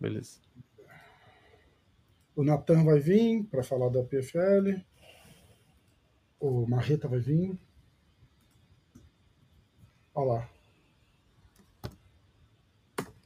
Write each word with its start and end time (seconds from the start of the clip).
beleza. 0.00 0.40
O 2.34 2.44
Natan 2.44 2.84
vai 2.84 3.00
vir 3.00 3.44
para 3.44 3.62
falar 3.62 3.88
da 3.88 4.02
PFL. 4.02 4.80
O 6.38 6.66
Marreta 6.66 7.08
vai 7.08 7.18
vir. 7.18 7.58
Olha 10.14 10.32
lá. 10.32 10.50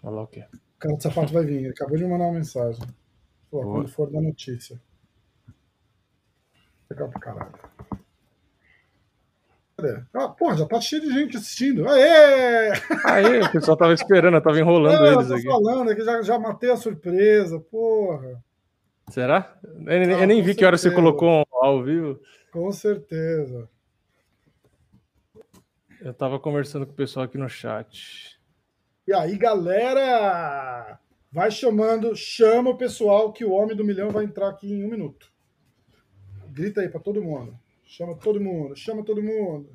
Olha 0.03 0.17
lá 0.17 0.23
o 0.23 0.27
quê? 0.27 0.47
O 0.53 0.79
cara 0.79 0.97
de 0.97 1.03
sapato 1.03 1.33
vai 1.33 1.45
vir. 1.45 1.59
Ele 1.59 1.69
acabou 1.69 1.97
de 1.97 2.05
mandar 2.05 2.25
uma 2.25 2.33
mensagem. 2.39 2.83
Pô, 3.51 3.63
quando 3.63 3.89
for 3.89 4.11
da 4.11 4.21
notícia. 4.21 4.81
Legal 6.91 7.11
pra 7.11 7.21
caralho. 7.21 7.72
Cadê? 9.83 10.03
Ah, 10.15 10.29
porra, 10.29 10.57
já 10.57 10.67
tá 10.67 10.81
cheio 10.81 11.03
de 11.03 11.11
gente 11.13 11.37
assistindo. 11.37 11.89
Aê! 11.89 12.71
Aê, 13.05 13.41
o 13.43 13.53
pessoal 13.53 13.77
tava 13.77 13.93
esperando, 13.93 14.35
eu 14.37 14.41
tava 14.43 14.59
enrolando 14.59 15.03
Ah, 15.03 15.13
eles 15.15 15.29
tô 15.29 15.35
aqui. 15.35 15.45
falando 15.45 15.91
aqui, 15.91 16.05
já, 16.05 16.23
já 16.23 16.39
matei 16.39 16.71
a 16.71 16.77
surpresa, 16.77 17.59
porra. 17.61 18.43
Será? 19.11 19.57
Eu, 19.65 19.81
nem- 19.85 20.15
Ah, 20.15 20.21
eu 20.21 20.27
nem 20.27 20.43
vi 20.43 20.55
que 20.55 20.65
hora 20.65 20.77
você 20.77 20.85
certeza. 20.91 21.03
colocou 21.03 21.45
ao 21.53 21.83
vivo. 21.83 22.21
Com 22.53 22.71
certeza. 22.71 23.69
Eu 26.01 26.13
tava 26.15 26.39
conversando 26.39 26.87
com 26.87 26.93
o 26.93 26.97
pessoal 26.97 27.25
aqui 27.27 27.39
no 27.39 27.49
chat. 27.49 28.39
E 29.07 29.13
aí, 29.13 29.37
galera, 29.37 30.99
vai 31.31 31.51
chamando, 31.51 32.15
chama 32.17 32.71
o 32.71 32.77
pessoal 32.77 33.33
que 33.33 33.45
o 33.45 33.53
Homem 33.53 33.77
do 33.77 33.85
Milhão 33.85 34.11
vai 34.11 34.25
entrar 34.25 34.49
aqui 34.49 34.73
em 34.73 34.85
um 34.85 34.89
minuto. 34.91 35.31
Grita 36.51 36.81
aí 36.81 36.89
pra 36.89 37.01
todo 37.01 37.23
mundo. 37.23 37.57
Chama 37.85 38.17
todo 38.17 38.41
mundo, 38.41 38.75
chama 38.77 39.05
todo 39.05 39.23
mundo. 39.23 39.69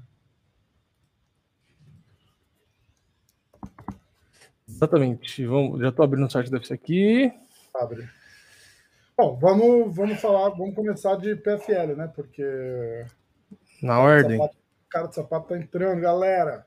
Exatamente. 4.68 5.46
Vamos, 5.46 5.80
já 5.82 5.92
tô 5.92 6.04
abrindo 6.04 6.26
o 6.28 6.30
site 6.30 6.52
desse 6.52 6.74
aqui. 6.74 7.32
Abre. 7.76 8.08
Bom, 9.18 9.36
vamos, 9.40 9.96
vamos 9.96 10.20
falar, 10.20 10.50
vamos 10.50 10.76
começar 10.76 11.16
de 11.16 11.36
PFL, 11.36 11.96
né? 11.96 12.08
Porque 12.14 13.06
Na 13.82 14.00
ordem. 14.00 14.38
sapato- 14.38 14.58
o 14.58 14.90
cara 14.90 15.08
de 15.08 15.16
sapato 15.16 15.48
tá 15.50 15.58
entrando, 15.58 16.02
galera. 16.02 16.66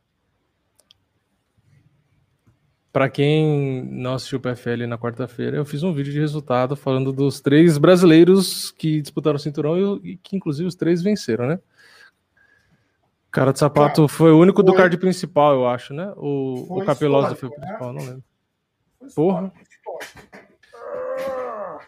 Para 2.92 3.08
quem 3.08 3.84
não 3.84 4.14
assistiu 4.14 4.38
o 4.38 4.42
PFL 4.42 4.84
na 4.88 4.98
quarta-feira, 4.98 5.56
eu 5.56 5.64
fiz 5.64 5.84
um 5.84 5.92
vídeo 5.92 6.12
de 6.12 6.19
resultado 6.19 6.75
falando 6.75 7.12
dos 7.12 7.41
três 7.41 7.78
brasileiros 7.78 8.72
que 8.72 9.00
disputaram 9.00 9.36
o 9.36 9.38
cinturão 9.38 10.00
e 10.03 10.16
que, 10.16 10.36
inclusive, 10.36 10.66
os 10.66 10.75
três 10.75 11.00
venceram, 11.00 11.47
né? 11.47 11.60
Cara 13.31 13.53
de 13.53 13.59
sapato 13.61 14.03
Cara, 14.03 14.09
foi 14.09 14.33
o 14.33 14.39
único 14.41 14.62
do 14.62 14.73
foi- 14.73 14.81
card 14.83 14.98
principal, 14.98 15.55
eu 15.55 15.67
acho, 15.69 15.95
né? 15.95 16.12
O, 16.17 16.64
Foi 16.67 16.83
o 16.83 16.86
Capelosa 16.86 17.37
foi 17.37 17.48
o 17.48 17.53
né? 17.53 17.59
principal, 17.59 17.92
não 17.92 18.03
lembro. 18.05 18.25
Porra. 19.14 19.53
Ah, 20.75 21.78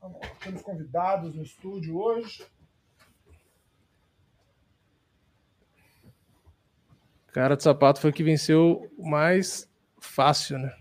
vamos 0.00 0.20
lá, 0.20 0.28
Temos 0.42 0.62
convidados 0.62 1.34
no 1.34 1.42
estúdio 1.42 1.98
hoje. 1.98 2.44
Cara 7.32 7.56
de 7.56 7.62
sapato 7.62 8.00
foi 8.00 8.10
o 8.10 8.12
que 8.12 8.22
venceu 8.24 8.90
mais 8.98 9.68
fácil, 10.00 10.58
né? 10.58 10.74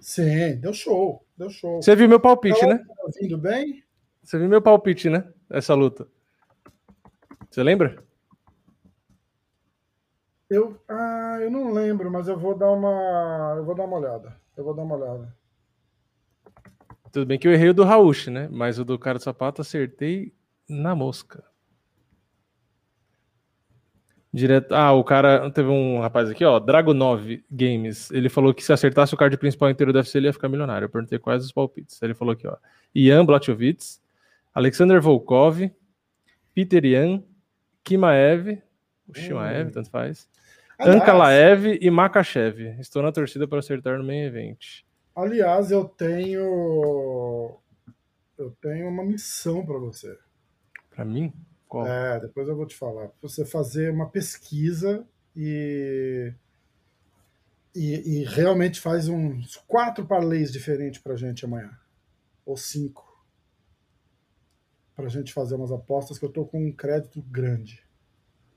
Sim, 0.00 0.56
deu 0.60 0.72
show, 0.72 1.24
deu 1.36 1.50
show. 1.50 1.82
Você 1.82 1.96
viu 1.96 2.08
meu 2.08 2.20
palpite, 2.20 2.60
Tá 2.60 2.66
né? 2.66 2.84
ouvindo 3.02 3.38
bem? 3.38 3.82
Você 4.22 4.38
viu 4.38 4.48
meu 4.48 4.60
palpite, 4.62 5.08
né? 5.08 5.26
Essa 5.50 5.74
luta. 5.74 6.06
Você 7.50 7.62
lembra? 7.62 8.04
Eu, 10.54 10.80
ah, 10.88 11.38
eu 11.40 11.50
não 11.50 11.72
lembro, 11.72 12.08
mas 12.12 12.28
eu 12.28 12.38
vou 12.38 12.56
dar 12.56 12.70
uma, 12.70 13.54
eu 13.56 13.64
vou 13.64 13.74
dar 13.74 13.84
uma 13.84 13.96
olhada. 13.96 14.36
Eu 14.56 14.62
vou 14.62 14.72
dar 14.72 14.82
uma 14.82 14.94
olhada. 14.94 15.36
Tudo 17.10 17.26
bem 17.26 17.38
que 17.38 17.48
eu 17.48 17.52
errei 17.52 17.70
o 17.70 17.74
do 17.74 17.82
Rauch, 17.82 18.30
né? 18.30 18.48
Mas 18.52 18.78
o 18.78 18.84
do 18.84 18.96
cara 18.96 19.18
de 19.18 19.24
sapato 19.24 19.62
acertei 19.62 20.32
na 20.68 20.94
mosca. 20.94 21.42
Direto. 24.32 24.72
Ah, 24.72 24.92
o 24.92 25.02
cara. 25.02 25.50
Teve 25.50 25.68
um 25.68 25.98
rapaz 25.98 26.30
aqui, 26.30 26.44
ó. 26.44 26.60
Dragonov 26.60 27.42
Games. 27.50 28.12
Ele 28.12 28.28
falou 28.28 28.54
que 28.54 28.62
se 28.62 28.72
acertasse 28.72 29.12
o 29.12 29.16
card 29.16 29.36
principal 29.36 29.70
inteiro 29.70 29.92
do 29.92 29.96
UFC, 29.96 30.18
ele 30.18 30.28
ia 30.28 30.32
ficar 30.32 30.48
milionário. 30.48 30.86
Eu 30.86 30.88
perguntei 30.88 31.18
quais 31.18 31.44
os 31.44 31.50
palpites. 31.50 32.00
Ele 32.00 32.14
falou 32.14 32.32
aqui, 32.32 32.46
ó. 32.46 32.56
Ian 32.94 33.26
Blachowicz, 33.26 34.00
Alexander 34.54 35.00
Volkov, 35.00 35.68
Peter 36.54 36.84
Yan, 36.84 37.22
Kimaev, 37.82 38.62
o 39.08 39.14
Shimaev, 39.14 39.72
tanto 39.72 39.90
faz. 39.90 40.28
Ankalaev 40.78 41.78
e 41.80 41.90
Makachev. 41.90 42.76
Estou 42.80 43.02
na 43.02 43.12
torcida 43.12 43.46
para 43.46 43.58
acertar 43.58 43.98
no 43.98 44.04
main 44.04 44.24
event. 44.24 44.82
aliás, 45.14 45.70
eu 45.70 45.84
tenho, 45.84 47.58
eu 48.36 48.50
tenho 48.60 48.88
uma 48.88 49.04
missão 49.04 49.64
para 49.64 49.78
você. 49.78 50.18
Pra 50.90 51.04
mim? 51.04 51.32
Qual? 51.68 51.86
É, 51.86 52.20
depois 52.20 52.48
eu 52.48 52.56
vou 52.56 52.66
te 52.66 52.76
falar. 52.76 53.10
Você 53.20 53.44
fazer 53.44 53.92
uma 53.92 54.08
pesquisa 54.08 55.06
e, 55.36 56.32
e, 57.74 58.20
e 58.20 58.24
realmente 58.24 58.80
faz 58.80 59.08
uns 59.08 59.56
quatro 59.66 60.06
parlays 60.06 60.52
diferentes 60.52 61.00
pra 61.00 61.16
gente 61.16 61.44
amanhã. 61.44 61.70
Ou 62.44 62.56
cinco. 62.56 63.04
Pra 64.94 65.08
gente 65.08 65.32
fazer 65.32 65.56
umas 65.56 65.72
apostas 65.72 66.18
que 66.18 66.24
eu 66.24 66.32
tô 66.32 66.44
com 66.44 66.64
um 66.64 66.72
crédito 66.72 67.20
grande. 67.22 67.83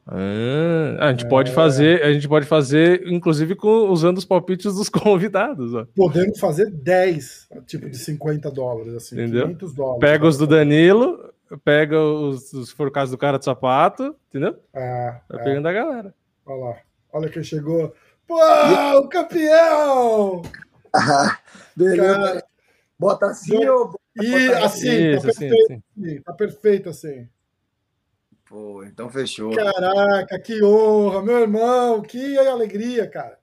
Ah, 0.08 1.08
a 1.08 1.12
gente 1.12 1.26
É. 1.26 1.30
pode 1.30 1.52
fazer, 1.52 2.02
a 2.04 2.14
gente 2.14 2.28
pode 2.28 2.46
fazer, 2.46 3.06
inclusive, 3.08 3.56
com, 3.56 3.90
usando 3.90 4.18
os 4.18 4.26
palpites 4.26 4.74
dos 4.74 4.88
convidados. 4.90 5.74
Ó. 5.74 5.86
Podemos 5.96 6.40
fazer 6.40 6.70
10, 6.72 7.50
tipo 7.66 7.90
de 7.90 7.98
50 7.98 8.50
dólares, 8.52 8.94
assim, 8.94 9.16
Entendeu? 9.16 9.48
500 9.48 9.74
dólares. 9.74 10.00
Pega 10.00 10.26
os 10.28 10.38
do 10.38 10.48
Danilo, 10.48 11.34
pega 11.64 12.00
os, 12.02 12.50
se 12.50 12.74
for 12.74 12.88
o 12.88 12.92
caso 12.92 13.12
do 13.12 13.18
cara 13.18 13.38
de 13.38 13.46
sapato, 13.46 14.16
entendeu? 14.30 14.56
É, 14.74 15.16
Vai 15.30 15.42
é, 15.42 15.44
pegando 15.44 15.68
a 15.68 15.74
galera. 15.74 16.14
olha 16.46 16.66
lá. 16.66 16.76
Olha 17.14 17.30
quem 17.30 17.44
chegou. 17.44 17.94
Pô, 18.28 18.36
o 19.00 19.08
campeão! 19.10 20.42
Beleza. 21.76 22.02
Cara, 22.16 22.44
Bota 23.00 23.28
assim 23.28 23.66
ou. 23.68 23.94
e 24.20 24.52
assim, 24.54 25.12
Isso, 25.14 25.22
tá 25.24 25.30
assim, 25.30 25.50
perfeito, 25.50 25.56
assim. 25.56 25.82
assim, 26.02 26.22
tá 26.22 26.34
perfeito 26.34 26.90
assim. 26.90 27.28
Pô, 28.50 28.84
então 28.84 29.10
fechou. 29.10 29.54
Caraca, 29.54 30.40
que 30.40 30.64
honra, 30.64 31.22
meu 31.22 31.40
irmão, 31.40 32.02
que 32.02 32.38
alegria, 32.38 33.10
cara. 33.10 33.38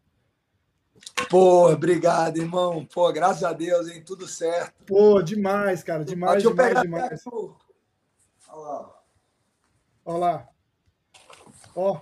Pô, 1.28 1.70
obrigado, 1.70 2.38
irmão. 2.38 2.86
Pô, 2.86 3.12
graças 3.12 3.44
a 3.44 3.52
Deus, 3.52 3.88
hein? 3.88 4.02
Tudo 4.04 4.26
certo. 4.26 4.72
Pô, 4.86 5.22
demais, 5.22 5.82
cara, 5.82 6.04
demais, 6.04 6.34
Deixa 6.34 6.48
eu 6.48 6.52
demais, 6.52 6.68
pegar 6.68 6.82
demais. 6.82 7.24
Olha 7.26 8.60
lá. 8.60 8.94
Olha 10.06 10.18
lá. 10.18 10.48
Ó. 11.76 12.00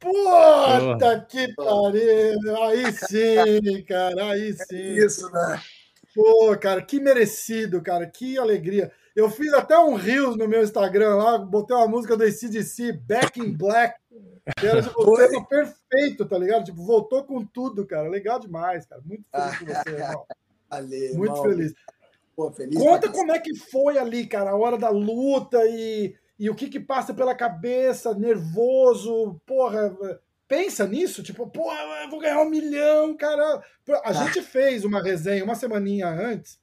Puta 0.00 1.20
que 1.28 1.54
pariu! 1.54 2.64
Aí 2.64 2.92
sim, 2.92 3.82
cara, 3.84 4.32
aí 4.32 4.52
sim. 4.52 4.94
Isso, 4.94 5.30
né? 5.30 5.62
Pô, 6.14 6.56
cara, 6.58 6.82
que 6.82 7.00
merecido, 7.00 7.82
cara, 7.82 8.06
que 8.06 8.38
alegria. 8.38 8.92
Eu 9.14 9.30
fiz 9.30 9.52
até 9.52 9.78
um 9.78 9.94
Reels 9.94 10.36
no 10.36 10.48
meu 10.48 10.62
Instagram 10.62 11.14
lá, 11.16 11.38
botei 11.38 11.76
uma 11.76 11.86
música 11.86 12.16
do 12.16 12.24
ACDC, 12.24 12.92
Back 12.92 13.38
in 13.40 13.52
Black. 13.52 13.96
Que 14.58 14.66
era 14.66 14.82
tipo, 14.82 15.00
o 15.00 15.16
tema 15.16 15.46
perfeito, 15.46 16.26
tá 16.26 16.36
ligado? 16.36 16.64
Tipo, 16.64 16.84
voltou 16.84 17.24
com 17.24 17.44
tudo, 17.46 17.86
cara. 17.86 18.08
Legal 18.08 18.38
demais, 18.38 18.84
cara. 18.84 19.00
Muito 19.04 19.24
feliz 19.30 19.58
com 19.58 19.66
você, 19.66 19.90
irmão. 19.90 20.26
Valeu, 20.68 21.14
Muito 21.14 21.32
irmão. 21.32 21.42
feliz. 21.42 21.74
Pô, 22.34 22.50
feliz 22.50 22.76
Conta 22.76 23.08
como 23.08 23.32
é 23.32 23.38
que 23.38 23.54
foi 23.54 23.96
ali, 23.96 24.26
cara, 24.26 24.50
a 24.50 24.56
hora 24.56 24.76
da 24.76 24.90
luta 24.90 25.64
e, 25.66 26.16
e 26.38 26.50
o 26.50 26.54
que 26.54 26.68
que 26.68 26.80
passa 26.80 27.14
pela 27.14 27.34
cabeça, 27.34 28.12
nervoso, 28.14 29.40
porra. 29.46 29.96
Pensa 30.48 30.86
nisso, 30.86 31.22
tipo, 31.22 31.46
porra, 31.46 32.02
eu 32.02 32.10
vou 32.10 32.20
ganhar 32.20 32.42
um 32.42 32.50
milhão, 32.50 33.16
cara. 33.16 33.62
A 34.04 34.12
gente 34.12 34.42
fez 34.42 34.84
uma 34.84 35.00
resenha 35.00 35.44
uma 35.44 35.54
semaninha 35.54 36.08
antes 36.08 36.58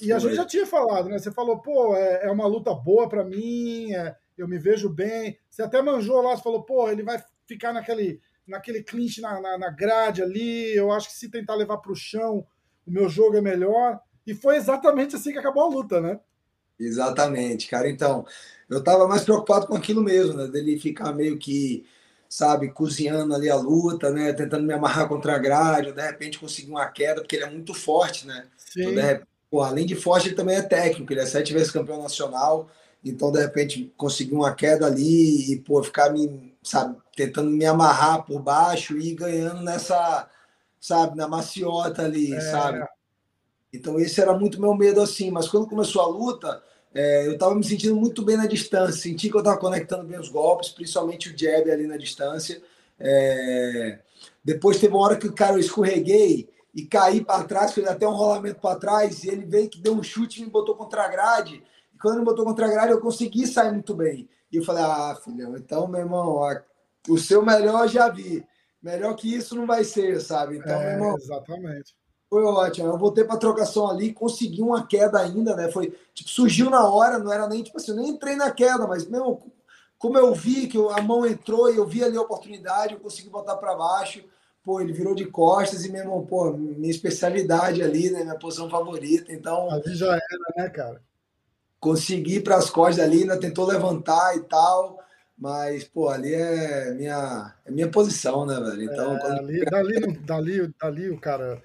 e 0.00 0.12
a 0.12 0.18
gente 0.18 0.34
já 0.34 0.44
tinha 0.44 0.66
falado, 0.66 1.08
né? 1.08 1.18
Você 1.18 1.30
falou, 1.30 1.58
pô, 1.58 1.94
é, 1.94 2.26
é 2.26 2.30
uma 2.30 2.46
luta 2.46 2.74
boa 2.74 3.08
pra 3.08 3.24
mim, 3.24 3.92
é, 3.92 4.16
eu 4.36 4.46
me 4.48 4.58
vejo 4.58 4.88
bem. 4.88 5.38
Você 5.48 5.62
até 5.62 5.80
manjou 5.80 6.20
lá, 6.22 6.36
você 6.36 6.42
falou, 6.42 6.62
pô, 6.62 6.88
ele 6.88 7.02
vai 7.02 7.22
ficar 7.46 7.72
naquele, 7.72 8.20
naquele 8.46 8.82
clinch 8.82 9.20
na, 9.20 9.40
na, 9.40 9.58
na 9.58 9.70
grade 9.70 10.22
ali. 10.22 10.74
Eu 10.74 10.90
acho 10.92 11.08
que 11.08 11.14
se 11.14 11.30
tentar 11.30 11.54
levar 11.54 11.78
pro 11.78 11.94
chão, 11.94 12.46
o 12.86 12.90
meu 12.90 13.08
jogo 13.08 13.36
é 13.36 13.40
melhor. 13.40 14.00
E 14.26 14.34
foi 14.34 14.56
exatamente 14.56 15.16
assim 15.16 15.32
que 15.32 15.38
acabou 15.38 15.64
a 15.64 15.68
luta, 15.68 16.00
né? 16.00 16.20
Exatamente, 16.78 17.68
cara. 17.68 17.88
Então, 17.88 18.26
eu 18.68 18.82
tava 18.82 19.08
mais 19.08 19.24
preocupado 19.24 19.66
com 19.66 19.74
aquilo 19.74 20.02
mesmo, 20.02 20.34
né? 20.34 20.46
Dele 20.46 20.78
ficar 20.78 21.12
meio 21.12 21.38
que, 21.38 21.86
sabe, 22.28 22.70
cozinhando 22.70 23.34
ali 23.34 23.48
a 23.48 23.56
luta, 23.56 24.10
né? 24.10 24.32
Tentando 24.32 24.66
me 24.66 24.74
amarrar 24.74 25.08
contra 25.08 25.34
a 25.34 25.38
grade, 25.38 25.92
de 25.92 26.02
repente 26.02 26.38
conseguir 26.38 26.70
uma 26.70 26.86
queda, 26.86 27.20
porque 27.20 27.36
ele 27.36 27.44
é 27.44 27.50
muito 27.50 27.72
forte, 27.72 28.26
né? 28.26 28.46
Então, 28.70 28.90
Sim. 28.90 28.94
de 28.94 29.00
repente, 29.00 29.35
pô, 29.50 29.62
além 29.62 29.86
de 29.86 29.94
forte, 29.94 30.28
ele 30.28 30.36
também 30.36 30.56
é 30.56 30.62
técnico, 30.62 31.12
ele 31.12 31.20
é 31.20 31.26
sete 31.26 31.52
vezes 31.52 31.70
campeão 31.70 32.02
nacional. 32.02 32.68
Então, 33.04 33.30
de 33.30 33.40
repente, 33.40 33.92
conseguir 33.96 34.34
uma 34.34 34.54
queda 34.54 34.86
ali 34.86 35.52
e, 35.52 35.60
pô, 35.60 35.82
ficar 35.82 36.10
me, 36.10 36.54
sabe, 36.62 36.96
tentando 37.14 37.50
me 37.50 37.64
amarrar 37.64 38.24
por 38.24 38.40
baixo 38.42 38.98
e 38.98 39.14
ganhando 39.14 39.62
nessa, 39.62 40.28
sabe, 40.80 41.16
na 41.16 41.28
maciota 41.28 42.02
ali, 42.02 42.34
É. 42.34 42.40
sabe? 42.40 42.86
Então 43.72 44.00
esse 44.00 44.20
era 44.20 44.36
muito 44.36 44.60
meu 44.60 44.74
medo 44.74 45.00
assim. 45.00 45.30
Mas 45.30 45.48
quando 45.48 45.68
começou 45.68 46.02
a 46.02 46.06
luta, 46.06 46.62
é, 46.94 47.26
eu 47.26 47.32
estava 47.32 47.54
me 47.54 47.64
sentindo 47.64 47.94
muito 47.94 48.24
bem 48.24 48.36
na 48.36 48.46
distância. 48.46 49.00
Senti 49.02 49.28
que 49.28 49.36
eu 49.36 49.40
estava 49.40 49.58
conectando 49.58 50.04
bem 50.04 50.18
os 50.18 50.28
golpes, 50.28 50.70
principalmente 50.70 51.28
o 51.28 51.38
jab 51.38 51.70
ali 51.70 51.86
na 51.86 51.96
distância. 51.96 52.60
É... 52.98 53.98
Depois 54.42 54.78
teve 54.78 54.94
uma 54.94 55.04
hora 55.04 55.16
que 55.16 55.26
o 55.26 55.32
cara 55.32 55.54
eu 55.54 55.58
escorreguei 55.58 56.48
e 56.76 56.84
caí 56.84 57.24
para 57.24 57.42
trás, 57.42 57.72
fez 57.72 57.88
até 57.88 58.06
um 58.06 58.12
rolamento 58.12 58.60
para 58.60 58.78
trás, 58.78 59.24
e 59.24 59.30
ele 59.30 59.46
veio 59.46 59.70
que 59.70 59.80
deu 59.80 59.94
um 59.94 60.02
chute 60.02 60.42
e 60.42 60.44
me 60.44 60.50
botou 60.50 60.76
contra 60.76 61.04
a 61.04 61.08
grade. 61.08 61.64
E 61.94 61.98
quando 61.98 62.16
ele 62.16 62.20
me 62.20 62.26
botou 62.26 62.44
contra 62.44 62.66
a 62.66 62.68
grade, 62.68 62.92
eu 62.92 63.00
consegui 63.00 63.46
sair 63.46 63.72
muito 63.72 63.94
bem. 63.94 64.28
E 64.52 64.58
eu 64.58 64.62
falei, 64.62 64.84
ah, 64.84 65.16
filhão, 65.24 65.56
então, 65.56 65.88
meu 65.88 66.02
irmão, 66.02 66.38
o 67.08 67.16
seu 67.16 67.42
melhor 67.42 67.88
já 67.88 68.10
vi. 68.10 68.46
Melhor 68.82 69.16
que 69.16 69.34
isso 69.34 69.56
não 69.56 69.66
vai 69.66 69.84
ser, 69.84 70.20
sabe? 70.20 70.58
Então, 70.58 70.78
é, 70.78 70.84
meu 70.84 70.90
irmão. 70.92 71.16
Exatamente. 71.16 71.96
Foi 72.28 72.44
ótimo. 72.44 72.88
Eu 72.88 72.98
voltei 72.98 73.24
para 73.24 73.38
trocação 73.38 73.88
ali, 73.88 74.12
consegui 74.12 74.60
uma 74.60 74.86
queda 74.86 75.18
ainda, 75.18 75.56
né? 75.56 75.72
Foi, 75.72 75.96
tipo, 76.12 76.28
surgiu 76.28 76.68
na 76.68 76.86
hora, 76.86 77.18
não 77.18 77.32
era 77.32 77.48
nem, 77.48 77.62
tipo 77.62 77.78
assim, 77.78 77.92
eu 77.92 77.96
nem 77.96 78.10
entrei 78.10 78.36
na 78.36 78.50
queda, 78.50 78.86
mas, 78.86 79.08
meu, 79.08 79.40
como 79.98 80.18
eu 80.18 80.34
vi 80.34 80.66
que 80.66 80.76
a 80.76 81.00
mão 81.00 81.24
entrou 81.24 81.72
e 81.72 81.76
eu 81.78 81.86
vi 81.86 82.04
ali 82.04 82.18
a 82.18 82.22
oportunidade, 82.22 82.92
eu 82.92 83.00
consegui 83.00 83.30
botar 83.30 83.56
para 83.56 83.74
baixo. 83.74 84.22
Pô, 84.66 84.80
ele 84.80 84.92
virou 84.92 85.14
de 85.14 85.24
costas 85.24 85.84
e, 85.84 85.92
meu 85.92 86.00
irmão, 86.00 86.26
pô, 86.26 86.52
minha 86.52 86.90
especialidade 86.90 87.80
ali, 87.84 88.10
né? 88.10 88.24
Minha 88.24 88.36
posição 88.36 88.68
favorita. 88.68 89.32
Então. 89.32 89.70
Ali 89.70 89.94
já 89.94 90.08
era, 90.08 90.54
né, 90.56 90.68
cara? 90.68 91.00
Consegui 91.78 92.40
para 92.40 92.56
as 92.56 92.68
costas 92.68 93.04
ali, 93.04 93.22
ainda 93.22 93.38
tentou 93.38 93.64
levantar 93.64 94.36
e 94.36 94.40
tal. 94.40 94.98
Mas, 95.38 95.84
pô, 95.84 96.08
ali 96.08 96.34
é 96.34 96.92
minha, 96.94 97.54
é 97.64 97.70
minha 97.70 97.88
posição, 97.88 98.44
né, 98.44 98.58
velho? 98.58 98.82
Então, 98.82 99.16
é, 99.16 99.20
quando... 99.20 99.38
ali, 99.38 99.64
dali, 99.66 100.18
dali, 100.18 100.74
dali, 100.80 101.10
o 101.10 101.20
cara. 101.20 101.62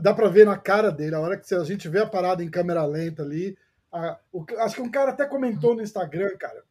Dá 0.00 0.14
para 0.14 0.28
ver 0.28 0.46
na 0.46 0.56
cara 0.56 0.92
dele, 0.92 1.16
a 1.16 1.20
hora 1.20 1.36
que 1.36 1.52
a 1.52 1.64
gente 1.64 1.88
vê 1.88 1.98
a 1.98 2.06
parada 2.06 2.44
em 2.44 2.48
câmera 2.48 2.86
lenta 2.86 3.24
ali. 3.24 3.58
A, 3.90 4.18
o, 4.32 4.46
acho 4.58 4.76
que 4.76 4.82
um 4.82 4.90
cara 4.90 5.10
até 5.10 5.26
comentou 5.26 5.74
no 5.74 5.82
Instagram, 5.82 6.30
cara 6.38 6.62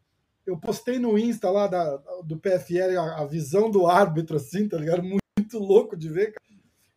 eu 0.46 0.56
postei 0.56 1.00
no 1.00 1.18
Insta 1.18 1.50
lá 1.50 1.66
da, 1.66 1.98
do 2.24 2.38
PFL 2.38 3.00
a, 3.00 3.22
a, 3.22 3.26
visão 3.26 3.70
do 3.70 3.88
árbitro, 3.88 4.38
assim, 4.38 4.70
tá 4.70 4.78
ligado? 4.78 5.02
Muito, 5.02 5.25
muito 5.38 5.60
louco 5.60 5.98
de 5.98 6.10
ver, 6.10 6.34
cara. 6.34 6.46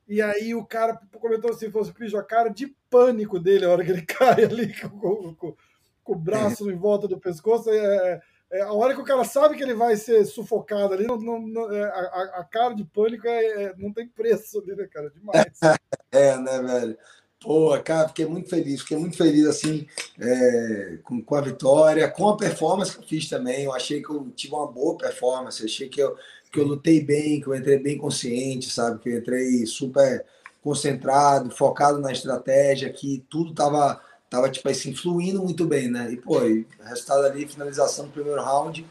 E 0.06 0.22
aí 0.22 0.54
o 0.54 0.64
cara 0.64 0.98
comentou 1.20 1.50
assim, 1.50 1.70
fosse 1.70 1.92
Cris, 1.92 2.14
a 2.14 2.22
cara 2.22 2.48
de 2.48 2.68
pânico 2.88 3.38
dele 3.38 3.66
a 3.66 3.70
hora 3.70 3.84
que 3.84 3.90
ele 3.90 4.02
cai 4.06 4.44
ali 4.44 4.72
com, 4.80 5.34
com, 5.34 5.56
com 6.02 6.12
o 6.12 6.16
braço 6.18 6.70
em 6.70 6.76
volta 6.76 7.06
do 7.06 7.20
pescoço. 7.20 7.68
É, 7.68 8.20
é, 8.50 8.62
a 8.62 8.72
hora 8.72 8.94
que 8.94 9.00
o 9.00 9.04
cara 9.04 9.22
sabe 9.24 9.56
que 9.56 9.62
ele 9.62 9.74
vai 9.74 9.96
ser 9.96 10.24
sufocado 10.24 10.94
ali, 10.94 11.06
não, 11.06 11.18
não 11.18 11.70
é, 11.70 11.82
a, 11.82 12.40
a, 12.40 12.44
cara 12.44 12.74
de 12.74 12.84
pânico 12.84 13.26
é, 13.26 13.64
é, 13.64 13.74
não 13.76 13.92
tem 13.92 14.08
preço 14.08 14.60
ali, 14.60 14.74
né, 14.74 14.86
cara? 14.86 15.10
Demais. 15.10 15.60
é, 16.10 16.36
né, 16.38 16.62
velho? 16.62 16.98
Pô, 17.40 17.78
cara, 17.84 18.08
fiquei 18.08 18.26
muito 18.26 18.48
feliz, 18.48 18.80
fiquei 18.80 18.96
muito 18.96 19.16
feliz 19.16 19.46
assim 19.46 19.86
é, 20.18 20.98
com, 21.04 21.22
com 21.22 21.34
a 21.36 21.40
vitória, 21.40 22.10
com 22.10 22.28
a 22.28 22.36
performance 22.36 22.92
que 22.92 22.98
eu 22.98 23.06
fiz 23.06 23.28
também. 23.28 23.64
Eu 23.64 23.72
achei 23.72 24.02
que 24.02 24.10
eu 24.10 24.28
tive 24.34 24.54
uma 24.54 24.66
boa 24.66 24.96
performance, 24.96 25.64
achei 25.64 25.88
que 25.88 26.00
eu, 26.00 26.16
que 26.50 26.60
eu 26.60 26.64
lutei 26.66 27.02
bem, 27.02 27.40
que 27.40 27.46
eu 27.46 27.54
entrei 27.54 27.78
bem 27.78 27.98
consciente, 27.98 28.70
sabe? 28.70 28.98
Que 28.98 29.08
eu 29.10 29.18
entrei 29.18 29.66
super 29.66 30.24
concentrado, 30.62 31.50
focado 31.50 31.98
na 31.98 32.12
estratégia, 32.12 32.92
que 32.92 33.24
tudo 33.30 33.54
tava, 33.54 34.00
tava 34.28 34.50
tipo 34.50 34.68
assim, 34.68 34.94
fluindo 34.94 35.42
muito 35.42 35.64
bem, 35.66 35.88
né? 35.88 36.10
E, 36.10 36.16
pô, 36.16 36.44
e 36.44 36.66
resultado 36.82 37.24
ali, 37.24 37.46
finalização 37.46 38.06
do 38.06 38.12
primeiro 38.12 38.42
round. 38.42 38.86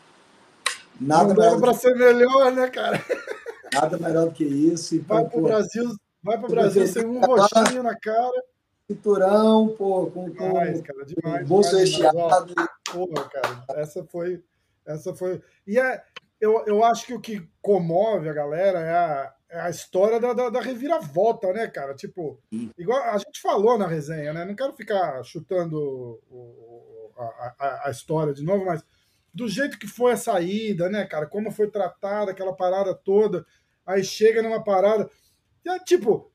Nada 0.99 1.33
Não 1.33 1.35
melhor. 1.35 1.59
para 1.59 1.73
ser 1.73 1.95
melhor, 1.95 2.51
né, 2.51 2.69
cara? 2.69 3.03
Nada 3.73 3.97
melhor 3.97 4.25
do 4.27 4.31
que 4.31 4.43
isso. 4.43 4.95
Então, 4.95 5.17
Vai 5.17 5.25
pro 5.29 5.41
pô, 5.41 5.47
Brasil 5.47 5.95
Vai 6.27 6.37
para 6.37 6.47
o 6.47 6.51
Brasil 6.51 6.87
sem 6.87 7.05
um 7.05 7.21
roxinho 7.21 7.83
na 7.83 7.95
cara. 7.95 8.43
Cinturão, 8.85 9.69
pô, 9.77 10.07
com, 10.07 10.29
demais, 10.29 10.81
cara, 10.81 11.05
demais, 11.05 11.41
com 11.41 11.47
bolso 11.47 11.77
recheado. 11.77 12.53
Porra, 12.91 13.29
cara, 13.29 13.65
essa 13.81 14.03
foi. 14.03 14.43
Essa 14.85 15.13
foi. 15.13 15.41
E 15.65 15.77
é, 15.77 16.03
eu, 16.39 16.63
eu 16.65 16.83
acho 16.83 17.05
que 17.05 17.13
o 17.13 17.19
que 17.19 17.47
comove 17.61 18.29
a 18.29 18.33
galera 18.33 18.79
é 18.79 18.91
a, 18.91 19.33
é 19.49 19.59
a 19.61 19.69
história 19.69 20.19
da, 20.19 20.33
da, 20.33 20.49
da, 20.49 20.61
reviravolta, 20.61 21.51
né, 21.53 21.67
cara? 21.67 21.93
Tipo, 21.95 22.39
igual 22.77 23.01
a 23.03 23.17
gente 23.17 23.41
falou 23.41 23.77
na 23.77 23.87
resenha, 23.87 24.33
né? 24.33 24.45
Não 24.45 24.55
quero 24.55 24.73
ficar 24.73 25.23
chutando 25.23 26.19
o, 26.29 27.11
a, 27.17 27.55
a, 27.57 27.87
a, 27.87 27.91
história 27.91 28.33
de 28.33 28.43
novo, 28.43 28.65
mas 28.65 28.83
do 29.33 29.47
jeito 29.47 29.79
que 29.79 29.87
foi 29.87 30.13
a 30.13 30.17
saída, 30.17 30.89
né, 30.89 31.05
cara? 31.05 31.25
Como 31.25 31.51
foi 31.51 31.69
tratada 31.69 32.31
aquela 32.31 32.53
parada 32.53 32.93
toda. 32.93 33.45
Aí 33.85 34.03
chega 34.03 34.41
numa 34.41 34.63
parada. 34.63 35.09
É, 35.65 35.79
tipo, 35.79 36.31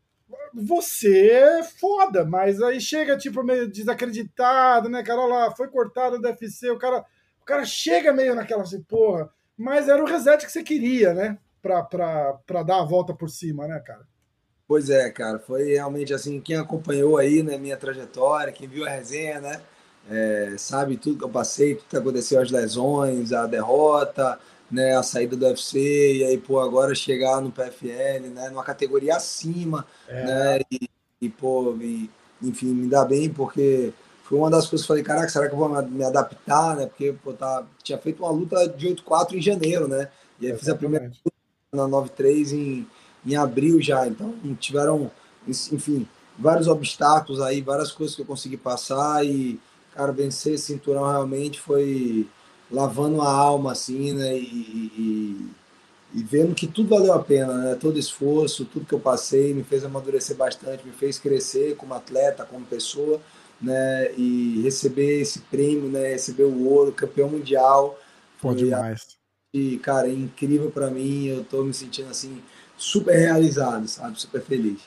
você 0.52 1.30
é 1.30 1.62
foda, 1.62 2.24
mas 2.24 2.60
aí 2.62 2.80
chega, 2.80 3.16
tipo, 3.16 3.42
meio 3.42 3.70
desacreditado, 3.70 4.88
né, 4.88 5.02
cara? 5.02 5.20
Olha 5.20 5.34
lá, 5.34 5.50
foi 5.50 5.68
cortado 5.68 6.16
o 6.16 6.20
DFC, 6.20 6.70
o 6.70 6.78
cara, 6.78 7.04
o 7.40 7.44
cara 7.44 7.64
chega 7.64 8.12
meio 8.12 8.34
naquela 8.34 8.62
assim, 8.62 8.82
porra, 8.82 9.30
mas 9.56 9.88
era 9.88 10.02
o 10.02 10.06
reset 10.06 10.44
que 10.44 10.52
você 10.52 10.62
queria, 10.62 11.14
né? 11.14 11.38
Pra 11.60 12.62
dar 12.62 12.80
a 12.80 12.84
volta 12.84 13.14
por 13.14 13.30
cima, 13.30 13.66
né, 13.66 13.78
cara? 13.80 14.06
Pois 14.66 14.88
é, 14.88 15.10
cara, 15.10 15.38
foi 15.38 15.74
realmente 15.74 16.14
assim, 16.14 16.40
quem 16.40 16.56
acompanhou 16.56 17.18
aí, 17.18 17.42
né, 17.42 17.58
minha 17.58 17.76
trajetória, 17.76 18.52
quem 18.52 18.66
viu 18.66 18.86
a 18.86 18.88
resenha, 18.88 19.38
né, 19.38 19.60
é, 20.10 20.54
sabe 20.56 20.96
tudo 20.96 21.18
que 21.18 21.24
eu 21.24 21.28
passei, 21.28 21.74
tudo 21.74 21.88
que 21.88 21.96
aconteceu, 21.96 22.40
as 22.40 22.50
lesões, 22.50 23.32
a 23.32 23.46
derrota, 23.46 24.38
né, 24.70 24.96
a 24.96 25.02
saída 25.02 25.36
do 25.36 25.44
UFC, 25.44 25.78
e 26.14 26.24
aí, 26.24 26.38
pô, 26.38 26.58
agora 26.58 26.94
chegar 26.94 27.40
no 27.42 27.52
PFL, 27.52 28.28
né, 28.32 28.48
numa 28.48 28.64
categoria 28.64 29.16
acima, 29.16 29.86
é. 30.08 30.24
né, 30.24 30.60
e, 30.70 30.88
e 31.20 31.28
pô, 31.28 31.76
e, 31.78 32.08
enfim, 32.40 32.72
me 32.72 32.88
dá 32.88 33.04
bem, 33.04 33.28
porque 33.28 33.92
foi 34.32 34.38
uma 34.38 34.48
das 34.48 34.66
coisas 34.66 34.86
que 34.86 34.90
eu 34.90 34.94
falei, 34.94 35.02
caraca, 35.02 35.28
será 35.28 35.46
que 35.46 35.52
eu 35.52 35.58
vou 35.58 35.68
me 35.82 36.02
adaptar, 36.02 36.74
né, 36.74 36.86
porque, 36.86 37.14
pô, 37.22 37.34
tá, 37.34 37.66
tinha 37.82 37.98
feito 37.98 38.22
uma 38.22 38.32
luta 38.32 38.66
de 38.66 38.88
8-4 38.88 39.34
em 39.34 39.42
janeiro, 39.42 39.86
né, 39.86 40.08
e 40.40 40.46
aí 40.46 40.56
fiz 40.56 40.70
a 40.70 40.74
primeira 40.74 41.04
luta 41.04 41.36
na 41.70 41.82
9-3 41.82 42.52
em, 42.52 42.86
em 43.26 43.36
abril 43.36 43.78
já, 43.82 44.08
então 44.08 44.34
tiveram, 44.58 45.10
enfim, 45.46 46.08
vários 46.38 46.66
obstáculos 46.66 47.42
aí, 47.42 47.60
várias 47.60 47.92
coisas 47.92 48.16
que 48.16 48.22
eu 48.22 48.26
consegui 48.26 48.56
passar 48.56 49.22
e, 49.22 49.60
cara, 49.94 50.12
vencer 50.12 50.54
esse 50.54 50.64
cinturão 50.64 51.06
realmente 51.06 51.60
foi 51.60 52.26
lavando 52.70 53.20
a 53.20 53.30
alma, 53.30 53.72
assim, 53.72 54.14
né? 54.14 54.34
E, 54.34 54.90
e, 54.96 55.50
e, 56.14 56.22
vendo 56.22 56.54
que 56.54 56.66
tudo 56.66 56.88
valeu 56.88 57.12
a 57.12 57.22
pena, 57.22 57.52
né? 57.52 57.74
Todo 57.74 57.98
esforço, 57.98 58.64
tudo 58.64 58.86
que 58.86 58.94
eu 58.94 59.00
passei 59.00 59.52
me 59.52 59.62
fez 59.62 59.84
amadurecer 59.84 60.34
bastante, 60.34 60.86
me 60.86 60.92
fez 60.92 61.18
crescer 61.18 61.76
como 61.76 61.92
atleta, 61.92 62.46
como 62.46 62.64
pessoa, 62.64 63.20
né? 63.62 64.12
E 64.16 64.60
receber 64.62 65.20
esse 65.20 65.40
prêmio, 65.40 65.88
né? 65.88 66.08
Receber 66.08 66.44
o 66.44 66.68
ouro, 66.68 66.92
campeão 66.92 67.28
mundial. 67.28 67.98
Pô, 68.40 68.54
demais. 68.54 69.16
E, 69.54 69.78
cara, 69.78 70.08
é 70.08 70.12
incrível 70.12 70.70
para 70.70 70.90
mim. 70.90 71.26
Eu 71.26 71.44
tô 71.44 71.62
me 71.62 71.72
sentindo, 71.72 72.10
assim, 72.10 72.42
super 72.76 73.16
realizado, 73.16 73.86
sabe? 73.86 74.20
Super 74.20 74.42
feliz. 74.42 74.80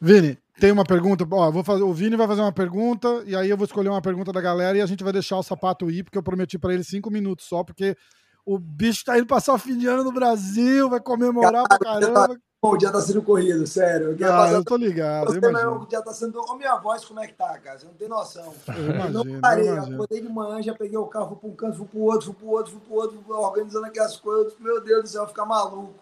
Vini, 0.00 0.36
tem 0.58 0.72
uma 0.72 0.84
pergunta. 0.84 1.26
Ó, 1.30 1.50
vou 1.50 1.64
fazer, 1.64 1.82
o 1.82 1.92
Vini 1.92 2.16
vai 2.16 2.26
fazer 2.26 2.40
uma 2.40 2.52
pergunta 2.52 3.22
e 3.24 3.36
aí 3.36 3.48
eu 3.48 3.56
vou 3.56 3.64
escolher 3.64 3.88
uma 3.88 4.02
pergunta 4.02 4.32
da 4.32 4.40
galera 4.40 4.76
e 4.76 4.80
a 4.80 4.86
gente 4.86 5.04
vai 5.04 5.12
deixar 5.12 5.36
o 5.36 5.42
sapato 5.42 5.90
ir, 5.90 6.02
porque 6.02 6.18
eu 6.18 6.22
prometi 6.22 6.58
para 6.58 6.74
ele 6.74 6.84
cinco 6.84 7.10
minutos 7.10 7.46
só, 7.46 7.62
porque 7.62 7.96
o 8.44 8.58
bicho 8.58 9.04
tá 9.04 9.16
indo 9.16 9.26
passar 9.26 9.54
o 9.54 9.58
fim 9.58 9.78
de 9.78 9.86
ano 9.86 10.02
no 10.02 10.12
Brasil, 10.12 10.90
vai 10.90 11.00
comemorar 11.00 11.66
pra 11.68 11.78
caramba. 11.78 12.36
O 12.70 12.76
dia 12.76 12.92
tá 12.92 13.00
sendo 13.00 13.22
corrido, 13.22 13.66
sério. 13.66 14.16
Eu, 14.16 14.32
ah, 14.32 14.52
eu 14.52 14.64
tô 14.64 14.76
ligado. 14.76 15.26
Você 15.26 15.38
o 15.38 15.86
dia 15.86 16.00
tá 16.00 16.12
sendo. 16.12 16.40
Olha 16.40 16.58
minha 16.58 16.76
voz, 16.76 17.04
como 17.04 17.18
é 17.18 17.26
que 17.26 17.34
tá, 17.34 17.58
cara? 17.58 17.76
Você 17.76 17.86
não 17.86 17.94
tem 17.94 18.08
noção. 18.08 18.54
Eu, 18.68 18.94
imagino, 18.94 19.18
eu 19.18 19.24
não 19.24 19.40
parei, 19.40 19.68
eu 19.68 19.82
acordei 19.82 20.20
de 20.20 20.28
manhã, 20.28 20.62
já 20.62 20.72
peguei 20.72 20.96
o 20.96 21.06
carro, 21.06 21.28
fui 21.30 21.36
pra 21.38 21.48
um 21.48 21.54
canto, 21.56 21.78
fui 21.78 21.86
pro 21.86 22.00
outro, 22.00 22.26
fui 22.26 22.34
pro 22.34 22.48
outro, 22.48 22.72
fui 22.72 22.80
pro 22.82 22.94
outro, 22.94 23.24
organizando 23.28 23.86
aquelas 23.86 24.16
coisas. 24.16 24.54
Meu 24.60 24.80
Deus 24.80 25.02
do 25.02 25.08
céu, 25.08 25.26
ficar 25.26 25.44
maluco. 25.44 25.94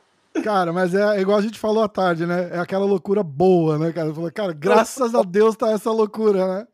Cara, 0.44 0.72
mas 0.72 0.94
é 0.94 1.20
igual 1.20 1.38
a 1.38 1.42
gente 1.42 1.58
falou 1.58 1.82
à 1.82 1.88
tarde, 1.88 2.26
né? 2.26 2.50
É 2.52 2.58
aquela 2.58 2.84
loucura 2.84 3.22
boa, 3.22 3.78
né, 3.78 3.92
cara? 3.92 4.12
Falou, 4.12 4.30
cara, 4.30 4.52
graças 4.52 5.14
a 5.14 5.22
Deus 5.22 5.56
tá 5.56 5.70
essa 5.70 5.90
loucura, 5.90 6.46
né? 6.46 6.68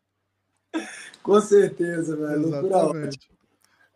Com 1.23 1.41
certeza, 1.41 2.17
velho. 2.17 2.51
Loucura 2.51 3.09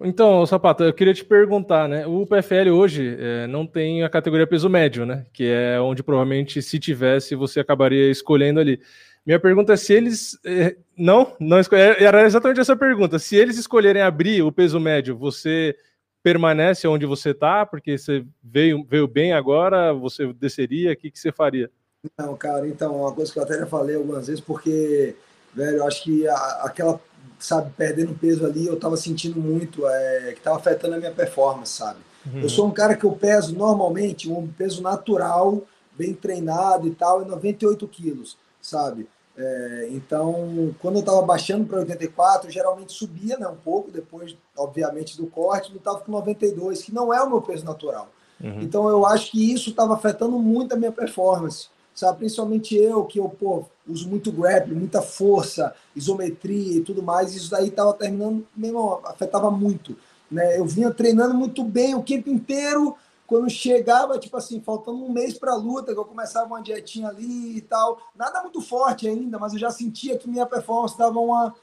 Então, 0.03 0.47
Sapato, 0.47 0.83
eu 0.83 0.95
queria 0.95 1.13
te 1.13 1.25
perguntar, 1.25 1.89
né? 1.89 2.07
O 2.07 2.27
PFL 2.27 2.71
hoje 2.71 3.17
é, 3.19 3.47
não 3.47 3.67
tem 3.67 4.03
a 4.03 4.09
categoria 4.09 4.47
peso 4.47 4.69
médio, 4.69 5.05
né? 5.05 5.27
Que 5.33 5.45
é 5.45 5.79
onde 5.81 6.03
provavelmente, 6.03 6.63
se 6.63 6.79
tivesse, 6.79 7.35
você 7.35 7.61
acabaria 7.61 8.11
escolhendo 8.11 8.61
ali. 8.61 8.81
Minha 9.27 9.39
pergunta 9.39 9.75
é 9.75 9.77
se 9.77 9.93
eles. 9.93 10.39
É, 10.45 10.75
não, 10.97 11.37
não 11.39 11.61
escolher. 11.61 12.01
Era 12.01 12.25
exatamente 12.25 12.61
essa 12.61 12.75
pergunta. 12.75 13.19
Se 13.19 13.37
eles 13.37 13.59
escolherem 13.59 14.01
abrir 14.01 14.43
o 14.43 14.51
peso 14.51 14.81
médio, 14.81 15.17
você 15.17 15.77
permanece 16.23 16.89
onde 16.89 17.05
você 17.05 17.31
está, 17.31 17.67
porque 17.67 17.99
você 17.99 18.25
veio, 18.43 18.85
veio 18.85 19.07
bem 19.07 19.33
agora, 19.33 19.93
você 19.93 20.33
desceria, 20.33 20.93
o 20.93 20.97
que, 20.97 21.11
que 21.11 21.19
você 21.19 21.33
faria? 21.33 21.71
Não, 22.19 22.37
cara, 22.37 22.67
então, 22.67 23.01
uma 23.01 23.13
coisa 23.13 23.33
que 23.33 23.39
eu 23.39 23.43
até 23.43 23.59
já 23.59 23.67
falei 23.67 23.97
algumas 23.97 24.27
vezes, 24.27 24.41
porque, 24.41 25.15
velho, 25.55 25.79
eu 25.79 25.87
acho 25.87 26.03
que 26.03 26.27
a, 26.27 26.63
aquela, 26.65 27.01
sabe, 27.39 27.73
perdendo 27.77 28.15
peso 28.15 28.45
ali, 28.45 28.67
eu 28.67 28.79
tava 28.79 28.97
sentindo 28.97 29.41
muito, 29.41 29.87
é, 29.87 30.33
que 30.35 30.41
tava 30.41 30.57
afetando 30.57 30.95
a 30.95 30.99
minha 30.99 31.11
performance, 31.11 31.73
sabe? 31.73 32.01
Uhum. 32.27 32.43
Eu 32.43 32.49
sou 32.49 32.67
um 32.67 32.71
cara 32.71 32.95
que 32.95 33.05
eu 33.05 33.13
peso 33.13 33.57
normalmente, 33.57 34.31
um 34.31 34.47
peso 34.47 34.83
natural, 34.83 35.63
bem 35.97 36.15
treinado 36.15 36.87
e 36.87 36.91
tal, 36.91 37.23
em 37.23 37.27
98 37.27 37.89
quilos, 37.89 38.37
sabe? 38.61 39.09
É, 39.37 39.89
então, 39.91 40.75
quando 40.81 40.97
eu 40.97 41.01
estava 41.01 41.23
baixando 41.23 41.65
para 41.65 41.79
84, 41.79 42.51
geralmente 42.51 42.93
subia 42.93 43.39
né, 43.39 43.49
um 43.49 43.57
pouco, 43.57 43.91
depois, 43.91 44.37
obviamente, 44.57 45.17
do 45.17 45.27
corte, 45.27 45.73
lutava 45.73 46.01
com 46.01 46.13
92, 46.13 46.83
que 46.83 46.93
não 46.93 47.13
é 47.13 47.23
o 47.23 47.29
meu 47.29 47.41
peso 47.41 47.65
natural. 47.65 48.09
Uhum. 48.39 48.61
Então, 48.61 48.89
eu 48.89 49.07
acho 49.07 49.31
que 49.31 49.53
isso 49.53 49.71
estava 49.71 49.95
afetando 49.95 50.39
muito 50.39 50.75
a 50.75 50.77
minha 50.77 50.93
performance, 50.93 51.69
sabe? 52.01 52.19
Principalmente 52.19 52.75
eu, 52.75 53.05
que 53.05 53.21
eu 53.21 53.29
pô, 53.29 53.67
uso 53.87 54.09
muito 54.09 54.33
grappling, 54.33 54.75
muita 54.75 55.03
força, 55.03 55.75
isometria 55.95 56.79
e 56.79 56.81
tudo 56.81 57.03
mais, 57.03 57.35
isso 57.35 57.51
daí 57.51 57.69
estava 57.69 57.93
terminando, 57.93 58.47
mesmo, 58.57 59.01
afetava 59.05 59.51
muito. 59.51 59.97
Né? 60.31 60.59
Eu 60.59 60.65
vinha 60.65 60.91
treinando 60.91 61.35
muito 61.35 61.63
bem 61.63 61.95
o 61.95 62.03
tempo 62.03 62.31
inteiro, 62.31 62.97
quando 63.27 63.49
chegava, 63.49 64.19
tipo 64.19 64.37
assim, 64.37 64.61
faltando 64.61 65.05
um 65.05 65.13
mês 65.13 65.39
para 65.39 65.53
a 65.53 65.57
luta, 65.57 65.93
que 65.93 65.99
eu 65.99 66.05
começava 66.05 66.47
uma 66.47 66.63
dietinha 66.63 67.09
ali 67.09 67.59
e 67.59 67.61
tal, 67.61 68.01
nada 68.17 68.43
muito 68.43 68.61
forte 68.61 69.07
ainda, 69.07 69.39
mas 69.39 69.53
eu 69.53 69.59
já 69.59 69.71
sentia 69.71 70.19
que 70.19 70.29
minha 70.29 70.47
performance 70.47 70.99
dava 70.99 71.21
uma, 71.21 71.55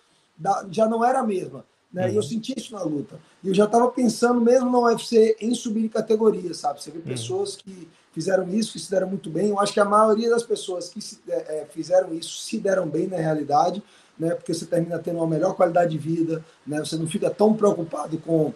já 0.69 0.87
não 0.87 1.03
era 1.03 1.19
a 1.19 1.23
mesma. 1.23 1.65
Né? 1.91 2.03
Uhum. 2.03 2.09
E 2.09 2.15
eu 2.15 2.21
uhum. 2.21 2.27
sentia 2.27 2.55
isso 2.57 2.73
na 2.73 2.83
luta. 2.83 3.19
E 3.43 3.49
eu 3.49 3.53
já 3.53 3.65
estava 3.65 3.89
pensando, 3.89 4.39
mesmo 4.39 4.69
no 4.69 4.85
UFC, 4.85 5.35
em 5.41 5.53
subir 5.55 5.81
de 5.81 5.89
categoria, 5.89 6.53
sabe? 6.53 6.81
Você 6.81 6.91
vê 6.91 6.99
uhum. 6.99 7.03
pessoas 7.05 7.55
que 7.55 7.89
fizeram 8.17 8.49
isso, 8.49 8.73
que 8.73 8.79
se 8.79 8.89
deram 8.89 9.07
muito 9.07 9.29
bem. 9.29 9.49
Eu 9.49 9.59
acho 9.59 9.71
que 9.71 9.79
a 9.79 9.85
maioria 9.85 10.27
das 10.27 10.41
pessoas 10.41 10.89
que 10.89 10.99
se, 10.99 11.19
é, 11.29 11.59
é 11.59 11.67
fizeram 11.69 12.11
isso 12.15 12.41
se 12.41 12.57
deram 12.57 12.87
bem 12.87 13.05
na 13.05 13.17
realidade, 13.17 13.83
né? 14.17 14.33
Porque 14.33 14.55
você 14.55 14.65
termina 14.65 14.97
tendo 14.97 15.17
uma 15.17 15.27
melhor 15.27 15.55
qualidade 15.55 15.91
de 15.91 15.99
vida, 15.99 16.43
né? 16.65 16.79
Você 16.79 16.95
não 16.95 17.05
fica 17.05 17.29
tão 17.29 17.53
preocupado 17.53 18.17
com, 18.17 18.51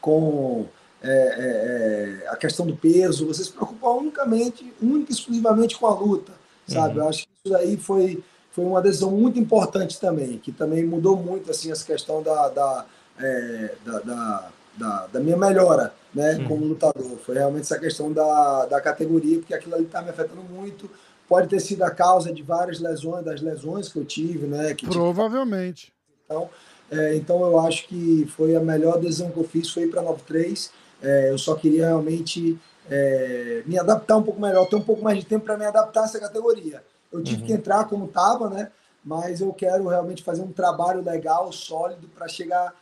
com 0.00 0.66
é, 1.00 1.10
é, 1.10 2.24
é, 2.24 2.28
a 2.28 2.36
questão 2.36 2.66
do 2.66 2.76
peso, 2.76 3.24
você 3.24 3.44
se 3.44 3.52
preocupa 3.52 3.88
unicamente, 3.90 4.74
única 4.82 5.12
e 5.12 5.14
exclusivamente 5.14 5.78
com 5.78 5.86
a 5.86 5.94
luta, 5.94 6.32
sabe? 6.66 6.98
Uhum. 6.98 7.04
Eu 7.04 7.08
acho 7.08 7.22
que 7.22 7.28
isso 7.44 7.56
aí 7.56 7.76
foi, 7.76 8.24
foi 8.50 8.64
uma 8.64 8.82
decisão 8.82 9.12
muito 9.12 9.38
importante 9.38 10.00
também, 10.00 10.38
que 10.38 10.50
também 10.50 10.84
mudou 10.84 11.16
muito 11.16 11.52
assim 11.52 11.70
essa 11.70 11.84
questão 11.84 12.20
da, 12.20 12.48
da, 12.48 12.86
é, 13.20 13.74
da, 13.84 13.98
da, 14.00 14.50
da, 14.76 15.06
da, 15.06 15.20
minha 15.20 15.36
melhora, 15.36 15.92
né, 16.14 16.36
uhum. 16.36 16.48
como 16.48 16.64
lutador. 16.66 17.18
Foi 17.18 17.34
realmente 17.34 17.62
essa 17.62 17.78
questão 17.78 18.12
da, 18.12 18.66
da 18.66 18.80
categoria, 18.80 19.38
porque 19.38 19.54
aquilo 19.54 19.74
ali 19.74 19.84
está 19.84 20.02
me 20.02 20.10
afetando 20.10 20.42
muito. 20.42 20.90
Pode 21.28 21.48
ter 21.48 21.60
sido 21.60 21.82
a 21.82 21.90
causa 21.90 22.32
de 22.32 22.42
várias 22.42 22.78
lesões, 22.78 23.24
das 23.24 23.40
lesões 23.40 23.88
que 23.88 23.98
eu 23.98 24.04
tive, 24.04 24.46
né? 24.46 24.74
Provavelmente. 24.90 25.92
Então, 26.24 26.50
é, 26.90 27.14
então 27.16 27.40
eu 27.42 27.58
acho 27.60 27.86
que 27.86 28.26
foi 28.36 28.54
a 28.54 28.60
melhor 28.60 28.98
decisão 28.98 29.30
que 29.30 29.38
eu 29.38 29.44
fiz, 29.44 29.70
foi 29.70 29.86
para 29.86 30.02
93 30.02 30.70
é, 31.02 31.30
eu 31.30 31.36
só 31.36 31.56
queria 31.56 31.86
realmente 31.86 32.58
é, 32.88 33.62
me 33.66 33.76
adaptar 33.76 34.16
um 34.16 34.22
pouco 34.22 34.40
melhor, 34.40 34.66
ter 34.66 34.76
um 34.76 34.82
pouco 34.82 35.02
mais 35.02 35.18
de 35.18 35.26
tempo 35.26 35.44
para 35.44 35.58
me 35.58 35.64
adaptar 35.64 36.02
a 36.02 36.04
essa 36.04 36.20
categoria. 36.20 36.82
Eu 37.10 37.22
tive 37.22 37.40
uhum. 37.40 37.46
que 37.46 37.52
entrar 37.52 37.84
como 37.86 38.04
estava, 38.06 38.48
né? 38.48 38.70
Mas 39.04 39.40
eu 39.40 39.52
quero 39.52 39.88
realmente 39.88 40.22
fazer 40.22 40.42
um 40.42 40.52
trabalho 40.52 41.02
legal, 41.02 41.50
sólido, 41.50 42.08
para 42.08 42.28
chegar 42.28 42.72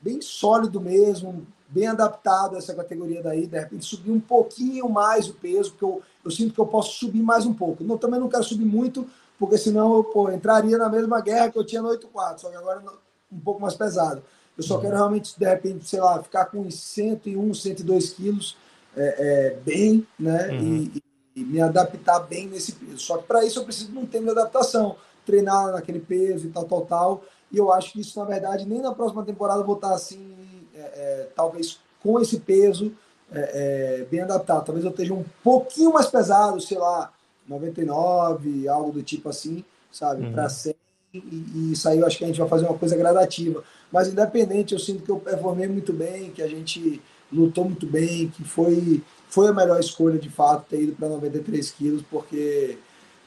bem 0.00 0.20
sólido 0.20 0.80
mesmo, 0.80 1.46
bem 1.68 1.86
adaptado 1.86 2.56
a 2.56 2.58
essa 2.58 2.74
categoria 2.74 3.22
daí, 3.22 3.46
de 3.46 3.58
repente 3.58 3.84
subir 3.84 4.10
um 4.10 4.20
pouquinho 4.20 4.88
mais 4.88 5.28
o 5.28 5.34
peso, 5.34 5.70
porque 5.70 5.84
eu, 5.84 6.02
eu 6.24 6.30
sinto 6.30 6.54
que 6.54 6.60
eu 6.60 6.66
posso 6.66 6.98
subir 6.98 7.22
mais 7.22 7.46
um 7.46 7.54
pouco. 7.54 7.84
Não, 7.84 7.96
também 7.96 8.18
não 8.18 8.28
quero 8.28 8.42
subir 8.44 8.64
muito, 8.64 9.06
porque 9.38 9.56
senão 9.56 9.94
eu 9.94 10.04
pô, 10.04 10.30
entraria 10.30 10.76
na 10.76 10.88
mesma 10.88 11.20
guerra 11.20 11.50
que 11.50 11.58
eu 11.58 11.64
tinha 11.64 11.80
no 11.80 11.88
8-4, 11.88 12.38
só 12.38 12.50
que 12.50 12.56
agora 12.56 12.82
um 13.30 13.38
pouco 13.38 13.60
mais 13.60 13.74
pesado. 13.74 14.22
Eu 14.56 14.64
só 14.64 14.78
quero 14.78 14.94
realmente, 14.94 15.38
de 15.38 15.46
repente, 15.46 15.88
sei 15.88 16.00
lá, 16.00 16.22
ficar 16.22 16.46
com 16.46 16.70
101, 16.70 17.54
102 17.54 18.10
quilos 18.10 18.56
é, 18.96 19.14
é, 19.18 19.56
bem, 19.64 20.06
né? 20.18 20.48
Uhum. 20.48 20.90
E, 20.94 21.02
e, 21.36 21.44
me 21.44 21.60
adaptar 21.60 22.20
bem 22.20 22.48
nesse 22.48 22.72
peso. 22.72 22.98
Só 22.98 23.18
que 23.18 23.26
para 23.26 23.44
isso 23.44 23.58
eu 23.58 23.64
preciso 23.64 23.92
de 23.92 23.98
um 23.98 24.04
tempo 24.04 24.24
de 24.24 24.30
adaptação, 24.32 24.96
treinar 25.24 25.72
naquele 25.72 26.00
peso 26.00 26.46
e 26.46 26.50
tal, 26.50 26.64
tal, 26.64 26.82
tal. 26.82 27.24
E 27.52 27.56
eu 27.56 27.72
acho 27.72 27.92
que 27.92 28.00
isso, 28.00 28.18
na 28.18 28.24
verdade, 28.24 28.66
nem 28.66 28.80
na 28.80 28.94
próxima 28.94 29.24
temporada 29.24 29.60
eu 29.60 29.66
vou 29.66 29.76
estar 29.76 29.94
assim, 29.94 30.34
é, 30.74 30.80
é 30.80 31.28
talvez 31.34 31.80
com 32.02 32.20
esse 32.20 32.40
peso 32.40 32.92
é, 33.32 34.00
é, 34.00 34.04
bem 34.04 34.20
adaptado. 34.20 34.64
Talvez 34.64 34.84
eu 34.84 34.90
esteja 34.90 35.14
um 35.14 35.24
pouquinho 35.42 35.92
mais 35.92 36.06
pesado, 36.06 36.60
sei 36.60 36.78
lá, 36.78 37.12
99, 37.46 38.68
algo 38.68 38.92
do 38.92 39.02
tipo 39.02 39.28
assim, 39.28 39.64
sabe? 39.90 40.24
Uhum. 40.24 40.32
Para 40.32 40.48
100 40.48 40.74
e, 41.12 41.18
e 41.18 41.72
isso 41.72 41.88
aí 41.88 41.98
eu 41.98 42.06
acho 42.06 42.16
que 42.16 42.24
a 42.24 42.26
gente 42.26 42.38
vai 42.38 42.48
fazer 42.48 42.66
uma 42.66 42.78
coisa 42.78 42.96
gradativa. 42.96 43.64
Mas 43.90 44.08
independente, 44.08 44.72
eu 44.72 44.78
sinto 44.78 45.02
que 45.02 45.10
eu 45.10 45.18
performei 45.18 45.66
muito 45.66 45.92
bem, 45.92 46.30
que 46.30 46.42
a 46.42 46.46
gente 46.46 47.02
lutou 47.32 47.64
muito 47.64 47.86
bem, 47.86 48.28
que 48.28 48.44
foi, 48.44 49.02
foi 49.28 49.48
a 49.48 49.52
melhor 49.52 49.78
escolha 49.80 50.18
de 50.18 50.28
fato 50.28 50.66
ter 50.68 50.82
ido 50.82 50.92
para 50.92 51.08
93 51.08 51.70
quilos, 51.70 52.02
porque, 52.08 52.78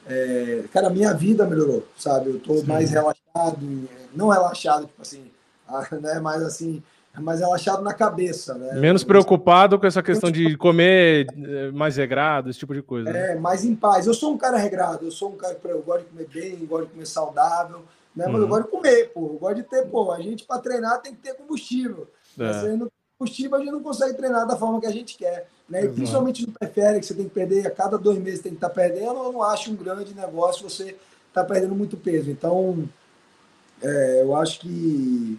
é, 0.06 0.64
cara, 0.72 0.90
minha 0.90 1.14
vida 1.14 1.46
melhorou, 1.46 1.86
sabe? 1.96 2.30
Eu 2.30 2.36
estou 2.36 2.64
mais 2.64 2.90
relaxado, 2.90 3.88
não 4.14 4.28
relaxado, 4.28 4.86
tipo 4.86 5.02
assim, 5.02 5.30
né? 6.00 6.20
mas 6.20 6.42
assim, 6.42 6.82
mais 7.20 7.40
relaxado 7.40 7.82
na 7.82 7.94
cabeça, 7.94 8.54
né? 8.54 8.74
Menos 8.74 9.04
preocupado 9.04 9.78
com 9.78 9.86
essa 9.86 10.02
questão 10.02 10.30
de 10.30 10.56
comer 10.56 11.26
eh, 11.36 11.70
mais 11.70 11.96
regrado, 11.96 12.50
esse 12.50 12.58
tipo 12.58 12.74
de 12.74 12.82
coisa. 12.82 13.10
Né? 13.10 13.32
É, 13.32 13.34
mais 13.36 13.64
em 13.64 13.74
paz. 13.74 14.06
Eu 14.06 14.14
sou 14.14 14.32
um 14.32 14.38
cara 14.38 14.56
regrado, 14.56 15.04
eu 15.04 15.10
sou 15.10 15.30
um 15.30 15.36
cara 15.36 15.54
que 15.54 15.66
eu 15.66 15.82
gosto 15.82 16.04
de 16.04 16.10
comer 16.10 16.28
bem, 16.28 16.66
gosto 16.66 16.86
de 16.86 16.92
comer 16.92 17.06
saudável, 17.06 17.78
né? 18.14 18.26
Mas 18.26 18.34
uhum. 18.34 18.40
eu 18.40 18.48
gosto 18.48 18.64
de 18.64 18.70
comer, 18.70 19.10
pô. 19.12 19.20
Eu 19.20 19.38
gosto 19.38 19.56
de 19.56 19.62
ter, 19.62 19.86
pô, 19.86 20.10
a 20.12 20.20
gente 20.20 20.44
para 20.44 20.60
treinar 20.60 21.00
tem 21.00 21.14
que 21.14 21.20
ter 21.20 21.34
combustível. 21.34 22.08
É. 22.38 22.52
Se 22.52 22.76
não 22.76 22.88
combustível, 23.16 23.56
a 23.56 23.58
gente 23.60 23.72
não 23.72 23.82
consegue 23.82 24.14
treinar 24.14 24.46
da 24.46 24.56
forma 24.56 24.80
que 24.80 24.86
a 24.86 24.92
gente 24.92 25.16
quer. 25.16 25.48
Né? 25.68 25.84
E 25.84 25.88
principalmente 25.88 26.46
no 26.46 26.52
prefere, 26.52 27.00
que 27.00 27.06
você 27.06 27.14
tem 27.14 27.28
que 27.28 27.34
perder 27.34 27.66
a 27.66 27.70
cada 27.70 27.96
dois 27.96 28.18
meses, 28.18 28.40
tem 28.40 28.52
que 28.52 28.58
estar 28.58 28.68
tá 28.68 28.74
perdendo, 28.74 29.18
eu 29.18 29.32
não 29.32 29.42
acho 29.42 29.70
um 29.70 29.76
grande 29.76 30.14
negócio 30.14 30.68
você 30.68 30.84
estar 31.28 31.42
tá 31.42 31.44
perdendo 31.44 31.74
muito 31.74 31.96
peso. 31.96 32.30
Então, 32.30 32.88
é, 33.82 34.22
eu 34.22 34.36
acho 34.36 34.60
que 34.60 35.38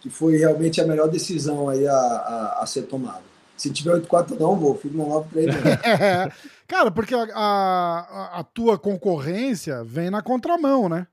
que 0.00 0.08
foi 0.08 0.36
realmente 0.38 0.80
a 0.80 0.86
melhor 0.86 1.08
decisão 1.08 1.68
aí 1.68 1.86
a, 1.86 1.94
a, 1.94 2.62
a 2.62 2.66
ser 2.66 2.82
tomada. 2.82 3.22
Se 3.56 3.70
tiver 3.70 4.00
8-4, 4.00 4.40
não 4.40 4.56
vou, 4.56 4.74
fico 4.74 4.96
no 4.96 5.06
9 5.06 5.28
3 5.30 5.54
Cara, 6.66 6.90
porque 6.90 7.14
a, 7.14 7.28
a, 7.34 8.40
a, 8.40 8.44
tua 8.44 8.78
concorrência 8.78 9.84
vem 9.84 10.08
na 10.08 10.22
contramão, 10.22 10.88
né? 10.88 11.06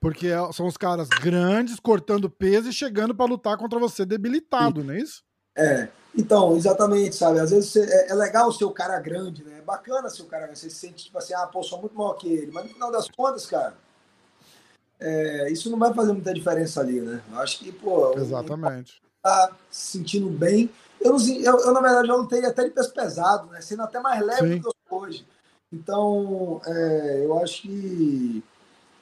Porque 0.00 0.28
são 0.52 0.66
os 0.66 0.76
caras 0.76 1.08
grandes, 1.08 1.80
cortando 1.80 2.30
peso 2.30 2.68
e 2.68 2.72
chegando 2.72 3.14
para 3.14 3.28
lutar 3.28 3.56
contra 3.56 3.80
você 3.80 4.04
debilitado, 4.04 4.84
não 4.84 4.94
é 4.94 4.98
isso? 4.98 5.22
É, 5.56 5.88
então, 6.14 6.56
exatamente, 6.56 7.16
sabe? 7.16 7.40
Às 7.40 7.50
vezes 7.50 7.70
você, 7.70 7.84
é, 7.84 8.10
é, 8.10 8.14
legal 8.14 8.52
ser 8.52 8.64
o 8.64 8.70
cara 8.70 9.00
grande, 9.00 9.42
né? 9.44 9.58
É 9.58 9.62
bacana 9.62 10.10
ser 10.10 10.22
o 10.22 10.26
cara 10.26 10.44
grande. 10.44 10.58
Você 10.58 10.68
se 10.68 10.76
sente 10.76 11.04
tipo 11.04 11.16
assim, 11.16 11.32
ah, 11.32 11.46
pô, 11.46 11.62
sou 11.62 11.80
muito 11.80 11.96
maior 11.96 12.14
que 12.14 12.30
ele. 12.30 12.52
Mas 12.52 12.64
no 12.64 12.70
final 12.70 12.92
das 12.92 13.08
contas, 13.08 13.46
cara, 13.46 13.74
é, 15.00 15.50
isso 15.50 15.70
não 15.70 15.78
vai 15.78 15.94
fazer 15.94 16.12
muita 16.12 16.34
diferença 16.34 16.80
ali, 16.80 17.00
né? 17.00 17.22
Eu 17.30 17.38
acho 17.38 17.58
que, 17.58 17.72
pô. 17.72 18.12
Exatamente. 18.14 19.00
Tá 19.22 19.52
se 19.70 19.98
sentindo 19.98 20.28
bem. 20.28 20.70
Eu, 21.00 21.16
eu, 21.16 21.60
eu, 21.60 21.72
na 21.72 21.80
verdade, 21.80 22.08
já 22.08 22.14
lutei 22.14 22.44
até 22.44 22.64
de 22.64 22.70
peso 22.70 22.92
pesado, 22.92 23.50
né? 23.50 23.60
Sendo 23.62 23.82
até 23.82 23.98
mais 23.98 24.20
leve 24.24 24.48
Sim. 24.48 24.56
do 24.56 24.60
que 24.60 24.68
eu 24.68 24.74
sou 24.88 25.00
hoje. 25.00 25.26
Então, 25.72 26.60
é, 26.66 27.22
eu 27.24 27.38
acho 27.38 27.62
que 27.62 28.44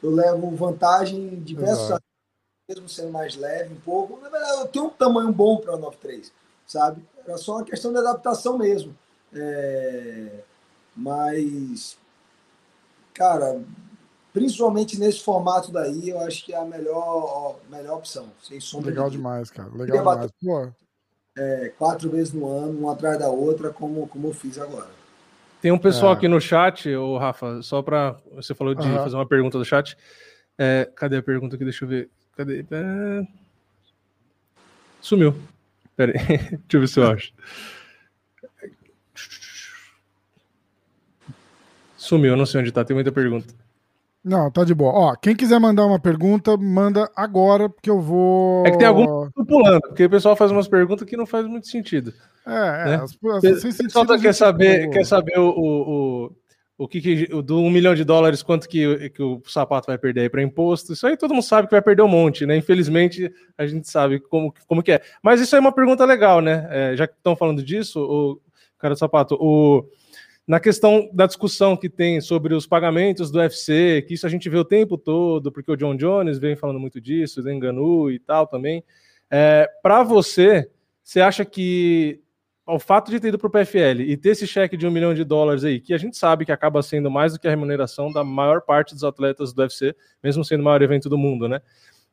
eu 0.00 0.11
levo 0.11 0.55
vantagem 0.55 1.35
em 1.35 1.43
diversos 1.43 1.99
mesmo 2.69 2.88
sendo 2.88 3.11
mais 3.11 3.35
leve 3.35 3.75
um 3.75 3.81
pouco. 3.81 4.21
Na 4.21 4.29
verdade, 4.29 4.61
eu 4.61 4.69
tenho 4.69 4.85
um 4.87 4.90
tamanho 4.90 5.33
bom 5.33 5.57
para 5.57 5.75
o 5.75 5.79
93, 5.79 6.33
sabe? 6.70 7.02
Era 7.26 7.36
só 7.36 7.56
uma 7.56 7.64
questão 7.64 7.92
de 7.92 7.98
adaptação 7.98 8.56
mesmo. 8.56 8.96
É, 9.34 10.40
mas, 10.94 11.98
cara, 13.12 13.60
principalmente 14.32 14.98
nesse 14.98 15.22
formato 15.22 15.72
daí, 15.72 16.10
eu 16.10 16.20
acho 16.20 16.44
que 16.44 16.54
é 16.54 16.56
a 16.56 16.64
melhor, 16.64 17.58
melhor 17.68 17.98
opção. 17.98 18.28
Sem 18.40 18.60
sombra 18.60 18.90
Legal 18.90 19.10
de 19.10 19.16
demais, 19.16 19.50
cara. 19.50 19.68
Legal 19.74 19.98
demais. 19.98 20.30
Pô. 20.40 20.70
É, 21.36 21.72
quatro 21.76 22.08
vezes 22.10 22.32
no 22.32 22.48
ano, 22.48 22.78
uma 22.78 22.92
atrás 22.92 23.18
da 23.18 23.28
outra, 23.28 23.70
como, 23.70 24.06
como 24.06 24.28
eu 24.28 24.34
fiz 24.34 24.58
agora. 24.58 24.90
Tem 25.60 25.72
um 25.72 25.78
pessoal 25.78 26.12
é. 26.12 26.16
aqui 26.16 26.28
no 26.28 26.40
chat, 26.40 26.88
o 26.94 27.18
Rafa, 27.18 27.62
só 27.62 27.82
para 27.82 28.16
você 28.32 28.54
falou 28.54 28.74
de 28.74 28.86
uhum. 28.86 28.96
fazer 28.96 29.16
uma 29.16 29.26
pergunta 29.26 29.58
do 29.58 29.64
chat. 29.64 29.96
É, 30.56 30.88
cadê 30.94 31.16
a 31.16 31.22
pergunta 31.22 31.56
aqui? 31.56 31.64
Deixa 31.64 31.84
eu 31.84 31.88
ver. 31.88 32.10
Cadê? 32.36 32.64
É... 32.70 33.22
Sumiu. 35.00 35.34
Pera 36.00 36.12
aí. 36.12 36.38
Deixa 36.49 36.61
eu 36.73 36.80
ver 36.80 36.88
se 36.88 36.99
eu 36.99 37.11
acho. 37.11 37.33
Sumiu, 41.95 42.35
não 42.37 42.47
sei 42.47 42.62
onde 42.62 42.73
tá, 42.73 42.83
tem 42.83 42.95
muita 42.95 43.12
pergunta. 43.12 43.52
Não, 44.25 44.50
tá 44.50 44.64
de 44.64 44.75
boa. 44.75 44.92
Ó, 44.92 45.16
quem 45.16 45.37
quiser 45.37 45.61
mandar 45.61 45.85
uma 45.85 46.00
pergunta, 46.00 46.57
manda 46.57 47.11
agora, 47.14 47.69
porque 47.69 47.90
eu 47.90 48.00
vou. 48.00 48.66
É 48.66 48.71
que 48.71 48.78
tem 48.78 48.87
algum 48.87 49.30
pulando, 49.47 49.83
porque 49.83 50.07
o 50.07 50.11
pessoal 50.11 50.35
faz 50.35 50.50
umas 50.50 50.69
perguntas 50.69 51.07
que 51.07 51.19
não 51.19 51.26
faz 51.26 51.47
muito 51.47 51.69
sentido. 51.69 52.14
É, 52.47 52.52
é. 52.52 52.85
Né? 52.85 52.95
As, 52.95 53.02
as, 53.45 53.64
o 53.64 53.83
pessoal 53.83 54.07
tá, 54.07 54.19
quer 54.19 54.35
saber, 54.35 54.88
quer 54.88 55.04
saber 55.04 55.38
o, 55.38 55.50
o, 55.50 56.25
o, 56.25 56.33
o 56.80 56.88
que, 56.88 56.99
que 56.99 57.26
do 57.42 57.60
um 57.60 57.68
milhão 57.68 57.94
de 57.94 58.04
dólares, 58.04 58.42
quanto 58.42 58.66
que, 58.66 59.10
que 59.10 59.22
o 59.22 59.42
sapato 59.44 59.88
vai 59.88 59.99
perder 59.99 60.22
aí 60.22 60.30
para 60.30 60.42
imposto. 60.42 60.94
Isso 60.94 61.06
aí 61.06 61.14
todo 61.14 61.34
mundo 61.34 61.42
sabe 61.42 61.68
que 61.68 61.75
vai 61.75 61.82
perder 61.82 62.00
um 62.00 62.08
monte, 62.08 62.46
né? 62.46 62.56
Infelizmente, 62.56 63.30
a 63.58 63.66
gente 63.66 63.87
sabe 63.87 64.18
como, 64.18 64.54
como 64.66 64.82
que 64.82 64.92
é. 64.92 65.02
Mas 65.22 65.42
isso 65.42 65.54
é 65.54 65.60
uma 65.60 65.72
pergunta 65.72 66.06
legal, 66.06 66.40
né? 66.40 66.66
É, 66.70 66.96
já 66.96 67.06
que 67.06 67.12
estão 67.12 67.37
falando 67.37 67.62
disso, 67.62 68.00
o 68.00 68.40
cara 68.78 68.94
do 68.94 68.99
sapato, 68.99 69.37
o 69.38 69.84
na 70.49 70.58
questão 70.58 71.10
da 71.12 71.26
discussão 71.26 71.76
que 71.76 71.90
tem 71.90 72.18
sobre 72.22 72.54
os 72.54 72.66
pagamentos 72.66 73.30
do 73.30 73.38
UFC, 73.40 74.02
que 74.08 74.14
isso 74.14 74.26
a 74.26 74.30
gente 74.30 74.49
vê 74.49 74.56
o 74.56 74.64
tempo 74.64 74.96
todo, 74.96 75.52
porque 75.52 75.70
o 75.70 75.76
John 75.76 75.94
Jones 75.94 76.38
vem 76.38 76.56
falando 76.56 76.80
muito 76.80 76.99
disso, 76.99 77.42
o 77.42 77.50
Enganu 77.50 78.10
e 78.10 78.18
tal 78.18 78.46
também. 78.46 78.82
É, 79.30 79.68
Para 79.82 80.02
você, 80.02 80.66
você 81.04 81.20
acha 81.20 81.44
que 81.44 82.22
o 82.74 82.78
fato 82.78 83.10
de 83.10 83.20
ter 83.20 83.28
ido 83.28 83.38
para 83.38 83.48
o 83.48 83.50
PFL 83.50 84.02
e 84.02 84.16
ter 84.16 84.30
esse 84.30 84.46
cheque 84.46 84.76
de 84.76 84.86
um 84.86 84.90
milhão 84.90 85.14
de 85.14 85.24
dólares 85.24 85.64
aí, 85.64 85.80
que 85.80 85.94
a 85.94 85.98
gente 85.98 86.16
sabe 86.16 86.44
que 86.44 86.52
acaba 86.52 86.82
sendo 86.82 87.10
mais 87.10 87.32
do 87.32 87.38
que 87.38 87.46
a 87.46 87.50
remuneração 87.50 88.12
da 88.12 88.24
maior 88.24 88.62
parte 88.62 88.94
dos 88.94 89.04
atletas 89.04 89.52
do 89.52 89.62
UFC, 89.62 89.94
mesmo 90.22 90.44
sendo 90.44 90.60
o 90.60 90.64
maior 90.64 90.82
evento 90.82 91.08
do 91.08 91.18
mundo, 91.18 91.48
né? 91.48 91.60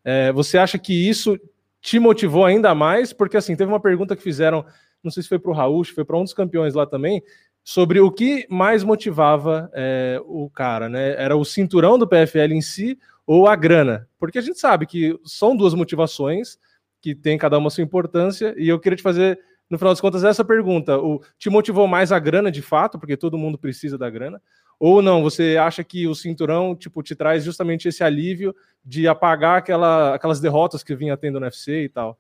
É, 0.04 0.32
você 0.32 0.58
acha 0.58 0.78
que 0.78 0.94
isso 0.94 1.40
te 1.82 2.00
motivou 2.00 2.46
ainda 2.46 2.74
mais? 2.74 3.14
Porque 3.14 3.38
assim, 3.38 3.56
teve 3.56 3.72
uma 3.72 3.80
pergunta 3.80 4.16
que 4.16 4.22
fizeram, 4.22 4.66
não 5.04 5.12
sei 5.12 5.24
se 5.24 5.30
foi 5.30 5.40
para 5.40 5.52
o 5.52 5.54
Raul, 5.54 5.84
foi 5.84 6.06
para 6.06 6.18
um 6.18 6.24
dos 6.24 6.34
campeões 6.34 6.74
lá 6.74 6.86
também, 6.86 7.22
sobre 7.64 8.00
o 8.00 8.12
que 8.12 8.48
mais 8.50 8.84
motivava 8.84 9.70
é, 9.74 10.22
o 10.26 10.50
cara, 10.50 10.88
né? 10.88 11.22
Era 11.22 11.36
o 11.36 11.44
cinturão 11.44 12.00
do 12.00 12.08
PFL 12.08 12.54
em 12.54 12.62
si 12.62 12.98
ou 13.26 13.48
a 13.48 13.56
grana? 13.56 14.08
Porque 14.18 14.38
a 14.38 14.42
gente 14.42 14.60
sabe 14.60 14.86
que 14.86 15.20
são 15.26 15.56
duas 15.56 15.74
motivações 15.74 16.58
que 17.02 17.14
tem 17.14 17.38
cada 17.38 17.58
uma 17.58 17.70
sua 17.70 17.84
importância, 17.84 18.56
e 18.58 18.68
eu 18.68 18.80
queria 18.80 18.98
te 18.98 19.04
fazer, 19.04 19.40
no 19.70 19.78
final 19.78 19.92
das 19.92 20.02
contas, 20.02 20.24
essa 20.24 20.44
pergunta: 20.44 20.98
o, 20.98 21.22
te 21.38 21.50
motivou 21.50 21.88
mais 21.88 22.12
a 22.12 22.20
grana 22.20 22.52
de 22.52 22.62
fato, 22.62 22.98
porque 22.98 23.18
todo 23.18 23.38
mundo 23.38 23.58
precisa 23.58 23.98
da 23.98 24.10
grana? 24.10 24.42
Ou 24.80 25.02
não, 25.02 25.24
você 25.24 25.58
acha 25.58 25.84
que 25.84 26.08
o 26.08 26.14
cinturão 26.14 26.76
tipo, 26.76 27.02
te 27.02 27.16
traz 27.16 27.44
justamente 27.44 27.88
esse 27.88 28.04
alívio 28.04 28.56
de 28.86 29.08
apagar 29.08 29.58
aquela, 29.58 30.16
aquelas 30.16 30.40
derrotas 30.40 30.84
que 30.84 30.96
vinha 30.96 31.18
tendo 31.18 31.40
no 31.40 31.46
UFC 31.46 31.84
e 31.84 31.90
tal? 31.90 32.18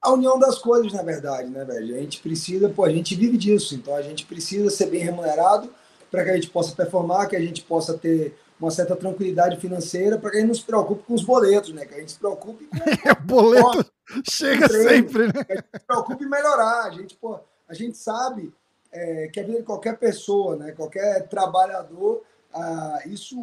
a 0.00 0.12
união 0.12 0.38
das 0.38 0.58
coisas, 0.58 0.92
na 0.92 1.02
verdade, 1.02 1.50
né, 1.50 1.64
velho? 1.64 1.96
A 1.96 1.98
gente 1.98 2.20
precisa, 2.20 2.68
pô, 2.68 2.84
a 2.84 2.90
gente 2.90 3.14
vive 3.14 3.36
disso, 3.36 3.74
então 3.74 3.94
a 3.94 4.02
gente 4.02 4.24
precisa 4.26 4.70
ser 4.70 4.86
bem 4.86 5.02
remunerado 5.02 5.70
para 6.10 6.24
que 6.24 6.30
a 6.30 6.34
gente 6.34 6.50
possa 6.50 6.74
performar, 6.74 7.28
que 7.28 7.36
a 7.36 7.40
gente 7.40 7.62
possa 7.62 7.94
ter 7.94 8.36
uma 8.60 8.70
certa 8.70 8.96
tranquilidade 8.96 9.56
financeira, 9.60 10.18
para 10.18 10.30
que 10.30 10.36
a 10.36 10.40
gente 10.40 10.48
não 10.48 10.54
se 10.54 10.64
preocupe 10.64 11.02
com 11.04 11.14
os 11.14 11.22
boletos, 11.22 11.72
né? 11.72 11.84
Que 11.84 11.94
a 11.94 11.98
gente 11.98 12.12
se 12.12 12.18
preocupe 12.18 12.66
com 12.66 12.76
o 13.10 13.26
boleto 13.26 13.90
chega 14.28 14.68
treino, 14.68 14.88
sempre, 14.88 15.26
né? 15.26 15.32
A 15.48 15.54
gente 15.54 15.68
se 15.72 15.86
preocupe 15.86 16.24
em 16.24 16.28
melhorar. 16.28 16.84
A 16.84 16.90
gente, 16.90 17.16
pô, 17.16 17.38
a 17.68 17.74
gente 17.74 17.98
sabe 17.98 18.52
é, 18.92 19.28
que 19.28 19.40
a 19.40 19.42
vida 19.44 19.58
de 19.58 19.64
qualquer 19.64 19.96
pessoa, 19.98 20.56
né? 20.56 20.72
Qualquer 20.72 21.28
trabalhador, 21.28 22.22
ah, 22.52 23.00
isso, 23.06 23.36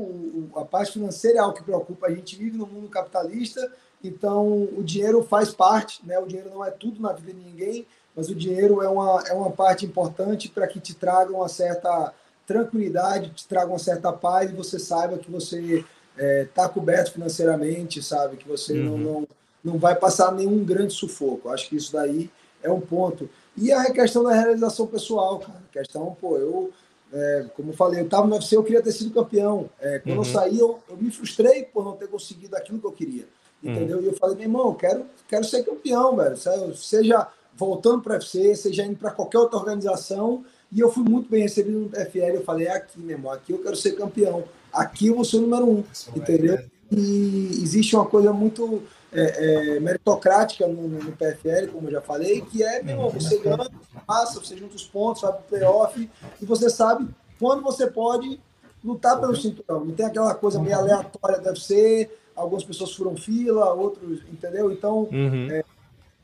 a 0.56 0.66
parte 0.66 0.94
financeira 0.94 1.38
é 1.38 1.42
algo 1.42 1.56
que 1.56 1.64
preocupa. 1.64 2.08
A 2.08 2.12
gente 2.12 2.36
vive 2.36 2.58
no 2.58 2.66
mundo 2.68 2.90
capitalista 2.90 3.72
então, 4.06 4.70
o 4.78 4.84
dinheiro 4.84 5.24
faz 5.24 5.52
parte, 5.52 6.06
né? 6.06 6.20
O 6.20 6.26
dinheiro 6.26 6.50
não 6.50 6.64
é 6.64 6.72
tudo 6.72 7.02
na 7.02 7.12
vida 7.12 7.34
de 7.34 7.44
ninguém, 7.44 7.88
mas 8.16 8.30
o 8.30 8.36
dinheiro 8.36 8.82
é 8.82 8.88
uma, 8.88 9.24
é 9.28 9.34
uma 9.34 9.52
parte 9.52 9.86
importante 9.86 10.48
para 10.50 10.68
que 10.68 10.80
te 10.80 10.94
traga 10.94 11.32
uma 11.32 11.50
certa 11.50 12.14
tranquilidade, 12.46 13.32
te 13.32 13.48
traga 13.48 13.72
uma 13.72 13.80
certa 13.80 14.14
paz 14.14 14.52
e 14.52 14.54
você 14.54 14.78
saiba 14.78 15.18
que 15.18 15.32
você 15.32 15.60
está 15.60 15.88
é, 16.18 16.46
tá 16.46 16.70
coberto 16.70 17.12
financeiramente, 17.12 18.02
sabe? 18.04 18.38
Que 18.38 18.48
você 18.48 18.74
uhum. 18.74 18.98
não, 18.98 18.98
não, 18.98 19.28
não 19.66 19.80
vai 19.80 19.96
passar 19.96 20.32
nenhum 20.32 20.64
grande 20.64 20.94
sufoco. 20.94 21.50
Acho 21.50 21.68
que 21.68 21.76
isso 21.76 21.92
daí 21.92 22.30
é 22.62 22.72
um 22.72 22.80
ponto. 22.80 23.28
E 23.58 23.72
a 23.72 23.92
questão 23.92 24.24
da 24.24 24.32
realização 24.32 24.86
pessoal, 24.86 25.40
cara. 25.40 25.60
A 25.70 25.74
questão, 25.74 26.16
pô, 26.22 26.38
eu, 26.38 26.72
é, 27.12 27.46
como 27.56 27.72
eu 27.72 27.76
falei, 27.76 28.02
eu 28.02 28.06
estava 28.06 28.28
no 28.28 28.36
UFC, 28.36 28.56
eu 28.56 28.64
queria 28.64 28.82
ter 28.82 28.92
sido 28.92 29.12
campeão. 29.12 29.70
É, 29.80 30.00
quando 30.00 30.18
uhum. 30.18 30.24
eu 30.24 30.26
saí, 30.26 30.60
eu, 30.60 30.80
eu 30.88 30.96
me 30.98 31.10
frustrei 31.10 31.64
por 31.64 31.84
não 31.84 31.94
ter 31.94 32.08
conseguido 32.08 32.56
aquilo 32.56 32.80
que 32.80 32.86
eu 32.86 32.92
queria. 32.92 33.26
Entendeu? 33.64 33.98
Hum. 33.98 34.02
E 34.04 34.06
eu 34.06 34.14
falei, 34.14 34.36
meu 34.36 34.46
irmão, 34.46 34.74
quero, 34.76 35.06
quero 35.28 35.44
ser 35.44 35.64
campeão, 35.64 36.16
velho. 36.16 36.38
Seja 36.76 37.28
voltando 37.56 38.02
para 38.02 38.14
o 38.14 38.16
UFC, 38.16 38.54
seja 38.56 38.86
indo 38.86 38.98
para 38.98 39.12
qualquer 39.12 39.40
outra 39.40 39.58
organização. 39.58 40.46
E 40.72 40.80
eu 40.80 40.92
fui 40.92 41.04
muito 41.04 41.30
bem 41.30 41.42
recebido 41.42 41.80
no 41.80 41.90
PFL. 41.90 42.36
Eu 42.36 42.44
falei, 42.44 42.68
é 42.68 42.72
aqui, 42.72 43.00
meu 43.00 43.18
irmão, 43.18 43.32
aqui 43.32 43.54
eu 43.54 43.60
quero 43.60 43.76
ser 43.76 43.94
campeão. 43.94 44.44
Aqui 44.72 45.08
eu 45.08 45.16
vou 45.16 45.26
ser 45.26 45.38
o 45.38 45.42
número 45.42 45.66
um. 45.66 45.84
entendeu? 46.16 46.60
E 46.92 47.50
existe 47.64 47.96
uma 47.96 48.06
coisa 48.06 48.32
muito 48.32 48.84
é, 49.16 49.76
é, 49.76 49.80
meritocrática 49.80 50.68
no, 50.68 50.88
no, 50.88 51.12
PFL, 51.14 51.72
como 51.72 51.88
eu 51.88 51.94
já 51.94 52.02
falei, 52.02 52.42
que 52.42 52.64
é, 52.64 52.84
meu 52.84 52.96
irmão, 52.96 53.10
você 53.10 53.38
ganha, 53.40 53.70
passa, 54.06 54.40
você 54.40 54.58
junta 54.58 54.76
os 54.76 54.86
pontos, 54.86 55.22
vai 55.22 55.32
para 55.32 55.42
o 55.42 55.44
playoff, 55.44 56.10
e 56.42 56.46
você 56.46 56.70
sabe 56.70 57.08
quando 57.40 57.64
você 57.64 57.88
pode 57.88 58.40
lutar 58.84 59.20
pelo 59.20 59.36
cinturão. 59.36 59.86
Não 59.86 59.96
tem 59.96 60.06
aquela 60.06 60.36
coisa 60.36 60.60
meio 60.60 60.78
aleatória, 60.78 61.40
deve 61.40 61.60
ser 61.60 62.12
algumas 62.36 62.64
pessoas 62.64 62.94
foram 62.94 63.16
fila, 63.16 63.74
outros, 63.74 64.22
entendeu? 64.32 64.72
Então, 64.72 65.08
uhum. 65.12 65.48
é, 65.50 65.64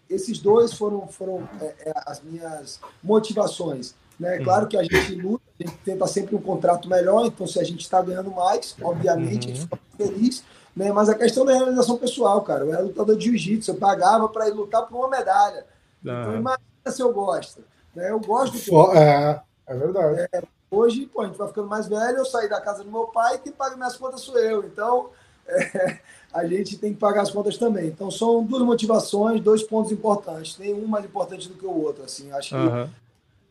esses 0.10 0.40
dois 0.40 0.74
foram, 0.74 1.08
foram 1.08 1.48
é, 1.62 1.66
é, 1.86 1.94
as 2.06 2.22
minhas 2.22 2.80
motivações. 3.02 3.96
Né? 4.20 4.38
Uhum. 4.38 4.44
Claro 4.44 4.68
que 4.68 4.78
a 4.78 4.84
gente 4.84 5.16
luta, 5.16 5.44
a 5.60 5.64
gente 5.64 5.78
tenta 5.86 6.06
sempre 6.08 6.36
um 6.36 6.42
contrato 6.42 6.90
melhor, 6.90 7.26
então 7.26 7.48
se 7.48 7.60
a 7.60 7.64
gente 7.64 7.82
está 7.82 8.02
ganhando 8.02 8.32
mais, 8.32 8.76
obviamente, 8.82 9.48
uhum. 9.48 9.54
a 9.54 9.56
gente 9.56 9.62
fica 9.62 9.80
feliz. 9.98 10.44
Né? 10.76 10.92
Mas 10.92 11.10
a 11.10 11.16
questão 11.16 11.46
da 11.46 11.54
realização 11.54 11.98
pessoal, 11.98 12.42
cara, 12.42 12.64
eu 12.64 12.74
era 12.74 12.84
lutador 12.84 13.16
de 13.16 13.26
jiu-jitsu, 13.26 13.72
eu 13.72 13.76
pagava 13.76 14.30
para 14.30 14.48
ir 14.48 14.54
lutar 14.54 14.86
por 14.88 14.98
uma 14.98 15.10
medalha. 15.10 15.66
Então 16.02 16.36
imagina 16.36 16.62
se 16.88 17.02
eu 17.02 17.14
gosto. 17.14 17.64
Né? 17.96 18.10
Eu 18.10 18.20
gosto 18.20 18.54
do 18.54 18.60
que 18.60 18.74
eu 18.74 18.94
É, 18.94 19.42
é 19.68 19.76
verdade. 19.76 20.30
É, 20.34 20.44
hoje, 20.70 21.06
pô, 21.06 21.22
a 21.22 21.28
gente 21.28 21.38
vai 21.38 21.48
ficando 21.48 21.68
mais 21.68 21.88
velho, 21.88 22.18
eu 22.18 22.26
saí 22.26 22.50
da 22.50 22.62
casa 22.62 22.84
do 22.84 22.92
meu 22.92 23.06
pai, 23.08 23.38
quem 23.38 23.52
paga 23.52 23.76
minhas 23.76 23.98
contas 23.98 24.22
sou 24.22 24.38
eu. 24.40 24.64
Então, 24.64 25.10
é, 25.48 26.00
a 26.34 26.46
gente 26.46 26.78
tem 26.78 26.94
que 26.94 27.00
pagar 27.00 27.22
as 27.22 27.32
contas 27.32 27.58
também. 27.58 27.88
Então 27.88 28.10
são 28.10 28.44
duas 28.44 28.64
motivações, 28.64 29.42
dois 29.42 29.64
pontos 29.64 29.92
importantes. 29.92 30.58
Nenhum 30.58 30.88
mais 30.88 31.06
importante 31.06 31.48
do 31.48 31.56
que 31.56 31.66
o 31.66 31.84
outro. 31.84 32.04
Assim, 32.04 32.32
acho 32.32 32.56
uhum. 32.56 32.88
que 32.88 32.92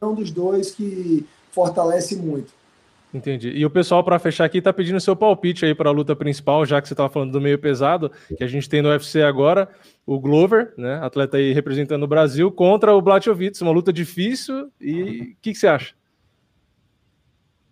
é 0.00 0.06
um 0.06 0.14
dos 0.14 0.30
dois 0.30 0.70
que 0.70 1.28
fortalece 1.52 2.16
muito. 2.16 2.52
Entendi. 3.12 3.50
E 3.50 3.66
o 3.66 3.70
pessoal, 3.70 4.04
para 4.04 4.18
fechar 4.18 4.44
aqui, 4.44 4.62
tá 4.62 4.72
pedindo 4.72 5.00
seu 5.00 5.16
palpite 5.16 5.64
aí 5.64 5.74
para 5.74 5.90
a 5.90 5.92
luta 5.92 6.14
principal, 6.14 6.64
já 6.64 6.80
que 6.80 6.86
você 6.86 6.94
estava 6.94 7.08
falando 7.08 7.32
do 7.32 7.40
meio 7.40 7.58
pesado, 7.58 8.10
que 8.36 8.44
a 8.44 8.46
gente 8.46 8.68
tem 8.68 8.80
no 8.80 8.88
UFC 8.88 9.22
agora, 9.22 9.68
o 10.06 10.20
Glover, 10.20 10.72
né, 10.76 11.00
atleta 11.02 11.36
aí 11.36 11.52
representando 11.52 12.04
o 12.04 12.08
Brasil, 12.08 12.50
contra 12.52 12.94
o 12.94 13.02
Blachowicz, 13.02 13.60
uma 13.62 13.72
luta 13.72 13.92
difícil. 13.92 14.70
E 14.80 15.02
o 15.02 15.36
que, 15.42 15.52
que 15.52 15.54
você 15.54 15.66
acha? 15.66 15.94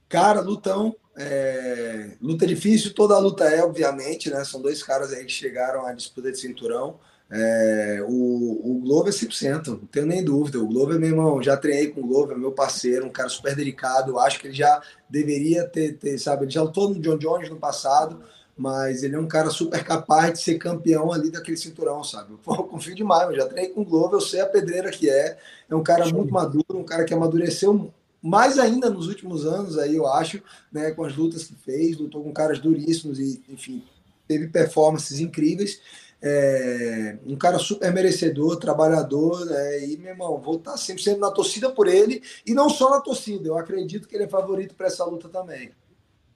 Cara, 0.09 0.41
lutão. 0.41 0.97
É, 1.21 2.17
luta 2.21 2.47
difícil, 2.47 2.95
toda 2.95 3.19
luta 3.19 3.45
é, 3.45 3.63
obviamente, 3.63 4.31
né? 4.31 4.45
São 4.45 4.63
dois 4.63 4.83
caras 4.83 5.13
aí 5.13 5.25
que 5.25 5.33
chegaram 5.33 5.85
à 5.85 5.93
disputa 5.93 6.31
de 6.31 6.39
cinturão. 6.39 6.99
É, 7.31 8.03
o, 8.09 8.77
o 8.77 8.81
Glover 8.81 9.13
é 9.13 9.17
100%, 9.17 9.67
não 9.67 9.77
tenho 9.79 10.07
nem 10.07 10.25
dúvida. 10.25 10.59
O 10.59 10.67
Glover, 10.67 10.99
meu 10.99 11.11
irmão, 11.11 11.43
já 11.43 11.57
treinei 11.57 11.89
com 11.89 12.01
o 12.01 12.07
Glover, 12.07 12.39
meu 12.39 12.53
parceiro, 12.53 13.07
um 13.07 13.11
cara 13.11 13.29
super 13.29 13.55
delicado. 13.55 14.13
Eu 14.13 14.19
acho 14.19 14.41
que 14.41 14.47
ele 14.47 14.55
já 14.55 14.81
deveria 15.09 15.67
ter, 15.69 15.99
ter, 15.99 16.19
sabe? 16.19 16.45
Ele 16.45 16.51
já 16.51 16.63
lutou 16.63 16.89
no 16.89 17.01
John 17.01 17.19
Jones 17.19 17.51
no 17.51 17.57
passado, 17.57 18.23
mas 18.57 19.03
ele 19.03 19.15
é 19.15 19.19
um 19.19 19.29
cara 19.29 19.51
super 19.51 19.85
capaz 19.85 20.33
de 20.33 20.41
ser 20.41 20.59
campeão 20.59 21.13
ali 21.13 21.31
daquele 21.31 21.57
cinturão, 21.57 22.03
sabe? 22.03 22.35
Pô, 22.43 22.55
eu 22.55 22.65
confio 22.69 22.95
demais, 22.95 23.29
eu 23.29 23.37
já 23.37 23.47
treinei 23.47 23.73
com 23.73 23.83
o 23.83 23.85
Glover, 23.85 24.15
eu 24.15 24.21
sei 24.21 24.41
a 24.41 24.47
pedreira 24.47 24.91
que 24.91 25.11
é. 25.11 25.39
É 25.69 25.75
um 25.75 25.83
cara 25.83 26.07
muito 26.07 26.33
maduro, 26.33 26.79
um 26.79 26.85
cara 26.85 27.05
que 27.05 27.13
amadureceu 27.13 27.93
mais 28.23 28.59
ainda 28.59 28.91
nos 28.91 29.07
últimos 29.07 29.47
anos, 29.47 29.79
aí 29.79 29.95
eu 29.95 30.07
acho, 30.07 30.43
né, 30.73 30.91
com 30.91 31.05
as 31.05 31.15
lutas 31.15 31.45
que 31.45 31.55
fez, 31.55 31.97
lutou 31.99 32.23
com 32.23 32.33
caras 32.33 32.59
duríssimos 32.59 33.21
e, 33.21 33.41
enfim, 33.49 33.83
teve 34.27 34.49
performances 34.49 35.21
incríveis. 35.21 35.81
É, 36.21 37.17
um 37.25 37.37
cara 37.37 37.59
super 37.59 37.93
merecedor, 37.93 38.57
trabalhador, 38.57 39.47
né, 39.47 39.87
e 39.87 39.97
meu 39.99 40.11
irmão, 40.11 40.41
vou 40.41 40.57
estar 40.57 40.77
sempre 40.77 41.03
sendo 41.03 41.21
na 41.21 41.31
torcida 41.31 41.71
por 41.71 41.87
ele, 41.87 42.23
e 42.45 42.53
não 42.53 42.69
só 42.69 42.91
na 42.91 43.01
torcida, 43.01 43.49
eu 43.49 43.57
acredito 43.57 44.09
que 44.09 44.17
ele 44.17 44.25
é 44.25 44.29
favorito 44.29 44.75
para 44.75 44.89
essa 44.89 45.05
luta 45.05 45.29
também. 45.29 45.71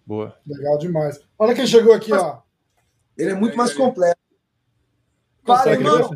Boa. 0.07 0.37
Legal 0.47 0.79
demais. 0.79 1.21
Olha 1.39 1.55
quem 1.55 1.67
chegou 1.67 1.93
aqui, 1.93 2.13
ó. 2.13 2.39
Ele 3.17 3.33
é 3.33 3.35
muito 3.35 3.57
mais 3.57 3.73
completo. 3.73 4.21
Fala, 5.45 5.73
irmão. 5.73 6.11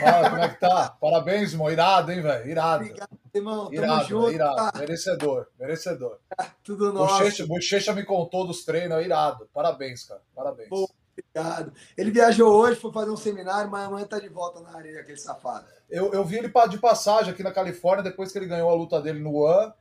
Fala, 0.00 0.30
como 0.30 0.42
é 0.42 0.48
que 0.48 0.60
tá? 0.60 0.96
Parabéns, 1.00 1.52
irmão. 1.52 1.70
Irado, 1.70 2.12
hein, 2.12 2.22
velho? 2.22 2.50
Irado. 2.50 2.84
Obrigado, 2.84 3.18
irmão. 3.34 3.64
Tamo 3.64 3.74
irado, 3.74 4.08
junto. 4.08 4.32
Irado. 4.32 4.56
Tá? 4.56 4.72
Merecedor, 4.78 5.46
merecedor. 5.58 6.18
Tudo 6.62 6.92
nosso. 6.92 7.18
Bochecha, 7.18 7.46
Bochecha 7.46 7.92
me 7.92 8.04
contou 8.04 8.46
dos 8.46 8.64
treinos, 8.64 9.04
irado. 9.04 9.48
Parabéns, 9.52 10.04
cara. 10.04 10.20
Parabéns. 10.34 10.68
Pô, 10.68 10.88
obrigado. 11.12 11.72
Ele 11.96 12.10
viajou 12.10 12.52
hoje, 12.52 12.80
foi 12.80 12.92
fazer 12.92 13.10
um 13.10 13.16
seminário, 13.16 13.70
mas 13.70 13.86
amanhã 13.86 14.06
tá 14.06 14.18
de 14.18 14.28
volta 14.28 14.60
na 14.60 14.76
areia, 14.76 15.00
aquele 15.00 15.18
safado. 15.18 15.66
Eu, 15.88 16.12
eu 16.12 16.24
vi 16.24 16.38
ele 16.38 16.52
de 16.70 16.78
passagem 16.78 17.32
aqui 17.32 17.42
na 17.42 17.52
Califórnia, 17.52 18.02
depois 18.02 18.32
que 18.32 18.38
ele 18.38 18.46
ganhou 18.46 18.70
a 18.70 18.74
luta 18.74 19.00
dele 19.00 19.20
no 19.20 19.34
One. 19.34 19.72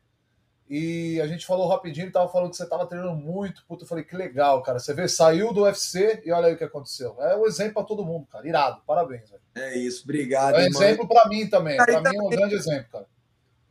E 0.69 1.19
a 1.19 1.27
gente 1.27 1.45
falou 1.45 1.67
rapidinho, 1.67 2.05
ele 2.05 2.13
tava 2.13 2.31
falando 2.31 2.51
que 2.51 2.55
você 2.55 2.65
tava 2.65 2.85
treinando 2.85 3.13
muito. 3.13 3.65
Puta, 3.67 3.83
eu 3.83 3.87
falei, 3.87 4.05
que 4.05 4.15
legal, 4.15 4.63
cara. 4.63 4.79
Você 4.79 4.93
vê, 4.93 5.05
saiu 5.05 5.53
do 5.53 5.63
UFC 5.63 6.21
e 6.25 6.31
olha 6.31 6.47
aí 6.47 6.53
o 6.53 6.57
que 6.57 6.63
aconteceu. 6.63 7.13
É 7.19 7.35
um 7.35 7.45
exemplo 7.45 7.73
para 7.73 7.83
todo 7.83 8.05
mundo, 8.05 8.25
cara. 8.27 8.47
Irado, 8.47 8.81
parabéns, 8.87 9.29
velho. 9.29 9.41
É 9.53 9.77
isso, 9.77 10.03
obrigado. 10.03 10.55
É 10.55 10.63
um 10.63 10.67
exemplo 10.67 11.05
para 11.05 11.27
mim 11.27 11.49
também. 11.49 11.75
Para 11.75 11.99
mim 11.99 12.17
é 12.17 12.21
um 12.21 12.29
grande 12.29 12.55
exemplo, 12.55 12.87
cara. 12.89 13.05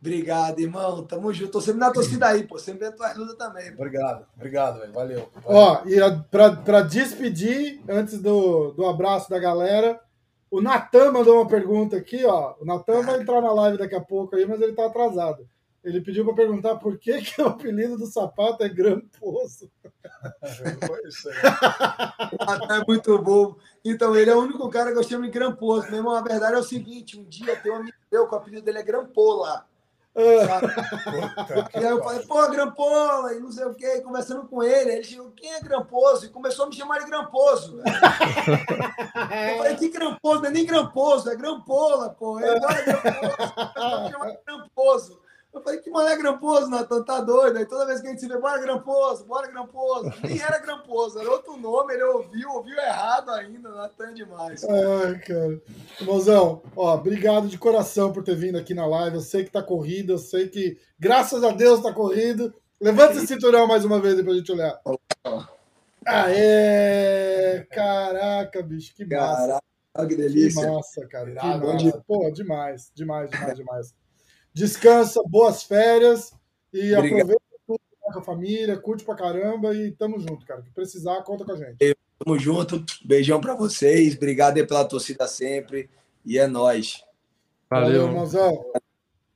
Obrigado, 0.01 0.61
irmão. 0.61 1.05
Tamo 1.05 1.33
junto. 1.33 1.53
Tô 1.53 1.61
sempre 1.61 1.81
na 1.81 1.91
torcida 1.91 2.29
aí, 2.29 2.45
pô. 2.45 2.59
Sempre 2.59 2.87
a 2.87 2.93
tua 2.93 3.09
ajuda 3.09 3.37
também. 3.37 3.71
Pô. 3.71 3.83
Obrigado, 3.83 4.27
obrigado, 4.35 4.81
velho. 4.81 4.93
Valeu. 4.93 5.29
Valeu. 5.35 5.59
Ó, 5.61 5.83
e 5.87 5.97
para 6.31 6.81
despedir, 6.81 7.83
antes 7.87 8.19
do, 8.19 8.73
do 8.73 8.87
abraço 8.87 9.29
da 9.29 9.39
galera, 9.39 10.01
o 10.51 10.61
Natan 10.63 11.13
mandou 11.13 11.37
uma 11.37 11.47
pergunta 11.47 11.97
aqui, 11.97 12.25
ó. 12.25 12.55
O 12.59 12.65
Natan 12.65 13.03
vai 13.03 13.21
entrar 13.21 13.43
na 13.43 13.53
live 13.53 13.77
daqui 13.77 13.95
a 13.95 14.01
pouco 14.01 14.35
aí, 14.35 14.47
mas 14.47 14.61
ele 14.61 14.73
tá 14.73 14.87
atrasado. 14.87 15.47
Ele 15.83 16.01
pediu 16.01 16.25
para 16.25 16.35
perguntar 16.35 16.77
por 16.77 16.99
que, 16.99 17.23
que 17.23 17.41
o 17.41 17.47
apelido 17.47 17.97
do 17.97 18.07
sapato 18.07 18.63
é 18.63 18.69
Gramposo. 18.69 19.71
é 22.71 22.85
muito 22.87 23.19
bom. 23.23 23.57
Então, 23.85 24.15
ele 24.15 24.31
é 24.31 24.35
o 24.35 24.41
único 24.41 24.69
cara 24.69 24.93
que 24.93 24.99
eu 24.99 25.03
chamo 25.03 25.25
de 25.25 25.31
Gramposo. 25.31 25.87
Meu 25.89 25.99
irmão, 25.99 26.15
a 26.15 26.21
verdade 26.21 26.55
é 26.55 26.59
o 26.59 26.63
seguinte: 26.63 27.19
um 27.19 27.25
dia 27.25 27.57
tem 27.57 27.73
um 27.73 27.77
amigo 27.77 27.97
meu 28.11 28.29
que 28.29 28.35
o 28.35 28.39
apelido 28.39 28.63
dele 28.63 28.79
é 28.79 28.83
Grampola. 28.83 29.67
E 30.17 31.79
aí 31.79 31.85
eu 31.85 32.03
falei, 32.03 32.27
pô, 32.27 32.51
Grampola, 32.51 33.33
e 33.33 33.39
não 33.39 33.53
sei 33.53 33.65
o 33.65 33.75
quê, 33.75 34.01
conversando 34.01 34.47
com 34.49 34.63
ele. 34.63 34.93
Ele 34.93 35.05
chegou, 35.05 35.31
quem 35.31 35.53
é 35.53 35.61
Gramposo? 35.61 36.27
E 36.27 36.31
começou 36.31 36.65
a 36.65 36.69
me 36.69 36.75
chamar 36.75 36.99
de 36.99 37.07
Gramposo. 37.07 37.81
eu 37.87 39.57
falei, 39.59 39.77
que 39.77 39.89
Gramposo? 39.89 40.41
Não 40.41 40.49
é 40.49 40.53
nem 40.53 40.67
Gramposo, 40.67 41.31
é 41.31 41.37
Grampola, 41.37 42.11
pô. 42.11 42.41
É 42.41 42.57
agora 42.57 42.83
Gramposo. 42.83 44.03
me 44.05 44.11
chamar 44.11 44.31
de 44.31 44.39
Gramposo. 44.45 45.20
Eu 45.53 45.61
falei, 45.61 45.81
que 45.81 45.91
mané 45.91 46.17
gramposo, 46.17 46.69
Natan, 46.69 47.03
tá 47.03 47.21
doido? 47.21 47.59
Aí 47.59 47.67
toda 47.67 47.85
vez 47.85 48.01
que 48.01 48.07
a 48.07 48.11
gente 48.11 48.21
se 48.21 48.29
vê, 48.29 48.39
bora 48.39 48.61
gramposo, 48.61 49.25
bora 49.25 49.51
gramposo. 49.51 50.13
Nem 50.23 50.41
era 50.41 50.59
gramposo, 50.59 51.19
era 51.19 51.29
outro 51.29 51.57
nome, 51.57 51.93
ele 51.93 52.05
ouviu, 52.05 52.51
ouviu 52.51 52.79
errado 52.79 53.31
ainda, 53.31 53.69
Natan 53.71 54.11
é 54.11 54.13
demais. 54.13 54.65
Ai, 54.65 55.19
cara. 55.19 55.61
Mozão, 56.03 56.63
ó, 56.77 56.95
obrigado 56.95 57.49
de 57.49 57.59
coração 57.59 58.13
por 58.13 58.23
ter 58.23 58.37
vindo 58.37 58.57
aqui 58.57 58.75
na 58.75 58.87
live. 58.87 59.17
Eu 59.17 59.23
sei 59.23 59.45
que 59.45 59.51
tá 59.51 59.61
corrido, 59.63 60.13
eu 60.13 60.19
sei 60.19 60.49
que, 60.49 60.79
graças 60.99 61.43
a 61.43 61.51
Deus, 61.51 61.83
tá 61.83 61.93
corrido. 61.93 62.55
Levanta 62.81 63.15
esse 63.15 63.27
cinturão 63.27 63.67
mais 63.67 63.85
uma 63.85 64.01
vez 64.01 64.17
aí 64.17 64.25
pra 64.25 64.33
gente 64.33 64.53
olhar. 64.53 64.81
Aê! 66.07 67.67
Caraca, 67.71 68.63
bicho, 68.63 68.95
que 68.95 69.05
massa. 69.05 69.61
Caraca, 69.95 70.09
que 70.09 70.17
delícia. 70.17 70.63
Que 70.63 70.71
massa, 70.71 71.07
cara. 71.09 71.31
Que 71.31 71.35
massa. 71.37 72.05
Pô, 72.07 72.31
demais, 72.31 72.91
demais, 72.95 73.31
demais, 73.31 73.57
demais. 73.57 74.00
Descansa, 74.53 75.21
boas 75.27 75.63
férias 75.63 76.33
e 76.73 76.95
Obrigado. 76.95 77.21
aproveita 77.21 77.43
tudo 77.67 77.81
com 78.01 78.19
a 78.19 78.23
família, 78.23 78.79
curte 78.79 79.05
pra 79.05 79.15
caramba 79.15 79.75
e 79.75 79.93
tamo 79.93 80.19
junto, 80.19 80.45
cara. 80.45 80.63
Se 80.63 80.71
precisar, 80.71 81.23
conta 81.23 81.45
com 81.45 81.53
a 81.53 81.57
gente. 81.57 81.97
Tamo 82.19 82.39
junto, 82.39 82.85
beijão 83.05 83.41
pra 83.41 83.55
vocês, 83.55 84.17
obrigado 84.17 84.59
aí 84.59 84.67
pela 84.67 84.85
torcida 84.85 85.27
sempre 85.27 85.89
e 86.25 86.39
é 86.39 86.47
nóis. 86.47 87.03
Valeu, 87.69 88.03
Valeu 88.03 88.13
mãozão. 88.13 88.65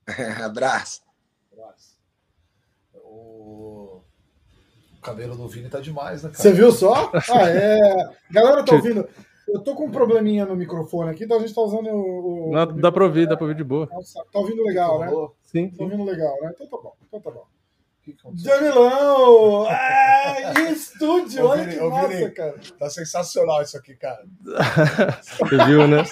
Abraço. 0.45 1.03
Abraço. 1.53 1.97
O... 2.95 4.03
o 4.97 5.01
cabelo 5.01 5.37
do 5.37 5.49
Vini 5.49 5.69
tá 5.69 5.81
demais, 5.81 6.23
né, 6.23 6.31
cara? 6.31 6.43
Você 6.43 6.53
viu 6.53 6.73
só? 6.73 7.11
Ah, 7.31 7.49
é. 7.49 7.79
Galera 8.31 8.65
tá 8.65 8.75
ouvindo. 8.75 9.09
Eu 9.49 9.61
tô 9.61 9.75
com 9.75 9.87
um 9.87 9.91
probleminha 9.91 10.47
no 10.47 10.57
microfone 10.57 11.11
aqui, 11.11 11.25
então 11.25 11.37
a 11.37 11.41
gente 11.41 11.55
tá 11.55 11.61
usando 11.61 11.89
o. 11.89 12.49
o 12.49 12.53
Não, 12.53 12.77
dá 12.77 12.91
pra 12.91 13.05
ouvir, 13.05 13.27
dá 13.27 13.37
pra 13.37 13.45
ouvir 13.45 13.57
de 13.57 13.65
boa. 13.65 13.87
Tá 13.87 14.39
ouvindo 14.39 14.63
legal, 14.63 15.01
né? 15.01 15.13
Sim. 15.43 15.71
Tá 15.71 15.85
ouvindo 15.85 16.05
legal, 16.05 16.35
né? 16.43 16.53
Então 16.55 16.67
tá 16.67 16.77
bom. 16.77 16.93
Então 17.07 17.21
tá 17.21 17.31
bom. 17.31 17.45
Danilão! 18.35 19.67
É, 19.71 20.53
em 20.61 20.73
estúdio, 20.73 21.47
olha 21.47 21.67
que 21.67 21.81
massa, 21.81 22.31
cara. 22.33 22.61
Tá 22.79 22.91
sensacional 22.91 23.63
isso 23.63 23.79
aqui, 23.79 23.95
cara. 23.97 24.27
Você 25.23 25.65
viu, 25.65 25.89
né? 25.89 26.03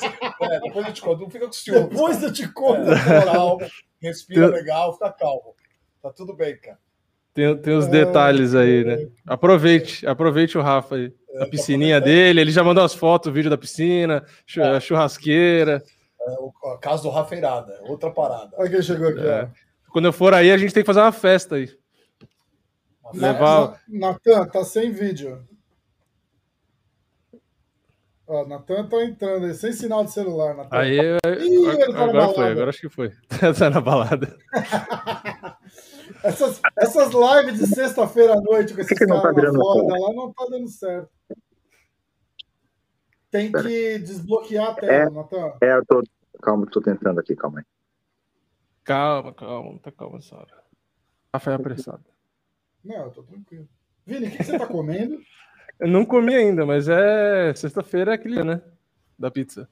É, 0.40 0.60
depois 0.60 0.86
eu 0.86 0.92
te 0.92 1.02
conto. 1.02 1.20
Não 1.20 1.30
fica 1.30 1.46
com 1.46 1.52
ciúme. 1.52 1.90
Depois 1.90 2.16
cara. 2.16 2.28
eu 2.28 2.32
te 2.32 2.48
conto. 2.48 2.90
É, 2.92 3.24
calmo, 3.26 3.66
respira 4.00 4.46
legal, 4.46 4.94
fica 4.94 5.12
calmo. 5.12 5.54
Tá 6.00 6.10
tudo 6.10 6.34
bem, 6.34 6.58
cara. 6.58 6.78
Tem, 7.34 7.56
tem 7.56 7.74
os 7.74 7.86
detalhes 7.86 8.54
aí, 8.54 8.84
né? 8.84 9.08
Aproveite, 9.26 10.06
aproveite 10.06 10.58
o 10.58 10.62
Rafa 10.62 10.96
aí. 10.96 11.12
A 11.40 11.46
piscininha 11.46 11.98
dele, 11.98 12.42
ele 12.42 12.50
já 12.50 12.62
mandou 12.62 12.84
as 12.84 12.94
fotos, 12.94 13.30
o 13.30 13.32
vídeo 13.32 13.48
da 13.48 13.56
piscina, 13.56 14.22
a 14.58 14.78
churrasqueira. 14.78 15.82
É, 16.20 16.30
o, 16.32 16.52
a 16.72 16.78
casa 16.78 17.04
do 17.04 17.08
Rafa 17.08 17.34
Irada, 17.34 17.80
outra 17.84 18.10
parada. 18.10 18.50
Olha 18.58 18.68
quem 18.68 18.82
chegou 18.82 19.08
aqui, 19.08 19.26
é. 19.26 19.48
Quando 19.90 20.06
eu 20.06 20.12
for 20.12 20.34
aí, 20.34 20.52
a 20.52 20.58
gente 20.58 20.74
tem 20.74 20.82
que 20.82 20.86
fazer 20.86 21.00
uma 21.00 21.12
festa 21.12 21.54
aí. 21.56 21.70
Levar... 23.14 23.80
Natan, 23.88 24.46
tá 24.46 24.62
sem 24.64 24.92
vídeo. 24.92 25.42
Ó, 28.26 28.46
Natan 28.46 28.86
tá 28.86 29.02
entrando 29.04 29.46
aí, 29.46 29.54
sem 29.54 29.72
sinal 29.72 30.04
de 30.04 30.12
celular, 30.12 30.54
Natan. 30.54 30.76
Aí, 30.76 30.98
Ih, 30.98 31.92
tá 31.92 32.04
agora 32.04 32.28
foi, 32.28 32.50
agora 32.50 32.70
acho 32.70 32.80
que 32.80 32.88
foi. 32.90 33.10
tá 33.58 33.70
na 33.70 33.80
balada. 33.80 34.36
essas, 36.22 36.60
essas 36.78 37.12
lives 37.12 37.58
de 37.58 37.66
sexta-feira 37.74 38.34
à 38.34 38.40
noite 38.40 38.74
com 38.74 38.80
esses 38.80 38.96
que 38.96 39.06
caras 39.06 39.22
tá 39.22 39.30
lá 39.30 39.52
fora, 39.52 40.00
lá 40.00 40.12
não 40.14 40.32
tá 40.32 40.46
dando 40.50 40.68
certo. 40.68 41.10
Tem 43.30 43.50
que 43.50 43.98
desbloquear 43.98 44.70
a 44.70 44.74
tela, 44.74 44.92
é, 44.92 45.10
Natan. 45.10 45.52
É, 45.62 45.72
eu 45.74 45.86
tô. 45.86 46.02
Calma, 46.42 46.66
tô 46.66 46.82
tentando 46.82 47.18
aqui, 47.18 47.34
calma 47.34 47.60
aí. 47.60 47.64
Calma, 48.84 49.32
calma, 49.32 49.78
tá 49.78 49.90
calma, 49.90 50.20
Sara. 50.20 50.62
Rafael 51.32 51.56
apressado. 51.56 52.04
Não, 52.84 53.04
eu 53.04 53.10
tô 53.10 53.22
tranquilo. 53.22 53.66
Vini, 54.04 54.26
o 54.26 54.30
que 54.30 54.44
você 54.44 54.58
tá 54.58 54.66
comendo? 54.66 55.18
eu 55.80 55.88
não 55.88 56.04
comi 56.04 56.34
ainda, 56.34 56.66
mas 56.66 56.88
é. 56.88 57.54
Sexta-feira 57.54 58.12
é 58.12 58.14
aquele, 58.14 58.44
né? 58.44 58.60
Da 59.18 59.30
pizza. 59.30 59.68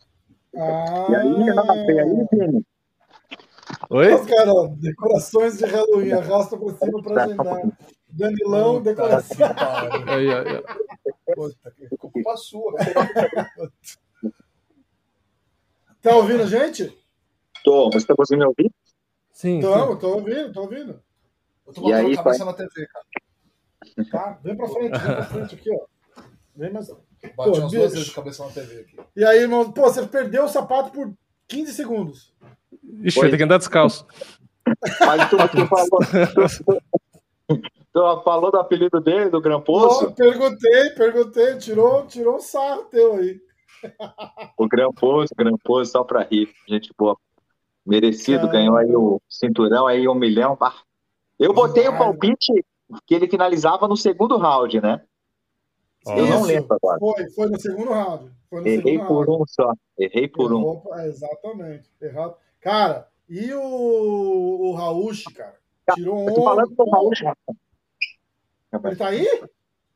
Ah, 0.56 1.06
e 1.10 1.14
aí, 1.14 1.50
Rafa, 1.50 1.74
e 1.74 2.00
aí, 2.00 2.26
Vini? 2.32 2.66
Oi? 3.90 4.14
Os 4.14 4.26
caras, 4.26 4.70
decorações 4.78 5.59
de 5.59 5.64
Halloween, 5.64 6.12
arrasta 6.12 6.56
pra 6.56 6.74
cima 6.74 7.02
pra 7.02 7.24
agendar. 7.24 7.72
Danilão, 8.09 8.83
decoração. 8.83 9.48
Aí, 10.06 10.33
aí, 10.33 10.48
aí. 10.48 10.62
Puta, 11.35 11.72
culpa 11.98 12.37
sua. 12.37 12.74
Tá 16.02 16.16
ouvindo 16.16 16.42
a 16.42 16.46
gente? 16.46 16.96
Tô, 17.62 17.90
você 17.90 18.06
tá 18.06 18.14
conseguindo 18.14 18.46
me 18.46 18.48
ouvir? 18.48 18.72
Sim. 19.33 19.61
Tô, 19.61 19.96
tô 19.96 20.14
ouvindo, 20.14 20.52
tô 20.52 20.62
ouvindo. 20.62 21.02
Eu 21.66 21.72
tô 21.72 21.80
botando 21.83 22.12
a 22.12 22.16
cabeça 22.16 22.44
pai? 22.44 22.52
na 22.52 22.52
TV, 22.54 22.87
cara. 22.87 23.04
Tá, 24.11 24.38
vem 24.42 24.56
pra 24.56 24.68
frente, 24.68 24.98
vem 24.98 25.00
pra 25.00 25.24
frente 25.24 25.54
aqui, 25.54 25.70
ó. 25.72 25.87
Vem 26.56 26.72
mais. 26.72 26.88
Bate 26.88 27.35
pô, 27.37 27.42
umas 27.44 27.70
duas 27.70 27.92
vezes 27.92 28.11
a 28.11 28.14
cabeça 28.14 28.44
na 28.44 28.50
TV 28.50 28.80
aqui. 28.80 28.96
E 29.14 29.24
aí, 29.24 29.40
irmão, 29.40 29.70
pô, 29.70 29.83
você 29.83 30.06
perdeu 30.06 30.44
o 30.44 30.48
sapato 30.48 30.90
por 30.90 31.12
15 31.48 31.72
segundos. 31.74 32.35
Ixi, 33.02 33.20
vai 33.20 33.30
ter 33.30 33.37
que 33.37 33.42
andar 33.42 33.59
descalço. 33.59 34.06
Mas 35.00 35.30
tu, 35.30 35.37
tu 35.37 35.66
falou. 35.66 36.80
Tu 37.92 38.22
falou 38.22 38.52
do 38.52 38.59
apelido 38.59 39.00
dele, 39.00 39.30
do 39.30 39.40
Gramposo? 39.40 40.06
Oh, 40.06 40.12
perguntei, 40.12 40.90
perguntei, 40.90 41.56
tirou, 41.59 42.06
tirou 42.06 42.37
um 42.37 42.40
sarro 42.40 42.85
teu 42.85 43.16
aí. 43.16 43.40
O 44.56 44.68
Gramposo, 44.68 45.35
Gramposo, 45.37 45.90
só 45.90 46.04
pra 46.04 46.22
rir, 46.22 46.48
gente 46.68 46.92
boa. 46.96 47.16
Merecido, 47.85 48.48
ganhou 48.48 48.76
aí 48.76 48.94
o 48.94 49.20
cinturão, 49.28 49.87
aí 49.87 50.06
um 50.06 50.14
milhão. 50.14 50.56
Eu 51.38 51.52
botei 51.52 51.88
o 51.88 51.98
palpite 51.98 52.64
que 53.06 53.14
ele 53.14 53.28
finalizava 53.28 53.88
no 53.88 53.96
segundo 53.96 54.37
round, 54.37 54.80
né? 54.80 55.02
Eu 56.06 56.26
não 56.26 56.42
lembro 56.42 56.76
agora. 56.76 56.98
Foi, 56.98 57.30
foi 57.30 57.48
no 57.48 57.61
segundo 57.61 57.90
round. 57.90 58.30
No 58.52 58.59
Errei 58.61 58.76
segundo 58.76 59.06
por 59.06 59.26
round. 59.26 59.42
um 59.42 59.46
só. 59.46 59.72
Errei 59.98 60.28
por 60.28 60.50
Errou, 60.50 60.83
um. 60.87 61.00
Exatamente. 61.00 61.90
Errado. 62.00 62.37
Cara, 62.61 63.09
e 63.29 63.53
o, 63.53 63.61
o 63.61 64.73
Rauch, 64.75 65.25
cara? 65.35 65.57
Tirou 65.94 66.29
um. 66.29 66.35
tô 66.35 66.42
falando 66.42 66.75
do 66.75 66.90
Rauch, 66.90 67.25
Ele 68.73 68.96
tá 68.96 69.09
aí? 69.09 69.44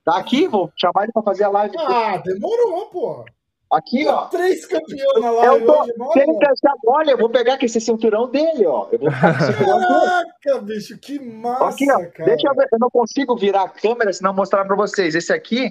Tá 0.05 0.19
aqui, 0.19 0.47
vou 0.47 0.71
chamar 0.77 1.05
ele 1.05 1.13
pra 1.13 1.23
fazer 1.23 1.45
a 1.45 1.49
live. 1.49 1.77
Ah, 1.79 2.19
demorou, 2.19 2.87
porra. 2.87 3.25
Aqui, 3.73 4.07
ó. 4.07 4.27
Três 4.27 4.67
campeões 4.67 5.21
na 5.21 5.31
live 5.31 5.67
tô, 5.67 5.83
hoje, 5.83 5.93
Se 6.13 6.19
ele 6.21 6.39
pensar, 6.39 6.75
olha, 6.87 7.11
eu 7.13 7.19
vou 7.19 7.29
pegar 7.31 7.55
aqui 7.55 7.67
esse 7.67 7.81
cinturão 7.81 8.31
dele, 8.31 8.67
ó. 8.67 8.89
Eu 8.93 8.99
vou 8.99 9.11
com 9.11 9.17
Caraca, 9.19 10.61
bicho, 10.63 10.97
que 10.99 11.19
massa, 11.19 11.69
aqui, 11.69 11.91
ó, 11.91 11.99
cara. 12.11 12.31
Deixa 12.31 12.49
eu 12.49 12.55
ver, 12.55 12.69
eu 12.71 12.79
não 12.79 12.91
consigo 12.91 13.37
virar 13.37 13.63
a 13.63 13.69
câmera, 13.69 14.13
senão 14.13 14.33
mostrar 14.33 14.65
pra 14.65 14.77
vocês. 14.77 15.15
Esse 15.15 15.33
aqui, 15.33 15.71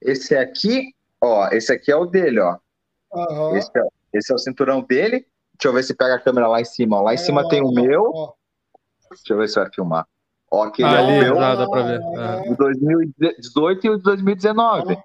esse 0.00 0.34
aqui, 0.34 0.94
ó, 1.20 1.48
esse 1.48 1.72
aqui 1.72 1.92
é 1.92 1.96
o 1.96 2.06
dele, 2.06 2.40
ó. 2.40 2.56
Uhum. 3.12 3.56
Esse, 3.56 3.70
é, 3.76 3.82
esse, 4.14 4.32
é, 4.32 4.34
o 4.34 4.38
cinturão 4.38 4.80
dele. 4.80 5.26
Deixa 5.60 5.68
eu 5.68 5.72
ver 5.74 5.82
se 5.82 5.94
pega 5.94 6.14
a 6.14 6.18
câmera 6.18 6.48
lá 6.48 6.58
em 6.58 6.64
cima. 6.64 6.96
Ó. 6.96 7.02
Lá 7.02 7.12
em 7.12 7.16
é, 7.16 7.18
cima 7.18 7.46
tem 7.46 7.62
o 7.62 7.70
meu. 7.70 8.34
Deixa 9.10 9.34
eu 9.34 9.36
ver 9.36 9.46
se 9.46 9.60
vai 9.60 9.70
filmar. 9.70 10.06
Ó, 10.50 10.64
aquele 10.64 10.88
ah, 10.88 11.00
é 11.00 11.02
o 11.02 11.24
meu. 11.24 11.34
Dá, 11.34 11.54
dá 11.54 11.68
pra 11.68 11.82
ver. 11.82 12.00
O 12.50 12.56
2018 12.56 13.86
e 13.86 13.90
o 13.90 13.98
2019. 13.98 14.98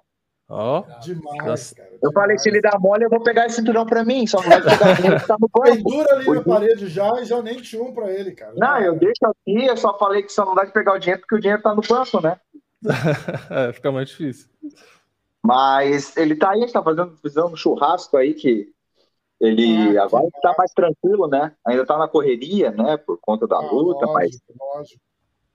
Ó. 0.48 0.80
Oh. 0.80 1.00
Demais, 1.02 1.74
cara. 1.74 1.90
Eu 2.02 2.12
falei, 2.14 2.38
se 2.38 2.48
ele 2.48 2.62
dá 2.62 2.78
mole, 2.80 3.04
eu 3.04 3.10
vou 3.10 3.22
pegar 3.22 3.48
esse 3.48 3.58
cinturão 3.58 3.86
pra 3.86 4.06
mim. 4.06 4.26
Só 4.26 4.42
não 4.42 4.50
vai 4.50 4.62
pegar 4.62 4.94
dinheiro 4.96 5.20
que 5.20 5.28
tá 5.28 5.36
no 5.38 5.50
banco. 5.50 5.76
Pendura 5.76 6.16
ali 6.16 6.30
na 6.30 6.42
parede 6.42 6.88
já 6.88 7.22
e 7.22 7.26
já 7.26 7.42
nem 7.42 7.58
tinha 7.58 7.84
um 7.84 7.94
pra 7.94 8.10
ele, 8.10 8.32
cara. 8.32 8.54
Não, 8.56 8.80
eu 8.80 8.96
deixo 8.96 9.26
aqui, 9.26 9.66
eu 9.66 9.76
só 9.76 9.98
falei 9.98 10.24
que 10.24 10.32
só 10.32 10.46
não 10.46 10.56
dá 10.56 10.64
de 10.64 10.72
pegar 10.72 10.94
o 10.94 11.00
dinheiro 11.00 11.20
porque 11.20 11.36
o 11.36 11.40
dinheiro 11.40 11.62
tá 11.62 11.76
no 11.76 11.82
banco, 11.82 12.22
né? 12.22 12.40
é, 13.50 13.74
fica 13.74 13.92
mais 13.92 14.08
difícil. 14.08 14.48
Mas 15.44 16.16
ele 16.16 16.36
tá 16.36 16.52
aí, 16.52 16.60
a 16.60 16.62
gente 16.62 16.74
tá 16.74 16.82
fazendo, 16.82 17.18
fazendo 17.22 17.48
um 17.48 17.56
churrasco 17.56 18.16
aí 18.16 18.34
que 18.34 18.74
ele 19.40 19.98
ah, 19.98 20.04
agora 20.04 20.28
que 20.32 20.42
tá 20.42 20.56
mais 20.58 20.72
tranquilo, 20.72 21.28
né? 21.28 21.54
Ainda 21.66 21.86
tá 21.86 21.98
na 21.98 22.08
correria, 22.08 22.72
né? 22.72 22.98
Por 22.98 23.18
conta 23.20 23.48
da 23.48 23.58
ah, 23.58 23.72
luta, 23.72 24.06
lógico, 24.06 24.14
mas. 24.14 24.40
Lógico. 24.60 25.02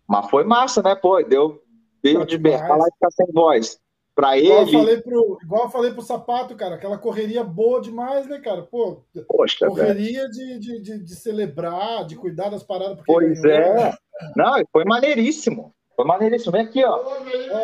Mas 0.07 0.31
foi 0.31 0.45
massa, 0.45 0.83
né? 0.83 0.95
Pô, 0.95 1.23
deu, 1.23 1.63
deu 2.03 2.25
de 2.25 2.37
berrar 2.37 2.77
lá 2.77 2.87
e 2.89 2.93
ficar 2.93 3.11
sem 3.13 3.27
voz. 3.33 3.79
Pra 4.15 4.37
Igual 4.37 4.59
eu, 4.59 4.63
ele. 4.67 4.77
falei 4.77 5.01
pro, 5.01 5.39
igual 5.43 5.65
eu 5.65 5.71
falei 5.71 5.93
pro 5.93 6.03
sapato, 6.03 6.57
cara, 6.57 6.75
aquela 6.75 6.99
correria 6.99 7.45
boa 7.45 7.81
demais, 7.81 8.27
né, 8.27 8.39
cara? 8.41 8.63
Pô, 8.63 9.03
Poxa, 9.29 9.67
correria 9.69 10.29
de, 10.29 10.59
de, 10.59 10.81
de, 10.81 10.99
de 10.99 11.15
celebrar, 11.15 12.05
de 12.05 12.17
cuidar 12.17 12.51
das 12.51 12.63
paradas. 12.63 12.99
Pois 13.07 13.41
ganhou, 13.41 13.79
é. 13.79 13.85
né? 13.85 13.95
Não, 14.37 14.63
foi 14.73 14.85
maneiríssimo. 14.85 15.73
Foi 16.01 16.07
maneiríssimo. 16.07 16.53
Vem 16.53 16.63
aqui, 16.63 16.83
ó. 16.83 16.99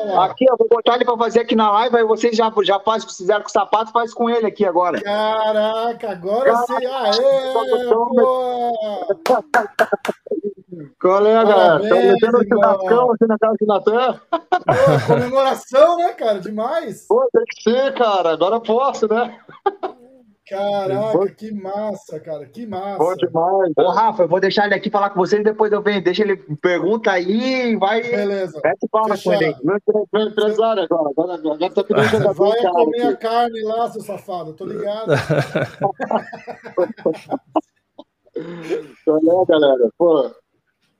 Lá. 0.08 0.26
Aqui, 0.26 0.44
ó. 0.50 0.56
Vou 0.58 0.68
botar 0.68 0.96
ele 0.96 1.06
pra 1.06 1.16
fazer 1.16 1.40
aqui 1.40 1.56
na 1.56 1.72
live. 1.72 1.96
Aí 1.96 2.04
vocês 2.04 2.36
já, 2.36 2.52
já 2.62 2.78
fazem 2.80 3.06
o 3.06 3.10
que 3.10 3.16
fizeram 3.16 3.40
com 3.40 3.48
o 3.48 3.52
sapato, 3.52 3.92
faz 3.92 4.12
com 4.12 4.28
ele 4.28 4.46
aqui 4.46 4.66
agora. 4.66 5.00
Caraca, 5.00 6.10
agora 6.10 6.52
Caraca, 6.52 6.66
sim. 6.66 6.86
Aê! 6.86 7.54
Qual 11.00 11.26
é, 11.26 11.32
galera? 11.32 11.88
Tá 11.88 11.94
metendo 11.94 12.38
o 12.38 12.44
churrascão 12.46 13.12
aqui 13.12 13.26
na 13.26 13.38
casa 13.38 13.56
de 13.58 13.66
Natan? 13.66 14.20
Comemoração, 15.06 15.96
né, 15.96 16.12
cara? 16.12 16.38
Demais. 16.38 17.06
Pô, 17.06 17.26
tem 17.32 17.44
que 17.46 17.62
ser, 17.62 17.94
cara. 17.94 18.32
Agora 18.32 18.56
eu 18.56 18.60
posso, 18.60 19.08
né? 19.08 19.38
Caraca, 20.48 21.28
que 21.34 21.52
massa, 21.52 22.20
cara. 22.20 22.46
Que 22.46 22.64
massa. 22.66 22.98
Bom 22.98 23.14
demais. 23.16 23.72
Ô, 23.76 23.90
Rafa, 23.90 24.22
eu 24.22 24.28
vou 24.28 24.38
deixar 24.38 24.66
ele 24.66 24.74
aqui 24.74 24.88
falar 24.88 25.10
com 25.10 25.18
vocês 25.18 25.40
e 25.40 25.44
depois 25.44 25.72
eu 25.72 25.82
venho. 25.82 26.02
Deixa 26.02 26.22
ele 26.22 26.36
pergunta 26.62 27.10
aí 27.10 27.72
e 27.72 27.76
vai. 27.76 28.00
Beleza. 28.02 28.60
Mete 28.62 28.86
palma 28.88 29.16
com 29.18 29.32
ele. 29.32 29.54
vem, 29.64 29.82
vem, 30.12 30.28
empresário 30.28 30.84
agora. 30.84 31.10
Agora, 31.10 31.34
agora 31.34 31.70
tá 31.74 31.82
pedindo 31.82 32.06
jogador, 32.08 32.34
Vai 32.34 32.62
cara. 32.62 32.72
comer 32.72 33.02
a 33.02 33.16
carne 33.16 33.62
lá, 33.62 33.90
seu 33.90 34.02
safado. 34.02 34.52
Tô 34.52 34.64
ligado. 34.64 35.12
É, 38.36 39.46
galera? 39.48 39.90
Pô, 39.96 40.30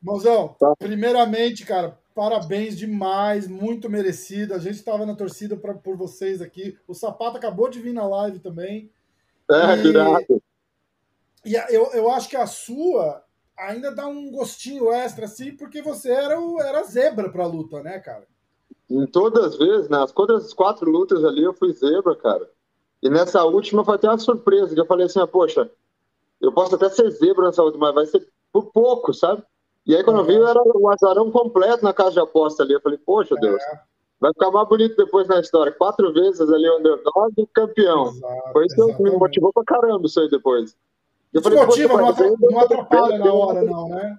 Mãozão, 0.03 0.57
Tá. 0.59 0.75
primeiramente, 0.79 1.67
cara, 1.67 1.99
parabéns 2.15 2.77
demais, 2.79 3.47
muito 3.47 3.91
merecido. 3.91 4.55
A 4.55 4.59
gente 4.59 4.77
estava 4.77 5.05
na 5.05 5.15
torcida 5.15 5.57
pra, 5.57 5.75
por 5.75 5.97
vocês 5.97 6.41
aqui. 6.41 6.77
O 6.89 6.95
Sapato 6.95 7.37
acabou 7.37 7.69
de 7.69 7.79
vir 7.81 7.93
na 7.93 8.07
live 8.09 8.39
também. 8.39 8.91
É, 9.51 9.77
virado. 9.77 10.43
E 11.45 11.55
eu, 11.55 11.93
eu 11.93 12.11
acho 12.11 12.29
que 12.29 12.37
a 12.37 12.47
sua 12.47 13.23
ainda 13.57 13.91
dá 13.91 14.07
um 14.07 14.31
gostinho 14.31 14.93
extra, 14.93 15.25
assim, 15.25 15.57
porque 15.57 15.81
você 15.81 16.11
era, 16.11 16.39
o, 16.39 16.61
era 16.61 16.83
zebra 16.85 17.31
pra 17.31 17.47
luta, 17.47 17.83
né, 17.83 17.99
cara? 17.99 18.27
Em 18.91 19.07
todas 19.07 19.45
as 19.45 19.57
vezes, 19.57 19.89
nas 19.89 20.13
todas 20.13 20.47
as 20.47 20.53
quatro 20.53 20.91
lutas 20.91 21.25
ali, 21.25 21.43
eu 21.43 21.55
fui 21.55 21.73
zebra, 21.73 22.15
cara. 22.17 22.49
E 23.03 23.09
nessa 23.09 23.45
última 23.45 23.85
foi 23.85 23.95
até 23.95 24.09
uma 24.09 24.19
surpresa, 24.19 24.75
que 24.75 24.81
eu 24.81 24.87
falei 24.87 25.07
assim, 25.07 25.21
ah, 25.21 25.27
poxa, 25.27 25.71
eu 26.41 26.53
posso 26.53 26.75
até 26.75 26.89
ser 26.91 27.11
zebra 27.11 27.47
nessa 27.47 27.63
última, 27.63 27.87
mas 27.87 27.95
vai 27.95 28.07
ser 28.07 28.29
por 28.53 28.67
pouco, 28.73 29.13
sabe? 29.13 29.43
E 29.87 29.95
aí 29.95 30.03
quando 30.03 30.19
eu 30.19 30.25
vi, 30.25 30.35
eu 30.35 30.47
era 30.47 30.61
o 30.61 30.91
azarão 30.91 31.31
completo 31.31 31.85
na 31.85 31.93
casa 31.93 32.13
de 32.13 32.21
aposta 32.21 32.63
ali. 32.63 32.73
Eu 32.73 32.81
falei, 32.81 32.99
poxa 32.99 33.37
Deus, 33.37 33.63
vai 34.21 34.33
ficar 34.33 34.51
mais 34.51 34.69
bonito 34.69 34.97
depois 34.97 35.27
na 35.29 35.41
história. 35.41 35.73
Quatro 35.73 36.13
vezes 36.13 36.41
ali 36.41 36.69
underdog 36.71 37.33
e 37.37 37.47
campeão. 37.49 38.09
Exato, 38.09 38.53
Foi 38.53 38.67
isso 38.67 38.97
que 38.97 39.03
me 39.03 39.11
motivou 39.13 39.53
pra 39.53 39.65
caramba 39.65 40.07
isso 40.07 40.21
aí 40.21 40.29
depois. 40.29 40.77
Eu 41.33 41.43
falei, 41.43 41.65
motiva, 41.65 41.95
não, 41.95 42.03
mas 42.03 42.11
atra- 42.15 42.27
eu- 42.29 42.37
não 42.41 42.61
atrapalha 42.61 43.19
na 43.19 43.33
hora, 43.33 43.63
não, 43.63 43.89
né? 43.89 44.19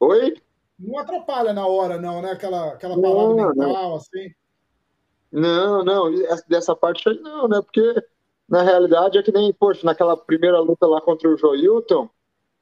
Oi? 0.00 0.36
Não 0.78 0.98
atrapalha 0.98 1.52
na 1.52 1.66
hora, 1.66 1.98
não, 2.00 2.20
né? 2.22 2.32
Aquela, 2.32 2.68
aquela 2.72 2.96
Não, 2.96 3.02
parada 3.02 3.34
não. 3.34 3.68
mental, 3.68 3.94
assim. 3.96 4.30
Não, 5.30 5.84
não, 5.84 6.12
essa- 6.24 6.44
dessa 6.48 6.74
parte 6.76 7.08
aí 7.08 7.18
não, 7.20 7.46
né? 7.48 7.60
Porque 7.62 8.04
na 8.48 8.62
realidade 8.62 9.18
é 9.18 9.22
que 9.22 9.32
nem, 9.32 9.52
poxa, 9.52 9.80
naquela 9.84 10.16
primeira 10.16 10.58
luta 10.60 10.86
lá 10.86 11.00
contra 11.00 11.28
o 11.28 11.36
Joilton, 11.36 12.08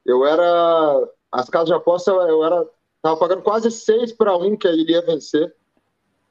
eu 0.05 0.25
era. 0.27 1.09
As 1.33 1.49
casas 1.49 1.69
de 1.69 1.75
aposta, 1.75 2.11
eu 2.11 2.45
era. 2.45 2.69
Tava 3.03 3.17
pagando 3.17 3.43
quase 3.43 3.71
6 3.71 4.13
para 4.13 4.37
1 4.37 4.57
que 4.57 4.67
ele 4.69 4.91
ia 4.93 5.01
vencer. 5.01 5.55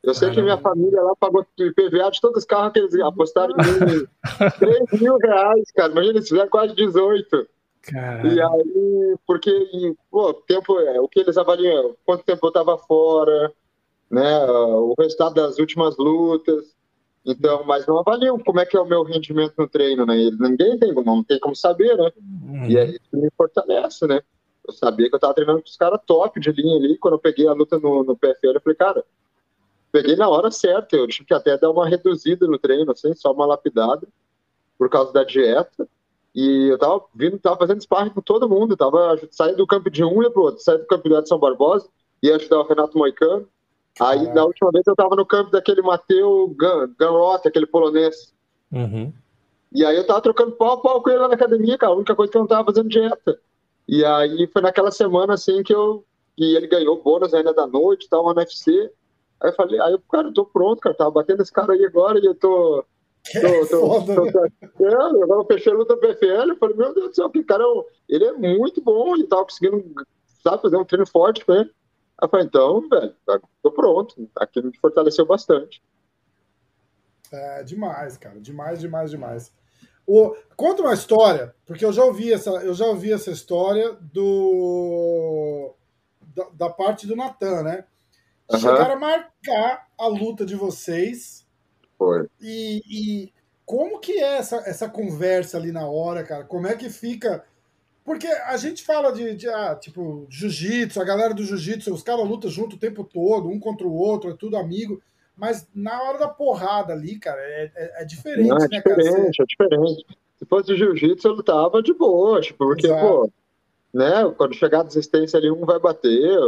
Eu 0.01 0.13
sei 0.13 0.29
que 0.31 0.41
minha 0.41 0.57
família 0.57 1.01
lá 1.01 1.13
pagou 1.15 1.45
IPVA 1.57 2.09
de 2.11 2.21
todos 2.21 2.37
os 2.39 2.45
carros 2.45 2.71
que 2.71 2.79
eles 2.79 2.95
apostaram 3.01 3.53
em 3.53 3.85
mim. 3.99 4.07
3 4.59 5.01
mil 5.01 5.17
reais, 5.17 5.71
cara. 5.75 5.91
Imagina, 5.91 6.13
eles 6.17 6.29
fizeram 6.29 6.49
quase 6.49 6.73
18. 6.75 7.47
E 8.25 8.41
aí, 8.41 9.15
porque, 9.25 9.49
e, 9.49 9.95
pô, 10.11 10.33
tempo, 10.33 10.79
é, 10.79 10.99
o 10.99 11.07
que 11.07 11.19
eles 11.19 11.37
avaliam, 11.37 11.95
quanto 12.05 12.23
tempo 12.23 12.45
eu 12.47 12.51
tava 12.51 12.77
fora, 12.77 13.51
né, 14.11 14.45
o 14.49 14.93
resultado 14.99 15.35
das 15.35 15.59
últimas 15.59 15.97
lutas, 15.97 16.75
então, 17.25 17.63
mas 17.65 17.85
não 17.87 17.99
avaliam 17.99 18.37
como 18.39 18.59
é 18.59 18.65
que 18.65 18.75
é 18.75 18.79
o 18.79 18.85
meu 18.85 19.03
rendimento 19.03 19.53
no 19.57 19.67
treino, 19.67 20.05
né, 20.05 20.17
Eles- 20.19 20.39
ninguém 20.39 20.77
tem 20.77 20.93
não 20.93 21.23
tem 21.23 21.39
como 21.39 21.55
saber, 21.55 21.95
né, 21.95 22.11
e 22.69 22.77
é 22.77 22.85
isso 22.85 22.99
me 23.13 23.29
fortalece, 23.37 24.05
né, 24.07 24.21
eu 24.67 24.73
sabia 24.73 25.09
que 25.09 25.15
eu 25.15 25.19
tava 25.19 25.33
treinando 25.33 25.61
com 25.61 25.67
os 25.67 25.77
caras 25.77 26.01
top 26.05 26.37
de 26.39 26.51
linha 26.51 26.75
ali, 26.77 26.97
quando 26.97 27.13
eu 27.13 27.19
peguei 27.19 27.47
a 27.47 27.53
luta 27.53 27.79
no, 27.79 28.03
no 28.03 28.17
PFL, 28.17 28.55
eu 28.55 28.61
falei, 28.61 28.75
cara, 28.75 29.05
peguei 29.91 30.15
na 30.15 30.29
hora 30.29 30.51
certa, 30.51 30.95
eu 30.95 31.07
tive 31.07 31.25
que 31.25 31.33
até 31.33 31.57
dar 31.57 31.71
uma 31.71 31.87
reduzida 31.87 32.47
no 32.47 32.57
treino, 32.59 32.91
assim, 32.91 33.13
só 33.13 33.31
uma 33.31 33.45
lapidada, 33.45 34.07
por 34.77 34.89
causa 34.89 35.11
da 35.11 35.23
dieta, 35.23 35.87
e 36.33 36.67
eu 36.71 36.77
tava 36.77 37.03
vindo, 37.13 37.37
tava 37.39 37.57
fazendo 37.57 37.81
sparring 37.81 38.11
com 38.11 38.21
todo 38.21 38.47
mundo, 38.47 38.77
tava 38.77 39.19
saindo 39.31 39.57
do 39.57 39.67
campo 39.67 39.89
de 39.89 40.03
um 40.03 40.23
e 40.23 40.29
pro 40.29 40.43
outro, 40.43 40.63
saindo 40.63 40.81
do 40.81 40.87
campo 40.87 41.09
do 41.09 41.17
Edson 41.17 41.37
Barbosa, 41.37 41.89
ia 42.21 42.35
ajudar 42.35 42.59
o 42.59 42.67
Renato 42.67 42.97
Moicano. 42.97 43.47
Aí, 43.99 44.31
na 44.33 44.45
última 44.45 44.71
vez, 44.71 44.85
eu 44.87 44.95
tava 44.95 45.15
no 45.15 45.25
campo 45.25 45.51
daquele 45.51 45.81
Mateu 45.81 46.55
Gan- 46.57 46.93
Ganroth, 46.97 47.45
aquele 47.45 47.65
polonês. 47.65 48.33
Uhum. 48.71 49.11
E 49.73 49.83
aí 49.85 49.95
eu 49.95 50.05
tava 50.07 50.21
trocando 50.21 50.53
pau 50.53 50.71
a 50.73 50.81
pau 50.81 51.01
com 51.01 51.09
ele 51.09 51.19
lá 51.19 51.27
na 51.27 51.33
academia, 51.35 51.77
cara. 51.77 51.91
A 51.91 51.95
única 51.95 52.15
coisa 52.15 52.31
que 52.31 52.37
eu 52.37 52.41
não 52.41 52.47
tava 52.47 52.65
fazendo 52.65 52.87
dieta. 52.89 53.39
E 53.87 54.05
aí 54.05 54.47
foi 54.47 54.61
naquela 54.61 54.91
semana 54.91 55.33
assim 55.33 55.61
que 55.63 55.73
eu. 55.73 56.05
que 56.37 56.55
ele 56.55 56.67
ganhou 56.67 57.01
bônus 57.03 57.33
ainda 57.33 57.53
da 57.53 57.67
noite, 57.67 58.07
tava 58.09 58.33
no 58.33 58.39
UFC. 58.39 58.89
Aí 59.41 59.49
eu 59.49 59.55
falei, 59.55 59.79
aí 59.79 59.97
cara, 60.11 60.27
eu 60.27 60.33
tô 60.33 60.45
pronto, 60.45 60.79
cara. 60.79 60.95
Tava 60.95 61.11
batendo 61.11 61.41
esse 61.41 61.51
cara 61.51 61.73
aí 61.73 61.85
agora 61.85 62.19
e 62.19 62.25
eu 62.25 62.35
tô. 62.35 62.83
tô, 63.41 63.67
tô, 63.67 64.15
tô- 64.15 64.25
né? 64.25 64.31
tô- 64.31 64.85
é, 64.85 64.93
agora 64.93 65.41
eu 65.41 65.45
fechei 65.45 65.71
a 65.71 65.75
luta 65.75 65.97
PFL. 65.97 66.49
Eu 66.51 66.57
falei, 66.57 66.75
meu 66.75 66.93
Deus 66.93 67.09
do 67.09 67.15
céu, 67.15 67.29
que 67.29 67.43
cara, 67.43 67.63
é 67.63 67.83
ele 68.15 68.25
é 68.25 68.33
muito 68.33 68.81
bom. 68.81 69.15
E 69.17 69.27
tava 69.27 69.43
conseguindo, 69.43 69.83
sabe, 70.43 70.61
fazer 70.61 70.77
um 70.77 70.85
treino 70.85 71.05
forte 71.07 71.45
com 71.45 71.53
ele. 71.53 71.69
Aí 72.21 72.25
eu 72.25 72.29
falei, 72.29 72.45
então, 72.45 72.87
velho, 72.89 73.15
tá- 73.25 73.39
tô 73.63 73.71
pronto. 73.71 74.29
Aquilo 74.37 74.67
me 74.67 74.77
fortaleceu 74.77 75.25
bastante. 75.25 75.81
É 77.31 77.63
demais, 77.63 78.17
cara. 78.17 78.39
Demais, 78.39 78.79
demais, 78.79 79.11
demais. 79.11 79.53
O, 80.05 80.35
conta 80.55 80.81
uma 80.81 80.93
história, 80.93 81.53
porque 81.67 81.85
eu 81.85 81.93
já 81.93 82.03
ouvi 82.03 82.33
essa, 82.33 82.49
eu 82.49 82.73
já 82.73 82.87
ouvi 82.87 83.13
essa 83.13 83.29
história 83.29 83.95
do 84.11 85.71
da, 86.35 86.47
da 86.53 86.69
parte 86.69 87.05
do 87.05 87.15
Natan, 87.15 87.61
né? 87.61 87.85
Aham. 88.51 88.59
Chegaram 88.59 88.93
a 88.95 88.99
marcar 88.99 89.87
a 89.97 90.07
luta 90.07 90.45
de 90.45 90.55
vocês 90.55 91.45
Foi. 91.97 92.27
e, 92.41 92.81
e 92.89 93.33
como 93.65 93.99
que 93.99 94.13
é 94.13 94.37
essa, 94.37 94.57
essa 94.65 94.89
conversa 94.89 95.57
ali 95.57 95.71
na 95.71 95.87
hora, 95.87 96.23
cara? 96.23 96.43
Como 96.43 96.65
é 96.67 96.75
que 96.75 96.89
fica? 96.89 97.43
Porque 98.03 98.25
a 98.25 98.57
gente 98.57 98.83
fala 98.83 99.11
de, 99.11 99.35
de 99.35 99.47
ah, 99.47 99.75
tipo, 99.75 100.25
jiu-jitsu, 100.29 100.99
a 100.99 101.03
galera 101.05 101.33
do 101.33 101.43
jiu-jitsu, 101.45 101.93
os 101.93 102.01
caras 102.01 102.27
lutam 102.27 102.49
junto 102.49 102.75
o 102.75 102.79
tempo 102.79 103.03
todo, 103.03 103.47
um 103.49 103.59
contra 103.59 103.85
o 103.85 103.93
outro, 103.93 104.31
é 104.31 104.33
tudo 104.35 104.57
amigo. 104.57 104.99
Mas 105.37 105.67
na 105.73 106.01
hora 106.01 106.17
da 106.17 106.27
porrada 106.27 106.91
ali, 106.91 107.19
cara, 107.19 107.39
é, 107.39 107.71
é, 107.75 108.01
é 108.01 108.05
diferente, 108.05 108.47
Não, 108.47 108.57
é 108.57 108.67
né, 108.67 108.81
cara? 108.81 108.95
Você- 108.95 109.03
diferente, 109.11 109.41
é 109.41 109.45
diferente. 109.45 110.05
Se 110.37 110.45
fosse 110.45 110.75
jiu-jitsu, 110.75 111.27
eu 111.27 111.33
lutava 111.33 111.83
de 111.83 111.93
boa, 111.93 112.41
tipo, 112.41 112.65
porque, 112.65 112.87
Exato. 112.87 113.05
pô, 113.07 113.31
né, 113.93 114.33
quando 114.37 114.55
chegar 114.55 114.79
a 114.79 114.83
desistência 114.83 115.37
ali, 115.37 115.51
um 115.51 115.65
vai 115.65 115.77
bater, 115.79 116.39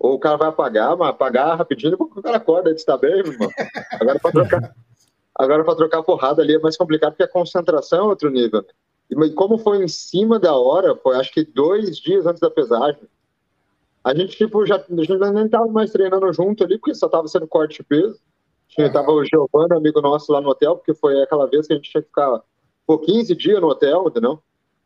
ou 0.00 0.14
o 0.14 0.18
cara 0.18 0.38
vai 0.38 0.48
apagar, 0.48 0.96
mas 0.96 1.10
apagar 1.10 1.58
rapidinho, 1.58 1.94
o 2.00 2.22
cara 2.22 2.38
acorda, 2.38 2.70
ele 2.70 2.76
está 2.76 2.96
bem, 2.96 3.22
meu 3.22 3.32
irmão. 3.32 3.50
Agora 4.00 4.18
pra 4.18 4.32
trocar, 4.32 4.74
agora 5.34 5.62
pra 5.62 5.74
trocar 5.76 6.02
porrada 6.02 6.40
ali 6.40 6.54
é 6.54 6.58
mais 6.58 6.74
complicado, 6.74 7.12
porque 7.12 7.22
a 7.22 7.28
concentração 7.28 8.06
é 8.06 8.08
outro 8.08 8.30
nível? 8.30 8.64
E 9.10 9.30
como 9.32 9.58
foi 9.58 9.84
em 9.84 9.88
cima 9.88 10.38
da 10.38 10.56
hora, 10.56 10.96
foi 10.96 11.16
acho 11.16 11.30
que 11.30 11.44
dois 11.44 11.98
dias 11.98 12.26
antes 12.26 12.40
da 12.40 12.50
pesagem, 12.50 13.02
a 14.02 14.14
gente, 14.14 14.38
tipo, 14.38 14.64
já, 14.64 14.76
a 14.76 15.02
gente 15.02 15.18
nem 15.34 15.48
tava 15.48 15.66
mais 15.66 15.92
treinando 15.92 16.32
junto 16.32 16.64
ali, 16.64 16.78
porque 16.78 16.94
só 16.94 17.06
tava 17.06 17.28
sendo 17.28 17.46
corte 17.46 17.76
de 17.76 17.82
peso. 17.82 18.18
Tinha, 18.68 18.86
Aham. 18.86 18.94
Tava 18.94 19.12
o 19.12 19.22
Giovanni, 19.22 19.76
amigo 19.76 20.00
nosso 20.00 20.32
lá 20.32 20.40
no 20.40 20.48
hotel, 20.48 20.76
porque 20.76 20.94
foi 20.94 21.20
aquela 21.20 21.46
vez 21.46 21.66
que 21.66 21.74
a 21.74 21.76
gente 21.76 21.90
tinha 21.90 22.00
que 22.00 22.08
ficar 22.08 22.40
pô, 22.86 22.98
15 22.98 23.34
dias 23.34 23.60
no 23.60 23.68
hotel, 23.68 24.06
entendeu? 24.08 24.40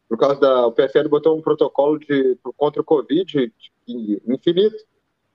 Por 0.09 0.19
causa 0.19 0.41
da. 0.41 0.67
O 0.67 0.73
PFL 0.73 1.09
botou 1.09 1.39
um 1.39 1.43
protocolo 1.43 1.99
de, 2.01 2.37
contra 2.57 2.83
o 2.83 2.85
Covid 2.85 3.53
infinito. 3.87 4.77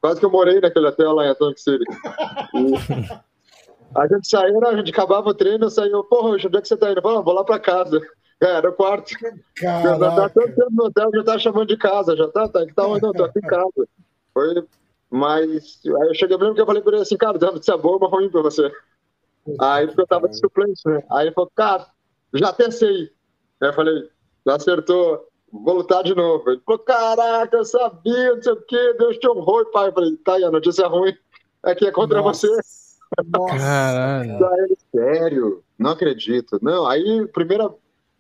Quase 0.01 0.19
que 0.19 0.25
eu 0.25 0.31
morei 0.31 0.59
naquele 0.61 0.87
hotel 0.87 1.13
lá 1.13 1.25
em 1.25 1.29
Atlantic 1.29 1.59
City. 1.59 1.83
E 2.53 3.97
a 3.97 4.07
gente 4.07 4.29
saiu, 4.29 4.65
a 4.65 4.75
gente 4.77 4.91
acabava 4.91 5.29
o 5.29 5.33
treino, 5.33 5.65
eu 5.65 5.69
saí, 5.69 5.91
porra, 6.09 6.29
onde 6.29 6.45
é 6.57 6.61
que 6.61 6.67
você 6.67 6.77
tá 6.77 6.91
indo? 6.91 6.99
"Ah, 7.05 7.21
vou 7.21 7.33
lá 7.33 7.43
pra 7.43 7.59
casa. 7.59 7.99
É, 8.41 8.45
era 8.45 8.69
o 8.69 8.73
quarto. 8.73 9.09
Já 9.61 9.97
tá 9.97 9.99
Caraca. 9.99 10.29
todo 10.29 10.55
tempo 10.55 10.71
no 10.71 10.85
hotel, 10.85 11.09
já 11.13 11.23
tá 11.23 11.37
chamando 11.39 11.67
de 11.67 11.75
casa, 11.77 12.15
já 12.15 12.27
tá, 12.29 12.47
tá, 12.47 12.65
tá 12.73 12.87
onde? 12.87 13.01
Não, 13.01 13.11
tô 13.11 13.25
aqui 13.25 13.39
em 13.39 13.47
casa. 13.47 13.87
Foi, 14.33 14.63
mas 15.09 15.81
aí 15.85 16.07
eu 16.07 16.15
cheguei 16.15 16.37
mesmo 16.37 16.55
que 16.55 16.61
eu 16.61 16.65
falei 16.65 16.81
pra 16.81 16.93
ele 16.93 17.01
assim, 17.01 17.17
cara, 17.17 17.37
dando 17.37 17.59
de 17.59 17.77
boa, 17.77 17.99
mas 17.99 18.11
ruim 18.11 18.29
pra 18.29 18.41
você. 18.41 18.71
Aí 19.59 19.87
porque 19.87 20.01
eu 20.01 20.07
tava 20.07 20.29
de 20.29 20.37
suplente, 20.37 20.81
né? 20.85 21.03
Aí 21.11 21.25
ele 21.27 21.33
falou, 21.33 21.51
cara, 21.53 21.85
já 22.33 22.49
até 22.49 22.71
sei. 22.71 23.09
Aí 23.61 23.69
eu 23.69 23.73
falei, 23.73 24.09
já 24.45 24.55
acertou, 24.55 25.27
vou 25.51 25.75
lutar 25.75 26.03
de 26.03 26.15
novo. 26.15 26.49
Ele 26.49 26.61
falou, 26.65 26.79
caraca, 26.79 27.57
eu 27.57 27.65
sabia, 27.65 28.35
não 28.35 28.41
sei 28.41 28.53
o 28.53 28.61
quê, 28.61 28.95
Deus 28.97 29.17
te 29.17 29.27
honrou, 29.27 29.65
pai. 29.71 29.89
Eu 29.89 29.93
falei, 29.93 30.17
tá 30.17 30.35
aí, 30.35 30.43
a 30.43 30.51
notícia 30.51 30.83
é 30.83 30.87
ruim. 30.87 31.13
É 31.63 31.75
que 31.75 31.85
é 31.85 31.91
contra 31.91 32.21
Nossa. 32.21 32.47
você. 32.47 32.61
Nossa, 33.25 33.57
Caralho. 33.57 34.45
Ah, 34.45 34.67
sério? 34.95 35.63
Não 35.77 35.91
acredito. 35.91 36.59
Não, 36.61 36.85
aí, 36.85 37.27
primeira, 37.27 37.73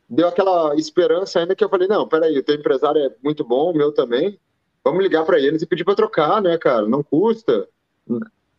deu 0.09 0.27
aquela 0.27 0.75
esperança 0.75 1.39
ainda 1.39 1.55
que 1.55 1.63
eu 1.63 1.69
falei, 1.69 1.87
não, 1.87 2.07
peraí, 2.07 2.37
o 2.37 2.43
teu 2.43 2.55
empresário 2.55 3.01
é 3.01 3.15
muito 3.23 3.43
bom, 3.43 3.71
o 3.71 3.75
meu 3.75 3.91
também. 3.91 4.39
Vamos 4.83 5.03
ligar 5.03 5.25
para 5.25 5.39
eles 5.39 5.61
e 5.61 5.67
pedir 5.67 5.83
para 5.83 5.95
trocar, 5.95 6.41
né, 6.41 6.57
cara? 6.57 6.87
Não 6.87 7.03
custa. 7.03 7.67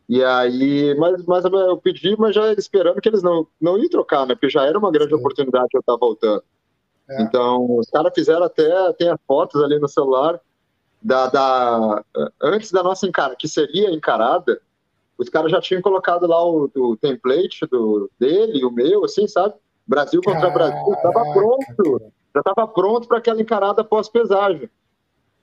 E 0.07 0.23
aí, 0.23 0.95
mas, 0.95 1.25
mas 1.25 1.45
eu 1.45 1.77
pedi, 1.77 2.15
mas 2.17 2.35
já 2.35 2.51
esperando 2.53 3.01
que 3.01 3.09
eles 3.09 3.23
não, 3.23 3.47
não 3.59 3.77
iam 3.77 3.89
trocar, 3.89 4.25
né? 4.25 4.35
Porque 4.35 4.49
já 4.49 4.65
era 4.65 4.77
uma 4.77 4.91
grande 4.91 5.13
Sim. 5.13 5.19
oportunidade 5.19 5.67
que 5.69 5.77
eu 5.77 5.81
estar 5.81 5.97
voltando. 5.97 6.43
É. 7.11 7.21
Então, 7.23 7.77
os 7.77 7.89
caras 7.89 8.11
fizeram 8.13 8.43
até, 8.43 8.93
tem 8.93 9.09
as 9.09 9.19
fotos 9.27 9.61
ali 9.61 9.79
no 9.79 9.87
celular, 9.87 10.39
da, 11.01 11.27
da 11.27 12.03
antes 12.41 12.71
da 12.71 12.83
nossa 12.83 13.07
encarada, 13.07 13.35
que 13.35 13.47
seria 13.47 13.91
encarada, 13.91 14.61
os 15.17 15.29
caras 15.29 15.51
já 15.51 15.59
tinham 15.59 15.81
colocado 15.81 16.27
lá 16.27 16.43
o, 16.43 16.69
o 16.75 16.97
template 16.97 17.65
do, 17.67 18.09
dele, 18.19 18.63
o 18.63 18.71
meu, 18.71 19.03
assim, 19.03 19.27
sabe? 19.27 19.55
Brasil 19.87 20.21
contra 20.23 20.49
Brasil, 20.49 20.95
tava 21.01 21.13
Caraca, 21.13 21.33
pronto 21.33 22.11
já 22.33 22.39
estava 22.39 22.67
pronto 22.67 23.07
para 23.07 23.17
aquela 23.17 23.41
encarada 23.41 23.83
pós-pesagem. 23.83 24.69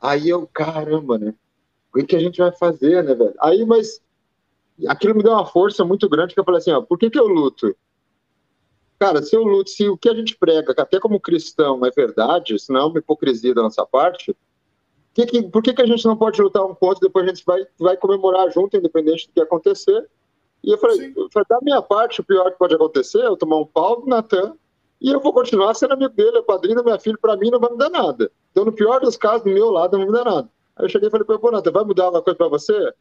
Aí 0.00 0.28
eu, 0.28 0.46
caramba, 0.46 1.18
né? 1.18 1.34
O 1.92 1.98
que, 1.98 2.06
que 2.06 2.16
a 2.16 2.20
gente 2.20 2.38
vai 2.38 2.52
fazer, 2.52 3.02
né, 3.04 3.14
velho? 3.14 3.34
Aí, 3.40 3.64
mas 3.64 4.00
aquilo 4.86 5.14
me 5.14 5.22
deu 5.22 5.32
uma 5.32 5.46
força 5.46 5.84
muito 5.84 6.08
grande 6.08 6.34
que 6.34 6.40
eu 6.40 6.44
falei 6.44 6.58
assim, 6.58 6.72
ó, 6.72 6.80
por 6.80 6.98
que, 6.98 7.10
que 7.10 7.18
eu 7.18 7.26
luto? 7.26 7.74
Cara, 8.98 9.22
se 9.22 9.36
eu 9.36 9.44
luto, 9.44 9.70
se 9.70 9.88
o 9.88 9.96
que 9.96 10.08
a 10.08 10.14
gente 10.14 10.36
prega, 10.36 10.74
que 10.74 10.80
até 10.80 10.98
como 10.98 11.20
cristão 11.20 11.84
é 11.86 11.90
verdade, 11.90 12.58
se 12.58 12.72
não 12.72 12.80
é 12.80 12.84
uma 12.84 12.98
hipocrisia 12.98 13.54
da 13.54 13.62
nossa 13.62 13.86
parte, 13.86 14.36
que 15.14 15.26
que, 15.26 15.42
por 15.42 15.62
que, 15.62 15.72
que 15.72 15.82
a 15.82 15.86
gente 15.86 16.04
não 16.04 16.16
pode 16.16 16.40
lutar 16.42 16.64
um 16.64 16.72
e 16.72 17.00
depois 17.00 17.24
a 17.24 17.28
gente 17.28 17.44
vai, 17.44 17.64
vai 17.78 17.96
comemorar 17.96 18.50
junto, 18.50 18.76
independente 18.76 19.28
do 19.28 19.32
que 19.32 19.40
acontecer? 19.40 20.08
E 20.62 20.72
eu 20.72 20.78
falei, 20.78 21.12
eu 21.16 21.28
falei, 21.32 21.46
da 21.48 21.58
minha 21.62 21.80
parte, 21.80 22.20
o 22.20 22.24
pior 22.24 22.50
que 22.50 22.58
pode 22.58 22.74
acontecer 22.74 23.20
é 23.20 23.26
eu 23.26 23.36
tomar 23.36 23.58
um 23.58 23.66
pau 23.66 24.00
do 24.00 24.08
Natan 24.08 24.54
e 25.00 25.10
eu 25.10 25.20
vou 25.20 25.32
continuar 25.32 25.74
sendo 25.74 25.94
amigo 25.94 26.12
dele, 26.14 26.38
é 26.38 26.42
padrinho 26.42 26.76
da 26.76 26.82
minha 26.82 26.98
filha, 26.98 27.16
pra 27.20 27.36
mim 27.36 27.50
não 27.50 27.60
vai 27.60 27.70
me 27.70 27.78
dar 27.78 27.90
nada. 27.90 28.30
Então, 28.50 28.64
no 28.64 28.72
pior 28.72 29.00
dos 29.00 29.16
casos, 29.16 29.44
do 29.44 29.50
meu 29.50 29.70
lado, 29.70 29.96
não 29.96 30.06
vai 30.06 30.12
me 30.12 30.24
dar 30.24 30.30
nada. 30.30 30.48
Aí 30.76 30.84
eu 30.84 30.88
cheguei 30.88 31.08
e 31.08 31.10
falei, 31.10 31.24
pô, 31.24 31.50
Natan, 31.52 31.70
vai 31.70 31.84
mudar 31.84 32.04
alguma 32.04 32.22
coisa 32.22 32.36
pra 32.36 32.48
você? 32.48 32.92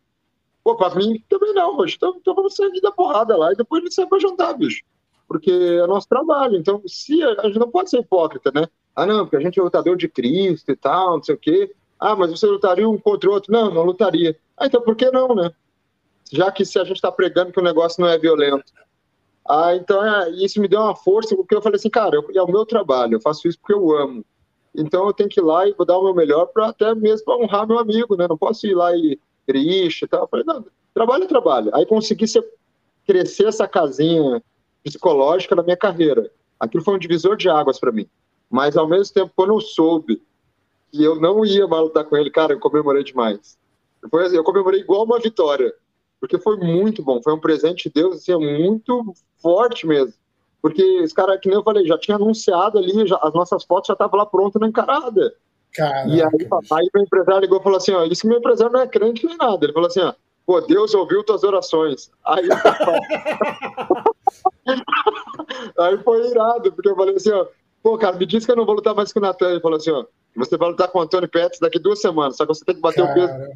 Pô, 0.63 0.75
pra 0.75 0.93
mim 0.93 1.23
também 1.27 1.53
não, 1.53 1.77
hoje. 1.77 1.95
Então, 1.95 2.15
então 2.17 2.35
vamos 2.35 2.55
sair 2.55 2.81
da 2.81 2.91
porrada 2.91 3.35
lá 3.35 3.51
e 3.51 3.55
depois 3.55 3.81
a 3.81 3.85
gente 3.85 3.95
sai 3.95 4.05
pra 4.05 4.19
jantar, 4.19 4.53
bicho. 4.55 4.83
Porque 5.27 5.51
é 5.51 5.85
nosso 5.85 6.07
trabalho. 6.07 6.55
Então, 6.55 6.81
se 6.87 7.21
a, 7.23 7.47
gente 7.47 7.59
não 7.59 7.69
pode 7.69 7.89
ser 7.89 7.99
hipócrita, 7.99 8.51
né? 8.53 8.67
Ah, 8.95 9.05
não, 9.05 9.25
porque 9.25 9.35
a 9.35 9.41
gente 9.41 9.59
é 9.59 9.63
lutador 9.63 9.97
de 9.97 10.07
Cristo 10.07 10.71
e 10.71 10.75
tal, 10.75 11.17
não 11.17 11.23
sei 11.23 11.35
o 11.35 11.37
quê. 11.37 11.73
Ah, 11.99 12.15
mas 12.15 12.31
você 12.31 12.45
lutaria 12.47 12.87
um 12.87 12.97
contra 12.97 13.29
o 13.29 13.33
outro? 13.33 13.51
Não, 13.51 13.73
não 13.73 13.83
lutaria. 13.83 14.37
Ah, 14.57 14.65
então 14.65 14.81
por 14.81 14.95
que 14.95 15.11
não, 15.11 15.35
né? 15.35 15.51
Já 16.31 16.51
que 16.51 16.65
se 16.65 16.79
a 16.79 16.83
gente 16.83 16.97
está 16.97 17.11
pregando 17.11 17.51
que 17.51 17.59
o 17.59 17.63
negócio 17.63 18.01
não 18.01 18.09
é 18.09 18.17
violento. 18.17 18.71
Ah, 19.47 19.75
então 19.75 20.03
é, 20.03 20.29
isso 20.31 20.59
me 20.59 20.67
deu 20.67 20.81
uma 20.81 20.95
força, 20.95 21.35
porque 21.35 21.55
eu 21.55 21.61
falei 21.61 21.77
assim, 21.77 21.89
cara, 21.89 22.17
é 22.33 22.41
o 22.41 22.51
meu 22.51 22.65
trabalho, 22.65 23.15
eu 23.15 23.21
faço 23.21 23.47
isso 23.47 23.57
porque 23.59 23.73
eu 23.73 23.95
amo. 23.95 24.25
Então 24.75 25.07
eu 25.07 25.13
tenho 25.13 25.29
que 25.29 25.39
ir 25.39 25.43
lá 25.43 25.67
e 25.67 25.73
vou 25.73 25.85
dar 25.85 25.97
o 25.97 26.03
meu 26.03 26.13
melhor 26.13 26.47
para 26.47 26.67
até 26.67 26.93
mesmo 26.93 27.31
honrar 27.33 27.67
meu 27.67 27.79
amigo, 27.79 28.15
né? 28.15 28.27
Não 28.27 28.37
posso 28.37 28.67
ir 28.67 28.75
lá 28.75 28.95
e 28.95 29.19
triste 29.45 30.03
e 30.03 30.07
tal. 30.07 30.23
Eu 30.23 30.27
falei, 30.27 30.45
não, 30.45 30.65
trabalho 30.93 31.23
é 31.23 31.27
trabalho. 31.27 31.75
Aí 31.75 31.85
consegui 31.85 32.27
ser, 32.27 32.45
crescer 33.05 33.47
essa 33.47 33.67
casinha 33.67 34.43
psicológica 34.89 35.55
na 35.55 35.63
minha 35.63 35.77
carreira. 35.77 36.31
Aquilo 36.59 36.83
foi 36.83 36.95
um 36.95 36.99
divisor 36.99 37.35
de 37.35 37.49
águas 37.49 37.79
para 37.79 37.91
mim. 37.91 38.07
Mas 38.49 38.77
ao 38.77 38.87
mesmo 38.87 39.13
tempo, 39.13 39.31
quando 39.35 39.53
eu 39.53 39.59
soube 39.61 40.21
que 40.91 41.03
eu 41.03 41.15
não 41.19 41.45
ia 41.45 41.67
mais 41.67 41.83
lutar 41.83 42.05
com 42.05 42.15
ele, 42.15 42.31
cara, 42.31 42.53
eu 42.53 42.59
comemorei 42.59 43.03
demais. 43.03 43.57
Foi 44.09 44.25
assim, 44.25 44.37
eu 44.37 44.43
comemorei 44.43 44.79
igual 44.79 45.03
uma 45.03 45.19
vitória, 45.19 45.73
porque 46.19 46.37
foi 46.39 46.55
muito 46.57 47.03
bom, 47.03 47.21
foi 47.21 47.33
um 47.33 47.39
presente 47.39 47.89
de 47.89 47.93
Deus, 48.01 48.15
assim, 48.17 48.35
muito 48.35 49.13
forte 49.41 49.85
mesmo. 49.85 50.13
Porque 50.61 50.81
esse 50.81 51.13
cara, 51.13 51.37
que 51.37 51.47
nem 51.49 51.57
eu 51.57 51.63
falei, 51.63 51.85
já 51.85 51.97
tinha 51.97 52.15
anunciado 52.15 52.77
ali, 52.79 53.05
já- 53.05 53.19
as 53.21 53.33
nossas 53.33 53.63
fotos 53.65 53.87
já 53.87 53.93
estavam 53.93 54.17
lá 54.17 54.25
prontas 54.25 54.59
na 54.61 54.67
encarada. 54.67 55.35
Caraca, 55.73 56.09
E 56.09 56.21
aí, 56.23 56.47
aí 56.71 56.89
meu 56.93 57.03
empresário 57.03 57.41
ligou 57.41 57.59
e 57.59 57.63
falou 57.63 57.77
assim, 57.77 57.91
ó, 57.91 58.03
isso 58.05 58.21
que 58.21 58.27
meu 58.27 58.39
empresário 58.39 58.73
não 58.73 58.79
é 58.81 58.87
crente 58.87 59.25
nem 59.25 59.37
nada. 59.37 59.65
Ele 59.65 59.73
falou 59.73 59.87
assim, 59.87 59.99
ó, 59.99 60.13
pô, 60.47 60.61
Deus 60.61 60.95
ouviu 60.95 61.23
tuas 61.25 61.43
orações. 61.43 62.09
Aí, 62.25 62.47
aí 65.77 65.97
foi 65.97 66.31
irado, 66.31 66.71
porque 66.71 66.89
eu 66.89 66.95
falei 66.95 67.15
assim, 67.15 67.31
ó, 67.31 67.45
pô, 67.83 67.97
cara, 67.97 68.15
me 68.15 68.25
disse 68.25 68.45
que 68.45 68.53
eu 68.53 68.55
não 68.55 68.65
vou 68.65 68.75
lutar 68.75 68.95
mais 68.95 69.11
com 69.11 69.19
o 69.19 69.21
Natan. 69.21 69.51
Ele 69.51 69.59
falou 69.59 69.75
assim, 69.75 69.91
ó, 69.91 70.05
você 70.37 70.55
vai 70.55 70.69
lutar 70.69 70.87
com 70.87 70.99
o 70.99 71.01
Antônio 71.01 71.27
Pettis 71.27 71.59
daqui 71.59 71.77
duas 71.77 71.99
semanas, 71.99 72.37
só 72.37 72.45
que 72.45 72.53
você 72.53 72.63
tem 72.63 72.75
que 72.75 72.81
bater 72.81 73.03
o 73.03 73.13
peso 73.13 73.27
Cara, 73.27 73.51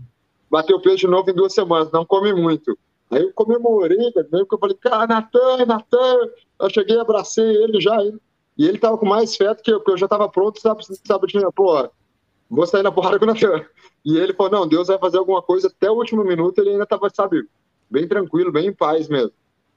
bater 0.51 0.73
o 0.73 0.81
peso 0.81 0.97
de 0.97 1.07
novo 1.07 1.31
em 1.31 1.33
duas 1.33 1.53
semanas, 1.53 1.89
não 1.93 2.05
come 2.05 2.33
muito. 2.33 2.77
Aí 3.09 3.21
eu 3.21 3.31
comemorei, 3.33 4.11
velho, 4.11 4.27
mesmo 4.29 4.45
que 4.45 4.55
eu 4.55 4.59
falei, 4.59 4.75
cara, 4.75 5.07
Natan, 5.07 5.65
Natan. 5.65 6.29
Eu 6.59 6.69
cheguei, 6.69 6.99
abracei 6.99 7.45
ele 7.45 7.79
já. 7.79 7.97
E 8.57 8.67
ele 8.67 8.77
tava 8.77 8.97
com 8.97 9.05
mais 9.05 9.35
fé 9.35 9.53
do 9.53 9.61
que 9.61 9.71
eu, 9.71 9.79
porque 9.79 9.91
eu 9.91 9.97
já 9.97 10.09
tava 10.09 10.29
pronto, 10.29 10.59
sabe, 10.59 10.83
sabe, 10.83 11.27
pô, 11.55 11.89
vou 12.51 12.67
sair 12.67 12.83
na 12.83 12.91
porrada 12.91 13.17
com 13.17 13.23
o 13.23 13.27
Natan. 13.27 13.65
E 14.03 14.17
ele 14.17 14.33
falou, 14.33 14.51
não, 14.51 14.67
Deus 14.67 14.89
vai 14.89 14.97
fazer 14.99 15.17
alguma 15.17 15.41
coisa 15.41 15.69
até 15.69 15.89
o 15.89 15.95
último 15.95 16.23
minuto, 16.23 16.59
ele 16.59 16.71
ainda 16.71 16.85
tava, 16.85 17.09
sabe, 17.09 17.47
bem 17.89 18.07
tranquilo, 18.07 18.51
bem 18.51 18.67
em 18.67 18.73
paz 18.73 19.07
mesmo. 19.07 19.31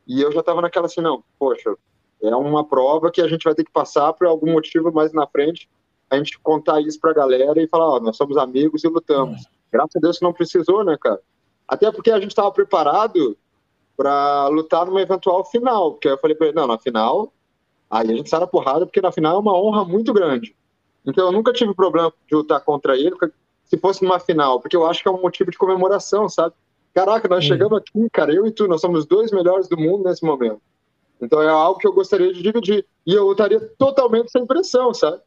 E 0.07 0.21
eu 0.21 0.33
já 0.33 0.43
tava 0.43 0.61
naquela 0.61 0.87
assim, 0.87 1.01
não, 1.01 1.23
poxa, 1.39 1.77
é 2.21 2.35
uma 2.35 2.65
prova 2.65 3.11
que 3.11 3.23
a 3.23 3.29
gente 3.29 3.45
vai 3.45 3.55
ter 3.55 3.65
que 3.65 3.71
passar 3.71 4.13
por 4.13 4.27
algum 4.27 4.53
motivo 4.53 4.93
mais 4.93 5.13
na 5.13 5.27
frente, 5.27 5.69
a 6.11 6.17
gente 6.17 6.39
contar 6.41 6.81
isso 6.81 7.01
pra 7.01 7.13
galera 7.13 7.63
e 7.63 7.69
falar, 7.69 7.89
ó, 7.89 8.01
nós 8.01 8.17
somos 8.17 8.37
amigos 8.37 8.83
e 8.83 8.89
lutamos. 8.89 9.47
Graças 9.73 9.97
a 9.97 10.01
Deus 10.01 10.19
que 10.19 10.25
não 10.25 10.33
precisou, 10.33 10.85
né, 10.85 10.97
cara? 11.01 11.21
Até 11.67 11.91
porque 11.91 12.11
a 12.11 12.21
gente 12.21 12.31
estava 12.31 12.51
preparado 12.53 13.37
para 13.97 14.49
lutar 14.49 14.87
numa 14.87 15.01
eventual 15.01 15.45
final. 15.45 15.93
Porque 15.93 16.09
eu 16.09 16.19
falei 16.19 16.37
para 16.37 16.49
ele, 16.49 16.57
não, 16.57 16.67
na 16.67 16.79
final, 16.79 17.33
aí 17.91 18.11
a 18.11 18.15
gente 18.15 18.29
sai 18.29 18.41
na 18.41 18.47
porrada, 18.47 18.87
porque 18.87 19.01
na 19.01 19.11
final 19.11 19.37
é 19.37 19.39
uma 19.39 19.57
honra 19.57 19.85
muito 19.85 20.13
grande. 20.13 20.55
Então 21.07 21.27
eu 21.27 21.33
nunca 21.33 21.53
tive 21.53 21.75
problema 21.75 22.13
de 22.29 22.35
lutar 22.35 22.61
contra 22.63 22.97
ele 22.97 23.15
se 23.65 23.79
fosse 23.79 24.03
numa 24.03 24.19
final, 24.19 24.61
porque 24.61 24.77
eu 24.77 24.87
acho 24.87 25.03
que 25.03 25.09
é 25.09 25.13
um 25.13 25.21
motivo 25.21 25.51
de 25.51 25.59
comemoração, 25.59 26.29
sabe? 26.29 26.55
Caraca, 26.95 27.29
nós 27.29 27.45
Hum. 27.45 27.49
chegamos 27.49 27.79
aqui, 27.79 28.09
cara, 28.13 28.33
eu 28.33 28.47
e 28.47 28.53
tu, 28.53 28.69
nós 28.69 28.81
somos 28.81 29.01
os 29.01 29.07
dois 29.07 29.33
melhores 29.33 29.69
do 29.69 29.77
mundo 29.77 30.05
nesse 30.05 30.25
momento. 30.25 30.61
Então 31.21 31.43
é 31.43 31.49
algo 31.49 31.79
que 31.79 31.87
eu 31.87 31.93
gostaria 31.93 32.33
de 32.33 32.43
dividir. 32.43 32.87
E 33.07 33.15
eu 33.15 33.27
lutaria 33.27 33.61
totalmente 33.79 34.31
sem 34.31 34.47
pressão, 34.47 34.93
sabe? 34.95 35.21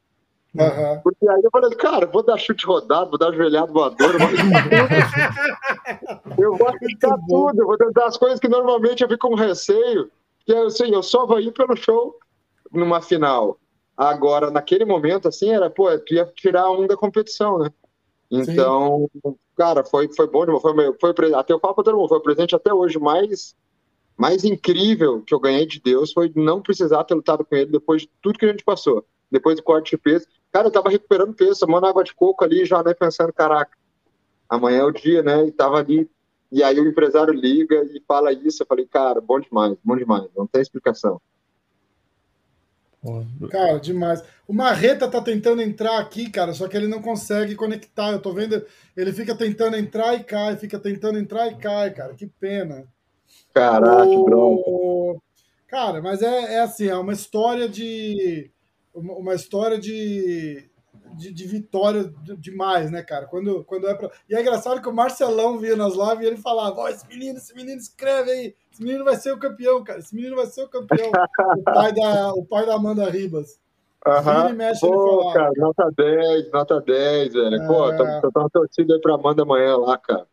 aham. 0.57 1.01
Porque 1.03 1.27
aí 1.29 1.41
eu 1.43 1.49
falei, 1.51 1.69
cara, 1.75 2.05
vou 2.05 2.23
dar 2.23 2.37
chute 2.37 2.65
rodado, 2.65 3.09
vou 3.09 3.19
dar 3.19 3.33
joelhado 3.33 3.73
voador, 3.73 4.13
eu 4.13 4.19
vou 4.19 4.27
arriscar 4.27 4.63
tudo. 4.63 6.41
Eu 6.41 6.57
vou 6.57 6.67
arriscar 6.67 7.17
bom. 7.17 7.47
tudo, 7.47 7.61
eu 7.61 7.67
vou 7.67 7.77
tentar 7.77 8.05
as 8.05 8.17
coisas 8.17 8.39
que 8.39 8.47
normalmente 8.47 9.03
eu 9.03 9.09
fico 9.09 9.27
com 9.27 9.35
receio, 9.35 10.09
que 10.45 10.53
é 10.53 10.65
assim, 10.65 10.93
eu 10.93 11.03
só 11.03 11.25
vou 11.25 11.39
ir 11.39 11.51
pelo 11.51 11.75
show 11.75 12.15
numa 12.71 13.01
final. 13.01 13.57
Agora, 13.97 14.51
naquele 14.51 14.85
momento, 14.85 15.27
assim, 15.27 15.49
era, 15.51 15.69
pô, 15.69 15.87
tu 15.99 16.13
ia 16.13 16.25
tirar 16.35 16.71
um 16.71 16.87
da 16.87 16.95
competição, 16.97 17.59
né? 17.59 17.71
Então, 18.31 19.09
cara, 19.57 19.83
foi, 19.85 20.09
foi 20.15 20.27
bom 20.29 20.45
demais. 20.45 20.61
Foi, 20.61 20.73
meu- 20.75 20.97
foi, 20.99 21.11
até 21.35 21.59
falo 21.59 21.75
pra 21.75 21.83
todo 21.83 21.97
mundo, 21.97 22.09
foi 22.09 22.17
o 22.19 22.21
presente 22.23 22.55
até 22.55 22.73
hoje 22.73 22.99
mais, 22.99 23.55
mais 24.17 24.43
incrível 24.45 25.23
que 25.23 25.33
eu 25.33 25.39
ganhei 25.39 25.65
de 25.65 25.81
Deus 25.81 26.13
foi 26.13 26.31
não 26.35 26.61
precisar 26.61 27.03
ter 27.05 27.15
lutado 27.15 27.45
com 27.45 27.55
ele 27.55 27.71
depois 27.71 28.03
de 28.03 28.11
tudo 28.21 28.39
que 28.39 28.45
a 28.45 28.49
gente 28.49 28.63
passou. 28.65 29.05
Depois 29.31 29.55
do 29.57 29.63
corte 29.63 29.91
de 29.91 29.97
peso. 29.97 30.27
Cara, 30.51 30.67
eu 30.67 30.71
tava 30.71 30.89
recuperando 30.89 31.33
peso, 31.35 31.61
tomando 31.61 31.87
água 31.87 32.03
de 32.03 32.13
coco 32.15 32.43
ali, 32.43 32.65
já 32.65 32.83
né, 32.83 32.93
pensando, 32.93 33.33
caraca, 33.33 33.77
amanhã 34.49 34.79
é 34.79 34.83
o 34.85 34.91
dia, 34.91 35.23
né? 35.23 35.45
E 35.47 35.51
tava 35.51 35.77
ali. 35.79 36.09
E 36.51 36.63
aí 36.63 36.79
o 36.79 36.87
empresário 36.87 37.33
liga 37.33 37.83
e 37.85 38.01
fala 38.07 38.31
isso. 38.33 38.63
Eu 38.63 38.67
falei, 38.67 38.85
cara, 38.87 39.21
bom 39.21 39.39
demais, 39.39 39.77
bom 39.83 39.95
demais, 39.97 40.29
não 40.35 40.47
tem 40.47 40.61
explicação. 40.61 41.21
Cara, 43.49 43.79
demais. 43.79 44.23
O 44.47 44.53
Marreta 44.53 45.07
tá 45.07 45.21
tentando 45.21 45.61
entrar 45.61 45.99
aqui, 45.99 46.29
cara, 46.29 46.53
só 46.53 46.67
que 46.67 46.75
ele 46.75 46.87
não 46.87 47.01
consegue 47.01 47.55
conectar. 47.55 48.11
Eu 48.11 48.19
tô 48.21 48.33
vendo, 48.33 48.65
ele 48.95 49.13
fica 49.13 49.35
tentando 49.35 49.77
entrar 49.77 50.15
e 50.15 50.23
cai, 50.23 50.55
fica 50.57 50.79
tentando 50.79 51.17
entrar 51.19 51.47
e 51.47 51.55
cai, 51.55 51.93
cara. 51.93 52.13
Que 52.15 52.27
pena. 52.27 52.85
Caraca. 53.53 54.05
O- 54.07 55.21
Cara, 55.67 56.01
mas 56.01 56.21
é, 56.21 56.55
é 56.55 56.59
assim, 56.61 56.87
é 56.87 56.95
uma 56.95 57.13
história 57.13 57.67
de. 57.67 58.49
Uma, 58.93 59.13
uma 59.15 59.35
história 59.35 59.77
de, 59.77 60.69
de, 61.15 61.31
de 61.33 61.47
vitória 61.47 62.03
de- 62.23 62.35
demais, 62.37 62.89
né, 62.91 63.01
cara? 63.03 63.25
Quando, 63.25 63.63
quando 63.63 63.87
é 63.87 63.93
pra... 63.95 64.09
E 64.29 64.35
é 64.35 64.41
engraçado 64.41 64.81
que 64.81 64.89
o 64.89 64.93
Marcelão 64.93 65.57
via 65.57 65.75
nas 65.75 65.93
lives 65.93 66.21
e 66.21 66.25
ele 66.25 66.37
falava: 66.37 66.81
Ó, 66.81 66.87
esse 66.87 67.07
menino, 67.07 67.37
esse 67.37 67.53
menino 67.55 67.77
escreve 67.79 68.31
aí, 68.31 68.55
esse 68.71 68.83
menino 68.83 69.03
vai 69.03 69.15
ser 69.15 69.31
o 69.33 69.39
campeão, 69.39 69.83
cara, 69.83 69.99
esse 69.99 70.13
menino 70.15 70.35
vai 70.35 70.45
ser 70.47 70.63
o 70.63 70.69
campeão. 70.69 71.09
o, 71.09 71.63
pai 71.63 71.93
da, 71.93 72.33
o 72.33 72.45
pai 72.45 72.65
da 72.65 72.75
Amanda 72.75 73.09
Ribas. 73.09 73.59
Aham. 74.05 74.53
mexe 74.53 74.79
Pô, 74.81 75.19
falava. 75.19 75.33
cara, 75.33 75.51
nota 75.57 75.91
10, 75.97 76.51
nota 76.51 76.79
10, 76.81 77.33
velho. 77.33 77.67
Pô, 77.67 77.91
É. 77.91 77.97
tô, 77.97 78.21
tô, 78.21 78.31
tô 78.31 78.39
uma 78.39 78.49
torcida 78.49 78.93
aí 78.93 79.01
pra 79.01 79.15
Amanda 79.15 79.43
amanhã 79.43 79.75
lá, 79.75 79.97
cara. 79.97 80.25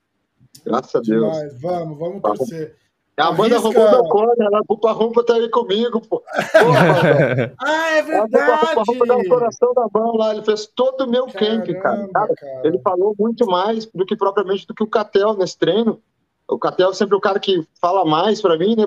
Graças 0.64 0.94
a 0.94 1.00
Deus. 1.00 1.32
Demais, 1.32 1.60
vamos 1.60 1.98
Vamos. 1.98 2.22
torcer. 2.22 2.76
A 3.16 3.28
Amanda 3.28 3.56
Arrisca- 3.56 3.80
roubou 3.80 3.90
meu 3.90 4.04
cone, 4.10 4.34
ela 4.40 4.60
Rupa 4.68 4.92
Rumpa 4.92 5.24
tá 5.24 5.34
aí 5.34 5.48
comigo, 5.48 6.00
pô. 6.00 6.20
Porra, 6.20 7.54
Ah, 7.62 7.90
é 7.92 7.98
ela 8.00 8.22
Rupa 8.24 8.82
Rumpa 8.86 9.06
dá 9.06 9.14
o 9.14 9.18
verdade! 9.18 9.28
coração 9.28 9.72
da 9.74 9.86
mão 9.94 10.16
lá, 10.16 10.32
ele 10.34 10.42
fez 10.42 10.66
todo 10.66 11.02
o 11.04 11.08
meu 11.08 11.26
camp, 11.26 11.66
cara. 11.66 11.80
Caramba, 11.80 12.12
Cara, 12.12 12.34
cara. 12.34 12.60
Ele 12.64 12.78
falou 12.80 13.14
muito 13.18 13.46
mais 13.46 13.86
do 13.86 14.04
que 14.04 14.16
propriamente 14.16 14.66
do 14.66 14.74
que 14.74 14.82
o 14.82 14.88
Catel 14.88 15.34
nesse 15.34 15.56
treino. 15.58 16.00
o 16.48 16.58
Catel 16.58 16.90
é 16.90 16.94
sempre 16.94 17.14
o 17.16 17.20
cara 17.20 17.38
que 17.38 17.64
fala 17.80 18.04
mais 18.04 18.40
para 18.42 18.58
mim, 18.58 18.74
né? 18.76 18.86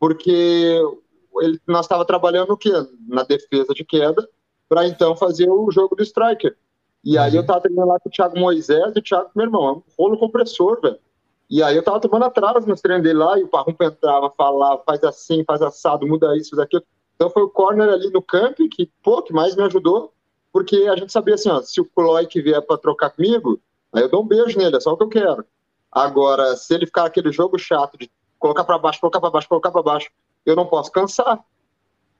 Porque 0.00 0.80
ele, 1.40 1.60
nós 1.66 1.86
estava 1.86 2.04
trabalhando 2.04 2.50
o 2.52 2.56
quê? 2.56 2.72
Na 3.06 3.22
defesa 3.22 3.72
de 3.74 3.84
queda, 3.84 4.28
para 4.68 4.86
então 4.88 5.14
fazer 5.16 5.48
o 5.48 5.70
jogo 5.70 5.94
do 5.94 6.02
striker. 6.02 6.56
E 7.04 7.16
aí 7.16 7.34
eu 7.36 7.46
tava 7.46 7.60
treinando 7.60 7.88
lá 7.88 8.00
com 8.00 8.08
o 8.08 8.12
Thiago 8.12 8.38
Moisés, 8.38 8.92
e 8.94 8.98
o 8.98 9.02
Thiago, 9.02 9.30
meu 9.36 9.46
irmão, 9.46 9.68
é 9.68 9.72
um 9.72 9.82
rolo 9.96 10.18
compressor, 10.18 10.80
velho. 10.80 10.98
E 11.50 11.62
aí 11.62 11.76
eu 11.76 11.82
tava 11.82 12.00
tomando 12.00 12.24
atrás 12.24 12.66
nos 12.66 12.80
treinos 12.80 13.02
dele 13.02 13.18
lá, 13.18 13.38
e 13.38 13.44
o 13.44 13.48
Parrumpa 13.48 13.86
entrava, 13.86 14.30
falava, 14.36 14.82
faz 14.84 15.02
assim, 15.02 15.44
faz 15.44 15.62
assado, 15.62 16.06
muda 16.06 16.36
isso, 16.36 16.50
faz 16.50 16.60
aquilo. 16.60 16.82
Então 17.14 17.30
foi 17.30 17.42
o 17.42 17.48
corner 17.48 17.88
ali 17.88 18.10
no 18.10 18.22
camp 18.22 18.58
que, 18.70 18.90
pô, 19.02 19.22
que 19.22 19.32
mais 19.32 19.56
me 19.56 19.62
ajudou, 19.62 20.12
porque 20.52 20.76
a 20.86 20.96
gente 20.96 21.12
sabia 21.12 21.34
assim, 21.34 21.48
ó, 21.48 21.60
se 21.62 21.80
o 21.80 21.84
Cloy 21.84 22.26
vier 22.34 22.60
para 22.62 22.78
trocar 22.78 23.10
comigo, 23.10 23.60
aí 23.92 24.02
eu 24.02 24.08
dou 24.08 24.22
um 24.22 24.26
beijo 24.26 24.58
nele, 24.58 24.76
é 24.76 24.80
só 24.80 24.92
o 24.92 24.96
que 24.96 25.04
eu 25.04 25.08
quero. 25.08 25.44
Agora, 25.90 26.54
se 26.54 26.74
ele 26.74 26.86
ficar 26.86 27.06
aquele 27.06 27.32
jogo 27.32 27.58
chato 27.58 27.96
de 27.96 28.10
colocar 28.38 28.64
para 28.64 28.78
baixo, 28.78 29.00
colocar 29.00 29.20
para 29.20 29.30
baixo, 29.30 29.48
colocar 29.48 29.70
para 29.70 29.82
baixo, 29.82 30.10
eu 30.44 30.54
não 30.54 30.66
posso 30.66 30.92
cansar. 30.92 31.42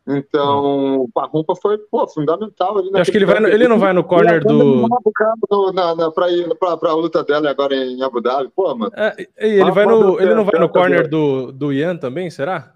Então, 0.09 1.03
o 1.03 1.09
Parrumpa 1.13 1.55
foi 1.55 1.77
pô, 1.77 2.09
fundamental 2.09 2.79
ali. 2.79 2.91
Acho 2.95 3.11
que 3.11 3.19
ele, 3.19 3.27
vai 3.27 3.41
no, 3.41 3.49
ele 3.49 3.69
não 3.69 3.79
vai 3.79 3.93
no 3.93 4.03
corner 4.03 4.43
do. 4.43 4.89
Na, 5.75 5.95
na, 5.95 6.11
pra, 6.11 6.31
ir, 6.31 6.49
pra, 6.59 6.79
pra 6.79 6.95
luta 6.95 7.23
dela 7.23 7.51
agora 7.51 7.75
em 7.75 8.03
Abu 8.03 8.23
Dhabi, 8.23 8.49
pô, 8.57 8.75
mano. 8.75 8.91
É, 8.97 9.15
ele, 9.37 9.71
vai 9.71 9.85
no, 9.85 10.19
ele 10.19 10.35
não 10.35 10.47
vai 10.47 10.59
no 10.59 10.71
corner 10.71 11.07
do, 11.07 11.53
do 11.53 11.75
Ian 11.75 11.95
também, 11.95 12.31
será? 12.31 12.75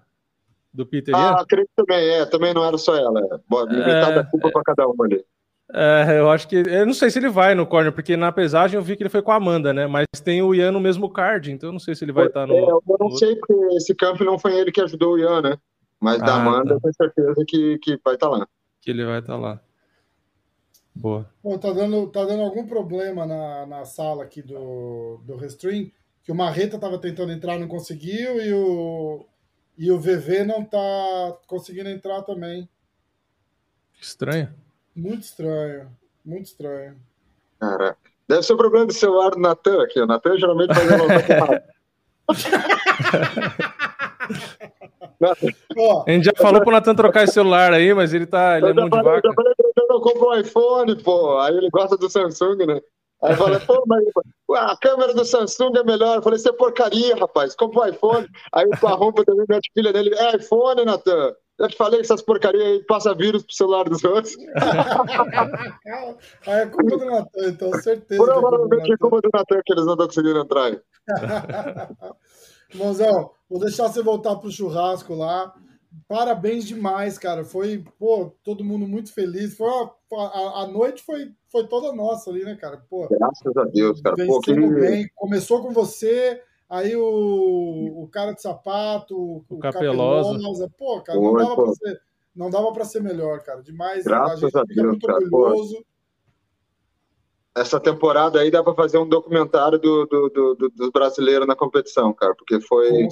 Do 0.71 0.85
Peter 0.85 1.15
Ian? 1.15 1.31
Ah, 1.31 1.45
que 1.47 1.65
também, 1.75 2.09
é. 2.09 2.25
Também 2.27 2.53
não 2.53 2.63
era 2.63 2.77
só 2.77 2.95
ela. 2.95 3.19
É. 3.19 3.75
Metade 3.75 4.15
da 4.15 4.23
culpa 4.25 4.49
é, 4.49 4.51
pra 4.51 4.61
cada 4.63 4.87
uma 4.87 5.05
ali. 5.05 5.25
É, 5.73 6.19
eu 6.19 6.29
acho 6.29 6.47
que. 6.47 6.57
Eu 6.57 6.85
não 6.85 6.93
sei 6.93 7.09
se 7.09 7.17
ele 7.17 7.29
vai 7.29 7.55
no 7.55 7.65
corner, 7.65 7.91
porque 7.91 8.15
na 8.15 8.31
pesagem 8.31 8.77
eu 8.77 8.83
vi 8.83 8.95
que 8.95 9.01
ele 9.01 9.09
foi 9.09 9.23
com 9.23 9.31
a 9.31 9.35
Amanda, 9.35 9.73
né? 9.73 9.87
Mas 9.87 10.05
tem 10.23 10.43
o 10.43 10.53
Ian 10.53 10.71
no 10.71 10.79
mesmo 10.79 11.09
card, 11.09 11.51
então 11.51 11.69
eu 11.69 11.73
não 11.73 11.79
sei 11.79 11.95
se 11.95 12.05
ele 12.05 12.11
vai 12.11 12.27
estar 12.27 12.45
no. 12.45 12.53
É, 12.53 12.61
eu 12.61 12.97
não 12.99 13.09
sei, 13.09 13.35
porque 13.37 13.53
esse 13.75 13.95
campo 13.95 14.23
não 14.23 14.37
foi 14.37 14.53
ele 14.55 14.71
que 14.71 14.81
ajudou 14.81 15.13
o 15.13 15.17
Ian, 15.17 15.41
né? 15.41 15.57
Mas 16.03 16.21
ah, 16.21 16.25
da 16.25 16.35
Amanda 16.35 16.67
tá. 16.67 16.73
eu 16.73 16.81
tenho 16.81 16.93
certeza 16.93 17.45
que, 17.47 17.79
que 17.79 17.97
vai 18.03 18.15
estar 18.15 18.29
tá 18.29 18.37
lá. 18.37 18.45
Que 18.81 18.91
ele 18.91 19.05
vai 19.05 19.19
estar 19.19 19.35
tá 19.35 19.39
lá. 19.39 19.61
Boa. 20.93 21.25
Bom, 21.41 21.57
tá 21.57 21.71
dando, 21.71 22.07
tá 22.07 22.25
dando 22.25 22.43
algum 22.43 22.67
problema 22.67 23.25
na, 23.25 23.65
na 23.65 23.85
sala 23.85 24.23
aqui 24.23 24.41
do, 24.41 25.21
do 25.23 25.37
Restream, 25.37 25.89
que 26.21 26.29
o 26.29 26.35
Marreta 26.35 26.77
tava 26.77 26.99
tentando 26.99 27.31
entrar, 27.31 27.57
não 27.57 27.69
conseguiu, 27.69 28.41
e 28.41 28.53
o, 28.53 29.25
e 29.77 29.89
o 29.91 29.97
VV 29.97 30.43
não 30.43 30.65
tá 30.65 31.37
conseguindo 31.47 31.87
entrar 31.87 32.21
também. 32.23 32.67
Estranho. 33.99 34.53
Muito 34.93 35.23
estranho. 35.23 35.89
Muito 36.23 36.45
estranho. 36.47 36.97
Caraca. 37.57 38.11
Deve 38.27 38.43
ser 38.43 38.53
o 38.53 38.57
problema 38.57 38.87
do 38.87 38.93
celular 38.93 39.29
do 39.29 39.39
Natan 39.39 39.81
aqui. 39.81 40.01
O 40.01 40.05
Natan 40.05 40.37
geralmente 40.37 40.73
faz 40.73 40.91
a 40.91 40.97
a 45.25 46.11
gente 46.11 46.25
já 46.25 46.33
falou 46.37 46.61
pro 46.61 46.71
Natan 46.71 46.95
trocar 46.95 47.23
esse 47.23 47.33
celular 47.33 47.73
aí, 47.73 47.93
mas 47.93 48.13
ele 48.13 48.25
tá. 48.25 48.57
Ele 48.57 48.67
é 48.67 48.73
mão 48.73 48.89
de 48.89 49.01
vaca. 49.01 49.27
Eu 49.27 49.33
falei, 49.33 49.53
eu 49.89 50.01
compro 50.01 50.29
um 50.29 50.39
iPhone, 50.39 51.03
pô. 51.03 51.39
Aí 51.39 51.55
ele 51.55 51.69
gosta 51.69 51.97
do 51.97 52.09
Samsung, 52.09 52.65
né? 52.65 52.81
Aí 53.23 53.35
falei, 53.35 53.59
pô, 53.59 53.83
mas 53.87 54.03
a 54.51 54.77
câmera 54.77 55.13
do 55.13 55.23
Samsung 55.23 55.77
é 55.77 55.83
melhor. 55.83 56.17
Eu 56.17 56.21
falei, 56.21 56.37
isso 56.37 56.49
é 56.49 56.53
porcaria, 56.53 57.15
rapaz. 57.15 57.55
Compra 57.55 57.81
um 57.81 57.87
iPhone. 57.87 58.27
Aí 58.53 58.65
o 58.65 58.79
Parrompa 58.79 59.23
também, 59.23 59.45
minha 59.47 59.61
filha 59.73 59.93
dele, 59.93 60.13
é 60.13 60.35
iPhone, 60.35 60.83
Natan. 60.83 61.33
Eu 61.59 61.67
te 61.67 61.77
falei 61.77 61.99
que 61.99 62.05
essas 62.05 62.21
porcarias 62.21 62.65
aí 62.65 62.83
passam 62.83 63.15
vírus 63.15 63.43
pro 63.43 63.53
celular 63.53 63.83
dos 63.83 64.03
outros. 64.03 64.35
aí 66.47 66.61
é 66.61 66.65
culpa 66.65 66.97
do 66.97 67.05
Natan, 67.05 67.47
então, 67.47 67.71
certeza. 67.73 68.21
Provavelmente 68.21 68.91
é 68.91 68.97
culpa 68.97 69.21
do 69.21 69.29
Natan 69.31 69.61
que 69.63 69.73
eles 69.73 69.85
não 69.85 69.93
estão 69.93 70.07
conseguindo 70.07 70.39
entrar 70.39 70.71
aí. 72.73 72.79
Mãozão, 72.79 73.31
vou 73.49 73.59
deixar 73.59 73.87
você 73.87 74.01
voltar 74.01 74.35
pro 74.35 74.51
churrasco 74.51 75.13
lá. 75.13 75.53
Parabéns 76.07 76.65
demais, 76.65 77.17
cara. 77.17 77.43
Foi, 77.43 77.83
pô, 77.99 78.31
todo 78.43 78.63
mundo 78.63 78.87
muito 78.87 79.13
feliz. 79.13 79.55
Foi 79.55 79.67
uma, 79.67 79.93
a, 80.11 80.63
a, 80.63 80.67
noite 80.67 81.03
foi, 81.03 81.31
foi 81.51 81.67
toda 81.67 81.95
nossa 81.95 82.29
ali, 82.29 82.43
né, 82.43 82.55
cara? 82.55 82.77
Pô, 82.89 83.07
Graças 83.07 83.57
a 83.57 83.63
Deus, 83.65 84.01
cara. 84.01 84.15
Pô, 84.25 84.39
que... 84.41 84.53
bem. 84.53 85.07
Começou 85.15 85.61
com 85.61 85.71
você, 85.71 86.41
aí 86.69 86.95
o, 86.95 88.03
o 88.03 88.07
cara 88.11 88.33
de 88.33 88.41
sapato, 88.41 89.15
o, 89.15 89.45
o 89.47 89.59
capelosa. 89.59 90.31
capelosa. 90.31 90.71
Pô, 90.77 91.01
cara, 91.01 91.19
não, 91.19 91.33
dava 91.33 91.55
pô. 91.55 91.63
Pra 91.63 91.73
ser, 91.73 92.01
não 92.35 92.49
dava 92.49 92.71
pra 92.73 92.85
ser 92.85 93.01
melhor, 93.01 93.39
cara. 93.43 93.61
Demais. 93.61 94.03
Graças 94.03 94.43
a, 94.43 94.47
gente 94.47 94.57
a 94.57 94.63
Deus, 94.63 94.87
muito 94.87 95.07
cara. 95.07 95.19
orgulhoso. 95.19 95.75
Pô 95.75 95.92
essa 97.55 97.79
temporada 97.79 98.39
aí 98.39 98.49
dá 98.49 98.63
para 98.63 98.73
fazer 98.73 98.97
um 98.97 99.07
documentário 99.07 99.77
do, 99.77 100.05
do, 100.07 100.29
do, 100.29 100.69
dos 100.69 100.89
brasileiros 100.89 101.47
na 101.47 101.55
competição, 101.55 102.11
cara, 102.11 102.33
porque 102.35 102.59
foi 102.61 103.07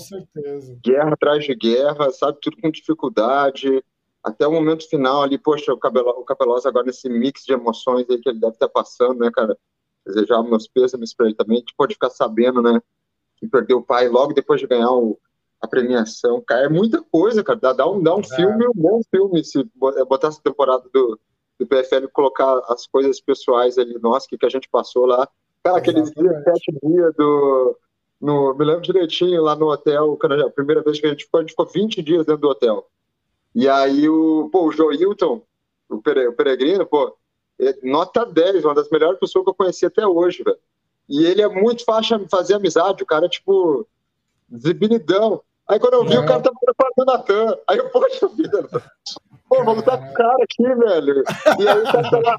guerra 0.83 1.13
atrás 1.13 1.43
de 1.43 1.55
guerra, 1.55 2.11
sabe, 2.11 2.39
tudo 2.41 2.57
com 2.59 2.71
dificuldade, 2.71 3.83
até 4.23 4.47
o 4.47 4.51
momento 4.51 4.87
final 4.89 5.21
ali, 5.21 5.37
poxa, 5.37 5.71
o, 5.71 5.77
Cabelo, 5.77 6.09
o 6.09 6.25
Capelosa 6.25 6.69
agora 6.69 6.87
nesse 6.87 7.07
mix 7.07 7.43
de 7.45 7.53
emoções 7.53 8.09
aí 8.09 8.17
que 8.17 8.29
ele 8.29 8.39
deve 8.39 8.53
estar 8.53 8.69
passando, 8.69 9.19
né, 9.19 9.29
cara, 9.31 9.55
desejar 10.05 10.41
meus 10.41 10.67
pêsames 10.67 11.13
para 11.13 11.27
ele 11.27 11.35
também, 11.35 11.57
a 11.57 11.59
gente 11.59 11.75
pode 11.77 11.93
ficar 11.93 12.09
sabendo, 12.09 12.63
né, 12.63 12.81
que 13.37 13.47
perdeu 13.47 13.77
o 13.77 13.83
pai 13.83 14.09
logo 14.09 14.33
depois 14.33 14.59
de 14.59 14.65
ganhar 14.65 14.91
o, 14.91 15.19
a 15.61 15.67
premiação, 15.67 16.41
cara, 16.41 16.65
é 16.65 16.69
muita 16.69 16.99
coisa, 17.11 17.43
cara, 17.43 17.59
dá, 17.59 17.73
dá 17.73 17.87
um, 17.87 18.01
dá 18.01 18.15
um 18.15 18.21
é. 18.21 18.35
filme, 18.35 18.67
um 18.67 18.73
bom 18.73 19.01
filme, 19.11 19.43
se 19.43 19.63
botar 19.75 20.29
essa 20.29 20.41
temporada 20.41 20.83
do 20.91 21.19
do 21.61 21.67
PFL 21.67 22.07
colocar 22.11 22.59
as 22.69 22.87
coisas 22.87 23.21
pessoais 23.21 23.77
ali, 23.77 23.97
nossa, 23.99 24.27
que, 24.27 24.37
que 24.37 24.45
a 24.45 24.49
gente 24.49 24.67
passou 24.67 25.05
lá. 25.05 25.27
Cara, 25.63 25.77
aqueles 25.77 26.11
17 26.11 26.79
dias 26.83 27.13
do. 27.15 27.77
No, 28.19 28.55
me 28.55 28.65
lembro 28.65 28.81
direitinho 28.81 29.41
lá 29.41 29.55
no 29.55 29.71
hotel, 29.71 30.17
a 30.45 30.49
primeira 30.49 30.81
vez 30.81 30.99
que 30.99 31.07
a 31.07 31.09
gente 31.09 31.25
ficou, 31.25 31.39
a 31.39 31.41
gente 31.41 31.51
ficou 31.51 31.65
20 31.65 32.01
dias 32.01 32.25
dentro 32.25 32.41
do 32.41 32.49
hotel. 32.49 32.87
E 33.53 33.67
aí 33.67 34.07
o, 34.07 34.49
pô, 34.51 34.67
o 34.67 34.71
Joilton, 34.71 35.41
o, 35.89 36.01
Pere, 36.01 36.27
o 36.27 36.33
Peregrino, 36.33 36.85
pô, 36.85 37.15
é 37.59 37.75
nota 37.83 38.25
10, 38.25 38.63
uma 38.65 38.75
das 38.75 38.89
melhores 38.89 39.19
pessoas 39.19 39.43
que 39.43 39.49
eu 39.49 39.55
conheci 39.55 39.85
até 39.85 40.05
hoje, 40.05 40.43
velho. 40.43 40.57
E 41.09 41.25
ele 41.25 41.41
é 41.41 41.47
muito 41.47 41.83
fácil 41.83 42.19
de 42.19 42.29
fazer 42.29 42.53
amizade, 42.55 43.03
o 43.03 43.07
cara 43.07 43.25
é 43.25 43.29
tipo, 43.29 43.87
zibilidão. 44.55 45.41
Aí 45.67 45.79
quando 45.79 45.93
eu 45.95 46.05
vi, 46.05 46.15
é. 46.15 46.19
o 46.19 46.25
cara 46.25 46.41
tava 46.41 46.55
no 46.65 46.75
quarto 46.75 46.95
do 46.95 47.05
Natan. 47.05 47.57
Aí 47.67 47.77
eu, 47.77 47.89
poxa 47.89 48.27
vida, 48.29 48.67
Pô, 49.51 49.65
vamos 49.65 49.79
estar 49.79 49.97
com 49.97 50.05
o 50.05 50.13
cara 50.13 50.37
aqui, 50.41 50.63
velho. 50.63 51.23
E 51.59 51.67
aí 51.67 51.79
o 51.81 51.91
cara 51.91 52.09
tá 52.09 52.19
lá. 52.19 52.37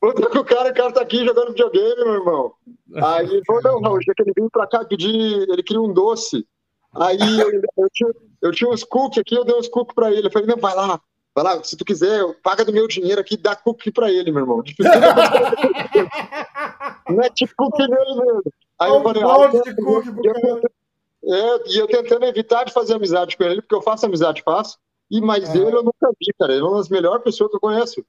Vou 0.00 0.14
com 0.14 0.38
o 0.38 0.44
cara, 0.44 0.70
o 0.70 0.74
cara 0.74 0.92
tá 0.92 1.00
aqui 1.00 1.24
jogando 1.24 1.48
videogame, 1.48 2.04
meu 2.04 2.14
irmão. 2.14 2.52
Aí 3.02 3.26
ele 3.26 3.42
falou, 3.44 3.62
não, 3.64 3.80
não, 3.80 4.00
já 4.00 4.14
que 4.14 4.22
ele 4.22 4.32
veio 4.36 4.48
pra 4.48 4.64
cá 4.68 4.84
pedir, 4.84 5.12
ele 5.48 5.62
queria 5.64 5.82
um 5.82 5.92
doce. 5.92 6.46
Aí 6.94 7.18
eu, 7.40 7.50
eu, 7.50 7.88
tinha, 7.92 8.10
eu 8.40 8.52
tinha 8.52 8.70
uns 8.70 8.84
cookies 8.84 9.22
aqui, 9.22 9.34
eu 9.34 9.44
dei 9.44 9.56
uns 9.56 9.66
cookies 9.66 9.92
pra 9.92 10.12
ele. 10.12 10.28
Eu 10.28 10.30
falei, 10.30 10.46
não, 10.46 10.56
vai 10.56 10.76
lá, 10.76 11.00
vai 11.34 11.42
lá, 11.42 11.64
se 11.64 11.76
tu 11.76 11.84
quiser, 11.84 12.22
paga 12.44 12.64
do 12.64 12.72
meu 12.72 12.86
dinheiro 12.86 13.20
aqui, 13.20 13.36
dá 13.36 13.56
cookie 13.56 13.90
pra 13.90 14.08
ele, 14.08 14.30
meu 14.30 14.42
irmão. 14.42 14.62
não 17.10 17.24
é 17.24 17.30
tipo 17.30 17.54
cookie 17.56 17.88
nele 17.88 18.14
mesmo. 18.14 18.42
Aí 18.78 18.88
eu 18.88 19.02
falei, 19.02 19.22
ah, 19.24 19.48
de 19.48 19.74
cookie 19.82 20.12
pro 20.12 20.32
cara. 20.32 20.70
É, 21.24 21.70
e 21.70 21.78
eu 21.78 21.88
tentando 21.88 22.24
evitar 22.24 22.62
de 22.62 22.72
fazer 22.72 22.94
amizade 22.94 23.36
com 23.36 23.42
ele, 23.42 23.62
porque 23.62 23.74
eu 23.74 23.82
faço 23.82 24.06
amizade 24.06 24.42
fácil. 24.42 24.78
E 25.10 25.20
mais 25.20 25.48
ah. 25.48 25.56
ele 25.56 25.76
eu 25.76 25.82
nunca 25.82 26.10
vi, 26.18 26.32
cara. 26.38 26.52
Ele 26.52 26.62
é 26.62 26.64
uma 26.64 26.78
das 26.78 26.88
melhores 26.88 27.22
pessoas 27.22 27.50
que 27.50 27.56
eu 27.56 27.60
conheço. 27.60 28.04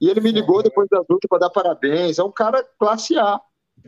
E 0.00 0.08
ele 0.08 0.20
me 0.20 0.32
ligou 0.32 0.62
depois 0.62 0.88
da 0.88 0.98
luta 0.98 1.28
para 1.28 1.38
dar 1.38 1.50
parabéns. 1.50 2.18
É 2.18 2.24
um 2.24 2.32
cara 2.32 2.64
classe 2.78 3.18
A. 3.18 3.40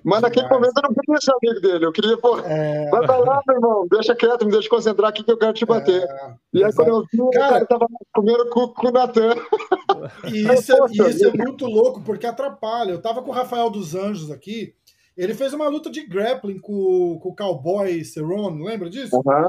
Mas 0.05 0.21
naquele 0.21 0.49
momento 0.49 0.73
eu 0.77 0.83
não 0.83 0.95
queria 0.95 1.21
ser 1.21 1.33
amigo 1.33 1.61
dele. 1.61 1.87
Eu 1.87 1.93
queria, 1.93 2.17
pô, 2.19 2.39
é... 2.41 2.91
vai 2.91 3.07
pra 3.07 3.17
lá, 3.19 3.41
meu 3.47 3.57
irmão, 3.57 3.87
deixa 3.91 4.15
quieto, 4.15 4.45
me 4.45 4.53
deixa 4.53 4.69
concentrar 4.69 5.09
aqui 5.09 5.25
que 5.25 5.33
eu 5.33 5.39
quero 5.39 5.53
te 5.53 5.65
bater. 5.65 6.03
É... 6.03 6.35
E 6.53 6.65
aí, 6.65 6.73
quando 6.73 6.89
eu 6.89 7.05
vi, 7.11 7.19
cara... 7.33 7.47
o 7.47 7.53
cara 7.53 7.67
tava 7.67 7.87
comendo 8.13 8.51
cu 8.51 8.75
com 8.75 8.89
o 8.89 8.93
Natan. 8.93 9.35
E 10.31 10.53
isso, 10.53 10.73
é, 10.73 11.09
isso 11.09 11.27
é 11.27 11.33
muito 11.33 11.65
louco, 11.65 12.03
porque 12.03 12.27
atrapalha. 12.27 12.91
Eu 12.91 13.01
tava 13.01 13.23
com 13.23 13.31
o 13.31 13.35
Rafael 13.35 13.71
dos 13.71 13.95
Anjos 13.95 14.31
aqui. 14.31 14.75
Ele 15.17 15.33
fez 15.33 15.55
uma 15.55 15.69
luta 15.69 15.91
de 15.91 16.07
grappling 16.07 16.59
com, 16.59 17.19
com 17.23 17.31
o 17.31 17.35
Cowboy 17.35 18.05
Cerrone, 18.05 18.63
lembra 18.63 18.91
disso? 18.91 19.17
Uhum. 19.17 19.49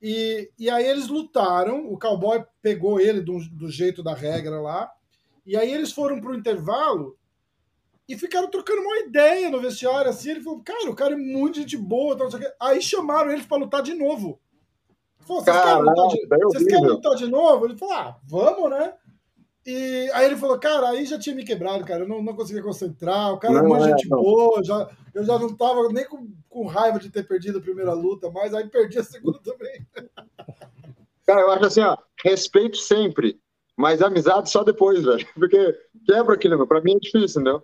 E, 0.00 0.50
e 0.58 0.68
aí 0.68 0.86
eles 0.86 1.08
lutaram, 1.08 1.90
o 1.90 1.98
cowboy 1.98 2.44
pegou 2.60 3.00
ele 3.00 3.20
do, 3.20 3.38
do 3.50 3.70
jeito 3.70 4.02
da 4.02 4.14
regra 4.14 4.60
lá, 4.60 4.90
e 5.44 5.56
aí 5.56 5.72
eles 5.72 5.92
foram 5.92 6.20
pro 6.20 6.34
intervalo 6.34 7.16
e 8.08 8.16
ficaram 8.16 8.50
trocando 8.50 8.82
uma 8.82 8.98
ideia 8.98 9.50
no 9.50 9.60
vestiário, 9.60 10.10
assim, 10.10 10.30
ele 10.30 10.42
falou, 10.42 10.60
cara, 10.62 10.90
o 10.90 10.94
cara 10.94 11.14
é 11.14 11.16
muito 11.16 11.58
gente 11.58 11.76
boa, 11.76 12.16
tal, 12.16 12.28
aí 12.60 12.80
chamaram 12.80 13.30
eles 13.30 13.46
para 13.46 13.58
lutar 13.58 13.82
de 13.82 13.94
novo. 13.94 14.38
Falou, 15.20 15.42
vocês, 15.42 15.56
querem 15.56 15.82
lutar, 15.82 16.08
de, 16.08 16.44
vocês 16.44 16.64
querem 16.64 16.86
lutar 16.86 17.14
de 17.16 17.26
novo? 17.26 17.64
Ele 17.64 17.76
falou, 17.76 17.94
ah, 17.94 18.16
vamos, 18.24 18.70
né? 18.70 18.94
E 19.66 20.08
aí 20.14 20.26
ele 20.26 20.36
falou, 20.36 20.56
cara, 20.60 20.90
aí 20.90 21.04
já 21.04 21.18
tinha 21.18 21.34
me 21.34 21.44
quebrado, 21.44 21.84
cara. 21.84 22.04
Eu 22.04 22.08
não, 22.08 22.22
não 22.22 22.36
conseguia 22.36 22.62
concentrar. 22.62 23.32
O 23.32 23.38
cara 23.38 23.54
não, 23.54 23.60
é 23.60 23.66
uma 23.66 23.78
é, 23.78 23.88
gente 23.90 24.08
não. 24.08 24.22
boa. 24.22 24.62
Já, 24.62 24.88
eu 25.16 25.24
já 25.24 25.38
não 25.38 25.56
tava 25.56 25.88
nem 25.88 26.04
com, 26.04 26.28
com 26.46 26.66
raiva 26.66 26.98
de 26.98 27.08
ter 27.08 27.26
perdido 27.26 27.58
a 27.58 27.62
primeira 27.62 27.94
luta, 27.94 28.30
mas 28.30 28.52
aí 28.52 28.68
perdi 28.68 28.98
a 28.98 29.02
segunda 29.02 29.38
também. 29.42 29.86
Cara, 31.26 31.40
eu 31.40 31.50
acho 31.52 31.64
assim, 31.64 31.80
ó, 31.80 31.96
respeito 32.22 32.76
sempre, 32.76 33.40
mas 33.74 34.02
amizade 34.02 34.50
só 34.50 34.62
depois, 34.62 35.02
velho. 35.02 35.26
Porque 35.34 35.74
quebra 36.04 36.34
aquilo, 36.34 36.58
meu. 36.58 36.66
Pra 36.66 36.82
mim 36.82 36.96
é 36.96 36.98
difícil, 36.98 37.40
entendeu? 37.40 37.62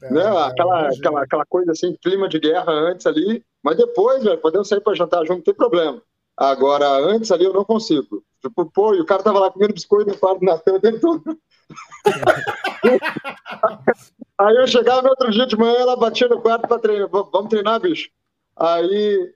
É, 0.00 0.12
né? 0.12 0.22
é, 0.22 0.42
aquela, 0.46 0.88
aquela, 0.90 1.22
aquela 1.24 1.46
coisa 1.46 1.72
assim, 1.72 1.96
clima 2.00 2.28
de 2.28 2.38
guerra 2.38 2.72
antes 2.72 3.04
ali, 3.04 3.44
mas 3.64 3.76
depois, 3.76 4.22
velho, 4.22 4.38
podemos 4.38 4.68
sair 4.68 4.80
pra 4.80 4.94
jantar 4.94 5.22
junto, 5.26 5.38
não 5.38 5.42
tem 5.42 5.54
problema. 5.54 6.00
Agora, 6.36 6.88
antes 6.88 7.32
ali 7.32 7.44
eu 7.44 7.52
não 7.52 7.64
consigo. 7.64 8.24
Tipo, 8.42 8.70
pô, 8.70 8.94
e 8.94 9.00
o 9.00 9.06
cara 9.06 9.22
tava 9.22 9.38
lá 9.38 9.50
comendo 9.50 9.72
biscoito 9.74 10.10
no 10.10 10.18
quarto 10.18 10.44
na 10.44 10.58
tela 10.58 10.78
o 10.78 10.80
tempo 10.80 11.00
todo. 11.00 11.22
Aí 14.38 14.56
eu 14.56 14.66
chegava 14.66 15.02
no 15.02 15.10
outro 15.10 15.30
dia 15.30 15.46
de 15.46 15.56
manhã, 15.56 15.74
ela 15.78 15.96
batia 15.96 16.28
no 16.28 16.40
quarto 16.40 16.66
pra 16.66 16.78
treinar. 16.78 17.08
"V- 17.08 17.28
Vamos 17.32 17.48
treinar, 17.48 17.80
bicho? 17.80 18.10
Aí, 18.56 19.32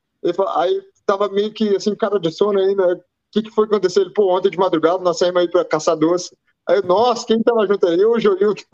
aí 0.57 0.83
tava 1.07 1.29
meio 1.29 1.53
que 1.53 1.77
assim, 1.77 1.95
cara 1.95 2.19
de 2.19 2.31
sono 2.33 2.59
ainda. 2.59 2.95
O 2.95 3.01
que, 3.33 3.43
que 3.43 3.51
foi 3.51 3.67
acontecer? 3.67 4.01
Ele, 4.01 4.13
pô, 4.13 4.35
ontem 4.37 4.51
de 4.51 4.59
madrugada 4.59 4.99
nós 4.99 5.19
saímos 5.19 5.43
aí 5.43 5.51
pra 5.51 5.65
caçar 5.65 5.97
doce. 5.97 6.37
Aí, 6.69 6.83
nossa, 6.83 7.27
quem 7.27 7.41
tava 7.43 7.67
junto 7.67 7.87
aí? 7.87 8.01
Eu, 8.01 8.13
o 8.13 8.19
Jolilton. 8.21 8.65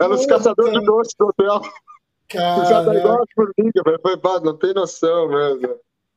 Eram 0.00 0.14
os 0.14 0.24
caçadores 0.26 0.72
de 0.72 0.84
doce 0.86 1.14
do 1.18 1.26
hotel. 1.26 1.60
Cara, 2.28 2.98
igual 2.98 3.22
as 3.22 3.28
formigas, 3.34 3.82
velho. 3.84 3.98
Foi, 4.00 4.16
pá, 4.16 4.40
não 4.40 4.56
tem 4.56 4.72
noção 4.72 5.28
mesmo. 5.28 5.68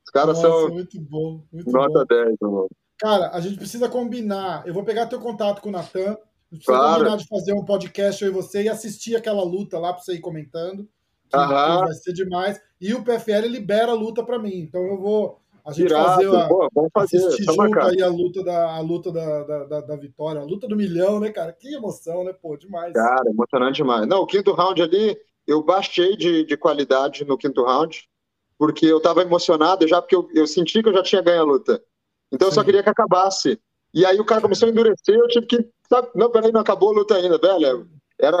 Os 0.04 0.10
caras 0.12 0.40
nossa, 0.40 0.50
são 0.60 0.70
muito 0.70 1.00
bom, 1.00 1.42
muito 1.52 1.70
nota 1.70 1.98
bom. 1.98 2.06
10, 2.06 2.36
mano. 2.40 2.68
Cara, 2.98 3.30
a 3.32 3.40
gente 3.40 3.56
precisa 3.56 3.88
combinar. 3.88 4.66
Eu 4.66 4.72
vou 4.74 4.84
pegar 4.84 5.06
teu 5.06 5.20
contato 5.20 5.60
com 5.60 5.68
o 5.68 5.72
Natan. 5.72 6.16
A 6.50 6.54
gente 6.54 6.64
precisa 6.64 6.78
Claro. 6.78 6.98
combinar 6.98 7.16
de 7.16 7.26
fazer 7.26 7.52
um 7.52 7.64
podcast 7.64 8.22
eu 8.24 8.30
e 8.30 8.34
você 8.34 8.62
e 8.62 8.68
assistir 8.68 9.16
aquela 9.16 9.42
luta 9.44 9.78
lá 9.78 9.92
pra 9.92 10.02
você 10.02 10.14
ir 10.14 10.20
comentando. 10.20 10.88
Aham. 11.34 11.80
vai 11.80 11.92
ser 11.94 12.12
demais. 12.12 12.60
E 12.80 12.94
o 12.94 13.02
PFL 13.02 13.46
libera 13.48 13.92
a 13.92 13.94
luta 13.96 14.24
pra 14.24 14.38
mim. 14.38 14.58
Então 14.60 14.80
eu 14.86 14.96
vou. 14.98 15.40
A 15.64 15.72
gente 15.72 15.86
Irado, 15.90 16.06
fazer 16.22 16.36
a, 16.36 16.46
pô, 16.48 16.68
vamos 16.72 16.90
fazer. 16.94 17.16
assistir 17.16 17.44
junto 17.44 17.80
aí 17.80 18.00
a 18.00 18.06
luta 18.06 18.44
da, 18.44 18.76
a 18.76 18.80
luta 18.80 19.10
da, 19.10 19.42
da, 19.42 19.64
da, 19.64 19.80
da 19.80 19.96
vitória, 19.96 20.40
a 20.40 20.44
luta 20.44 20.68
do 20.68 20.76
milhão, 20.76 21.18
né, 21.18 21.30
cara? 21.32 21.52
Que 21.52 21.74
emoção, 21.74 22.22
né? 22.22 22.32
Pô, 22.40 22.56
demais. 22.56 22.92
Cara, 22.92 23.28
emocionante 23.28 23.78
demais. 23.78 24.06
Não, 24.06 24.20
o 24.22 24.26
quinto 24.26 24.52
round 24.52 24.80
ali, 24.80 25.16
eu 25.44 25.60
baixei 25.64 26.16
de, 26.16 26.44
de 26.44 26.56
qualidade 26.56 27.24
no 27.24 27.36
quinto 27.36 27.64
round, 27.64 28.08
porque 28.56 28.86
eu 28.86 29.00
tava 29.00 29.22
emocionado 29.22 29.88
já, 29.88 30.00
porque 30.00 30.14
eu, 30.14 30.28
eu 30.32 30.46
senti 30.46 30.80
que 30.80 30.88
eu 30.88 30.94
já 30.94 31.02
tinha 31.02 31.20
ganho 31.20 31.40
a 31.40 31.44
luta. 31.44 31.82
Então 32.32 32.48
eu 32.48 32.52
só 32.52 32.64
queria 32.64 32.82
que 32.82 32.88
acabasse. 32.88 33.60
E 33.94 34.04
aí 34.04 34.18
o 34.18 34.24
cara 34.24 34.40
começou 34.40 34.66
a 34.66 34.70
endurecer, 34.70 35.14
eu 35.14 35.28
tive 35.28 35.46
que. 35.46 35.68
Sabe, 35.88 36.08
não, 36.14 36.30
peraí, 36.30 36.52
não 36.52 36.60
acabou 36.60 36.90
a 36.90 36.92
luta 36.92 37.14
ainda, 37.14 37.38
velho. 37.38 37.88
Era. 38.18 38.36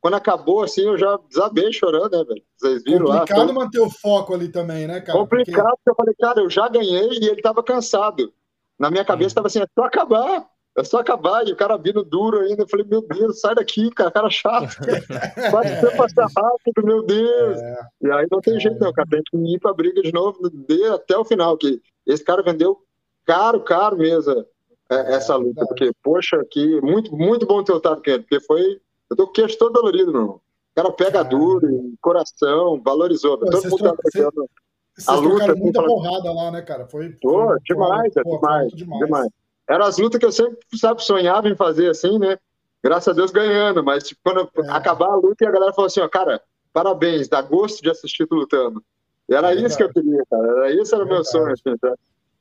Quando 0.00 0.14
acabou, 0.14 0.62
assim, 0.62 0.82
eu 0.82 0.96
já 0.96 1.18
desabei 1.28 1.72
chorando, 1.72 2.16
né, 2.16 2.24
velho? 2.24 2.42
Vocês 2.56 2.82
viram 2.84 3.06
lá? 3.06 3.20
Complicado 3.20 3.52
manter 3.52 3.80
o 3.80 3.90
foco 3.90 4.34
ali 4.34 4.48
também, 4.48 4.86
né, 4.86 5.00
cara? 5.00 5.18
Complicado, 5.18 5.74
porque 5.76 5.90
eu 5.90 5.94
falei, 5.96 6.14
cara, 6.14 6.40
eu 6.40 6.50
já 6.50 6.68
ganhei 6.68 7.08
e 7.20 7.28
ele 7.28 7.42
tava 7.42 7.62
cansado. 7.62 8.32
Na 8.78 8.90
minha 8.90 9.04
cabeça 9.04 9.34
tava 9.34 9.48
assim, 9.48 9.60
é 9.60 9.66
só 9.74 9.84
acabar. 9.84 10.46
É 10.76 10.84
só 10.84 10.98
acabar. 10.98 11.46
E 11.48 11.52
o 11.52 11.56
cara 11.56 11.76
vindo 11.76 12.04
duro 12.04 12.40
ainda. 12.40 12.62
Eu 12.62 12.68
falei, 12.68 12.86
meu 12.86 13.02
Deus, 13.02 13.40
sai 13.40 13.54
daqui, 13.54 13.90
cara, 13.90 14.10
cara 14.10 14.30
chato. 14.30 14.76
Pode 15.50 15.80
ser 15.80 15.96
passar 15.96 16.28
rápido, 16.36 16.84
meu 16.84 17.02
Deus. 17.02 17.58
É, 17.58 17.78
E 18.02 18.10
aí 18.10 18.26
não 18.30 18.40
tem 18.40 18.60
jeito, 18.60 18.78
não, 18.78 18.92
cara. 18.92 19.08
Tem 19.10 19.22
que 19.24 19.36
ir 19.36 19.58
pra 19.58 19.72
briga 19.72 20.02
de 20.02 20.12
novo, 20.12 20.38
de 20.50 20.84
até 20.84 21.16
o 21.16 21.24
final. 21.24 21.56
Que 21.56 21.80
esse 22.06 22.22
cara 22.22 22.42
vendeu 22.42 22.78
caro, 23.26 23.60
caro 23.60 23.96
mesmo 23.98 24.44
é, 24.88 25.14
essa 25.14 25.36
luta. 25.36 25.66
Porque, 25.66 25.90
poxa, 26.02 26.42
que 26.50 26.80
muito, 26.80 27.14
muito 27.16 27.44
bom 27.46 27.62
ter 27.62 27.72
lutado 27.72 28.02
com 28.02 28.10
ele. 28.10 28.22
Porque 28.22 28.40
foi. 28.40 28.80
Eu 29.10 29.16
tô 29.16 29.24
com 29.24 29.30
o 29.30 29.32
queixo 29.32 29.58
todo 29.58 29.72
dolorido, 29.72 30.10
meu 30.12 30.20
irmão. 30.22 30.36
O 30.36 30.74
cara 30.74 30.92
pega 30.92 31.22
duro, 31.22 31.92
coração, 32.00 32.80
valorizou. 32.82 33.38
Pô, 33.38 33.46
Todo 33.50 33.64
mundo 33.70 33.96
tocando. 34.02 34.48
Vocês 34.96 35.08
A 35.08 35.14
luta, 35.16 35.52
assim, 35.52 35.60
muita 35.60 35.80
fala- 35.82 35.92
porrada 35.94 36.32
lá, 36.32 36.50
né, 36.50 36.62
cara? 36.62 36.86
Foi, 36.86 37.10
Pô, 37.20 37.54
demais, 37.64 38.16
é 38.16 38.22
pô, 38.22 38.36
demais, 38.36 38.70
foi 38.72 38.86
muito 38.86 39.04
demais. 39.06 39.28
Eram 39.68 39.84
as 39.84 39.98
lutas 39.98 40.18
que 40.18 40.24
eu 40.24 40.32
sempre, 40.32 40.58
sabe, 40.76 41.02
sonhava 41.04 41.48
em 41.48 41.56
fazer 41.56 41.90
assim, 41.90 42.18
né? 42.18 42.38
Graças 42.82 43.08
a 43.08 43.12
Deus 43.12 43.30
ganhando, 43.30 43.82
mas 43.84 44.04
tipo, 44.08 44.20
quando 44.24 44.40
É. 44.64 44.70
acabar 44.70 45.08
a 45.10 45.14
luta 45.16 45.44
e 45.44 45.46
a 45.46 45.50
galera 45.50 45.72
falou 45.72 45.86
assim, 45.86 46.00
ó, 46.00 46.08
cara, 46.08 46.40
parabéns, 46.72 47.28
dá 47.28 47.42
gosto 47.42 47.82
de 47.82 47.90
assistir 47.90 48.26
tu 48.26 48.34
lutando. 48.36 48.82
E 49.28 49.34
era 49.34 49.52
É 49.52 49.56
isso 49.56 49.76
que 49.76 49.82
eu 49.82 49.92
queria, 49.92 50.22
cara. 50.30 50.46
Era 50.46 50.70
isso 50.82 50.94
era 50.94 51.04
o 51.04 51.08
meu 51.08 51.24
sonho, 51.24 51.52
assim, 51.52 51.76
tá? 51.78 51.94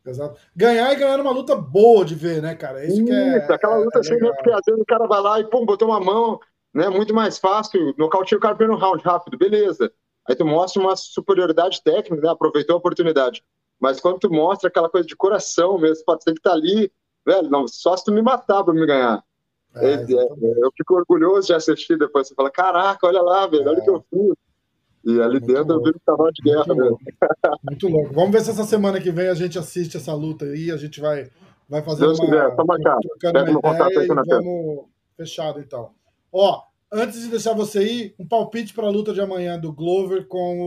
Exato. 0.06 0.40
Ganhar 0.56 0.92
e 0.92 0.96
ganhar 0.96 1.20
uma 1.20 1.32
luta 1.32 1.56
boa 1.56 2.06
de 2.06 2.14
ver, 2.16 2.42
né, 2.42 2.56
cara? 2.56 2.86
Isso 2.86 3.04
que 3.04 3.12
é. 3.12 3.40
Isso, 3.40 3.52
aquela 3.52 3.78
luta 3.78 3.98
é 3.98 4.02
assim, 4.02 4.14
legal. 4.14 4.34
Porque 4.36 4.52
às 4.52 4.62
vezes 4.66 4.82
o 4.82 4.86
cara 4.86 5.08
vai 5.08 5.22
lá 5.22 5.40
e, 5.40 5.50
pum, 5.50 5.66
botou 5.66 5.90
uma 5.90 6.00
mão, 6.00 6.40
né? 6.74 6.90
Muito 6.90 7.14
mais 7.14 7.38
fácil, 7.40 7.94
nocauteia 7.98 8.38
o 8.38 8.42
cara 8.42 8.56
no 8.68 8.78
round 8.78 9.04
rápido, 9.04 9.38
beleza. 9.38 9.92
Aí 10.28 10.36
tu 10.36 10.46
mostra 10.46 10.82
uma 10.82 10.96
superioridade 10.96 11.82
técnica, 11.84 12.22
né? 12.22 12.30
Aproveitou 12.30 12.76
a 12.76 12.78
oportunidade. 12.78 13.44
Mas 13.80 14.00
quando 14.00 14.20
tu 14.20 14.32
mostra 14.32 14.70
aquela 14.70 14.90
coisa 14.90 15.08
de 15.08 15.16
coração 15.16 15.78
mesmo, 15.78 16.04
tu 16.06 16.18
tem 16.26 16.34
que 16.34 16.40
estar 16.40 16.54
ali, 16.54 16.92
velho, 17.26 17.50
não, 17.50 17.68
só 17.68 17.96
se 17.98 18.06
tu 18.06 18.12
me 18.12 18.22
matar 18.22 18.64
pra 18.64 18.74
me 18.74 18.86
ganhar. 18.86 19.24
É, 19.76 19.86
É, 19.86 19.90
é, 19.92 19.94
exatamente. 20.02 20.60
eu 20.62 20.72
fico 20.76 20.96
orgulhoso 20.96 21.48
de 21.48 21.54
assistir 21.54 21.98
depois. 21.98 22.28
Você 22.28 22.36
fala, 22.36 22.50
caraca, 22.50 23.06
olha 23.06 23.22
lá, 23.22 23.46
velho, 23.48 23.68
olha 23.68 23.80
o 23.80 23.84
que 23.84 23.90
eu 23.90 24.06
fiz. 24.10 24.45
E 25.06 25.22
ali 25.22 25.40
Muito 25.40 25.46
dentro 25.46 25.74
eu 25.74 25.78
louco. 25.78 25.84
vi 25.84 25.94
que 25.94 26.00
tava 26.00 26.32
de 26.32 26.42
guerra 26.42 26.66
Muito 26.68 26.76
mesmo. 26.76 26.90
louco. 26.90 27.04
Muito 27.64 27.88
louco. 27.88 28.14
Vamos 28.14 28.32
ver 28.32 28.42
se 28.42 28.50
essa 28.52 28.64
semana 28.66 29.00
que 29.02 29.12
vem 29.12 29.28
a 29.30 29.34
gente 29.36 29.58
assiste 29.60 29.98
essa 29.98 30.14
luta 30.14 30.46
aí. 30.46 30.72
A 30.72 30.78
gente 30.78 31.00
vai, 31.00 31.32
vai 31.70 31.84
fazer 31.84 32.08
Deus 32.08 32.20
uma. 32.20 32.26
quiser, 32.26 32.56
marcar. 32.66 32.98
trocando 33.02 33.34
Pega 33.34 33.52
uma 33.52 33.52
meu 33.52 33.62
contato 33.62 34.00
aí, 34.00 34.06
e 34.06 34.08
Jonathan. 34.08 34.42
vamos. 34.42 34.86
Fechado, 35.18 35.60
então. 35.60 35.92
Ó, 36.32 36.62
antes 36.92 37.22
de 37.22 37.30
deixar 37.30 37.54
você 37.54 37.84
ir, 37.86 38.16
um 38.20 38.28
palpite 38.28 38.74
para 38.74 38.88
a 38.88 38.92
luta 38.92 39.14
de 39.14 39.22
amanhã 39.22 39.58
do 39.60 39.72
Glover 39.72 40.28
com 40.28 40.60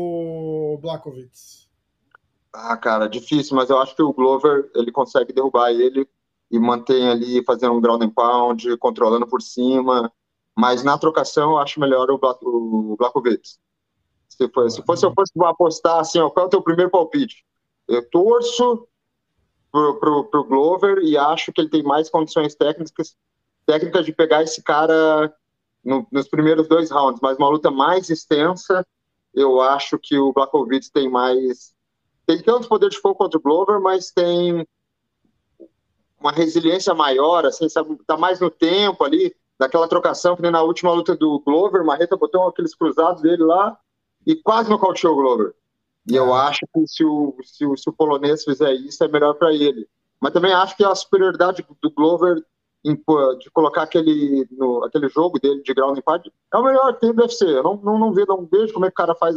o 0.74 0.78
Blakovitz. 0.78 1.68
Ah, 2.52 2.76
cara, 2.76 3.08
difícil, 3.08 3.56
mas 3.56 3.68
eu 3.70 3.78
acho 3.78 3.94
que 3.94 4.02
o 4.02 4.12
Glover 4.12 4.70
ele 4.74 4.90
consegue 4.90 5.32
derrubar 5.32 5.70
ele 5.70 6.08
e 6.50 6.58
mantém 6.58 7.08
ali 7.08 7.44
fazendo 7.44 7.74
um 7.74 7.80
ground 7.80 8.02
and 8.02 8.10
pound, 8.10 8.76
controlando 8.78 9.26
por 9.26 9.42
cima. 9.42 10.10
Mas 10.56 10.82
na 10.82 10.96
trocação 10.98 11.52
eu 11.52 11.58
acho 11.58 11.78
melhor 11.78 12.10
o, 12.10 12.18
Black, 12.18 12.38
o. 12.44 12.96
Se, 14.28 14.48
for, 14.48 14.70
se 14.70 14.82
fosse 14.82 15.04
eu 15.04 15.12
fosse 15.14 15.32
apostar 15.42 16.00
assim, 16.00 16.18
ó, 16.18 16.30
qual 16.30 16.44
é 16.44 16.46
o 16.46 16.50
teu 16.50 16.62
primeiro 16.62 16.90
palpite? 16.90 17.44
Eu 17.88 18.08
torço 18.10 18.86
pro, 19.72 19.98
pro, 19.98 20.24
pro 20.24 20.44
Glover 20.44 20.98
e 21.02 21.16
acho 21.16 21.52
que 21.52 21.60
ele 21.60 21.70
tem 21.70 21.82
mais 21.82 22.10
condições 22.10 22.54
técnicas, 22.54 23.16
técnicas 23.66 24.04
de 24.04 24.12
pegar 24.12 24.42
esse 24.42 24.62
cara 24.62 25.34
no- 25.84 26.06
nos 26.12 26.28
primeiros 26.28 26.68
dois 26.68 26.90
rounds, 26.90 27.20
mas 27.22 27.38
uma 27.38 27.48
luta 27.48 27.70
mais 27.70 28.10
extensa, 28.10 28.86
eu 29.34 29.60
acho 29.60 29.98
que 29.98 30.18
o 30.18 30.32
Blachowicz 30.32 30.90
tem 30.90 31.08
mais 31.08 31.74
tem 32.26 32.42
tanto 32.42 32.68
poder 32.68 32.90
de 32.90 33.00
fogo 33.00 33.14
contra 33.14 33.38
o 33.38 33.42
Glover, 33.42 33.80
mas 33.80 34.10
tem 34.10 34.66
uma 36.20 36.30
resiliência 36.30 36.92
maior, 36.94 37.46
assim, 37.46 37.70
sabe? 37.70 37.96
Tá 38.06 38.18
mais 38.18 38.38
no 38.38 38.50
tempo 38.50 39.02
ali, 39.02 39.34
daquela 39.58 39.88
trocação, 39.88 40.36
que 40.36 40.42
nem 40.42 40.50
na 40.50 40.62
última 40.62 40.92
luta 40.92 41.16
do 41.16 41.40
Glover, 41.40 41.82
Marreta 41.84 42.18
botou 42.18 42.46
aqueles 42.46 42.74
cruzados 42.74 43.22
dele 43.22 43.42
lá 43.42 43.78
e 44.28 44.36
quase 44.36 44.68
nocauteou 44.68 45.14
o 45.14 45.16
Glover. 45.16 45.54
E 46.06 46.14
eu 46.14 46.34
acho 46.34 46.60
que 46.72 46.86
se 46.86 47.02
o, 47.02 47.34
se 47.42 47.64
o, 47.64 47.76
se 47.78 47.88
o 47.88 47.92
polonês 47.92 48.44
fizer 48.44 48.74
isso, 48.74 49.02
é 49.02 49.08
melhor 49.08 49.32
para 49.34 49.54
ele. 49.54 49.88
Mas 50.20 50.32
também 50.32 50.52
acho 50.52 50.76
que 50.76 50.84
a 50.84 50.94
superioridade 50.94 51.64
do 51.82 51.90
Glover 51.90 52.44
em, 52.84 52.94
de 52.94 53.50
colocar 53.50 53.82
aquele, 53.82 54.46
no, 54.50 54.84
aquele 54.84 55.08
jogo 55.08 55.40
dele 55.40 55.62
de 55.62 55.72
ground 55.72 55.96
and 55.96 56.02
pound 56.02 56.30
é 56.52 56.56
o 56.58 56.62
melhor 56.62 56.92
que 56.92 57.00
tem 57.00 57.12
do 57.12 57.22
UFC. 57.22 57.44
Eu 57.44 57.62
não, 57.62 57.76
não, 57.76 57.98
não, 57.98 58.12
vejo, 58.12 58.26
não 58.28 58.44
vejo 58.44 58.74
como 58.74 58.84
é 58.84 58.90
que 58.90 58.92
o 58.92 58.96
cara 58.96 59.14
faz, 59.14 59.36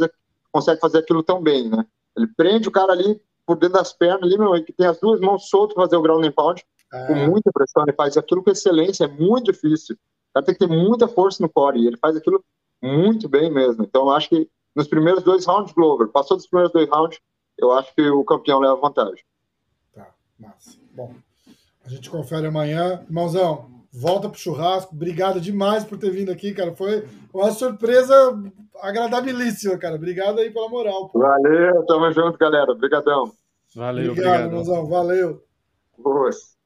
consegue 0.52 0.80
fazer 0.80 0.98
aquilo 0.98 1.22
tão 1.22 1.42
bem, 1.42 1.70
né? 1.70 1.86
Ele 2.14 2.26
prende 2.36 2.68
o 2.68 2.72
cara 2.72 2.92
ali 2.92 3.18
por 3.46 3.56
dentro 3.56 3.78
das 3.78 3.92
pernas, 3.94 4.24
ali, 4.24 4.38
meu, 4.38 4.52
que 4.62 4.72
tem 4.72 4.86
as 4.86 5.00
duas 5.00 5.20
mãos 5.20 5.48
soltas 5.48 5.74
para 5.74 5.84
fazer 5.84 5.96
o 5.96 6.02
ground 6.02 6.24
and 6.24 6.32
pound, 6.32 6.62
com 6.90 7.14
É, 7.14 7.26
muita 7.26 7.50
pressão, 7.50 7.82
ele 7.82 7.94
faz 7.94 8.16
aquilo 8.18 8.42
com 8.44 8.50
excelência, 8.50 9.04
é 9.04 9.08
muito 9.08 9.50
difícil. 9.50 9.96
O 9.96 10.34
cara 10.34 10.46
tem 10.46 10.54
que 10.54 10.66
ter 10.66 10.68
muita 10.68 11.08
força 11.08 11.42
no 11.42 11.48
core, 11.48 11.80
e 11.80 11.86
ele 11.86 11.96
faz 11.96 12.14
aquilo 12.16 12.44
muito 12.82 13.28
bem 13.28 13.50
mesmo. 13.50 13.82
Então, 13.84 14.02
eu 14.02 14.10
acho 14.10 14.28
que 14.28 14.48
nos 14.74 14.88
primeiros 14.88 15.22
dois 15.22 15.44
rounds, 15.44 15.72
Glover, 15.72 16.08
passou 16.08 16.36
dos 16.36 16.46
primeiros 16.46 16.72
dois 16.72 16.88
rounds, 16.88 17.18
eu 17.58 17.72
acho 17.72 17.94
que 17.94 18.02
o 18.08 18.24
campeão 18.24 18.58
leva 18.60 18.76
vantagem. 18.76 19.24
Tá, 19.92 20.08
massa. 20.38 20.78
Bom, 20.92 21.14
a 21.84 21.88
gente 21.88 22.08
confere 22.10 22.46
amanhã. 22.46 23.02
Irmãozão, 23.06 23.70
volta 23.92 24.28
pro 24.28 24.38
churrasco. 24.38 24.94
Obrigado 24.94 25.40
demais 25.40 25.84
por 25.84 25.98
ter 25.98 26.10
vindo 26.10 26.30
aqui, 26.32 26.52
cara. 26.54 26.74
Foi 26.74 27.06
uma 27.32 27.50
surpresa 27.50 28.14
agradabilíssima, 28.80 29.76
cara. 29.78 29.96
Obrigado 29.96 30.38
aí 30.40 30.50
pela 30.50 30.68
moral. 30.68 31.08
pô. 31.10 31.18
Valeu, 31.20 31.84
tamo 31.86 32.10
junto, 32.12 32.38
galera. 32.38 32.72
Obrigadão. 32.72 33.32
Valeu, 33.74 34.12
Obrigado, 34.12 34.34
obrigado. 34.34 34.50
irmãozão. 34.50 34.86
Valeu. 34.86 35.44
Boas. 35.98 36.56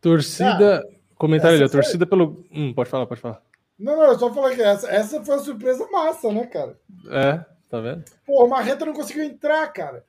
Torcida. 0.00 0.82
Comentário 1.16 1.56
ali, 1.56 1.64
a 1.64 1.68
torcida 1.68 2.04
pelo. 2.06 2.44
Hum, 2.50 2.74
pode 2.74 2.90
falar, 2.90 3.06
pode 3.06 3.20
falar. 3.20 3.40
Não, 3.82 3.96
não, 3.96 4.04
eu 4.04 4.18
só 4.18 4.32
falar 4.32 4.54
que 4.54 4.62
essa, 4.62 4.88
essa 4.88 5.24
foi 5.24 5.34
uma 5.36 5.42
surpresa 5.42 5.88
massa, 5.90 6.32
né, 6.32 6.46
cara? 6.46 6.78
É, 7.10 7.44
tá 7.68 7.80
vendo? 7.80 8.04
Pô, 8.24 8.44
o 8.44 8.48
Marreta 8.48 8.86
não 8.86 8.92
conseguiu 8.92 9.24
entrar, 9.24 9.66
cara. 9.72 10.04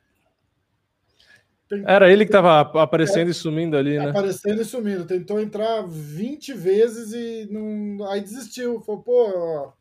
Era 1.87 2.11
ele 2.11 2.23
que 2.23 2.31
tava 2.31 2.59
ap- 2.59 2.75
aparecendo 2.75 3.31
e 3.31 3.33
sumindo 3.33 3.75
ali, 3.75 3.97
né? 3.97 4.11
Aparecendo 4.11 4.61
e 4.61 4.65
sumindo. 4.65 5.05
Tentou 5.05 5.39
entrar 5.39 5.81
20 5.87 6.53
vezes 6.53 7.13
e 7.13 7.51
não... 7.51 8.05
aí 8.11 8.21
desistiu. 8.21 8.79
Falou, 8.81 9.01
pô, 9.01 9.73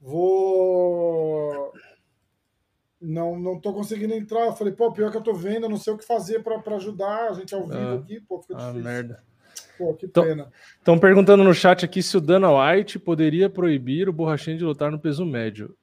vou. 0.00 1.72
Não, 3.00 3.38
não 3.38 3.60
tô 3.60 3.74
conseguindo 3.74 4.14
entrar. 4.14 4.46
Eu 4.46 4.54
falei, 4.54 4.72
pô, 4.72 4.90
pior 4.90 5.10
que 5.10 5.18
eu 5.18 5.22
tô 5.22 5.34
vendo, 5.34 5.64
eu 5.64 5.68
não 5.68 5.76
sei 5.76 5.92
o 5.92 5.98
que 5.98 6.06
fazer 6.06 6.42
pra, 6.42 6.58
pra 6.60 6.76
ajudar 6.76 7.28
a 7.28 7.32
gente 7.34 7.54
ao 7.54 7.66
vivo 7.66 7.78
Ah. 7.78 7.94
aqui, 7.96 8.20
pô, 8.22 8.40
fica 8.40 8.54
Ah, 8.54 8.68
difícil. 8.72 8.82
merda. 8.82 9.22
Pô, 9.78 9.94
que 9.94 10.06
Então- 10.06 10.24
pena. 10.24 10.46
Estão 10.78 10.98
perguntando 10.98 11.42
no 11.42 11.54
chat 11.54 11.84
aqui 11.84 12.02
se 12.02 12.16
o 12.16 12.20
Dana 12.20 12.48
White 12.50 12.98
poderia 12.98 13.48
proibir 13.48 14.08
o 14.08 14.12
Borrachinha 14.12 14.56
de 14.56 14.64
lutar 14.64 14.90
no 14.90 14.98
peso 14.98 15.24
médio. 15.24 15.74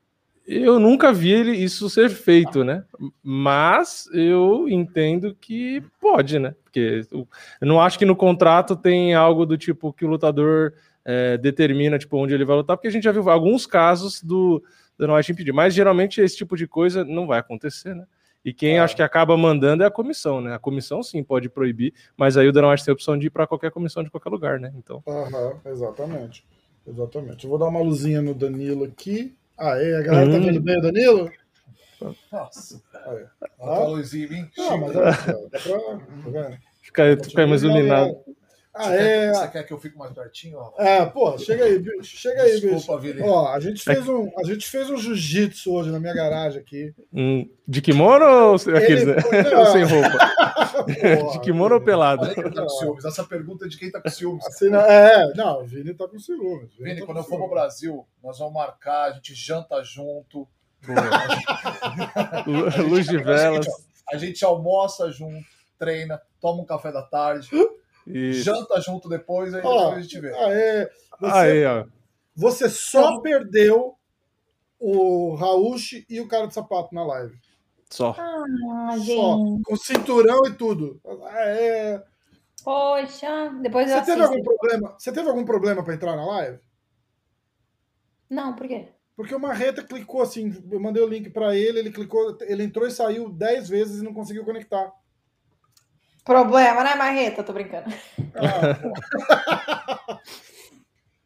Eu 0.48 0.80
nunca 0.80 1.14
vi 1.14 1.32
ele 1.32 1.52
isso 1.52 1.90
ser 1.90 2.10
feito, 2.10 2.64
né? 2.64 2.84
Mas 3.24 4.10
eu 4.12 4.68
entendo 4.68 5.36
que 5.40 5.84
pode, 6.00 6.40
né? 6.40 6.56
Porque 6.64 7.06
eu 7.12 7.28
não 7.62 7.80
acho 7.80 7.98
que 7.98 8.06
no 8.06 8.16
contrato 8.16 8.76
tem 8.76 9.14
algo 9.14 9.46
do 9.46 9.58
tipo 9.58 9.94
que 9.94 10.04
o 10.04 10.10
lutador 10.10 10.74
é, 11.06 11.38
determina 11.38 11.98
tipo, 11.98 12.18
onde 12.18 12.34
ele 12.34 12.46
vai 12.46 12.56
lutar, 12.56 12.76
porque 12.76 12.88
a 12.88 12.92
gente 12.92 13.04
já 13.04 13.12
viu 13.12 13.30
alguns 13.30 13.66
casos 13.66 14.22
do 14.22 14.64
Dana 14.98 15.16
White 15.16 15.32
impedir. 15.32 15.52
Mas 15.52 15.74
geralmente 15.74 16.20
esse 16.22 16.38
tipo 16.38 16.58
de 16.58 16.68
coisa 16.68 17.04
não 17.06 17.28
vai 17.28 17.40
acontecer, 17.40 17.96
né? 17.96 18.06
E 18.44 18.54
quem 18.54 18.78
É. 18.78 18.80
acho 18.80 18.96
que 18.96 19.04
acaba 19.04 19.38
mandando 19.38 19.84
é 19.84 19.86
a 19.86 19.92
comissão, 19.92 20.42
né? 20.42 20.54
A 20.56 20.60
comissão 20.60 21.04
sim 21.04 21.24
pode 21.24 21.48
proibir, 21.48 21.94
mas 22.18 22.38
aí 22.38 22.48
o 22.48 22.52
Dana 22.52 22.70
White 22.70 22.84
tem 22.86 22.92
a 22.92 22.96
opção 22.96 23.18
de 23.18 23.28
ir 23.28 23.30
para 23.30 23.46
qualquer 23.46 23.72
comissão 23.72 24.04
de 24.04 24.10
qualquer 24.10 24.30
lugar, 24.30 24.60
né? 24.60 24.74
Então. 24.76 25.04
Aham, 25.08 25.60
exatamente. 25.66 26.44
Exatamente. 26.88 27.44
Eu 27.44 27.50
vou 27.52 27.60
dar 27.60 27.68
uma 27.68 27.80
luzinha 27.82 28.22
no 28.22 28.34
Danilo 28.34 28.86
aqui. 28.86 29.36
Aê, 29.58 29.94
a 29.96 30.02
galera 30.02 30.32
tá 30.32 30.38
Hum. 30.38 30.42
vendo 30.46 30.60
bem 30.62 30.80
o 30.80 30.82
Danilo? 30.82 31.32
Nossa. 32.32 32.82
Aí. 33.06 33.26
Olha 33.60 33.82
a 33.84 33.88
luzinha 33.90 34.26
em 34.26 34.30
mim. 34.30 34.50
Não, 34.58 34.78
mas 34.80 34.96
ó, 34.96 35.02
dá 35.04 35.60
pra. 35.60 36.42
Tá? 36.50 36.58
Fica, 36.82 37.24
fica 37.24 37.48
mais 37.48 37.62
iluminado. 37.62 38.16
Ah, 38.74 38.84
Você, 38.86 38.98
quer, 38.98 39.02
é. 39.28 39.34
você 39.34 39.48
quer 39.50 39.64
que 39.64 39.74
eu 39.74 39.80
fique 39.80 39.98
mais 39.98 40.14
pertinho? 40.14 40.58
Ó? 40.58 40.74
É, 40.82 41.06
pô, 41.06 41.38
chega 41.38 41.66
aí, 41.66 41.78
bicho. 41.78 42.16
Chega 42.18 42.42
aí, 42.44 42.54
bicho. 42.54 42.74
Desculpa, 42.76 43.02
Vini. 43.02 43.22
Ó, 43.22 43.50
a 43.50 43.60
gente 43.60 43.84
fez 43.84 44.08
um, 44.08 44.32
a 44.40 44.44
gente 44.46 44.66
fez 44.66 44.90
um 44.90 44.96
jiu-jitsu 44.96 45.74
hoje 45.74 45.92
na 45.92 46.00
minha 46.00 46.14
garagem 46.14 46.62
aqui. 46.62 46.94
Hum, 47.14 47.50
de 47.68 47.82
kimono 47.82 48.24
ou 48.26 48.56
aqueles, 48.56 49.06
né? 49.06 49.20
foi- 49.22 49.42
Ou 49.56 49.66
sem 49.68 49.84
roupa? 49.84 50.18
Porra, 51.18 51.32
De 51.34 51.40
kimono 51.42 51.76
ou 51.76 51.82
pelado? 51.82 52.24
Olha 52.24 52.34
quem 52.34 52.50
tá 52.50 52.62
com 52.64 52.70
ciúmes. 52.70 53.04
Essa 53.06 53.24
pergunta 53.26 53.66
é 53.66 53.68
de 53.68 53.78
quem 53.78 53.92
tá 53.92 54.02
com 54.02 54.10
ciúmes. 54.10 54.46
Assim, 54.46 54.70
não- 54.70 54.80
é, 54.80 55.34
não, 55.36 55.62
o 55.64 55.66
Vini 55.66 55.94
tá 55.94 56.08
com 56.08 56.18
ciúmes. 56.18 56.70
o 56.80 56.84
Vini, 56.84 57.02
tá 57.02 57.06
quando 57.06 57.18
eu 57.18 57.24
for 57.26 57.38
pro. 57.40 57.50
Brasil, 57.50 58.08
nós 58.24 58.40
vamos 58.40 58.54
marcar, 58.54 59.10
a 59.10 59.12
gente 59.12 59.34
janta 59.36 59.84
junto, 59.84 60.48
Lu- 62.48 62.88
Luz 62.90 63.06
de 63.06 63.18
velas. 63.18 63.68
a 64.12 64.18
gente 64.18 64.44
almoça 64.46 65.12
junto, 65.12 65.46
treina, 65.78 66.22
toma 66.40 66.62
um 66.62 66.66
café 66.66 66.92
da 66.92 67.02
tarde, 67.02 67.50
E... 68.08 68.34
janta 68.34 68.80
junto 68.82 69.08
depois, 69.08 69.54
aí 69.54 69.62
Ó, 69.64 69.78
depois 69.78 69.98
a 69.98 70.02
gente 70.02 70.20
vê. 70.20 70.34
Aê, 70.34 70.90
você, 71.20 71.38
Aí, 71.38 71.66
ó. 71.66 71.86
você 72.36 72.70
só 72.70 73.20
perdeu 73.22 73.96
o 74.80 75.36
Rauch 75.36 76.06
e 76.10 76.20
o 76.20 76.28
cara 76.28 76.48
de 76.48 76.54
sapato 76.54 76.94
na 76.96 77.06
live. 77.06 77.38
Só. 77.90 78.16
Ah, 78.18 78.96
Só. 79.06 79.38
Com 79.64 79.76
cinturão 79.76 80.46
e 80.48 80.54
tudo. 80.54 81.00
Aê. 81.28 82.02
Poxa, 82.64 83.50
depois 83.62 83.90
eu 83.90 83.98
Você 83.98 84.06
teve 84.06 84.22
assisto. 84.22 84.40
algum 84.40 84.44
problema? 84.44 84.96
Você 84.98 85.12
teve 85.12 85.30
algum 85.30 85.46
problema 85.46 85.84
para 85.84 85.94
entrar 85.94 86.16
na 86.16 86.26
live? 86.26 86.60
Não, 88.30 88.56
por 88.56 88.68
quê? 88.68 88.88
Porque 89.16 89.36
o 89.36 89.40
Marreta 89.40 89.84
clicou 89.84 90.22
assim, 90.22 90.64
eu 90.72 90.80
mandei 90.80 91.04
o 91.04 91.08
link 91.08 91.30
para 91.30 91.56
ele, 91.56 91.80
ele 91.80 91.92
clicou, 91.92 92.38
ele 92.42 92.64
entrou 92.64 92.88
e 92.88 92.92
saiu 92.92 93.30
10 93.30 93.70
vezes 93.70 94.02
e 94.02 94.04
não 94.04 94.14
conseguiu 94.14 94.46
conectar. 94.46 94.92
Problema, 96.24 96.84
né, 96.84 96.96
Marreta? 96.96 97.44
Tô 97.44 97.54
brincando. 97.54 97.90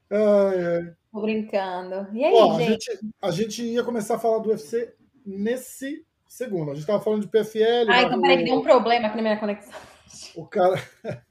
Ai, 0.08 0.66
ai. 0.66 0.94
Tô 1.12 1.22
brincando. 1.22 2.08
E 2.14 2.24
aí, 2.24 2.34
Ó, 2.34 2.56
a, 2.56 2.60
gente? 2.60 2.86
gente, 2.86 3.00
a 3.20 3.32
gente 3.32 3.64
ia 3.64 3.84
começar 3.84 4.16
a 4.16 4.20
falar 4.20 4.38
do 4.38 4.50
UFC 4.50 4.94
nesse 5.26 6.06
segundo. 6.28 6.72
A 6.72 6.76
gente 6.76 6.86
tava 6.86 7.04
falando 7.04 7.24
de 7.24 7.28
PFL. 7.28 7.90
Ah, 7.90 7.96
mas 7.96 8.06
então 8.06 8.22
peraí, 8.22 8.46
deu 8.46 8.56
um 8.56 8.62
problema 8.62 9.08
aqui 9.08 9.18
na 9.18 9.24
minha 9.24 9.40
conexão. 9.40 9.74
O 10.36 10.46
cara, 10.46 10.76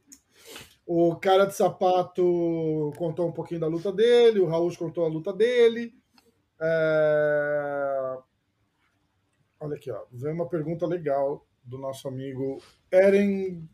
o 0.84 1.14
cara 1.16 1.46
de 1.46 1.54
sapato 1.54 2.92
contou 2.98 3.28
um 3.28 3.32
pouquinho 3.32 3.60
da 3.60 3.68
luta 3.68 3.92
dele, 3.92 4.40
o 4.40 4.46
Raul 4.46 4.76
contou 4.76 5.04
a 5.04 5.08
luta 5.08 5.32
dele. 5.32 5.94
É, 6.60 8.18
Olha 9.60 9.76
aqui, 9.76 9.90
ó. 9.90 10.02
Veio 10.12 10.34
uma 10.34 10.48
pergunta 10.48 10.86
legal 10.86 11.46
do 11.64 11.78
nosso 11.78 12.06
amigo 12.08 12.62
Eren 12.90 13.68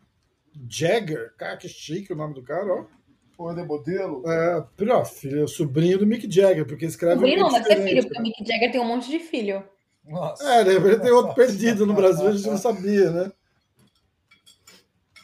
Jagger. 0.68 1.34
Cara, 1.36 1.57
que 1.57 1.68
chique 1.68 2.12
o 2.12 2.16
nome 2.16 2.34
do 2.34 2.43
cara, 2.43 2.72
ó. 2.72 2.84
Pô, 3.36 3.53
de 3.55 3.62
modelo. 3.62 4.22
É, 4.26 4.64
ó, 4.91 5.05
filho, 5.05 5.45
é 5.45 5.47
sobrinho 5.47 5.99
do 5.99 6.07
Mick 6.07 6.30
Jagger, 6.30 6.66
porque 6.66 6.84
escreve. 6.84 7.16
Sobrinho 7.16 7.38
um 7.38 7.43
não, 7.43 7.49
pouco 7.51 7.64
deve 7.64 7.68
ser 7.68 7.80
diferente, 7.80 8.03
filho, 8.03 8.09
porque 8.09 8.20
o 8.20 8.22
Mick 8.22 8.47
Jagger 8.47 8.72
tem 8.72 8.80
um 8.80 8.84
monte 8.84 9.11
de 9.11 9.18
filho. 9.18 9.64
Nossa. 10.05 10.45
É, 10.45 10.64
de 10.64 10.78
repente 10.78 11.03
tem 11.03 11.11
outro 11.11 11.34
perdido 11.34 11.86
no 11.86 11.95
Brasil, 11.95 12.28
a 12.28 12.32
gente 12.32 12.49
não 12.49 12.59
sabia, 12.59 13.11
né? 13.11 13.32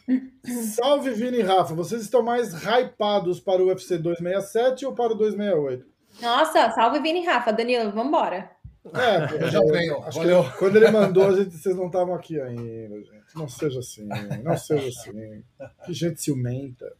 Salve 0.74 1.10
Vini 1.10 1.38
e 1.38 1.42
Rafa, 1.42 1.74
vocês 1.74 2.02
estão 2.02 2.22
mais 2.22 2.52
hypados 2.52 3.40
para 3.40 3.62
o 3.62 3.66
UFC 3.66 3.98
267 3.98 4.86
ou 4.86 4.94
para 4.94 5.12
o 5.12 5.16
268? 5.16 5.84
Nossa, 6.22 6.70
salve 6.70 7.00
Vini 7.00 7.22
e 7.22 7.26
Rafa. 7.26 7.52
Danilo, 7.52 7.90
vambora. 7.92 8.50
É, 8.94 9.34
Eu 9.44 9.48
já 9.50 9.60
venho, 9.60 10.02
acho 10.04 10.18
valeu. 10.18 10.44
que 10.44 10.58
quando 10.58 10.76
ele 10.76 10.90
mandou, 10.90 11.28
a 11.28 11.32
gente, 11.32 11.56
vocês 11.56 11.74
não 11.76 11.86
estavam 11.86 12.14
aqui 12.14 12.40
ainda, 12.40 12.96
gente. 13.02 13.34
Não 13.34 13.48
seja 13.48 13.80
assim, 13.80 14.08
não 14.42 14.56
seja 14.56 14.88
assim. 14.88 15.42
Que 15.84 15.92
gente 15.92 16.20
ciumenta. 16.20 16.92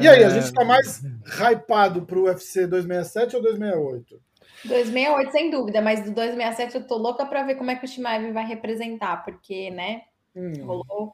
E 0.00 0.06
aí, 0.08 0.24
a 0.24 0.28
gente 0.30 0.44
está 0.44 0.64
mais 0.64 1.02
hypado 1.40 2.02
para 2.06 2.18
o 2.18 2.24
UFC 2.24 2.66
267 2.66 3.36
ou 3.36 3.42
268? 3.42 4.20
268, 4.64 5.32
sem 5.32 5.50
dúvida, 5.50 5.80
mas 5.80 6.00
do 6.04 6.12
267 6.12 6.74
eu 6.76 6.86
tô 6.86 6.96
louca 6.96 7.24
pra 7.26 7.44
ver 7.44 7.54
como 7.56 7.70
é 7.70 7.76
que 7.76 7.84
o 7.84 7.88
Shimaev 7.88 8.32
vai 8.32 8.46
representar, 8.46 9.24
porque, 9.24 9.70
né, 9.70 10.02
Hum. 10.36 10.52
rolou 10.64 11.12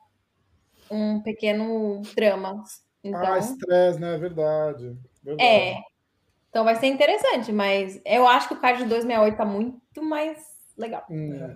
um 0.91 1.21
pequeno 1.23 2.03
drama. 2.17 2.63
Então, 3.03 3.21
Ah, 3.35 3.39
estresse, 3.39 3.99
né? 4.01 4.15
É 4.15 4.19
verdade. 4.19 4.97
verdade. 5.23 5.43
é. 5.51 5.77
Então 6.55 6.63
vai 6.63 6.77
ser 6.77 6.87
interessante, 6.87 7.51
mas 7.51 8.01
eu 8.05 8.29
acho 8.29 8.47
que 8.47 8.55
o 8.55 8.61
card 8.61 8.79
de 8.79 8.89
268 8.89 9.37
tá 9.37 9.45
muito 9.45 10.01
mais 10.01 10.39
legal. 10.79 11.05
Hum. 11.11 11.53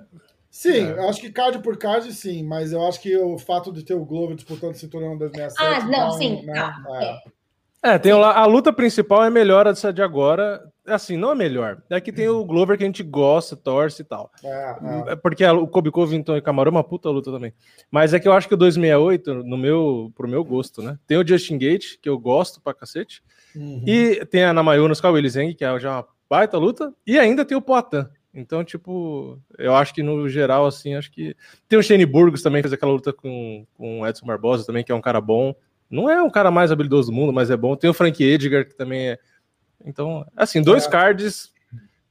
Sim, 0.50 0.88
É. 0.88 0.90
eu 0.90 1.08
acho 1.08 1.20
que 1.20 1.30
card 1.30 1.60
por 1.60 1.76
card, 1.78 2.12
sim, 2.12 2.42
mas 2.42 2.72
eu 2.72 2.84
acho 2.84 3.00
que 3.00 3.16
o 3.16 3.38
fato 3.38 3.72
de 3.72 3.84
ter 3.84 3.94
o 3.94 4.04
Glover 4.04 4.34
disputando 4.34 4.72
o 4.72 4.76
cinturão 4.76 5.16
267. 5.16 5.54
Ah, 5.60 5.84
não, 5.86 5.88
então, 5.88 6.10
sim, 6.10 6.44
né, 6.44 6.52
tá, 6.52 6.82
é. 7.00 7.92
É, 7.94 7.98
tem 8.00 8.10
a 8.10 8.44
luta 8.46 8.72
principal 8.72 9.22
é 9.22 9.30
melhor 9.30 9.68
a 9.68 9.70
dessa 9.70 9.92
de 9.92 10.02
agora. 10.02 10.68
Assim, 10.88 11.16
não 11.16 11.32
é 11.32 11.34
melhor. 11.34 11.82
É 11.90 12.00
que 12.00 12.12
tem 12.12 12.28
o 12.28 12.44
Glover 12.44 12.76
que 12.76 12.82
a 12.84 12.86
gente 12.86 13.02
gosta, 13.02 13.56
torce 13.56 14.02
e 14.02 14.04
tal. 14.04 14.30
É, 14.42 14.48
é. 15.08 15.12
É 15.12 15.16
Porque 15.16 15.44
a- 15.44 15.52
o 15.52 15.66
Kobe 15.66 15.90
Covington 15.90 16.36
e 16.36 16.42
Camarão 16.42 16.70
é 16.70 16.76
uma 16.76 16.84
puta 16.84 17.08
luta 17.10 17.30
também. 17.30 17.52
Mas 17.90 18.12
é 18.14 18.20
que 18.20 18.26
eu 18.28 18.32
acho 18.32 18.48
que 18.48 18.54
o 18.54 18.56
268, 18.56 19.34
no 19.44 19.56
meu, 19.56 20.12
pro 20.16 20.28
meu 20.28 20.44
gosto, 20.44 20.82
né? 20.82 20.98
Tem 21.06 21.16
o 21.18 21.26
Justin 21.26 21.58
Gate, 21.58 21.96
que 22.00 22.08
eu 22.08 22.18
gosto 22.18 22.60
pra 22.60 22.74
cacete. 22.74 23.22
Uhum. 23.54 23.82
E 23.86 24.24
tem 24.26 24.44
a 24.44 24.52
Namayunas 24.52 25.00
com 25.00 25.06
a 25.06 25.10
Willy 25.10 25.28
Zeng, 25.30 25.54
que 25.54 25.64
é 25.64 25.78
já 25.80 25.96
uma 25.96 26.06
baita 26.28 26.58
luta. 26.58 26.92
E 27.06 27.18
ainda 27.18 27.44
tem 27.44 27.56
o 27.56 27.62
Poatan. 27.62 28.08
Então, 28.34 28.62
tipo, 28.62 29.38
eu 29.58 29.74
acho 29.74 29.92
que 29.94 30.02
no 30.02 30.28
geral, 30.28 30.66
assim, 30.66 30.94
acho 30.94 31.10
que. 31.10 31.34
Tem 31.68 31.78
o 31.78 31.82
Shane 31.82 32.04
Burgos 32.06 32.42
também, 32.42 32.62
fez 32.62 32.72
aquela 32.72 32.92
luta 32.92 33.12
com, 33.12 33.66
com 33.74 34.00
o 34.00 34.06
Edson 34.06 34.26
Barbosa 34.26 34.64
também, 34.66 34.84
que 34.84 34.92
é 34.92 34.94
um 34.94 35.00
cara 35.00 35.20
bom. 35.20 35.54
Não 35.90 36.08
é 36.10 36.22
o 36.22 36.30
cara 36.30 36.50
mais 36.50 36.70
habilidoso 36.70 37.10
do 37.10 37.14
mundo, 37.16 37.32
mas 37.32 37.50
é 37.50 37.56
bom. 37.56 37.74
Tem 37.74 37.88
o 37.88 37.94
Frank 37.94 38.22
Edgar, 38.22 38.66
que 38.66 38.76
também 38.76 39.08
é. 39.08 39.18
Então, 39.84 40.26
assim, 40.36 40.62
dois 40.62 40.86
É. 40.86 40.90
cards 40.90 41.52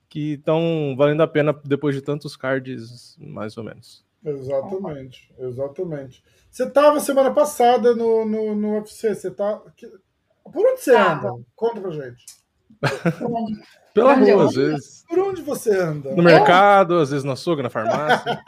que 0.10 0.34
estão 0.34 0.96
valendo 0.98 1.22
a 1.22 1.28
pena 1.28 1.54
depois 1.66 1.94
de 1.96 2.02
tantos 2.02 2.36
cards, 2.36 3.18
mais 3.20 3.58
ou 3.58 3.64
menos. 3.64 4.06
Exatamente, 4.26 5.32
exatamente. 5.38 6.24
Você 6.50 6.70
tava 6.70 7.00
semana 7.00 7.32
passada 7.34 7.94
no, 7.96 8.26
no, 8.26 8.56
no 8.56 8.74
UFC, 8.78 9.14
você 9.14 9.30
tá. 9.32 9.62
Por 10.44 10.66
onde 10.66 10.82
você 10.82 10.96
anda? 10.96 11.34
Conta 11.56 11.80
pra 11.82 11.92
gente. 11.92 12.26
Pela 13.94 14.14
eu 14.14 14.20
rua, 14.20 14.34
ando? 14.34 14.42
às 14.50 14.56
vezes. 14.56 15.06
Por 15.08 15.20
onde 15.20 15.42
você 15.42 15.76
anda? 15.76 16.16
No 16.16 16.22
mercado, 16.24 17.00
às 17.00 17.10
vezes 17.10 17.24
no 17.24 17.32
açougue, 17.32 17.64
na 17.64 17.70
farmácia. 17.70 18.44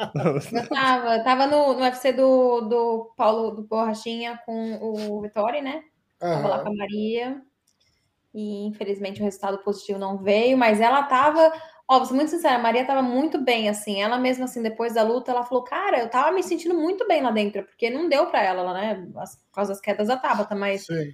Eu 0.51 0.67
tava, 0.69 1.23
tava 1.23 1.47
no, 1.47 1.73
no 1.73 1.79
UFC 1.79 2.13
do, 2.13 2.61
do 2.61 3.13
Paulo 3.17 3.51
do 3.51 3.63
Borrachinha 3.63 4.39
com 4.45 4.77
o 4.81 5.21
Vittori, 5.21 5.61
né? 5.61 5.81
Tava 6.19 6.47
lá 6.47 6.59
com 6.59 6.69
a 6.69 6.75
Maria. 6.75 7.41
E 8.33 8.65
infelizmente 8.67 9.21
o 9.21 9.23
resultado 9.23 9.57
positivo 9.59 9.97
não 9.99 10.17
veio, 10.17 10.57
mas 10.57 10.79
ela 10.79 11.03
tava. 11.03 11.51
Ó, 11.87 11.97
vou 11.97 12.05
ser 12.05 12.13
muito 12.13 12.29
sincera, 12.29 12.55
a 12.55 12.59
Maria 12.59 12.85
tava 12.85 13.01
muito 13.01 13.41
bem, 13.41 13.67
assim. 13.67 14.01
Ela 14.01 14.19
mesma, 14.19 14.45
assim, 14.45 14.61
depois 14.61 14.93
da 14.93 15.01
luta, 15.03 15.31
ela 15.31 15.43
falou: 15.43 15.63
Cara, 15.63 15.99
eu 15.99 16.09
tava 16.09 16.31
me 16.31 16.43
sentindo 16.43 16.75
muito 16.75 17.07
bem 17.07 17.21
lá 17.23 17.31
dentro, 17.31 17.63
porque 17.65 17.89
não 17.89 18.07
deu 18.07 18.27
pra 18.27 18.43
ela, 18.43 18.71
né? 18.73 19.07
As- 19.17 19.35
Por 19.37 19.51
causa 19.53 19.73
das 19.73 19.81
quedas 19.81 20.07
da 20.07 20.17
Tabata, 20.17 20.55
mas. 20.55 20.85
Sim. 20.85 21.13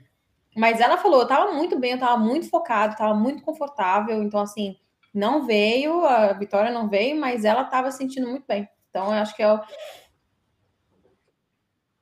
Mas 0.56 0.80
ela 0.82 0.98
falou: 0.98 1.22
Eu 1.22 1.28
tava 1.28 1.54
muito 1.54 1.80
bem, 1.80 1.94
eu 1.94 2.00
tava 2.00 2.18
muito 2.18 2.50
focado, 2.50 2.96
tava 2.98 3.14
muito 3.14 3.44
confortável. 3.44 4.22
Então, 4.22 4.42
assim, 4.42 4.76
não 5.14 5.46
veio, 5.46 6.06
a 6.06 6.34
vitória 6.34 6.72
não 6.72 6.90
veio, 6.90 7.16
mas 7.18 7.46
ela 7.46 7.64
tava 7.64 7.92
se 7.92 8.00
sentindo 8.00 8.28
muito 8.28 8.46
bem. 8.48 8.68
Então, 8.90 9.06
eu 9.08 9.22
acho 9.22 9.36
que 9.36 9.44
é 9.44 9.54
o. 9.54 9.60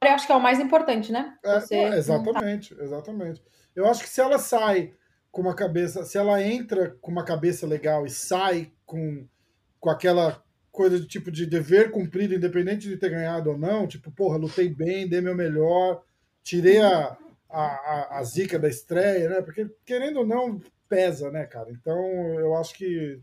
Eu 0.04 0.12
acho 0.12 0.26
que 0.26 0.32
é 0.34 0.36
o 0.36 0.42
mais 0.42 0.60
importante, 0.60 1.12
né? 1.12 1.38
É, 1.44 1.60
tá- 1.92 1.98
exatamente, 1.98 2.74
exatamente. 2.80 3.42
Eu 3.76 3.88
acho 3.88 4.04
que 4.04 4.10
se 4.10 4.20
ela 4.22 4.38
sai 4.38 4.94
com 5.34 5.42
uma 5.42 5.56
cabeça, 5.56 6.06
se 6.06 6.16
ela 6.16 6.44
entra 6.44 6.96
com 7.02 7.12
uma 7.12 7.26
cabeça 7.26 7.66
legal 7.66 8.06
e 8.06 8.10
sai 8.12 8.72
com, 8.86 9.26
com 9.80 9.90
aquela 9.90 10.44
coisa 10.72 11.00
de 11.00 11.08
tipo 11.08 11.32
de 11.32 11.48
dever 11.48 11.90
cumprido, 11.90 12.36
independente 12.36 12.88
de 12.88 12.98
ter 12.98 13.10
ganhado 13.10 13.50
ou 13.50 13.58
não, 13.58 13.88
tipo, 13.88 14.12
porra, 14.12 14.38
lutei 14.38 14.70
bem, 14.70 15.10
dei 15.10 15.22
meu 15.22 15.36
melhor, 15.36 16.04
tirei 16.44 16.80
a, 16.80 17.18
a, 17.50 18.20
a, 18.20 18.24
zica 18.24 18.60
da 18.60 18.70
estreia, 18.70 19.28
né? 19.28 19.42
Porque, 19.42 19.68
querendo 19.84 20.18
ou 20.18 20.26
não, 20.26 20.62
pesa, 20.88 21.32
né, 21.32 21.48
cara? 21.48 21.72
Então, 21.72 21.98
eu 22.40 22.56
acho 22.56 22.76
que 22.76 23.20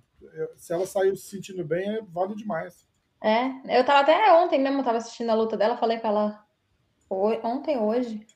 se 0.56 0.72
ela 0.72 0.88
saiu 0.88 1.14
se 1.14 1.30
sentindo 1.30 1.64
bem, 1.64 1.88
é, 1.88 2.02
vale 2.02 2.34
demais. 2.34 2.88
É, 3.22 3.78
eu 3.78 3.84
tava 3.84 4.00
até 4.00 4.32
ontem 4.32 4.60
mesmo, 4.60 4.82
tava 4.82 4.98
assistindo 4.98 5.30
a 5.30 5.34
luta 5.34 5.56
dela, 5.56 5.76
falei 5.76 6.00
com 6.00 6.08
ela 6.08 6.44
ontem, 7.08 7.78
hoje. 7.78 8.26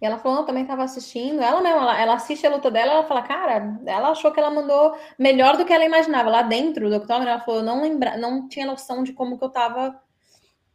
E 0.00 0.06
ela 0.06 0.18
falou, 0.18 0.38
eu 0.38 0.46
também 0.46 0.64
tava 0.64 0.84
assistindo. 0.84 1.40
Ela 1.42 1.60
mesmo, 1.60 1.80
ela, 1.80 2.00
ela 2.00 2.14
assiste 2.14 2.46
a 2.46 2.50
luta 2.50 2.70
dela, 2.70 2.92
ela 2.92 3.04
fala, 3.04 3.22
cara, 3.22 3.80
ela 3.84 4.10
achou 4.10 4.32
que 4.32 4.38
ela 4.38 4.50
mandou 4.50 4.96
melhor 5.18 5.56
do 5.56 5.64
que 5.64 5.72
ela 5.72 5.84
imaginava. 5.84 6.30
Lá 6.30 6.42
dentro 6.42 6.88
do 6.88 6.96
octógono, 6.96 7.28
ela 7.28 7.40
falou, 7.40 7.62
não 7.62 7.82
lembra, 7.82 8.16
não 8.16 8.48
tinha 8.48 8.66
noção 8.66 9.02
de 9.02 9.12
como 9.12 9.38
que 9.38 9.44
eu 9.44 9.50
tava, 9.50 10.00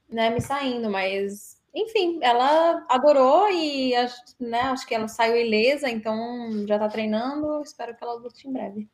né, 0.10 0.30
me 0.30 0.42
saindo, 0.42 0.90
mas 0.90 1.62
enfim, 1.74 2.20
ela 2.22 2.86
adorou 2.88 3.50
e 3.50 3.94
né, 4.40 4.62
acho 4.62 4.86
que 4.86 4.94
ela 4.94 5.08
saiu 5.08 5.36
ilesa, 5.36 5.90
então 5.90 6.68
já 6.68 6.78
tá 6.78 6.88
treinando, 6.88 7.62
espero 7.64 7.96
que 7.96 8.04
ela 8.04 8.14
lute 8.14 8.48
em 8.48 8.54
breve. 8.54 8.90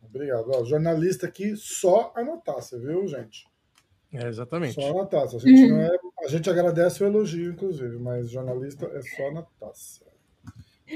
Obrigado. 0.00 0.48
Ó, 0.54 0.64
jornalista 0.64 1.26
aqui, 1.26 1.56
só 1.56 2.12
anotar, 2.14 2.56
você 2.56 2.78
viu, 2.78 3.06
gente? 3.08 3.46
É, 4.12 4.26
exatamente. 4.26 4.74
Só 4.74 4.94
na 4.94 5.06
taça. 5.06 5.36
A 5.36 5.40
gente, 5.40 5.68
não 5.68 5.80
é, 5.80 5.90
a 6.24 6.28
gente 6.28 6.48
agradece 6.48 7.02
o 7.02 7.06
elogio, 7.06 7.52
inclusive, 7.52 7.98
mas 7.98 8.30
jornalista 8.30 8.86
é 8.86 9.02
só 9.02 9.30
na 9.30 9.42
taça. 9.60 10.06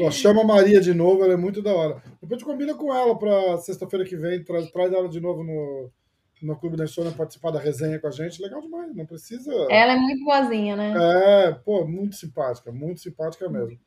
Ó, 0.01 0.11
chama 0.11 0.41
a 0.41 0.45
Maria 0.45 0.81
de 0.81 0.95
novo, 0.95 1.23
ela 1.23 1.35
é 1.35 1.37
muito 1.37 1.61
da 1.61 1.75
hora. 1.75 2.03
Depois 2.21 2.33
a 2.33 2.35
gente 2.37 2.45
combina 2.45 2.75
com 2.75 2.95
ela 2.95 3.17
para 3.19 3.59
sexta-feira 3.59 4.07
que 4.07 4.17
vem, 4.17 4.43
traz, 4.43 4.71
traz 4.71 4.93
ela 4.93 5.09
de 5.09 5.21
novo 5.21 5.45
no, 5.45 5.91
no 6.43 6.57
Clube 6.57 6.77
da 6.77 6.85
Insônia 6.85 7.13
participar 7.13 7.51
da 7.51 7.61
resenha 7.61 7.99
com 7.99 8.07
a 8.07 8.11
gente. 8.11 8.41
Legal 8.41 8.63
demais, 8.63 8.95
não 8.97 9.05
precisa. 9.05 9.53
Ela 9.71 9.93
é 9.93 9.97
muito 9.97 10.25
boazinha, 10.25 10.77
né? 10.77 10.95
É, 10.97 11.53
pô, 11.53 11.87
muito 11.87 12.17
simpática, 12.17 12.73
muito 12.73 13.01
simpática 13.01 13.49
mesmo. 13.51 13.79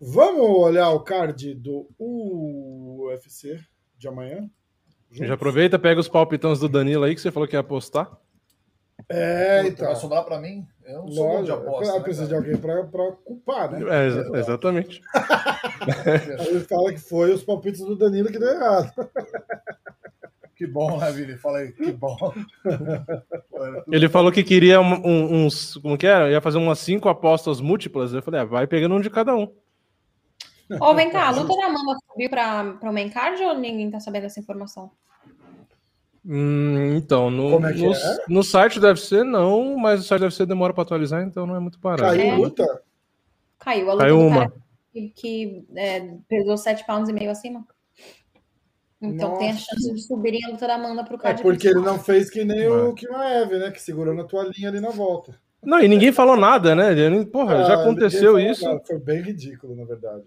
Vamos 0.00 0.48
olhar 0.48 0.90
o 0.90 1.00
card 1.00 1.54
do 1.54 1.88
UFC 1.98 3.58
de 3.96 4.06
amanhã? 4.06 4.48
Já 5.10 5.34
aproveita, 5.34 5.78
pega 5.78 6.00
os 6.00 6.08
palpitões 6.08 6.60
do 6.60 6.68
Danilo 6.68 7.02
aí 7.02 7.14
que 7.14 7.20
você 7.20 7.32
falou 7.32 7.48
que 7.48 7.56
ia 7.56 7.60
apostar. 7.60 8.16
É, 9.10 9.58
Puta, 9.62 9.68
então. 9.72 9.86
Vai 9.86 9.96
sobrar 9.96 10.24
pra 10.24 10.38
mim? 10.38 10.66
Eu 10.84 10.98
não 11.00 11.08
sou 11.12 11.42
de 11.42 11.50
aposta. 11.50 11.92
eu 11.92 11.98
né, 11.98 12.00
preciso 12.04 12.28
de 12.28 12.34
alguém 12.34 12.56
pra, 12.56 12.84
pra 12.84 13.12
culpar, 13.24 13.70
né? 13.70 13.80
É, 13.88 14.06
exa- 14.06 14.30
exatamente. 14.34 15.00
Aí 16.38 16.48
ele 16.48 16.60
fala 16.60 16.92
que 16.92 16.98
foi 16.98 17.32
os 17.32 17.42
palpites 17.42 17.80
do 17.80 17.96
Danilo 17.96 18.28
que 18.30 18.38
deu 18.38 18.48
errado. 18.48 18.92
Que 20.56 20.66
bom, 20.66 20.98
né, 20.98 21.10
Vini? 21.12 21.36
Falei, 21.38 21.70
que 21.72 21.92
bom. 21.92 22.16
Ele 23.92 24.08
falou 24.08 24.32
que 24.32 24.42
queria 24.42 24.80
um- 24.80 25.06
um- 25.06 25.46
uns. 25.46 25.76
Como 25.76 25.96
que 25.96 26.06
era? 26.06 26.30
Ia 26.30 26.40
fazer 26.40 26.58
umas 26.58 26.78
cinco 26.80 27.08
apostas 27.08 27.60
múltiplas. 27.60 28.12
Eu 28.12 28.22
falei, 28.22 28.40
ah, 28.40 28.44
vai 28.44 28.66
pegando 28.66 28.94
um 28.96 29.00
de 29.00 29.08
cada 29.08 29.34
um. 29.36 29.52
Ô, 30.80 30.94
vem 30.94 31.10
cá, 31.10 31.28
a 31.28 31.30
luta 31.30 31.54
da 31.56 31.66
Amanda 31.66 31.96
subiu 32.10 32.28
pra, 32.28 32.72
pra 32.74 32.92
main 32.92 33.08
card 33.08 33.42
ou 33.42 33.54
ninguém 33.56 33.90
tá 33.90 34.00
sabendo 34.00 34.22
dessa 34.22 34.40
informação? 34.40 34.90
Hum, 36.24 36.96
então, 36.96 37.30
no, 37.30 37.56
é 37.56 37.72
no, 37.72 37.92
é? 37.94 38.16
no 38.28 38.42
site 38.42 38.78
deve 38.80 39.00
ser 39.00 39.24
não, 39.24 39.76
mas 39.76 40.00
o 40.00 40.02
site 40.04 40.20
deve 40.20 40.34
ser 40.34 40.46
demora 40.46 40.74
pra 40.74 40.82
atualizar, 40.82 41.22
então 41.22 41.46
não 41.46 41.56
é 41.56 41.60
muito 41.60 41.78
barato. 41.78 42.02
Caiu 42.16 42.32
É. 42.32 42.36
luta? 42.36 42.82
Caiu 43.58 43.90
a 43.90 43.92
luta 43.94 44.04
Caiu 44.04 44.16
do 44.18 44.26
uma. 44.26 44.40
cara 44.48 44.52
que, 44.92 45.08
que, 45.10 45.64
é, 45.76 46.00
pesou 46.28 46.56
7 46.56 46.84
pounds 46.86 47.08
e 47.08 47.12
meio 47.12 47.30
acima. 47.30 47.64
Então 49.00 49.38
tem 49.38 49.50
a 49.50 49.52
Nossa. 49.52 49.64
chance 49.64 49.94
de 49.94 50.02
subirem 50.02 50.44
a 50.44 50.48
luta 50.48 50.66
da 50.66 50.74
Amanda 50.74 51.04
pro 51.04 51.14
É 51.16 51.18
card 51.20 51.42
porque 51.42 51.68
ele 51.68 51.80
não 51.80 51.98
fez 52.00 52.28
que 52.28 52.44
nem 52.44 52.62
É. 52.64 52.68
o 52.70 52.92
Kimaev, 52.94 53.52
né? 53.58 53.70
Que 53.70 53.80
segurou 53.80 54.12
na 54.12 54.24
toalhinha 54.24 54.68
ali 54.68 54.80
na 54.80 54.90
volta. 54.90 55.38
Não, 55.62 55.80
e 55.80 55.86
ninguém 55.88 56.10
falou 56.12 56.36
nada, 56.36 56.74
né? 56.74 56.94
Porra, 57.26 57.64
já 57.64 57.74
Ah, 57.74 57.80
aconteceu 57.82 58.34
ninguém 58.36 58.50
isso. 58.52 58.64
nada. 58.64 58.80
Foi 58.84 58.98
bem 58.98 59.22
ridículo, 59.22 59.76
na 59.76 59.84
verdade. 59.84 60.24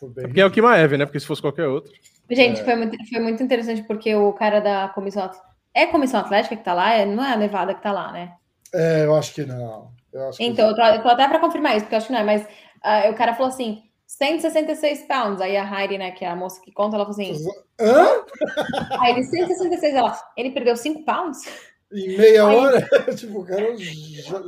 Foi 0.00 0.08
bem 0.08 0.24
Porque 0.24 0.40
é 0.40 0.46
o 0.46 0.50
Kimaev, 0.50 0.96
né? 0.96 1.04
Porque 1.04 1.20
se 1.20 1.26
fosse 1.26 1.42
qualquer 1.42 1.66
outro. 1.68 1.92
Gente, 2.30 2.60
É. 2.60 2.64
foi, 2.64 2.74
muito, 2.76 2.96
foi 3.08 3.20
muito 3.20 3.42
interessante 3.42 3.82
porque 3.82 4.14
o 4.14 4.32
cara 4.32 4.60
da 4.60 4.88
comissão. 4.88 5.30
É 5.74 5.82
a 5.84 5.90
comissão 5.90 6.18
atlética 6.20 6.56
que 6.56 6.64
tá 6.64 6.72
lá? 6.74 6.92
É- 6.94 7.04
Não 7.06 7.24
é 7.24 7.32
a 7.32 7.36
Nevada 7.36 7.74
que 7.74 7.82
tá 7.82 7.92
lá, 7.92 8.10
né? 8.10 8.32
É, 8.74 9.04
eu 9.04 9.14
acho 9.14 9.34
que 9.34 9.44
não. 9.44 9.92
Eu 10.12 10.28
acho 10.28 10.38
que 10.38 10.44
Então, 10.44 10.68
eu 10.68 10.74
tô, 10.74 10.82
eu 10.82 11.02
tô 11.02 11.08
até 11.08 11.28
pra 11.28 11.38
confirmar 11.38 11.72
isso, 11.76 11.84
porque 11.84 11.94
eu 11.94 11.98
acho 11.98 12.06
que 12.08 12.12
não 12.12 12.20
é, 12.20 12.24
mas 12.24 12.46
ah, 12.82 13.08
o 13.10 13.14
cara 13.14 13.34
falou 13.34 13.48
assim: 13.48 13.82
166 14.06 15.02
pounds. 15.06 15.40
Aí 15.40 15.56
a 15.56 15.64
Heidi, 15.82 15.98
né, 15.98 16.10
que 16.12 16.24
é 16.24 16.28
a 16.28 16.34
moça 16.36 16.60
que 16.60 16.72
conta, 16.72 16.96
ela 16.96 17.04
falou 17.04 17.20
assim: 17.20 17.36
Hã? 17.80 18.24
aí 19.00 19.12
ele 19.12 19.22
166, 19.24 19.94
ela, 19.94 20.16
ele 20.36 20.50
perdeu 20.50 20.76
5 20.76 21.04
pounds? 21.04 21.40
Em 21.92 22.16
meia 22.16 22.46
Aí- 22.46 22.56
hora, 22.56 22.80
tipo, 23.16 23.40
o 23.40 23.44
cara. 23.44 23.76
já- 23.76 24.42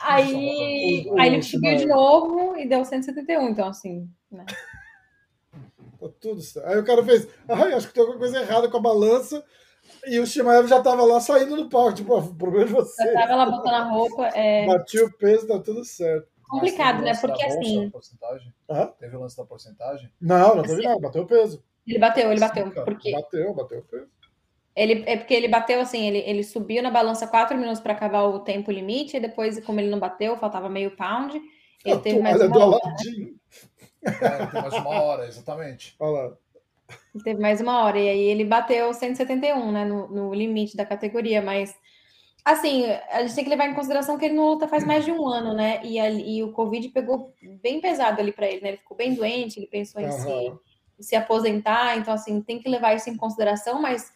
Aí, 0.00 1.06
O- 1.08 1.14
o- 1.14 1.20
aí 1.20 1.32
ele 1.34 1.42
subiu 1.42 1.76
de 1.76 1.86
novo 1.86 2.56
e 2.58 2.68
deu 2.68 2.84
171, 2.84 3.48
então 3.48 3.68
assim, 3.68 4.08
né? 4.30 4.44
Tudo 6.20 6.40
certo. 6.40 6.66
Aí 6.68 6.78
o 6.78 6.84
cara 6.84 7.02
fez. 7.04 7.28
Ai, 7.48 7.72
acho 7.72 7.88
que 7.88 7.94
tem 7.94 8.00
alguma 8.02 8.18
coisa 8.18 8.40
errada 8.40 8.68
com 8.68 8.76
a 8.76 8.80
balança. 8.80 9.44
E 10.06 10.18
o 10.18 10.26
Shimaev 10.26 10.66
já 10.66 10.82
tava 10.82 11.04
lá 11.04 11.20
saindo 11.20 11.56
do 11.56 11.68
palco. 11.68 11.94
Tipo, 11.94 12.16
o 12.18 12.34
problema 12.34 12.64
é 12.64 12.68
Já 12.68 12.74
você. 12.74 13.12
tava 13.12 13.34
lá 13.36 13.46
botando 13.46 13.74
a 13.74 13.82
roupa, 13.84 14.26
é 14.28 14.66
Bati 14.66 14.98
o 15.00 15.12
peso, 15.16 15.46
tá 15.46 15.58
tudo 15.58 15.84
certo. 15.84 16.28
complicado, 16.48 17.02
né? 17.02 17.12
teve 17.14 17.26
o 17.26 17.26
lance 17.26 17.26
da 17.26 17.28
Porque 17.28 17.42
bolsa, 17.42 17.58
assim? 17.58 17.92
Hã? 18.70 18.86
Teve 18.98 19.16
o 19.16 19.20
lance 19.20 19.36
da 19.36 19.44
porcentagem? 19.44 20.10
Não, 20.20 20.56
não 20.56 20.62
teve 20.62 20.82
nada. 20.82 21.00
Bateu 21.00 21.22
o 21.22 21.26
peso. 21.26 21.62
ele 21.86 21.98
bateu, 21.98 22.30
ele 22.30 22.40
bateu, 22.40 22.66
Sim, 22.66 22.72
porque 22.84 23.10
Bateu, 23.12 23.54
bateu 23.54 23.78
o 23.78 23.82
peso. 23.82 24.08
ele 24.74 25.04
é 25.06 25.16
porque 25.16 25.34
ele 25.34 25.48
bateu 25.48 25.80
assim, 25.80 26.06
ele, 26.06 26.18
ele 26.18 26.42
subiu 26.42 26.82
na 26.82 26.90
balança 26.90 27.26
4 27.26 27.56
minutos 27.56 27.80
para 27.80 27.92
acabar 27.92 28.24
o 28.24 28.40
tempo 28.40 28.70
limite, 28.70 29.16
e 29.16 29.20
depois, 29.20 29.58
como 29.64 29.80
ele 29.80 29.90
não 29.90 29.98
bateu, 29.98 30.36
faltava 30.36 30.68
meio 30.68 30.96
pound, 30.96 31.40
ele 31.84 31.94
A 31.94 31.98
teve 32.00 32.20
mais 32.20 32.40
uma 32.40 32.48
do 32.48 32.58
hora. 32.58 32.80
Aladim. 32.84 33.36
É, 34.04 34.46
tem 34.46 34.60
mais 34.62 34.74
uma 34.74 34.90
hora, 34.90 35.26
exatamente. 35.26 35.94
Olha 35.98 36.10
lá. 36.28 36.36
Ele 37.14 37.24
teve 37.24 37.40
mais 37.40 37.60
uma 37.60 37.84
hora, 37.84 37.98
e 37.98 38.08
aí 38.08 38.20
ele 38.20 38.44
bateu 38.44 38.92
171, 38.92 39.72
né, 39.72 39.84
no, 39.84 40.08
no 40.08 40.34
limite 40.34 40.76
da 40.76 40.84
categoria, 40.84 41.40
mas 41.40 41.74
assim, 42.44 42.84
a 43.10 43.22
gente 43.22 43.34
tem 43.34 43.44
que 43.44 43.50
levar 43.50 43.66
em 43.66 43.74
consideração 43.74 44.18
que 44.18 44.26
ele 44.26 44.34
não 44.34 44.46
luta 44.48 44.68
faz 44.68 44.84
mais 44.84 45.04
de 45.04 45.10
um 45.10 45.26
ano, 45.26 45.54
né? 45.54 45.80
E, 45.82 45.98
ali- 45.98 46.36
e 46.36 46.42
o 46.42 46.52
Covid 46.52 46.86
pegou 46.90 47.32
bem 47.62 47.80
pesado 47.80 48.20
ali 48.20 48.32
para 48.32 48.46
ele, 48.46 48.60
né? 48.60 48.68
Ele 48.68 48.76
ficou 48.76 48.96
bem 48.96 49.14
doente, 49.14 49.58
ele 49.58 49.66
pensou 49.66 50.00
em 50.02 50.10
se, 50.10 50.52
se 51.00 51.16
aposentar, 51.16 51.96
então 51.96 52.12
assim, 52.12 52.42
tem 52.42 52.60
que 52.60 52.68
levar 52.68 52.94
isso 52.94 53.08
em 53.08 53.16
consideração, 53.16 53.80
mas 53.80 54.12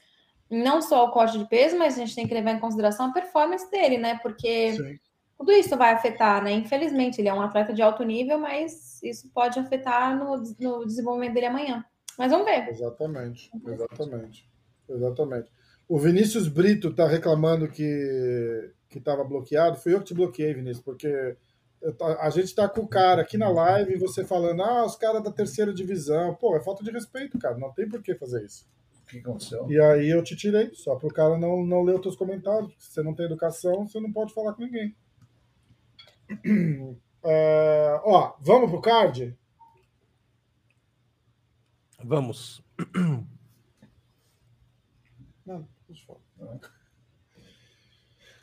não 0.50 0.82
só 0.82 1.06
o 1.06 1.10
corte 1.10 1.38
de 1.38 1.46
peso, 1.46 1.78
mas 1.78 1.94
a 1.94 2.00
gente 2.00 2.14
tem 2.14 2.26
que 2.26 2.34
levar 2.34 2.52
em 2.52 2.60
consideração 2.60 3.06
a 3.06 3.12
performance 3.12 3.70
dele, 3.70 3.96
né? 3.96 4.18
Porque 4.22 4.74
Sim. 4.74 4.98
tudo 5.38 5.52
isso 5.52 5.74
vai 5.76 5.92
afetar, 5.92 6.42
né? 6.42 6.52
Infelizmente, 6.52 7.20
ele 7.20 7.28
é 7.28 7.34
um 7.34 7.40
atleta 7.40 7.72
de 7.72 7.80
alto 7.80 8.02
nível, 8.02 8.38
mas 8.38 8.87
isso 9.02 9.30
pode 9.32 9.58
afetar 9.58 10.16
no, 10.18 10.36
no 10.60 10.86
desenvolvimento 10.86 11.34
dele 11.34 11.46
amanhã. 11.46 11.84
Mas 12.16 12.32
vamos 12.32 12.46
ver. 12.46 12.68
Exatamente, 12.68 13.50
exatamente, 13.66 14.50
exatamente. 14.88 15.52
O 15.88 15.98
Vinícius 15.98 16.48
Brito 16.48 16.88
está 16.88 17.06
reclamando 17.06 17.68
que 17.68 18.72
que 18.88 18.98
estava 18.98 19.22
bloqueado. 19.22 19.76
Fui 19.76 19.94
eu 19.94 20.00
que 20.00 20.06
te 20.06 20.14
bloqueei, 20.14 20.54
Vinícius, 20.54 20.84
porque 20.84 21.36
a 22.20 22.30
gente 22.30 22.46
está 22.46 22.68
com 22.68 22.80
o 22.80 22.88
cara 22.88 23.22
aqui 23.22 23.38
na 23.38 23.48
live 23.48 23.94
e 23.94 23.98
você 23.98 24.24
falando, 24.24 24.62
ah, 24.62 24.84
os 24.84 24.96
caras 24.96 25.22
da 25.22 25.30
terceira 25.30 25.72
divisão. 25.72 26.34
Pô, 26.34 26.56
é 26.56 26.60
falta 26.60 26.82
de 26.82 26.90
respeito, 26.90 27.38
cara. 27.38 27.56
Não 27.56 27.72
tem 27.72 27.88
por 27.88 28.02
que 28.02 28.14
fazer 28.14 28.44
isso. 28.44 28.66
O 29.02 29.06
que 29.06 29.18
aconteceu? 29.18 29.70
E 29.70 29.80
aí 29.80 30.08
eu 30.10 30.22
te 30.22 30.36
tirei, 30.36 30.70
só 30.74 30.96
para 30.96 31.08
o 31.08 31.12
cara 31.12 31.38
não, 31.38 31.64
não 31.64 31.82
ler 31.82 31.94
os 31.94 32.00
teus 32.00 32.16
comentários. 32.16 32.72
Se 32.78 32.92
você 32.92 33.02
não 33.02 33.14
tem 33.14 33.26
educação, 33.26 33.86
você 33.86 34.00
não 34.00 34.12
pode 34.12 34.34
falar 34.34 34.54
com 34.54 34.62
ninguém. 34.62 34.94
É, 37.30 38.00
ó, 38.04 38.34
vamos 38.40 38.70
pro 38.70 38.80
card? 38.80 39.38
Vamos. 42.02 42.64
Não. 45.44 45.68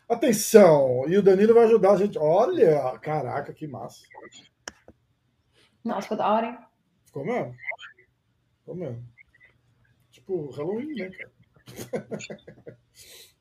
Atenção! 0.07 1.09
E 1.09 1.17
o 1.17 1.23
Danilo 1.23 1.55
vai 1.55 1.63
ajudar 1.63 1.93
a 1.93 1.97
gente. 1.97 2.15
Olha, 2.19 2.99
caraca, 2.99 3.51
que 3.55 3.65
massa. 3.65 4.05
Nossa, 5.83 6.03
ficou 6.03 6.17
da 6.17 6.31
hora, 6.31 6.47
hein? 6.47 6.57
Ficou 7.05 7.25
mesmo? 7.25 7.55
Ficou 8.59 8.75
mesmo. 8.75 9.09
Tipo, 10.11 10.51
Halloween, 10.51 10.93
né, 10.93 11.09
cara? 11.09 11.31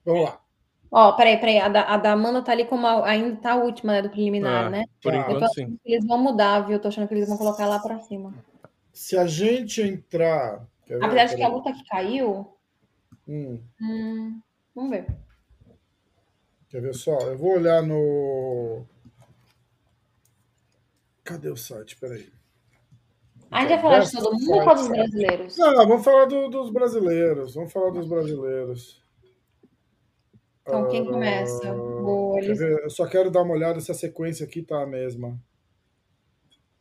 Vamos 0.07 0.25
lá. 0.25 0.44
Ó, 0.97 1.13
peraí, 1.17 1.37
peraí. 1.39 1.59
A 1.59 1.69
da, 1.69 1.83
a 1.83 1.97
da 1.97 2.13
Amanda 2.13 2.41
tá 2.41 2.53
ali 2.53 2.65
como 2.67 2.87
a- 2.87 3.09
ainda 3.09 3.35
tá 3.41 3.53
a 3.55 3.57
última, 3.57 3.95
né, 3.95 4.03
do 4.03 4.11
preliminar, 4.11 4.67
É, 4.67 4.71
né? 4.71 4.85
Por 5.03 5.11
Tá. 5.13 5.19
enquanto, 5.19 5.53
sim. 5.53 5.77
eles 5.85 6.07
vão 6.07 6.19
mudar, 6.19 6.61
viu? 6.61 6.79
Tô 6.79 6.87
achando 6.87 7.09
que 7.09 7.15
eles 7.15 7.29
vão 7.29 7.37
colocar 7.37 7.67
lá 7.67 7.81
pra 7.81 7.99
cima. 8.01 8.33
Se 8.93 9.17
a 9.19 9.27
gente 9.27 9.83
entrar. 9.83 10.65
Ver? 10.87 11.03
Apesar 11.03 11.25
de 11.25 11.35
que 11.37 11.43
a 11.43 11.49
luta 11.49 11.73
que 11.73 11.85
caiu. 11.87 12.47
Hum, 13.27 13.61
hum, 13.83 14.41
vamos 14.75 14.91
ver. 14.91 15.07
quer 16.69 16.81
ver 16.81 16.95
só? 16.95 17.19
Eu 17.23 17.37
vou 17.39 17.55
olhar 17.55 17.83
no. 17.83 18.85
Cadê 21.25 21.49
o 21.49 21.57
site? 21.57 21.97
Peraí. 21.97 22.29
A 23.51 23.61
gente 23.61 23.69
vai 23.71 23.81
falar 23.83 23.99
de 24.01 24.13
todo 24.13 24.33
mundo 24.33 24.53
ou 24.53 24.75
dos 24.75 24.89
brasileiros? 24.89 25.57
Não, 25.59 25.75
vamos 25.89 26.05
falar 26.05 26.25
do- 26.27 26.49
dos 26.51 26.71
brasileiros. 26.71 27.55
Vamos 27.55 27.73
falar 27.73 27.91
dos 27.91 28.07
brasileiros. 28.07 29.03
Então, 30.67 30.89
quem 30.89 31.03
Ah, 31.03 31.11
começa? 31.13 31.77
Eles- 32.39 32.59
ver? 32.59 32.83
Eu 32.85 32.91
só 32.91 33.07
quero 33.07 33.31
dar 33.31 33.43
uma 33.43 33.53
olhada 33.53 33.81
se 33.81 33.91
a 33.91 33.95
sequência 33.95 34.47
aqui 34.47 34.63
tá 34.63 34.83
a 34.83 34.87
mesma. 34.87 35.39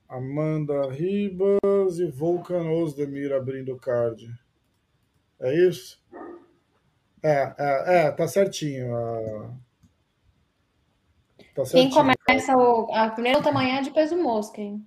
Amanda 0.07 0.89
Ribas 0.89 1.99
e 1.99 2.05
Volkan 2.09 2.69
Ozdemir 2.69 3.33
abrindo 3.33 3.73
o 3.73 3.79
card. 3.79 4.29
É 5.41 5.67
isso? 5.67 6.01
É, 7.21 7.53
é, 7.57 7.95
é 8.07 8.11
tá 8.11 8.27
certinho. 8.27 8.87
Tá 11.53 11.63
Quem 11.69 11.89
começa 11.89 12.55
o, 12.57 12.91
a 12.93 13.09
primeira 13.09 13.37
luta 13.37 13.49
amanhã 13.49 13.79
é 13.79 13.81
de 13.81 13.91
peso 13.91 14.15
mosca, 14.17 14.61
hein? 14.61 14.85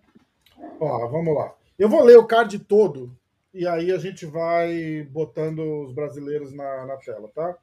Ó, 0.81 1.07
vamos 1.09 1.35
lá. 1.35 1.55
Eu 1.79 1.89
vou 1.89 2.03
ler 2.03 2.17
o 2.17 2.27
card 2.27 2.59
todo 2.61 3.17
e 3.53 3.67
aí 3.67 3.91
a 3.93 3.99
gente 3.99 4.25
vai 4.25 5.03
botando 5.11 5.61
os 5.85 5.93
brasileiros 5.93 6.53
na, 6.53 6.87
na 6.87 6.97
tela, 6.97 7.29
tá? 7.35 7.59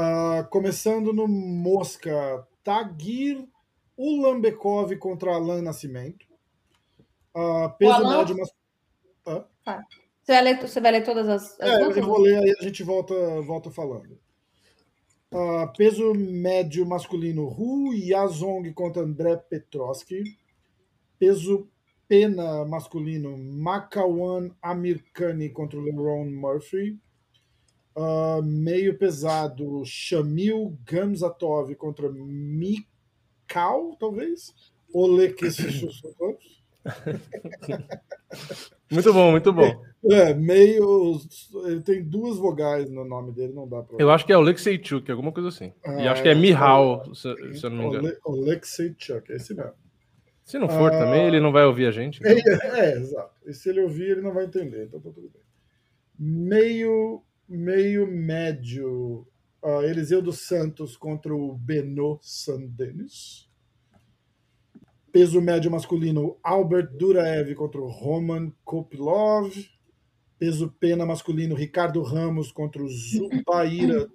Ah, 0.00 0.46
começando 0.48 1.12
no 1.12 1.26
Mosca, 1.26 2.46
Tagir 2.62 3.44
Ulambekov 3.96 4.96
contra 4.96 5.34
Alan 5.34 5.60
Nascimento. 5.60 6.24
Ah, 7.34 7.74
peso 7.76 7.94
Alan? 7.94 8.18
médio 8.18 8.36
mas... 8.38 8.48
Você 10.22 10.32
vai 10.32 10.42
ler, 10.42 10.60
você 10.60 10.80
vai 10.80 10.92
ler 10.92 11.04
todas 11.04 11.28
as, 11.28 11.60
as 11.60 11.68
É, 11.68 11.78
lutas? 11.78 11.96
eu 11.96 12.06
vou 12.06 12.20
ler 12.20 12.38
aí 12.38 12.54
a 12.60 12.62
gente 12.62 12.84
volta, 12.84 13.12
volta 13.42 13.72
falando. 13.72 14.16
Ah, 15.34 15.66
peso 15.76 16.14
médio 16.14 16.86
masculino, 16.86 17.48
Hu 17.48 17.92
Yazong 17.92 18.72
contra 18.74 19.02
André 19.02 19.36
Petroski. 19.36 20.22
Peso 21.18 21.68
pena 22.06 22.64
masculino, 22.64 23.36
Makawan 23.36 24.54
Amirkani 24.62 25.50
contra 25.50 25.80
Leron 25.80 26.30
Murphy. 26.30 27.00
Ah, 28.00 28.40
meio 28.44 28.96
pesado, 28.96 29.82
Shamil 29.84 30.78
Gamzatov 30.84 31.74
contra 31.74 32.08
Mikau, 32.12 33.96
talvez? 33.98 34.54
Olekessusukov. 34.94 36.36
Muito 38.90 39.12
bom, 39.12 39.30
muito 39.32 39.52
bom. 39.52 39.84
É, 40.10 40.32
meio. 40.32 41.20
Ele 41.66 41.80
tem 41.82 42.02
duas 42.02 42.38
vogais 42.38 42.88
no 42.88 43.04
nome 43.04 43.32
dele, 43.32 43.52
não 43.52 43.68
dá 43.68 43.82
pra. 43.82 43.96
Eu 43.98 44.10
acho 44.10 44.24
que 44.24 44.32
é 44.32 44.38
o 44.38 44.40
Lexeichuk, 44.40 45.10
alguma 45.10 45.30
coisa 45.32 45.48
assim. 45.50 45.72
E 45.98 46.08
acho 46.08 46.22
que 46.22 46.28
é 46.28 46.34
Mihal, 46.34 47.14
se, 47.14 47.34
se 47.58 47.66
eu 47.66 47.70
não 47.70 47.78
me 47.78 47.84
engano. 47.86 48.08
Ole- 48.08 48.18
Olexeichuk, 48.24 49.30
esse 49.32 49.52
mesmo. 49.54 49.72
Se 50.44 50.58
não 50.58 50.68
for 50.68 50.90
também, 50.90 51.26
ele 51.26 51.40
não 51.40 51.52
vai 51.52 51.66
ouvir 51.66 51.86
a 51.86 51.90
gente. 51.90 52.22
É, 52.26 52.32
é, 52.80 52.96
exato. 52.96 53.34
E 53.46 53.52
se 53.52 53.68
ele 53.68 53.80
ouvir, 53.82 54.12
ele 54.12 54.22
não 54.22 54.32
vai 54.32 54.44
entender, 54.46 54.84
então 54.86 54.98
tá 55.00 55.10
tudo 55.10 55.28
bem. 55.28 55.42
Meio, 56.18 57.22
meio 57.48 58.06
médio, 58.06 59.26
ah, 59.64 59.82
Eliseu 59.84 60.20
dos 60.20 60.46
Santos 60.46 60.96
contra 60.96 61.34
o 61.34 61.54
Beno 61.54 62.18
Sandenis. 62.20 63.48
Peso 65.10 65.40
médio 65.40 65.70
masculino, 65.70 66.36
Albert 66.42 66.90
Duraev 66.98 67.54
contra 67.54 67.80
o 67.80 67.88
Roman 67.88 68.52
Kopilov. 68.64 69.50
Peso 70.38 70.72
pena 70.78 71.04
masculino, 71.06 71.56
Ricardo 71.56 72.02
Ramos 72.02 72.52
contra 72.52 72.82
o 72.82 72.88
Zubaira 72.88 74.08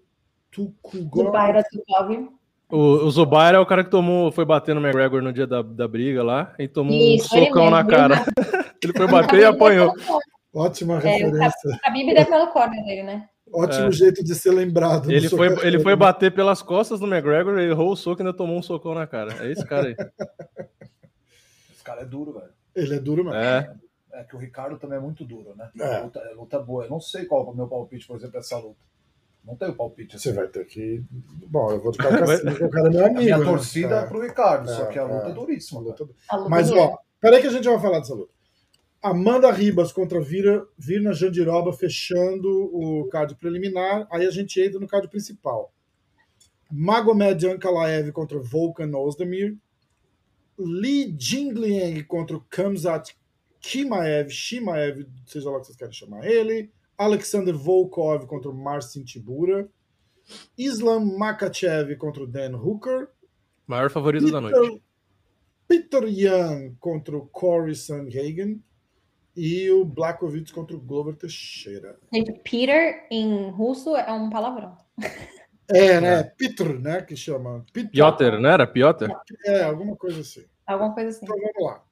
Tukugov. 0.51 1.25
Zubaira 1.25 1.63
Tukov. 1.63 2.29
O, 2.69 3.05
o 3.05 3.11
Zubair 3.11 3.55
é 3.55 3.59
o 3.59 3.65
cara 3.65 3.83
que 3.83 3.89
tomou, 3.89 4.31
foi 4.31 4.45
bater 4.45 4.73
no 4.73 4.81
McGregor 4.81 5.21
no 5.21 5.33
dia 5.33 5.45
da, 5.45 5.61
da 5.61 5.87
briga 5.87 6.23
lá 6.23 6.53
e 6.57 6.67
tomou 6.67 6.95
Isso, 6.95 7.25
um 7.35 7.45
socão 7.45 7.63
mesmo, 7.65 7.75
na 7.75 7.83
cara. 7.83 8.25
Ele 8.81 8.93
foi 8.93 9.07
bater 9.07 9.39
e 9.39 9.45
apanhou. 9.45 9.93
Ótima 10.53 10.95
É, 10.95 11.17
referência. 11.17 11.79
Khabib 11.83 12.13
deve 12.13 12.29
pelo 12.29 12.47
corner 12.51 12.83
dele, 12.85 13.03
né? 13.03 13.29
Ótimo 13.51 13.87
É. 13.87 13.91
jeito 13.91 14.23
de 14.23 14.33
ser 14.35 14.51
lembrado. 14.51 15.03
do 15.03 15.11
Ele 15.11 15.27
foi, 15.29 15.47
ele 15.67 15.79
foi 15.79 15.95
bater 15.95 16.33
pelas 16.33 16.61
costas 16.61 16.99
do 16.99 17.07
McGregor, 17.07 17.57
ele 17.57 17.71
errou 17.71 17.91
o 17.91 17.95
soco 17.95 18.21
e 18.21 18.25
ainda 18.25 18.35
tomou 18.35 18.57
um 18.57 18.61
socão 18.61 18.93
na 18.93 19.05
cara. 19.07 19.33
É 19.45 19.51
esse 19.51 19.65
cara 19.65 19.87
aí. 19.87 19.95
Esse 21.73 21.83
cara 21.83 22.01
é 22.01 22.05
duro, 22.05 22.33
velho. 22.33 22.49
Ele 22.75 22.95
é 22.95 22.99
duro 22.99 23.23
mesmo. 23.25 23.37
É. 23.39 23.73
É 24.13 24.23
que 24.23 24.35
o 24.35 24.39
Ricardo 24.39 24.77
também 24.77 24.97
é 24.97 25.01
muito 25.01 25.25
duro, 25.25 25.55
né? 25.55 25.69
É. 25.79 25.99
Luta, 25.99 26.19
é 26.19 26.33
luta 26.33 26.59
boa. 26.59 26.85
Eu 26.85 26.89
não 26.89 26.99
sei 26.99 27.25
qual 27.25 27.45
é 27.45 27.49
o 27.49 27.53
meu 27.55 27.67
palpite, 27.67 28.05
por 28.07 28.15
exemplo, 28.15 28.37
essa 28.37 28.57
luta. 28.57 28.77
Não 29.43 29.55
tenho 29.55 29.73
palpite. 29.75 30.17
Você 30.17 30.29
Assim. 30.29 30.37
vai 30.37 30.47
ter 30.47 30.65
que. 30.65 31.03
Bom, 31.47 31.71
eu 31.71 31.81
vou 31.81 31.91
Carcassonne, 31.91 32.41
porque 32.51 32.63
o 32.63 32.69
cara 32.69 32.87
é 32.87 32.91
meu 32.91 33.01
A 33.03 33.05
amigo. 33.07 33.21
minha 33.21 33.37
né? 33.37 33.43
torcida 33.45 33.95
é, 33.95 34.03
É, 34.03 34.05
pro 34.05 34.21
Ricardo, 34.21 34.69
É, 34.71 34.75
só 34.75 34.85
que 34.85 34.97
a 34.99 35.03
luta 35.03 35.27
é. 35.27 35.31
é 35.31 35.33
duríssima. 35.33 35.81
luta- 35.81 36.07
A 36.29 36.35
luta 36.37 36.49
Mas, 36.49 36.71
ó, 36.71 36.97
peraí 37.19 37.41
que 37.41 37.47
a 37.47 37.51
gente 37.51 37.67
vai 37.67 37.79
falar 37.79 37.99
dessa 37.99 38.13
luta. 38.13 38.31
Amanda 39.03 39.51
Ribas 39.51 39.91
contra 39.91 40.21
Vira, 40.21 40.65
Virna 40.77 41.11
Jandiroba 41.11 41.73
fechando 41.73 42.47
o 42.47 43.05
card 43.09 43.35
preliminar. 43.35 44.07
Aí 44.09 44.25
a 44.25 44.31
gente 44.31 44.61
entra 44.61 44.79
no 44.79 44.87
card 44.87 45.09
principal. 45.09 45.73
Magomed 46.71 47.45
Ankalaev 47.45 48.13
contra 48.13 48.39
Volkan 48.39 48.95
Ozdemir. 48.95 49.57
Li 50.57 51.13
Jingliang 51.17 52.01
contra 52.05 52.39
Kamzat 52.49 53.13
Kimaev, 53.59 54.29
Shimaev, 54.29 55.05
seja 55.25 55.49
lá 55.49 55.57
o 55.57 55.59
que 55.59 55.67
vocês 55.67 55.77
querem 55.77 55.93
chamar 55.93 56.25
ele. 56.25 56.71
Alexander 56.97 57.53
Volkov 57.53 58.25
contra 58.25 58.53
Marcin 58.53 59.03
Tibura. 59.03 59.67
Islam 60.57 61.17
Makachev 61.17 61.93
contra 61.97 62.25
Dan 62.25 62.55
Hooker. 62.55 63.09
Maior 63.67 63.89
favorito 63.89 64.31
da 64.31 64.39
noite. 64.39 64.81
Peter 65.67 66.05
Young 66.05 66.77
contra 66.79 67.19
Corey 67.19 67.75
Sandhagen 67.75 68.63
e 69.35 69.69
o 69.71 69.83
Blackovitz 69.83 70.51
contra 70.51 70.75
o 70.75 70.79
Glover 70.79 71.15
Teixeira. 71.15 71.97
Gente, 72.13 72.31
Peter 72.43 73.07
em 73.09 73.49
russo 73.49 73.95
é 73.95 74.11
um 74.11 74.29
palavrão. 74.29 74.77
É, 75.69 75.99
né? 76.01 76.23
Peter, 76.23 76.79
né? 76.79 77.01
Que 77.01 77.15
chama. 77.15 77.65
Peter. 77.71 77.89
Piotr, 77.91 78.39
não 78.39 78.49
era? 78.49 78.67
Piotr? 78.67 79.07
É, 79.45 79.63
alguma 79.63 79.95
coisa 79.95 80.21
assim. 80.21 80.43
Alguma 80.67 80.93
coisa 80.93 81.09
assim. 81.09 81.25
Então 81.25 81.37
vamos 81.37 81.71
lá. 81.71 81.83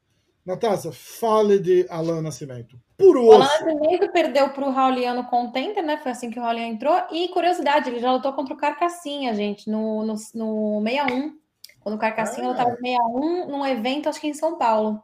Natasha, 0.45 0.91
fale 0.91 1.59
de 1.59 1.85
Alan 1.89 2.21
Nascimento. 2.21 2.79
Puro 2.97 3.25
O 3.27 3.31
Alan 3.31 3.45
osso. 3.45 3.65
Nascimento 3.65 4.11
perdeu 4.11 4.49
para 4.49 4.67
o 4.67 4.71
Raulian 4.71 5.13
no 5.13 5.23
Contender, 5.25 5.83
né? 5.83 5.97
Foi 5.97 6.11
assim 6.11 6.29
que 6.29 6.39
o 6.39 6.41
Raulian 6.41 6.67
entrou. 6.67 6.95
E 7.11 7.27
curiosidade, 7.29 7.89
ele 7.89 7.99
já 7.99 8.11
lutou 8.11 8.33
contra 8.33 8.53
o 8.53 8.57
Carcassinha, 8.57 9.33
gente, 9.33 9.69
no, 9.69 10.03
no, 10.03 10.15
no 10.33 10.81
61. 10.83 11.37
Quando 11.79 11.95
o 11.95 11.99
Carcassinha 11.99 12.47
Ah. 12.47 12.49
lutava 12.49 12.69
no 12.71 12.77
61, 12.77 13.47
num 13.47 13.65
evento, 13.65 14.09
acho 14.09 14.19
que 14.19 14.27
em 14.27 14.33
São 14.33 14.57
Paulo. 14.57 15.01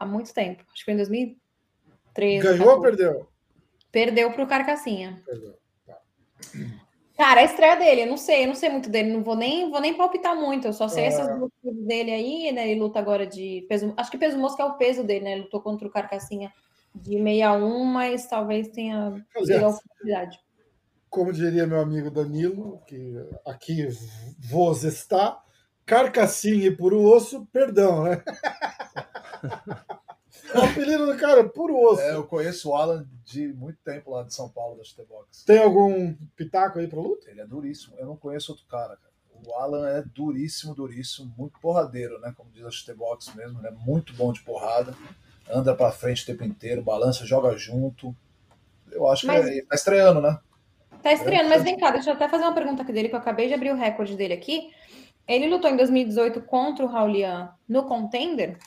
Há 0.00 0.06
muito 0.06 0.34
tempo. 0.34 0.64
Acho 0.72 0.78
que 0.78 0.84
foi 0.86 0.94
em 0.94 0.96
2013. 0.96 2.42
Ganhou 2.42 2.70
ou 2.76 2.82
14. 2.82 2.96
perdeu? 2.96 3.28
Perdeu 3.92 4.32
para 4.32 4.42
o 4.42 4.48
Carcassinha. 4.48 5.22
Perdeu. 5.26 5.54
Cara, 7.16 7.42
a 7.42 7.44
estreia 7.44 7.76
dele, 7.76 8.02
eu 8.02 8.06
não 8.06 8.16
sei, 8.16 8.44
eu 8.44 8.48
não 8.48 8.54
sei 8.54 8.70
muito 8.70 8.88
dele, 8.88 9.12
não 9.12 9.22
vou 9.22 9.36
nem, 9.36 9.70
vou 9.70 9.78
nem 9.78 9.92
palpitar 9.92 10.34
muito, 10.34 10.66
eu 10.66 10.72
só 10.72 10.88
sei 10.88 11.04
É. 11.04 11.06
essas 11.08 11.38
lutas 11.38 11.74
dele 11.86 12.10
aí, 12.12 12.50
né? 12.50 12.70
Ele 12.70 12.80
luta 12.80 12.98
agora 12.98 13.26
de 13.26 13.66
peso, 13.68 13.92
acho 13.94 14.10
que 14.10 14.16
peso 14.16 14.38
mosca 14.38 14.62
é 14.62 14.66
o 14.66 14.78
peso 14.78 15.04
dele, 15.04 15.24
né? 15.26 15.32
Ele 15.32 15.42
lutou 15.42 15.60
contra 15.60 15.86
o 15.86 15.90
Carcassinha 15.90 16.50
de 16.94 17.18
61, 17.18 17.84
mas 17.84 18.26
talvez 18.26 18.68
tenha 18.68 19.22
sido 19.44 19.64
a 19.64 19.68
oportunidade. 19.68 20.38
como 21.10 21.30
diria 21.30 21.66
meu 21.66 21.80
amigo 21.80 22.10
Danilo, 22.10 22.80
que 22.86 23.14
aqui 23.46 23.86
vos 24.38 24.82
está, 24.84 25.38
carcassinha 25.84 26.68
e 26.68 26.74
puro 26.76 27.02
osso, 27.02 27.46
perdão, 27.52 28.04
né? 28.04 28.22
o 30.54 30.58
apelido 30.58 31.06
do 31.06 31.16
cara 31.16 31.40
é 31.40 31.44
puro 31.44 31.76
osso. 31.76 32.00
É, 32.02 32.14
eu 32.14 32.24
conheço 32.24 32.70
o 32.70 32.74
Alan 32.74 33.06
de 33.24 33.52
muito 33.52 33.78
tempo 33.84 34.10
lá 34.10 34.22
de 34.22 34.34
São 34.34 34.48
Paulo, 34.48 34.76
da 34.76 34.84
Chutebox. 34.84 35.44
Tem 35.44 35.58
algum 35.58 36.14
pitaco 36.36 36.78
aí 36.78 36.86
pra 36.86 37.00
luta? 37.00 37.30
Ele 37.30 37.40
é 37.40 37.46
duríssimo. 37.46 37.96
Eu 37.98 38.06
não 38.06 38.16
conheço 38.16 38.52
outro 38.52 38.66
cara, 38.66 38.96
cara. 38.96 39.10
O 39.46 39.54
Alan 39.54 39.88
é 39.88 40.02
duríssimo, 40.02 40.74
duríssimo, 40.74 41.32
muito 41.36 41.58
porradeiro, 41.60 42.20
né? 42.20 42.32
Como 42.36 42.50
diz 42.50 42.64
a 42.64 42.70
Chutebox 42.70 43.34
mesmo. 43.34 43.58
Ele 43.60 43.68
é 43.68 43.70
muito 43.72 44.12
bom 44.14 44.32
de 44.32 44.42
porrada. 44.42 44.94
Anda 45.48 45.74
pra 45.74 45.90
frente 45.90 46.22
o 46.22 46.26
tempo 46.26 46.44
inteiro, 46.44 46.82
balança, 46.82 47.24
joga 47.24 47.56
junto. 47.56 48.14
Eu 48.92 49.08
acho 49.08 49.26
Mas- 49.26 49.44
que 49.48 49.58
é, 49.60 49.64
tá 49.64 49.74
estreando, 49.74 50.20
né? 50.20 50.38
Tá 51.02 51.12
estreando, 51.12 51.48
mas 51.48 51.62
vem 51.62 51.78
cá, 51.78 51.90
deixa 51.90 52.10
eu 52.10 52.14
até 52.14 52.28
fazer 52.28 52.44
uma 52.44 52.52
pergunta 52.54 52.82
aqui 52.82 52.92
dele, 52.92 53.08
que 53.08 53.14
eu 53.14 53.18
acabei 53.18 53.48
de 53.48 53.54
abrir 53.54 53.72
o 53.72 53.76
recorde 53.76 54.14
dele 54.16 54.34
aqui. 54.34 54.70
Ele 55.26 55.48
lutou 55.48 55.70
em 55.70 55.76
2018 55.76 56.42
contra 56.42 56.84
o 56.84 56.88
Raulian 56.88 57.54
no 57.66 57.84
Contender, 57.86 58.58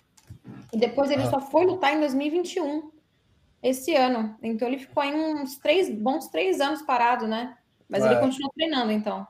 e 0.74 0.78
depois 0.78 1.10
ele 1.12 1.24
Ah. 1.24 1.30
só 1.30 1.40
foi 1.40 1.66
lutar 1.66 1.96
em 1.96 2.00
2021, 2.00 2.92
esse 3.62 3.96
ano. 3.96 4.36
Então 4.42 4.68
ele 4.68 4.78
ficou 4.80 5.02
aí 5.04 5.14
uns 5.14 5.58
três, 5.58 5.90
bons 5.90 6.28
três 6.28 6.60
anos 6.60 6.82
parado, 6.82 7.28
né? 7.28 7.58
Mas 7.88 8.04
ele 8.04 8.16
É. 8.16 8.20
continuou 8.20 8.52
treinando, 8.56 8.92
então. 8.92 9.26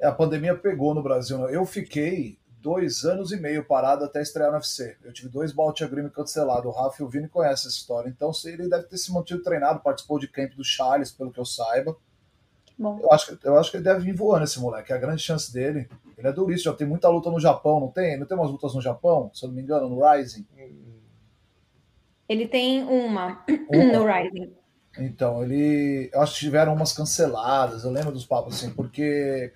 É, 0.00 0.06
a 0.06 0.12
pandemia 0.12 0.54
pegou 0.56 0.94
no 0.94 1.02
Brasil. 1.02 1.38
né? 1.38 1.54
Eu 1.54 1.66
fiquei 1.66 2.38
dois 2.60 3.04
anos 3.04 3.32
e 3.32 3.36
meio 3.36 3.64
parado 3.64 4.04
até 4.04 4.20
estrear 4.22 4.50
no 4.50 4.56
UFC. 4.56 4.96
Eu 5.02 5.12
tive 5.12 5.28
dois 5.28 5.52
Bout 5.52 5.82
Agreement 5.82 6.10
cancelados. 6.10 6.66
O 6.66 6.70
Rafa 6.70 7.02
e 7.02 7.04
o 7.04 7.08
Vini 7.08 7.28
conhecem 7.28 7.68
essa 7.68 7.68
história. 7.68 8.08
Então 8.08 8.30
ele 8.44 8.68
deve 8.68 8.84
ter 8.84 8.96
se 8.98 9.12
mantido 9.12 9.42
treinado, 9.42 9.80
participou 9.80 10.18
de 10.18 10.28
camp 10.28 10.52
do 10.54 10.64
Charles, 10.64 11.10
pelo 11.10 11.32
que 11.32 11.40
eu 11.40 11.44
saiba. 11.44 11.96
Bom, 12.78 13.00
Eu 13.02 13.12
acho, 13.12 13.36
que, 13.36 13.46
eu 13.46 13.58
acho 13.58 13.70
que 13.70 13.76
ele 13.78 13.84
deve 13.84 14.00
vir 14.00 14.14
voando 14.14 14.44
esse 14.44 14.60
moleque. 14.60 14.92
É 14.92 14.96
a 14.96 15.00
grande 15.00 15.20
chance 15.20 15.52
dele. 15.52 15.88
Ele 16.16 16.28
é 16.28 16.32
duríssimo, 16.32 16.72
já 16.72 16.76
tem 16.76 16.86
muita 16.86 17.08
luta 17.08 17.30
no 17.30 17.40
Japão, 17.40 17.80
não 17.80 17.88
tem? 17.88 18.16
Não 18.16 18.26
tem 18.26 18.36
umas 18.36 18.50
lutas 18.50 18.74
no 18.74 18.80
Japão, 18.80 19.30
se 19.34 19.44
eu 19.44 19.48
não 19.48 19.56
me 19.56 19.62
engano, 19.62 19.88
no 19.88 20.00
Rising? 20.00 20.46
ele 22.28 22.46
tem 22.46 22.82
uma 22.84 23.44
Uma. 23.70 23.92
no 23.92 24.06
Rising. 24.06 24.52
Então, 24.98 25.42
ele. 25.42 26.10
Eu 26.12 26.20
acho 26.20 26.34
que 26.34 26.40
tiveram 26.40 26.74
umas 26.74 26.92
canceladas, 26.92 27.84
eu 27.84 27.90
lembro 27.90 28.12
dos 28.12 28.26
papos 28.26 28.56
assim, 28.56 28.70
porque 28.70 29.52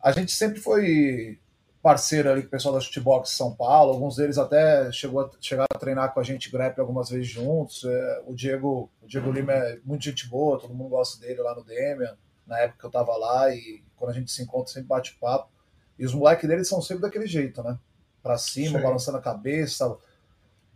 a 0.00 0.12
gente 0.12 0.32
sempre 0.32 0.60
foi 0.60 1.38
parceiro 1.82 2.30
ali 2.30 2.42
com 2.42 2.48
o 2.48 2.50
pessoal 2.50 2.74
da 2.74 2.80
Shootbox 2.80 3.30
São 3.30 3.54
Paulo. 3.54 3.92
Alguns 3.92 4.16
deles 4.16 4.38
até 4.38 4.90
chegou 4.92 5.20
a, 5.20 5.30
chegaram 5.40 5.68
a 5.74 5.78
treinar 5.78 6.12
com 6.14 6.20
a 6.20 6.22
gente 6.22 6.50
grep 6.50 6.78
algumas 6.78 7.10
vezes 7.10 7.28
juntos. 7.28 7.84
É, 7.84 8.22
o 8.26 8.34
Diego, 8.34 8.90
o 9.02 9.06
Diego 9.06 9.30
Lima 9.30 9.52
é 9.52 9.78
muito 9.84 10.04
gente 10.04 10.28
boa, 10.28 10.58
todo 10.58 10.74
mundo 10.74 10.90
gosta 10.90 11.20
dele 11.20 11.40
lá 11.40 11.54
no 11.54 11.64
Demian. 11.64 12.16
Na 12.46 12.58
época 12.58 12.78
que 12.80 12.86
eu 12.86 12.90
tava 12.90 13.16
lá 13.16 13.54
e 13.54 13.82
quando 13.96 14.10
a 14.10 14.14
gente 14.14 14.30
se 14.30 14.42
encontra 14.42 14.72
sempre 14.72 14.88
bate 14.88 15.16
papo. 15.20 15.50
E 15.98 16.04
os 16.04 16.14
moleques 16.14 16.48
deles 16.48 16.68
são 16.68 16.80
sempre 16.82 17.02
daquele 17.02 17.26
jeito, 17.26 17.62
né? 17.62 17.78
Pra 18.22 18.36
cima, 18.38 18.78
Sim. 18.78 18.84
balançando 18.84 19.18
a 19.18 19.22
cabeça. 19.22 19.96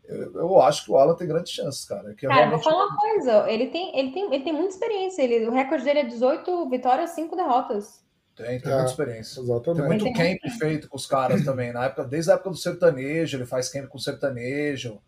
Eu, 0.05 0.33
eu 0.35 0.61
acho 0.63 0.85
que 0.85 0.91
o 0.93 0.97
Alan 0.97 1.17
tem 1.17 1.27
grandes 1.27 1.53
chances, 1.53 1.85
cara. 1.85 2.15
Que 2.15 2.27
Cara, 2.29 2.49
vou 2.51 2.59
realmente- 2.61 2.65
falar 2.65 2.87
uma 2.87 2.97
coisa. 2.97 3.51
Ele 3.51 3.67
tem, 3.71 3.99
ele 3.99 4.13
tem, 4.13 4.33
ele 4.33 4.45
tem 4.45 4.53
muita 4.53 4.69
experiência. 4.75 5.23
Ele, 5.23 5.47
o 5.49 5.53
recorde 5.53 5.83
dele 5.85 5.99
é 6.01 6.05
18 6.05 6.69
vitórias, 6.71 7.11
5 7.11 7.35
derrotas. 7.35 8.05
Tem, 8.37 8.61
tem 8.61 8.71
É. 8.71 8.75
muita 8.77 8.91
experiência. 8.91 9.35
Tem 9.37 9.45
Exatamente. 9.45 9.87
muito 9.87 10.05
Tem 10.05 10.39
camp 10.39 10.53
feito 10.59 10.89
com 10.89 10.97
os 10.97 11.07
caras 11.07 11.43
também. 11.45 11.73
Na 11.73 11.87
época, 11.87 12.05
desde 12.05 12.31
a 12.31 12.35
época 12.35 12.51
do 12.51 12.57
sertanejo, 12.57 13.37
ele 13.37 13.47
faz 13.47 13.69
camp 13.69 13.89
com 13.89 13.99
sertanejo, 13.99 15.01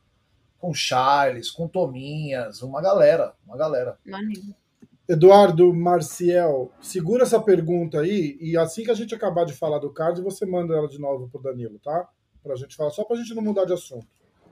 com 0.59 0.75
Charles, 0.75 1.51
com 1.51 1.69
Tominhas, 1.69 2.63
uma 2.63 2.81
galera, 2.83 3.35
uma 3.47 3.57
galera. 3.57 3.97
Maneiro. 4.05 4.55
Eduardo 5.09 5.73
Marciel, 5.73 6.71
segura 6.81 7.23
essa 7.23 7.41
pergunta 7.41 8.01
aí 8.01 8.37
e 8.41 8.59
assim 8.59 8.85
que 8.85 8.91
a 8.91 8.95
gente 8.95 9.15
acabar 9.15 9.47
de 9.47 9.55
falar 9.55 9.79
do 9.79 9.91
card, 9.91 10.21
você 10.21 10.45
manda 10.45 10.75
ela 10.77 10.87
de 10.87 11.01
novo 11.01 11.29
pro 11.29 11.41
Danilo, 11.41 11.79
tá? 11.79 12.07
Pra 12.43 12.55
gente 12.57 12.77
falar, 12.77 12.91
só 12.91 13.05
pra 13.05 13.17
gente 13.17 13.35
não 13.35 13.43
mudar 13.43 13.65
de 13.65 13.73
assunto. 13.73 14.07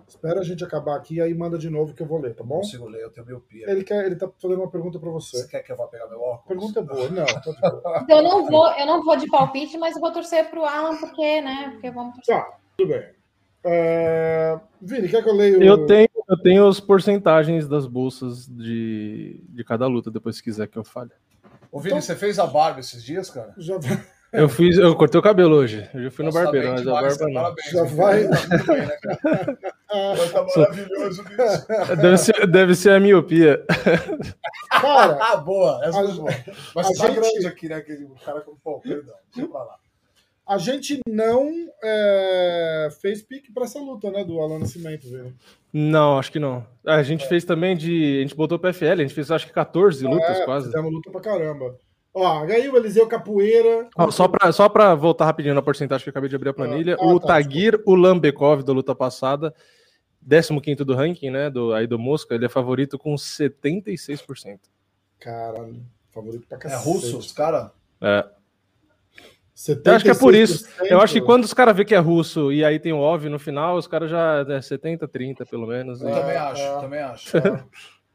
Espera 0.09 0.40
a 0.40 0.44
gente 0.44 0.62
acabar 0.64 0.96
aqui 0.96 1.20
aí 1.20 1.34
manda 1.34 1.59
de 1.59 1.68
novo 1.68 1.92
que 1.92 2.00
eu 2.02 2.07
vou 2.07 2.20
ler, 2.20 2.34
tá 2.34 2.44
bom? 2.44 2.54
Não 2.54 2.61
consigo 2.62 2.86
ler, 2.86 3.02
eu 3.02 3.11
tenho 3.11 3.26
miopia. 3.26 3.68
Ele 3.68 3.82
quer, 3.82 4.07
ele 4.07 4.14
tá 4.16 4.30
fazendo 4.40 4.61
uma 4.61 4.70
pergunta 4.70 4.98
pra 5.00 5.11
Você 5.11 5.38
você. 5.38 5.48
quer 5.48 5.62
que 5.62 5.72
eu 5.72 5.76
vá 5.76 5.88
pegar 5.88 6.07
meu 6.09 6.20
óculos? 6.22 6.72
Pergunta 6.72 6.80
é 6.80 6.82
boa. 6.82 7.09
Não, 7.11 7.26
tá 7.26 7.40
de 7.50 7.61
boa. 7.61 8.00
Então 8.02 8.16
eu 8.18 8.22
não 8.22 8.46
vou, 8.46 8.70
eu 8.72 8.86
não 8.86 9.02
vou 9.04 9.16
de 9.16 9.26
palpite, 9.26 9.76
mas 9.76 9.94
eu 9.96 10.00
vou 10.00 10.12
torcer 10.12 10.48
pro 10.48 10.64
Alan, 10.64 10.96
porque, 10.96 11.40
né? 11.42 11.70
Porque 11.72 11.90
vamos 11.90 12.14
torcer. 12.14 12.36
Tá, 12.36 12.57
tudo 12.78 12.88
bem. 12.88 13.04
É... 13.64 14.61
Vini, 14.80 15.09
quer 15.09 15.24
que 15.24 15.28
eu 15.28 15.34
leia 15.34 15.59
o... 15.59 15.62
Eu 15.62 15.86
tenho, 15.86 16.05
eu 16.29 16.37
tenho 16.43 16.66
as 16.68 16.81
porcentagens 16.81 17.66
das 17.68 17.87
bolsas 17.87 18.47
de, 18.47 19.41
de 19.49 19.64
cada 19.64 19.87
luta, 19.87 20.11
depois 20.11 20.37
se 20.37 20.43
quiser 20.43 20.66
que 20.68 20.77
eu 20.77 20.85
fale. 20.85 21.11
Ô, 21.70 21.81
Vini, 21.81 22.01
você 22.01 22.14
fez 22.16 22.39
a 22.39 22.47
barba 22.47 22.81
esses 22.81 23.03
dias, 23.05 23.29
cara? 23.31 23.53
Já. 23.59 23.74
Eu 24.33 24.49
fiz, 24.49 24.77
eu 24.77 24.95
cortei 24.97 25.18
o 25.18 25.22
cabelo 25.22 25.55
hoje. 25.55 25.89
Eu 25.95 26.03
já 26.05 26.11
fui 26.11 26.24
no 26.24 26.31
Nossa, 26.31 26.39
tá 26.39 26.45
barbeiro, 26.53 26.68
mas 26.72 26.81
a 26.81 26.85
demais, 26.85 27.18
barba 27.18 27.33
não. 27.33 27.43
Parabéns. 27.43 27.70
Já 27.70 27.85
vai- 27.85 28.29
Tá 28.29 28.74
né, 28.77 28.97
cara? 29.03 29.59
Tá 29.87 30.45
maravilhoso. 30.57 31.24
Deve 32.03 32.18
ser, 32.18 32.47
deve 32.47 32.74
ser 32.74 32.91
a 32.91 33.01
miopia. 33.01 33.64
Cara, 34.70 35.16
Ah, 35.22 35.37
boa. 35.37 35.81
Essa 35.85 36.01
A- 36.01 36.05
foi 36.05 36.14
boa. 36.16 36.31
Mas 36.74 36.87
a 36.87 36.89
você 36.91 36.99
tá 36.99 37.07
gente- 37.07 37.20
grande 37.20 37.47
aqui, 37.47 37.68
né? 37.68 37.77
Aquele 37.77 38.09
cara 38.24 38.41
com 38.41 38.57
pô, 38.57 38.81
perdão. 38.81 39.14
Deixa 39.35 39.49
pra 39.51 39.61
lá. 39.62 39.77
A 40.47 40.59
gente 40.59 41.01
não 41.09 41.51
é, 41.82 42.88
fez 43.01 43.22
pique 43.22 43.53
pra 43.53 43.64
essa 43.64 43.78
luta, 43.80 44.11
né, 44.11 44.24
do 44.24 44.40
Alan 44.40 44.59
Nascimento. 44.61 45.07
Não, 45.72 46.18
acho 46.18 46.30
que 46.32 46.38
não. 46.38 46.66
A 46.86 47.03
gente 47.03 47.26
fez 47.28 47.44
também 47.44 47.76
de. 47.76 48.18
A 48.18 48.22
gente 48.22 48.36
botou 48.36 48.59
PFL, 48.59 48.92
a 48.92 48.97
gente 48.97 49.14
fez 49.14 49.30
acho 49.30 49.47
que 49.47 49.53
14 49.53 50.07
lutas 50.07 50.38
É, 50.38 50.44
quase. 50.44 50.66
Fizemos 50.66 50.92
luta 50.92 51.11
pra 51.11 51.20
caramba. 51.20 51.76
Ó, 52.14 52.47
ganhei 52.47 52.68
o 52.70 52.76
Eliseu 52.76 53.07
Capoeira. 53.07 53.90
Ó, 53.94 54.11
só, 54.11 54.26
pra, 54.26 54.51
só 54.51 54.70
pra 54.70 54.94
voltar 54.94 55.26
rapidinho 55.26 55.55
na 55.55 55.61
porcentagem 55.61 56.03
que 56.03 56.09
eu 56.09 56.12
acabei 56.12 56.30
de 56.30 56.36
abrir 56.36 56.49
a 56.49 56.55
planilha, 56.55 56.97
Ah, 56.99 57.07
o 57.07 57.20
tá, 57.20 57.26
Tagir 57.26 57.78
Ulambekov 57.86 58.62
da 58.62 58.72
luta 58.72 58.94
passada, 58.94 59.53
15 60.26 60.76
do 60.82 60.94
ranking, 60.94 61.28
né? 61.30 61.51
Do, 61.51 61.74
aí 61.74 61.86
do 61.86 61.99
Mosca, 61.99 62.34
ele 62.34 62.47
é 62.47 62.49
favorito 62.49 62.97
com 62.99 63.14
76%. 63.16 64.61
Caralho, 65.20 65.82
favorito 66.11 66.47
pra 66.49 66.57
É 66.57 66.61
cacete. 66.61 66.84
russo, 66.88 67.18
os 67.18 67.32
caras? 67.32 67.70
É. 68.01 68.24
Eu 69.84 69.94
acho 69.94 70.04
que 70.04 70.11
é 70.11 70.14
por 70.14 70.34
isso. 70.34 70.64
76%. 70.66 70.90
Eu 70.90 71.00
acho 71.00 71.14
que 71.14 71.20
quando 71.22 71.44
os 71.44 71.54
caras 71.54 71.74
vê 71.76 71.84
que 71.84 71.94
é 71.94 71.98
russo 71.98 72.52
e 72.52 72.62
aí 72.64 72.78
tem 72.78 72.92
o 72.92 72.98
OV 73.00 73.28
no 73.30 73.38
final, 73.38 73.76
os 73.76 73.86
caras 73.86 74.11
já 74.11 74.44
é 74.48 74.61
70, 74.61 75.09
30 75.09 75.46
pelo 75.46 75.66
menos. 75.66 76.02
Eu 76.02 76.11
e- 76.11 76.12
também 76.12 76.34
É, 76.34 76.38
acho, 76.38 76.62
é. 76.62 76.80
também 76.80 77.00
acho. 77.00 77.36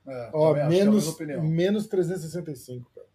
É, 0.08 0.30
Ó, 0.34 0.50
também 0.50 0.52
acho, 0.52 0.58
é 0.58 0.62
a 0.62 0.70
menos, 0.70 0.96
mesma 0.96 1.12
opinião. 1.12 1.44
menos 1.44 1.88
365, 1.88 2.90
cara. 2.96 3.08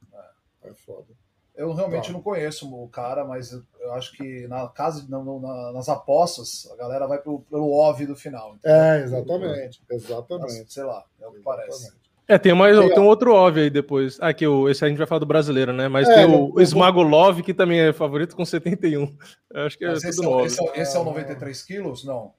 É 0.65 0.73
foda. 0.75 1.07
Eu 1.55 1.73
realmente 1.73 2.09
Tá. 2.09 2.13
não 2.13 2.21
conheço 2.21 2.69
o 2.73 2.89
cara, 2.89 3.25
mas 3.25 3.53
eu- 3.53 3.93
acho 3.95 4.13
que 4.13 4.47
na 4.49 4.69
casa, 4.69 5.07
na- 5.09 5.23
na- 5.25 5.73
nas 5.73 5.89
apostas, 5.89 6.69
a 6.73 6.77
galera 6.77 7.07
vai 7.07 7.19
pelo, 7.19 7.41
pelo 7.43 7.73
óbvio 7.73 8.09
do 8.09 8.17
final. 8.17 8.57
entendeu? 8.57 8.77
É, 8.79 9.03
exatamente. 9.03 9.81
Mas, 9.89 10.05
Exatamente. 10.05 10.73
sei 10.73 10.83
lá, 10.85 11.03
é 11.21 11.27
o 11.27 11.33
que 11.33 11.41
parece. 11.41 11.93
É, 12.29 12.37
tem, 12.39 12.53
mais, 12.55 12.77
tem 12.77 12.99
um 13.01 13.07
outro 13.07 13.33
OV 13.33 13.61
aí 13.61 13.71
depois. 13.71 14.19
Ah, 14.21 14.33
que 14.35 14.47
o, 14.47 14.69
esse 14.69 14.85
a 14.85 14.89
gente 14.89 14.99
vai 14.99 15.07
falar 15.07 15.21
do 15.21 15.27
brasileiro, 15.27 15.73
né? 15.73 15.87
Mas 15.89 16.09
É, 16.09 16.15
tem 16.15 16.25
o 16.25 16.49
vou- 16.53 16.61
Smagolov, 16.61 17.41
que 17.43 17.55
também 17.55 17.79
é 17.81 17.93
favorito 17.93 18.35
com 18.35 18.45
71. 18.45 19.17
Eu 19.53 19.63
acho 19.67 19.79
que 19.79 19.85
é 19.85 19.89
Mas 19.89 20.03
esse, 20.03 20.17
tudo 20.21 20.29
é, 20.31 20.43
o- 20.43 20.47
esse, 20.47 20.61
é, 20.61 20.65
o- 20.65 20.75
esse 20.75 20.97
é 20.97 21.01
o 21.01 21.05
93 21.05 21.63
quilos? 21.63 22.05
Não. 22.05 22.33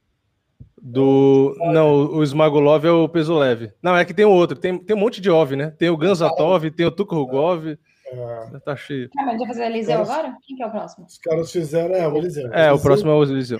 Do. 0.82 1.56
Não, 1.72 1.92
o 2.18 2.24
Smagolov 2.24 2.86
é 2.86 2.92
o 2.92 3.08
peso 3.10 3.36
leve. 3.38 3.72
Não, 3.82 3.96
é 3.96 4.04
que 4.06 4.14
tem 4.14 4.26
o 4.26 4.30
outro. 4.32 4.58
Tem, 4.60 4.78
tem 4.78 4.96
um 4.96 5.00
monte 5.00 5.20
de 5.22 5.30
OV, 5.30 5.56
né? 5.56 5.72
Tem 5.78 5.90
o 5.90 5.98
Ganzatov, 5.98 6.70
tem 6.72 6.86
o 6.86 6.92
Tukhugov. 6.92 7.68
É, 8.10 8.60
Tá 8.64 8.76
cheio. 8.76 9.10
Ah, 9.18 9.24
mas 9.26 9.28
a 9.28 9.32
gente 9.32 9.40
vai 9.40 9.48
fazer 9.48 9.66
Eliseu 9.66 9.98
Nossa. 10.00 10.14
agora? 10.14 10.38
Quem 10.46 10.56
que 10.56 10.64
é 10.64 10.68
o 10.68 10.72
próximo? 10.72 11.06
os 11.06 11.18
caras 11.18 11.52
fizeram. 11.52 11.96
É, 11.96 12.08
o 12.08 12.16
Eliseu. 12.18 12.54
É, 12.54 12.72
o 12.72 12.80
próximo 12.80 13.12
é 13.12 13.14
o 13.16 13.24
Eliseu. 13.24 13.60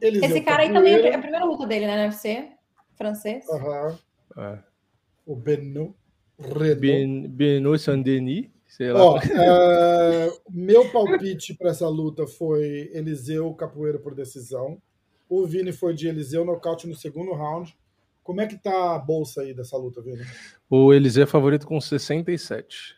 Eliseu 0.00 0.28
Esse 0.30 0.40
cara 0.42 0.62
aí 0.62 0.72
também 0.72 0.94
é 0.94 1.14
a 1.14 1.18
primeira 1.18 1.44
luta 1.44 1.66
dele, 1.66 1.86
né? 1.86 1.96
No 1.96 2.02
UFC, 2.04 2.48
francês. 2.96 3.44
Aham. 3.50 3.98
É. 4.38 4.58
O 5.26 5.34
Benu. 5.36 5.94
Redo. 6.38 6.80
Ben, 6.80 7.28
Benoît 7.28 7.78
Saint-Denis, 7.78 8.48
sei 8.68 8.92
lá. 8.92 9.02
Ó, 9.02 9.18
é, 9.18 10.32
meu 10.50 10.90
palpite 10.90 11.54
para 11.54 11.70
essa 11.70 11.88
luta 11.88 12.26
foi 12.26 12.90
Eliseu 12.92 13.52
Capoeira 13.54 13.98
por 13.98 14.14
decisão. 14.14 14.80
O 15.28 15.46
Vini 15.46 15.72
foi 15.72 15.94
de 15.94 16.06
Eliseu 16.06 16.44
nocaute 16.44 16.86
no 16.86 16.94
segundo 16.94 17.32
round. 17.32 17.76
Como 18.22 18.40
é 18.40 18.46
que 18.46 18.56
tá 18.56 18.94
a 18.94 18.98
bolsa 18.98 19.42
aí 19.42 19.54
dessa 19.54 19.76
luta, 19.76 20.00
Vini? 20.00 20.24
O 20.68 20.92
Eliseu 20.92 21.24
é 21.24 21.26
favorito 21.26 21.66
com 21.66 21.78
67%. 21.78 22.94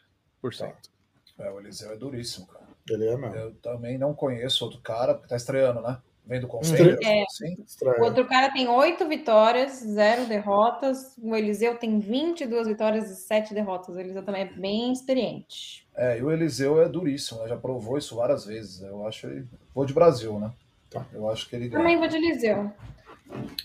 É, 1.38 1.50
o 1.50 1.60
Eliseu 1.60 1.92
é 1.92 1.96
duríssimo, 1.96 2.46
cara. 2.46 2.66
Ele 2.90 3.06
é 3.06 3.16
mesmo. 3.16 3.36
Eu 3.36 3.54
também 3.56 3.96
não 3.98 4.14
conheço 4.14 4.64
outro 4.64 4.80
cara, 4.80 5.14
porque 5.14 5.28
tá 5.28 5.36
estreando, 5.36 5.80
né? 5.80 5.98
Vem 6.28 6.40
do 6.40 6.46
conselho, 6.46 6.98
É. 7.02 7.22
assim. 7.24 7.56
O 7.98 8.04
outro 8.04 8.26
cara 8.26 8.52
tem 8.52 8.68
oito 8.68 9.08
vitórias, 9.08 9.78
zero 9.78 10.26
derrotas. 10.26 11.16
O 11.22 11.34
Eliseu 11.34 11.76
tem 11.76 11.98
22 11.98 12.68
vitórias 12.68 13.10
e 13.10 13.16
sete 13.16 13.54
derrotas. 13.54 13.96
O 13.96 13.98
Eliseu 13.98 14.22
também 14.22 14.42
é 14.42 14.44
bem 14.44 14.92
experiente. 14.92 15.86
É, 15.96 16.18
e 16.18 16.22
o 16.22 16.30
Eliseu 16.30 16.82
é 16.82 16.88
duríssimo, 16.88 17.40
né? 17.40 17.48
Já 17.48 17.56
provou 17.56 17.96
isso 17.96 18.14
várias 18.14 18.44
vezes. 18.44 18.82
Eu 18.82 19.06
acho 19.06 19.26
ele. 19.26 19.46
Vou 19.74 19.86
de 19.86 19.94
Brasil, 19.94 20.38
né? 20.38 20.52
Tá. 20.90 21.06
Eu 21.14 21.30
acho 21.30 21.48
que 21.48 21.56
ele. 21.56 21.70
Também 21.70 21.96
vou 21.96 22.06
de 22.06 22.16
Eliseu. 22.16 22.70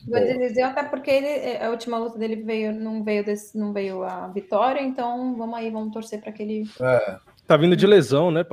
Vou 0.07 0.19
de 0.19 0.25
Eliseu, 0.29 0.67
até 0.67 0.83
porque 0.83 1.11
ele, 1.11 1.57
a 1.57 1.69
última 1.69 1.97
luta 1.97 2.17
dele 2.17 2.37
veio, 2.37 2.73
não 2.73 3.03
veio 3.03 3.25
desse, 3.25 3.57
não 3.57 3.71
veio 3.73 4.03
a 4.03 4.27
vitória, 4.27 4.81
então 4.81 5.35
vamos 5.35 5.55
aí, 5.57 5.69
vamos 5.69 5.93
torcer 5.93 6.21
para 6.21 6.31
que 6.31 6.43
ele. 6.43 6.63
É, 6.81 7.17
Tá 7.45 7.57
vindo 7.57 7.75
de 7.75 7.85
lesão, 7.85 8.31
né? 8.31 8.45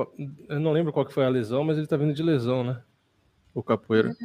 Eu 0.49 0.59
não 0.59 0.73
lembro 0.73 0.91
qual 0.91 1.05
que 1.05 1.13
foi 1.13 1.25
a 1.25 1.29
lesão, 1.29 1.63
mas 1.63 1.77
ele 1.77 1.87
tá 1.87 1.95
vindo 1.95 2.13
de 2.13 2.21
lesão, 2.21 2.61
né? 2.61 2.81
O 3.53 3.61
capoeira. 3.63 4.15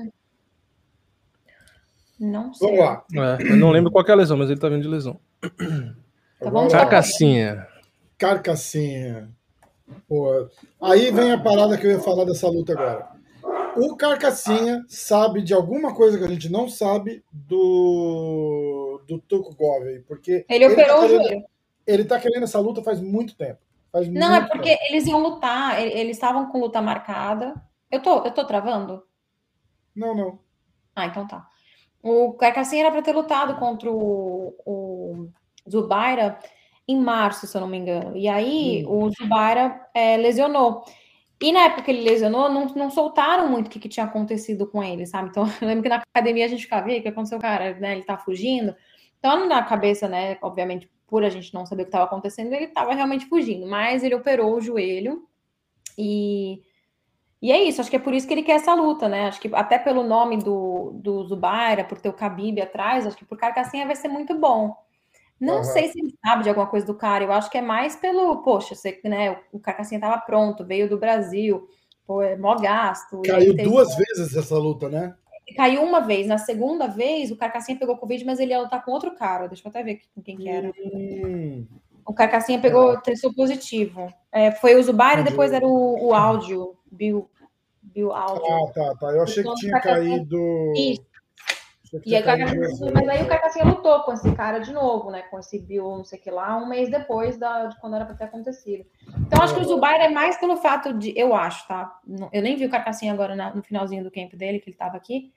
Não 2.18 2.54
sei. 2.54 2.68
Vamos 2.68 2.84
lá. 2.84 3.04
É, 3.38 3.52
eu 3.52 3.56
não 3.56 3.70
lembro 3.70 3.90
qual 3.90 4.04
que 4.04 4.10
é 4.10 4.14
a 4.14 4.16
lesão, 4.16 4.36
mas 4.36 4.48
ele 4.50 4.60
tá 4.60 4.68
vindo 4.68 4.82
de 4.82 4.88
lesão. 4.88 5.20
Tá 6.40 6.50
bom, 6.50 6.68
tá. 6.68 6.78
Carcassinha. 6.78 7.66
Carcassinha. 8.16 9.28
Pô, 10.08 10.48
aí 10.80 11.10
vem 11.12 11.30
a 11.32 11.38
parada 11.38 11.76
que 11.76 11.86
eu 11.86 11.90
ia 11.92 12.00
falar 12.00 12.24
dessa 12.24 12.48
luta 12.48 12.72
agora. 12.72 13.08
O 13.76 13.94
Carcassinha 13.96 14.84
sabe 14.88 15.42
de 15.42 15.52
alguma 15.52 15.94
coisa 15.94 16.16
que 16.18 16.24
a 16.24 16.28
gente 16.28 16.48
não 16.50 16.68
sabe 16.68 17.22
do 17.30 19.00
do 19.06 19.18
Tukugov, 19.20 19.86
aí, 19.86 20.00
porque 20.00 20.44
Ele 20.48 20.66
operou 20.66 20.88
tá 20.88 20.98
o 20.98 21.00
querendo, 21.08 21.22
joelho. 21.22 21.44
ele 21.86 22.04
tá 22.04 22.18
querendo 22.18 22.42
essa 22.44 22.58
luta 22.58 22.82
faz 22.82 23.00
muito 23.00 23.36
tempo. 23.36 23.60
Faz 23.92 24.08
Não, 24.08 24.34
é 24.34 24.40
muito 24.40 24.50
porque 24.52 24.70
tempo. 24.70 24.82
eles 24.88 25.06
iam 25.06 25.22
lutar, 25.22 25.80
eles 25.80 26.16
estavam 26.16 26.50
com 26.50 26.58
luta 26.58 26.80
marcada. 26.82 27.54
Eu 27.90 28.00
tô, 28.02 28.24
eu 28.24 28.30
tô 28.32 28.44
travando? 28.44 29.02
Não, 29.96 30.14
não. 30.14 30.38
Ah, 30.94 31.06
então 31.06 31.26
tá. 31.26 31.48
O 32.02 32.34
Carcassinha 32.34 32.82
era 32.82 32.92
para 32.92 33.02
ter 33.02 33.12
lutado 33.12 33.58
contra 33.58 33.90
o, 33.90 34.54
o 34.64 35.28
Zubaira 35.68 36.38
em 36.86 36.96
março, 37.00 37.46
se 37.46 37.56
eu 37.56 37.60
não 37.60 37.68
me 37.68 37.78
engano. 37.78 38.16
E 38.16 38.28
aí 38.28 38.84
o 38.86 39.10
Zubaira 39.10 39.88
é, 39.92 40.16
lesionou. 40.16 40.84
E 41.40 41.52
na 41.52 41.64
época 41.64 41.82
que 41.82 41.90
ele 41.90 42.02
lesionou, 42.02 42.48
não, 42.48 42.66
não 42.66 42.90
soltaram 42.90 43.48
muito 43.48 43.66
o 43.66 43.70
que, 43.70 43.78
que 43.78 43.88
tinha 43.88 44.06
acontecido 44.06 44.66
com 44.66 44.82
ele, 44.82 45.04
sabe? 45.06 45.28
Então, 45.28 45.44
eu 45.60 45.66
lembro 45.66 45.82
que 45.82 45.88
na 45.88 45.96
academia 45.96 46.44
a 46.44 46.48
gente 46.48 46.62
ficava, 46.62 46.86
o 46.86 47.02
que 47.02 47.08
aconteceu, 47.08 47.38
cara? 47.38 47.74
Né, 47.74 47.92
ele 47.92 48.04
tá 48.04 48.16
fugindo. 48.16 48.74
Então, 49.18 49.48
na 49.48 49.62
cabeça, 49.62 50.08
né, 50.08 50.38
obviamente, 50.40 50.88
por 51.06 51.24
a 51.24 51.28
gente 51.28 51.52
não 51.52 51.66
saber 51.66 51.82
o 51.82 51.84
que 51.86 51.88
estava 51.88 52.04
acontecendo, 52.04 52.52
ele 52.52 52.66
estava 52.66 52.94
realmente 52.94 53.26
fugindo. 53.26 53.66
Mas 53.66 54.02
ele 54.02 54.14
operou 54.14 54.54
o 54.54 54.60
joelho 54.60 55.26
e... 55.98 56.62
E 57.40 57.52
é 57.52 57.62
isso, 57.62 57.80
acho 57.80 57.90
que 57.90 57.96
é 57.96 58.00
por 58.00 58.14
isso 58.14 58.26
que 58.26 58.34
ele 58.34 58.42
quer 58.42 58.52
essa 58.56 58.74
luta, 58.74 59.08
né? 59.08 59.26
Acho 59.28 59.40
que 59.40 59.50
até 59.54 59.78
pelo 59.78 60.02
nome 60.02 60.38
do, 60.38 60.92
do 60.94 61.24
Zubaira, 61.24 61.84
por 61.84 62.00
ter 62.00 62.08
o 62.08 62.12
Khabib 62.16 62.60
atrás, 62.60 63.06
acho 63.06 63.16
que 63.16 63.24
por 63.26 63.36
Carcassinha 63.38 63.86
vai 63.86 63.94
ser 63.96 64.08
muito 64.08 64.34
bom. 64.38 64.74
Não 65.40 65.56
Aham. 65.56 65.64
sei 65.64 65.88
se 65.88 65.98
ele 66.00 66.14
sabe 66.24 66.42
de 66.44 66.48
alguma 66.48 66.66
coisa 66.66 66.86
do 66.86 66.94
cara, 66.94 67.24
eu 67.24 67.32
acho 67.32 67.50
que 67.50 67.58
é 67.58 67.62
mais 67.62 67.96
pelo, 67.96 68.42
poxa, 68.42 68.74
você, 68.74 69.00
né, 69.04 69.38
o 69.52 69.60
Carcassinha 69.60 69.98
estava 69.98 70.18
pronto, 70.20 70.64
veio 70.64 70.88
do 70.88 70.98
Brasil, 70.98 71.68
Pô, 72.06 72.22
é 72.22 72.36
mó 72.36 72.54
gasto. 72.56 73.20
Caiu 73.22 73.54
teve- 73.56 73.68
duas 73.68 73.88
vezes 73.96 74.36
essa 74.36 74.56
luta, 74.56 74.88
né? 74.88 75.16
Caiu 75.56 75.82
uma 75.82 76.00
vez. 76.00 76.26
Na 76.26 76.38
segunda 76.38 76.86
vez, 76.86 77.30
o 77.30 77.36
Carcassinha 77.36 77.78
pegou 77.78 77.96
Covid, 77.96 78.24
mas 78.24 78.38
ele 78.38 78.52
ia 78.52 78.60
lutar 78.60 78.84
com 78.84 78.92
outro 78.92 79.14
cara. 79.16 79.48
Deixa 79.48 79.66
eu 79.66 79.70
até 79.70 79.82
ver 79.82 80.00
com 80.14 80.22
quem 80.22 80.36
que 80.36 80.48
era. 80.48 80.72
Hum, 80.94 81.64
O 82.04 82.12
Carcassinha 82.14 82.60
pegou, 82.60 82.96
testou 83.00 83.32
positivo. 83.34 84.12
É, 84.32 84.52
foi 84.52 84.74
o 84.76 84.82
Zubair 84.82 85.20
e 85.20 85.24
depois 85.24 85.52
era 85.52 85.66
o, 85.66 86.08
o 86.08 86.14
áudio, 86.14 86.75
Bill, 86.90 87.30
Bill 87.82 88.12
áudio. 88.12 88.44
ah, 88.46 88.72
tá, 88.72 88.94
tá. 89.00 89.06
Eu 89.12 89.22
achei 89.22 89.34
que 89.36 89.40
Então, 89.48 89.54
tinha 89.54 89.72
Carcassinha- 89.72 90.16
caído. 90.18 90.72
Isso. 90.76 91.06
E 92.04 92.16
aí, 92.16 92.22
caído 92.22 92.50
mas 92.92 93.08
aí 93.08 93.22
o 93.22 93.28
Carcassinha 93.28 93.64
lutou 93.64 94.02
com 94.02 94.12
esse 94.12 94.30
cara 94.34 94.58
de 94.58 94.72
novo, 94.72 95.10
né? 95.10 95.22
Com 95.22 95.38
esse 95.38 95.58
Bill, 95.58 95.84
não 95.98 96.04
sei 96.04 96.18
o 96.18 96.22
que 96.22 96.30
lá, 96.30 96.56
um 96.56 96.68
mês 96.68 96.90
depois 96.90 97.38
da, 97.38 97.66
de 97.66 97.80
quando 97.80 97.94
era 97.94 98.04
para 98.04 98.16
ter 98.16 98.24
acontecido. 98.24 98.84
Então, 99.20 99.40
acho 99.40 99.54
que 99.54 99.60
o 99.60 99.64
Zubair 99.64 100.00
é 100.02 100.08
mais 100.08 100.36
pelo 100.36 100.56
fato 100.56 100.92
de. 100.92 101.16
Eu 101.16 101.32
acho, 101.34 101.66
tá? 101.68 101.98
Eu 102.32 102.42
nem 102.42 102.56
vi 102.56 102.66
o 102.66 102.70
Carcassinha 102.70 103.12
agora 103.12 103.36
no 103.54 103.62
finalzinho 103.62 104.02
do 104.02 104.10
camp 104.10 104.34
dele, 104.34 104.58
que 104.58 104.68
ele 104.68 104.76
tava 104.76 104.96
aqui. 104.96 105.32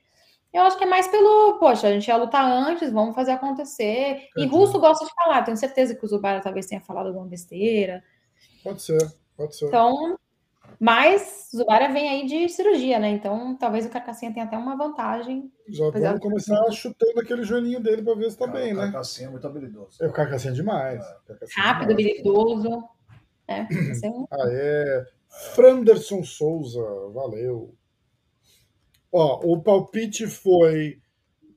Eu 0.52 0.64
acho 0.64 0.76
que 0.80 0.84
é 0.84 0.88
mais 0.88 1.08
pelo, 1.08 1.60
poxa, 1.60 1.88
a 1.88 1.91
gente 1.91 2.08
ia 2.08 2.18
lutar 2.18 2.43
antes, 2.43 2.91
vamos 2.91 3.14
fazer 3.14 3.32
acontecer. 3.34 4.24
E 4.36 4.41
Entendi. 4.41 4.47
Russo 4.47 4.80
gosta 4.80 5.06
de 5.06 5.14
falar, 5.14 5.43
tenho 5.43 5.56
certeza 5.56 5.93
que 5.93 6.04
o 6.04 6.08
Zubair 6.10 6.41
talvez 6.41 6.66
tenha 6.66 6.82
falado 6.82 7.06
alguma 7.08 7.28
besteira. 7.28 8.04
Pode 8.64 8.82
ser, 8.82 8.97
pode 9.38 9.56
ser. 9.56 9.68
Então, 9.68 10.18
mas 10.80 11.49
Zubaira 11.55 11.91
vem 11.91 12.07
aí 12.09 12.25
de 12.25 12.47
cirurgia, 12.49 12.99
né? 12.99 13.09
Então, 13.09 13.55
talvez 13.57 13.86
o 13.86 13.89
Carcassinha 13.89 14.34
tenha 14.34 14.45
até 14.45 14.57
uma 14.57 14.75
vantagem. 14.77 15.51
Já 15.67 15.91
Pois 15.91 16.03
é. 16.03 16.07
vamos 16.07 16.21
começar 16.21 16.71
chutando 16.71 17.19
aquele 17.19 17.43
joelhinho 17.43 17.80
dele 17.82 18.01
pra 18.01 18.13
ver 18.15 18.32
se 18.32 18.38
tá 18.38 18.45
Cara, 18.47 18.59
bem, 18.59 18.73
o 18.73 18.77
né? 18.77 18.84
Carcassinha 18.84 19.27
é 19.27 19.32
muito 19.32 19.45
habilidoso. 19.47 20.01
É, 20.03 20.07
o 20.07 20.11
Carcassinha 20.13 20.51
é 20.53 20.55
demais. 20.55 21.03
Carcassinha 21.27 21.63
é 21.63 21.67
Rápido, 21.67 21.95
demais. 21.95 22.19
habilidoso. 22.19 22.84
É, 23.47 23.61
um- 24.07 24.25
Ah, 24.32 24.47
é. 24.51 25.05
Franderson 25.55 26.23
Souza, 26.23 26.82
valeu. 27.13 27.75
Ó, 29.11 29.39
o 29.43 29.61
palpite 29.61 30.27
foi. 30.27 31.01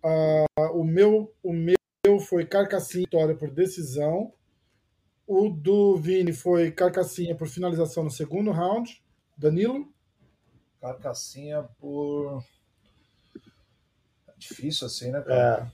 ah, 0.03 0.45
o, 0.73 0.83
meu, 0.85 1.33
o 1.43 1.53
meu 1.53 2.19
foi 2.21 2.45
Carcassinha 2.47 3.05
vitória 3.05 3.35
por 3.37 3.51
decisão. 3.51 4.33
O 5.27 5.49
do 5.49 5.97
Vini 5.97 6.33
foi 6.33 6.71
Carcassinha 6.73 7.35
por 7.37 7.47
finalização 7.47 8.03
no 8.05 8.11
segundo 8.11 8.51
round. 8.51 9.02
Danilo? 9.37 9.87
Carcassinha 10.81 11.69
por. 11.79 12.43
É 14.29 14.33
difícil 14.37 14.87
assim, 14.87 15.11
né, 15.11 15.21
cara? 15.21 15.73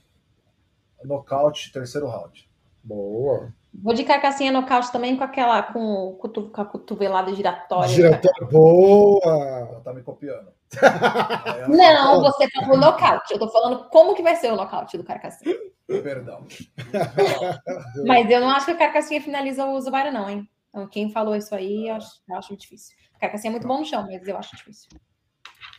É. 1.01 1.05
Nocaute, 1.07 1.71
terceiro 1.71 2.07
round. 2.07 2.49
Boa. 2.83 3.53
Vou 3.73 3.93
de 3.93 4.03
carcassinha 4.03 4.51
nocaute 4.51 4.91
também 4.91 5.15
com 5.15 5.23
aquela, 5.23 5.61
com, 5.61 6.15
cotu- 6.19 6.49
com 6.49 6.61
a 6.61 6.65
cotovelada 6.65 7.33
giratória. 7.35 7.87
Giratória. 7.89 8.47
Boa! 8.47 9.23
Ela 9.69 9.81
tá 9.81 9.93
me 9.93 10.01
copiando. 10.01 10.51
Não, 11.69 12.21
você 12.21 12.47
falou 12.49 12.77
nocaute. 12.77 13.33
Eu 13.33 13.39
tô 13.39 13.47
falando 13.49 13.87
como 13.89 14.15
que 14.15 14.23
vai 14.23 14.35
ser 14.35 14.51
o 14.51 14.55
nocaute 14.55 14.97
do 14.97 15.03
carcassinha. 15.03 15.55
Perdão. 15.87 16.45
Mas 18.05 18.29
eu 18.29 18.39
não 18.39 18.49
acho 18.49 18.67
que 18.67 18.73
o 18.73 18.77
carcassinha 18.77 19.21
finaliza 19.21 19.65
o 19.65 19.79
Zubaira, 19.81 20.11
não, 20.11 20.29
hein? 20.29 20.47
Então, 20.69 20.87
quem 20.87 21.11
falou 21.11 21.35
isso 21.35 21.53
aí, 21.53 21.87
eu 21.89 21.95
acho, 21.95 22.21
eu 22.29 22.35
acho 22.35 22.55
difícil. 22.55 22.95
O 23.15 23.19
carcassinha 23.19 23.49
é 23.49 23.53
muito 23.53 23.67
bom 23.67 23.79
no 23.79 23.85
chão, 23.85 24.03
mas 24.05 24.27
eu 24.27 24.37
acho 24.37 24.55
difícil. 24.55 24.89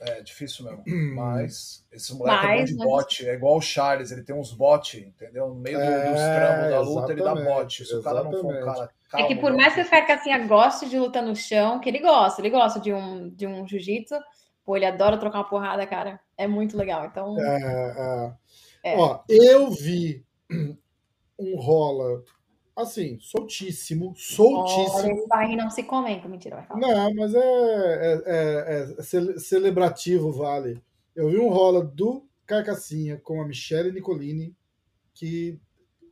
É 0.03 0.23
difícil 0.23 0.65
mesmo. 0.65 0.83
Mas 1.15 1.87
esse 1.93 2.15
moleque 2.15 2.39
é 2.47 2.49
bom 2.49 2.57
Mas, 2.57 2.71
de 2.71 2.77
mas- 2.77 2.87
bote. 2.89 3.29
É 3.29 3.35
igual 3.35 3.57
o 3.59 3.61
Charles, 3.61 4.11
ele 4.11 4.23
tem 4.23 4.35
uns 4.35 4.51
bote, 4.53 4.99
entendeu? 5.01 5.49
No 5.49 5.55
meio 5.57 5.77
do- 5.79 5.85
É, 5.85 6.11
dos 6.11 6.21
tramos 6.21 6.71
da 6.71 6.81
luta, 6.81 7.13
ele 7.13 7.23
dá 7.23 7.35
bote. 7.35 7.85
Se 7.85 7.95
o 7.95 8.03
cara 8.03 8.25
não 8.25 8.33
for 8.33 8.47
um 8.47 8.65
cara. 8.65 8.91
É 9.15 9.25
que 9.25 9.37
por 9.37 9.53
mais 9.53 9.75
que 9.75 9.83
o 9.83 9.91
Carcassinha 9.91 10.39
goste 10.47 10.89
de 10.89 10.99
luta 10.99 11.21
no 11.21 11.37
chão, 11.37 11.81
que 11.81 11.89
ele 11.89 11.99
gosta, 11.99 12.41
ele 12.41 12.49
gosta 12.49 12.81
de 12.81 12.93
um, 12.95 13.29
de 13.29 13.47
um 13.47 13.67
jiu-jitsu, 13.67 14.15
pô, 14.65 14.75
ele 14.77 14.87
adora 14.87 15.19
trocar 15.19 15.39
uma 15.39 15.49
porrada, 15.51 15.87
cara. 15.87 16.19
É 16.39 16.47
muito 16.47 16.79
legal. 16.79 17.05
Então, 17.05 17.37
É, 17.39 18.35
é. 18.83 18.93
É. 18.95 18.97
Ó, 18.97 19.23
eu 19.29 19.71
vi 19.71 20.25
um 21.39 21.57
rola 21.61 22.23
assim, 22.77 23.19
soltíssimo, 23.21 24.09
olha, 24.09 24.15
soltíssimo. 24.17 25.27
aí 25.33 25.57
não 25.57 25.71
se 25.71 25.83
comenta. 25.83 26.29
Mentira, 26.29 26.57
vai 26.57 26.67
falar. 26.67 26.81
Não, 26.81 27.15
mas 27.15 27.35
é, 27.35 27.39
é, 27.39 28.23
é- 28.27 28.95
é 28.99 29.03
cele- 29.03 29.39
celebrativo, 29.39 30.33
vale. 30.33 30.81
Eu 31.15 31.29
vi 31.31 31.39
um 31.39 31.49
rola 31.49 31.85
do 31.85 32.27
Carcassinha 32.47 33.17
com 33.19 33.41
a 33.41 33.47
Michelle 33.47 33.93
Nicolini 33.93 34.55
que 35.15 35.59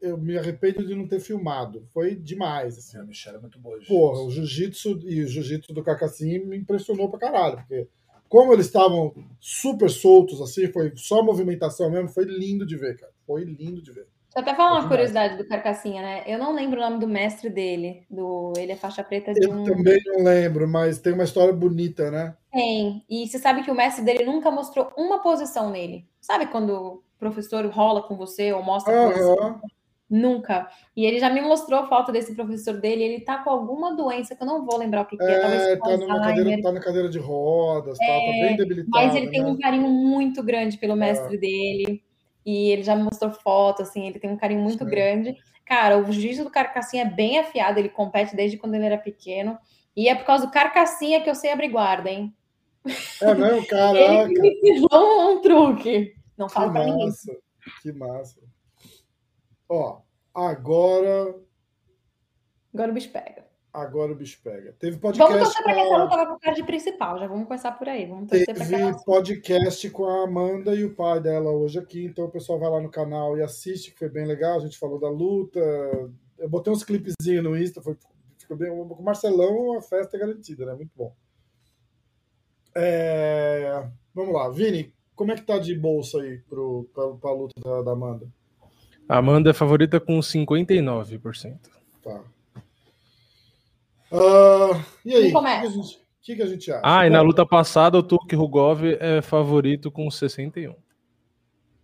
eu 0.01 0.17
me 0.17 0.37
arrependo 0.39 0.87
de 0.87 0.95
não 0.95 1.09
ter 1.09 1.19
filmado. 1.21 1.85
Foi 1.93 2.15
demais, 2.15 2.79
assim. 2.79 2.99
A 2.99 3.05
Michelle 3.05 3.39
é 3.39 3.41
muito 3.41 3.59
boa. 3.59 3.79
gente. 3.79 3.89
Porra, 3.89 4.21
o 4.23 4.31
jiu-jitsu 4.31 5.01
e 5.05 5.23
o 5.23 5.27
jiu-jitsu 5.29 5.73
do 5.73 5.83
Carcassinha 5.83 6.45
me 6.45 6.57
impressionou 6.57 7.09
pra 7.09 7.19
caralho, 7.19 7.57
porque 7.57 7.89
como 8.29 8.53
eles 8.53 8.67
estavam 8.67 9.15
super 9.41 9.89
soltos, 9.91 10.41
assim, 10.43 10.71
foi 10.71 10.93
só 10.95 11.23
movimentação 11.23 11.91
mesmo, 11.91 12.09
foi 12.11 12.25
lindo 12.25 12.67
de 12.67 12.77
ver, 12.77 12.97
cara. 12.99 13.13
Foi 13.27 13.43
lindo 13.43 13.81
de 13.83 13.91
ver. 13.91 14.07
Eu 14.39 14.43
até 14.43 14.55
falar 14.55 14.77
É 14.77 14.81
uma 14.81 14.89
curiosidade 14.89 15.37
do 15.37 15.49
Carcassinha, 15.49 16.01
né? 16.01 16.23
Eu 16.25 16.39
não 16.39 16.55
lembro 16.55 16.79
o 16.79 16.83
nome 16.83 17.01
do 17.01 17.09
mestre 17.09 17.51
dele. 17.51 18.07
Do... 18.09 18.53
Ele 18.57 18.71
é 18.71 18.77
faixa 18.77 19.03
preta 19.03 19.33
de 19.33 19.45
Eu 19.45 19.51
um. 19.51 19.65
também 19.65 20.01
não 20.07 20.23
lembro, 20.23 20.69
mas 20.69 21.01
tem 21.01 21.13
uma 21.13 21.25
história 21.25 21.53
bonita, 21.53 22.09
né? 22.09 22.37
Tem. 22.53 23.05
E 23.11 23.27
você 23.27 23.37
sabe 23.37 23.65
que 23.65 23.71
o 23.71 23.75
mestre 23.75 24.05
dele 24.05 24.25
nunca 24.25 24.49
mostrou 24.49 24.93
uma 24.97 25.21
posição 25.21 25.71
nele. 25.71 26.07
Sabe 26.21 26.47
quando 26.47 26.71
o 26.71 27.03
professor 27.19 27.67
rola 27.67 28.03
com 28.03 28.17
você 28.17 28.53
ou 28.53 28.63
mostra 28.63 28.95
a 28.95 29.09
posição? 29.09 29.39
Aham. 29.41 29.61
Nunca. 30.09 30.69
E 30.97 31.05
ele 31.05 31.19
já 31.19 31.29
me 31.29 31.41
mostrou 31.41 31.87
foto 31.87 32.13
desse 32.13 32.35
professor 32.35 32.75
dele. 32.75 33.03
Ele 33.03 33.21
tá 33.21 33.39
com 33.39 33.51
alguma 33.51 33.95
doença 33.95 34.37
que 34.37 34.43
eu 34.43 34.47
não 34.47 34.65
vou 34.65 34.79
lembrar 34.79 35.03
o 35.03 35.07
que, 35.07 35.17
que 35.17 35.23
é. 35.23 35.33
É, 35.33 35.77
Talvez 35.77 35.79
tá, 36.01 36.07
numa 36.07 36.21
cadeira, 36.21 36.63
tá 36.63 36.73
na 36.73 36.81
cadeira 36.81 37.09
de 37.09 37.19
rodas, 37.19 37.99
tá, 37.99 38.07
tá 38.07 38.13
bem 38.13 38.57
debilitado. 38.57 38.91
Mas 38.91 39.15
ele 39.17 39.29
tem 39.29 39.43
né? 39.43 39.49
um 39.49 39.59
carinho 39.59 39.89
muito 39.89 40.43
grande 40.45 40.79
pelo 40.79 40.95
mestre 40.95 41.37
dele. 41.37 42.03
E 42.49 42.71
ele 42.71 42.83
já 42.83 42.97
me 42.97 43.03
mostrou 43.03 43.31
foto, 43.31 43.83
assim, 43.83 44.07
ele 44.07 44.19
tem 44.19 44.31
um 44.31 44.37
carinho 44.39 44.63
muito 44.63 44.83
Sim. 44.83 44.89
grande. 44.89 45.37
Cara, 45.67 45.99
o 45.99 46.11
jiu-jitsu 46.11 46.45
do 46.45 46.51
Carcassinha 46.51 47.03
é 47.03 47.11
bem 47.11 47.39
afiado, 47.39 47.79
ele 47.79 47.91
compete 47.91 48.35
desde 48.35 48.57
quando 48.57 48.75
ele 48.75 48.87
era 48.87 48.97
pequeno. 48.97 49.59
E 49.95 50.09
é 50.09 50.15
por 50.15 50.25
causa 50.25 50.47
do 50.47 50.51
Carcassinha 50.51 51.23
que 51.23 51.29
eu 51.29 51.35
sei 51.35 51.53
abrir 51.53 51.69
guarda, 51.69 52.09
hein? 52.09 52.35
É 53.21 53.35
mesmo? 53.35 53.59
Ele 53.61 53.67
Caraca, 53.67 54.29
que 54.33 54.41
me 54.41 54.71
ensinou 54.71 55.31
um 55.31 55.43
truque. 55.43 56.15
Não 56.39 56.49
fala 56.49 56.73
pra 56.73 56.85
ninguém. 56.87 57.09
massa. 57.09 57.37
Que 57.83 57.93
massa. 57.93 58.41
Ó, 59.69 60.01
agora, 60.35 61.35
Agora 62.73 62.91
o 62.91 62.95
bicho 62.95 63.11
pega. 63.11 63.45
Agora 63.73 64.13
o 64.13 64.15
bicho 64.15 64.41
pega. 64.43 64.73
Teve 64.79 64.97
Vamos 64.99 65.19
podcast 65.19 65.45
torcer 65.45 65.63
pra 65.63 65.75
que 65.75 65.81
com 65.81 65.87
essa 65.87 65.95
a- 65.95 66.05
luta 66.05 66.17
vá 66.17 66.27
pro 66.27 66.39
card 66.41 66.63
principal. 66.65 67.19
Já 67.19 67.27
vamos 67.27 67.47
começar 67.47 67.73
por 67.73 67.89
aí. 67.89 68.07
Vamos 68.07 68.29
torcer 68.29 68.47
pra 68.47 68.55
Teve 68.55 68.75
ela... 68.75 68.95
podcast 69.05 69.91
com 69.91 70.05
a 70.07 70.25
Amanda 70.25 70.75
e 70.75 70.85
o 70.85 70.95
pai 70.95 71.21
dela 71.21 71.51
hoje 71.51 71.79
aqui, 71.79 72.05
então 72.05 72.25
o 72.27 72.31
pessoal 72.31 72.59
vai 72.59 72.71
lá 72.71 72.81
no 72.81 72.91
canal 72.91 73.37
e 73.37 73.43
assiste, 73.43 73.93
que 73.93 73.99
foi 73.99 74.09
bem 74.09 74.27
legal. 74.27 74.57
A 74.57 74.61
gente 74.61 74.79
falou 74.79 74.99
da 74.99 75.09
luta. 75.11 75.61
Eu 76.39 76.49
botei 76.49 76.73
uns 76.73 76.85
clipezinhos 76.85 77.43
no 77.45 77.57
Insta, 77.57 77.83
foi, 77.83 77.97
ficou 78.39 78.57
bem. 78.57 78.71
Com 78.71 78.83
o 78.95 79.03
Marcelão, 79.03 79.77
a 79.77 79.83
festa 79.83 80.17
é 80.17 80.21
garantida, 80.21 80.65
né? 80.67 80.75
Muito 80.75 80.93
bom. 80.97 81.13
É, 82.75 83.89
Vamos 84.15 84.33
lá, 84.35 84.49
Vini, 84.51 84.93
como 85.15 85.33
é 85.33 85.35
que 85.35 85.43
tá 85.43 85.59
de 85.59 85.75
bolsa 85.75 86.21
aí 86.21 86.39
pro, 86.49 86.89
pra, 86.95 87.09
pra 87.15 87.33
luta 87.33 87.55
da, 87.65 87.83
da 87.83 87.93
Amanda? 87.93 88.27
A 89.09 89.19
Amanda 89.19 89.51
é 89.51 89.53
favorita 89.55 89.99
com 89.99 90.19
59%. 90.21 91.57
Tá. 92.03 92.23
Ah, 94.13 94.85
e 95.05 95.15
aí? 95.15 95.29
O 95.31 95.33
começa? 95.33 95.61
que, 95.61 95.67
a 95.67 95.71
gente- 95.71 95.97
o 95.97 96.01
que 96.23 96.37
que 96.37 96.43
a 96.43 96.47
gente 96.47 96.71
acha? 96.73 96.81
Ah, 96.85 97.07
e 97.07 97.11
na 97.11 97.21
luta 97.21 97.47
passada, 97.47 97.99
o 97.99 98.03
Turk 98.03 98.35
Rugov 98.35 98.83
é 99.01 99.21
favorito 99.23 99.91
com 99.91 100.11
61. 100.11 100.75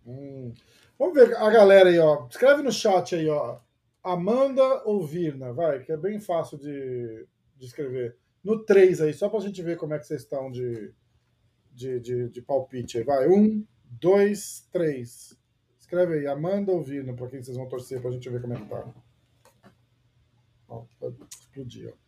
Hum. 0.05 0.53
Vamos 0.97 1.13
ver 1.13 1.35
a 1.35 1.49
galera 1.49 1.89
aí, 1.89 1.99
ó. 1.99 2.27
Escreve 2.29 2.61
no 2.61 2.71
chat 2.71 3.15
aí, 3.15 3.27
ó. 3.29 3.57
Amanda 4.03 4.63
ou 4.85 5.05
Virna, 5.05 5.51
vai, 5.51 5.79
que 5.79 5.91
é 5.91 5.97
bem 5.97 6.19
fácil 6.19 6.57
de, 6.59 7.25
de 7.57 7.65
escrever. 7.65 8.15
No 8.43 8.63
3 8.63 9.01
aí, 9.01 9.13
só 9.13 9.27
pra 9.27 9.39
gente 9.39 9.61
ver 9.63 9.77
como 9.77 9.93
é 9.95 9.99
que 9.99 10.05
vocês 10.05 10.21
estão 10.21 10.51
de, 10.51 10.93
de, 11.73 11.99
de, 11.99 12.29
de 12.29 12.41
palpite 12.41 12.99
aí. 12.99 13.03
Vai, 13.03 13.27
um, 13.27 13.65
dois, 13.99 14.67
três. 14.71 15.35
Escreve 15.79 16.19
aí, 16.19 16.27
Amanda 16.27 16.71
ou 16.71 16.81
Virna, 16.83 17.13
pra 17.13 17.27
quem 17.27 17.41
vocês 17.43 17.57
vão 17.57 17.67
torcer 17.67 17.99
pra 18.01 18.11
gente 18.11 18.29
ver 18.29 18.41
como 18.41 18.53
é 18.53 18.57
que 18.57 18.65
tá. 18.67 18.87
Ó, 20.69 20.83
vai 21.01 21.11
explodir, 21.39 21.91
ó. 21.91 22.04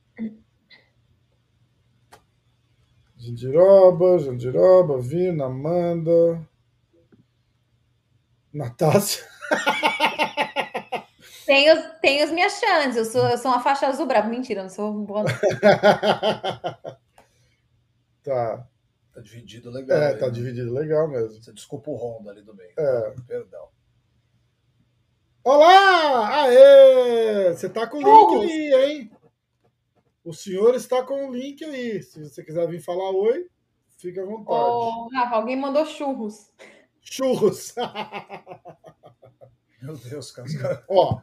Jandiroba, 3.18 4.20
Jandiroba, 4.20 5.00
Virna, 5.00 5.46
Amanda. 5.46 6.48
Natácia. 8.54 9.26
Tenho, 11.48 11.92
tenho 12.02 12.26
as 12.26 12.32
minhas 12.32 12.60
chances. 12.60 12.98
Eu 12.98 13.06
sou, 13.06 13.26
eu 13.30 13.38
sou 13.38 13.50
uma 13.50 13.62
faixa 13.62 13.88
azul 13.88 14.06
brava. 14.06 14.28
Mentira, 14.28 14.64
não 14.64 14.70
sou 14.70 14.92
boa. 14.94 15.24
tá. 18.22 18.68
Tá 19.14 19.22
dividido 19.22 19.72
legal. 19.72 19.98
É, 19.98 20.08
aí, 20.08 20.18
tá 20.18 20.26
né? 20.26 20.32
dividido 20.34 20.74
legal 20.74 21.08
mesmo. 21.08 21.42
Você 21.42 21.54
desculpa 21.54 21.90
o 21.90 21.96
Honda 21.96 22.32
ali 22.32 22.42
do 22.42 22.54
meio. 22.54 22.74
É. 22.78 23.16
Perdão. 23.26 23.70
Olá! 25.42 26.44
Aê! 26.44 27.54
Você 27.54 27.70
tá 27.70 27.88
com 27.88 28.00
o 28.00 28.02
link 28.02 28.44
aí, 28.44 28.74
hein? 28.74 29.12
O 30.28 30.34
senhor 30.34 30.76
está 30.76 31.02
com 31.04 31.30
o 31.30 31.34
link 31.34 31.64
aí. 31.64 32.04
Se 32.04 32.22
você 32.22 32.44
quiser 32.44 32.68
vir 32.68 32.82
falar 32.82 33.12
oi, 33.12 33.50
fica 33.98 34.22
à 34.22 34.26
vontade. 34.26 34.50
Ô, 34.50 35.08
Rafa, 35.08 35.38
alguém 35.38 35.56
mandou 35.56 35.86
churros. 35.86 36.52
Churros. 37.00 37.74
Meu 39.82 39.96
Deus, 39.96 40.30
cara. 40.34 40.86
Ó, 40.90 41.22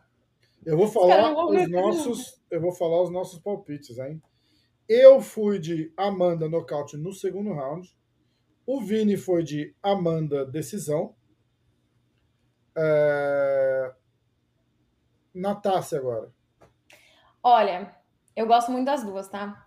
eu 0.64 0.78
vou 0.78 0.88
falar 0.88 1.34
os 1.34 1.70
nossos, 1.70 2.42
eu 2.50 2.62
vou 2.62 2.72
falar 2.72 3.02
os 3.02 3.10
nossos 3.10 3.38
palpites, 3.40 3.98
hein? 3.98 4.22
Eu 4.88 5.20
fui 5.20 5.58
de 5.58 5.92
Amanda 5.98 6.48
nocaute 6.48 6.96
no 6.96 7.12
segundo 7.12 7.52
round. 7.52 7.94
O 8.66 8.80
Vini 8.80 9.18
foi 9.18 9.42
de 9.42 9.76
Amanda 9.82 10.46
decisão. 10.46 11.14
É... 12.74 13.94
Natácia 15.34 15.98
agora. 15.98 16.32
Olha, 17.42 18.02
eu 18.36 18.46
gosto 18.46 18.70
muito 18.70 18.86
das 18.86 19.02
duas, 19.04 19.28
tá? 19.28 19.66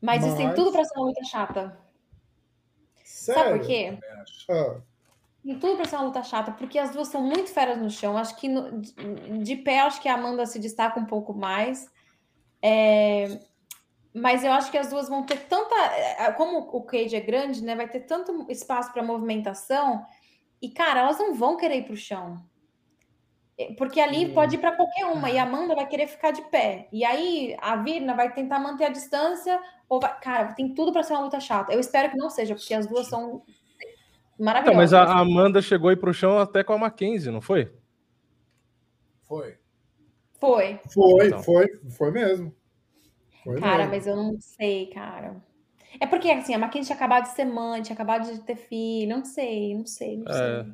Mas, 0.00 0.24
isso 0.24 0.36
tem 0.36 0.46
Mas- 0.46 0.56
tudo 0.56 0.72
pra 0.72 0.84
ser 0.84 0.98
uma 0.98 1.06
luta 1.06 1.24
chata. 1.24 1.78
Sério? 3.04 3.42
Sabe 3.44 3.58
por 3.58 3.66
quê? 3.66 3.98
Ah, 4.50 4.80
Tem 5.44 5.58
tudo 5.58 5.76
pra 5.76 5.84
ser 5.86 5.96
uma 5.96 6.04
luta 6.06 6.22
chata, 6.22 6.52
porque 6.52 6.78
as 6.78 6.90
duas 6.92 7.08
são 7.08 7.20
muito 7.22 7.50
feras 7.50 7.78
no 7.80 7.90
chão. 7.90 8.16
Acho 8.16 8.36
que 8.36 8.48
no- 8.48 8.80
de, 8.80 8.92
de 9.42 9.56
pé, 9.56 9.80
acho 9.80 10.00
que 10.00 10.08
a 10.08 10.14
Amanda 10.14 10.44
se 10.46 10.58
destaca 10.58 10.98
um 10.98 11.04
pouco 11.06 11.32
mais. 11.32 11.90
É, 12.60 13.40
mas 14.14 14.44
eu 14.44 14.52
acho 14.52 14.70
que 14.70 14.78
as 14.78 14.90
duas 14.90 15.08
vão 15.08 15.24
ter 15.24 15.38
tanta. 15.46 15.74
é, 15.74 16.32
Como 16.32 16.58
o 16.58 16.82
cage 16.82 17.14
é 17.16 17.20
grande, 17.20 17.62
né? 17.62 17.74
Vai 17.76 17.88
ter 17.88 18.00
tanto 18.00 18.46
espaço 18.50 18.92
para 18.92 19.02
movimentação. 19.02 20.04
E, 20.60 20.68
cara, 20.70 21.00
elas 21.00 21.18
não 21.18 21.34
vão 21.34 21.56
querer 21.56 21.78
ir 21.78 21.84
pro 21.86 21.96
chão. 21.96 22.40
É, 23.70 23.74
Porque 23.74 24.00
ali 24.00 24.26
Hum. 24.26 24.34
pode 24.34 24.56
ir 24.56 24.58
para 24.58 24.72
qualquer 24.76 25.06
uma. 25.06 25.30
E 25.30 25.38
a 25.38 25.42
Amanda 25.44 25.74
vai 25.74 25.86
querer 25.86 26.06
ficar 26.06 26.30
de 26.30 26.42
pé. 26.50 26.88
E 26.92 27.04
aí 27.04 27.56
a 27.60 27.76
Virna 27.76 28.14
vai 28.14 28.32
tentar 28.32 28.58
manter 28.58 28.84
a 28.84 28.88
distância. 28.90 29.60
Ou 29.88 30.00
vai... 30.00 30.18
Cara, 30.20 30.52
tem 30.54 30.74
tudo 30.74 30.92
para 30.92 31.02
ser 31.02 31.12
uma 31.14 31.22
luta 31.24 31.40
chata. 31.40 31.72
Eu 31.72 31.80
espero 31.80 32.10
que 32.10 32.16
não 32.16 32.30
seja, 32.30 32.54
porque 32.54 32.74
as 32.74 32.86
duas 32.86 33.06
são 33.08 33.42
Então, 33.42 34.44
maravilhosas. 34.46 34.76
mas 34.76 34.92
a 34.94 35.18
Amanda 35.18 35.60
chegou 35.62 35.90
aí 35.90 35.96
pro 35.96 36.12
chão 36.14 36.38
até 36.38 36.64
com 36.64 36.72
a 36.72 36.78
Mackenzie, 36.78 37.30
não 37.30 37.40
foi? 37.40 37.72
Foi. 39.22 39.56
Foi. 40.38 40.80
foi, 40.92 41.26
Então. 41.28 41.42
foi, 41.42 41.66
foi 41.96 42.10
mesmo. 42.10 42.54
Foi 43.44 43.60
Cara, 43.60 43.86
mesmo. 43.88 43.90
mas 43.92 44.06
eu 44.06 44.16
não 44.16 44.36
sei, 44.40 44.86
cara. 44.86 45.36
É 46.00 46.06
porque, 46.06 46.30
assim, 46.30 46.54
a 46.54 46.58
Mackenzie 46.58 46.86
tinha 46.88 46.96
acabado 46.96 47.24
de 47.24 47.30
ser 47.30 47.44
mãe, 47.44 47.82
tinha 47.82 47.94
acabado 47.94 48.24
de 48.32 48.40
ter 48.40 48.56
filho. 48.56 49.14
Não 49.16 49.24
sei, 49.24 49.74
não 49.76 49.86
sei, 49.86 50.16
não 50.16 50.32
É. 50.32 50.62
sei. 50.64 50.72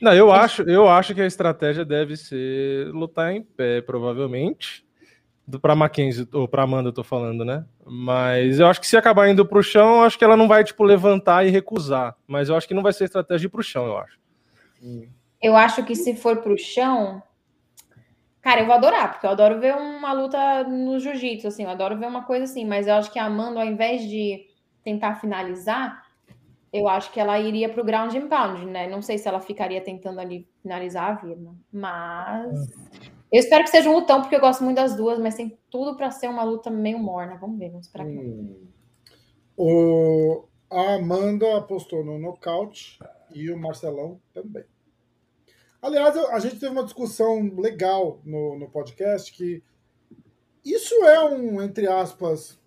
Não, 0.00 0.12
eu 0.12 0.30
acho, 0.30 0.62
eu 0.62 0.88
acho 0.88 1.14
que 1.14 1.20
a 1.20 1.26
estratégia 1.26 1.84
deve 1.84 2.16
ser 2.16 2.88
lutar 2.88 3.32
em 3.32 3.42
pé, 3.42 3.80
provavelmente. 3.80 4.84
Pra 5.62 5.76
Mackenzie, 5.76 6.28
ou 6.32 6.48
pra 6.48 6.64
Amanda, 6.64 6.88
eu 6.88 6.92
tô 6.92 7.04
falando, 7.04 7.44
né? 7.44 7.64
Mas 7.84 8.58
eu 8.58 8.66
acho 8.66 8.80
que 8.80 8.86
se 8.86 8.96
acabar 8.96 9.28
indo 9.28 9.46
pro 9.46 9.62
chão, 9.62 9.98
eu 9.98 10.02
acho 10.02 10.18
que 10.18 10.24
ela 10.24 10.36
não 10.36 10.48
vai, 10.48 10.64
tipo, 10.64 10.82
levantar 10.82 11.46
e 11.46 11.50
recusar. 11.50 12.16
Mas 12.26 12.48
eu 12.48 12.56
acho 12.56 12.66
que 12.66 12.74
não 12.74 12.82
vai 12.82 12.92
ser 12.92 13.04
estratégia 13.04 13.40
de 13.40 13.46
ir 13.46 13.50
pro 13.50 13.62
chão, 13.62 13.86
eu 13.86 13.96
acho. 13.96 14.18
Eu 15.40 15.56
acho 15.56 15.84
que 15.84 15.94
se 15.94 16.16
for 16.16 16.38
pro 16.38 16.58
chão. 16.58 17.22
Cara, 18.40 18.60
eu 18.60 18.66
vou 18.66 18.74
adorar, 18.74 19.12
porque 19.12 19.26
eu 19.26 19.30
adoro 19.30 19.60
ver 19.60 19.74
uma 19.74 20.12
luta 20.12 20.64
no 20.64 20.98
jiu-jitsu, 20.98 21.48
assim, 21.48 21.64
eu 21.64 21.70
adoro 21.70 21.96
ver 21.96 22.06
uma 22.06 22.24
coisa 22.24 22.44
assim, 22.44 22.64
mas 22.64 22.86
eu 22.86 22.94
acho 22.94 23.12
que 23.12 23.18
a 23.18 23.24
Amanda, 23.24 23.60
ao 23.60 23.66
invés 23.66 24.02
de 24.02 24.46
tentar 24.84 25.16
finalizar, 25.16 26.05
eu 26.72 26.88
acho 26.88 27.12
que 27.12 27.20
ela 27.20 27.38
iria 27.38 27.68
pro 27.68 27.84
ground 27.84 28.14
and 28.14 28.28
pound, 28.28 28.66
né? 28.66 28.88
Não 28.88 29.00
sei 29.00 29.18
se 29.18 29.28
ela 29.28 29.40
ficaria 29.40 29.80
tentando 29.80 30.20
ali 30.20 30.48
finalizar 30.62 31.10
a 31.10 31.14
Virna, 31.14 31.54
mas 31.72 32.70
eu 33.32 33.40
espero 33.40 33.64
que 33.64 33.70
seja 33.70 33.88
um 33.88 33.94
lutão, 33.94 34.20
porque 34.20 34.36
eu 34.36 34.40
gosto 34.40 34.62
muito 34.62 34.76
das 34.76 34.96
duas, 34.96 35.18
mas 35.18 35.34
tem 35.34 35.58
tudo 35.70 35.96
pra 35.96 36.10
ser 36.10 36.28
uma 36.28 36.44
luta 36.44 36.70
meio 36.70 36.98
morna. 36.98 37.36
Vamos 37.36 37.58
ver, 37.58 37.70
vamos 37.70 37.86
esperar. 37.86 38.06
Hum. 38.06 38.66
O, 39.56 40.44
a 40.70 40.94
Amanda 40.94 41.56
apostou 41.56 42.04
no 42.04 42.18
nocaute 42.18 42.98
e 43.32 43.50
o 43.50 43.58
Marcelão 43.58 44.20
também. 44.32 44.64
Aliás, 45.80 46.16
a 46.16 46.38
gente 46.38 46.58
teve 46.58 46.72
uma 46.72 46.84
discussão 46.84 47.54
legal 47.56 48.20
no, 48.24 48.58
no 48.58 48.68
podcast 48.68 49.32
que 49.32 49.62
isso 50.64 50.94
é 51.04 51.24
um, 51.24 51.62
entre 51.62 51.86
aspas, 51.86 52.58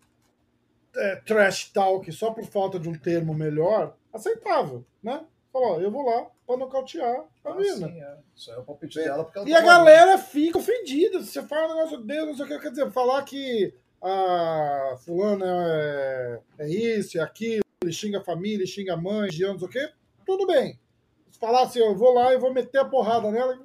é, 1.00 1.16
trash 1.18 1.72
talk 1.72 2.12
só 2.12 2.32
por 2.32 2.46
falta 2.46 2.80
de 2.80 2.90
um 2.90 2.94
termo 2.94 3.34
melhor, 3.34 3.96
aceitável, 4.14 4.86
né? 5.02 5.24
Falou, 5.52 5.82
eu 5.82 5.90
vou 5.90 6.04
lá 6.06 6.28
pra 6.46 6.58
nocautear 6.58 7.26
a 7.44 7.54
mina. 7.56 7.88
sim, 7.88 8.00
é. 8.00 8.18
Aí 8.50 8.56
é 8.56 8.60
o 8.60 8.64
palpite 8.64 9.00
dela. 9.00 9.24
Porque 9.24 9.40
ela 9.40 9.50
E 9.50 9.52
tá 9.52 9.60
a 9.60 9.62
galera 9.62 10.18
fica 10.18 10.60
ofendida. 10.60 11.22
Se 11.22 11.32
você 11.32 11.42
fala 11.44 11.74
um 11.74 11.76
negócio 11.78 11.98
desse, 11.98 12.26
não 12.26 12.36
sei 12.36 12.46
o 12.46 12.48
que, 12.48 12.60
quer 12.60 12.70
dizer, 12.70 12.92
falar 12.92 13.24
que 13.24 13.74
a 14.02 14.96
fulana 15.04 15.46
é, 15.48 16.40
é 16.60 16.70
isso, 16.70 17.18
é 17.18 17.22
aquilo, 17.22 17.64
ele 17.84 17.92
xinga 17.92 18.20
a 18.20 18.24
família, 18.24 18.66
xinga 18.66 18.94
a 18.94 18.98
mãe, 18.98 19.32
xinga 19.32 19.52
não 19.52 19.60
sei 19.60 19.68
o 19.68 19.72
que, 19.72 19.90
tudo 20.26 20.48
bem. 20.48 20.80
Falar 21.40 21.64
assim, 21.64 21.80
eu 21.80 21.96
vou 21.96 22.14
lá 22.14 22.34
e 22.34 22.38
vou 22.38 22.54
meter 22.54 22.80
a 22.80 22.86
porrada 22.86 23.32
nela, 23.32 23.58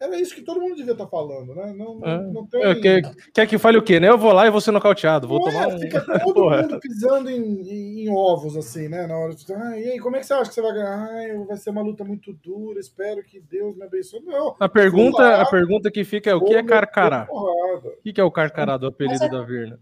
era 0.00 0.18
isso 0.18 0.34
que 0.34 0.42
todo 0.42 0.60
mundo 0.60 0.76
devia 0.76 0.92
estar 0.92 1.06
falando, 1.06 1.54
né? 1.54 1.74
Não, 1.76 1.96
não, 1.98 2.08
É. 2.08 2.32
não 2.32 2.46
tem. 2.46 2.62
É, 2.62 2.74
quer, 2.74 3.02
quer 3.34 3.46
que 3.46 3.58
fale 3.58 3.76
o 3.78 3.82
quê, 3.82 4.00
né? 4.00 4.08
Eu 4.08 4.16
vou 4.18 4.32
lá 4.32 4.46
e 4.46 4.50
vou 4.50 4.60
ser 4.60 4.70
nocauteado. 4.70 5.28
Vou 5.28 5.38
Não 5.40 5.48
é, 5.48 5.52
tomar 5.52 5.68
um. 5.74 5.78
Fica 5.78 6.00
todo 6.24 6.34
Porra. 6.34 6.62
mundo 6.62 6.80
pisando 6.80 7.30
em, 7.30 8.04
em- 8.04 8.08
ovos, 8.10 8.56
assim, 8.56 8.88
né? 8.88 9.06
Na 9.06 9.16
hora 9.18 9.34
de. 9.34 9.44
Ah, 9.52 9.78
e 9.78 9.90
aí, 9.90 9.98
como 10.00 10.16
é 10.16 10.20
que 10.20 10.26
você 10.26 10.32
acha 10.34 10.48
que 10.48 10.54
você 10.54 10.62
vai 10.62 10.72
ganhar? 10.72 11.08
Ai, 11.12 11.36
vai 11.46 11.56
ser 11.56 11.70
uma 11.70 11.82
luta 11.82 12.02
muito 12.02 12.32
dura, 12.32 12.80
espero 12.80 13.22
que 13.22 13.38
Deus 13.40 13.76
me 13.76 13.84
abençoe. 13.84 14.20
Não, 14.24 14.56
A 14.58 14.68
pergunta, 14.68 15.22
lá. 15.22 15.42
a 15.42 15.46
pergunta 15.50 15.90
que 15.90 16.02
fica 16.02 16.30
é 16.30 16.34
o 16.34 16.42
que 16.42 16.54
é 16.54 16.62
carcará? 16.62 17.28
O 17.30 18.02
que 18.02 18.12
que 18.12 18.20
é 18.20 18.24
o 18.24 18.30
carcará 18.30 18.76
do 18.76 18.86
apelido 18.86 19.18
Você- 19.18 19.28
da 19.28 19.42
Virna? 19.42 19.78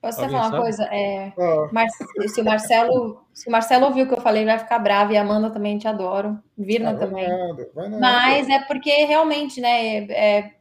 Posso 0.00 0.18
até 0.18 0.26
Alguém 0.34 0.36
falar 0.36 0.46
uma 0.46 0.50
sabe? 0.50 0.62
coisa? 0.62 0.84
É, 0.94 1.32
Ah, 1.38 1.68
Mar- 1.72 1.88
se 2.28 2.40
o 2.40 2.44
Marcelo, 2.44 3.24
se 3.34 3.48
o 3.48 3.52
Marcelo 3.52 3.86
ouviu 3.86 4.04
o 4.04 4.08
que 4.08 4.14
eu 4.14 4.20
falei, 4.20 4.42
ele 4.42 4.50
vai 4.50 4.58
ficar 4.58 4.78
bravo. 4.78 5.12
E 5.12 5.16
a 5.16 5.20
Amanda 5.22 5.50
também 5.50 5.76
te 5.78 5.86
adoro. 5.86 6.38
Virna 6.56 6.90
Ah, 6.90 6.94
vai 6.94 7.06
também. 7.08 7.28
nada, 7.28 7.70
vai 7.74 7.88
nada. 7.88 8.00
Mas 8.00 8.48
é 8.48 8.60
porque 8.60 8.90
realmente, 9.04 9.60
né? 9.60 9.96
É, 10.08 10.38
é- 10.38 10.54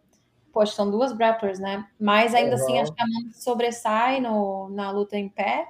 poxa, 0.51 0.73
são 0.73 0.91
duas 0.91 1.11
Raptors, 1.17 1.59
né? 1.59 1.85
Mas 1.99 2.33
ainda 2.35 2.55
assim, 2.55 2.77
acho 2.79 2.93
que 2.93 3.01
a 3.01 3.05
Amanda 3.05 3.29
sobressai 3.33 4.19
no, 4.19 4.69
na 4.69 4.91
luta 4.91 5.17
em 5.17 5.29
pé. 5.29 5.67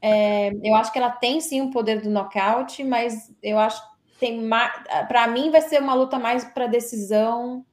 É, 0.00 0.50
eu 0.62 0.74
acho 0.74 0.92
que 0.92 0.98
ela 0.98 1.10
tem 1.10 1.40
sim 1.40 1.60
o 1.62 1.70
poder 1.70 2.00
do 2.00 2.10
nocaute, 2.10 2.84
mas 2.84 3.34
eu 3.42 3.58
acho 3.58 3.80
que 3.82 4.20
tem 4.20 4.42
mais. 4.42 4.72
Para 5.08 5.26
mim, 5.28 5.50
vai 5.50 5.60
ser 5.60 5.80
uma 5.82 5.94
luta 5.94 6.18
mais 6.18 6.44
para 6.44 6.66
decisão. 6.66 7.64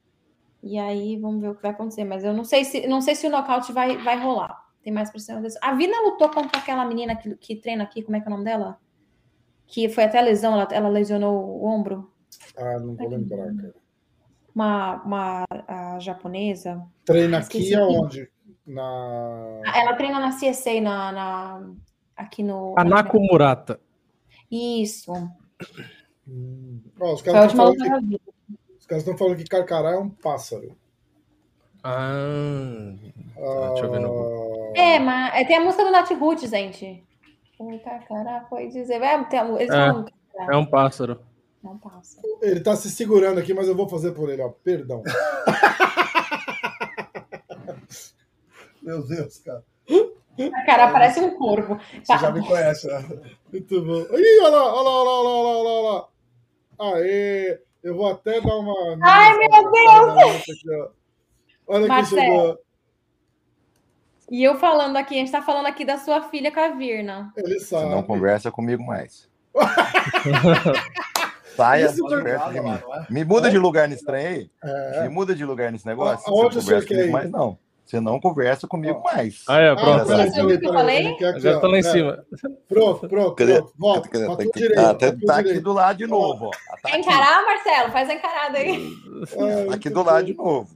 E 0.62 0.78
aí, 0.78 1.16
vamos 1.18 1.40
ver 1.40 1.48
o 1.50 1.54
que 1.54 1.62
vai 1.62 1.70
acontecer. 1.72 2.04
Mas 2.04 2.22
eu 2.24 2.32
não 2.34 2.44
sei 2.44 2.64
se, 2.64 2.86
não 2.86 3.00
sei 3.00 3.14
se 3.14 3.26
o 3.26 3.30
nocaute 3.30 3.72
vai, 3.72 3.96
vai 3.98 4.18
rolar. 4.18 4.58
Tem 4.82 4.92
mais 4.92 5.10
pra 5.10 5.20
uma 5.34 5.40
decisão. 5.42 5.60
A 5.62 5.74
Vina 5.74 6.00
lutou 6.02 6.28
contra 6.30 6.58
aquela 6.60 6.84
menina 6.84 7.14
que, 7.14 7.34
que 7.36 7.56
treina 7.56 7.84
aqui, 7.84 8.02
como 8.02 8.16
é 8.16 8.20
que 8.20 8.26
é 8.26 8.28
o 8.28 8.32
nome 8.32 8.44
dela? 8.44 8.78
Que 9.66 9.88
foi 9.88 10.04
até 10.04 10.20
lesão, 10.20 10.54
ela, 10.54 10.68
ela 10.72 10.88
lesionou 10.88 11.60
o 11.60 11.64
ombro. 11.66 12.10
Ah, 12.56 12.78
não 12.80 12.94
vou 12.96 13.08
lembrar, 13.08 13.54
cara. 13.54 13.74
Uma, 14.54 15.02
uma 15.04 15.44
a 15.68 15.98
japonesa. 15.98 16.82
Treina 17.04 17.38
Esqueci. 17.38 17.74
aqui 17.74 17.82
aonde? 17.82 18.30
Na. 18.66 19.60
Ela 19.74 19.94
treina 19.94 20.20
na 20.20 20.30
CSA, 20.36 20.80
na, 20.80 21.12
na, 21.12 21.70
aqui 22.16 22.42
no. 22.42 22.74
Anako 22.76 23.18
Murata. 23.20 23.80
Isso. 24.50 25.12
Hum. 26.28 26.80
Ó, 27.00 27.14
os 27.14 27.22
caras 27.22 27.50
estão 27.52 27.74
falando, 27.74 28.18
que- 28.18 29.16
falando 29.18 29.36
que 29.38 29.44
carcará 29.44 29.92
é 29.92 29.98
um 29.98 30.10
pássaro. 30.10 30.76
Ah, 31.84 32.94
Ah, 33.38 33.68
deixa 33.70 33.84
eu 33.86 33.90
ver 33.90 34.00
no 34.00 34.72
É, 34.76 34.98
mas 34.98 35.34
é, 35.34 35.44
tem 35.44 35.56
a 35.56 35.60
música 35.60 35.84
do 35.84 35.90
Nat 35.90 36.10
Roots, 36.12 36.48
gente. 36.50 37.04
O 37.58 37.78
Carcará 37.80 38.46
foi 38.48 38.68
dizer. 38.68 39.00
É, 39.02 39.22
tem 39.24 39.38
a, 39.40 39.44
eles 39.48 39.70
É. 39.70 39.88
falam 39.88 40.06
é 40.50 40.56
um 40.56 40.64
pássaro. 40.66 41.20
Não 41.62 41.78
passa. 41.78 42.20
Ele 42.40 42.60
tá 42.60 42.74
se 42.74 42.90
segurando 42.90 43.38
aqui, 43.38 43.54
mas 43.54 43.68
eu 43.68 43.76
vou 43.76 43.88
fazer 43.88 44.12
por 44.12 44.28
ele, 44.30 44.42
ó. 44.42 44.48
Perdão. 44.48 45.02
Meu 48.82 49.06
Deus, 49.06 49.38
cara. 49.38 49.62
Carcará 50.36 50.90
parece 50.90 51.20
um 51.20 51.36
corvo. 51.36 51.78
Você 52.02 52.18
já 52.18 52.30
me 52.32 52.44
conhece, 52.46 52.88
né? 52.88 53.04
Muito 53.52 53.82
bom. 53.82 54.00
Ih, 54.16 54.40
olha 54.42 54.50
lá, 54.56 54.74
olha 54.74 54.82
lá, 54.88 54.90
olha 54.90 55.04
lá, 55.04 55.20
olha 55.20 55.28
lá, 55.28 55.30
olha 55.38 55.62
lá, 55.62 55.70
olha 55.70 55.82
lá. 55.92 56.08
Aê! 56.98 57.60
Eu 57.82 57.96
vou 57.96 58.08
até 58.10 58.40
dar 58.40 58.56
uma. 58.56 58.98
Ai, 59.02 59.38
meu 59.38 59.70
Deus! 59.70 60.44
Olha 61.72 61.86
quem 61.86 61.88
Marcelo. 61.88 62.20
chegou. 62.20 62.58
E 64.30 64.42
eu 64.44 64.56
falando 64.58 64.96
aqui, 64.96 65.14
a 65.14 65.18
gente 65.18 65.32
tá 65.32 65.42
falando 65.42 65.66
aqui 65.66 65.84
da 65.84 65.98
sua 65.98 66.22
filha 66.22 66.50
com 66.52 66.60
a 66.60 66.68
Virna. 66.68 67.32
Ele 67.36 67.58
Você 67.60 67.74
não 67.74 67.90
sabe. 67.90 68.06
conversa 68.06 68.50
comigo 68.50 68.82
mais. 68.82 69.28
Saia, 71.56 71.86
Isso 71.86 71.98
não 72.02 72.08
conversa 72.08 72.50
de 72.50 72.60
mim. 72.60 72.70
é? 72.70 73.12
Me 73.12 73.24
muda 73.24 73.50
de 73.50 73.58
lugar 73.58 73.86
nesse 73.88 74.04
trem 74.04 74.26
aí. 74.26 74.50
É. 74.64 75.02
Me 75.02 75.08
muda 75.10 75.34
de 75.34 75.44
lugar 75.44 75.70
nesse 75.70 75.86
negócio. 75.86 76.24
Aonde 76.32 76.54
Você 76.54 76.60
conversa 76.62 76.86
quer 76.88 76.94
comigo 76.94 77.12
mais, 77.12 77.30
não. 77.30 77.58
Você 77.84 78.00
não 78.00 78.18
conversa 78.20 78.66
comigo 78.66 79.02
mais. 79.02 79.42
Ah, 79.46 79.60
é, 79.60 79.68
Ah, 79.70 79.76
pronto. 79.76 80.06
peraí, 80.06 80.30
Você 80.30 80.40
ouviu 80.40 80.56
o 80.56 80.60
que 80.60 80.66
eu 80.66 80.72
falei? 80.72 80.96
ele 80.98 81.14
quer 81.16 81.28
aqui, 81.28 81.40
Já 81.40 81.60
tá 81.60 81.66
lá 81.68 81.76
em 81.76 81.80
É. 81.80 81.82
cima. 81.82 82.24
Pronto, 82.68 83.06
pronto, 83.08 83.34
Cadê? 83.34 83.54
pronto. 83.56 83.72
Volta, 83.76 84.08
Cadê? 84.08 84.26
Tá 84.26 84.34
tua 84.36 84.44
aqui- 84.44 84.58
direita. 84.60 84.80
Ah, 84.90 84.94
tá, 84.94 85.12
tua 85.12 85.26
tá 85.26 85.36
aqui 85.40 85.60
do 85.60 85.72
lado 85.74 85.96
de 85.98 86.06
novo, 86.06 86.46
ó. 86.46 86.50
Tá 86.88 86.96
encarar, 86.98 87.44
Marcelo? 87.44 87.92
Faz 87.92 88.08
a 88.08 88.14
encarada 88.14 88.58
aí. 88.58 88.88
Ah, 89.34 89.68
tá 89.68 89.74
aqui 89.74 89.90
do 89.90 90.02
lado 90.02 90.24
de 90.24 90.34
novo. 90.34 90.70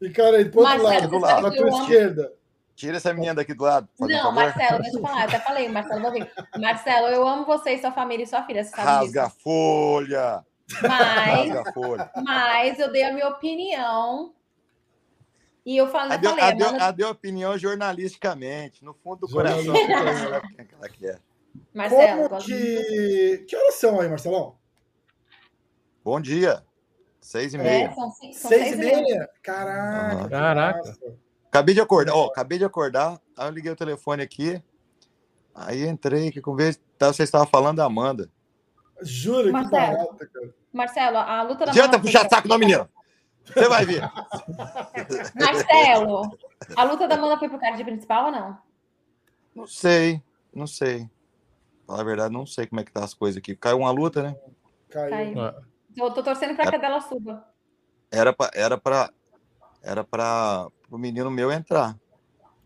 E 0.00 0.10
cara 0.10 0.36
aí, 0.38 0.44
pro 0.46 0.60
outro 0.60 0.82
Marcelo, 0.82 1.18
lado, 1.20 1.36
do 1.36 1.42
na 1.42 1.50
que 1.50 1.56
tua 1.56 1.80
esquerda. 1.80 2.32
Tira 2.76 2.96
essa 2.96 3.14
menina 3.14 3.34
daqui 3.36 3.54
do 3.54 3.62
lado. 3.62 3.88
Não, 4.00 4.08
favor. 4.08 4.34
Marcelo, 4.34 4.82
deixa 4.82 4.98
eu 4.98 5.02
falar, 5.02 5.20
eu 5.22 5.28
até 5.28 5.38
falei, 5.38 5.68
Marcelo, 5.68 6.02
vou 6.02 6.10
vir. 6.12 6.30
Marcelo, 6.58 7.06
eu 7.08 7.26
amo 7.26 7.44
você 7.46 7.74
e 7.74 7.80
sua 7.80 7.92
família 7.92 8.24
e 8.24 8.26
sua 8.26 8.42
filha, 8.42 8.64
você 8.64 8.70
sabe 8.70 8.82
Rasga 8.88 9.22
a 9.22 9.26
disso. 9.26 9.38
folha. 9.42 10.44
Mas, 10.82 11.48
Rasga 11.50 11.72
folha. 11.72 12.10
mas 12.24 12.78
eu 12.80 12.90
dei 12.90 13.04
a 13.04 13.12
minha 13.12 13.28
opinião. 13.28 14.34
E 15.64 15.76
eu 15.76 15.88
falei, 15.88 16.12
A 16.12 16.16
deu, 16.16 16.30
falei, 16.30 16.44
a 16.44 16.50
deu- 16.50 16.68
Amanda- 16.68 16.90
deu 16.90 17.08
opinião 17.10 17.56
jornalisticamente, 17.56 18.84
no 18.84 18.92
fundo 18.92 19.20
do 19.20 19.28
coração. 19.32 19.62
Jornalisticamente. 19.62 20.26
ela 20.26 20.40
quer 20.40 20.64
que 20.66 20.74
ela 20.74 20.88
quer. 20.88 21.20
Marcelo, 21.72 22.06
Como 22.06 22.28
muito 22.30 22.44
de 22.46 22.52
você. 22.52 23.38
que. 23.38 23.44
Que 23.46 23.56
horas 23.56 23.74
são 23.76 24.00
aí, 24.00 24.08
Marcelão? 24.08 24.56
Bom 26.04 26.20
dia. 26.20 26.62
Seis 27.24 27.54
e 27.54 27.56
É, 27.56 27.62
meia. 27.62 27.94
são, 27.94 28.10
ci- 28.10 28.34
são 28.34 28.50
Seis 28.50 28.62
seis 28.64 28.74
e 28.74 28.76
meia. 28.76 29.00
meia? 29.02 29.30
Caraca. 29.42 30.14
Aham. 30.16 30.28
Caraca. 30.28 30.98
Acabei 31.48 31.74
de 31.74 31.80
acordar, 31.80 32.14
ó, 32.14 32.26
acabei 32.26 32.58
de 32.58 32.64
acordar, 32.66 33.18
aí 33.34 33.48
eu 33.48 33.50
liguei 33.50 33.72
o 33.72 33.76
telefone 33.76 34.22
aqui, 34.22 34.62
aí 35.54 35.86
entrei, 35.88 36.30
que 36.30 36.42
conversa, 36.42 36.78
tá, 36.98 37.10
você 37.10 37.22
estava 37.22 37.46
falando 37.46 37.78
da 37.78 37.86
Amanda. 37.86 38.28
Que 38.98 39.50
Marcelo. 39.50 39.70
barata, 39.70 40.26
cara. 40.26 40.54
Marcelo, 40.70 41.16
a 41.16 41.42
luta 41.44 41.64
da 41.64 41.70
Adianta 41.70 41.96
Amanda 41.96 42.00
puxar 42.02 42.28
saco 42.28 42.46
não, 42.46 42.58
menino. 42.58 42.86
Você 43.46 43.68
vai 43.70 43.86
ver. 43.86 44.02
Marcelo, 45.34 46.36
a 46.76 46.84
luta 46.84 47.08
da 47.08 47.14
Amanda 47.14 47.38
foi 47.38 47.48
pro 47.48 47.58
card 47.58 47.82
principal 47.84 48.26
ou 48.26 48.32
não? 48.32 48.58
Não 49.54 49.66
sei, 49.66 50.22
não 50.54 50.66
sei. 50.66 51.08
Falar 51.86 52.00
a 52.00 52.04
verdade, 52.04 52.34
não 52.34 52.44
sei 52.46 52.66
como 52.66 52.80
é 52.80 52.84
que 52.84 52.92
tá 52.92 53.02
as 53.02 53.14
coisas 53.14 53.38
aqui. 53.38 53.54
Caiu 53.56 53.78
uma 53.78 53.90
luta, 53.90 54.22
né? 54.22 54.36
Caiu. 54.90 55.10
Caiu. 55.34 55.54
Eu 55.96 56.10
tô 56.12 56.22
torcendo 56.22 56.54
pra 56.56 56.68
que 56.68 56.76
a 56.76 56.78
dela 56.78 57.00
suba. 57.00 57.46
Era 58.10 58.32
pra, 58.32 58.50
era 58.54 58.78
pra, 58.78 59.10
era 59.82 60.04
pra 60.04 60.68
o 60.90 60.98
menino 60.98 61.30
meu 61.30 61.50
entrar. 61.52 61.98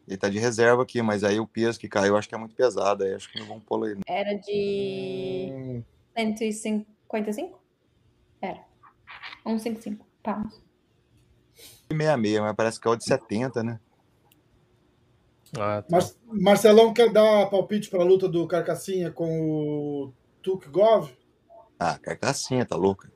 Ele 0.06 0.16
tá 0.16 0.28
de 0.28 0.38
reserva 0.38 0.82
aqui, 0.82 1.02
mas 1.02 1.22
aí 1.22 1.38
o 1.38 1.46
peso 1.46 1.78
que 1.78 1.88
caiu, 1.88 2.16
acho 2.16 2.28
que 2.28 2.34
é 2.34 2.38
muito 2.38 2.55
pesado, 2.55 3.05
aí 3.05 3.12
acho 3.14 3.30
que 3.30 3.38
não 3.38 3.46
vão 3.46 3.60
pôr 3.60 3.90
ele. 3.90 4.00
Era 4.06 4.32
de 4.34 5.52
Hum, 5.52 5.82
155? 6.16 7.60
Era. 8.40 8.64
155 9.44 10.06
pounds. 10.22 10.62
66, 11.90 12.40
mas 12.40 12.56
parece 12.56 12.80
que 12.80 12.88
é 12.88 12.90
o 12.90 12.96
de 12.96 13.05
70, 13.05 13.62
né? 13.62 13.80
ah, 15.59 15.82
tá. 15.82 15.88
Mar- 15.90 16.10
Marcelão 16.26 16.92
quer 16.92 17.10
dar 17.12 17.46
palpite 17.50 17.88
pra 17.90 18.02
luta 18.05 18.28
do 18.28 18.46
Carcassinha 18.46 19.10
com 19.10 19.50
o 19.50 20.12
Tuk 20.42 20.68
Gov? 20.68 21.10
Ah, 21.78 21.98
carcassinha, 21.98 22.64
tá 22.66 22.76
louca? 22.76 23.10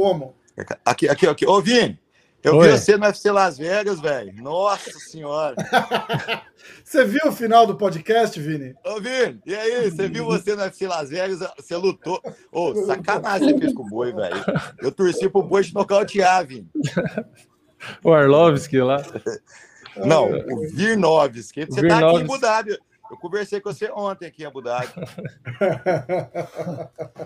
Como? 0.00 0.34
Aqui, 0.82 1.10
aqui, 1.10 1.26
aqui. 1.26 1.46
Ô, 1.46 1.60
Vini, 1.60 2.00
eu 2.42 2.56
Oi. 2.56 2.68
vi 2.68 2.78
você 2.78 2.96
no 2.96 3.04
UFC 3.04 3.30
Las 3.30 3.58
Vegas, 3.58 4.00
velho. 4.00 4.32
Nossa 4.42 4.98
senhora. 4.98 5.54
Você 6.84 7.04
viu 7.04 7.20
o 7.26 7.32
final 7.32 7.66
do 7.66 7.76
podcast, 7.76 8.38
Vini? 8.40 8.74
Ô, 8.84 9.00
Vini, 9.00 9.40
e 9.46 9.54
aí? 9.54 9.90
Você 9.90 10.08
viu 10.08 10.26
você 10.26 10.54
no 10.54 10.62
UFC 10.62 10.86
Las 10.86 11.08
Vegas? 11.08 11.38
Você 11.56 11.76
lutou. 11.76 12.20
Ô, 12.52 12.74
sacanagem 12.84 13.52
você 13.52 13.58
fez 13.58 13.74
com 13.74 13.82
o 13.82 13.88
boi, 13.88 14.12
velho. 14.12 14.36
Eu 14.78 14.92
torci 14.92 15.28
pro 15.28 15.42
boi 15.42 15.62
te 15.62 15.74
nocautear, 15.74 16.46
Vini. 16.46 16.68
O 18.04 18.12
Arlovski 18.12 18.78
lá. 18.78 19.02
Não, 19.96 20.30
o 20.30 20.68
Virnovski. 20.74 21.64
Você 21.64 21.86
tá 21.86 21.96
aqui 21.96 22.04
em 22.04 22.08
Virnovski. 22.18 22.24
Abu 22.24 22.38
Dhabi. 22.38 22.78
Eu 23.10 23.16
conversei 23.16 23.60
com 23.60 23.72
você 23.72 23.90
ontem 23.90 24.26
aqui 24.26 24.42
em 24.42 24.46
Abu 24.46 24.60
Dhabi. 24.60 24.92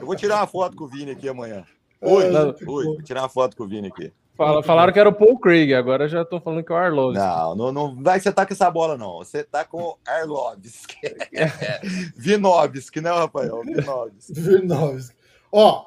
Eu 0.00 0.06
vou 0.06 0.14
tirar 0.14 0.36
uma 0.36 0.46
foto 0.46 0.76
com 0.76 0.84
o 0.84 0.88
Vini 0.88 1.10
aqui 1.10 1.28
amanhã. 1.28 1.64
Oi, 2.04 2.30
oi, 2.34 2.84
vou 2.84 3.02
tirar 3.02 3.22
uma 3.22 3.28
foto 3.28 3.56
com 3.56 3.64
o 3.64 3.68
Vini 3.68 3.88
aqui. 3.88 4.12
Fala- 4.36 4.62
falaram 4.64 4.92
que 4.92 4.98
era 4.98 5.08
o 5.08 5.12
Paul 5.14 5.38
Craig, 5.38 5.72
agora 5.74 6.08
já 6.08 6.22
estão 6.22 6.40
falando 6.40 6.64
que 6.64 6.72
é 6.72 6.74
o 6.74 6.78
Arlovski. 6.78 7.18
Não, 7.24 7.54
não, 7.54 7.72
não 7.72 8.02
vai 8.02 8.18
você 8.18 8.32
tá 8.32 8.44
com 8.44 8.52
essa 8.52 8.68
bola, 8.70 8.96
não. 8.98 9.18
Você 9.18 9.44
tá 9.44 9.64
com 9.64 9.80
o 9.80 9.98
Arlovski. 10.06 10.96
Vinovski, 12.16 13.00
né, 13.00 13.10
Rafael? 13.10 13.60
Vinovski. 13.62 14.32
Virnovski. 14.34 15.16
Ó, 15.52 15.86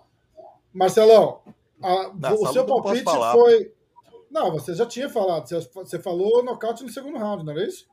Marcelão, 0.73 1.41
a- 1.83 2.11
Não, 2.17 2.33
o 2.35 2.47
seu 2.47 2.65
palpite 2.65 3.03
foi. 3.33 3.73
Não, 4.31 4.51
você 4.51 4.73
já 4.73 4.85
tinha 4.85 5.09
falado. 5.09 5.47
Você, 5.47 5.59
você 5.73 5.99
falou 5.99 6.43
nocaute 6.43 6.83
no 6.83 6.89
segundo 6.89 7.17
round, 7.17 7.43
não 7.45 7.51
era 7.53 7.65
isso? 7.65 7.85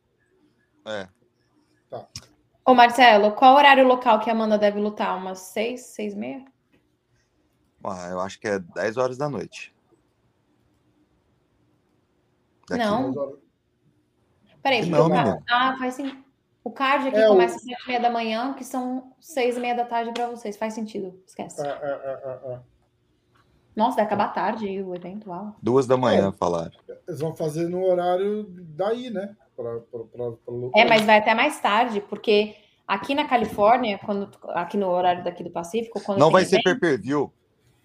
É. 0.86 1.09
Ô, 2.66 2.74
Marcelo, 2.74 3.32
qual 3.32 3.56
horário 3.56 3.86
local 3.86 4.20
que 4.20 4.28
a 4.30 4.32
Amanda 4.32 4.56
deve 4.59 4.80
lutar? 4.80 5.16
Umas 5.16 5.38
seis, 5.40 5.86
seis 5.86 6.14
e 6.14 6.16
meia? 6.16 6.44
Ah, 7.85 8.09
eu 8.11 8.20
acho 8.20 8.40
que 8.40 8.48
é 8.48 8.59
10 8.59 8.97
horas 8.97 9.19
da 9.19 9.28
noite. 9.28 9.74
Daqui. 12.69 12.82
Não. 12.82 13.36
Peraí, 14.62 14.78
porque 14.81 14.90
Não, 14.90 15.09
o. 15.36 15.43
Ah, 15.51 15.77
faz 15.78 15.94
sim. 15.94 16.24
O 16.65 16.70
card 16.70 17.09
aqui 17.09 17.19
É, 17.19 17.27
o- 17.28 17.32
começa 17.32 17.56
às 17.56 17.62
sete 17.62 17.82
e 17.85 17.86
meia 17.89 18.01
da 18.01 18.11
manhã, 18.11 18.55
que 18.55 18.65
são 18.65 19.12
seis 19.20 19.59
e 19.59 19.61
meia 19.61 19.74
da 19.74 19.85
tarde 19.85 20.12
pra 20.15 20.28
vocês. 20.31 20.56
Faz 20.56 20.73
sentido, 20.73 21.23
esquece. 21.27 21.61
É, 21.61 21.69
é, 21.69 21.70
é, 21.70 22.51
é, 22.51 22.55
é. 22.55 22.61
Nossa, 23.77 23.97
vai 23.97 24.05
acabar 24.06 24.28
tarde 24.28 24.66
o 24.82 24.94
evento, 24.94 25.28
uau. 25.28 25.55
Duas 25.62 25.86
da 25.86 25.97
manhã, 25.97 26.32
falaram. 26.32 26.73
Eles 27.06 27.20
vão 27.20 27.36
fazer 27.36 27.69
no 27.69 27.85
horário 27.85 28.47
daí, 28.48 29.11
né? 29.11 29.36
Pra, 29.55 29.81
pra, 29.81 30.01
pra. 30.05 30.55
É, 30.74 30.89
mas 30.89 31.05
vai 31.05 31.19
até 31.19 31.35
mais 31.35 31.61
tarde, 31.61 32.01
porque 32.01 32.56
aqui 32.89 33.15
na 33.15 33.28
Califórnia, 33.28 33.98
quando 33.98 34.31
aqui 34.55 34.78
no 34.78 34.89
horário 34.89 35.23
daqui 35.23 35.44
do 35.44 35.51
Pacífico, 35.51 36.01
quando 36.02 36.19
Não 36.19 36.31
vai 36.31 36.44
ser 36.47 36.56
evento, 36.61 36.65
pay-per-view. 36.81 37.31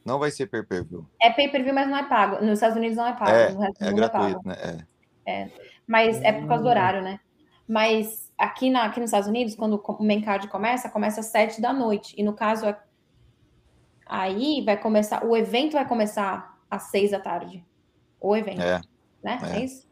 Não 0.05 0.17
vai 0.17 0.31
ser 0.31 0.47
pay-per-view. 0.47 1.05
é 1.21 1.29
pay-per-view, 1.29 1.73
mas 1.73 1.87
não 1.87 1.97
é 1.97 2.03
pago. 2.07 2.43
Nos 2.43 2.53
Estados 2.53 2.77
Unidos 2.77 2.97
não 2.97 3.05
é 3.07 3.13
pago, 3.13 3.31
É, 3.31 3.51
no 3.51 3.59
resto 3.59 3.79
do 3.79 3.83
é 3.85 3.89
mundo 3.89 3.93
é 3.93 3.95
gratuito, 4.09 4.43
pago. 4.43 4.47
né? 4.49 4.85
É. 5.25 5.49
Mas 5.85 6.21
é 6.21 6.31
por 6.33 6.47
causa 6.47 6.63
do 6.63 6.69
horário, 6.69 7.01
né? 7.01 7.19
Mas 7.67 8.31
aqui, 8.37 8.69
na, 8.69 8.85
aqui 8.85 8.99
nos 8.99 9.09
Estados 9.09 9.27
Unidos, 9.27 9.55
quando 9.55 9.75
o 9.85 10.03
main 10.03 10.21
card 10.21 10.47
começa, 10.47 10.89
começa 10.89 11.19
às 11.19 11.27
sete 11.27 11.61
da 11.61 11.71
noite. 11.71 12.15
E 12.17 12.23
no 12.23 12.33
caso, 12.33 12.65
é- 12.65 12.79
aí 14.05 14.63
vai 14.65 14.77
começar, 14.77 15.23
o 15.25 15.35
evento 15.37 15.73
vai 15.73 15.87
começar 15.87 16.57
às 16.69 16.83
seis 16.83 17.11
da 17.11 17.19
tarde. 17.19 17.63
O 18.19 18.35
evento, 18.35 18.61
É. 18.61 18.81
né? 19.23 19.39
É. 19.43 19.59
é. 19.59 19.63
isso? 19.65 19.87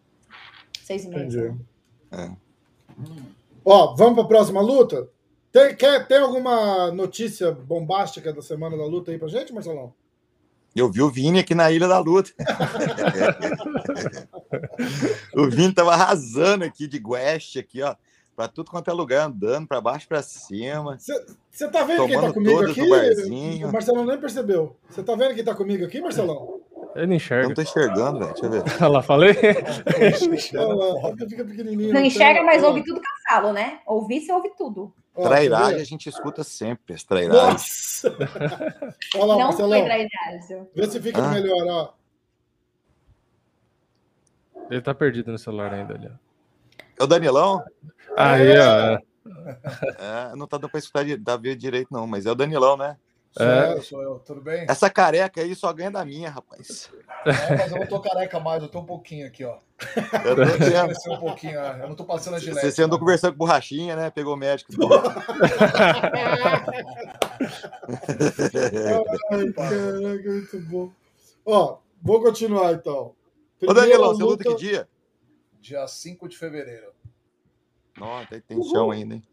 Seis 0.81 1.05
e 1.05 1.09
meia. 1.09 1.23
Entendi. 1.25 1.55
É. 2.11 2.31
Ó, 3.65 3.95
vamos 3.95 4.15
pra 4.15 4.23
próxima 4.25 4.61
luta? 4.61 5.07
Tem, 5.51 5.75
quer, 5.75 6.07
tem 6.07 6.19
alguma 6.19 6.91
notícia 6.91 7.51
bombástica 7.51 8.31
da 8.33 8.41
semana 8.41 8.77
da 8.77 8.85
luta 8.85 9.11
aí 9.11 9.17
pra 9.17 9.27
gente, 9.27 9.53
Marcelão? 9.53 9.93
Eu 10.75 10.91
vi 10.91 11.01
o 11.01 11.09
Vini 11.09 11.39
aqui 11.39 11.55
na 11.55 11.71
Ilha 11.71 11.87
da 11.87 11.97
Luta. 11.97 12.29
o 15.33 15.49
Vini 15.49 15.73
tava 15.73 15.93
arrasando 15.93 16.63
aqui 16.63 16.87
de 16.87 16.99
Guest, 16.99 17.57
aqui, 17.57 17.81
ó. 17.81 17.95
Pra 18.35 18.47
tudo 18.47 18.69
quanto 18.69 18.87
é 18.87 18.93
lugar, 18.93 19.25
andando 19.25 19.67
pra 19.67 19.81
baixo 19.81 20.07
pra 20.07 20.21
cima. 20.21 20.95
Você 21.49 21.67
tá 21.71 21.83
vendo 21.83 22.05
quem 22.05 22.21
tá 22.21 22.31
comigo 22.31 22.69
aqui? 22.69 22.81
O 23.65 23.71
Marcelão 23.71 24.05
nem 24.05 24.19
percebeu. 24.19 24.77
Você 24.87 25.01
tá 25.01 25.15
vendo 25.15 25.33
quem 25.33 25.43
tá 25.43 25.55
comigo 25.55 25.83
aqui, 25.83 25.99
Marcelão? 25.99 26.59
Ele 26.95 27.07
não 27.07 27.13
Eu 27.13 27.17
enxerga. 27.17 27.47
não 27.47 27.55
tô 27.55 27.61
enxergando, 27.63 28.19
velho. 28.19 28.31
Deixa 28.33 28.45
eu 28.45 28.51
ver. 28.51 28.63
Olha 28.79 28.87
lá, 28.87 29.01
falei? 29.01 29.33
Fica 29.33 31.43
pequenininho. 31.43 31.91
Não 31.91 32.01
enxerga, 32.01 32.43
mas 32.43 32.61
ouve 32.63 32.83
tudo 32.83 33.01
que 33.01 33.07
eu 33.07 33.33
falo, 33.33 33.51
né? 33.51 33.79
Ouvir, 33.87 34.21
você 34.21 34.31
ouve 34.31 34.51
tudo. 34.55 34.93
Ó, 35.17 35.23
Trairagem 35.27 35.81
a 35.81 35.83
gente 35.83 36.07
escuta 36.09 36.43
sempre, 36.43 36.93
as 36.93 37.03
trairagens. 37.03 38.03
Nossa! 38.03 38.15
Olha 39.15 39.25
lá, 39.25 39.33
não 39.35 39.43
Marcelão. 39.45 39.69
foi 39.79 39.83
trairagem. 39.85 40.67
Vê 40.75 40.87
se 40.89 41.01
fica 41.01 41.23
Ah. 41.23 41.31
melhor, 41.31 41.67
ó. 41.67 41.93
Ele 44.69 44.81
tá 44.81 44.93
perdido 44.93 45.31
no 45.31 45.37
celular 45.37 45.73
ainda 45.73 45.93
ali. 45.95 46.07
ó. 46.07 46.83
É 46.99 47.03
o 47.03 47.07
Danilão? 47.07 47.63
Aí, 48.15 48.57
ó. 48.59 48.97
É, 49.99 50.35
não 50.35 50.47
tá 50.47 50.57
dando 50.57 50.69
pra 50.69 50.79
escutar 50.79 51.05
da 51.19 51.37
ver 51.37 51.55
direito, 51.55 51.89
não, 51.91 52.07
mas 52.07 52.25
é 52.25 52.31
o 52.31 52.35
Danilão, 52.35 52.75
né? 52.77 52.97
Sou 53.37 53.45
É. 53.45 53.73
eu, 53.73 53.81
sou 53.83 54.01
eu. 54.01 54.19
Tudo 54.19 54.41
bem? 54.41 54.65
Essa 54.67 54.89
careca 54.89 55.41
aí 55.41 55.55
só 55.55 55.71
ganha 55.71 55.91
da 55.91 56.03
minha, 56.03 56.29
rapaz. 56.29 56.89
É, 57.25 57.57
mas 57.57 57.71
eu 57.71 57.79
não 57.79 57.87
tô 57.87 57.99
careca 57.99 58.39
mais, 58.39 58.63
eu 58.63 58.69
tô 58.69 58.79
um 58.79 58.85
pouquinho 58.85 59.27
aqui, 59.27 59.43
ó. 59.43 59.59
Eu 60.25 60.35
tô 61.03 61.13
um 61.13 61.19
pouquinho, 61.19 61.59
ó. 61.59 61.73
eu 61.73 61.89
não 61.89 61.95
tô 61.95 62.03
passando 62.03 62.35
a 62.35 62.39
gilete. 62.39 62.61
Você, 62.61 62.71
você 62.71 62.83
andou 62.83 62.97
conversando 62.97 63.33
com 63.33 63.37
borrachinha, 63.37 63.95
né? 63.95 64.09
Pegou 64.09 64.33
o 64.33 64.37
médico. 64.37 64.71
Ai, 69.31 69.51
caraca, 69.53 70.29
muito 70.31 70.59
bom. 70.61 70.91
Ó, 71.45 71.77
vou 72.01 72.21
continuar 72.21 72.73
então. 72.73 73.15
Ô, 73.65 73.73
Danilão, 73.73 74.15
você 74.15 74.23
luta 74.23 74.43
que 74.43 74.55
dia? 74.55 74.89
Dia 75.61 75.87
5 75.87 76.27
de 76.27 76.37
fevereiro. 76.37 76.91
Nossa, 77.97 78.27
tem, 78.27 78.41
tem 78.41 78.63
chão 78.63 78.91
ainda, 78.91 79.15
hein? 79.15 79.23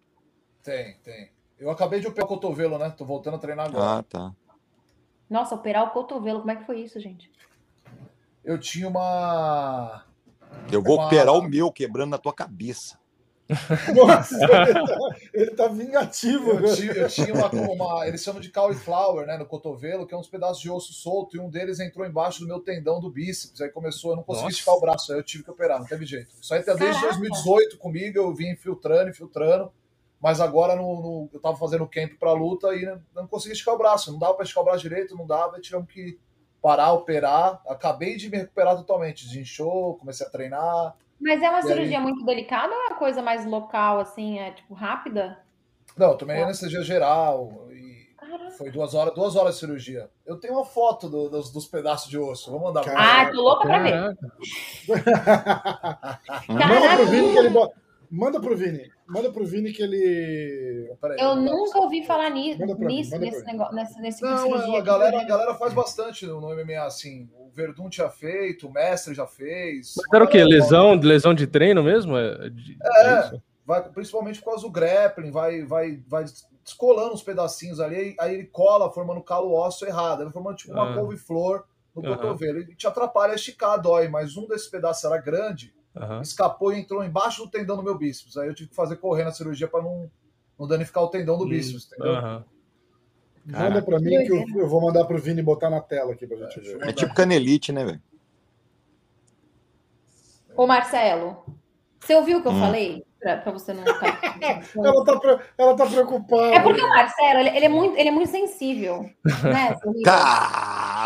Tem, 0.63 0.97
tem. 1.05 1.34
Eu 1.59 1.71
acabei 1.71 2.01
de 2.01 2.07
operar 2.07 2.27
o 2.27 2.29
cotovelo, 2.29 2.79
né? 2.79 2.91
Tô 2.91 3.05
voltando 3.05 3.35
a 3.35 3.39
treinar 3.39 3.67
agora. 3.67 3.99
Ah, 3.99 4.03
tá. 4.03 4.33
Nossa, 5.31 5.55
operar 5.55 5.85
o 5.85 5.91
cotovelo, 5.91 6.41
como 6.41 6.51
é 6.51 6.57
que 6.57 6.65
foi 6.67 6.81
isso, 6.81 6.99
gente? 7.01 7.31
Eu 8.45 8.59
tinha 8.59 8.89
uma. 8.89 10.05
Eu 10.71 10.83
vou 10.83 10.97
Uma- 10.97 11.07
operar 11.07 11.35
o 11.35 11.43
meu 11.43 11.73
quebrando 11.73 12.11
na 12.11 12.19
tua 12.19 12.33
cabeça. 12.33 12.99
Nossa, 13.95 14.37
ele 14.37 14.47
tá, 14.73 15.17
ele 15.35 15.51
tá 15.51 15.69
vingativo. 15.69 16.51
Eu 16.51 16.59
agora. 16.59 16.77
tinha, 16.77 16.93
eu 16.93 17.09
tinha 17.09 17.35
uma, 17.35 17.51
uma- 17.51 18.07
Eles 18.09 18.23
chamam 18.23 18.41
de 18.41 18.49
cauliflower, 18.51 19.27
né? 19.27 19.37
No 19.37 19.45
cotovelo, 19.47 20.07
que 20.07 20.15
é 20.15 20.17
uns 20.17 20.29
pedaços 20.29 20.61
de 20.63 20.71
osso 20.71 20.93
solto, 20.95 21.37
e 21.37 21.41
um 21.41 21.51
deles 21.51 21.79
entrou 21.81 22.07
embaixo 22.07 22.41
do 22.41 22.47
meu 22.47 22.61
tendão 22.61 23.01
do 23.01 23.11
bíceps. 23.11 23.61
Aí 23.61 23.69
começou, 23.69 24.13
eu 24.13 24.17
não 24.17 24.23
consegui 24.23 24.45
Nossa. 24.47 24.55
esticar 24.55 24.75
o 24.75 24.81
braço, 24.81 25.13
aí 25.13 25.19
eu 25.19 25.23
tive 25.23 25.45
que 25.45 25.51
operar, 25.51 25.79
não 25.79 25.87
teve 25.87 26.07
jeito. 26.07 26.35
Isso 26.41 26.55
aí 26.55 26.63
tá 26.63 26.73
desde 26.75 27.01
Caraca. 27.01 27.19
2018 27.19 27.77
comigo, 27.79 28.19
eu 28.19 28.35
vim 28.35 28.49
infiltrando, 28.51 29.11
infiltrando. 29.11 29.71
Mas 30.20 30.41
agora 30.41 30.74
no, 30.74 30.82
no- 31.03 31.28
eu 31.32 31.41
tava 31.41 31.57
fazendo 31.57 31.86
camp 31.86 32.12
pra 32.19 32.32
luta 32.32 32.74
e 32.74 32.85
não, 32.86 33.01
não 33.15 33.27
consegui 33.27 33.53
esticar 33.53 33.74
o 33.74 33.78
braço. 33.78 34.11
Não 34.12 34.19
dava 34.19 34.35
pra 34.35 34.43
esticar 34.45 34.62
o 34.62 34.66
braço 34.66 34.81
direito, 34.82 35.16
não 35.16 35.27
dava, 35.27 35.59
e 35.59 35.61
tivemos 35.61 35.89
que 35.91 36.19
parar, 36.62 36.93
operar. 36.93 37.61
Acabei 37.69 38.16
de 38.16 38.31
me 38.31 38.39
recuperar 38.39 38.77
totalmente. 38.77 39.27
Desinchou, 39.27 39.97
comecei 39.97 40.27
a 40.27 40.31
treinar. 40.31 40.97
Mas 41.20 41.43
é 41.43 41.49
uma 41.51 41.59
E 41.61 41.62
aí? 41.62 41.69
cirurgia 41.69 42.01
muito 42.01 42.24
delicada 42.24 42.73
ou 42.74 42.81
é 42.82 42.86
uma 42.89 42.97
coisa 42.99 43.20
mais 43.23 43.45
local, 43.47 44.01
assim, 44.01 44.39
é 44.39 44.51
tipo 44.53 44.73
rápida? 44.74 45.39
Não, 45.97 46.11
eu 46.12 46.16
tomei 46.16 46.43
anestesia 46.43 46.82
geral 46.82 47.69
e 47.70 48.09
Caraca. 48.19 48.51
foi 48.53 48.70
duas 48.70 48.95
horas, 48.95 49.15
duas 49.15 49.36
horas 49.36 49.55
de 49.55 49.61
cirurgia. 49.61 50.11
Eu 50.27 50.41
tenho 50.41 50.55
uma 50.55 50.65
foto 50.65 51.09
do- 51.09 51.28
dos, 51.28 51.53
dos 51.53 51.66
pedaços 51.66 52.09
de 52.11 52.19
osso. 52.19 52.51
Vou 52.51 52.61
mandar 52.61 52.82
pra 52.82 52.95
Ah, 53.23 53.31
tô 53.31 53.41
louca 53.43 53.65
pra 53.66 53.78
ver. 53.82 53.93
Caraca. 53.93 54.16
Manda 56.49 56.61
Caraca, 56.66 56.97
pro 56.97 57.07
Vini 57.07 57.32
que 57.32 57.39
ele 57.39 57.51
bota. 57.51 57.84
Manda 58.15 58.41
pro 58.41 58.57
Vini. 58.57 58.91
Manda 59.09 59.31
pro 59.31 59.45
Vini 59.45 59.73
que 59.73 59.82
ele. 59.82 60.95
Peraí, 61.01 61.19
eu 61.20 61.35
nunca 61.35 61.78
ouvi 61.78 62.07
falar 62.07 62.31
mim, 62.31 62.55
nisso, 62.55 62.61
manda 63.12 63.24
nesse 63.24 63.45
negócio, 63.45 63.74
nesse, 64.01 64.23
Não, 64.23 64.39
cirurgia. 64.39 64.78
a 64.78 64.81
galera, 64.81 65.20
a 65.20 65.24
galera 65.24 65.55
faz 65.55 65.73
bastante 65.74 66.24
no, 66.27 66.41
MMA, 66.41 66.85
assim. 66.86 67.28
O 67.36 67.51
Verdun 67.51 67.89
tinha 67.89 68.09
feito, 68.09 68.69
o 68.69 68.73
Mestre 68.73 69.15
já 69.15 69.27
fez. 69.27 69.95
Mas 69.97 70.07
era 70.15 70.24
o 70.24 70.28
quê? 70.28 70.45
Lesão, 70.45 70.95
lesão 70.95 71.35
de 71.35 71.47
treino 71.47 71.82
mesmo? 71.82 72.16
É, 72.16 72.49
de- 72.51 72.78
É. 72.82 73.20
isso? 73.20 73.43
Vai, 73.66 73.82
principalmente 73.91 74.39
por 74.41 74.51
causa 74.51 74.62
do 74.62 74.70
grappling, 74.70 75.31
vai, 75.31 75.62
vai, 75.62 75.99
vai 76.07 76.24
descolando 76.65 77.15
uns 77.15 77.23
pedacinhos 77.23 77.81
ali, 77.81 77.97
aí, 77.97 78.16
aí 78.20 78.35
ele 78.35 78.45
cola 78.45 78.91
formando 78.93 79.23
calo 79.23 79.53
ósseo 79.53 79.89
errado, 79.89 80.23
ele 80.23 80.31
formando 80.31 80.57
tipo 80.57 80.73
uma 80.73 80.93
Ah. 80.93 80.95
couve-flor 80.95 81.65
no 81.95 82.05
Aham. 82.07 82.16
cotovelo. 82.16 82.61
E 82.61 82.74
te 82.77 82.86
atrapalha 82.86 83.32
a 83.32 83.36
esticar, 83.36 83.81
dói, 83.81 84.09
mas 84.09 84.36
um 84.36 84.47
desses 84.47 84.69
pedaços 84.69 85.05
era 85.05 85.19
grande, 85.20 85.74
Aham. 85.97 86.21
escapou 86.23 86.73
e 86.73 86.81
entrou 86.81 87.05
embaixo 87.05 87.45
do 87.45 87.51
tendão 87.51 87.77
do 87.77 87.83
meu 87.83 87.97
bíceps. 87.97 88.37
Aí 88.37 88.49
eu 88.49 88.55
tive 88.55 88.71
que 88.71 88.75
fazer 88.77 88.97
correndo 88.97 89.29
a 89.29 89.33
cirurgia 89.33 89.69
para 89.69 89.83
não, 89.83 90.11
não 90.59 90.66
danificar 90.66 91.05
o 91.05 91.09
tendão 91.09 91.39
do 91.39 91.45
Hum, 91.45 91.49
bíceps, 91.49 91.87
entendeu? 91.87 92.15
aham. 92.15 92.45
Manda 93.47 93.83
pra 93.83 94.01
mim 94.01 94.25
que 94.25 94.33
eu, 94.33 94.45
eu 94.57 94.69
vou 94.69 94.81
mandar 94.81 95.05
pro 95.05 95.19
Vini 95.21 95.43
botar 95.43 95.69
na 95.69 95.81
tela 95.81 96.15
aqui 96.15 96.27
pra 96.27 96.37
gente 96.39 96.61
ver. 96.61 96.89
É 96.89 96.93
tipo 96.93 97.15
canelite, 97.15 97.73
né, 97.73 97.85
velho? 97.85 98.03
Ô, 100.57 100.66
Marcelo, 100.66 101.45
você 102.01 102.15
ouviu 102.15 102.39
o 102.39 102.43
que 102.43 102.49
eu 102.49 102.53
Hum. 102.53 102.61
falei? 102.61 103.05
Pra, 103.21 103.37
pra 103.39 103.53
você 103.53 103.73
não 103.73 103.85
ficar... 103.85 104.21
Ela 104.77 105.05
tá, 105.05 105.19
pre- 105.19 105.41
ela 105.57 105.77
tá 105.77 105.87
preocupada. 105.87 106.57
É 106.57 106.61
porque 106.61 106.83
o 106.83 106.89
Marcelo, 106.89 107.41
ele, 107.41 107.49
ele 107.51 107.66
é, 107.66 107.69
muito, 107.69 107.97
ele 107.97 108.09
é 108.09 108.12
muito 108.12 108.31
sensível. 108.31 109.11
Né, 109.25 109.75
seu 109.77 109.93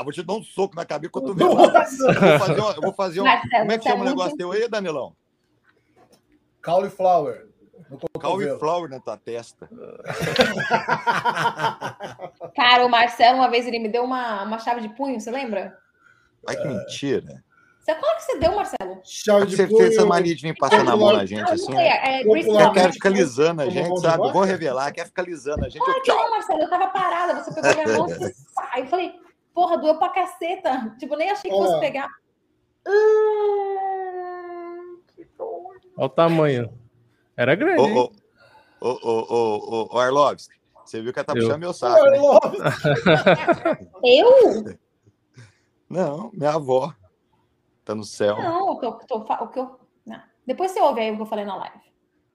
Vou 0.03 0.13
te 0.13 0.23
dar 0.23 0.35
um 0.35 0.43
soco 0.43 0.75
na 0.77 0.85
cabeça 0.85 1.11
quando 1.13 1.27
tu 1.27 1.35
vê. 1.35 1.45
Eu 1.45 1.57
vou 1.57 1.71
fazer, 1.73 2.61
um- 2.61 2.71
eu 2.73 2.83
vou 2.83 2.93
fazer 2.93 3.21
um. 3.21 3.25
Marcelo, 3.25 3.51
Como 3.61 3.73
é 3.73 3.79
que 3.79 3.89
é 3.89 3.93
chama 3.93 4.05
o 4.05 4.09
negócio 4.09 4.37
teu 4.37 4.53
aí, 4.53 4.69
Danilão? 4.69 5.15
Cauliflower. 6.63 7.47
Cauliflower 8.21 8.91
na 8.91 9.01
tua 9.01 9.17
testa. 9.17 9.69
Cara, 12.55 12.85
o 12.85 12.89
Marcelo, 12.91 13.39
uma 13.39 13.49
vez, 13.51 13.67
ele 13.67 13.79
me 13.79 13.89
deu 13.89 14.05
uma, 14.05 14.43
uma 14.43 14.59
chave 14.59 14.81
de 14.81 14.89
punho, 14.91 15.21
você 15.21 15.31
lembra? 15.31 15.77
Ai, 16.47 16.57
que 16.57 16.67
mentira. 16.67 17.43
Você, 17.81 17.95
qual 17.95 18.15
que 18.17 18.23
você 18.23 18.39
deu, 18.39 18.55
Marcelo? 18.55 19.01
Chave 19.05 19.47
de 19.47 19.57
Você 19.57 19.67
punho. 19.67 19.79
fez 19.79 19.97
essa 19.97 20.05
mania 20.05 20.35
de 20.35 20.43
vir 20.43 20.55
passando 20.59 20.91
a 20.91 20.97
mão 20.97 21.13
na 21.13 21.25
gente 21.25 21.41
Ah, 21.41 21.45
não 21.47 21.53
assim. 21.55 21.73
né? 21.73 21.89
é, 21.89 22.23
Grace 22.25 22.47
Popular. 22.47 22.63
Ela 22.65 22.73
quer 22.75 22.81
Kelly. 22.81 22.93
ficar 22.93 23.09
lisando 23.11 23.63
a 23.63 23.71
gente, 23.71 24.01
sabe? 24.01 24.33
Vou 24.33 24.43
revelar, 24.43 24.93
quer 24.93 25.07
ficar 25.07 25.23
lisando 25.23 25.65
a 25.65 25.69
gente. 25.71 25.83
Claro 25.83 25.99
Eu, 25.99 26.03
que 26.03 26.13
não, 26.13 26.31
Marcelo, 26.31 26.63
eu 26.63 26.71
tava 26.71 26.87
parada, 26.89 27.43
você 27.43 27.55
pegou 27.55 27.75
minha 27.75 27.99
mão 27.99 28.09
e 28.11 28.15
você 28.15 28.35
sai. 28.53 28.83
Eu 28.83 28.87
falei, 28.89 29.15
porra, 29.59 29.77
doeu 29.77 29.99
pra 29.99 30.11
caceta. 30.11 30.95
Tipo, 31.01 31.17
nem 31.17 31.31
achei 31.33 31.51
que 31.51 31.57
Olha 31.57 31.67
fosse 31.67 31.81
pegar. 31.81 32.07
Ah, 32.87 32.93
que 35.17 35.25
dor. 35.37 35.75
Olha 35.97 36.07
o 36.07 36.09
tamanho. 36.09 36.73
Era 37.37 37.57
grande. 37.57 37.83
Ô, 37.83 38.13
ô, 38.81 38.89
ô, 38.89 38.89
ô, 38.89 39.27
ô, 39.29 39.59
ô, 39.91 39.97
ô, 39.97 39.99
Arlovski, 39.99 40.55
você 40.85 41.03
viu 41.03 41.13
que 41.13 41.19
ela 41.19 41.27
tá 41.27 41.33
Eu. 41.33 41.43
puxando 41.43 41.59
meu 41.59 41.73
saco, 41.73 42.05
né? 42.05 42.19
Eu? 44.05 44.79
Não, 45.91 46.31
minha 46.33 46.53
avó. 46.55 46.95
Tá 47.85 47.97
no 47.97 48.05
céu. 48.05 48.37
Não, 48.37 48.69
eu 48.69 48.77
tô, 48.77 48.93
tô, 49.09 49.25
fa- 49.27 49.43
o 49.43 49.49
que 49.49 49.59
eu. 49.59 49.77
Não. 50.07 50.21
Depois 50.47 50.71
você 50.71 50.81
ouve 50.81 51.01
aí 51.01 51.11
o 51.11 51.17
que 51.17 51.23
eu 51.23 51.27
falei 51.27 51.45
na 51.45 51.57
live. 51.57 51.81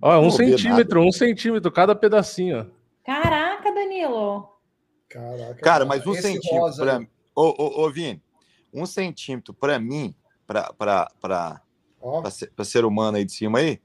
Ó, 0.02 0.18
um 0.20 0.24
Não 0.24 0.30
vê 0.32 0.48
centímetro, 0.58 1.02
um 1.02 1.12
centímetro, 1.12 1.72
cada 1.72 1.96
pedacinho. 1.96 2.70
Caraca, 3.06 3.72
Danilo. 3.72 4.53
Caraca. 5.14 5.62
Cara, 5.62 5.86
mas 5.86 6.08
um 6.08 6.16
centímetro 6.16 6.60
rosa 6.60 6.84
pra 6.84 6.98
aí. 6.98 7.08
Ô, 7.36 7.44
ô, 7.64 7.86
ô, 7.86 7.92
Vini, 7.92 8.22
um 8.74 8.86
centímetro 8.86 9.54
pra 9.54 9.78
mim, 9.78 10.16
Ó, 12.02 12.22
pra, 12.22 12.32
ser, 12.32 12.52
ser 12.66 12.84
humano 12.84 13.18
aí 13.18 13.24
de 13.24 13.32
cima 13.32 13.60
aí, 13.60 13.80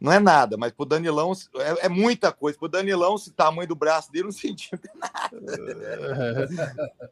não 0.00 0.10
é 0.10 0.18
nada, 0.18 0.56
mas 0.56 0.72
pro 0.72 0.86
Danilão 0.86 1.32
é, 1.56 1.86
é 1.86 1.88
muita 1.88 2.32
coisa. 2.32 2.58
Pro 2.58 2.68
Danilão, 2.68 3.18
se 3.18 3.32
tamanho 3.32 3.68
do 3.68 3.76
braço 3.76 4.10
dele, 4.10 4.28
um 4.28 4.32
centímetro 4.32 4.90
é 4.90 4.98
nada. 4.98 6.48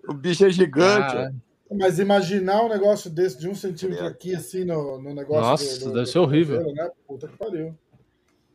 O 0.08 0.14
bicho 0.14 0.44
é 0.46 0.50
gigante. 0.50 1.16
Ah, 1.16 1.30
mas 1.70 1.98
imaginar 1.98 2.64
um 2.64 2.68
negócio 2.68 3.10
desse 3.10 3.38
de 3.38 3.48
um 3.48 3.54
centímetro 3.54 4.06
aqui, 4.06 4.34
assim, 4.34 4.64
no, 4.64 5.00
no 5.00 5.14
negócio. 5.14 5.42
Nossa, 5.42 5.92
deve 5.92 6.06
ser 6.06 6.18
horrível. 6.18 6.64
Né? 6.74 6.90
Puta 7.06 7.28
que 7.28 7.36
pariu. 7.36 7.78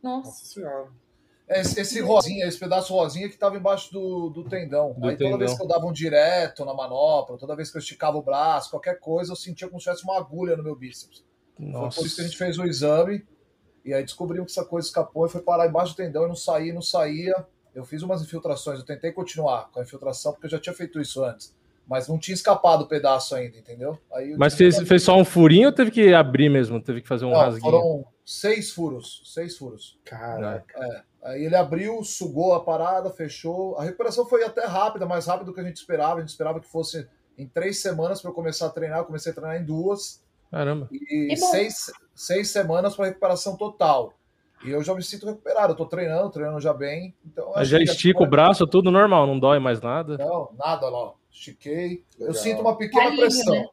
Nossa. 0.02 0.28
Nossa 0.28 0.44
senhora. 0.44 0.88
Esse, 1.48 1.80
esse 1.80 2.00
rosinha, 2.00 2.44
esse 2.46 2.58
pedaço 2.58 2.92
rosinha 2.92 3.28
que 3.28 3.36
tava 3.38 3.56
embaixo 3.56 3.92
do, 3.92 4.30
do 4.30 4.44
tendão. 4.44 4.94
Do 4.98 5.06
Aí 5.06 5.16
toda 5.16 5.30
tendão. 5.30 5.38
vez 5.38 5.54
que 5.54 5.62
eu 5.62 5.68
dava 5.68 5.86
um 5.86 5.92
direto 5.92 6.64
na 6.64 6.74
manopla, 6.74 7.38
toda 7.38 7.54
vez 7.54 7.70
que 7.70 7.76
eu 7.76 7.80
esticava 7.80 8.16
o 8.18 8.22
braço, 8.22 8.70
qualquer 8.70 8.98
coisa, 8.98 9.30
eu 9.32 9.36
sentia 9.36 9.68
como 9.68 9.78
se 9.80 9.84
tivesse 9.84 10.02
uma 10.04 10.18
agulha 10.18 10.56
no 10.56 10.64
meu 10.64 10.74
bíceps. 10.74 11.24
Foi 11.56 11.66
Nossa. 11.66 12.00
por 12.00 12.06
isso 12.06 12.16
que 12.16 12.22
a 12.22 12.24
gente 12.24 12.36
fez 12.36 12.58
o 12.58 12.64
exame. 12.64 13.24
E 13.84 13.94
aí 13.94 14.02
descobrimos 14.02 14.52
que 14.52 14.58
essa 14.58 14.68
coisa 14.68 14.88
escapou 14.88 15.24
e 15.26 15.28
foi 15.28 15.40
parar 15.40 15.68
embaixo 15.68 15.92
do 15.92 15.96
tendão 15.96 16.24
e 16.24 16.28
não 16.28 16.34
saía, 16.34 16.74
não 16.74 16.82
saía. 16.82 17.32
Eu 17.72 17.84
fiz 17.84 18.02
umas 18.02 18.20
infiltrações, 18.22 18.80
eu 18.80 18.84
tentei 18.84 19.12
continuar 19.12 19.70
com 19.70 19.78
a 19.78 19.82
infiltração, 19.84 20.32
porque 20.32 20.46
eu 20.46 20.50
já 20.50 20.58
tinha 20.58 20.74
feito 20.74 21.00
isso 21.00 21.22
antes. 21.22 21.54
Mas 21.86 22.08
não 22.08 22.18
tinha 22.18 22.34
escapado 22.34 22.82
o 22.82 22.88
pedaço 22.88 23.36
ainda, 23.36 23.56
entendeu? 23.56 23.96
Aí 24.12 24.34
Mas 24.36 24.54
fez, 24.56 24.80
que- 24.80 24.84
fez 24.86 25.04
só 25.04 25.16
um 25.16 25.24
furinho 25.24 25.68
ou 25.68 25.72
teve 25.72 25.92
que 25.92 26.12
abrir 26.12 26.48
mesmo? 26.48 26.80
Teve 26.82 27.00
que 27.00 27.06
fazer 27.06 27.24
um 27.26 27.30
Não, 27.30 27.36
rasguinho? 27.38 27.62
foram 27.70 28.04
seis 28.26 28.72
furos. 28.72 29.22
Seis 29.24 29.56
furos. 29.56 29.98
Caraca. 30.04 31.04
Aí 31.22 31.44
ele 31.44 31.56
abriu, 31.56 32.04
sugou 32.04 32.52
a 32.54 32.62
parada, 32.62 33.08
fechou. 33.10 33.76
A 33.78 33.84
recuperação 33.84 34.26
foi 34.26 34.44
até 34.44 34.66
rápida, 34.66 35.06
mais 35.06 35.26
rápida 35.26 35.46
do 35.46 35.54
que 35.54 35.60
a 35.60 35.64
gente 35.64 35.76
esperava. 35.76 36.16
A 36.18 36.20
gente 36.20 36.28
esperava 36.30 36.60
que 36.60 36.66
fosse 36.66 37.08
em 37.38 37.46
três 37.46 37.80
semanas 37.80 38.20
para 38.20 38.30
eu 38.30 38.34
começar 38.34 38.66
a 38.66 38.70
treinar. 38.70 38.98
Eu 38.98 39.04
comecei 39.04 39.32
a 39.32 39.34
treinar 39.34 39.56
em 39.56 39.64
duas. 39.64 40.22
Caramba. 40.50 40.88
E 40.92 41.34
bom. 41.38 41.46
seis, 41.50 41.90
seis 42.14 42.50
semanas 42.50 42.94
para 42.94 43.06
recuperação 43.06 43.56
total. 43.56 44.12
E 44.64 44.70
eu 44.70 44.82
já 44.82 44.94
me 44.94 45.02
sinto 45.02 45.26
recuperado. 45.26 45.72
Eu 45.72 45.76
tô 45.76 45.86
treinando, 45.86 46.30
treinando 46.30 46.60
já 46.60 46.72
bem. 46.72 47.14
Então, 47.24 47.52
já 47.64 47.78
estica 47.80 48.22
o 48.22 48.26
braço, 48.28 48.66
tudo 48.66 48.90
normal, 48.90 49.26
não 49.26 49.38
dói 49.38 49.58
mais 49.58 49.80
nada. 49.80 50.16
Não, 50.16 50.50
nada 50.58 50.88
lá. 50.88 50.98
ó. 50.98 51.14
Estiquei. 51.30 52.02
Eu 52.18 52.28
Legal. 52.28 52.42
sinto 52.42 52.60
uma 52.62 52.76
pequena 52.78 53.06
Alívio, 53.08 53.20
pressão. 53.26 53.54
né? 53.54 53.66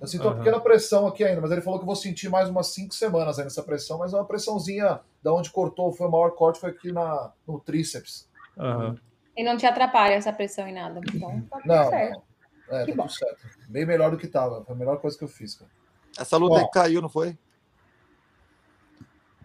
Eu 0.00 0.06
sinto 0.06 0.22
uma 0.24 0.30
Aham. 0.32 0.38
pequena 0.38 0.60
pressão 0.60 1.06
aqui 1.06 1.24
ainda, 1.24 1.40
mas 1.40 1.50
ele 1.50 1.62
falou 1.62 1.78
que 1.78 1.84
eu 1.84 1.86
vou 1.86 1.96
sentir 1.96 2.28
mais 2.28 2.48
umas 2.50 2.68
cinco 2.68 2.94
semanas 2.94 3.38
aí 3.38 3.44
nessa 3.44 3.62
pressão, 3.62 3.98
mas 3.98 4.12
é 4.12 4.16
uma 4.16 4.26
pressãozinha 4.26 5.00
da 5.22 5.32
onde 5.32 5.50
cortou, 5.50 5.90
foi 5.92 6.06
o 6.06 6.10
maior 6.10 6.30
corte, 6.32 6.60
foi 6.60 6.70
aqui 6.70 6.92
na, 6.92 7.32
no 7.46 7.58
tríceps. 7.58 8.28
Aham. 8.58 8.96
E 9.36 9.42
não 9.42 9.56
te 9.56 9.66
atrapalha 9.66 10.14
essa 10.14 10.32
pressão 10.32 10.66
em 10.68 10.74
nada. 10.74 11.00
Então, 11.14 11.40
tá 11.50 11.58
tudo 11.58 11.66
Não, 11.68 11.90
certo. 11.90 12.22
não. 12.68 12.76
É, 12.78 12.84
Que 12.84 12.90
tá 12.92 12.96
bom. 12.96 13.02
tudo 13.08 13.12
certo. 13.18 13.48
Bem 13.68 13.86
melhor 13.86 14.10
do 14.10 14.16
que 14.18 14.26
tava. 14.26 14.64
Foi 14.64 14.74
a 14.74 14.78
melhor 14.78 14.98
coisa 15.00 15.16
que 15.16 15.24
eu 15.24 15.28
fiz, 15.28 15.54
cara. 15.54 15.70
Essa 16.18 16.36
luta 16.36 16.54
Ó. 16.54 16.58
aí 16.58 16.70
caiu, 16.70 17.00
não 17.02 17.08
foi? 17.08 17.36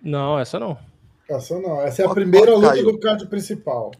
Não, 0.02 0.40
essa 0.40 0.60
não. 0.60 0.78
Essa 1.30 1.60
não. 1.60 1.82
Essa 1.82 2.04
é 2.04 2.06
a 2.06 2.10
primeira 2.10 2.56
luta 2.56 2.70
caiu. 2.74 2.92
do 2.92 3.00
card 3.00 3.28
principal. 3.28 3.92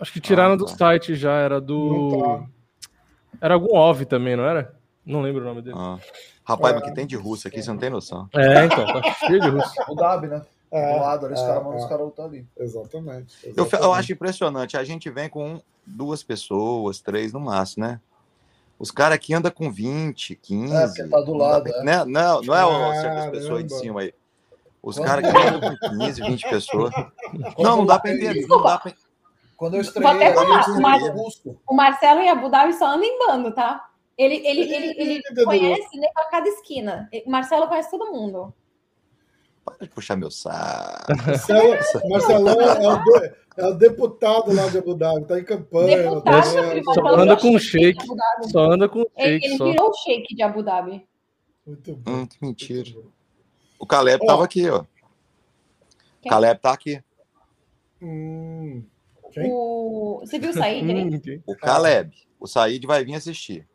Acho 0.00 0.12
que 0.12 0.20
tiraram 0.20 0.54
Ah, 0.54 0.56
do 0.56 0.64
tá. 0.66 0.76
site 0.76 1.14
já, 1.14 1.34
era 1.34 1.60
do. 1.60 2.10
Tá. 2.10 2.46
Era 3.40 3.54
algum 3.54 3.74
OV 3.76 4.04
também, 4.06 4.36
não 4.36 4.44
era? 4.44 4.74
Não 5.04 5.22
lembro 5.22 5.42
o 5.42 5.44
nome 5.44 5.62
dele. 5.62 5.76
Ah. 5.78 5.98
Rapaz, 6.44 6.74
É. 6.74 6.78
mas 6.78 6.88
que 6.88 6.94
tem 6.94 7.06
de 7.06 7.16
russo 7.16 7.48
aqui, 7.48 7.62
você 7.62 7.70
não 7.70 7.78
tem 7.78 7.90
noção. 7.90 8.28
É, 8.34 8.64
então, 8.64 8.84
tá 8.86 9.02
cheio 9.26 9.40
de 9.40 9.48
russo. 9.48 9.72
O 9.88 9.94
Dab, 9.94 10.26
né? 10.26 10.42
É, 10.70 10.94
do 10.94 11.00
lado 11.00 11.26
ali, 11.26 11.34
os 11.34 11.40
é, 11.40 11.46
caras 11.46 11.62
mandam 11.64 11.78
é. 11.78 11.82
os 11.82 11.88
caras 11.88 12.04
lutar 12.04 12.26
ali. 12.26 12.46
Exatamente. 12.56 13.36
Eu, 13.44 13.54
eu 13.56 13.64
exatamente. 13.64 13.98
acho 13.98 14.12
impressionante. 14.12 14.76
A 14.76 14.84
gente 14.84 15.10
vem 15.10 15.28
com 15.28 15.60
duas 15.84 16.22
pessoas, 16.22 17.00
três 17.00 17.32
no 17.32 17.40
máximo, 17.40 17.86
né? 17.86 18.00
Os 18.78 18.90
caras 18.90 19.16
aqui 19.16 19.34
andam 19.34 19.50
com 19.50 19.70
20, 19.70 20.36
15. 20.36 20.74
É, 20.74 20.86
porque 20.86 21.04
tá 21.04 21.20
do 21.20 21.34
lado, 21.34 21.68
Não, 21.68 21.80
é. 21.80 21.84
né? 21.84 22.04
não, 22.06 22.40
não 22.42 22.54
é 22.54 22.64
o 22.64 23.00
certas 23.00 23.30
pessoas 23.30 23.58
aí 23.58 23.64
de 23.64 23.74
cima 23.78 24.00
aí. 24.00 24.14
Os 24.82 24.98
caras 24.98 25.30
que 25.30 25.36
andam 25.36 25.76
com 25.76 25.98
15, 25.98 26.22
20 26.22 26.48
pessoas. 26.48 26.94
Não, 27.58 27.76
não 27.78 27.86
dá 27.86 27.98
pra 27.98 28.12
entender. 28.12 28.46
Não 28.46 28.62
dá 28.62 28.78
pra... 28.78 28.92
Quando 29.56 29.74
eu 29.74 29.82
Vou 29.82 29.88
estreiei, 29.88 30.10
até 30.10 30.28
aí, 30.28 30.34
falar, 30.34 30.68
eu 30.68 30.98
tinha 30.98 31.12
custo. 31.12 31.60
O 31.68 31.74
Marcelo 31.74 32.20
em 32.20 32.30
Abu 32.30 32.48
Dhabi 32.48 32.72
só 32.72 32.86
anda 32.94 33.04
em 33.04 33.18
bando, 33.18 33.52
tá? 33.52 33.89
Ele, 34.22 34.34
ele, 34.46 34.60
ele, 34.74 34.86
ele 35.00 35.14
Entendeu? 35.18 35.44
conhece 35.46 35.98
né, 35.98 36.08
pra 36.12 36.24
cada 36.26 36.46
esquina. 36.48 37.08
O 37.24 37.30
Marcelo 37.30 37.66
conhece 37.68 37.90
todo 37.90 38.12
mundo. 38.12 38.52
para 39.64 39.78
de 39.78 39.88
puxar 39.88 40.14
meu 40.16 40.30
saco. 40.30 41.06
Marcelo, 41.26 42.08
Marcelão 42.10 42.60
é 42.60 42.88
o, 42.88 43.02
de- 43.02 43.34
é 43.56 43.66
o 43.66 43.74
deputado 43.74 44.52
lá 44.54 44.68
de 44.68 44.76
Abu 44.78 44.94
Dhabi, 44.94 45.24
tá 45.24 45.38
em 45.38 45.44
campanha. 45.44 46.02
Deputado, 46.02 46.84
tá- 46.84 46.92
Só 46.94 47.06
anda 47.08 47.32
é 47.32 47.36
com 47.36 47.54
o 47.54 47.58
shake. 47.58 48.06
Só 48.50 48.60
anda 48.70 48.88
com 48.90 49.00
Ele, 49.16 49.32
shake 49.40 49.46
ele 49.46 49.56
só. 49.56 49.64
virou 49.70 49.88
o 49.88 49.94
shake 49.94 50.34
de 50.34 50.42
Abu 50.42 50.62
Dhabi. 50.62 51.06
Muito 51.66 51.96
bom. 51.96 52.10
Hum, 52.12 52.26
que 52.26 52.36
mentira. 52.42 52.90
O 53.78 53.86
Caleb 53.86 54.26
tava 54.26 54.44
aqui, 54.44 54.68
ó. 54.68 54.84
Quem? 56.20 56.30
Caleb 56.30 56.60
tá 56.60 56.72
aqui. 56.72 57.02
Hum? 58.02 58.84
O... 59.46 60.18
Você 60.20 60.38
viu 60.38 60.50
o 60.50 60.52
Said? 60.52 60.84
Hum. 60.84 61.40
O 61.46 61.56
Caleb. 61.56 62.12
O 62.38 62.46
Said 62.46 62.84
vai 62.86 63.02
vir 63.04 63.14
assistir. 63.14 63.66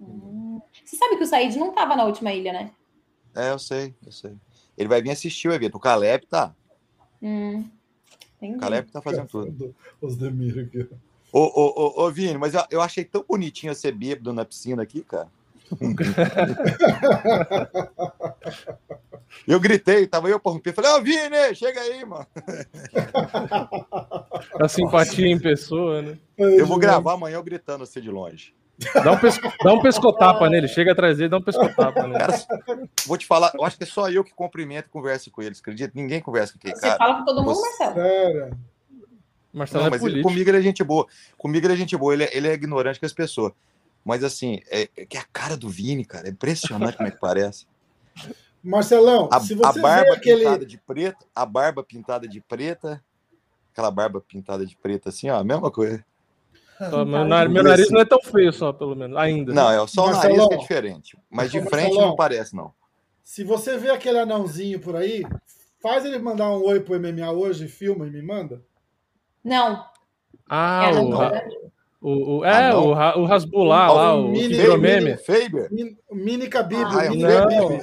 Hum. 0.00 0.60
Você 0.84 0.96
sabe 0.96 1.16
que 1.16 1.24
o 1.24 1.26
Said 1.26 1.58
não 1.58 1.72
tava 1.72 1.94
na 1.94 2.04
última 2.04 2.32
ilha, 2.32 2.52
né? 2.52 2.70
É, 3.34 3.50
eu 3.50 3.58
sei, 3.58 3.94
eu 4.04 4.12
sei. 4.12 4.36
Ele 4.76 4.88
vai 4.88 5.02
vir 5.02 5.10
assistir 5.10 5.48
o 5.48 5.52
evento. 5.52 5.76
O 5.76 5.80
Caleb 5.80 6.26
tá. 6.26 6.54
Hum. 7.22 7.64
O. 8.40 8.58
Caleb 8.58 8.90
tá 8.90 9.02
fazendo 9.02 9.28
tudo. 9.28 9.74
Os 10.00 10.16
Demiro 10.16 10.62
aqui. 10.62 10.88
Ô, 11.32 11.40
ô, 11.40 11.72
ô, 11.76 12.06
ô, 12.06 12.10
Vini, 12.10 12.38
mas 12.38 12.54
eu, 12.54 12.64
eu 12.70 12.80
achei 12.80 13.04
tão 13.04 13.24
bonitinho 13.28 13.74
você 13.74 13.92
bêbado 13.92 14.32
na 14.32 14.44
piscina 14.44 14.82
aqui, 14.82 15.02
cara. 15.02 15.28
eu 19.46 19.60
gritei, 19.60 20.08
tava 20.08 20.28
eu 20.28 20.40
por 20.40 20.60
falei, 20.74 20.90
ô 20.90 21.00
Vini, 21.00 21.54
chega 21.54 21.80
aí, 21.80 22.04
mano. 22.04 22.26
A 24.58 24.66
simpatia 24.66 25.28
em 25.28 25.38
pessoa, 25.38 26.02
né? 26.02 26.18
Eu 26.36 26.66
vou 26.66 26.78
gravar 26.78 27.12
amanhã 27.12 27.36
eu 27.36 27.44
gritando 27.44 27.84
assim 27.84 28.00
de 28.00 28.10
longe. 28.10 28.52
Dá 29.04 29.12
um, 29.12 29.18
pesco... 29.18 29.52
dá 29.62 29.72
um 29.74 29.80
pescotapa 29.82 30.48
nele. 30.48 30.66
Chega 30.68 30.92
atrás 30.92 31.16
dele, 31.18 31.28
dá 31.28 31.36
um 31.38 31.42
pescotapa 31.42 32.02
nele. 32.06 32.18
Cara, 32.18 32.34
vou 33.06 33.18
te 33.18 33.26
falar, 33.26 33.52
eu 33.54 33.64
acho 33.64 33.76
que 33.76 33.84
é 33.84 33.86
só 33.86 34.08
eu 34.10 34.24
que 34.24 34.32
cumprimento 34.32 34.86
e 34.86 34.90
converso 34.90 35.30
com 35.30 35.42
eles, 35.42 35.60
acredita? 35.60 35.92
Ninguém 35.94 36.20
conversa 36.20 36.52
com 36.54 36.58
aquele 36.58 36.74
Você 36.76 36.80
cara. 36.82 36.96
fala 36.98 37.18
com 37.18 37.24
todo 37.24 37.42
mundo, 37.42 37.54
você- 37.56 37.84
Marcelo? 37.84 38.58
Marcelo 39.52 39.80
Não, 39.82 39.88
é 39.88 39.90
mas 39.90 40.02
ele- 40.04 40.22
comigo 40.22 40.48
ele 40.48 40.58
é 40.58 40.62
gente 40.62 40.82
boa. 40.84 41.06
Comigo 41.36 41.66
ele 41.66 41.74
é 41.74 41.76
gente 41.76 41.96
boa, 41.96 42.14
ele 42.14 42.24
é, 42.24 42.36
ele 42.36 42.48
é 42.48 42.52
ignorante 42.54 42.98
com 43.00 43.06
as 43.06 43.12
pessoas. 43.12 43.52
Mas 44.04 44.24
assim, 44.24 44.60
é, 44.70 44.88
é 44.96 45.04
que 45.04 45.18
a 45.18 45.24
cara 45.32 45.56
do 45.56 45.68
Vini, 45.68 46.04
cara, 46.04 46.28
é 46.28 46.30
impressionante 46.30 46.96
como 46.96 47.08
é 47.08 47.10
que 47.10 47.18
parece. 47.20 47.66
Marcelão, 48.62 49.28
A, 49.32 49.40
se 49.40 49.54
a 49.54 49.56
você 49.72 49.80
barba 49.80 50.10
vê 50.10 50.16
aquele. 50.16 50.44
pintada 50.44 50.66
de 50.66 50.78
preto, 50.78 51.26
a 51.34 51.44
barba 51.46 51.82
pintada 51.82 52.28
de 52.28 52.40
preta, 52.40 53.02
aquela 53.72 53.90
barba 53.90 54.20
pintada 54.20 54.64
de 54.66 54.76
preta 54.76 55.08
assim, 55.08 55.28
ó, 55.30 55.38
a 55.38 55.44
mesma 55.44 55.70
coisa. 55.70 56.04
Só 56.88 57.04
meu, 57.04 57.24
na- 57.24 57.48
meu 57.48 57.62
nariz 57.62 57.90
não 57.90 58.00
é 58.00 58.04
tão 58.04 58.20
feio 58.22 58.52
só, 58.52 58.72
pelo 58.72 58.94
menos. 58.96 59.16
Ainda. 59.18 59.52
Não, 59.52 59.70
é 59.70 59.86
só 59.86 60.06
o 60.06 60.10
nariz 60.12 60.46
que 60.48 60.54
é 60.54 60.56
diferente. 60.56 61.18
Mas 61.30 61.50
de 61.50 61.60
frente 61.60 61.82
Marcelão. 61.88 62.08
não 62.08 62.16
parece, 62.16 62.56
não. 62.56 62.72
Se 63.22 63.44
você 63.44 63.76
vê 63.76 63.90
aquele 63.90 64.18
anãozinho 64.18 64.80
por 64.80 64.96
aí, 64.96 65.22
faz 65.82 66.04
ele 66.04 66.18
mandar 66.18 66.50
um 66.50 66.64
oi 66.64 66.80
pro 66.80 66.94
MMA 66.98 67.30
hoje, 67.30 67.68
filma 67.68 68.06
e 68.06 68.10
me 68.10 68.22
manda. 68.22 68.62
Não. 69.44 69.84
Ah, 70.48 70.90
É, 70.92 70.98
o, 70.98 71.10
Ra- 71.10 71.42
o, 72.00 72.36
o- 72.38 72.44
Ah, 72.44 72.48
é, 72.60 72.70
não? 72.72 72.86
o, 72.88 72.92
Ra- 72.94 73.18
o 73.18 73.24
Rasbular 73.24 73.90
Um 73.92 73.94
lá, 73.94 74.14
o 74.16 74.28
mini- 74.28 74.48
que 74.48 74.56
virou 74.56 74.78
mini- 74.78 75.00
meme. 75.04 75.16
Faber? 75.18 75.68
Mini, 75.70 75.98
mini 76.10 76.46
Khabib, 76.48 76.82
Ah, 76.84 77.08
mini 77.10 77.22
não. 77.22 77.30
Khabib. 77.68 77.82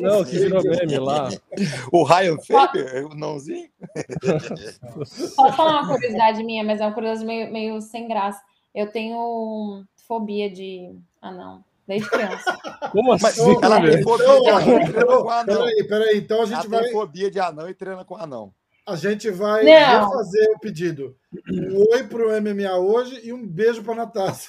Não, 0.00 0.24
que 0.24 0.38
virou 0.38 0.62
meme 0.62 0.98
lá. 0.98 1.28
O 1.92 2.02
Ryan 2.04 2.36
Faber? 2.38 3.06
O 3.06 3.14
nãozinho? 3.14 3.68
Posso 5.36 5.56
falar 5.56 5.82
uma 5.82 5.88
curiosidade 5.88 6.42
minha, 6.42 6.64
mas 6.64 6.80
é 6.80 6.86
uma 6.86 6.92
curiosidade 6.94 7.26
meio, 7.26 7.52
meio 7.52 7.80
sem 7.80 8.08
graça. 8.08 8.40
Eu 8.74 8.90
tenho 8.90 9.84
fobia 10.06 10.50
de 10.50 10.94
anão, 11.20 11.64
desde 11.86 12.08
criança. 12.10 12.56
Como 12.92 13.10
Mas 13.10 13.24
assim, 13.24 13.56
ela 13.62 13.80
tem 13.80 14.02
fobia 14.02 14.26
Então, 14.26 14.42
de 14.42 14.48
anão 14.50 14.80
e 14.80 14.86
treina 14.92 15.06
com 15.22 15.30
anão. 15.30 15.44
peraí, 15.46 15.84
peraí. 15.88 16.18
Então 16.18 16.36
a 16.36 16.40
Ela 16.40 16.46
gente 16.48 16.60
tem 16.62 16.70
vai, 16.70 16.90
fobia 16.90 17.30
de 17.30 17.40
anão 17.40 17.68
e 17.68 17.74
treina 17.74 18.04
com 18.04 18.16
anão. 18.16 18.52
a 18.86 18.96
gente 18.96 19.30
vai 19.30 19.64
Não. 19.64 20.10
fazer 20.10 20.50
o 20.54 20.58
pedido. 20.58 21.16
Um 21.52 21.76
oi 21.92 22.02
pro 22.04 22.30
MMA 22.42 22.76
hoje 22.78 23.20
e 23.24 23.32
um 23.32 23.46
beijo 23.46 23.82
pra 23.84 23.94
Natasha. 23.94 24.48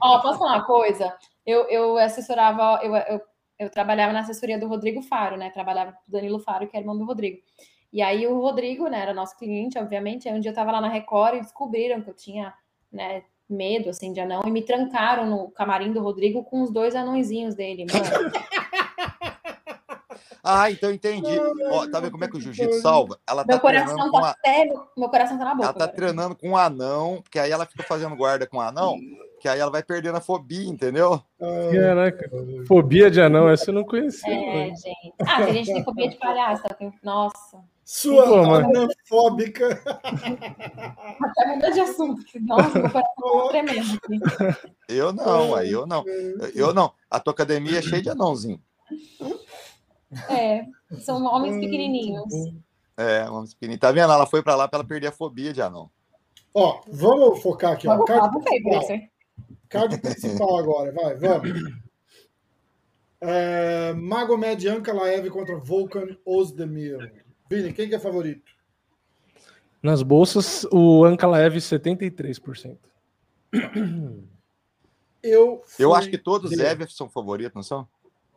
Ó, 0.00 0.20
posso 0.20 0.38
falar 0.38 0.56
uma 0.56 0.64
coisa? 0.64 1.12
Eu, 1.44 1.68
eu 1.68 1.98
assessorava, 1.98 2.80
eu, 2.84 2.94
eu, 2.94 3.20
eu 3.58 3.70
trabalhava 3.70 4.12
na 4.12 4.20
assessoria 4.20 4.58
do 4.58 4.66
Rodrigo 4.66 5.02
Faro, 5.02 5.36
né? 5.36 5.50
Trabalhava 5.50 5.92
com 5.92 5.98
o 6.08 6.12
Danilo 6.12 6.38
Faro, 6.38 6.66
que 6.66 6.76
é 6.76 6.80
irmão 6.80 6.96
do 6.96 7.04
Rodrigo. 7.04 7.38
E 7.92 8.00
aí 8.00 8.26
o 8.26 8.40
Rodrigo, 8.40 8.88
né, 8.88 9.00
era 9.00 9.12
nosso 9.12 9.36
cliente, 9.36 9.78
obviamente. 9.78 10.28
Aí 10.28 10.34
um 10.34 10.40
dia 10.40 10.50
eu 10.50 10.54
tava 10.54 10.72
lá 10.72 10.80
na 10.80 10.88
Record 10.88 11.36
e 11.36 11.40
descobriram 11.40 12.00
que 12.00 12.08
eu 12.08 12.14
tinha, 12.14 12.54
né, 12.90 13.22
medo, 13.48 13.90
assim, 13.90 14.12
de 14.12 14.20
anão. 14.20 14.42
E 14.46 14.50
me 14.50 14.62
trancaram 14.62 15.26
no 15.28 15.50
camarim 15.50 15.92
do 15.92 16.00
Rodrigo 16.00 16.42
com 16.42 16.62
os 16.62 16.72
dois 16.72 16.94
anõezinhos 16.94 17.54
dele, 17.54 17.86
mano. 17.92 18.32
Ah, 20.44 20.68
então 20.68 20.90
entendi. 20.90 21.38
Ó, 21.70 21.86
tá 21.86 22.00
vendo 22.00 22.10
como 22.10 22.24
é 22.24 22.28
que 22.28 22.36
o 22.36 22.40
jiu-jitsu 22.40 22.80
salva? 22.80 23.16
Ela 23.28 23.44
tá 23.44 23.52
Meu 23.52 23.60
coração 23.60 23.94
treinando 23.94 24.10
com 24.10 24.20
tá 24.20 24.26
a... 24.26 24.30
até... 24.30 24.68
Meu 24.96 25.08
coração 25.08 25.38
tá 25.38 25.44
na 25.44 25.54
boca. 25.54 25.66
Ela 25.66 25.72
tá 25.72 25.84
agora. 25.84 25.96
treinando 25.96 26.34
com 26.34 26.50
um 26.50 26.56
anão, 26.56 27.22
porque 27.22 27.38
aí 27.38 27.52
ela 27.52 27.64
fica 27.64 27.84
fazendo 27.84 28.16
guarda 28.16 28.44
com 28.44 28.56
o 28.56 28.60
anão, 28.60 28.98
que 29.42 29.48
aí 29.48 29.58
ela 29.58 29.72
vai 29.72 29.82
perdendo 29.82 30.16
a 30.16 30.20
fobia, 30.20 30.68
entendeu? 30.68 31.20
Caraca, 31.72 32.30
fobia 32.68 33.10
de 33.10 33.20
anão, 33.20 33.48
essa 33.48 33.70
eu 33.70 33.74
não 33.74 33.82
conhecia. 33.82 34.32
É, 34.32 34.66
gente. 34.68 35.14
Ah, 35.26 35.44
tem 35.44 35.54
gente 35.54 35.66
que 35.66 35.72
tem 35.74 35.82
fobia 35.84 36.08
de 36.08 36.16
palhaço. 36.16 36.62
tá? 36.62 36.72
Tem- 36.74 36.92
Nossa. 37.02 37.58
Sua 37.84 38.24
Pô, 38.24 38.46
mano. 38.46 38.68
anafóbica. 38.84 39.82
Até 41.20 41.46
mudar 41.56 41.70
de 41.70 41.80
assunto. 41.80 42.22
Nossa, 42.42 42.78
meu 42.78 42.88
coração 42.90 43.42
tá 43.42 43.48
tremendo. 43.48 43.98
Eu 44.88 45.12
não, 45.12 45.56
aí 45.56 45.72
eu 45.72 45.86
não. 45.88 46.04
Eu 46.54 46.72
não. 46.72 46.92
A 47.10 47.18
tua 47.18 47.32
academia 47.32 47.80
é 47.80 47.82
cheia 47.82 48.00
de 48.00 48.10
anãozinho. 48.10 48.60
É, 50.30 50.64
são 51.00 51.24
homens 51.24 51.56
pequenininhos. 51.58 52.32
É, 52.96 53.24
vamos 53.24 53.54
pequenininho. 53.54 53.80
Tá 53.80 53.90
vendo? 53.90 54.12
Ela 54.12 54.26
foi 54.26 54.40
pra 54.42 54.54
lá 54.54 54.68
pra 54.68 54.78
ela 54.78 54.86
perder 54.88 55.08
a 55.08 55.12
fobia 55.12 55.52
de 55.52 55.60
anão. 55.60 55.90
Ó, 56.54 56.80
vamos 56.86 57.42
focar 57.42 57.72
aqui. 57.72 57.88
Ó. 57.88 57.96
Vamos 57.96 58.08
não 58.08 58.42
sei, 58.42 58.60
principal. 58.62 58.70
Bracer. 58.78 59.11
Card 59.72 59.98
principal 60.00 60.58
agora, 60.58 60.92
vai, 60.92 61.16
vamos. 61.16 61.50
É, 63.20 63.92
Magomed 63.94 64.68
Ankalaev 64.68 65.30
contra 65.30 65.56
Volkan 65.56 66.16
Ozdemir. 66.24 67.12
Vini, 67.48 67.72
quem 67.72 67.88
que 67.88 67.94
é 67.94 67.98
favorito? 67.98 68.52
Nas 69.82 70.02
bolsas, 70.02 70.64
o 70.70 71.04
Ankalaev 71.04 71.56
73%. 71.56 72.76
Eu 75.22 75.62
Eu 75.78 75.90
fui 75.90 75.98
acho 75.98 76.10
que 76.10 76.18
todos 76.18 76.50
os 76.50 76.58
Ev 76.58 76.82
são 76.88 77.08
favoritos, 77.08 77.54
não 77.54 77.62
são? 77.62 77.88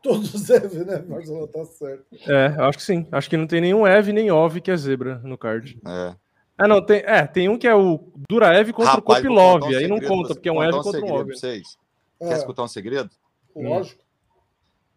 Todos 0.04 0.50
Ev, 0.50 0.86
né, 0.86 1.04
Marcelo? 1.08 1.48
Tá 1.48 1.66
certo. 1.66 2.06
É, 2.28 2.56
eu 2.58 2.66
acho 2.66 2.78
que 2.78 2.84
sim. 2.84 3.08
Acho 3.12 3.30
que 3.30 3.38
não 3.38 3.48
tem 3.48 3.60
nenhum 3.60 3.88
Ev 3.88 4.10
nem 4.10 4.30
Ov 4.32 4.62
que 4.62 4.70
é 4.70 4.78
zebra 4.78 5.18
no 5.24 5.38
card. 5.38 5.80
É. 5.86 6.16
Ah, 6.58 6.68
não, 6.68 6.82
tem, 6.86 7.00
é, 7.06 7.28
tem 7.28 7.50
um 7.50 7.58
que 7.58 7.68
é 7.68 7.76
o 7.76 8.12
Duraev 8.30 8.72
contra 8.72 8.94
Rapaz, 8.94 9.20
o 9.20 9.24
Kopilov. 9.28 9.64
um 9.64 9.68
aí 9.78 9.88
não 9.88 10.00
conta, 10.00 10.34
porque 10.34 10.48
é 10.48 10.52
um 10.52 10.64
Ev 10.64 10.72
contra 10.72 10.90
um 10.90 10.92
segredo 10.94 11.14
Ov. 11.16 11.26
pra 11.28 11.36
vocês. 11.36 11.78
É, 12.20 12.28
Quer 12.30 12.38
escutar 12.38 12.64
um 12.64 12.68
segredo? 12.68 13.10
lógico. 13.56 14.02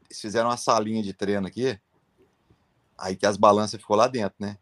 Eles 0.08 0.20
fizeram 0.20 0.48
uma 0.48 0.56
salinha 0.56 1.02
de 1.02 1.12
treino 1.12 1.46
aqui, 1.46 1.78
aí 2.96 3.14
que 3.16 3.26
as 3.26 3.36
balanças 3.36 3.80
ficou 3.80 3.96
lá 3.96 4.06
dentro, 4.08 4.36
né? 4.38 4.56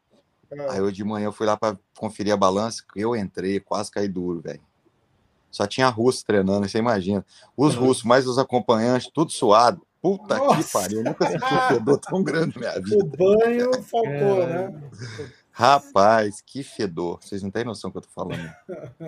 É. 0.50 0.70
Aí 0.70 0.78
eu 0.78 0.90
de 0.90 1.04
manhã 1.04 1.26
eu 1.26 1.32
fui 1.32 1.46
lá 1.46 1.56
pra 1.56 1.76
conferir 1.98 2.32
a 2.32 2.36
balança, 2.36 2.82
eu 2.94 3.14
entrei, 3.14 3.60
quase 3.60 3.90
caí 3.90 4.08
duro, 4.08 4.40
velho. 4.40 4.60
Só 5.50 5.66
tinha 5.66 5.88
russo 5.88 6.24
treinando, 6.24 6.68
você 6.68 6.78
imagina. 6.78 7.24
Os 7.56 7.74
russos, 7.74 8.04
mais 8.04 8.26
os 8.26 8.38
acompanhantes, 8.38 9.10
tudo 9.12 9.30
suado. 9.32 9.86
Puta 10.02 10.38
que 10.38 10.46
Nossa. 10.46 10.78
pariu, 10.78 10.98
eu 10.98 11.04
nunca 11.04 11.26
senti 11.26 11.44
um 11.54 11.68
fedor 11.68 11.98
tão 11.98 12.22
grande 12.22 12.54
na 12.60 12.60
minha 12.60 12.78
O 12.78 12.82
vida. 12.84 13.16
banho 13.16 13.82
faltou, 13.82 14.46
né? 14.46 14.82
Rapaz, 15.58 16.42
que 16.42 16.62
fedor. 16.62 17.18
Vocês 17.22 17.42
não 17.42 17.50
têm 17.50 17.64
noção 17.64 17.88
do 17.88 17.92
que 17.94 17.98
eu 17.98 18.02
tô 18.02 18.08
falando. 18.10 18.54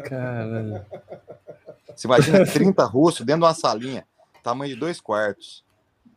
Caralho. 0.08 0.82
Você 1.94 2.06
imagina 2.06 2.40
30 2.50 2.84
russos 2.86 3.26
dentro 3.26 3.42
de 3.42 3.46
uma 3.46 3.52
salinha, 3.52 4.06
tamanho 4.42 4.72
de 4.72 4.80
dois 4.80 4.98
quartos, 4.98 5.62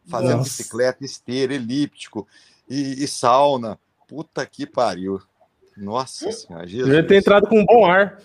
fazendo 0.07 0.37
Nossa. 0.37 0.43
bicicleta, 0.43 1.03
esteira, 1.03 1.53
elíptico 1.53 2.25
e, 2.69 3.03
e 3.03 3.07
sauna. 3.09 3.77
Puta 4.07 4.45
que 4.45 4.65
pariu. 4.65 5.21
Nossa 5.75 6.31
senhora, 6.31 6.65
Jesus. 6.65 6.87
Devia 6.87 7.05
ter 7.05 7.17
entrado 7.17 7.49
com 7.49 7.59
um 7.59 7.65
bom 7.65 7.85
ar. 7.85 8.17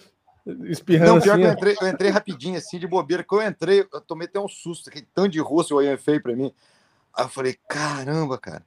Espirrando 0.47 1.15
Não, 1.15 1.21
pior 1.21 1.33
assim. 1.33 1.43
que 1.43 1.49
eu 1.49 1.53
entrei, 1.53 1.77
eu 1.81 1.89
entrei 1.89 2.11
rapidinho, 2.11 2.57
assim, 2.57 2.79
de 2.79 2.87
bobeira. 2.87 3.25
Quando 3.25 3.43
eu 3.43 3.49
entrei, 3.49 3.85
eu 3.93 4.01
tomei 4.01 4.29
até 4.29 4.39
um 4.39 4.47
susto, 4.47 4.89
aquele 4.89 5.09
tanto 5.13 5.31
de 5.31 5.41
russo 5.41 5.75
olhando 5.75 5.99
feio 5.99 6.23
pra 6.23 6.37
mim. 6.37 6.55
Aí 7.13 7.25
eu 7.25 7.29
falei, 7.29 7.59
caramba, 7.69 8.39
cara, 8.39 8.65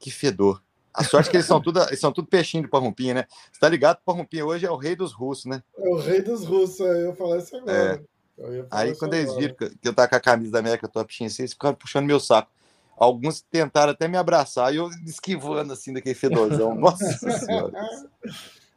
que 0.00 0.10
fedor. 0.10 0.60
A 0.98 1.04
sorte 1.04 1.28
é 1.28 1.30
que 1.30 1.36
eles 1.36 1.46
são 1.46 1.60
tudo, 1.60 1.80
eles 1.84 2.00
são 2.00 2.10
tudo 2.10 2.26
peixinho 2.26 2.64
de 2.64 2.68
Parrumpinha, 2.68 3.14
né? 3.14 3.26
Você 3.52 3.60
tá 3.60 3.68
ligado? 3.68 4.00
Parrumpinha 4.04 4.44
hoje 4.44 4.66
é 4.66 4.70
o 4.70 4.76
rei 4.76 4.96
dos 4.96 5.12
russos, 5.12 5.44
né? 5.44 5.62
É 5.78 5.88
o 5.88 5.96
rei 5.96 6.20
dos 6.20 6.44
russos, 6.44 6.80
aí 6.80 7.04
eu 7.04 7.14
falei 7.14 7.38
isso 7.38 7.56
agora. 7.56 8.02
Falar 8.36 8.66
Aí 8.70 8.96
quando 8.96 9.14
eles 9.14 9.34
viram 9.34 9.54
que 9.54 9.70
que 9.70 9.88
eu 9.88 9.94
tava 9.94 10.08
com 10.08 10.16
a 10.16 10.20
camisa 10.20 10.52
da 10.52 10.58
América 10.58 10.88
Top 10.88 11.12
assim, 11.12 11.24
eles 11.24 11.52
ficaram 11.52 11.76
puxando 11.76 12.06
meu 12.06 12.18
saco. 12.18 12.50
Alguns 12.96 13.40
tentaram 13.40 13.92
até 13.92 14.08
me 14.08 14.16
abraçar 14.16 14.74
e 14.74 14.76
eu 14.76 14.88
esquivando 15.06 15.72
assim 15.72 15.92
daquele 15.92 16.16
fedorzão. 16.16 16.74
Nossa 16.76 17.30
senhora. 17.30 17.72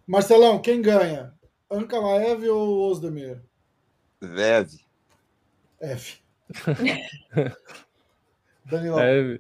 Marcelão, 0.06 0.60
quem 0.62 0.80
ganha? 0.80 1.34
Ankalaev 1.70 2.48
ou 2.50 2.92
Ozdemir? 2.92 3.42
Veve. 4.22 4.80
F. 5.80 6.22
Danilão. 8.66 9.00
É, 9.00 9.40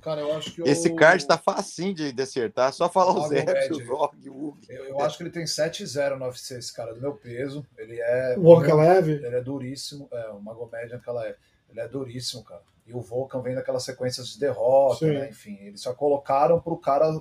Cara, 0.00 0.20
eu 0.20 0.32
acho 0.36 0.54
que 0.54 0.62
Esse 0.62 0.88
o... 0.88 0.96
card 0.96 1.26
tá 1.26 1.36
facinho 1.36 1.94
de 1.94 2.22
acertar, 2.22 2.72
só 2.72 2.88
falar 2.88 3.12
os. 3.12 3.30
Epps, 3.32 3.70
o 3.70 3.84
Zog, 3.84 4.30
o 4.30 4.48
Ug. 4.48 4.58
Eu, 4.68 4.84
eu 4.84 5.00
acho 5.00 5.16
que 5.16 5.24
ele 5.24 5.30
tem 5.30 5.44
7-0 5.44 6.16
no 6.16 6.26
UFC, 6.26 6.58
esse 6.58 6.72
cara, 6.72 6.94
do 6.94 7.00
meu 7.00 7.14
peso. 7.14 7.66
Ele 7.76 7.98
é. 8.00 8.36
O 8.38 8.56
Ankalaev? 8.56 9.08
Ele 9.08 9.36
é 9.36 9.42
duríssimo. 9.42 10.08
É, 10.12 10.28
o 10.30 10.40
Magomed 10.40 10.94
Ankalaev. 10.94 11.36
Ele 11.68 11.80
é 11.80 11.88
duríssimo, 11.88 12.44
cara. 12.44 12.62
E 12.86 12.94
o 12.94 13.00
Volkan 13.00 13.42
vem 13.42 13.54
daquelas 13.54 13.82
sequências 13.82 14.28
de 14.28 14.38
derrota, 14.38 15.06
né? 15.06 15.28
Enfim, 15.28 15.58
eles 15.60 15.80
só 15.80 15.92
colocaram 15.92 16.60
pro 16.60 16.76
cara 16.76 17.20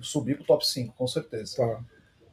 subir 0.00 0.36
pro 0.36 0.46
top 0.46 0.66
5, 0.66 0.94
com 0.94 1.06
certeza. 1.06 1.56
Tá. 1.56 1.80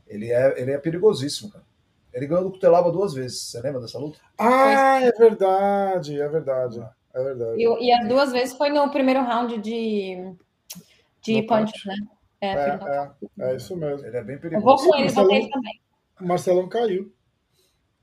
Ele, 0.08 0.32
é, 0.32 0.62
ele 0.62 0.72
é 0.72 0.78
perigosíssimo, 0.78 1.52
cara. 1.52 1.66
Ele 2.14 2.28
ganhou 2.28 2.46
do 2.46 2.52
Cutelaba 2.52 2.90
duas 2.90 3.14
vezes. 3.14 3.42
Você 3.42 3.60
lembra 3.60 3.82
dessa 3.82 4.00
luta? 4.00 4.18
Ah, 4.38 5.02
é 5.02 5.12
verdade, 5.12 6.22
é 6.22 6.28
verdade. 6.30 6.82
É 7.16 7.24
verdade. 7.24 7.58
E, 7.62 7.86
e 7.86 7.92
as 7.92 8.08
duas 8.08 8.32
vezes 8.32 8.56
foi 8.58 8.70
no 8.70 8.90
primeiro 8.92 9.22
round 9.24 9.58
de, 9.60 10.34
de 11.22 11.42
punch, 11.44 11.88
né? 11.88 11.96
É, 12.42 12.48
É, 12.54 12.80
é, 13.40 13.52
é 13.52 13.56
isso 13.56 13.76
mesmo. 13.78 14.06
Ele 14.06 14.18
é 14.18 14.24
bem 14.24 14.36
Eu 14.36 14.42
perigoso. 14.42 14.66
vou 14.66 14.78
com 14.94 15.00
Marcelo- 15.02 15.28
com 15.28 15.34
eles 15.34 15.50
também. 15.50 15.82
O 16.22 16.26
Marcelão 16.28 16.70
caiu. 16.70 17.12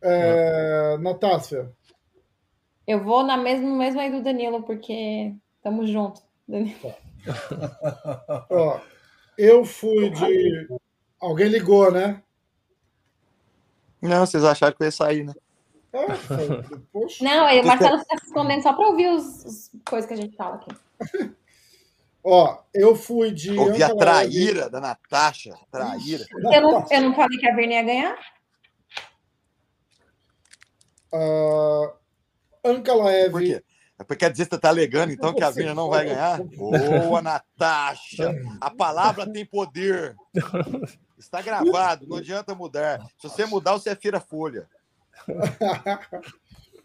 É, 0.01 0.97
Natácia, 0.98 1.70
Eu 2.86 3.05
vou 3.05 3.22
na 3.22 3.36
mesma, 3.36 3.68
no 3.68 3.76
mesmo 3.76 4.01
aí 4.01 4.10
do 4.10 4.22
Danilo, 4.22 4.62
porque 4.64 5.32
tamo 5.62 5.86
junto. 5.86 6.20
Danilo. 6.48 6.93
ó, 8.51 8.80
eu 9.39 9.64
fui 9.64 10.10
de. 10.10 10.66
Alguém 11.20 11.48
ligou, 11.48 11.93
né? 11.93 12.20
Não, 14.01 14.26
vocês 14.26 14.44
acharam 14.44 14.74
que 14.76 14.82
eu 14.82 14.86
ia 14.86 14.90
sair, 14.90 15.22
né? 15.24 15.32
Foi- 16.27 16.78
poxa. 16.93 17.24
Não, 17.24 17.44
aí 17.44 17.60
o 17.60 17.66
Marcelo 17.66 17.98
fica 17.98 18.19
se 18.19 18.27
escondendo 18.27 18.62
só 18.62 18.73
pra 18.73 18.86
ouvir 18.89 19.09
os, 19.09 19.44
os 19.44 19.70
coisas 19.89 20.09
que 20.09 20.14
a 20.14 20.16
gente 20.16 20.36
fala 20.36 20.56
aqui. 20.56 20.70
Ó, 22.24 22.56
eu 22.73 22.94
fui 22.94 23.32
de. 23.32 23.59
Ouvi 23.59 23.82
a 23.82 23.94
traíra 23.94 24.70
da 24.70 24.81
Natasha. 24.81 25.55
Traíra. 25.70 26.24
Eu 26.52 26.62
não, 26.62 26.86
eu 26.89 27.01
não 27.01 27.14
falei 27.14 27.36
que 27.36 27.48
a 27.48 27.55
Verna 27.55 27.73
ia 27.74 27.82
ganhar? 27.82 28.19
Ah, 31.12 31.93
Ankalaev. 32.64 33.32
Por 33.32 33.43
quê? 33.43 33.64
É 33.98 34.05
porque 34.05 34.24
quer 34.24 34.32
dizer 34.32 34.47
que 34.47 34.55
você 34.55 34.60
tá 34.60 34.69
alegando, 34.69 35.12
então, 35.12 35.32
que 35.32 35.44
a 35.44 35.51
Vina 35.51 35.74
não 35.74 35.89
vai 35.89 36.06
ganhar? 36.06 36.43
Boa, 36.43 37.23
Natasha! 37.23 38.35
A 38.60 38.69
palavra 38.70 39.31
tem 39.31 39.44
poder. 39.47 40.16
Está 41.16 41.40
gravado, 41.40 42.05
não 42.09 42.16
adianta 42.16 42.52
mudar. 42.52 43.01
Se 43.16 43.28
você 43.28 43.47
mudar, 43.47 43.74
você 43.74 43.90
é 43.90 43.94
fira 43.94 44.19
folha. 44.19 44.69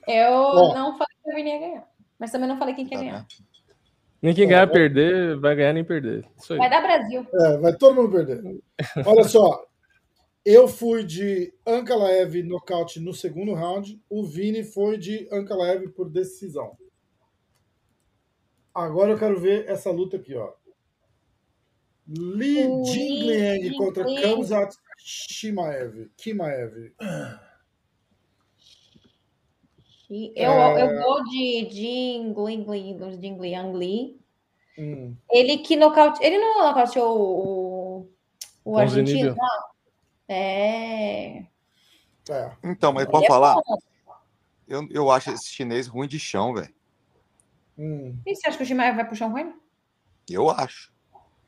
Eu 0.07 0.31
Ó. 0.31 0.73
não 0.73 0.97
falei 0.97 1.17
que 1.23 1.31
Verna 1.31 1.49
ia 1.49 1.59
ganhar. 1.59 1.87
Mas 2.17 2.31
também 2.31 2.47
não 2.47 2.57
falei 2.57 2.73
quem 2.73 2.85
quer 2.87 2.95
Tá 2.95 3.01
ganhar. 3.01 3.27
Nem 4.21 4.33
quem 4.33 4.47
ganhar 4.47 4.67
perder, 4.67 5.37
vai 5.39 5.55
ganhar 5.55 5.73
nem 5.73 5.83
perder. 5.83 6.25
Isso 6.37 6.53
aí. 6.53 6.59
Vai 6.59 6.69
dar 6.69 6.81
Brasil. 6.81 7.27
É, 7.33 7.57
vai 7.57 7.75
todo 7.75 7.95
mundo 7.95 8.11
perder. 8.11 8.41
Olha 9.05 9.23
só. 9.23 9.65
Eu 10.43 10.67
fui 10.67 11.03
de 11.03 11.53
Ankalaev 11.65 12.41
nocaute 12.43 12.99
no 12.99 13.13
segundo 13.13 13.53
round. 13.53 14.01
O 14.09 14.23
Vini 14.25 14.63
foi 14.63 14.97
de 14.97 15.27
Ankalaev 15.31 15.89
por 15.89 16.09
decisão. 16.09 16.77
Agora 18.73 19.11
eu 19.11 19.17
quero 19.19 19.39
ver 19.39 19.67
essa 19.67 19.91
luta 19.91 20.17
aqui, 20.17 20.35
ó. 20.35 20.53
Li 22.07 22.65
O 22.65 22.85
Jingliang 22.85 23.69
Li 23.69 23.75
contra. 23.75 24.05
Kamzat 24.05 24.73
Shimaev. 24.97 26.09
Kimaev. 26.15 26.93
Eu, 30.09 30.51
É. 30.51 30.81
eu 30.83 31.01
vou 31.01 31.23
de 31.25 31.67
Jingling, 31.69 32.63
Jingling, 32.63 33.21
Jingling 33.21 33.73
Li. 33.77 34.19
Hum. 34.77 35.15
Ele 35.29 35.57
que 35.57 35.75
nocaute... 35.75 36.23
Ele 36.23 36.37
não 36.37 36.63
nocauteou 36.63 37.19
o, 37.19 38.09
o 38.63 38.71
Com 38.71 38.77
argentino? 38.77 39.35
Não? 39.35 39.59
É. 40.29 41.45
É. 42.29 42.51
Então, 42.63 42.93
mas 42.93 43.05
pode 43.05 43.25
é 43.25 43.27
falar? 43.27 43.55
bom. 43.55 43.77
Eu, 44.67 44.87
eu 44.91 45.11
acho 45.11 45.31
esse 45.31 45.47
chinês 45.47 45.87
ruim 45.87 46.07
de 46.07 46.19
chão, 46.19 46.53
velho. 46.53 46.73
Hum. 47.77 48.17
E 48.25 48.35
você 48.35 48.47
acha 48.47 48.57
que 48.57 48.63
o 48.63 48.65
Shimaev 48.65 48.95
vai 48.95 49.07
puxar 49.07 49.27
um 49.27 49.31
ruim? 49.31 49.53
Eu 50.29 50.49
acho. 50.49 50.91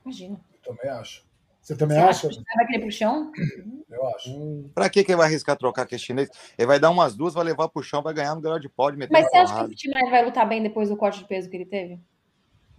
Imagina. 0.05 0.39
Também 0.63 0.89
acho. 0.89 1.25
Você 1.69 1.77
também 1.77 1.97
Você 1.97 2.03
acha? 2.03 2.27
acha 2.29 2.39
que 2.39 2.55
vai 2.55 2.65
querer 2.65 2.79
pro 2.81 2.91
chão? 2.91 3.31
Eu 3.91 4.07
acho. 4.15 4.29
Hum. 4.31 4.71
Pra 4.73 4.89
que, 4.89 5.03
que 5.03 5.11
ele 5.11 5.17
vai 5.17 5.27
arriscar 5.27 5.55
trocar 5.55 5.87
com 5.87 5.93
esse 5.93 6.03
chinês? 6.03 6.27
Ele 6.57 6.65
vai 6.65 6.79
dar 6.79 6.89
umas 6.89 7.15
duas, 7.15 7.35
vai 7.35 7.43
levar 7.43 7.69
pro 7.69 7.83
chão, 7.83 8.01
vai 8.01 8.11
ganhar 8.11 8.33
no 8.33 8.41
grau 8.41 8.57
de 8.57 8.67
de 8.67 8.97
meter 8.97 9.11
Mas 9.13 9.29
você 9.29 9.37
acha 9.37 9.53
porrada. 9.53 9.69
que 9.69 9.75
o 9.75 9.77
Shimaev 9.79 10.09
vai 10.09 10.25
lutar 10.25 10.49
bem 10.49 10.63
depois 10.63 10.89
do 10.89 10.97
corte 10.97 11.19
de 11.19 11.25
peso 11.25 11.47
que 11.47 11.55
ele 11.57 11.65
teve? 11.67 11.99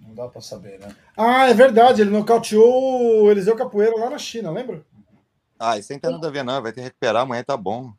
Não 0.01 0.13
dá 0.13 0.27
pra 0.27 0.41
saber, 0.41 0.81
né? 0.81 0.89
Ah, 1.17 1.49
é 1.49 1.55
verdade. 1.55 2.01
Ele 2.03 2.11
nocauteou 2.11 3.23
o 3.27 3.31
Eliseu 3.31 3.55
Capoeira 3.55 3.95
lá 3.97 4.11
na 4.11 4.19
China, 4.19 4.51
lembra? 4.51 4.85
Ah, 5.57 5.79
isso 5.79 5.93
não 5.93 6.01
tem 6.01 6.11
nada 6.11 6.27
a 6.27 6.31
ver, 6.33 6.43
não. 6.43 6.61
Vai 6.61 6.73
ter 6.73 6.81
que 6.81 6.87
recuperar, 6.87 7.23
amanhã 7.23 7.45
tá 7.45 7.57
bom. 7.57 7.93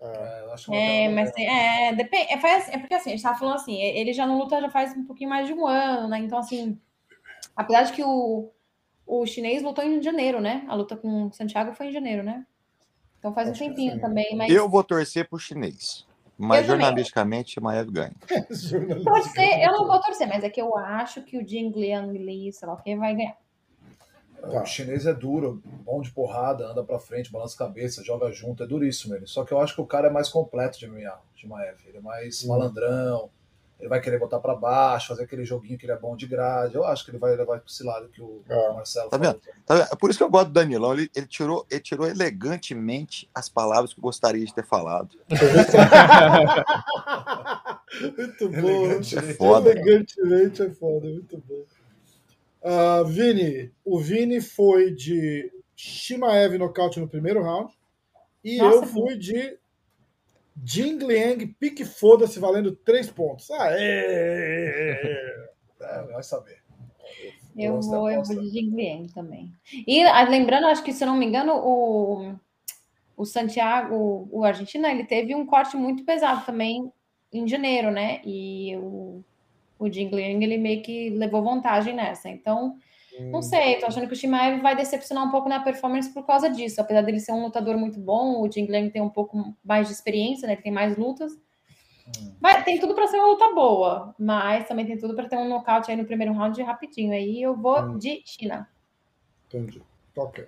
É, 0.00 0.42
eu 0.44 0.52
acho 0.52 0.70
que 0.70 0.76
É, 0.76 1.08
mas 1.08 1.32
tem- 1.32 1.48
é, 1.48 1.92
depende. 1.96 2.32
É, 2.32 2.38
faz- 2.38 2.68
é 2.68 2.78
porque 2.78 2.94
assim, 2.94 3.10
a 3.10 3.12
gente 3.14 3.22
tava 3.24 3.38
falando 3.38 3.56
assim, 3.56 3.76
ele 3.80 4.12
já 4.12 4.24
não 4.24 4.38
luta 4.38 4.60
já 4.60 4.70
faz 4.70 4.96
um 4.96 5.04
pouquinho 5.04 5.30
mais 5.30 5.48
de 5.48 5.52
um 5.52 5.66
ano, 5.66 6.06
né? 6.08 6.18
Então, 6.20 6.38
assim, 6.38 6.78
apesar 7.56 7.82
de 7.84 7.92
que 7.92 8.04
o, 8.04 8.52
o 9.08 9.26
chinês 9.26 9.62
lutou 9.62 9.82
em 9.82 10.02
janeiro, 10.02 10.40
né? 10.40 10.64
A 10.68 10.74
luta 10.74 10.96
com 10.96 11.24
o 11.26 11.32
Santiago 11.32 11.72
foi 11.72 11.86
em 11.86 11.92
janeiro, 11.92 12.22
né? 12.22 12.46
Então 13.18 13.32
faz 13.34 13.48
um 13.48 13.52
Acho 13.52 13.62
que 13.62 13.68
tempinho 13.70 13.98
também, 14.00 14.36
mas 14.36 14.52
Eu 14.52 14.68
vou 14.68 14.84
torcer 14.84 15.28
pro 15.28 15.38
chinês. 15.38 16.06
Mas 16.36 16.60
Eu 16.62 16.68
jornalisticamente, 16.68 17.60
Maev 17.60 17.90
ganha. 17.90 18.14
Torcer, 19.02 19.60
eu 19.60 19.72
não 19.72 19.88
vou 19.88 20.00
torcer, 20.00 20.28
mas 20.28 20.44
é 20.44 20.50
que 20.50 20.60
eu 20.62 20.76
acho 20.76 21.22
que 21.22 21.36
o 21.36 21.44
Jing 21.44 21.72
Liang 21.74 22.16
Li, 22.16 22.52
sei 22.52 22.68
lá 22.68 22.74
o 22.74 22.76
que, 22.76 22.94
vai 22.94 23.16
ganhar. 23.16 23.36
Tá. 24.40 24.62
O 24.62 24.64
chinês 24.66 25.04
é 25.04 25.12
duro, 25.12 25.60
bom 25.84 26.00
de 26.00 26.12
porrada, 26.12 26.68
anda 26.68 26.84
pra 26.84 27.00
frente, 27.00 27.32
balança 27.32 27.56
a 27.56 27.66
cabeça, 27.66 28.04
joga 28.04 28.30
junto, 28.30 28.62
é 28.62 28.66
duríssimo 28.68 29.16
ele. 29.16 29.26
Só 29.26 29.44
que 29.44 29.50
eu 29.52 29.60
acho 29.60 29.74
que 29.74 29.80
o 29.80 29.86
cara 29.86 30.06
é 30.06 30.10
mais 30.10 30.28
completo 30.28 30.78
de 30.78 30.86
MMA, 30.86 31.18
de 31.34 31.48
Maev. 31.48 31.76
Ele 31.88 31.98
é 31.98 32.00
mais 32.00 32.44
Hum. 32.44 32.48
malandrão, 32.48 33.30
ele 33.78 33.88
vai 33.88 34.00
querer 34.00 34.18
botar 34.18 34.40
pra 34.40 34.54
baixo, 34.56 35.08
fazer 35.08 35.22
aquele 35.24 35.44
joguinho 35.44 35.78
que 35.78 35.84
ele 35.86 35.92
é 35.92 35.98
bom 35.98 36.16
de 36.16 36.26
grade. 36.26 36.74
Eu 36.74 36.84
acho 36.84 37.04
que 37.04 37.10
ele 37.12 37.18
vai 37.18 37.36
levar 37.36 37.62
esse 37.66 37.84
lado 37.84 38.08
que 38.08 38.20
o 38.20 38.42
Ah. 38.50 38.72
Marcelo 38.74 39.08
Tá 39.08 39.18
falou. 39.18 39.40
Tá 39.66 39.74
vendo? 39.74 39.88
É 39.92 39.96
por 39.96 40.10
isso 40.10 40.18
que 40.18 40.22
eu 40.24 40.30
gosto 40.30 40.48
do 40.48 40.52
Danilão. 40.54 40.92
Ele, 40.94 41.08
ele 41.14 41.26
tirou, 41.26 41.64
ele 41.70 41.80
tirou 41.80 42.06
elegantemente 42.08 43.28
as 43.34 43.48
palavras 43.48 43.92
que 43.94 44.00
eu 44.00 44.02
gostaria 44.02 44.44
de 44.44 44.52
ter 44.54 44.64
falado. 44.64 45.16
muito 48.16 48.48
bom. 48.48 48.84
Elegante. 48.84 49.18
É 49.18 49.22
foda. 49.34 49.70
Elegantemente 49.70 50.62
é 50.62 50.70
foda, 50.70 51.06
muito 51.08 51.38
bom. 51.46 51.64
Ah, 52.62 53.02
Vini, 53.06 53.70
o 53.84 53.98
Vini 54.00 54.40
foi 54.40 54.90
de 54.92 55.50
Shimaev 55.76 56.58
nocaute 56.58 56.98
no 56.98 57.08
primeiro 57.08 57.42
round. 57.42 57.72
E 58.44 58.58
Nossa, 58.58 58.76
eu 58.78 58.82
fui 58.86 59.16
de 59.16 59.56
Jing 60.64 60.98
Liang 60.98 61.46
pique 61.58 61.84
foda-se 61.84 62.38
valendo 62.38 62.74
três 62.74 63.10
pontos. 63.10 63.50
Aê! 63.50 64.96
É, 65.80 66.02
vai 66.02 66.22
saber. 66.24 66.60
Eu 67.56 67.80
vou, 67.80 68.10
eu 68.10 68.22
vou 68.22 68.40
de 68.40 68.48
Jing 68.50 68.74
Liang 68.74 69.12
também. 69.12 69.52
E 69.86 70.02
ah, 70.02 70.22
lembrando, 70.28 70.66
acho 70.66 70.82
que 70.82 70.92
se 70.92 71.04
eu 71.04 71.06
não 71.06 71.16
me 71.16 71.24
engano, 71.24 71.54
o, 71.54 72.34
o 73.16 73.24
Santiago, 73.24 73.94
o, 73.94 74.40
o 74.40 74.44
argentino, 74.44 74.88
ele 74.88 75.04
teve 75.04 75.36
um 75.36 75.46
corte 75.46 75.76
muito 75.76 76.04
pesado 76.04 76.44
também 76.44 76.92
em 77.32 77.46
janeiro, 77.46 77.90
né? 77.90 78.20
E 78.24 78.76
o, 78.76 79.24
o 79.78 79.88
Jing 79.88 80.10
Liang, 80.10 80.44
ele 80.44 80.58
meio 80.58 80.82
que 80.82 81.10
levou 81.10 81.42
vantagem 81.42 81.94
nessa. 81.94 82.28
Então, 82.28 82.76
não 83.20 83.42
sei, 83.42 83.78
tô 83.78 83.86
achando 83.86 84.06
que 84.06 84.12
o 84.12 84.16
Shimaev 84.16 84.60
vai 84.60 84.76
decepcionar 84.76 85.24
um 85.24 85.30
pouco 85.30 85.48
na 85.48 85.60
performance 85.60 86.12
por 86.12 86.24
causa 86.26 86.48
disso. 86.48 86.80
Apesar 86.80 87.02
dele 87.02 87.20
ser 87.20 87.32
um 87.32 87.42
lutador 87.44 87.76
muito 87.76 87.98
bom, 87.98 88.40
o 88.40 88.50
Jing 88.50 88.66
Liang 88.66 88.90
tem 88.90 89.02
um 89.02 89.08
pouco 89.10 89.54
mais 89.64 89.86
de 89.88 89.92
experiência, 89.94 90.46
né? 90.46 90.54
Ele 90.54 90.62
tem 90.62 90.72
mais 90.72 90.96
lutas. 90.96 91.32
Vai, 92.40 92.64
tem 92.64 92.78
tudo 92.80 92.94
para 92.94 93.06
ser 93.06 93.18
uma 93.18 93.28
luta 93.28 93.52
boa, 93.54 94.14
mas 94.18 94.66
também 94.66 94.86
tem 94.86 94.96
tudo 94.96 95.14
para 95.14 95.28
ter 95.28 95.36
um 95.36 95.48
nocaute 95.48 95.90
aí 95.90 95.96
no 95.96 96.06
primeiro 96.06 96.32
round 96.32 96.60
rapidinho. 96.62 97.12
Aí 97.12 97.42
eu 97.42 97.54
vou 97.56 97.78
Hum. 97.80 97.98
de 97.98 98.22
China. 98.24 98.68
Entendi. 99.46 99.82
Ok. 100.16 100.46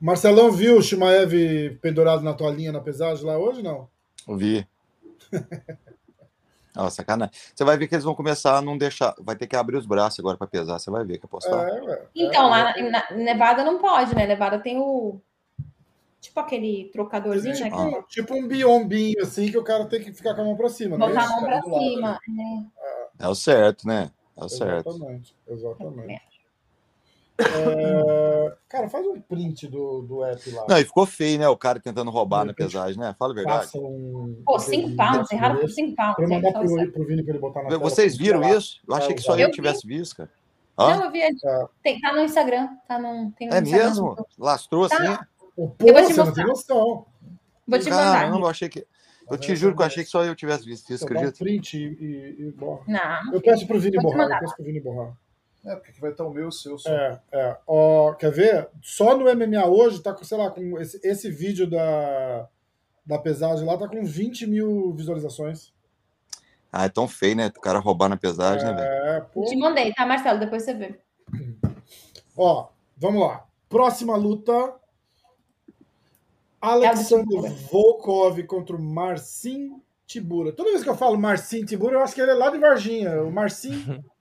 Marcelão 0.00 0.50
viu 0.50 0.78
o 0.78 0.82
Shimaev 0.82 1.76
pendurado 1.80 2.22
na 2.22 2.34
toalhinha 2.34 2.72
na 2.72 2.80
pesagem 2.80 3.24
lá 3.24 3.36
hoje, 3.38 3.62
não? 3.62 3.88
Vi. 4.28 4.66
Ó, 6.76 6.88
sacanagem. 6.88 7.34
Você 7.54 7.64
vai 7.64 7.76
ver 7.76 7.86
que 7.86 7.94
eles 7.94 8.04
vão 8.04 8.14
começar 8.14 8.56
a 8.56 8.62
não 8.62 8.78
deixar. 8.78 9.14
Vai 9.20 9.36
ter 9.36 9.46
que 9.46 9.54
abrir 9.56 9.76
os 9.76 9.86
braços 9.86 10.18
agora 10.18 10.36
pra 10.38 10.46
pesar. 10.46 10.78
Você 10.78 10.90
vai 10.90 11.04
ver 11.04 11.18
que 11.18 11.26
apostar. 11.26 11.68
É, 11.68 11.80
ué. 11.82 12.02
Então, 12.14 12.46
É, 12.46 12.48
lá 12.48 12.74
na, 12.80 12.90
na- 12.90 13.10
Nevada 13.16 13.62
não 13.64 13.78
pode, 13.78 14.14
né? 14.14 14.26
Nevada 14.26 14.58
tem 14.58 14.78
o. 14.78 15.20
Tipo 16.20 16.38
aquele 16.40 16.88
trocadorzinho, 16.92 17.58
né? 17.58 17.70
Tipo, 17.70 18.02
tipo 18.08 18.34
um 18.34 18.46
biombinho, 18.46 19.20
assim, 19.22 19.50
que 19.50 19.58
o 19.58 19.64
cara 19.64 19.84
tem 19.86 20.00
que 20.00 20.12
ficar 20.12 20.34
com 20.34 20.42
a 20.42 20.44
mão 20.44 20.56
pra 20.56 20.68
cima, 20.68 20.96
não 20.96 21.06
é 21.06 21.08
botar 21.10 21.20
a 21.20 21.24
isso? 21.24 21.34
mão 21.34 21.44
pra 21.44 21.60
do 21.60 21.68
lado 21.68 21.84
cima. 21.84 22.20
É 23.18 23.28
o 23.28 23.34
certo, 23.34 23.86
né? 23.88 24.10
É 24.36 24.44
o 24.44 24.48
certo. 24.48 24.88
Exatamente, 24.88 25.34
exatamente. 25.48 26.31
É, 27.42 28.56
Cara, 28.68 28.88
faz 28.88 29.06
um 29.06 29.20
print 29.20 29.66
do, 29.68 30.02
do 30.02 30.24
app 30.24 30.50
lá. 30.50 30.64
Não, 30.68 30.78
e 30.78 30.84
ficou 30.84 31.04
feio, 31.04 31.38
né? 31.38 31.48
O 31.48 31.56
cara 31.56 31.78
tentando 31.78 32.10
roubar 32.10 32.44
na 32.44 32.54
pesagem, 32.54 32.98
né? 32.98 33.14
Fala 33.18 33.32
a 33.32 33.34
verdade. 33.34 33.70
Um. 33.76 34.40
Pô, 34.46 34.58
5 34.58 34.96
pounds, 34.96 35.30
erraram 35.30 35.60
por 35.60 35.68
5 35.70 35.94
pounds. 35.94 36.16
Pra 36.16 36.28
mandar 36.28 36.52
pro, 36.52 36.92
pro 36.92 37.06
Vini 37.06 37.22
pra 37.22 37.32
ele 37.32 37.38
botar 37.40 37.62
na 37.62 37.68
tela. 37.68 37.80
Vocês 37.80 38.16
viram 38.16 38.42
isso? 38.56 38.80
Eu 38.88 38.94
achei 38.94 39.14
que 39.14 39.20
só 39.22 39.34
Eu 39.34 39.40
eu 39.40 39.46
vi. 39.48 39.52
tivesse 39.52 39.86
visto, 39.86 40.16
cara. 40.16 40.30
Hã? 40.78 40.96
Não, 40.96 41.04
eu 41.04 41.10
vi. 41.10 41.20
Tá. 41.38 41.68
Tem, 41.82 42.00
tá 42.00 42.12
no 42.14 42.22
Instagram. 42.22 42.68
Tá 42.88 42.98
no, 42.98 43.30
tem 43.32 43.48
no 43.48 43.54
É 43.54 43.60
Instagram. 43.60 43.84
mesmo? 43.88 44.26
Lastrou 44.38 44.88
Tá. 44.88 44.96
assim? 44.96 45.18
Pô, 45.54 45.74
Eu 45.80 45.92
vou 45.92 46.02
te 46.06 46.14
você 46.14 46.16
não 46.18 46.24
mostrar. 46.26 46.32
tem 46.32 46.46
noção. 46.46 47.06
Vou 47.68 47.78
te 47.78 47.90
mandar. 47.90 48.12
Caramba, 48.20 48.38
eu 48.38 48.46
achei 48.50 48.68
que. 48.70 48.86
Eu 49.30 49.38
te 49.38 49.54
juro 49.54 49.76
que 49.76 49.82
eu 49.82 49.86
achei 49.86 50.02
que 50.04 50.10
só 50.10 50.24
eu 50.24 50.34
tivesse 50.34 50.64
visto 50.64 50.90
isso, 50.92 51.04
um 51.04 51.06
acredita? 51.06 51.38
print 51.38 51.76
e, 51.76 51.80
e, 52.04 52.36
e 52.48 52.50
borra. 52.52 52.82
Não. 52.88 53.34
Eu 53.34 53.40
peço 53.40 53.66
pro 53.66 53.78
Vini 53.78 53.96
borrar. 53.98 54.28
Eu 54.30 54.38
peço 54.40 54.56
pro 54.56 54.64
Vini 54.64 54.80
borrar. 54.80 55.12
É, 55.64 55.76
porque 55.76 55.90
aqui 55.92 56.00
vai 56.00 56.10
estar 56.10 56.24
o 56.24 56.30
meu 56.30 56.44
e 56.44 56.48
o 56.48 56.52
seu 56.52 56.76
só. 56.76 56.90
É, 56.90 57.20
é. 57.30 57.56
Ó, 57.66 58.12
quer 58.14 58.32
ver? 58.32 58.68
Só 58.82 59.16
no 59.16 59.24
MMA 59.24 59.64
hoje 59.66 60.02
tá 60.02 60.12
com, 60.12 60.24
sei 60.24 60.36
lá, 60.36 60.50
com 60.50 60.80
esse, 60.80 61.00
esse 61.04 61.30
vídeo 61.30 61.70
da, 61.70 62.48
da 63.06 63.18
pesagem 63.18 63.64
lá 63.64 63.78
tá 63.78 63.86
com 63.86 64.04
20 64.04 64.46
mil 64.46 64.92
visualizações. 64.92 65.72
Ah, 66.72 66.86
é 66.86 66.88
tão 66.88 67.06
feio, 67.06 67.36
né? 67.36 67.52
O 67.56 67.60
cara 67.60 67.78
roubar 67.78 68.08
na 68.08 68.16
pesagem, 68.16 68.66
né, 68.66 68.72
velho? 68.72 68.88
É, 68.88 69.20
pô. 69.20 69.44
Te 69.44 69.56
mandei, 69.56 69.92
tá, 69.92 70.06
Marcelo? 70.06 70.40
Depois 70.40 70.62
você 70.62 70.74
vê. 70.74 70.98
Ó, 72.36 72.68
vamos 72.96 73.20
lá. 73.20 73.44
Próxima 73.68 74.16
luta. 74.16 74.74
Alexander 76.60 77.52
Volkov 77.70 78.42
contra 78.44 78.74
o 78.74 78.80
Marcin 78.80 79.80
Tibura. 80.06 80.52
Toda 80.52 80.70
vez 80.70 80.82
que 80.82 80.88
eu 80.88 80.96
falo 80.96 81.18
Marcin 81.18 81.64
Tibura, 81.64 81.96
eu 81.96 82.00
acho 82.02 82.14
que 82.14 82.20
ele 82.20 82.30
é 82.30 82.34
lá 82.34 82.50
de 82.50 82.58
Varginha. 82.58 83.22
O 83.22 83.30
Marcin. 83.30 84.02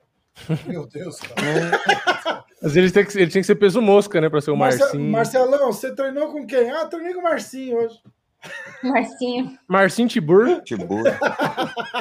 Meu 0.67 0.87
Deus, 0.87 1.19
cara. 1.19 2.43
Mas 2.61 2.75
ele, 2.75 2.91
tem 2.91 3.05
que, 3.05 3.17
ele 3.17 3.31
tinha 3.31 3.41
que 3.41 3.47
ser 3.47 3.55
peso 3.55 3.81
mosca, 3.81 4.19
né? 4.21 4.29
Pra 4.29 4.41
ser 4.41 4.51
o 4.51 4.57
Marce- 4.57 4.79
Marcinho. 4.79 5.11
Marcelão, 5.11 5.71
você 5.73 5.93
treinou 5.95 6.31
com 6.31 6.45
quem? 6.45 6.69
Ah, 6.71 6.85
treinei 6.85 7.13
com 7.13 7.19
o 7.19 7.23
Marcinho 7.23 7.77
hoje. 7.77 7.99
Marcinho. 8.83 9.57
Marcinho 9.67 10.07
Tibur. 10.07 10.61
Tibura. 10.63 11.19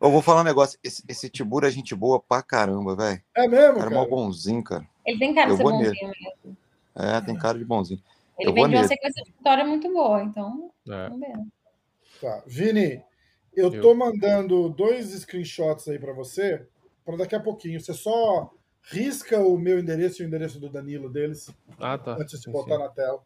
eu 0.00 0.10
vou 0.10 0.22
falar 0.22 0.40
um 0.40 0.44
negócio. 0.44 0.78
Esse, 0.82 1.02
esse 1.08 1.28
Tibura 1.28 1.68
é 1.68 1.70
gente 1.70 1.94
boa 1.94 2.20
pra 2.20 2.42
caramba, 2.42 2.96
velho. 2.96 3.20
É 3.36 3.46
mesmo, 3.48 3.76
Cara, 3.78 3.90
é 3.90 3.94
mó 3.94 4.00
cara? 4.04 4.10
bonzinho, 4.10 4.62
cara. 4.64 4.86
Ele 5.06 5.18
tem 5.18 5.34
cara 5.34 5.48
Eu 5.50 5.52
de 5.52 5.56
ser 5.58 5.62
bonzinho 5.64 5.92
mesmo. 5.92 6.56
É, 6.94 7.20
tem 7.20 7.36
cara 7.36 7.58
de 7.58 7.64
bonzinho. 7.64 8.00
Ele 8.38 8.50
Eu 8.50 8.54
vem 8.54 8.64
de 8.64 8.70
uma 8.74 8.82
nele. 8.82 8.88
sequência 8.88 9.22
de 9.24 9.30
vitória 9.32 9.64
muito 9.64 9.92
boa, 9.92 10.22
então. 10.22 10.70
É. 10.88 11.08
Vamos 11.08 11.20
ver. 11.20 11.32
Tá. 12.20 12.42
Vini, 12.46 13.02
eu 13.60 13.72
Eu. 13.74 13.80
tô 13.82 13.94
mandando 13.94 14.68
dois 14.70 15.10
screenshots 15.12 15.88
aí 15.88 15.98
pra 15.98 16.12
você, 16.12 16.66
para 17.04 17.16
daqui 17.16 17.34
a 17.34 17.40
pouquinho. 17.40 17.80
Você 17.80 17.92
só 17.94 18.50
risca 18.90 19.38
o 19.40 19.58
meu 19.58 19.78
endereço 19.78 20.22
e 20.22 20.24
o 20.24 20.28
endereço 20.28 20.58
do 20.60 20.68
Danilo 20.68 21.10
deles, 21.10 21.50
Ah, 21.78 21.98
tá. 21.98 22.16
antes 22.18 22.40
de 22.40 22.50
botar 22.50 22.76
sim. 22.76 22.82
na 22.82 22.88
tela. 22.88 23.22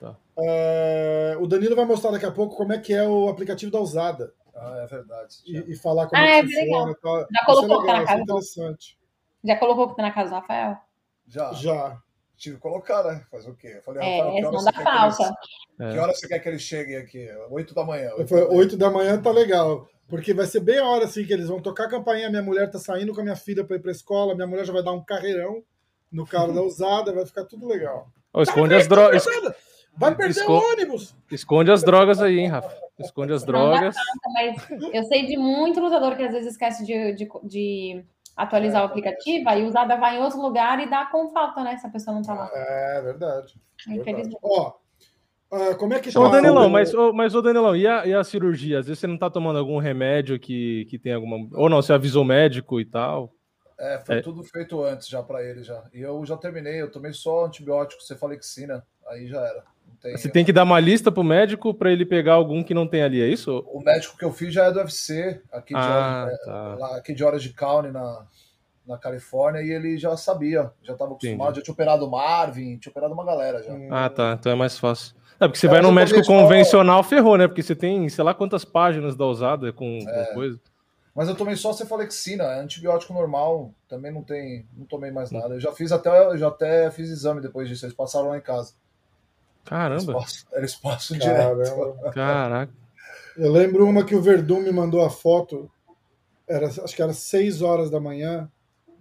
Tá. 0.00 0.16
É, 0.38 1.36
o 1.40 1.46
Danilo 1.46 1.76
vai 1.76 1.84
mostrar 1.84 2.10
daqui 2.10 2.24
a 2.26 2.30
pouco 2.30 2.56
como 2.56 2.72
é 2.72 2.78
que 2.78 2.92
é 2.92 3.06
o 3.06 3.28
aplicativo 3.28 3.70
da 3.70 3.78
usada 3.80 4.32
Ah, 4.54 4.78
é 4.82 4.86
verdade. 4.86 5.36
e, 5.46 5.72
e 5.72 5.76
falar 5.76 6.06
como 6.06 6.20
Ah, 6.22 6.26
é 6.26 6.38
é 6.38 6.42
que 6.42 6.48
bem 6.48 6.66
funciona. 6.68 6.94
tal. 7.02 7.20
Já 7.30 7.44
colocou 7.46 7.76
é 7.76 7.80
que 7.80 7.86
tá 7.86 7.92
na 7.92 7.98
legal, 7.98 8.02
é 8.02 8.06
casa 8.06 8.16
do- 8.18 8.22
interessante. 8.22 8.98
Já 9.44 9.56
colocou 9.58 9.88
que 9.90 9.96
tá 9.96 10.02
na 10.02 10.12
casa 10.12 10.30
do 10.30 10.34
Rafael? 10.36 10.76
Já, 11.26 11.52
Já. 11.52 12.02
Tive 12.36 12.56
que 12.56 12.62
colocar, 12.62 13.02
né? 13.04 13.22
Fazer 13.30 13.50
o 13.50 13.54
quê? 13.54 13.74
Eu 13.76 13.82
falei, 13.82 14.02
É, 14.06 14.18
Rafael, 14.18 14.34
que 14.36 14.44
horas 14.44 14.64
dá 14.64 14.70
você 14.72 14.72
quer 14.72 14.84
que 14.84 15.02
eles-. 15.02 15.30
É. 15.80 15.90
Que 15.92 15.98
hora 15.98 16.14
você 16.14 16.28
quer 16.28 16.38
que 16.40 16.48
eles 16.48 16.62
cheguem 16.62 16.96
aqui? 16.96 17.28
8 17.50 17.74
da 17.74 17.84
manhã. 17.84 18.10
oito 18.16 18.30
da 18.34 18.36
manhã. 18.36 18.48
8 18.58 18.76
da 18.76 18.90
manhã, 18.90 19.22
tá 19.22 19.30
legal. 19.30 19.88
Porque 20.08 20.34
vai 20.34 20.46
ser 20.46 20.60
bem 20.60 20.78
a 20.78 20.84
hora 20.86 21.04
assim 21.06 21.24
que 21.24 21.32
eles 21.32 21.48
vão 21.48 21.60
tocar 21.60 21.84
a 21.84 21.90
campainha. 21.90 22.28
Minha 22.30 22.42
mulher 22.42 22.70
tá 22.70 22.78
saindo 22.78 23.14
com 23.14 23.20
a 23.20 23.24
minha 23.24 23.36
filha 23.36 23.64
pra 23.64 23.76
ir 23.76 23.80
pra 23.80 23.90
escola. 23.90 24.34
Minha 24.34 24.46
mulher 24.46 24.64
já 24.64 24.72
vai 24.72 24.82
dar 24.82 24.92
um 24.92 25.02
carreirão 25.02 25.62
no 26.12 26.26
carro 26.26 26.52
da 26.52 26.60
usada. 26.62 27.12
Vai 27.12 27.24
ficar 27.24 27.44
tudo 27.44 27.66
legal. 27.66 28.08
Ó, 28.32 28.42
esconde 28.42 28.74
as 28.74 28.86
drogas. 28.86 29.24
Vai 29.96 30.12
perder 30.14 30.40
Esco- 30.40 30.52
o 30.52 30.72
ônibus! 30.72 31.16
Esconde 31.30 31.70
as 31.70 31.84
drogas 31.84 32.20
aí, 32.20 32.40
hein, 32.40 32.48
Rafa? 32.48 32.76
Esconde 32.98 33.32
as 33.32 33.44
drogas. 33.44 33.94
Mas 34.34 34.68
eu 34.92 35.04
sei 35.04 35.24
de 35.24 35.36
muito 35.36 35.78
lutador 35.80 36.16
que 36.16 36.24
às 36.24 36.32
vezes 36.32 36.50
esquece 36.52 36.84
de, 36.84 37.12
de, 37.14 37.28
de 37.44 38.04
atualizar 38.36 38.82
o 38.82 38.86
aplicativo, 38.86 39.48
aí 39.48 39.62
o 39.62 39.68
usada 39.68 39.96
vai 39.96 40.16
em 40.16 40.20
outro 40.20 40.40
lugar 40.40 40.80
e 40.80 40.88
dá 40.90 41.06
com 41.06 41.28
falta, 41.30 41.62
né? 41.62 41.76
Se 41.76 41.86
a 41.86 41.90
pessoa 41.90 42.14
não 42.14 42.22
tá 42.22 42.34
lá. 42.34 42.50
É 42.52 43.00
verdade. 43.02 43.54
verdade. 43.86 44.00
Infelizmente. 44.00 44.38
Ó, 44.42 44.72
ah, 45.52 45.74
como 45.76 45.94
é 45.94 46.00
que 46.00 46.08
Ô, 46.18 46.24
tá 46.24 46.28
Danilão, 46.30 46.66
o- 46.66 46.70
mas, 46.70 46.92
ô, 46.94 47.12
mas 47.12 47.34
ô, 47.34 47.40
Danilão, 47.42 47.76
e 47.76 47.86
a, 47.86 48.06
e 48.06 48.12
a 48.14 48.24
cirurgia? 48.24 48.78
Às 48.80 48.86
vezes 48.86 48.98
você 48.98 49.06
não 49.06 49.16
tá 49.18 49.30
tomando 49.30 49.58
algum 49.58 49.78
remédio 49.78 50.38
que, 50.38 50.84
que 50.86 50.98
tem 50.98 51.12
alguma. 51.14 51.48
Ou 51.56 51.68
não, 51.68 51.80
você 51.80 51.92
avisou 51.92 52.22
o 52.22 52.26
médico 52.26 52.80
e 52.80 52.84
tal. 52.84 53.30
É, 53.78 53.98
foi 54.04 54.16
É. 54.18 54.22
tudo 54.22 54.42
feito 54.44 54.82
antes 54.84 55.08
já 55.08 55.22
pra 55.22 55.42
ele 55.44 55.62
já. 55.62 55.82
E 55.92 56.00
eu 56.00 56.24
já 56.24 56.36
terminei, 56.36 56.80
eu 56.80 56.90
tomei 56.90 57.12
só 57.12 57.44
antibiótico, 57.44 58.02
cefalexina, 58.02 58.84
aí 59.08 59.26
já 59.28 59.40
era. 59.40 59.64
Tem... 60.04 60.16
Você 60.18 60.28
tem 60.28 60.44
que 60.44 60.52
dar 60.52 60.64
uma 60.64 60.78
lista 60.78 61.10
pro 61.10 61.24
médico 61.24 61.72
pra 61.72 61.90
ele 61.90 62.04
pegar 62.04 62.34
algum 62.34 62.62
que 62.62 62.74
não 62.74 62.86
tem 62.86 63.02
ali, 63.02 63.22
é 63.22 63.26
isso? 63.26 63.64
O 63.72 63.80
médico 63.80 64.18
que 64.18 64.24
eu 64.24 64.30
fiz 64.30 64.52
já 64.52 64.66
é 64.66 64.70
do 64.70 64.78
UFC, 64.78 65.40
aqui 65.50 65.72
de, 65.72 65.80
Ah, 65.80 66.26
horas, 66.26 66.40
tá. 66.44 66.74
lá, 66.78 66.96
aqui 66.98 67.14
de 67.14 67.24
horas 67.24 67.42
de 67.42 67.54
County, 67.54 67.90
na, 67.90 68.26
na 68.86 68.98
Califórnia, 68.98 69.62
e 69.62 69.70
ele 69.70 69.96
já 69.96 70.14
sabia, 70.14 70.70
já 70.82 70.92
estava 70.92 71.12
acostumado, 71.12 71.48
Entendi. 71.52 71.60
já 71.60 71.64
tinha 71.64 71.72
operado 71.72 72.04
o 72.06 72.10
Marvin, 72.10 72.76
tinha 72.76 72.90
operado 72.90 73.14
uma 73.14 73.24
galera 73.24 73.62
já. 73.62 73.72
Ah, 73.90 74.10
tá. 74.10 74.36
Então 74.38 74.52
é 74.52 74.54
mais 74.54 74.78
fácil. 74.78 75.14
É, 75.40 75.48
porque 75.48 75.58
você 75.58 75.66
É, 75.66 75.70
vai 75.70 75.80
eu 75.82 75.90
médico 75.90 76.20
tomei 76.22 76.38
só- 76.38 76.42
convencional, 76.44 77.02
ferrou, 77.02 77.38
né? 77.38 77.48
Porque 77.48 77.62
você 77.62 77.74
tem, 77.74 78.06
sei 78.10 78.22
lá 78.22 78.34
quantas 78.34 78.62
páginas 78.64 79.16
da 79.16 79.24
usada 79.24 79.72
com, 79.72 79.98
com 80.04 80.10
É. 80.10 80.34
coisa. 80.34 80.60
Mas 81.14 81.28
eu 81.28 81.34
tomei 81.34 81.56
só 81.56 81.72
cefalexina, 81.72 82.44
é 82.44 82.60
antibiótico 82.60 83.12
normal, 83.14 83.72
também 83.88 84.12
não 84.12 84.22
tem, 84.22 84.66
não 84.76 84.84
tomei 84.84 85.10
mais 85.10 85.32
Hum. 85.32 85.38
nada. 85.38 85.54
Eu 85.54 85.60
já 85.60 85.72
fiz 85.72 85.90
até, 85.92 86.36
já 86.36 86.48
até 86.48 86.90
fiz 86.90 87.08
exame 87.08 87.40
depois 87.40 87.68
disso, 87.68 87.86
eles 87.86 87.96
passaram 87.96 88.28
lá 88.28 88.36
em 88.36 88.40
casa. 88.42 88.74
Caramba. 89.64 90.12
passam, 90.12 90.48
eles 90.52 90.74
passam 90.74 91.18
direto. 91.18 91.58
Caramba. 91.58 92.10
Caraca. 92.12 92.72
Eu 93.36 93.50
lembro 93.50 93.86
uma 93.86 94.04
que 94.04 94.14
o 94.14 94.22
Verdun 94.22 94.60
me 94.60 94.72
mandou 94.72 95.04
a 95.04 95.10
foto. 95.10 95.70
Era, 96.46 96.66
acho 96.66 96.94
que 96.94 97.02
era 97.02 97.12
6 97.12 97.62
horas 97.62 97.90
da 97.90 97.98
manhã. 97.98 98.50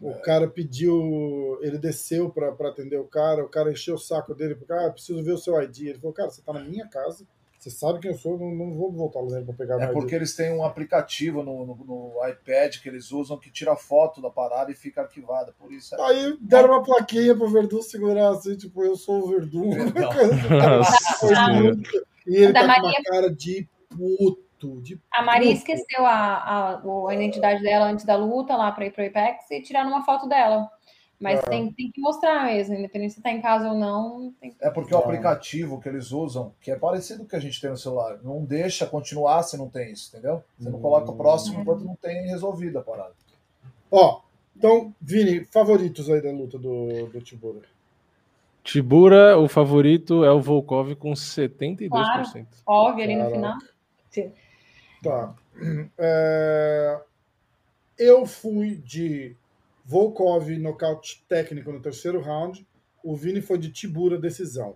O 0.02 0.14
cara 0.22 0.48
pediu, 0.50 1.60
ele 1.62 1.78
desceu 1.78 2.30
pra 2.30 2.52
pra 2.52 2.70
atender 2.70 2.98
o 2.98 3.06
cara, 3.06 3.44
o 3.44 3.48
cara 3.48 3.72
encheu 3.72 3.96
o 3.96 4.00
saco 4.00 4.34
dele, 4.36 4.56
porque, 4.56 4.74
ah, 4.74 4.92
preciso 4.92 5.24
ver 5.24 5.34
o 5.34 5.38
seu 5.38 5.62
ID. 5.62 5.82
Ele 5.82 6.00
falou, 6.00 6.14
cara, 6.14 6.30
você 6.30 6.42
tá 6.42 6.52
na 6.52 6.60
minha 6.60 6.88
casa, 6.88 7.26
você 7.64 7.70
sabe 7.70 8.00
quem 8.00 8.12
eu 8.12 8.18
sou, 8.18 8.38
não, 8.38 8.48
não 8.54 8.74
vou 8.76 8.92
voltar 8.92 9.22
lá 9.22 9.28
dentro 9.30 9.46
pra 9.46 9.54
pegar 9.56 9.82
É 9.82 9.88
porque 9.88 10.08
ID. 10.16 10.22
eles 10.22 10.36
têm 10.36 10.52
um 10.54 10.64
aplicativo 10.66 11.42
no, 11.44 11.66
no- 11.66 11.76
no 11.86 12.28
iPad 12.28 12.78
que 12.82 12.90
eles 12.90 13.12
usam 13.12 13.38
que 13.40 13.50
tira 13.52 13.76
foto 13.76 14.22
da 14.22 14.30
parada 14.30 14.70
e 14.72 14.76
fica 14.76 15.02
arquivada. 15.02 15.54
Por 15.58 15.72
isso 15.72 15.96
é. 15.96 16.02
Aí 16.02 16.38
deram 16.42 16.70
uma 16.70 16.84
plaquinha 16.84 17.36
pro 17.36 17.50
Verdun 17.50 17.82
segurar 17.82 18.30
assim, 18.32 18.56
tipo, 18.58 18.84
eu 18.84 18.96
sou 18.96 19.24
o 19.24 19.28
Verdun. 19.30 19.72
Muito- 21.62 22.06
E 22.28 22.36
ele 22.38 22.54
tá 22.54 22.60
com 22.62 22.66
uma 22.68 22.78
Maria- 22.82 23.02
cara 23.06 23.30
de 23.34 23.68
puto, 23.90 24.82
de 24.82 25.00
A 25.12 25.22
Maria 25.22 25.50
puto. 25.52 25.58
esqueceu 25.60 26.06
a, 26.06 26.14
a, 26.76 26.82
o- 26.86 27.08
a 27.08 27.16
identidade 27.16 27.62
dela 27.62 27.86
antes 27.88 28.06
da 28.06 28.16
luta 28.16 28.56
lá 28.56 28.72
para 28.72 28.86
ir 28.86 28.92
pro 28.92 29.06
Apex 29.06 29.50
e 29.52 29.62
tiraram 29.62 29.90
uma 29.90 30.06
foto 30.06 30.28
dela. 30.28 30.70
Mas 31.24 31.40
Ah. 31.40 31.44
tem, 31.50 31.72
tem 31.72 31.90
que 31.90 32.02
mostrar 32.02 32.46
mesmo, 32.46 32.76
independente 32.76 33.14
se 33.14 33.22
tá 33.22 33.32
em 33.32 33.42
casa 33.42 33.70
ou 33.70 33.76
não. 33.76 34.34
Tem... 34.42 34.54
É 34.60 34.70
porque 34.70 34.94
o 34.94 34.98
aplicativo 34.98 35.80
que 35.80 35.88
eles 35.88 36.12
usam, 36.12 36.54
que 36.60 36.70
é 36.70 36.76
parecido 36.76 37.20
com 37.20 37.26
o 37.26 37.28
que 37.30 37.36
a 37.36 37.40
gente 37.40 37.62
tem 37.62 37.70
no 37.70 37.78
celular, 37.78 38.20
não 38.22 38.44
deixa 38.44 38.86
continuar 38.86 39.42
se 39.44 39.58
não 39.58 39.70
tem 39.70 39.94
isso, 39.94 40.10
entendeu? 40.14 40.44
Você 40.60 40.70
não 40.70 40.82
coloca 40.82 41.10
o 41.10 41.16
próximo 41.16 41.62
enquanto 41.62 41.86
não 41.86 41.96
tem 41.96 42.28
resolvido 42.28 42.78
a 42.78 42.82
parada. 42.82 43.14
Ó, 43.90 44.20
então, 44.56 44.94
Vini, 45.00 45.46
favoritos 45.46 46.10
aí 46.10 46.22
da 46.22 46.30
luta 46.32 46.58
do, 46.60 47.08
do 47.08 47.22
Tibura. 47.22 47.62
Tibura, 48.64 49.38
o 49.38 49.48
favorito 49.48 50.24
é 50.24 50.32
o 50.32 50.42
Volkov 50.42 50.96
com 50.96 51.12
72%. 51.12 52.46
Óbvio 52.66 53.04
ali 53.04 53.16
no 53.16 53.30
Caraca. 53.32 53.58
final. 54.12 54.34
Tá. 55.02 55.34
É, 55.98 57.00
Eu 57.98 58.26
fui 58.26 58.76
de 58.76 59.36
Volkov 59.86 60.50
nocaute 60.58 61.24
técnico 61.28 61.72
no 61.72 61.82
terceiro 61.82 62.22
round. 62.22 62.66
O 63.04 63.16
Vini 63.16 63.42
foi 63.42 63.58
de 63.58 63.72
Tibura 63.72 64.18
decisão. 64.18 64.76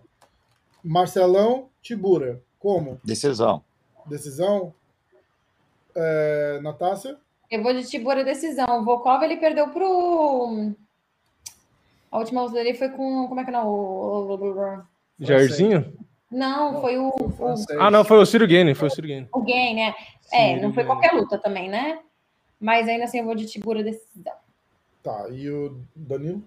Marcelão, 0.84 1.70
Tibura. 1.82 2.42
Como? 2.58 3.00
Decisão. 3.02 3.64
Decisão? 4.06 4.74
É, 5.94 6.60
Natácia? 6.62 7.18
Eu 7.50 7.62
vou 7.62 7.72
de 7.72 7.88
Tibura 7.88 8.24
decisão. 8.24 8.80
O 8.80 8.84
Volkov 8.84 9.22
ele 9.22 9.38
perdeu 9.38 9.68
pro. 9.70 10.72
A 12.10 12.18
última 12.18 12.42
luta 12.42 12.54
dele 12.54 12.74
foi 12.74 12.90
com. 12.90 13.26
Como 13.28 13.40
é 13.40 13.44
que 13.44 13.50
não? 13.50 13.68
O... 13.68 14.84
Jairzinho? 15.18 15.96
Não, 16.30 16.80
foi 16.80 16.98
o, 16.98 17.10
Foi 17.30 17.54
o. 17.54 17.80
Ah, 17.80 17.90
não, 17.90 18.04
foi 18.04 18.18
o 18.18 18.26
Ciro 18.26 18.46
Gane, 18.46 18.74
foi 18.74 18.88
o 18.88 18.90
Ciro 18.90 19.08
Gane. 19.08 19.28
o 19.32 19.40
Gain, 19.40 19.74
né? 19.74 19.94
É, 20.30 20.60
não 20.60 20.74
foi 20.74 20.84
qualquer 20.84 21.12
luta 21.12 21.38
também, 21.38 21.70
né? 21.70 22.00
Mas 22.60 22.86
ainda 22.86 23.04
assim 23.04 23.18
eu 23.18 23.24
vou 23.24 23.34
de 23.34 23.46
Tibura 23.46 23.82
decisão. 23.82 24.34
Tá. 25.02 25.28
E 25.30 25.50
o 25.50 25.80
Danilo? 25.94 26.42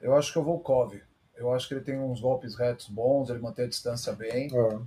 Eu 0.00 0.16
acho 0.16 0.32
que 0.32 0.38
eu 0.38 0.44
vou 0.44 0.60
Kov. 0.60 1.00
Eu 1.36 1.52
acho 1.52 1.68
que 1.68 1.74
ele 1.74 1.80
tem 1.84 1.98
uns 1.98 2.20
golpes 2.20 2.56
retos 2.56 2.88
bons, 2.88 3.30
ele 3.30 3.38
mantém 3.38 3.64
a 3.64 3.68
distância 3.68 4.12
bem. 4.12 4.48
Ah, 4.52 4.80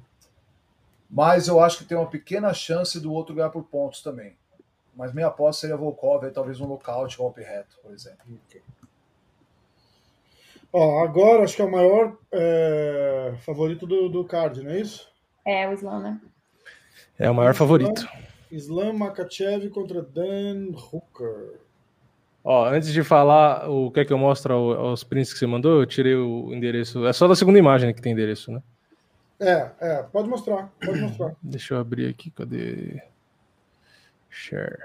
Mas 1.09 1.47
eu 1.47 1.61
acho 1.61 1.77
que 1.77 1.85
tem 1.85 1.97
uma 1.97 2.09
pequena 2.09 2.53
chance 2.53 2.99
do 2.99 3.13
outro 3.13 3.33
ganhar 3.33 3.49
por 3.49 3.63
pontos 3.63 4.01
também. 4.01 4.35
Mas 4.95 5.13
minha 5.13 5.27
aposta 5.27 5.61
seria 5.61 5.77
Volkov, 5.77 6.25
aí 6.25 6.31
talvez 6.31 6.59
um 6.59 6.67
nocaute, 6.67 7.17
golpe 7.17 7.41
reto, 7.41 7.77
por 7.81 7.93
exemplo. 7.93 8.19
Ó, 10.73 11.03
agora 11.03 11.43
acho 11.43 11.55
que 11.55 11.61
é 11.61 11.65
o 11.65 11.71
maior 11.71 12.17
é, 12.31 13.33
favorito 13.39 13.87
do, 13.87 14.09
do 14.09 14.25
card, 14.25 14.61
não 14.61 14.71
é 14.71 14.79
isso? 14.79 15.09
É, 15.45 15.67
o 15.67 15.73
Islam, 15.73 15.99
né? 16.01 16.21
É 17.17 17.29
o 17.29 17.33
maior 17.33 17.53
favorito. 17.53 18.07
Islam 18.51 18.93
Makachev 18.93 19.69
contra 19.69 20.01
Dan 20.01 20.71
Hooker. 20.73 21.60
Ó, 22.43 22.65
antes 22.65 22.91
de 22.91 23.03
falar 23.03 23.69
o 23.69 23.91
que 23.91 23.99
é 23.99 24.05
que 24.05 24.11
eu 24.11 24.17
mostro 24.17 24.53
ao- 24.53 24.71
aos 24.87 25.03
prints 25.03 25.31
que 25.31 25.37
você 25.39 25.45
mandou, 25.45 25.79
eu 25.79 25.85
tirei 25.85 26.15
o 26.15 26.53
endereço. 26.53 27.05
É 27.05 27.13
só 27.13 27.27
da 27.27 27.35
segunda 27.35 27.59
imagem 27.59 27.93
que 27.93 28.01
tem 28.01 28.11
endereço, 28.13 28.51
né? 28.51 28.61
É, 29.39 29.69
é, 29.79 30.03
pode 30.03 30.27
mostrar, 30.27 30.71
pode 30.83 30.99
mostrar. 30.99 31.35
Deixa 31.41 31.73
eu 31.75 31.79
abrir 31.79 32.07
aqui, 32.09 32.31
cadê? 32.31 33.01
Share. 34.29 34.79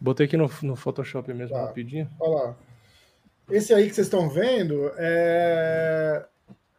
Botei 0.00 0.26
aqui 0.26 0.36
no, 0.36 0.50
no 0.62 0.76
Photoshop 0.76 1.32
mesmo, 1.32 1.54
Tá. 1.56 1.66
rapidinho. 1.66 2.08
Olha 2.20 2.44
lá. 2.48 2.56
Esse 3.50 3.72
aí 3.74 3.88
que 3.88 3.94
vocês 3.94 4.06
estão 4.06 4.28
vendo 4.28 4.90
é, 4.96 6.24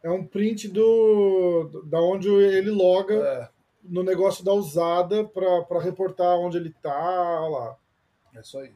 é 0.02 0.10
um 0.10 0.24
print 0.24 0.68
do 0.68 1.82
da 1.86 2.00
onde 2.00 2.28
ele 2.28 2.70
loga 2.70 3.14
É, 3.14 3.48
no 3.84 4.02
negócio 4.02 4.44
da 4.44 4.52
usada 4.52 5.24
para 5.24 5.80
reportar 5.80 6.38
onde 6.38 6.56
ele 6.56 6.74
tá. 6.82 6.90
Lá. 7.48 7.76
é 8.34 8.40
isso 8.40 8.58
aí. 8.58 8.72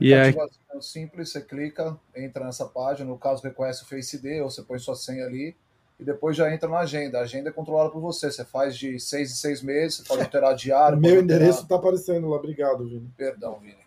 E 0.00 0.12
é, 0.12 0.28
Ativação 0.28 0.82
simples, 0.82 1.30
você 1.30 1.40
clica, 1.40 1.96
entra 2.16 2.44
nessa 2.44 2.66
página, 2.66 3.08
no 3.08 3.16
caso 3.16 3.42
reconhece 3.42 3.84
o 3.84 3.86
Face 3.86 4.16
ID, 4.16 4.42
ou 4.42 4.50
você 4.50 4.62
põe 4.62 4.78
sua 4.78 4.96
senha 4.96 5.24
ali, 5.24 5.56
e 6.00 6.04
depois 6.04 6.36
já 6.36 6.52
entra 6.52 6.68
na 6.68 6.80
agenda. 6.80 7.18
A 7.18 7.22
agenda 7.22 7.48
é 7.50 7.52
controlada 7.52 7.90
por 7.90 8.00
você. 8.00 8.30
Você 8.30 8.44
faz 8.44 8.76
de 8.76 8.98
seis 8.98 9.30
em 9.30 9.34
seis 9.34 9.62
meses, 9.62 9.98
você 9.98 10.04
pode 10.08 10.22
alterar 10.22 10.54
diário. 10.56 10.98
Meu 11.00 11.10
alterar- 11.10 11.24
endereço 11.24 11.68
tá 11.68 11.76
aparecendo 11.76 12.28
lá. 12.28 12.36
Obrigado, 12.36 12.84
Vini. 12.88 13.08
Perdão, 13.16 13.60
Vini. 13.60 13.83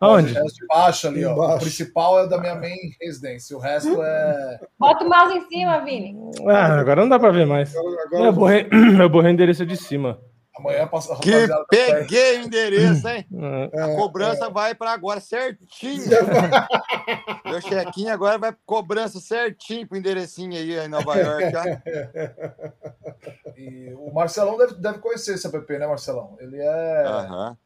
Aonde? 0.00 0.32
O 0.32 0.42
resto 0.42 0.56
de 0.56 0.66
baixo 0.66 1.06
ali, 1.08 1.24
ó. 1.24 1.32
Embaixo. 1.32 1.56
O 1.56 1.60
principal 1.60 2.20
é 2.20 2.28
da 2.28 2.38
minha 2.38 2.54
main 2.54 2.76
residência. 3.00 3.56
O 3.56 3.60
resto 3.60 4.02
é. 4.02 4.60
Bota 4.78 5.04
o 5.04 5.08
mouse 5.08 5.36
em 5.38 5.48
cima, 5.48 5.84
Vini. 5.84 6.16
Ah, 6.48 6.78
agora 6.80 7.00
não 7.02 7.08
dá 7.08 7.18
pra 7.18 7.30
ver 7.30 7.46
mais. 7.46 7.74
Agora, 7.74 8.02
agora 8.06 8.24
eu 8.24 8.32
borrei, 8.32 8.68
eu 9.00 9.08
borrei 9.08 9.30
o 9.30 9.34
endereço 9.34 9.64
de 9.64 9.76
cima. 9.76 10.20
Amanhã 10.56 10.86
passa 10.86 11.12
a 11.12 11.18
Que 11.18 11.48
peguei 11.68 12.38
o 12.38 12.42
endereço, 12.44 13.08
hein? 13.08 13.26
Ah, 13.76 13.86
A 13.86 13.96
cobrança 13.96 14.48
vai 14.48 14.72
para 14.72 14.92
agora 14.92 15.18
certinho. 15.18 16.04
Meu 17.44 17.60
chequinho 17.60 18.12
agora 18.12 18.38
vai 18.38 18.54
cobrança 18.64 19.18
certinho 19.18 19.86
pro 19.88 19.98
enderecinho 19.98 20.52
aí 20.52 20.78
em 20.78 20.88
Nova 20.88 21.16
York. 21.16 21.44
ó. 21.56 21.64
E 23.56 23.92
o 23.94 24.12
Marcelão 24.14 24.56
deve, 24.56 24.74
deve 24.74 24.98
conhecer 24.98 25.34
esse 25.34 25.46
app, 25.46 25.78
né, 25.78 25.86
Marcelão? 25.88 26.36
Ele 26.38 26.58
é, 26.60 27.04
Aham. 27.04 27.56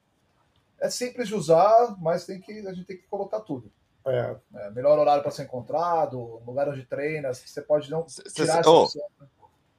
É 0.80 0.90
simples 0.90 1.28
de 1.28 1.34
usar, 1.34 1.96
mas 2.00 2.24
tem 2.26 2.40
que, 2.40 2.66
a 2.66 2.72
gente 2.72 2.86
tem 2.86 2.96
que 2.96 3.06
colocar 3.08 3.40
tudo. 3.40 3.70
é, 4.06 4.36
É, 4.54 4.70
melhor 4.70 4.98
horário 4.98 5.22
para 5.22 5.30
ser 5.32 5.42
encontrado, 5.44 6.40
lugar 6.46 6.68
onde 6.68 6.84
treina, 6.86 7.32
você 7.34 7.60
pode 7.60 7.90
não 7.90 8.08
Cê- 8.08 8.22
cê- 8.26 8.30
tirar 8.44 8.60
essa 8.60 8.70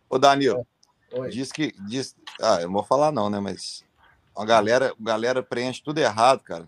Ô, 0.09 0.17
Danilo, 0.17 0.65
Oi. 1.13 1.29
diz 1.29 1.51
que. 1.51 1.71
Diz, 1.87 2.15
ah, 2.41 2.59
eu 2.61 2.67
não 2.67 2.73
vou 2.73 2.83
falar 2.83 3.11
não, 3.11 3.29
né? 3.29 3.39
Mas 3.39 3.83
a 4.35 4.43
galera, 4.45 4.93
a 4.99 5.03
galera 5.03 5.43
preenche 5.43 5.81
tudo 5.83 5.99
errado, 5.99 6.41
cara. 6.43 6.65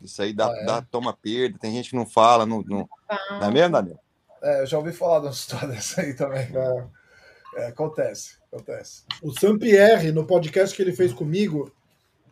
Isso 0.00 0.20
aí 0.22 0.32
dá, 0.32 0.48
Ah, 0.48 0.56
é? 0.56 0.64
dá- 0.66 0.82
toma 0.82 1.12
perda, 1.12 1.58
tem 1.58 1.72
gente 1.72 1.90
que 1.90 1.96
não 1.96 2.04
fala, 2.06 2.44
não, 2.44 2.62
não, 2.62 2.88
não 3.30 3.46
é 3.46 3.50
mesmo, 3.50 3.72
Danilo? 3.72 3.98
É, 4.42 4.62
eu 4.62 4.66
já 4.66 4.76
ouvi 4.78 4.92
falar 4.92 5.20
de 5.20 5.26
uma 5.26 5.32
história 5.32 5.68
dessa 5.68 6.00
aí 6.02 6.14
também. 6.14 6.48
é. 6.54 6.86
É, 7.54 7.66
acontece, 7.66 8.38
acontece. 8.50 9.04
O 9.22 9.30
Sampierre, 9.38 10.10
no 10.10 10.26
podcast 10.26 10.74
que 10.74 10.80
ele 10.80 10.92
fez 10.94 11.12
comigo, 11.12 11.70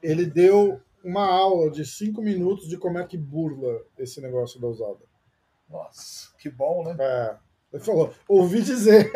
ele 0.02 0.24
deu 0.24 0.80
uma 1.02 1.26
aula 1.26 1.70
de 1.70 1.84
cinco 1.84 2.22
minutos 2.22 2.68
de 2.68 2.76
como 2.76 2.98
é 2.98 3.06
que 3.06 3.16
burla 3.16 3.82
esse 3.98 4.20
negócio 4.20 4.60
da 4.60 4.66
usada. 4.66 5.00
Nossa, 5.68 6.30
que 6.38 6.50
bom, 6.50 6.84
né? 6.84 6.96
É, 6.98 7.36
ele 7.72 7.82
falou, 7.82 8.12
ouvi 8.28 8.62
dizer, 8.62 9.12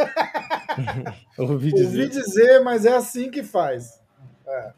ouvi 1.36 1.72
ouvi 1.72 1.72
dizer. 1.72 2.08
dizer, 2.08 2.60
mas 2.60 2.86
é 2.86 2.94
assim 2.94 3.30
que 3.30 3.42
faz. 3.42 4.00
É. 4.46 4.72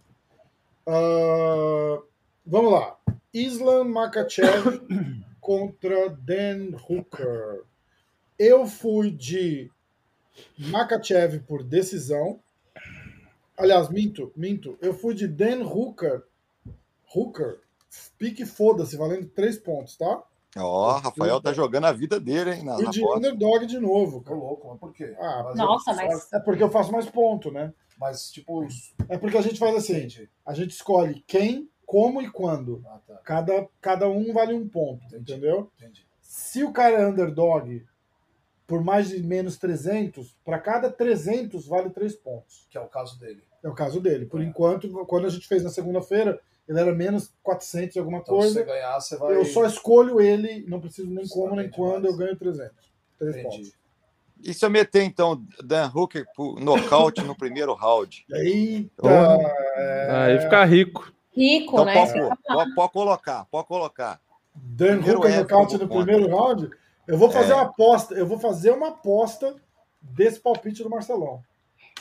Ah, 0.87 2.03
vamos 2.47 2.73
lá. 2.73 2.97
Islam 3.35 3.85
Makachev 3.89 4.81
contra 5.41 6.09
Dan 6.09 6.77
Hooker. 6.89 7.65
Eu 8.39 8.67
fui 8.67 9.11
de 9.11 9.71
Makachev 10.59 11.41
por 11.41 11.63
decisão. 11.63 12.41
Aliás, 13.57 13.89
minto, 13.89 14.33
minto. 14.37 14.79
Eu 14.81 14.95
fui 14.95 15.15
de 15.15 15.27
Dan 15.27 15.65
Hooker. 15.65 16.23
Hooker. 17.15 17.61
Pique 18.19 18.45
foda-se, 18.45 18.97
valendo 18.97 19.27
três 19.29 19.57
pontos, 19.59 19.97
tá? 19.97 20.23
Ó, 20.59 20.93
Rafael 20.99 21.41
tá 21.41 21.53
jogando 21.53 21.85
a 21.85 21.93
vida 21.93 22.19
dele, 22.19 22.53
hein? 22.55 22.65
Na, 22.65 22.77
Fui 22.77 22.85
na 22.85 22.91
de 22.91 23.01
foto. 23.01 23.19
underdog 23.19 23.67
de 23.67 23.79
novo. 23.79 24.23
Tô 24.23 24.35
louco, 24.35 24.69
mas 24.69 24.79
por 24.79 24.93
quê? 24.93 25.15
Ah, 25.21 25.43
Mas 25.45 25.57
Nossa, 25.57 25.91
eu- 25.91 25.97
mas. 25.97 26.33
É 26.33 26.41
porque 26.41 26.63
eu 26.63 26.71
faço 26.71 26.91
mais 26.93 27.07
ponto, 27.09 27.51
né? 27.51 27.73
Mas, 27.99 28.31
tipo, 28.31 28.67
É 29.09 29.17
porque 29.19 29.37
a 29.37 29.43
gente 29.43 29.59
faz 29.59 29.75
assim: 29.77 29.97
entendi. 29.97 30.29
a 30.45 30.53
gente 30.55 30.71
escolhe 30.71 31.23
quem, 31.27 31.69
como 31.85 32.21
e 32.23 32.31
quando. 32.31 32.83
Ah, 32.87 32.99
tá. 33.07 33.15
Cada, 33.25 33.69
cada 33.81 34.09
um 34.09 34.33
vale 34.33 34.55
um 34.55 34.67
ponto, 34.69 35.05
Entendi. 35.07 35.33
entendeu? 35.33 35.71
Entendi. 35.79 36.07
Se 36.23 36.65
o 36.65 36.73
cara 36.73 36.97
é 37.03 37.07
underdog 37.07 37.85
por 38.67 38.83
mais 38.83 39.09
de 39.11 39.23
menos 39.23 39.57
300, 39.59 40.37
para 40.45 40.59
cada 40.59 40.91
300 40.91 41.67
vale 41.69 41.89
3 41.91 42.17
pontos. 42.17 42.67
Que 42.69 42.77
é 42.77 42.81
o 42.81 42.89
caso 42.89 43.19
dele. 43.19 43.43
É 43.63 43.69
o 43.69 43.75
caso 43.75 44.01
dele. 44.01 44.27
Por 44.27 44.41
É. 44.41 44.45
enquanto, 44.45 44.89
quando 45.07 45.27
a 45.27 45.31
gente 45.31 45.47
fez 45.47 45.63
na 45.63 45.71
segunda-feira, 45.71 46.41
ele 46.69 46.81
era 46.81 46.93
menos 46.95 47.33
400 47.43 47.95
e 47.97 47.99
alguma 47.99 48.19
Então, 48.19 48.41
se 48.43 48.49
você 48.49 48.65
coisa. 48.65 48.73
ganhar, 48.73 49.01
você 49.01 49.17
vai. 49.17 49.37
Eu 49.37 49.45
só 49.45 49.65
escolho 49.67 50.21
ele, 50.21 50.65
não 50.69 50.81
preciso 50.81 51.09
nem 51.09 51.27
como 51.29 51.55
nem 51.57 51.69
quando, 51.71 52.03
demais. 52.03 52.13
eu 52.13 52.17
ganho 52.17 52.37
300. 52.37 52.75
3 53.19 53.37
Entendi. 53.37 53.57
pontos. 53.57 53.73
E 54.45 54.53
se 54.53 54.65
eu 54.67 54.71
meter, 54.71 55.03
então, 55.03 55.43
Dan 55.65 55.91
Hooker 55.95 56.27
pro 56.35 56.57
nocaute 56.61 57.23
no 57.23 57.35
primeiro 57.35 57.73
round? 57.73 58.25
Eita! 58.31 58.91
Oh. 59.03 59.79
é, 59.81 60.11
Aí 60.27 60.41
fica 60.41 60.65
rico. 60.65 61.11
Rico, 61.35 61.73
Então 61.73 61.85
né? 61.87 61.95
pode, 61.95 62.11
Você 62.13 62.37
pode, 62.47 62.75
pode 62.75 62.93
colocar, 62.93 63.45
pode 63.51 63.67
colocar. 63.67 64.21
Dan 64.55 64.97
Primeiro 64.99 65.19
Hooker 65.21 65.37
nocaute 65.39 65.79
no 65.79 65.89
primeiro 65.89 66.29
round. 66.29 66.71
Eu 67.07 67.17
vou 67.19 67.31
fazer 67.31 67.53
É. 67.53 67.55
uma 67.55 67.63
aposta. 67.65 68.15
Eu 68.15 68.27
vou 68.27 68.39
fazer 68.39 68.71
uma 68.73 68.89
aposta 68.89 69.55
desse 70.01 70.41
palpite 70.41 70.83
do 70.83 70.91
Marcelão. 70.91 71.41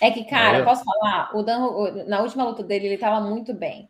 É 0.02 0.12
que, 0.12 0.26
cara, 0.26 0.58
É. 0.58 0.62
eu 0.62 0.66
posso 0.66 0.84
falar, 0.84 1.32
o 1.36 1.42
Dan, 1.44 2.06
na 2.08 2.22
última 2.22 2.44
luta 2.44 2.64
dele, 2.64 2.88
ele 2.88 2.98
tava 2.98 3.22
muito 3.22 3.54
bem. 3.54 3.90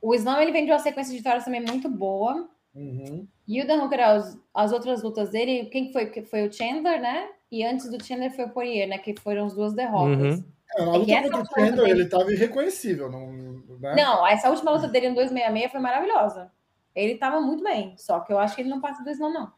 O 0.00 0.14
Islam, 0.14 0.40
ele 0.40 0.52
vem 0.52 0.64
de 0.64 0.70
uma 0.72 0.78
sequência 0.78 1.10
de 1.12 1.18
vitórias 1.18 1.44
também 1.44 1.60
muito 1.60 1.88
boa. 1.88 2.48
Uhum. 2.74 3.26
E 3.46 3.60
o 3.62 3.66
Dan 3.66 3.82
Hooker, 3.82 4.00
as, 4.00 4.38
as 4.54 4.72
outras 4.72 5.02
lutas 5.02 5.30
dele, 5.30 5.66
quem 5.66 5.92
foi? 5.92 6.06
Que 6.06 6.22
Foi 6.22 6.46
o 6.46 6.52
Chandler, 6.52 7.00
né? 7.00 7.28
E 7.50 7.64
antes 7.64 7.90
do 7.90 8.02
Chandler 8.02 8.30
foi 8.34 8.44
o 8.44 8.50
Poirier, 8.50 8.88
né? 8.88 8.98
Que 8.98 9.14
foram 9.18 9.46
as 9.46 9.54
duas 9.54 9.72
derrotas. 9.72 10.38
Uhum. 10.38 10.44
É, 10.76 10.84
na 10.84 10.92
É 10.92 10.98
luta 10.98 11.12
essa 11.12 11.22
contra 11.22 11.36
o 11.38 11.40
luta 11.40 11.54
Chandler, 11.60 11.76
dele- 11.76 11.90
ele 11.90 12.02
estava 12.04 12.32
irreconhecível. 12.32 13.10
Não, 13.10 13.32
né? 13.80 13.94
Não, 13.96 14.26
essa 14.26 14.50
última 14.50 14.70
luta 14.70 14.86
dele 14.86 15.08
no 15.08 15.14
266 15.14 15.72
foi 15.72 15.80
maravilhosa. 15.80 16.52
Ele 16.94 17.16
tava 17.16 17.40
muito 17.40 17.62
bem, 17.64 17.96
só 17.96 18.20
que 18.20 18.32
eu 18.32 18.38
acho 18.38 18.54
que 18.54 18.62
ele 18.62 18.68
não 18.68 18.80
passa 18.80 19.02
do 19.02 19.10
Islam, 19.10 19.32
não. 19.32 19.52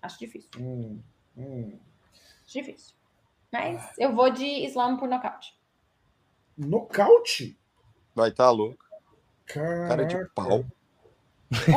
Acho 0.00 0.18
difícil. 0.18 0.50
Hum, 0.58 1.00
hum. 1.36 1.78
Acho 2.46 2.52
difícil. 2.58 2.94
Mas 3.52 3.92
eu 3.98 4.14
vou 4.14 4.30
de 4.30 4.46
Islam 4.46 4.96
por 4.96 5.08
nocaute. 5.08 5.54
Nocaute? 6.56 7.58
Vai 8.14 8.30
estar 8.30 8.50
louco. 8.50 8.84
Cara 9.52 9.88
Cara 9.88 10.04
de 10.04 10.24
pau. 10.34 10.64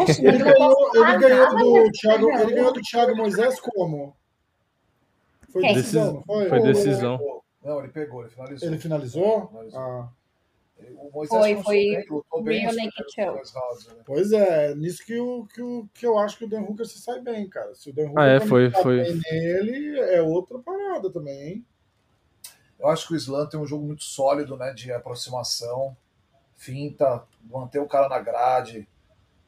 Oxe, 0.01 0.23
Ele 0.25 0.37
ganhou, 0.37 0.91
ele 0.95 1.17
ganhou 1.17 1.83
do 1.85 1.91
Thiago, 1.91 2.29
ele 2.29 2.53
ganhou 2.53 2.73
do 2.73 2.81
Thiago 2.81 3.15
Moisés 3.15 3.59
como? 3.59 4.15
Foi 5.49 5.61
decisão, 5.63 6.13
não 6.15 6.23
foi? 6.23 6.49
Foi 6.49 6.59
Ou- 6.59 6.65
decisão. 6.65 7.41
Não, 7.63 7.79
ele 7.79 7.87
pegou, 7.89 8.21
ele 8.21 8.29
finalizou. 8.29 8.67
Ele 8.67 8.77
finalizou? 8.79 9.47
Finalizou. 9.47 9.79
Ah, 9.79 10.09
O 10.99 11.09
Moisés 11.13 11.63
Foi, 11.63 12.03
foi 12.29 12.43
bem, 12.43 12.65
Naked 12.65 12.91
rounds, 13.19 13.53
né? 13.53 13.93
pois 14.05 14.31
é, 14.33 14.75
nisso 14.75 15.03
que, 15.05 15.17
o, 15.17 15.45
que, 15.45 15.61
o, 15.61 15.87
que 15.93 16.05
eu 16.05 16.17
acho 16.19 16.37
que 16.37 16.43
o 16.45 16.49
Dan 16.49 16.61
Hooker 16.61 16.85
se 16.85 16.99
sai 16.99 17.21
bem, 17.21 17.47
cara. 17.47 17.73
Se 17.73 17.89
o 17.89 17.93
Dan 17.93 18.09
Hooker 18.09 18.19
Ah, 18.19 18.27
é, 18.27 18.39
foi- 18.41 18.69
tá 18.69 18.81
foi. 18.81 18.97
bem 19.01 19.21
nele, 19.31 19.99
é 19.99 20.21
outra 20.21 20.59
parada 20.59 21.09
também, 21.09 21.41
hein? 21.41 21.65
Eu 22.79 22.89
acho 22.89 23.07
que 23.07 23.13
o 23.13 23.15
Islam 23.15 23.47
tem 23.47 23.57
um 23.59 23.65
jogo 23.65 23.85
muito 23.85 24.03
sólido, 24.03 24.57
né? 24.57 24.73
De 24.73 24.91
aproximação, 24.91 25.95
finta, 26.57 27.23
manter 27.43 27.79
o 27.79 27.87
cara 27.87 28.07
na 28.09 28.19
grade, 28.19 28.87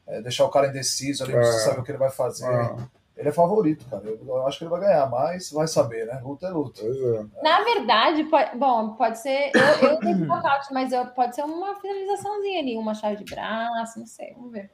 é, 0.06 0.20
deixar 0.22 0.44
o 0.44 0.50
cara 0.50 0.68
indeciso 0.68 1.24
ali, 1.24 1.34
É. 1.34 1.42
você 1.42 1.58
sabe 1.60 1.80
o 1.80 1.82
que 1.82 1.90
ele 1.90 1.98
vai 1.98 2.10
fazer. 2.10 2.46
Ah, 2.46 2.88
Ele 3.16 3.30
é 3.30 3.32
favorito, 3.32 3.86
cara. 3.88 4.04
Eu, 4.06 4.46
acho 4.46 4.58
que 4.58 4.64
ele 4.64 4.70
vai 4.70 4.80
ganhar, 4.80 5.08
mas 5.10 5.50
vai 5.50 5.66
saber, 5.66 6.04
né? 6.06 6.20
Luta 6.22 6.48
é 6.48 6.50
luta. 6.50 6.82
é. 6.82 7.24
Na 7.42 7.64
verdade, 7.64 8.24
pode, 8.24 8.56
bom, 8.58 8.90
pode 8.90 9.18
ser. 9.18 9.50
Eu, 9.54 9.88
eu 9.88 10.00
tenho 10.00 10.18
nocaute, 10.26 10.70
mas 10.70 10.92
eu, 10.92 11.06
pode 11.06 11.34
ser 11.34 11.42
uma 11.42 11.74
finalizaçãozinha 11.80 12.60
ali, 12.60 12.76
uma 12.76 12.92
chave 12.92 13.24
de 13.24 13.34
braço, 13.34 13.98
não 13.98 14.06
sei, 14.06 14.34
vamos 14.34 14.52
ver. 14.52 14.70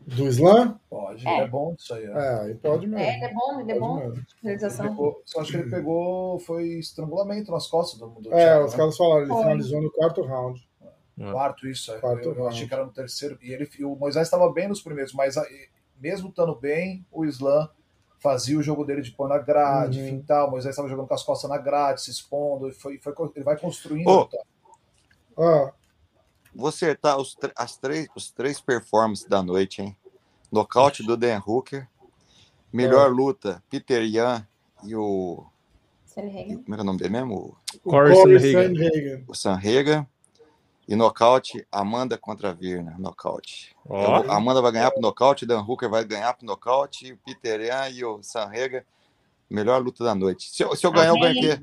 Do 0.00 0.26
Slam? 0.26 0.78
Pode, 0.90 1.26
É. 1.26 1.32
ele 1.34 1.40
é 1.44 1.48
bom 1.48 1.72
disso 1.74 1.94
aí. 1.94 2.04
É. 2.04 2.50
É, 2.50 2.54
pode 2.54 2.86
mesmo. 2.86 2.98
É, 2.98 3.14
ele 3.14 3.24
é 3.26 3.32
bom, 3.32 3.60
ele 3.60 3.72
é 3.72 3.78
bom. 3.78 4.12
Finalização. 4.40 4.88
pegou, 4.88 5.22
só 5.24 5.40
acho 5.40 5.52
que 5.52 5.56
ele 5.58 5.70
pegou, 5.70 6.38
foi 6.40 6.64
estrangulamento 6.80 7.52
nas 7.52 7.68
costas 7.68 7.98
do, 8.00 8.08
do 8.08 8.34
É, 8.34 8.44
Thiago, 8.44 8.64
os 8.66 8.72
né? 8.72 8.76
caras 8.78 8.96
falaram, 8.96 9.20
ele 9.22 9.28
Foi. 9.30 9.42
finalizou 9.44 9.80
no 9.80 9.92
quarto 9.92 10.22
round. 10.22 10.68
Quarto, 11.16 11.66
isso. 11.68 11.92
é. 11.92 11.98
Quarto 11.98 12.28
eu, 12.28 12.34
eu 12.34 12.48
achei 12.48 12.66
que 12.66 12.74
era 12.74 12.84
no 12.84 12.92
terceiro. 12.92 13.38
E 13.40 13.52
ele, 13.52 13.68
o 13.84 13.94
Moisés 13.94 14.26
estava 14.26 14.50
bem 14.52 14.66
nos 14.68 14.82
primeiros, 14.82 15.12
mas 15.12 15.36
mesmo 16.00 16.28
estando 16.28 16.54
bem, 16.54 17.06
o 17.12 17.24
Islam 17.24 17.68
fazia 18.18 18.58
o 18.58 18.62
jogo 18.62 18.84
dele 18.84 19.02
de 19.02 19.10
pôr 19.12 19.28
na 19.28 19.38
grade, 19.38 20.00
Uhum. 20.00 20.22
tal. 20.26 20.50
Moisés 20.50 20.72
estava 20.72 20.88
jogando 20.88 21.06
com 21.06 21.14
as 21.14 21.22
costas 21.22 21.48
na 21.48 21.58
grade, 21.58 22.02
se 22.02 22.10
expondo, 22.10 22.68
e 22.68 22.72
foi, 22.72 22.98
foi, 22.98 23.14
ele 23.36 23.44
vai 23.44 23.56
construindo. 23.56 24.08
Ô. 24.08 24.24
tá? 24.24 24.38
Ah, 25.38 25.72
Vou 26.54 26.68
acertar 26.68 27.18
os, 27.18 27.36
as 27.56 27.76
três, 27.76 28.06
os 28.14 28.30
três 28.30 28.60
performances 28.60 29.26
da 29.26 29.42
noite, 29.42 29.82
hein? 29.82 29.96
Nocaute 30.52 31.02
do 31.02 31.16
Dan 31.16 31.40
Hooker. 31.44 31.88
Melhor 32.72 33.10
luta, 33.10 33.62
Peter 33.68 34.02
Yan 34.04 34.46
e 34.84 34.94
o. 34.94 35.44
Sanhagen. 36.06 36.62
Como 36.62 36.74
é 36.74 36.76
que 36.76 36.80
é 36.80 36.82
o 36.82 36.86
nome 36.86 36.98
dele 36.98 37.10
mesmo? 37.10 37.56
o 37.84 37.90
Corey. 37.90 38.14
Sandhagen. 38.14 39.24
O 39.28 39.34
Sanrega. 39.34 40.08
E 40.86 40.94
nocaute, 40.94 41.66
Amanda 41.72 42.18
contra 42.18 42.50
a 42.50 42.52
Virna. 42.52 42.94
Nocaute. 42.98 43.74
Ó. 43.88 44.22
Eu- 44.22 44.30
a 44.30 44.36
Amanda 44.36 44.60
vai 44.60 44.72
ganhar 44.72 44.90
pro 44.90 45.00
nocaute, 45.00 45.46
Dan 45.46 45.62
Hooker 45.62 45.88
vai 45.88 46.04
ganhar 46.04 46.34
pro 46.34 46.46
nocaute, 46.46 47.12
o 47.12 47.18
Peter 47.18 47.60
Yan 47.60 47.88
e 47.90 48.04
o 48.04 48.22
Sanrega. 48.22 48.84
Melhor 49.48 49.82
luta 49.82 50.04
da 50.04 50.14
noite. 50.14 50.50
Se 50.50 50.62
eu, 50.62 50.74
se 50.76 50.86
eu 50.86 50.92
ganhar, 50.92 51.08
eu 51.08 51.18
ganho 51.18 51.38
o 51.38 51.40
quê? 51.40 51.60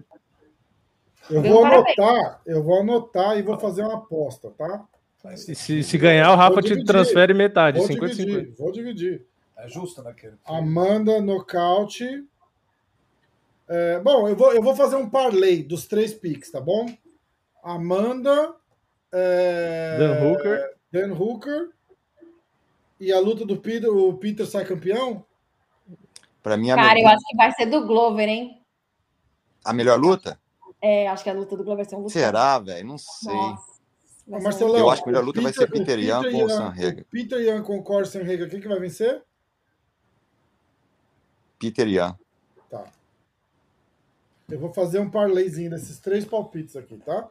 Eu 1.30 1.42
vou 1.42 1.66
anotar, 1.66 2.42
eu 2.46 2.64
vou 2.64 2.80
anotar 2.82 3.38
e 3.38 3.42
vou 3.42 3.58
fazer 3.60 3.84
uma 3.84 3.96
aposta, 3.96 4.50
tá? 4.52 4.86
Se, 5.36 5.54
se, 5.54 5.84
se 5.84 5.98
ganhar, 5.98 6.32
o 6.32 6.36
Rafa 6.36 6.62
te 6.62 6.84
transfere 6.84 7.34
metade, 7.34 7.78
Vou 7.78 7.88
50 7.88 8.16
dividir, 8.16 8.40
50. 8.40 8.56
vou 8.58 8.72
dividir. 8.72 9.26
É 9.56 9.68
justo, 9.70 10.02
né? 10.02 10.14
Que... 10.14 10.32
Amanda 10.44 11.22
nocaute. 11.22 12.26
É, 13.68 14.00
bom, 14.00 14.28
eu 14.28 14.36
vou, 14.36 14.52
eu 14.52 14.64
vou 14.64 14.76
fazer 14.76 14.96
um 14.96 15.08
parlay 15.08 15.64
dos 15.64 15.86
três 15.86 16.14
picks, 16.14 16.52
tá 16.52 16.60
bom? 16.60 16.88
Amanda, 17.64 18.56
é, 19.12 19.98
Dan 19.98 20.24
Hooker. 20.26 20.76
Dan 20.92 21.14
Hooker 21.14 21.70
e 23.00 23.12
a 23.12 23.20
luta 23.20 23.46
do 23.46 23.58
Peter, 23.58 23.90
o 23.90 24.18
Peter 24.18 24.46
sai 24.46 24.66
campeão? 24.66 25.26
Pra 26.44 26.58
mim, 26.58 26.72
a, 26.72 26.76
Cara, 26.76 26.94
me- 26.96 27.02
eu 27.04 27.08
acho 27.08 27.24
que 27.28 27.36
vai 27.38 27.52
ser 27.54 27.66
do 27.68 27.86
Glover, 27.86 28.28
hein? 28.28 28.62
a 29.64 29.74
melhor 29.74 30.00
luta? 30.00 30.40
É, 30.82 31.08
acho 31.08 31.24
que 31.24 31.30
a 31.30 31.34
luta 31.34 31.56
do 31.56 31.64
Glover 31.64 31.84
vai 31.84 31.86
ser 31.86 31.96
um 31.96 32.00
lutão. 32.00 32.10
Será, 32.10 32.58
velho? 32.60 32.88
Não 32.88 32.98
sei. 32.98 33.34
Nossa. 33.34 33.72
Marcelão, 34.28 34.78
Eu 34.78 34.90
acho 34.90 35.04
que 35.04 35.10
a 35.10 35.12
melhor 35.12 35.26
luta 35.26 35.42
vai 35.42 35.52
ser 35.54 35.70
Peter 35.70 36.00
Yan 36.00 36.24
com 36.32 36.44
o 36.46 36.50
Sanhagen. 36.50 37.02
o 37.02 37.06
Peter 37.06 37.40
Yan 37.42 37.62
com 37.64 37.78
o 37.78 37.84
Corey 37.84 38.08
Sanhagen, 38.08 38.48
quem 38.50 38.62
que 38.62 38.68
vai 38.68 38.80
vencer? 38.80 39.22
Peter 41.60 41.88
Yan. 41.88 42.18
Tá. 42.70 42.86
Eu 44.50 44.60
vou 44.60 44.74
fazer 44.74 45.00
um 45.00 45.10
parlayzinho 45.10 45.70
desses 45.70 46.00
três 46.00 46.26
palpites 46.26 46.76
aqui, 46.76 46.98
tá? 46.98 47.28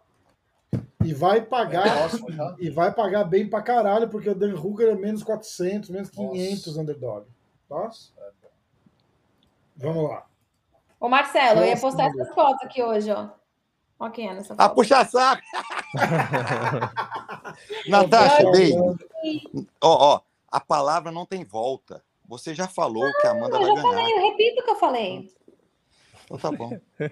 E 1.05 1.15
vai 1.15 1.41
pagar 1.41 1.97
Próximo 1.99 2.31
já. 2.31 2.55
e 2.59 2.69
vai 2.71 2.93
pagar 2.93 3.25
bem 3.25 3.49
pra 3.49 3.63
caralho, 3.63 4.09
porque 4.09 4.29
o 4.29 4.35
Dan 4.35 4.55
Hooker 4.55 4.89
é 4.89 4.95
menos 4.95 5.23
400, 5.23 5.89
menos 5.91 6.11
500 6.11 6.67
Nossa. 6.67 6.81
underdog, 6.81 7.27
tá? 7.69 7.91
Vamos 9.77 10.11
lá. 10.11 10.27
Ô, 11.01 11.09
Marcelo, 11.09 11.61
eu 11.61 11.67
ia 11.67 11.77
postar 11.81 12.09
essas 12.09 12.33
fotos 12.35 12.63
aqui 12.65 12.83
hoje, 12.83 13.11
ó. 13.11 13.29
Ó 13.99 14.11
quem 14.11 14.29
é 14.29 14.35
nessa 14.35 14.55
Ah, 14.59 14.65
foto. 14.69 14.75
puxa 14.77 15.05
saco! 15.07 15.43
Natasha, 17.89 18.51
bem, 18.51 18.73
falando. 18.73 18.99
ó, 19.83 20.15
ó, 20.17 20.21
a 20.51 20.61
palavra 20.61 21.11
não 21.11 21.25
tem 21.27 21.45
volta. 21.45 22.03
Você 22.29 22.55
já 22.55 22.69
falou 22.69 23.11
que 23.21 23.27
a 23.27 23.31
Amanda 23.33 23.57
Eu 23.57 23.61
vai 23.63 23.69
já 23.71 23.75
ganhar. 23.83 23.89
falei, 23.95 24.13
eu 24.15 24.31
repito 24.31 24.61
o 24.61 24.65
que 24.65 24.71
eu 24.71 24.77
falei. 24.77 25.35
Então 26.31 26.39
tá 26.39 26.53
bom. 26.53 26.71
Eu 27.01 27.09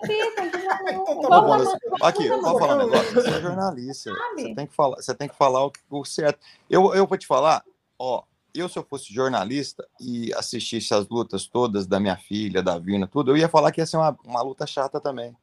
repito. 0.00 0.42
Então 0.88 1.04
tá 1.20 1.28
bom. 1.28 1.34
Amanda- 1.34 1.78
aqui, 2.02 2.28
Vamos 2.28 2.58
falar 2.58 2.74
um 2.74 2.78
negócio. 2.78 3.14
Você 3.14 3.28
é 3.28 3.40
jornalista. 3.40 4.10
Sabe? 4.14 4.42
Você 4.42 4.54
tem 4.54 4.66
que 4.66 4.74
falar, 4.74 4.96
você 4.96 5.14
tem 5.14 5.28
que 5.28 5.36
falar 5.36 5.66
o, 5.66 5.72
o 5.90 6.04
certo. 6.04 6.38
Eu, 6.68 6.94
eu 6.94 7.06
vou 7.06 7.18
te 7.18 7.26
falar, 7.26 7.62
ó, 7.98 8.22
eu 8.54 8.68
se 8.68 8.78
eu 8.78 8.82
fosse 8.82 9.12
jornalista 9.12 9.86
e 10.00 10.32
assistisse 10.34 10.92
as 10.94 11.06
lutas 11.08 11.46
todas 11.46 11.86
da 11.86 12.00
minha 12.00 12.16
filha, 12.16 12.62
da 12.62 12.78
Vina, 12.78 13.06
tudo, 13.06 13.30
eu 13.32 13.36
ia 13.36 13.48
falar 13.48 13.70
que 13.72 13.80
ia 13.80 13.86
ser 13.86 13.96
uma, 13.98 14.16
uma 14.24 14.42
luta 14.42 14.66
chata 14.66 15.00
também. 15.00 15.36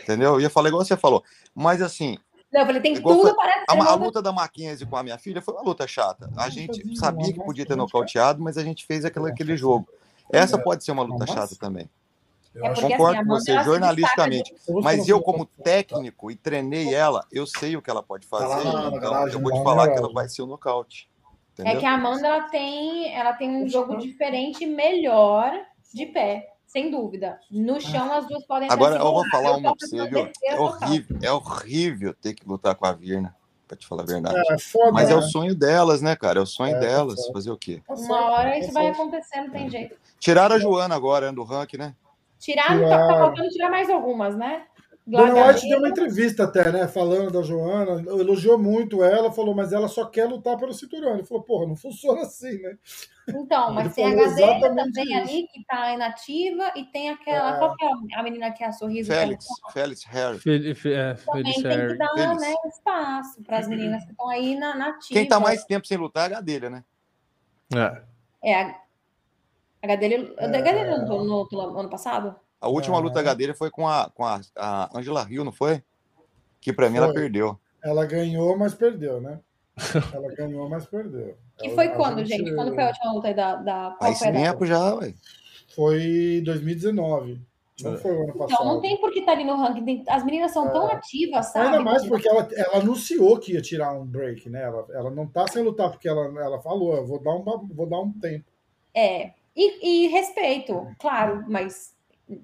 Entendeu? 0.00 0.34
Eu 0.34 0.40
ia 0.40 0.50
falar 0.50 0.68
igual 0.68 0.84
você 0.84 0.96
falou. 0.96 1.22
Mas 1.54 1.80
assim, 1.82 2.18
Não, 2.52 2.60
eu 2.60 2.66
falei, 2.66 2.80
tem 2.82 2.94
tudo 2.94 3.22
foi- 3.22 3.34
para 3.34 3.64
a, 3.68 3.72
a 3.92 3.94
luta 3.94 4.20
da 4.22 4.32
Mackenzie 4.32 4.86
com 4.86 4.96
a 4.96 5.02
minha 5.02 5.18
filha 5.18 5.40
foi 5.42 5.54
uma 5.54 5.62
luta 5.62 5.86
chata. 5.86 6.30
A 6.36 6.48
gente 6.50 6.96
sabia 6.96 7.32
que 7.32 7.40
podia 7.42 7.64
ter 7.66 7.76
nocauteado, 7.76 8.42
mas 8.42 8.56
a 8.58 8.62
gente 8.62 8.84
fez 8.86 9.04
aquele, 9.04 9.30
aquele 9.30 9.56
jogo. 9.56 9.88
Essa 10.32 10.58
pode 10.58 10.84
ser 10.84 10.92
uma 10.92 11.02
luta 11.02 11.26
chata 11.26 11.56
também. 11.56 11.88
Eu 12.54 12.64
É 12.66 12.68
porque, 12.68 12.82
Concordo 12.82 13.16
assim, 13.18 13.26
com 13.28 13.34
a 13.34 13.38
você, 13.38 13.64
jornalisticamente. 13.64 14.54
Mas 14.82 15.08
eu, 15.08 15.20
como 15.20 15.44
técnico 15.44 16.30
e 16.30 16.36
treinei 16.36 16.94
ela, 16.94 17.26
eu 17.32 17.46
sei 17.46 17.76
o 17.76 17.82
que 17.82 17.90
ela 17.90 18.02
pode 18.02 18.26
Tá 18.28 18.38
fazer. 18.38 18.64
na 18.64 18.88
então, 18.88 19.00
garagem, 19.00 19.32
eu 19.34 19.40
vou 19.40 19.52
te 19.52 19.62
falar 19.64 19.82
que 19.82 19.88
garagem. 19.88 20.04
ela 20.04 20.12
vai 20.12 20.28
ser 20.28 20.42
o 20.42 20.46
nocaute. 20.46 21.08
É 21.58 21.62
Entendeu? 21.62 21.80
que 21.80 21.86
a 21.86 21.94
Amanda 21.94 22.26
ela 22.26 22.42
tem, 22.48 23.12
ela 23.14 23.32
tem 23.32 23.50
um 23.50 23.68
jogo 23.68 23.96
diferente, 23.96 24.66
melhor 24.66 25.52
de 25.92 26.06
pé, 26.06 26.48
sem 26.66 26.90
dúvida. 26.90 27.38
No 27.50 27.80
chão, 27.80 28.12
as 28.12 28.26
duas 28.26 28.44
podem 28.46 28.68
Agora 28.70 28.96
eu 28.96 29.12
vou 29.12 29.28
falar 29.30 29.56
uma 29.56 29.76
pra 29.76 29.86
você, 29.86 30.06
viu? 30.08 30.28
É 30.44 30.58
horrível, 30.58 31.18
é 31.22 31.32
horrível 31.32 32.14
ter 32.14 32.34
que 32.34 32.46
lutar 32.46 32.74
com 32.74 32.86
a 32.86 32.92
Virna, 32.92 33.34
pra 33.68 33.76
te 33.76 33.86
falar 33.86 34.02
a 34.02 34.06
verdade. 34.06 34.36
É 34.52 34.58
foda, 34.58 34.90
Mas 34.92 35.10
é 35.10 35.14
né? 35.14 35.18
o 35.18 35.22
sonho 35.22 35.54
delas, 35.54 36.02
né, 36.02 36.16
cara? 36.16 36.40
É 36.40 36.42
o 36.42 36.46
sonho 36.46 36.74
É, 36.76 36.80
delas. 36.80 37.24
tá 37.26 37.32
Fazer 37.32 37.50
o 37.52 37.56
quê? 37.56 37.80
Uma 37.88 38.30
hora 38.32 38.58
isso 38.58 38.72
vai 38.72 38.92
não 38.92 39.50
tem 39.50 39.70
jeito. 39.70 39.96
Tiraram 40.18 40.56
a 40.56 40.58
Joana 40.58 40.94
agora, 40.96 41.28
né, 41.28 41.32
do 41.32 41.44
ranking, 41.44 41.76
né? 41.78 41.94
Tirar, 42.44 42.66
tá, 42.66 42.78
tá 42.78 42.78
Tirar. 42.78 43.18
faltando 43.18 43.48
tirar 43.48 43.70
mais 43.70 43.88
algumas, 43.88 44.36
né? 44.36 44.64
Dana 45.06 45.48
White 45.48 45.68
deu 45.68 45.78
uma 45.80 45.88
entrevista 45.90 46.44
até, 46.44 46.72
né? 46.72 46.88
Falando 46.88 47.30
da 47.30 47.42
Joana, 47.42 48.00
elogiou 48.10 48.58
muito 48.58 49.04
ela, 49.04 49.30
falou, 49.30 49.54
mas 49.54 49.70
ela 49.70 49.86
só 49.86 50.06
quer 50.06 50.26
lutar 50.26 50.56
pelo 50.56 50.72
cinturão. 50.72 51.12
Ele 51.14 51.24
falou, 51.24 51.42
porra, 51.42 51.66
não 51.66 51.76
funciona 51.76 52.22
assim, 52.22 52.58
né? 52.62 52.78
Então, 53.28 53.72
mas 53.74 53.86
Ele 53.86 53.94
tem 53.94 54.18
a 54.20 54.22
exatamente 54.24 54.92
também 54.92 55.04
isso. 55.04 55.30
ali, 55.30 55.46
que 55.48 55.64
tá 55.66 55.92
inativa, 55.92 56.72
e 56.74 56.84
tem 56.86 57.10
aquela. 57.10 57.54
É. 57.56 57.58
Qual 57.58 57.76
que 57.76 57.84
é 57.84 57.88
a 58.18 58.22
menina 58.22 58.50
que 58.50 58.64
é 58.64 58.66
a 58.66 58.72
sorriso? 58.72 59.12
Félix, 59.12 59.44
Félix 59.74 60.04
Harry. 60.04 60.38
Fe- 60.38 60.92
é, 60.94 61.14
Também 61.14 61.42
Felice 61.44 61.62
tem 61.62 61.86
que 61.88 61.94
dar 61.98 62.08
Félix. 62.14 62.40
né, 62.40 62.54
espaço 62.68 63.42
para 63.42 63.58
as 63.58 63.68
meninas 63.68 64.04
que 64.04 64.10
estão 64.10 64.28
aí 64.30 64.56
na, 64.56 64.74
na 64.74 64.88
ativa. 64.88 65.20
Quem 65.20 65.28
tá 65.28 65.38
mais 65.38 65.64
tempo 65.64 65.86
sem 65.86 65.98
lutar 65.98 66.24
é 66.24 66.26
a 66.34 66.36
Gadelha, 66.36 66.70
né? 66.70 66.84
É. 67.74 68.02
É 68.42 68.74
a, 69.84 69.86
Gadelha. 69.88 70.34
A 70.38 70.44
É. 70.44 70.48
Gadelha 70.48 70.96
não 70.98 71.00
lutou 71.00 71.24
no, 71.24 71.72
no 71.72 71.78
ano 71.80 71.88
passado? 71.90 72.34
A 72.60 72.68
última 72.68 72.96
Ah. 72.96 73.00
luta 73.00 73.14
da 73.16 73.22
Gadelha 73.22 73.54
foi 73.54 73.70
com 73.70 73.86
a, 73.86 74.10
com 74.14 74.24
a, 74.24 74.40
a 74.56 74.98
Angela 74.98 75.26
Hill, 75.30 75.44
não 75.44 75.52
foi? 75.52 75.82
Que 76.60 76.72
pra 76.72 76.88
mim 76.88 76.96
ela 76.98 77.12
perdeu. 77.12 77.58
Ela 77.82 78.06
ganhou, 78.06 78.56
mas 78.56 78.74
perdeu, 78.74 79.20
né? 79.20 79.40
Ela 80.14 80.34
ganhou, 80.34 80.68
mas 80.68 80.86
perdeu. 80.86 81.36
Que 81.58 81.66
Ela- 81.66 81.74
foi 81.74 81.88
quando, 81.90 82.24
gente? 82.24 82.54
Quando 82.54 82.72
foi 82.74 82.82
a 82.84 82.86
última 82.88 83.12
luta 83.12 83.28
aí 83.28 83.34
da. 83.34 83.56
da 83.56 83.88
data? 83.90 84.32
tempo 84.32 84.64
já, 84.64 84.94
ué. 84.94 85.12
Foi 85.74 86.40
2019. 86.44 87.40
Não 87.82 87.98
foi 87.98 88.12
o 88.16 88.22
ano 88.22 88.32
passado. 88.34 88.52
Então, 88.52 88.64
não 88.74 88.80
tem 88.80 89.00
por 89.00 89.12
que 89.12 89.18
estar 89.18 89.32
ali 89.32 89.44
no 89.44 89.56
ranking. 89.56 90.04
As 90.08 90.24
meninas 90.24 90.52
são 90.52 90.70
tão 90.70 90.86
ativas, 90.86 91.46
sabe? 91.46 91.76
Ainda 91.76 91.80
mais 91.80 92.06
porque 92.06 92.28
ela, 92.28 92.48
ela 92.52 92.76
anunciou 92.78 93.36
que 93.38 93.52
ia 93.54 93.60
tirar 93.60 93.92
um 93.92 94.06
break, 94.06 94.48
né? 94.48 94.62
Ela, 94.62 94.86
ela 94.90 95.10
não 95.10 95.26
tá 95.26 95.44
sem 95.48 95.60
lutar, 95.62 95.90
porque 95.90 96.08
ela, 96.08 96.26
ela 96.40 96.60
falou, 96.60 96.94
eu 96.94 97.04
vou 97.04 97.18
dar 97.20 97.32
um, 97.34 97.42
vou 97.74 97.86
dar 97.86 97.98
um 97.98 98.12
tempo. 98.12 98.44
É. 98.94 99.32
E, 99.56 100.04
e 100.06 100.08
respeito, 100.08 100.86
claro, 100.98 101.44
mas 101.48 101.94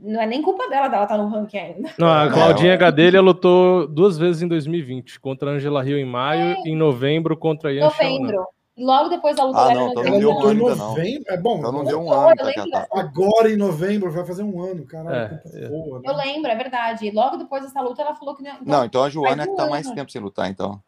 não 0.01 0.21
é 0.21 0.27
nem 0.27 0.43
culpa 0.43 0.69
dela 0.69 0.89
dela 0.89 1.05
estar 1.05 1.17
no 1.19 1.29
ranking 1.29 1.59
ainda. 1.59 1.91
Não, 1.99 2.09
a 2.09 2.27
É, 2.27 2.31
Claudinha 2.31 2.77
Gadelha 2.77 3.21
lutou 3.21 3.89
duas 3.89 4.17
vezes 4.19 4.43
em 4.43 4.49
2020, 4.49 5.19
contra 5.21 5.51
a 5.51 5.55
Angela 5.55 5.85
Hill 5.85 5.99
em 5.99 6.05
maio 6.05 6.57
e 6.65 6.71
em 6.71 6.77
novembro 6.77 7.37
contra 7.37 7.71
a 7.71 7.73
Ian 7.73 7.81
né? 7.81 7.87
Novembro. 7.87 8.47
Logo 8.79 9.09
depois 9.11 9.37
da 9.37 9.45
luta 9.45 9.59
Ah, 9.61 9.69
dela 9.69 9.81
não, 9.81 9.91
então 9.91 10.03
Ela 10.05 10.11
não 10.13 10.19
deu 10.21 10.31
novembro. 10.33 10.33
um 10.33 10.35
lutou 10.35 10.53
em 10.53 10.57
ano 10.57 10.69
ainda, 10.71 10.77
não. 10.77 10.89
novembro. 10.91 11.25
É 11.29 11.37
bom. 11.37 11.59
Então 11.59 11.73
não 11.73 11.85
deu 11.85 12.01
um 12.01 12.13
ano 12.13 12.37
tá. 12.71 12.87
Agora 12.93 13.51
em 13.53 13.57
novembro 13.57 14.11
vai 14.11 14.25
fazer 14.25 14.43
um 14.43 14.63
ano, 14.63 14.87
caralho. 14.87 15.41
É, 15.53 15.65
é. 15.65 15.69
boa, 15.69 15.99
né? 15.99 16.09
Eu 16.09 16.17
lembro, 16.17 16.51
é 16.51 16.55
verdade. 16.55 17.11
Logo 17.11 17.37
depois 17.37 17.63
dessa 17.63 17.81
luta, 17.83 18.01
ela 18.01 18.15
falou 18.15 18.35
que 18.35 18.43
não. 18.43 18.57
Não, 18.65 18.85
então 18.85 19.03
a 19.03 19.11
Joana 19.11 19.43
é 19.43 19.47
que 19.47 19.53
um 19.53 19.57
tá 19.57 19.63
ano. 19.65 19.71
mais 19.73 19.91
tempo 19.91 20.11
sem 20.11 20.21
lutar, 20.21 20.49
então. 20.49 20.81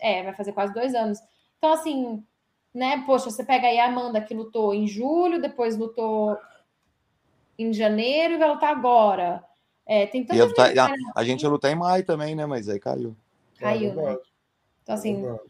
É, 0.00 0.22
vai 0.22 0.32
fazer 0.34 0.52
quase 0.52 0.72
dois 0.72 0.94
anos. 0.94 1.18
Então, 1.58 1.72
assim, 1.72 2.22
né? 2.76 3.02
Poxa, 3.06 3.30
você 3.30 3.42
pega 3.42 3.66
aí 3.66 3.78
a 3.78 3.86
Amanda 3.86 4.20
que 4.20 4.34
lutou 4.34 4.74
em 4.74 4.86
julho, 4.86 5.40
depois 5.40 5.76
lutou 5.78 6.36
em 7.58 7.72
janeiro 7.72 8.34
e 8.34 8.38
vai 8.38 8.50
lutar 8.50 8.70
agora. 8.70 9.42
É, 9.86 10.06
tem 10.06 10.22
E 10.22 10.26
tantas 10.26 10.78
a, 10.78 10.88
né? 10.88 10.94
a 11.14 11.24
gente 11.24 11.42
ia 11.42 11.48
lutar 11.48 11.72
em 11.72 11.74
maio 11.76 12.04
também, 12.04 12.34
né? 12.34 12.44
Mas 12.44 12.68
aí 12.68 12.78
caiu. 12.78 13.16
Caiu, 13.58 13.92
É 13.92 13.94
né? 13.94 14.18
Então, 14.82 14.94
é 14.94 14.98
assim, 14.98 15.22
verdade. 15.22 15.40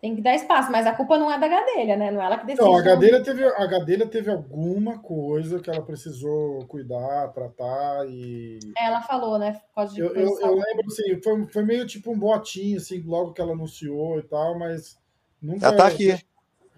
tem 0.00 0.16
que 0.16 0.20
dar 0.22 0.34
espaço, 0.34 0.72
mas 0.72 0.84
a 0.84 0.92
culpa 0.94 1.16
não 1.16 1.30
é 1.32 1.38
da 1.38 1.46
Gadelha, 1.46 1.96
né? 1.96 2.10
Não 2.10 2.20
é 2.20 2.24
ela 2.26 2.38
que 2.38 2.46
decide. 2.46 2.62
Então, 2.66 2.76
a 2.76 2.82
Gadelha, 2.82 3.22
teve, 3.22 3.44
a 3.44 3.66
Gadelha 3.66 4.06
teve 4.08 4.30
alguma 4.30 4.98
coisa 4.98 5.60
que 5.60 5.70
ela 5.70 5.82
precisou 5.82 6.66
cuidar, 6.66 7.28
tratar 7.28 8.04
e. 8.08 8.58
Ela 8.76 9.00
falou, 9.02 9.38
né? 9.38 9.60
Pode 9.72 9.98
Eu, 10.00 10.12
eu, 10.14 10.40
eu 10.40 10.54
lembro, 10.54 10.86
assim, 10.86 11.22
foi, 11.22 11.46
foi 11.46 11.62
meio 11.62 11.86
tipo 11.86 12.10
um 12.10 12.18
boatinho, 12.18 12.78
assim, 12.78 13.00
logo 13.02 13.32
que 13.32 13.40
ela 13.40 13.52
anunciou 13.52 14.18
e 14.18 14.22
tal, 14.22 14.58
mas 14.58 14.98
nunca. 15.40 15.66
Ela 15.66 15.76
tá 15.76 15.86
aqui. 15.86 16.18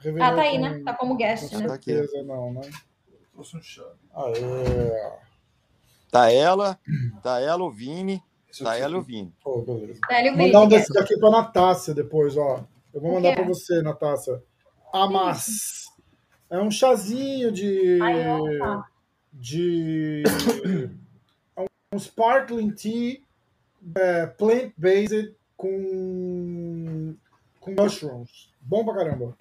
Revelou 0.01 0.29
Ah, 0.29 0.35
tá 0.35 0.43
aí, 0.43 0.59
né? 0.59 0.83
Tá 0.85 0.95
como 0.95 1.17
guest, 1.17 1.51
com 1.51 1.59
né? 1.59 1.67
Tá 1.67 1.75
aqui. 1.75 1.93
certeza, 1.93 2.23
não, 2.25 2.53
né? 2.53 2.63
Trouxe 3.33 3.57
um 3.57 3.63
chave. 3.63 3.91
Aê. 4.15 5.21
Tá 6.11 6.31
ela, 6.31 6.79
tá 7.23 7.41
ela, 7.41 7.63
o 7.63 7.71
Vini, 7.71 8.21
Esse 8.51 8.65
tá 8.65 8.73
aqui. 8.73 8.83
ela 8.83 8.95
e 8.95 8.99
o 8.99 9.03
Vini. 9.03 9.33
Pô, 9.43 9.63
beleza. 9.63 10.01
Hélio 10.11 10.37
Vou 10.37 10.47
mandar 10.47 10.61
um 10.63 10.69
desse 10.69 10.93
daqui 10.93 11.17
pra 11.19 11.31
Natácia 11.31 11.95
depois, 11.95 12.37
ó. 12.37 12.65
Eu 12.93 13.01
vou 13.01 13.15
mandar 13.15 13.35
pra 13.37 13.45
você, 13.45 13.81
Natácia. 13.81 14.43
Amas. 14.93 15.93
É 16.51 16.59
um 16.59 16.71
chazinho 16.71 17.53
de. 17.53 18.01
Ai, 18.03 18.83
de. 19.33 20.25
é 21.57 21.65
um 21.95 21.99
sparkling 21.99 22.73
tea 22.73 23.21
é, 23.95 24.27
plant-based 24.27 25.35
com. 25.57 27.15
com 27.61 27.75
mushrooms. 27.81 28.53
Bom 28.61 28.85
pra 28.85 28.95
caramba. 28.95 29.37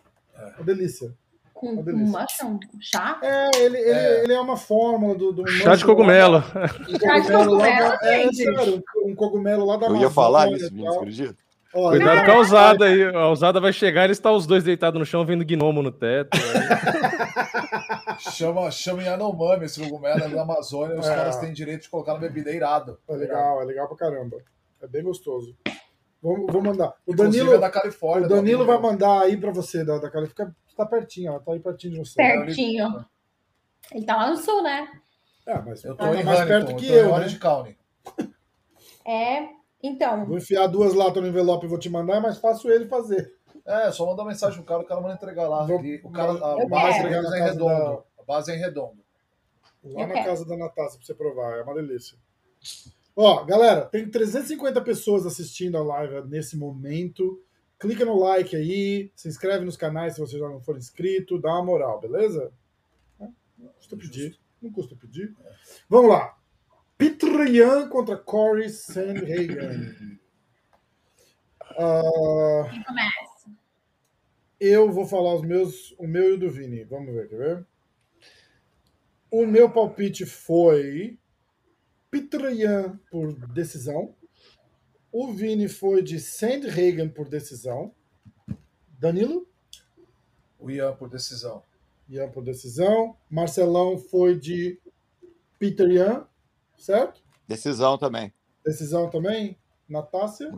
Uma 0.57 0.65
delícia. 0.65 1.13
Com, 1.53 1.67
Uma 1.67 1.75
com 1.77 1.83
delícia. 1.83 2.19
mushroom, 2.19 2.59
chá. 2.79 3.19
É, 3.21 3.49
ele 3.57 3.77
ele 3.77 3.89
É. 3.89 4.23
ele 4.23 4.33
é 4.33 4.39
uma 4.39 4.55
fórmula 4.57 5.13
do. 5.15 5.31
do 5.33 5.47
Chá 5.47 5.75
de 5.75 5.83
cogumelo. 5.85 6.37
Um 6.37 6.99
Chá 6.99 7.19
de 7.19 7.27
cogumelo 7.31 7.89
da, 7.89 7.99
é, 8.03 8.23
gente. 8.23 8.35
sério, 8.37 8.83
um 9.05 9.15
cogumelo 9.15 9.65
lá 9.65 9.77
da 9.77 9.87
Eu 9.87 9.95
ia 9.97 10.09
falar 10.09 10.43
Amazônia 10.43 10.57
isso, 10.57 10.67
e 10.67 10.69
Vini, 10.69 10.83
tal. 10.83 10.93
você 10.93 10.99
acredita? 10.99 11.35
Ó, 11.71 11.89
Cuidado 11.91 12.25
com 12.25 12.31
a 12.31 12.37
ousada 12.37 12.85
aí. 12.85 13.03
A 13.03 13.27
ousada 13.27 13.59
vai 13.59 13.71
chegar 13.73 14.09
e 14.09 14.11
está 14.11 14.31
os 14.31 14.47
dois 14.47 14.63
deitados 14.63 14.97
no 14.99 15.05
chão 15.05 15.23
vendo 15.25 15.45
gnomo 15.45 15.83
no 15.83 15.91
teto. 15.91 16.35
Chama, 18.19 18.69
chama 18.71 19.03
Yanomami 19.03 19.65
esse 19.65 19.79
cogumelo, 19.81 20.23
é 20.23 20.27
da 20.29 20.41
Amazônia, 20.41 20.99
os 20.99 21.07
É. 21.07 21.15
caras 21.15 21.37
têm 21.37 21.53
direito 21.53 21.83
de 21.83 21.89
colocar 21.89 22.13
na 22.13 22.19
bebida, 22.19 22.49
é 22.51 22.55
irado. 22.55 22.97
É 23.07 23.15
legal, 23.15 23.61
é 23.61 23.65
legal 23.65 23.87
pra 23.87 23.95
caramba. 23.97 24.37
É 24.81 24.87
bem 24.87 25.03
gostoso. 25.03 25.55
Vou, 26.21 26.47
vou 26.47 26.61
mandar. 26.61 26.93
O 27.05 27.13
Inclusive 27.13 27.37
Danilo, 27.45 27.55
é 27.55 27.59
da 27.59 27.69
Califórnia. 27.69 28.25
o 28.25 28.29
Danilo 28.29 28.65
vai 28.65 28.77
mandar. 28.77 29.21
aí 29.21 29.37
pra 29.37 29.51
você, 29.51 29.85
da, 29.85 29.97
da. 29.97 30.09
Fica, 30.27 30.53
tá 30.75 30.85
pertinho, 30.85 31.29
ela 31.31 31.39
tá 31.39 31.53
aí 31.53 31.59
pertinho 31.59 31.93
de 31.93 31.99
você. 31.99 32.15
Pertinho. 32.15 33.05
Ele 33.91 34.05
tá 34.05 34.17
lá 34.17 34.29
no 34.29 34.37
sul, 34.37 34.61
né? 34.61 34.87
É, 35.47 35.59
mas 35.61 35.83
Eu 35.83 35.95
tô 35.95 36.03
tá 36.03 36.11
mais 36.11 36.25
Huntington, 36.27 36.47
perto 36.47 36.71
eu 36.71 36.75
que 36.75 36.91
eu, 36.91 37.17
né? 37.17 37.37
County. 37.39 37.77
É. 39.05 39.47
Então, 39.81 40.25
Vou 40.25 40.37
enfiar 40.37 40.67
duas 40.67 40.93
latas 40.93 41.23
no 41.23 41.29
envelope 41.29 41.65
e 41.65 41.69
vou 41.69 41.79
te 41.79 41.89
mandar, 41.89 42.17
é 42.17 42.19
mais 42.19 42.37
fácil 42.37 42.69
ele 42.69 42.85
fazer. 42.87 43.33
É, 43.65 43.89
só 43.91 44.05
mandar 44.05 44.25
mensagem 44.25 44.57
pro 44.57 44.65
cara, 44.67 44.81
o 44.81 44.85
cara 44.85 44.99
manda 44.99 45.13
entregar 45.13 45.47
lá. 45.47 45.63
Vou- 45.65 45.79
o 45.79 46.11
cara, 46.11 46.31
a 46.33 46.67
base 46.67 46.99
é 46.99 47.39
em 47.39 47.43
redondo. 47.43 48.03
A 48.19 48.23
base 48.27 48.51
é 48.51 48.55
em 48.55 48.59
redondo. 48.59 48.99
Lá 49.85 50.01
Eu 50.01 50.07
na 50.07 50.13
quero. 50.15 50.25
casa 50.25 50.45
da 50.45 50.57
Natácia 50.57 50.97
pra 50.97 51.05
você 51.05 51.13
provar, 51.13 51.57
é 51.57 51.61
uma 51.63 51.73
delícia. 51.73 52.17
Ó, 53.21 53.43
galera, 53.43 53.85
tem 53.85 54.09
350 54.09 54.79
pessoas 54.79 55.25
assistindo 55.25 55.77
a 55.77 55.83
live 55.83 56.25
nesse 56.29 56.55
momento. 56.55 57.43
Clica 57.77 58.05
no 58.05 58.17
like 58.17 58.55
aí, 58.55 59.11
se 59.13 59.27
inscreve 59.27 59.65
nos 59.65 59.75
canais 59.75 60.13
se 60.13 60.21
você 60.21 60.39
já 60.39 60.47
não 60.47 60.61
for 60.61 60.77
inscrito, 60.77 61.37
dá 61.37 61.49
uma 61.49 61.65
moral, 61.65 61.99
beleza? 61.99 62.49
Não 63.19 63.67
custa 63.73 63.97
pedir, 63.97 64.39
não 64.61 64.71
custa 64.71 64.95
pedir. 64.95 65.35
Vamos 65.89 66.11
lá. 66.11 66.37
Pitrian 66.97 67.89
contra 67.89 68.15
Corey 68.15 68.69
Sandhagen. 68.69 70.17
Quem 72.71 72.83
começa? 72.85 73.51
eu 74.61 74.89
vou 74.93 75.05
falar 75.05 75.35
os 75.35 75.41
meus, 75.41 75.93
o 75.97 76.07
meu 76.07 76.29
e 76.29 76.33
o 76.35 76.39
do 76.39 76.49
Vini. 76.49 76.85
Vamos 76.85 77.13
ver, 77.13 77.27
quer 77.27 77.37
ver? 77.37 77.67
O 79.29 79.45
meu 79.45 79.69
palpite 79.69 80.25
foi 80.25 81.18
Pitrayan 82.09 82.99
por 83.11 83.33
decisão. 83.49 84.15
O 85.11 85.31
Vini 85.33 85.67
foi 85.67 86.01
de 86.03 86.19
Sandhagen 86.19 87.09
por 87.09 87.27
decisão. 87.27 87.93
Danilo? 88.99 89.47
O 90.59 90.69
Ian 90.69 90.95
por 90.95 91.09
decisão. 91.09 91.63
Ian 92.09 92.29
por 92.29 92.43
decisão. 92.43 93.15
Marcelão 93.29 93.97
foi 93.97 94.37
de 94.37 94.79
Peter 95.57 95.89
Ian, 95.89 96.27
certo? 96.77 97.21
Decisão 97.47 97.97
também. 97.97 98.33
Decisão 98.65 99.09
também. 99.09 99.57
Natácia? 99.87 100.51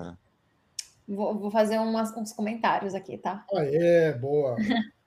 Vou, 1.07 1.38
vou 1.38 1.52
fazer 1.52 1.78
umas- 1.80 2.15
uns 2.15 2.34
comentários 2.34 2.94
aqui, 2.94 3.18
tá? 3.18 3.45
Ah, 3.53 3.64
é, 3.64 4.14
boa. 4.14 4.56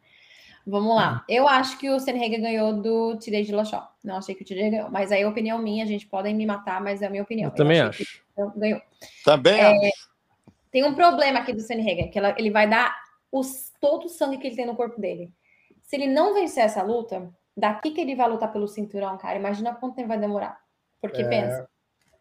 Vamos 0.67 0.97
lá. 0.97 1.25
Eu 1.29 1.47
acho 1.47 1.77
que 1.79 1.91
o 1.91 2.01
Senrega 2.01 2.39
ganhou 2.39 2.73
do 2.73 3.17
TJ 3.19 3.45
de 3.45 3.53
Lachó. 3.53 3.87
Não 4.03 4.17
achei 4.17 4.35
que 4.35 4.43
o 4.43 4.47
TJ 4.47 4.71
ganhou. 4.71 4.91
Mas 4.91 5.13
aí 5.13 5.23
é 5.23 5.29
opinião 5.29 5.59
minha, 5.59 5.85
a 5.85 5.87
gente 5.87 6.07
podem 6.07 6.35
me 6.35 6.47
matar, 6.47 6.81
mas 6.81 7.03
é 7.03 7.07
a 7.07 7.11
minha 7.11 7.23
opinião. 7.23 7.51
Eu 7.51 7.55
também 7.55 7.81
achei 7.81 8.07
acho. 8.07 8.25
Ganhou. 8.57 8.81
Também 9.25 9.61
É, 9.61 9.89
acho. 9.89 10.09
Tem 10.71 10.85
um 10.85 10.95
problema 10.95 11.41
aqui 11.41 11.53
do 11.53 11.61
Senrega, 11.61 12.09
que 12.09 12.19
ela- 12.19 12.35
ele 12.39 12.51
vai 12.51 12.69
dar 12.69 12.97
os, 13.31 13.73
todo 13.81 14.07
o 14.07 14.09
sangue 14.09 14.39
que 14.39 14.47
ele 14.47 14.57
tem 14.57 14.67
no 14.67 14.75
corpo 14.75 15.01
dele. 15.01 15.31
Se 15.83 15.97
ele 15.97 16.07
não 16.07 16.33
vencer 16.35 16.65
essa 16.65 16.83
luta, 16.83 17.31
daqui 17.57 17.91
que 17.91 18.01
ele 18.01 18.17
vai 18.17 18.29
lutar 18.29 18.51
pelo 18.53 18.67
cinturão, 18.67 19.17
cara, 19.19 19.39
imagina 19.39 19.75
quanto 19.75 19.97
tempo 19.97 20.09
vai 20.09 20.19
demorar. 20.19 20.59
Porque 21.01 21.21
É. 21.23 21.29
pensa, 21.29 21.69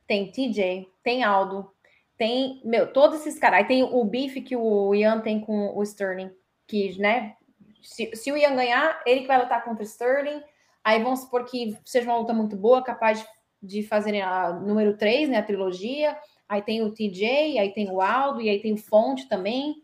tem 0.05 0.29
TJ, 0.31 0.85
tem 1.01 1.23
Aldo, 1.23 1.71
tem, 2.17 2.61
meu, 2.65 2.91
todos 2.91 3.21
esses 3.21 3.39
caras. 3.39 3.59
Aí 3.59 3.65
tem 3.65 3.83
o 3.83 4.03
bife 4.03 4.41
que 4.41 4.55
o 4.55 4.93
Ian 4.93 5.21
tem 5.21 5.39
com 5.39 5.75
o 5.75 5.81
Sterling, 5.81 6.29
que, 6.67 6.99
né, 6.99 7.35
se, 7.83 8.15
se 8.15 8.31
o 8.31 8.37
Ian 8.37 8.55
ganhar, 8.55 9.01
ele 9.05 9.21
que 9.21 9.27
vai 9.27 9.41
lutar 9.41 9.63
contra 9.63 9.83
o 9.83 9.85
Sterling. 9.85 10.41
Aí 10.83 11.01
vamos 11.01 11.21
supor 11.21 11.45
que 11.45 11.77
seja 11.85 12.09
uma 12.09 12.17
luta 12.17 12.33
muito 12.33 12.55
boa, 12.55 12.83
capaz 12.83 13.19
de, 13.19 13.27
de 13.61 13.83
fazerem 13.83 14.21
a 14.21 14.51
número 14.51 14.97
3, 14.97 15.29
né, 15.29 15.37
a 15.37 15.43
trilogia. 15.43 16.17
Aí 16.47 16.61
tem 16.61 16.81
o 16.81 16.91
TJ, 16.91 17.59
aí 17.59 17.73
tem 17.73 17.89
o 17.91 18.01
Aldo, 18.01 18.41
e 18.41 18.49
aí 18.49 18.59
tem 18.61 18.73
o 18.73 18.77
Fonte 18.77 19.27
também. 19.27 19.75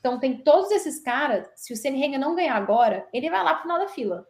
Então 0.00 0.18
tem 0.18 0.38
todos 0.38 0.70
esses 0.70 1.00
caras. 1.00 1.50
Se 1.56 1.72
o 1.72 1.76
Senrenga 1.76 2.18
não 2.18 2.34
ganhar 2.34 2.56
agora, 2.56 3.06
ele 3.12 3.30
vai 3.30 3.42
lá 3.42 3.54
pro 3.54 3.62
final 3.62 3.78
da 3.78 3.88
fila. 3.88 4.26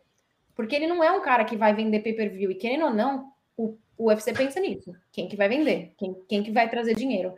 Porque 0.55 0.75
ele 0.75 0.87
não 0.87 1.05
é 1.05 1.13
um 1.13 1.21
cara 1.21 1.45
que 1.45 1.57
vai 1.57 1.75
vender 1.75 2.01
pay-per-view. 2.01 2.51
E 2.51 2.55
querendo 2.55 2.87
ou 2.87 2.91
não, 2.91 3.33
o, 3.57 3.77
o 3.97 4.09
UFC 4.09 4.33
pensa 4.33 4.59
nisso. 4.59 4.93
Quem 5.13 5.29
que 5.29 5.37
vai 5.37 5.49
vender? 5.49 5.95
Quem, 5.97 6.15
quem 6.29 6.43
que 6.43 6.51
vai 6.51 6.69
trazer 6.69 6.95
dinheiro? 6.95 7.35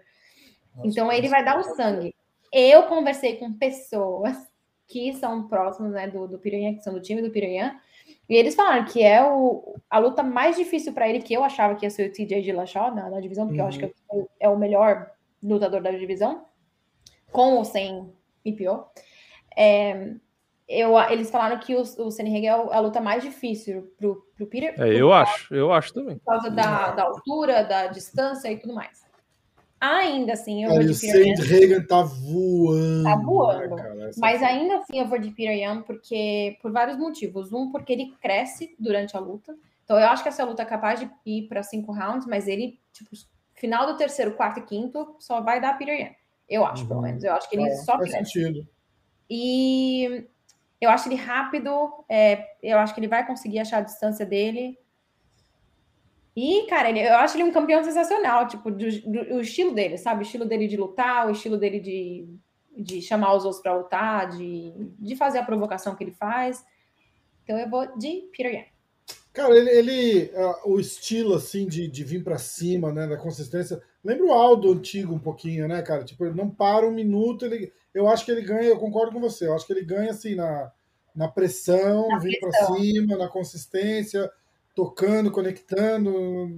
Nossa, 0.74 0.88
Então 0.88 1.12
ele 1.12 1.28
vai 1.28 1.44
dar 1.44 1.58
o 1.58 1.64
sangue. 1.74 2.14
Eu 2.52 2.84
conversei 2.84 3.36
com 3.36 3.52
pessoas 3.52 4.49
que 4.90 5.14
são 5.14 5.46
próximos 5.46 5.92
né, 5.92 6.08
do, 6.08 6.26
do 6.26 6.38
Piranha, 6.38 6.74
que 6.74 6.82
são 6.82 6.92
do 6.92 7.00
time 7.00 7.22
do 7.22 7.30
Piranha, 7.30 7.80
e 8.28 8.34
eles 8.34 8.56
falaram 8.56 8.84
que 8.84 9.02
é 9.02 9.24
o, 9.24 9.76
a 9.88 9.98
luta 9.98 10.22
mais 10.22 10.56
difícil 10.56 10.92
para 10.92 11.08
ele, 11.08 11.22
que 11.22 11.32
eu 11.32 11.44
achava 11.44 11.76
que 11.76 11.86
ia 11.86 11.90
ser 11.90 12.10
o 12.10 12.12
TJ 12.12 12.42
de 12.42 12.52
Lachó 12.52 12.90
na, 12.90 13.08
na 13.08 13.20
divisão, 13.20 13.46
porque 13.46 13.60
eu 13.60 13.66
acho 13.66 13.78
que 13.78 13.94
é 14.40 14.48
o 14.48 14.58
melhor 14.58 15.12
lutador 15.42 15.80
da 15.80 15.92
divisão, 15.92 16.44
com 17.30 17.54
ou 17.54 17.64
sem 17.64 18.12
IPO. 18.44 18.84
É, 19.56 20.14
eu, 20.68 20.98
eles 21.08 21.30
falaram 21.30 21.58
que 21.60 21.74
o, 21.74 21.80
o 21.80 22.10
Senheng 22.10 22.46
é 22.46 22.50
a 22.50 22.80
luta 22.80 23.00
mais 23.00 23.22
difícil 23.22 23.92
pro, 23.96 24.26
pro 24.36 24.46
Peter. 24.46 24.74
É, 24.80 24.92
eu 24.92 25.12
acho, 25.12 25.54
eu 25.54 25.72
acho 25.72 25.94
também. 25.94 26.18
Por 26.18 26.24
causa 26.24 26.50
da, 26.50 26.90
da 26.90 27.04
altura, 27.04 27.62
da 27.62 27.86
distância 27.86 28.50
e 28.50 28.58
tudo 28.58 28.74
mais. 28.74 29.08
Ainda 29.80 30.34
assim, 30.34 30.62
eu 30.62 30.68
vou 30.68 30.78
Cara, 30.78 30.90
e 30.90 30.92
de 30.92 30.96
o 30.96 31.00
Peter 31.00 31.26
Yan. 31.26 31.36
Sandhagen 31.36 31.86
tá 31.86 32.02
voando. 32.02 33.02
Tá 33.04 33.16
voando. 33.16 33.76
né, 33.76 33.82
cara? 33.82 34.10
Mas 34.18 34.38
foi- 34.40 34.48
ainda 34.48 34.76
assim 34.76 34.98
eu 34.98 35.06
vou 35.08 35.18
de 35.18 35.30
Peter 35.30 35.56
Yan 35.56 35.82
porque 35.82 36.58
por 36.60 36.70
vários 36.70 36.98
motivos. 36.98 37.50
Um, 37.52 37.70
porque 37.72 37.92
ele 37.92 38.14
cresce 38.20 38.74
durante 38.78 39.16
a 39.16 39.20
luta. 39.20 39.56
Então 39.84 39.98
eu 39.98 40.06
acho 40.08 40.22
que 40.22 40.28
essa 40.28 40.44
luta 40.44 40.62
é 40.62 40.66
capaz 40.66 41.00
de 41.00 41.10
ir 41.24 41.48
para 41.48 41.62
cinco 41.62 41.92
rounds, 41.92 42.26
mas 42.26 42.46
ele, 42.46 42.78
tipo, 42.92 43.10
final 43.54 43.86
do 43.86 43.96
terceiro, 43.96 44.32
quarto 44.34 44.60
e 44.60 44.62
quinto, 44.62 45.16
só 45.18 45.40
vai 45.40 45.60
dar 45.60 45.78
Peter 45.78 45.98
Yan. 45.98 46.10
Eu 46.48 46.64
acho, 46.66 46.86
pelo 46.86 47.00
Uhum. 47.00 47.06
menos. 47.06 47.24
Eu 47.24 47.32
acho 47.32 47.48
que 47.48 47.56
ele 47.56 47.64
É, 47.68 47.74
só 47.76 47.96
faz 47.96 48.10
cresce. 48.10 48.32
sentido. 48.32 48.68
E 49.28 50.26
eu 50.80 50.90
acho 50.90 51.08
ele 51.08 51.16
rápido, 51.16 51.70
é, 52.08 52.44
eu 52.62 52.78
acho 52.78 52.92
que 52.94 53.00
ele 53.00 53.08
vai 53.08 53.26
conseguir 53.26 53.60
achar 53.60 53.78
a 53.78 53.82
distância 53.82 54.26
dele. 54.26 54.78
E, 56.40 56.66
cara, 56.68 56.88
ele- 56.90 57.00
eu 57.06 57.16
acho 57.16 57.36
ele 57.36 57.44
um 57.44 57.52
campeão 57.52 57.82
sensacional, 57.84 58.46
tipo, 58.48 58.70
do, 58.70 58.78
do- 59.02 59.34
o 59.36 59.40
estilo 59.40 59.74
dele, 59.74 59.98
sabe? 59.98 60.22
O 60.22 60.26
estilo 60.26 60.44
dele 60.46 60.66
de 60.68 60.76
lutar, 60.76 61.26
o 61.26 61.30
estilo 61.32 61.56
dele 61.58 61.80
de, 61.80 62.28
de 62.76 63.02
chamar 63.02 63.34
os 63.34 63.44
outros 63.44 63.62
para 63.62 63.76
lutar, 63.76 64.28
de, 64.30 64.72
de 64.98 65.16
fazer 65.16 65.38
a 65.38 65.44
provocação 65.44 65.94
que 65.94 66.04
ele 66.04 66.12
faz. 66.12 66.64
Então 67.44 67.58
eu 67.58 67.68
vou 67.68 67.96
de 67.98 68.28
Peter 68.36 68.54
Yan. 68.54 68.64
Cara, 69.32 69.56
ele, 69.56 69.70
ele, 69.70 70.30
ah, 70.34 70.62
o 70.66 70.80
estilo 70.80 71.34
assim 71.34 71.66
de, 71.66 71.86
de 71.86 72.02
vir 72.04 72.24
pra 72.24 72.36
cima, 72.38 72.92
né, 72.92 73.06
da 73.06 73.16
consistência, 73.16 73.80
lembra 74.04 74.26
o 74.26 74.32
Aldo 74.32 74.72
antigo 74.72 75.14
um 75.14 75.18
pouquinho, 75.20 75.68
né, 75.68 75.82
cara? 75.82 76.04
Tipo, 76.04 76.24
ele 76.26 76.34
não 76.34 76.50
para 76.50 76.86
um 76.86 76.90
minuto, 76.90 77.44
ele, 77.46 77.72
eu 77.94 78.08
acho 78.08 78.24
que 78.24 78.32
ele 78.32 78.42
ganha, 78.42 78.68
eu 78.68 78.78
concordo 78.78 79.12
com 79.12 79.20
você, 79.20 79.46
eu 79.46 79.54
acho 79.54 79.66
que 79.66 79.72
ele 79.72 79.84
ganha 79.84 80.10
assim 80.10 80.34
na, 80.34 80.72
na 81.14 81.28
pressão, 81.28 82.08
Na 82.08 82.18
vir 82.18 82.40
pra 82.40 82.50
pressão. 82.50 82.76
cima, 82.76 83.16
na 83.16 83.28
consistência, 83.28 84.30
tocando, 84.74 85.30
conectando. 85.30 86.48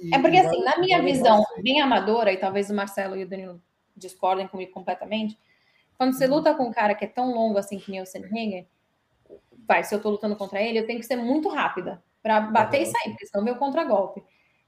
e- 0.00 0.14
É 0.14 0.18
porque, 0.18 0.36
e 0.36 0.40
assim, 0.40 0.62
vai- 0.64 0.74
na 0.74 0.80
minha 0.80 1.02
visão 1.02 1.42
assim. 1.42 1.62
bem 1.62 1.80
amadora, 1.80 2.32
e 2.32 2.36
talvez 2.36 2.70
o 2.70 2.74
Marcelo 2.74 3.16
e 3.16 3.24
o 3.24 3.28
Danilo 3.28 3.60
discordem 3.96 4.46
comigo 4.46 4.72
completamente, 4.72 5.36
quando 5.96 6.12
Uhum. 6.12 6.18
você 6.18 6.26
luta 6.26 6.54
com 6.54 6.64
um 6.64 6.72
cara 6.72 6.94
que 6.94 7.04
é 7.04 7.08
tão 7.08 7.32
longo 7.34 7.58
assim 7.58 7.78
que 7.78 7.90
nem 7.90 8.00
o 8.00 8.06
Senhager, 8.06 8.66
vai, 9.66 9.82
se 9.84 9.94
eu 9.94 10.00
tô 10.00 10.10
lutando 10.10 10.36
contra 10.36 10.62
ele, 10.62 10.78
eu 10.78 10.86
tenho 10.86 11.00
que 11.00 11.06
ser 11.06 11.16
muito 11.16 11.48
rápida 11.48 12.02
para 12.22 12.40
bater 12.40 12.82
e 12.82 12.84
Uhum. 12.86 12.92
sair, 12.92 13.10
porque 13.10 13.26
senão 13.26 13.44
meu 13.44 13.56
contra-golpe. 13.56 14.22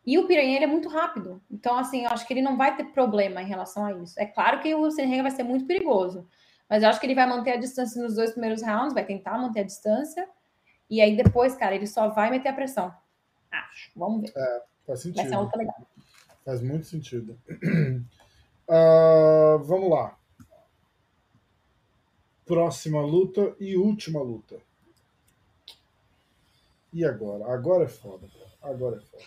E 0.04 0.18
o 0.18 0.26
Piranha, 0.26 0.56
ele 0.56 0.64
é 0.64 0.68
muito 0.68 0.88
rápido. 0.88 1.40
Então, 1.50 1.76
assim, 1.78 2.04
eu 2.04 2.10
acho 2.10 2.26
que 2.26 2.32
ele 2.32 2.42
não 2.42 2.56
vai 2.56 2.74
ter 2.76 2.84
problema 2.84 3.40
em 3.42 3.46
relação 3.46 3.84
a 3.84 3.92
isso. 3.92 4.18
É 4.18 4.26
claro 4.26 4.60
que 4.60 4.74
o 4.74 4.90
Senhager 4.90 5.22
vai 5.22 5.30
ser 5.30 5.42
muito 5.42 5.64
perigoso, 5.66 6.26
mas 6.68 6.82
eu 6.82 6.88
acho 6.88 6.98
que 6.98 7.06
ele 7.06 7.14
vai 7.14 7.26
manter 7.26 7.52
a 7.52 7.56
distância 7.56 8.02
nos 8.02 8.14
dois 8.16 8.32
primeiros 8.32 8.62
rounds, 8.62 8.94
vai 8.94 9.04
tentar 9.04 9.38
manter 9.38 9.60
a 9.60 9.64
distância, 9.64 10.28
e 10.90 11.00
aí 11.00 11.16
depois, 11.16 11.54
cara, 11.54 11.74
ele 11.74 11.86
só 11.86 12.08
vai 12.08 12.30
meter 12.30 12.48
a 12.48 12.52
pressão. 12.52 12.92
Acho. 13.50 13.90
Vamos 13.96 14.22
ver. 14.22 14.32
Faz 14.32 14.60
Vai 14.86 14.96
ser 14.96 15.08
uma 15.08 15.14
sentido. 15.22 15.40
luta 15.40 15.56
legal. 15.58 15.74
Faz 16.44 16.60
muito 16.62 16.86
sentido. 16.86 17.38
Ah, 18.72 19.58
vamos 19.64 19.90
lá. 19.90 20.16
Próxima 22.46 23.00
luta 23.02 23.54
e 23.58 23.76
última 23.76 24.22
luta. 24.22 24.58
E 26.92 27.04
agora? 27.04 27.52
Agora 27.52 27.84
é 27.84 27.88
foda. 27.88 28.26
pô. 28.28 28.68
Agora 28.68 28.96
é 28.96 29.00
foda. 29.00 29.24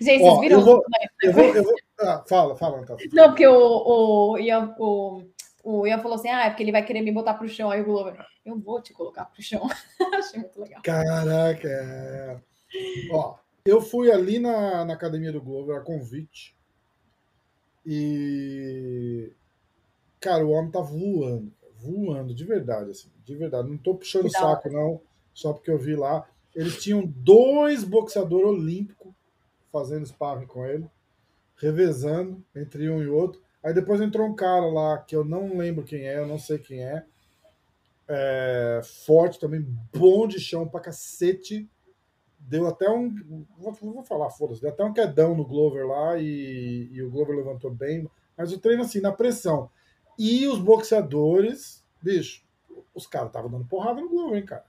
Gente, 0.00 0.22
Ó, 0.22 0.36
vocês 0.36 0.40
viram? 0.40 0.58
eu 0.60 0.64
vou- 0.64 0.82
Eu 1.22 1.32
vou, 1.34 1.44
eu 1.54 1.62
vou... 1.64 1.74
Ah, 2.00 2.24
fala, 2.28 2.56
fala, 2.56 2.80
Natália. 2.80 3.06
Não, 3.12 3.28
porque 3.28 3.46
o, 3.46 3.54
o, 3.54 4.38
o, 4.78 5.22
o 5.66 5.84
Ian 5.84 5.98
falou 5.98 6.14
assim: 6.14 6.28
ah, 6.28 6.44
é 6.44 6.50
porque 6.50 6.62
ele 6.62 6.70
vai 6.70 6.84
querer 6.84 7.02
me 7.02 7.10
botar 7.10 7.34
pro 7.34 7.48
chão. 7.48 7.70
Aí 7.70 7.80
o 7.80 7.84
Glover, 7.84 8.24
eu 8.44 8.56
vou 8.56 8.80
te 8.80 8.92
colocar 8.92 9.24
pro 9.24 9.42
chão. 9.42 9.66
Achei 10.14 10.38
muito 10.38 10.60
legal. 10.60 10.80
Caraca. 10.80 11.68
é. 11.68 12.40
Ó, 13.10 13.34
eu 13.64 13.80
fui 13.80 14.12
ali 14.12 14.38
na, 14.38 14.84
na 14.84 14.94
academia 14.94 15.32
do 15.32 15.42
Glover 15.42 15.76
a 15.76 15.80
convite. 15.80 16.54
E. 17.84 19.32
Cara, 20.20 20.46
o 20.46 20.50
homem 20.50 20.70
tá 20.70 20.80
voando. 20.80 21.52
Voando, 21.78 22.32
de 22.32 22.44
verdade, 22.44 22.92
assim. 22.92 23.10
De 23.24 23.34
verdade. 23.34 23.68
Não 23.68 23.76
tô 23.76 23.96
puxando 23.96 24.26
o 24.26 24.30
saco, 24.30 24.70
não. 24.70 25.00
Só 25.34 25.52
porque 25.52 25.70
eu 25.70 25.78
vi 25.78 25.96
lá. 25.96 26.28
Eles 26.54 26.80
tinham 26.80 27.04
dois 27.04 27.82
boxeadores 27.82 28.46
olímpicos 28.46 29.12
fazendo 29.72 30.06
sparring 30.06 30.46
com 30.46 30.64
ele, 30.64 30.88
revezando 31.56 32.42
entre 32.54 32.88
um 32.88 33.02
e 33.02 33.08
outro. 33.08 33.45
Aí 33.62 33.74
depois 33.74 34.00
entrou 34.00 34.26
um 34.26 34.34
cara 34.34 34.66
lá 34.66 34.98
que 34.98 35.16
eu 35.16 35.24
não 35.24 35.56
lembro 35.56 35.84
quem 35.84 36.06
é, 36.06 36.18
eu 36.18 36.26
não 36.26 36.38
sei 36.38 36.58
quem 36.58 36.84
é. 36.84 37.04
É, 38.08 38.80
forte 39.04 39.40
também, 39.40 39.66
bom 39.92 40.26
de 40.28 40.38
chão 40.38 40.68
pra 40.68 40.80
cacete. 40.80 41.68
Deu 42.38 42.68
até 42.68 42.88
um. 42.88 43.12
Vou, 43.58 43.72
vou 43.72 44.04
falar, 44.04 44.30
foda-se, 44.30 44.60
deu 44.60 44.70
até 44.70 44.84
um 44.84 44.92
quedão 44.92 45.34
no 45.34 45.44
Glover 45.44 45.86
lá 45.86 46.16
e, 46.16 46.88
e 46.92 47.02
o 47.02 47.10
Glover 47.10 47.36
levantou 47.36 47.70
bem. 47.72 48.08
Mas 48.36 48.52
o 48.52 48.58
treino, 48.60 48.82
assim, 48.82 49.00
na 49.00 49.10
pressão. 49.10 49.68
E 50.18 50.46
os 50.46 50.58
boxeadores, 50.58 51.84
bicho, 52.00 52.44
os 52.94 53.06
caras 53.06 53.28
estavam 53.28 53.50
dando 53.50 53.66
porrada 53.66 54.00
no 54.00 54.08
Glover, 54.08 54.38
hein, 54.38 54.46
cara. 54.46 54.64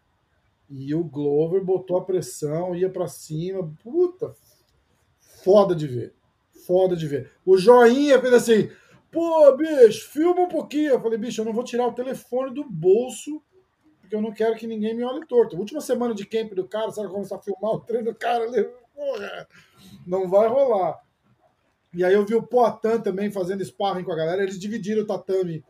E 0.69 0.93
o 0.95 1.03
Glover 1.03 1.63
botou 1.63 1.97
a 1.97 2.03
pressão, 2.03 2.75
ia 2.75 2.89
pra 2.89 3.07
cima. 3.07 3.71
Puta, 3.83 4.33
foda 5.19 5.75
de 5.75 5.87
ver. 5.87 6.16
Foda 6.67 6.95
de 6.95 7.07
ver. 7.07 7.31
O 7.45 7.57
joinha 7.57 8.19
fez 8.19 8.33
assim: 8.33 8.69
pô, 9.11 9.55
bicho, 9.55 10.09
filma 10.09 10.41
um 10.41 10.47
pouquinho. 10.49 10.91
Eu 10.91 11.01
falei, 11.01 11.17
bicho, 11.17 11.41
eu 11.41 11.45
não 11.45 11.53
vou 11.53 11.63
tirar 11.63 11.87
o 11.87 11.93
telefone 11.93 12.53
do 12.53 12.69
bolso, 12.69 13.41
porque 14.01 14.15
eu 14.15 14.21
não 14.21 14.33
quero 14.33 14.55
que 14.55 14.67
ninguém 14.67 14.93
me 14.93 15.03
olhe 15.03 15.25
torto. 15.25 15.57
Última 15.57 15.79
semana 15.79 16.13
de 16.13 16.25
camp 16.25 16.53
do 16.53 16.67
cara, 16.67 16.91
sabe 16.91 17.09
começar 17.09 17.37
a 17.37 17.41
filmar 17.41 17.71
o 17.71 17.79
treino 17.79 18.11
do 18.11 18.15
cara 18.15 18.43
ali? 18.43 18.63
Porra, 18.93 19.47
não 20.05 20.29
vai 20.29 20.47
rolar. 20.47 21.01
E 21.93 22.03
aí 22.03 22.13
eu 22.13 22.25
vi 22.25 22.35
o 22.35 22.43
Poatan 22.43 22.99
também 22.99 23.31
fazendo 23.31 23.63
sparring 23.63 24.03
com 24.03 24.11
a 24.11 24.15
galera. 24.15 24.43
Eles 24.43 24.59
dividiram 24.59 25.03
o 25.03 25.07
tatame, 25.07 25.63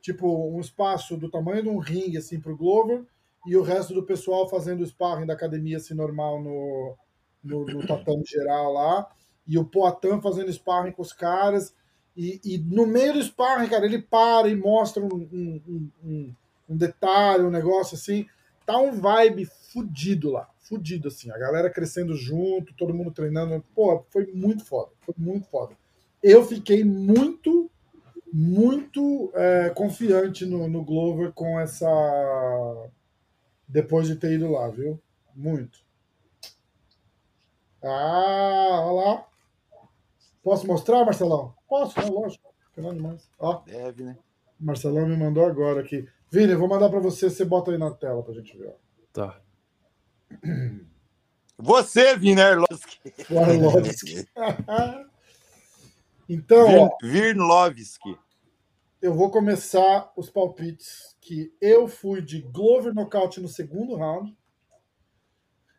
tipo, 0.00 0.26
um 0.56 0.60
espaço 0.60 1.16
do 1.16 1.30
tamanho 1.30 1.62
de 1.62 1.68
um 1.68 1.78
ringue, 1.78 2.16
assim, 2.16 2.40
pro 2.40 2.56
Glover, 2.56 3.04
e 3.46 3.56
o 3.56 3.62
resto 3.62 3.92
do 3.92 4.06
pessoal 4.06 4.48
fazendo 4.48 4.86
sparring 4.86 5.26
da 5.26 5.34
academia, 5.34 5.76
assim, 5.76 5.94
normal 5.94 6.40
no, 6.42 6.96
no, 7.42 7.66
no 7.66 7.86
tatame 7.86 8.22
geral 8.24 8.72
lá. 8.72 9.10
E 9.46 9.58
o 9.58 9.64
Poatan 9.64 10.20
fazendo 10.20 10.52
sparring 10.52 10.92
com 10.92 11.02
os 11.02 11.12
caras. 11.12 11.74
E, 12.16 12.40
e 12.44 12.58
no 12.58 12.86
meio 12.86 13.14
do 13.14 13.22
sparring, 13.22 13.68
cara, 13.68 13.84
ele 13.84 14.00
para 14.00 14.48
e 14.48 14.54
mostra 14.56 15.02
um, 15.02 15.08
um- 15.32 15.90
um, 16.04 16.34
um 16.70 16.76
detalhe, 16.76 17.44
um 17.44 17.50
negócio 17.50 17.94
assim. 17.96 18.26
Tá 18.64 18.78
um 18.78 18.92
vibe 18.92 19.44
fudido 19.72 20.30
lá. 20.30 20.48
Fudido, 20.60 21.08
assim. 21.08 21.30
A 21.30 21.36
galera 21.38 21.68
crescendo 21.68 22.14
junto, 22.16 22.72
todo 22.74 22.94
mundo 22.94 23.10
treinando. 23.10 23.62
Pô, 23.74 24.02
foi 24.10 24.26
muito 24.32 24.64
foda. 24.64 24.90
Foi 25.00 25.14
muito 25.18 25.46
foda. 25.48 25.74
Eu 26.22 26.42
fiquei 26.44 26.82
muito, 26.82 27.70
muito 28.32 29.30
é, 29.34 29.68
confiante 29.70 30.46
no, 30.46 30.66
no 30.68 30.82
Glover 30.82 31.32
com 31.32 31.60
essa. 31.60 31.86
Depois 33.68 34.06
de 34.06 34.16
ter 34.16 34.32
ido 34.32 34.50
lá, 34.50 34.68
viu? 34.68 34.98
Muito. 35.34 35.80
Ah, 37.82 38.80
olha 38.86 38.92
lá. 39.10 39.26
Posso 40.44 40.66
mostrar, 40.66 41.04
Marcelão? 41.06 41.54
Posso, 41.66 41.98
né? 41.98 42.06
Lógico. 42.10 42.54
Não 42.76 42.94
demais. 42.94 43.28
Ó, 43.38 43.62
Deve, 43.64 44.04
né? 44.04 44.18
Marcelão 44.60 45.06
me 45.06 45.16
mandou 45.16 45.44
agora 45.46 45.80
aqui. 45.80 46.06
Vini, 46.30 46.52
eu 46.52 46.58
vou 46.58 46.68
mandar 46.68 46.90
pra 46.90 47.00
você, 47.00 47.30
você 47.30 47.44
bota 47.44 47.70
aí 47.70 47.78
na 47.78 47.90
tela 47.90 48.22
pra 48.22 48.34
gente 48.34 48.56
ver. 48.58 48.68
ó. 48.68 48.74
Tá. 49.12 49.40
Você, 51.56 52.16
Vinerlovski. 52.16 53.14
O 53.30 53.38
Arlovski. 53.38 54.26
então, 56.28 56.90
Virnovski. 57.00 58.18
eu 59.00 59.14
vou 59.14 59.30
começar 59.30 60.12
os 60.16 60.28
palpites 60.28 61.16
que 61.20 61.54
eu 61.60 61.86
fui 61.86 62.20
de 62.20 62.40
Glover 62.42 62.92
nocaute 62.92 63.40
no 63.40 63.46
segundo 63.46 63.94
round. 63.94 64.36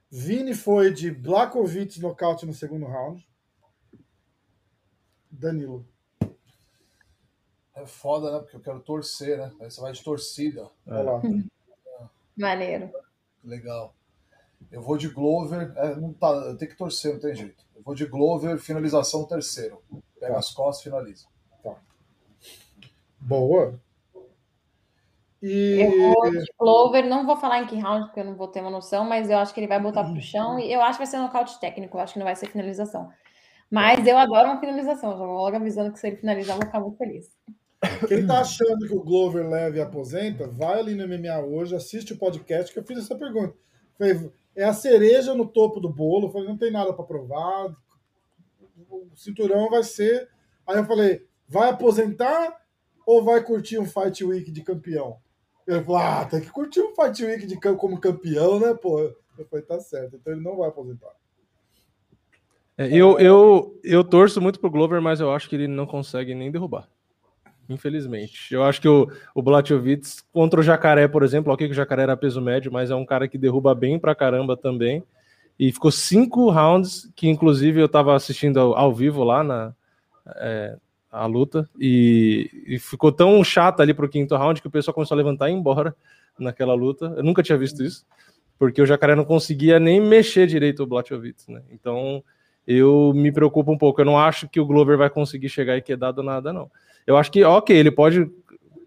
Vini 0.10 0.54
foi 0.56 0.94
de 0.94 1.12
Blakovic 1.12 2.00
nocaute 2.00 2.46
no 2.46 2.54
segundo 2.54 2.86
round. 2.86 3.28
Danilo. 5.32 5.86
É 7.76 7.86
foda, 7.86 8.32
né? 8.32 8.40
Porque 8.40 8.56
eu 8.56 8.62
quero 8.62 8.80
torcer, 8.80 9.38
né? 9.38 9.52
Aí 9.60 9.70
você 9.70 9.82
vai 9.82 9.92
de 9.92 10.04
torcida. 10.04 10.70
Olha 10.88 11.02
lá. 11.02 11.22
Maneiro. 12.38 12.90
Legal. 13.44 13.94
Eu 14.72 14.82
vou 14.82 14.98
de 14.98 15.10
Glover. 15.10 15.74
É, 15.76 15.96
não 15.96 16.14
tá, 16.14 16.30
eu 16.30 16.58
tenho 16.58 16.72
que 16.72 16.78
torcer, 16.78 17.14
não 17.14 17.20
tem 17.20 17.36
jeito. 17.36 17.64
Eu 17.76 17.84
vou 17.84 17.94
de 17.94 18.06
Glover, 18.06 18.58
finalização 18.60 19.26
terceiro. 19.26 19.82
Pega 20.20 20.34
Tá. 20.34 20.40
as 20.40 20.52
costas 20.52 20.84
finaliza. 20.84 21.28
Boa. 23.20 23.80
E 25.42 25.82
Eu 25.82 26.14
vou 26.14 26.32
de 26.32 26.54
Clover, 26.58 27.06
não 27.08 27.26
vou 27.26 27.36
falar 27.36 27.62
em 27.62 27.68
que 27.68 27.76
round, 27.76 28.06
porque 28.06 28.20
eu 28.20 28.26
não 28.26 28.36
vou 28.36 28.48
ter 28.48 28.62
uma 28.62 28.72
noção, 28.72 29.06
mas 29.06 29.30
eu 29.30 29.38
acho 29.38 29.54
que 29.54 29.60
ele 29.60 29.68
vai 29.68 29.80
botar 29.80 30.04
pro 30.04 30.20
chão 30.22 30.58
e 30.60 30.72
eu 30.72 30.82
acho 30.82 30.94
que 30.94 31.06
vai 31.06 31.08
ser 31.08 31.18
nocaute 31.18 31.60
técnico, 31.60 31.98
eu 31.98 32.02
acho 32.02 32.14
que 32.14 32.20
não 32.20 32.26
vai 32.26 32.36
ser 32.36 32.48
finalização. 32.48 33.12
Mas 33.70 34.06
eu 34.06 34.18
adoro 34.18 34.50
uma 34.50 34.60
finalização, 34.60 35.12
já 35.12 35.26
vou 35.26 35.36
logo 35.36 35.56
avisando 35.56 35.92
que 35.92 36.00
se 36.00 36.08
ele 36.08 36.18
finalizar, 36.18 36.56
eu 36.56 36.60
vou 36.60 36.66
ficar 36.68 36.80
muito 36.80 36.98
feliz. 36.98 37.30
quem 38.08 38.26
tá 38.26 38.40
achando 38.40 38.88
que 38.88 38.96
o 38.96 39.04
Glover 39.04 39.48
leve 39.48 39.78
e 39.78 39.82
aposenta, 39.82 40.48
vai 40.48 40.80
ali 40.80 40.96
no 40.96 41.08
MMA 41.08 41.40
hoje, 41.40 41.76
assiste 41.76 42.14
o 42.14 42.18
podcast 42.18 42.72
que 42.72 42.80
eu 42.80 42.84
fiz 42.84 43.00
essa 43.00 43.16
pergunta. 43.16 43.56
É 44.56 44.64
a 44.64 44.74
cereja 44.74 45.34
no 45.34 45.48
topo 45.48 45.80
do 45.80 45.90
bolo. 45.90 46.30
Falei, 46.30 46.48
não 46.48 46.58
tem 46.58 46.72
nada 46.72 46.94
para 46.94 47.06
provar. 47.06 47.76
O 48.90 49.10
cinturão 49.16 49.70
vai 49.70 49.84
ser. 49.84 50.30
Aí 50.68 50.78
eu 50.78 50.86
falei, 50.86 51.26
vai 51.48 51.70
aposentar 51.70 52.62
ou 53.06 53.24
vai 53.24 53.44
curtir 53.44 53.78
um 53.78 53.86
Fight 53.86 54.24
Week 54.24 54.52
de 54.52 54.64
campeão? 54.64 55.18
Ele 55.68 55.84
falou, 55.84 55.98
ah, 55.98 56.26
tem 56.26 56.42
que 56.42 56.50
curtir 56.50 56.82
um 56.82 56.94
Fight 56.94 57.24
Week 57.24 57.46
de, 57.46 57.60
como 57.76 58.00
campeão, 58.00 58.60
né, 58.60 58.74
pô? 58.74 59.00
Eu 59.38 59.46
falei, 59.50 59.66
tá 59.66 59.80
certo, 59.80 60.16
então 60.16 60.34
ele 60.34 60.44
não 60.44 60.58
vai 60.58 60.70
aposentar. 60.70 61.12
É, 62.78 62.88
eu, 62.88 63.18
eu, 63.20 63.80
eu 63.84 64.04
torço 64.04 64.42
muito 64.42 64.60
pro 64.60 64.70
Glover, 64.70 65.02
mas 65.02 65.20
eu 65.20 65.32
acho 65.32 65.48
que 65.50 65.56
ele 65.56 65.68
não 65.68 65.86
consegue 65.86 66.36
nem 66.36 66.52
derrubar. 66.52 66.88
Infelizmente. 67.70 68.54
Eu 68.54 68.64
acho 68.64 68.80
que 68.80 68.88
o, 68.88 69.10
o 69.34 69.42
Blachowicz 69.42 70.24
contra 70.32 70.60
o 70.60 70.64
Jacaré, 70.64 71.08
por 71.08 71.24
exemplo, 71.24 71.52
ok 71.52 71.68
que 71.68 71.74
o 71.74 71.76
Jacaré 71.76 72.04
era 72.04 72.18
peso 72.18 72.42
médio, 72.42 72.72
mas 72.72 72.92
é 72.92 72.96
um 72.96 73.06
cara 73.06 73.28
que 73.28 73.38
derruba 73.38 73.74
bem 73.74 73.98
pra 73.98 74.14
caramba 74.14 74.56
também. 74.56 75.04
E 75.58 75.72
ficou 75.72 75.90
cinco 75.90 76.50
rounds, 76.50 77.10
que 77.16 77.28
inclusive 77.28 77.80
eu 77.80 77.90
tava 77.90 78.16
assistindo 78.16 78.60
ao, 78.60 78.76
ao 78.76 78.94
vivo 78.94 79.24
lá 79.24 79.44
na 79.44 79.74
é, 80.36 80.78
a 81.12 81.26
luta, 81.26 81.70
e, 81.80 82.50
e 82.68 82.78
ficou 82.78 83.10
tão 83.10 83.42
chato 83.42 83.80
ali 83.80 83.94
pro 83.94 84.10
quinto 84.10 84.36
round 84.36 84.62
que 84.62 84.68
o 84.68 84.72
pessoal 84.72 84.94
começou 84.94 85.16
a 85.16 85.18
levantar 85.18 85.50
e 85.50 85.54
ir 85.54 85.56
embora 85.56 85.96
naquela 86.38 86.74
luta. 86.74 87.14
Eu 87.16 87.24
nunca 87.24 87.42
tinha 87.42 87.58
visto 87.58 87.82
isso, 87.82 88.06
porque 88.60 88.82
o 88.82 88.86
Jacaré 88.86 89.16
não 89.16 89.24
conseguia 89.24 89.80
nem 89.80 90.02
mexer 90.02 90.46
direito 90.46 90.84
o 90.84 90.86
Blachowicz, 90.86 91.48
né? 91.48 91.62
Então 91.72 92.22
eu 92.68 93.12
me 93.16 93.32
preocupo 93.32 93.72
um 93.72 93.78
pouco. 93.78 94.02
Eu 94.02 94.06
não 94.06 94.18
acho 94.18 94.50
que 94.50 94.60
o 94.60 94.66
Glover 94.66 94.98
vai 94.98 95.10
conseguir 95.10 95.50
chegar 95.50 95.78
e 95.78 95.82
quedar 95.82 96.12
do 96.12 96.24
nada, 96.24 96.52
não. 96.52 96.70
Eu 97.06 97.18
acho 97.18 97.32
que, 97.32 97.44
ok, 97.44 97.76
ele 97.76 97.92
pode. 97.92 98.30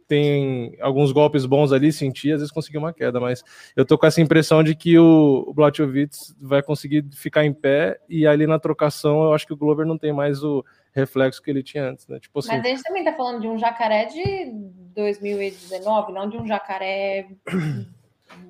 Tem 0.06 0.74
alguns 0.80 1.12
golpes 1.12 1.44
bons 1.44 1.70
ali, 1.70 1.92
sentir, 1.92 2.32
às 2.32 2.40
vezes 2.40 2.50
conseguir 2.50 2.78
uma 2.78 2.94
queda, 2.94 3.20
mas 3.20 3.44
eu 3.76 3.84
tô 3.84 3.98
com 3.98 4.06
essa 4.06 4.22
impressão 4.22 4.64
de 4.64 4.74
que 4.74 4.98
o, 4.98 5.44
o 5.46 5.52
Blachowicz 5.52 6.34
vai 6.40 6.62
conseguir 6.62 7.04
ficar 7.12 7.44
em 7.44 7.52
pé 7.52 8.00
e 8.08 8.26
ali 8.26 8.46
na 8.46 8.58
trocação 8.58 9.24
eu 9.24 9.34
acho 9.34 9.46
que 9.46 9.52
o 9.52 9.56
Glover 9.56 9.84
não 9.84 9.98
tem 9.98 10.10
mais 10.10 10.42
o 10.42 10.64
reflexo 10.94 11.42
que 11.42 11.50
ele 11.50 11.62
tinha 11.62 11.90
antes, 11.90 12.08
né? 12.08 12.18
Tipo 12.18 12.38
assim. 12.38 12.48
Mas 12.48 12.64
a 12.64 12.68
gente 12.68 12.82
também 12.82 13.04
tá 13.04 13.12
falando 13.12 13.42
de 13.42 13.48
um 13.48 13.58
jacaré 13.58 14.06
de 14.06 14.50
2019, 14.94 16.10
não 16.10 16.26
de 16.26 16.38
um 16.38 16.46
jacaré. 16.46 17.28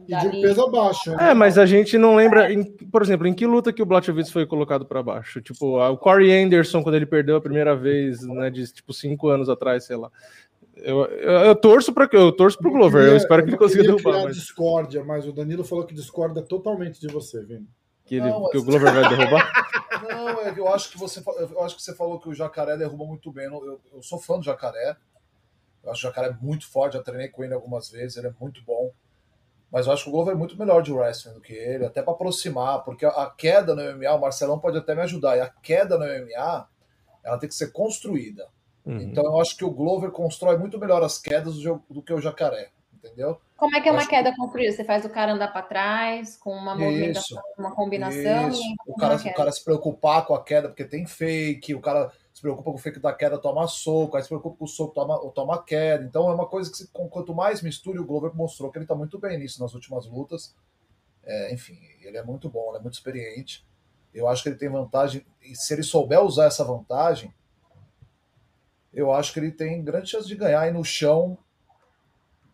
E 0.09 0.17
de 0.17 0.27
um 0.27 0.31
peso 0.41 0.63
abaixo. 0.65 1.11
né? 1.15 1.31
É, 1.31 1.35
mas 1.35 1.59
a 1.59 1.67
gente 1.67 1.99
não 1.99 2.17
lembra, 2.17 2.51
em- 2.53 2.65
por 2.65 3.03
exemplo, 3.03 3.27
em 3.27 3.35
que 3.35 3.47
luta 3.47 3.73
que 3.73 3.83
o 3.83 3.87
Blachowicz 3.87 4.31
foi 4.31 4.47
colocado 4.47 4.87
para 4.87 5.03
baixo? 5.03 5.41
Tipo, 5.43 5.79
a- 5.79 5.91
o 5.91 5.99
Corey 5.99 6.33
Anderson, 6.33 6.83
quando 6.83 6.95
ele 6.95 7.05
perdeu 7.07 7.37
a 7.37 7.41
primeira 7.41 7.77
vez, 7.77 8.23
né, 8.27 8.49
de 8.51 8.67
tipo 8.73 8.93
cinco 8.95 9.29
anos 9.29 9.49
atrás, 9.51 9.85
sei 9.85 9.97
lá. 9.97 10.11
Eu, 10.77 11.05
eu, 11.07 11.33
eu 11.33 11.57
torço 11.57 11.93
para 11.93 12.09
eu 12.13 12.31
torço 12.33 12.57
pro 12.57 12.71
Glover, 12.71 13.03
eu 13.05 13.17
espero 13.17 13.43
que 13.43 13.51
ele 13.51 13.57
consiga 13.57 13.83
derrubar, 13.83 14.23
mas 14.25 14.37
discórdia, 14.37 15.03
mas 15.05 15.27
o 15.27 15.33
Danilo 15.33 15.65
falou 15.65 15.85
que 15.85 15.93
discorda 15.95 16.41
totalmente 16.41 17.01
de 17.01 17.09
você, 17.09 17.43
Vini. 17.45 17.67
que, 18.07 18.15
ele, 18.15 18.29
Não, 18.31 18.49
que 18.49 18.57
o 18.57 18.61
mas- 18.61 18.65
Glover 18.65 18.95
vai 18.95 19.09
derrubar. 19.09 19.53
Não, 20.09 20.41
é 20.41 20.55
eu 20.57 20.69
acho 20.73 20.91
que 20.91 20.97
você, 20.99 21.21
eu 21.51 21.63
acho 21.65 21.77
que 21.77 21.83
você 21.83 21.95
falou 21.95 22.19
que 22.19 22.29
o 22.29 22.35
Jacaré 22.35 22.77
derruba 22.77 23.05
muito 23.05 23.31
bem. 23.31 23.45
Eu, 23.47 23.53
eu- 23.67 23.81
eu 23.97 24.03
sou 24.03 24.19
fã 24.19 24.39
do 24.39 24.45
Jacaré. 24.45 24.97
Eu 25.85 25.91
acho 25.91 26.07
o 26.07 26.09
Jacaré 26.09 26.35
muito 26.41 26.67
forte, 26.67 26.95
já 26.95 27.03
treinei 27.03 27.29
com 27.29 27.45
ele 27.45 27.53
algumas 27.53 27.91
vezes, 27.91 28.17
ele 28.17 28.29
é 28.29 28.33
muito 28.41 28.63
bom. 28.65 28.91
Mas 29.71 29.87
eu 29.87 29.93
acho 29.93 30.05
que 30.05 30.09
o 30.09 30.13
Glover 30.13 30.35
é 30.35 30.37
muito 30.37 30.59
melhor 30.59 30.83
de 30.83 30.93
wrestling 30.93 31.35
do 31.35 31.41
que 31.41 31.53
ele, 31.53 31.85
até 31.85 32.03
para 32.03 32.15
aproximar, 32.15 32.83
porque 32.85 33.05
a 33.05 33.27
queda 33.37 33.75
no 33.75 33.83
MMA, 33.83 34.15
o 34.15 34.21
Marcelão 34.21 34.59
pode 34.59 34.79
até 34.79 34.95
me 34.95 35.03
ajudar, 35.03 35.37
e 35.37 35.41
a 35.41 35.49
queda 35.49 35.99
no 35.99 36.05
MMA, 36.05 36.69
ela 37.23 37.39
tem 37.39 37.49
que 37.49 37.55
ser 37.55 37.71
construída. 37.73 38.49
Uhum. 38.87 39.01
Então 39.01 39.25
eu 39.25 39.41
acho 39.41 39.57
que 39.57 39.65
o 39.65 39.71
Glover 39.71 40.11
constrói 40.11 40.57
muito 40.57 40.79
melhor 40.79 41.03
as 41.03 41.19
quedas 41.19 41.57
do, 41.57 41.83
do 41.91 42.03
que 42.03 42.13
o 42.13 42.21
jacaré, 42.21 42.71
entendeu? 42.95 43.39
Como 43.59 43.77
é 43.77 43.81
que 43.81 43.89
é 43.89 43.93
uma 43.93 44.07
queda 44.07 44.35
construída? 44.35 44.73
Você 44.73 44.85
faz 44.85 45.05
o 45.05 45.11
cara 45.11 45.33
andar 45.33 45.49
para 45.49 45.63
trás, 45.63 46.37
com 46.37 46.53
uma 46.53 46.75
movimentação, 46.75 47.43
uma 47.59 47.75
combinação. 47.75 48.49
Isso. 48.49 48.63
O 48.87 48.93
uma 48.93 48.99
cara, 48.99 49.17
o 49.17 49.23
queda. 49.23 49.35
cara 49.35 49.53
se 49.53 49.63
preocupar 49.63 50.25
com 50.25 50.35
a 50.35 50.43
queda 50.43 50.69
porque 50.69 50.85
tem 50.85 51.05
fake, 51.05 51.75
o 51.75 51.81
cara 51.81 52.11
se 52.39 52.43
preocupa 52.43 52.71
com 52.71 52.77
o 52.77 52.81
fake 52.81 53.01
da 53.01 53.13
queda, 53.13 53.37
toma 53.37 53.67
soco, 53.67 54.17
aí 54.17 54.23
se 54.23 54.29
preocupa 54.29 54.57
com 54.57 54.65
o 54.65 54.69
soco, 54.69 54.95
toma, 54.95 55.19
toma 55.33 55.63
queda. 55.63 56.05
Então 56.05 56.31
é 56.31 56.35
uma 56.35 56.47
coisa 56.47 56.71
que 56.71 56.77
se- 56.77 56.89
quanto 56.89 57.35
mais 57.35 57.61
mistura, 57.63 57.97
e 57.97 58.01
o 58.01 58.05
Glover 58.07 58.35
mostrou 58.35 58.71
que 58.71 58.79
ele 58.79 58.87
tá 58.87 58.95
muito 58.95 59.19
bem 59.19 59.39
nisso 59.39 59.61
nas 59.61 59.75
últimas 59.75 60.07
lutas. 60.07 60.55
É, 61.25 61.53
enfim, 61.53 61.77
ele 62.01 62.17
é 62.17 62.23
muito 62.23 62.49
bom, 62.49 62.69
ele 62.71 62.79
é 62.79 62.81
muito 62.81 62.95
experiente. 62.95 63.67
Eu 64.15 64.29
acho 64.29 64.43
que 64.43 64.49
ele 64.49 64.57
tem 64.57 64.69
vantagem, 64.69 65.27
e 65.43 65.55
se 65.57 65.75
ele 65.75 65.83
souber 65.83 66.23
usar 66.23 66.47
essa 66.47 66.65
vantagem, 66.65 67.35
eu 68.95 69.13
acho 69.13 69.33
que 69.33 69.41
ele 69.41 69.51
tem 69.53 69.83
grande 69.83 70.09
chance 70.09 70.27
de 70.27 70.35
ganhar 70.37 70.67
e 70.69 70.73
no 70.73 70.85
chão 70.85 71.37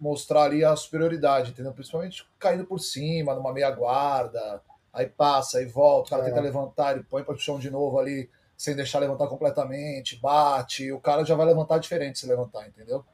mostrar 0.00 0.44
ali 0.44 0.64
a 0.64 0.74
superioridade, 0.74 1.50
entendeu? 1.50 1.72
Principalmente 1.72 2.26
caindo 2.38 2.64
por 2.64 2.80
cima, 2.80 3.34
numa 3.34 3.52
meia 3.52 3.70
guarda, 3.70 4.62
aí 4.92 5.06
passa 5.06 5.62
e 5.62 5.66
volta, 5.66 6.08
o 6.08 6.10
cara 6.10 6.22
É. 6.22 6.26
tenta 6.30 6.40
levantar, 6.40 6.94
ele 6.94 7.04
põe 7.04 7.22
para 7.22 7.34
o 7.34 7.38
chão 7.38 7.58
de 7.58 7.70
novo 7.70 7.98
ali, 7.98 8.28
sem 8.56 8.74
deixar 8.74 8.98
levantar 8.98 9.26
completamente, 9.26 10.16
bate, 10.16 10.92
o 10.92 11.00
cara 11.00 11.24
já 11.24 11.34
vai 11.34 11.46
levantar 11.46 11.78
diferente 11.78 12.18
se 12.18 12.26
levantar, 12.26 12.66
entendeu? 12.68 13.04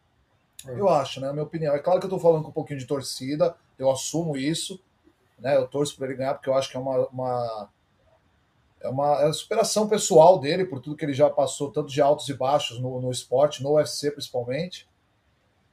É. 0.67 0.73
Eu 0.73 0.89
acho, 0.89 1.21
né? 1.21 1.29
A 1.29 1.33
minha 1.33 1.45
opinião. 1.45 1.75
É 1.75 1.79
claro 1.79 2.01
que 2.01 2.07
eu 2.07 2.11
tô 2.11 2.19
falando 2.19 2.43
com 2.43 2.51
um 2.51 2.53
pouquinho 2.53 2.79
de 2.79 2.87
torcida, 2.87 3.55
eu 3.79 3.91
assumo 3.91 4.37
isso, 4.37 4.81
né? 5.39 5.57
Eu 5.57 5.67
torço 5.67 5.97
para 5.97 6.07
ele 6.07 6.17
ganhar 6.17 6.35
porque 6.35 6.51
eu 6.51 6.55
acho 6.55 6.71
que 6.71 6.77
é 6.77 6.81
uma, 6.81 7.07
uma 7.09 7.71
é 8.81 8.89
uma, 8.89 9.21
é 9.21 9.25
uma 9.27 9.33
superação 9.33 9.89
pessoal 9.89 10.39
dele 10.39 10.65
por 10.65 10.81
tudo 10.81 10.97
que 10.97 11.05
ele 11.05 11.13
já 11.13 11.29
passou, 11.29 11.71
tanto 11.71 11.91
de 11.91 12.01
altos 12.01 12.29
e 12.29 12.35
baixos 12.35 12.81
no, 12.81 13.01
no 13.01 13.11
esporte, 13.11 13.63
no 13.63 13.75
UFC 13.75 14.11
principalmente. 14.11 14.89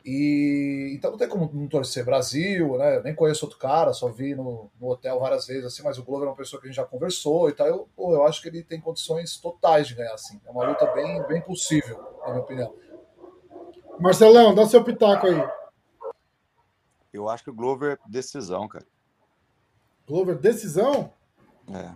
E 0.09 0.93
então 0.93 1.11
não 1.11 1.17
tem 1.17 1.27
como 1.27 1.51
não 1.53 1.67
torcer 1.67 2.05
Brasil, 2.05 2.77
né? 2.77 2.95
Eu 2.95 3.03
nem 3.03 3.13
conheço 3.13 3.43
outro 3.43 3.59
cara, 3.59 3.91
só 3.91 4.07
vi 4.07 4.33
no, 4.33 4.71
no 4.79 4.87
hotel 4.87 5.19
várias 5.19 5.45
vezes 5.45 5.65
assim, 5.65 5.83
mas 5.83 5.97
o 5.97 6.03
Glover 6.05 6.27
é 6.27 6.31
uma 6.31 6.37
pessoa 6.37 6.61
que 6.61 6.65
a 6.65 6.69
gente 6.71 6.77
já 6.77 6.85
conversou 6.85 7.49
e 7.49 7.51
tal. 7.51 7.67
Eu, 7.67 7.89
pô, 7.93 8.13
eu 8.15 8.25
acho 8.25 8.41
que 8.41 8.47
ele 8.47 8.63
tem 8.63 8.79
condições 8.79 9.35
totais 9.35 9.85
de 9.85 9.95
ganhar 9.95 10.13
assim. 10.13 10.39
É 10.45 10.49
uma 10.49 10.65
luta 10.65 10.85
bem, 10.93 11.21
bem 11.27 11.41
possível, 11.41 12.01
na 12.21 12.29
minha 12.29 12.39
opinião. 12.41 12.73
Marcelão, 13.99 14.55
dá 14.55 14.65
seu 14.65 14.81
pitaco 14.81 15.27
aí. 15.27 15.45
Eu 17.11 17.27
acho 17.27 17.43
que 17.43 17.49
o 17.49 17.53
Glover 17.53 17.99
é 18.01 18.09
decisão, 18.09 18.65
cara. 18.65 18.85
Glover, 20.07 20.37
decisão? 20.37 21.11
É. 21.69 21.91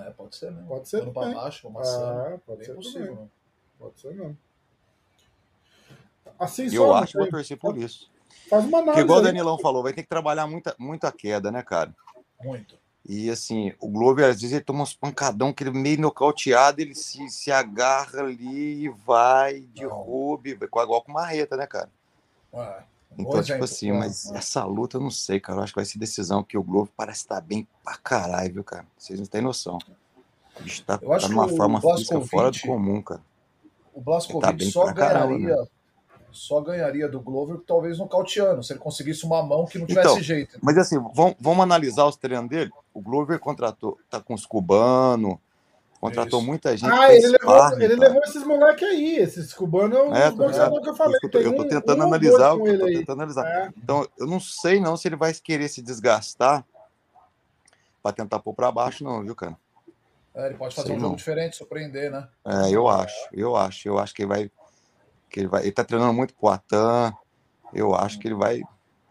É, 0.00 0.10
pode 0.10 0.34
ser, 0.34 0.50
né? 0.50 0.64
Pode 0.66 0.88
ser 0.88 1.04
também. 1.12 1.32
baixo, 1.32 1.68
uma 1.68 1.84
cena. 1.84 2.34
Ah, 2.34 2.38
pode 2.44 2.64
ser 2.64 2.74
possível, 2.74 3.06
também. 3.06 3.22
né? 3.22 3.30
Pode 3.78 4.00
ser 4.00 4.14
não. 4.16 4.36
Assim 6.38 6.64
Eu 6.66 6.86
só, 6.86 6.94
acho 6.94 7.12
que 7.12 7.18
né? 7.18 7.24
vou 7.24 7.30
torcer 7.30 7.56
por 7.56 7.76
isso. 7.76 8.10
Faz 8.48 8.64
uma 8.64 8.78
Porque 8.78 8.90
análise. 8.90 9.04
igual 9.04 9.18
o. 9.18 9.22
Danilão 9.22 9.58
falou, 9.58 9.82
vai 9.82 9.92
ter 9.92 10.02
que 10.02 10.08
trabalhar 10.08 10.46
muita, 10.46 10.74
muita 10.78 11.10
queda, 11.12 11.50
né, 11.50 11.62
cara? 11.62 11.94
Muito. 12.42 12.76
E 13.08 13.30
assim, 13.30 13.72
o 13.80 13.88
Glover, 13.88 14.26
às 14.26 14.40
vezes, 14.40 14.52
ele 14.52 14.64
toma 14.64 14.82
uns 14.82 14.94
pancadão 14.94 15.52
que 15.52 15.64
ele 15.64 15.70
meio 15.72 16.00
nocauteado, 16.00 16.80
ele 16.80 16.94
se, 16.94 17.28
se 17.30 17.50
agarra 17.50 18.20
ali 18.20 18.84
e 18.84 18.88
vai, 18.88 19.60
derrube, 19.74 20.54
vai 20.54 20.84
igual 20.84 21.02
com 21.02 21.12
marreta, 21.12 21.56
né, 21.56 21.66
cara? 21.66 21.90
É. 22.52 22.82
Então, 23.12 23.24
Bom 23.24 23.30
tipo 23.30 23.38
exemplo, 23.38 23.64
assim, 23.64 23.92
né? 23.92 23.98
mas 23.98 24.30
essa 24.32 24.64
luta 24.64 24.96
eu 24.96 25.00
não 25.00 25.10
sei, 25.10 25.38
cara. 25.40 25.58
Eu 25.58 25.62
acho 25.64 25.72
que 25.72 25.78
vai 25.78 25.84
ser 25.84 25.98
decisão, 25.98 26.42
porque 26.42 26.56
o 26.56 26.62
Glover 26.62 26.92
parece 26.96 27.20
estar 27.20 27.40
bem 27.40 27.66
pra 27.84 27.96
caralho, 27.96 28.54
viu, 28.54 28.64
cara? 28.64 28.86
Vocês 28.96 29.18
não 29.18 29.26
têm 29.26 29.42
noção. 29.42 29.78
O 30.58 30.62
bicho 30.62 30.82
tá, 30.84 30.98
tá 30.98 31.28
numa 31.28 31.48
que 31.48 31.56
forma 31.56 31.80
física 31.80 32.20
fora 32.22 32.50
do 32.50 32.60
comum, 32.60 33.02
cara. 33.02 33.20
O 33.92 33.98
Ele 33.98 34.04
Blaskovic 34.04 34.64
tá 34.64 34.70
só 34.70 34.84
pra 34.84 34.94
caramba, 34.94 35.38
ganharia. 35.38 35.68
Só 36.32 36.60
ganharia 36.60 37.08
do 37.08 37.20
Glover, 37.20 37.58
talvez 37.66 37.98
nocauteando, 37.98 38.62
se 38.62 38.72
ele 38.72 38.80
conseguisse 38.80 39.24
uma 39.24 39.42
mão 39.42 39.66
que 39.66 39.78
não 39.78 39.86
tivesse 39.86 40.08
Então, 40.08 40.22
jeito. 40.22 40.58
Mas 40.62 40.76
assim, 40.78 40.98
vamos, 41.14 41.34
vamos 41.38 41.62
analisar 41.62 42.06
os 42.06 42.16
treinos 42.16 42.48
dele. 42.48 42.70
O 42.94 43.00
Glover 43.00 43.38
contratou, 43.38 43.98
tá 44.10 44.20
com 44.20 44.32
os 44.34 44.46
cubanos, 44.46 45.36
contratou 46.00 46.40
Isso. 46.40 46.46
muita 46.46 46.76
gente. 46.76 46.90
Ah, 46.92 47.12
ele 47.14 47.28
levou, 47.28 47.54
sparring, 47.56 47.84
ele 47.84 47.96
levou 47.96 48.22
esses 48.22 48.42
moleques 48.44 48.88
aí, 48.88 49.16
esses 49.16 49.52
cubanos, 49.52 49.96
é 49.98 50.02
um 50.02 50.14
É, 50.14 50.32
que 50.32 50.88
eu 50.88 50.94
falei. 50.94 51.18
Eu 51.22 51.30
tô- 51.30 51.38
eu 51.38 51.54
tô 51.56 51.62
um- 51.62 51.68
tentando 51.68 52.00
um 52.00 52.06
analisar, 52.06 52.56
com 52.56 52.66
eu 52.66 52.78
tô 52.78 52.84
aí. 52.86 52.98
tentando 52.98 53.18
analisar. 53.20 53.46
É. 53.46 53.70
Então, 53.76 54.08
eu 54.18 54.26
não 54.26 54.40
sei 54.40 54.80
não 54.80 54.96
se 54.96 55.06
ele 55.08 55.16
vai 55.16 55.32
querer 55.34 55.68
se 55.68 55.82
desgastar 55.82 56.64
pra 58.02 58.12
tentar 58.12 58.38
pôr 58.40 58.54
pra 58.54 58.72
baixo, 58.72 59.04
não, 59.04 59.22
viu, 59.22 59.34
cara? 59.36 59.56
É, 60.34 60.46
ele 60.46 60.54
pode 60.54 60.74
fazer 60.74 60.88
Sei 60.88 60.96
um 60.96 60.98
não. 60.98 61.04
jogo 61.08 61.16
diferente, 61.18 61.56
surpreender, 61.56 62.10
né? 62.10 62.26
É, 62.44 62.70
eu 62.70 62.88
acho, 62.88 63.14
eu 63.32 63.54
acho, 63.54 63.86
eu 63.86 63.98
acho 63.98 64.14
que 64.14 64.22
ele 64.22 64.28
vai. 64.28 64.50
Que 65.32 65.40
ele, 65.40 65.48
vai 65.48 65.62
ele 65.62 65.72
tá 65.72 65.82
treinando 65.82 66.12
muito 66.12 66.34
com 66.34 66.46
o 66.46 66.50
Atan. 66.50 67.12
Eu 67.72 67.94
acho 67.94 68.18
que 68.18 68.28
ele 68.28 68.34
vai 68.34 68.60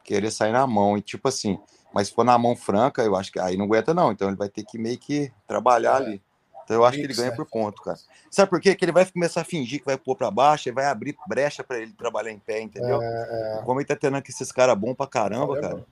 querer 0.03 0.29
sair 0.31 0.51
na 0.51 0.65
mão. 0.67 0.97
E 0.97 1.01
tipo 1.01 1.27
assim, 1.27 1.57
mas 1.93 2.07
se 2.09 2.13
for 2.13 2.23
na 2.23 2.37
mão 2.37 2.55
franca, 2.55 3.01
eu 3.03 3.15
acho 3.15 3.31
que 3.31 3.39
aí 3.39 3.57
não 3.57 3.65
aguenta, 3.65 3.93
não. 3.93 4.11
Então 4.11 4.27
ele 4.27 4.37
vai 4.37 4.47
ter 4.49 4.63
que 4.63 4.77
meio 4.77 4.97
que 4.97 5.31
trabalhar 5.47 5.93
É. 6.01 6.05
ali. 6.05 6.21
Então 6.63 6.77
eu 6.77 6.85
acho 6.85 6.97
que 6.97 7.03
ele 7.03 7.13
ganha 7.13 7.31
né? 7.31 7.35
por 7.35 7.45
ponto, 7.47 7.81
cara. 7.81 7.97
Sabe 8.29 8.49
por 8.49 8.61
quê? 8.61 8.75
Que 8.75 8.85
ele 8.85 8.91
vai 8.91 9.03
começar 9.05 9.41
a 9.41 9.43
fingir 9.43 9.79
que 9.79 9.85
vai 9.85 9.97
pôr 9.97 10.15
pra 10.15 10.29
baixo 10.31 10.69
e 10.69 10.71
vai 10.71 10.85
abrir 10.85 11.17
brecha 11.27 11.63
pra 11.63 11.77
ele 11.79 11.91
trabalhar 11.91 12.31
em 12.31 12.39
pé, 12.39 12.61
entendeu? 12.61 13.01
É, 13.01 13.61
Como 13.65 13.79
ele 13.79 13.87
tá 13.87 13.95
treinando 13.95 14.23
com 14.23 14.31
esses 14.31 14.51
caras 14.51 14.77
bons 14.77 14.93
pra 14.93 15.07
caramba, 15.07 15.59
cara. 15.59 15.83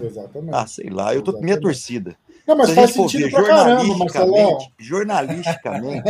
é, 0.00 0.04
exatamente. 0.04 0.54
Ah, 0.54 0.66
sei 0.66 0.88
lá, 0.90 1.14
eu 1.14 1.22
tô 1.22 1.32
minha 1.32 1.42
Exatamente. 1.52 1.60
torcida. 1.60 2.16
não, 2.48 2.56
mas 2.56 2.70
Se 2.70 2.74
faz 2.74 2.90
sentido 2.92 3.24
ver 3.26 3.30
pra 3.32 3.42
caramba, 3.44 3.84
Marcelão. 3.98 4.34
jornalisticamente, 4.34 4.72
jornalisticamente, 4.78 6.02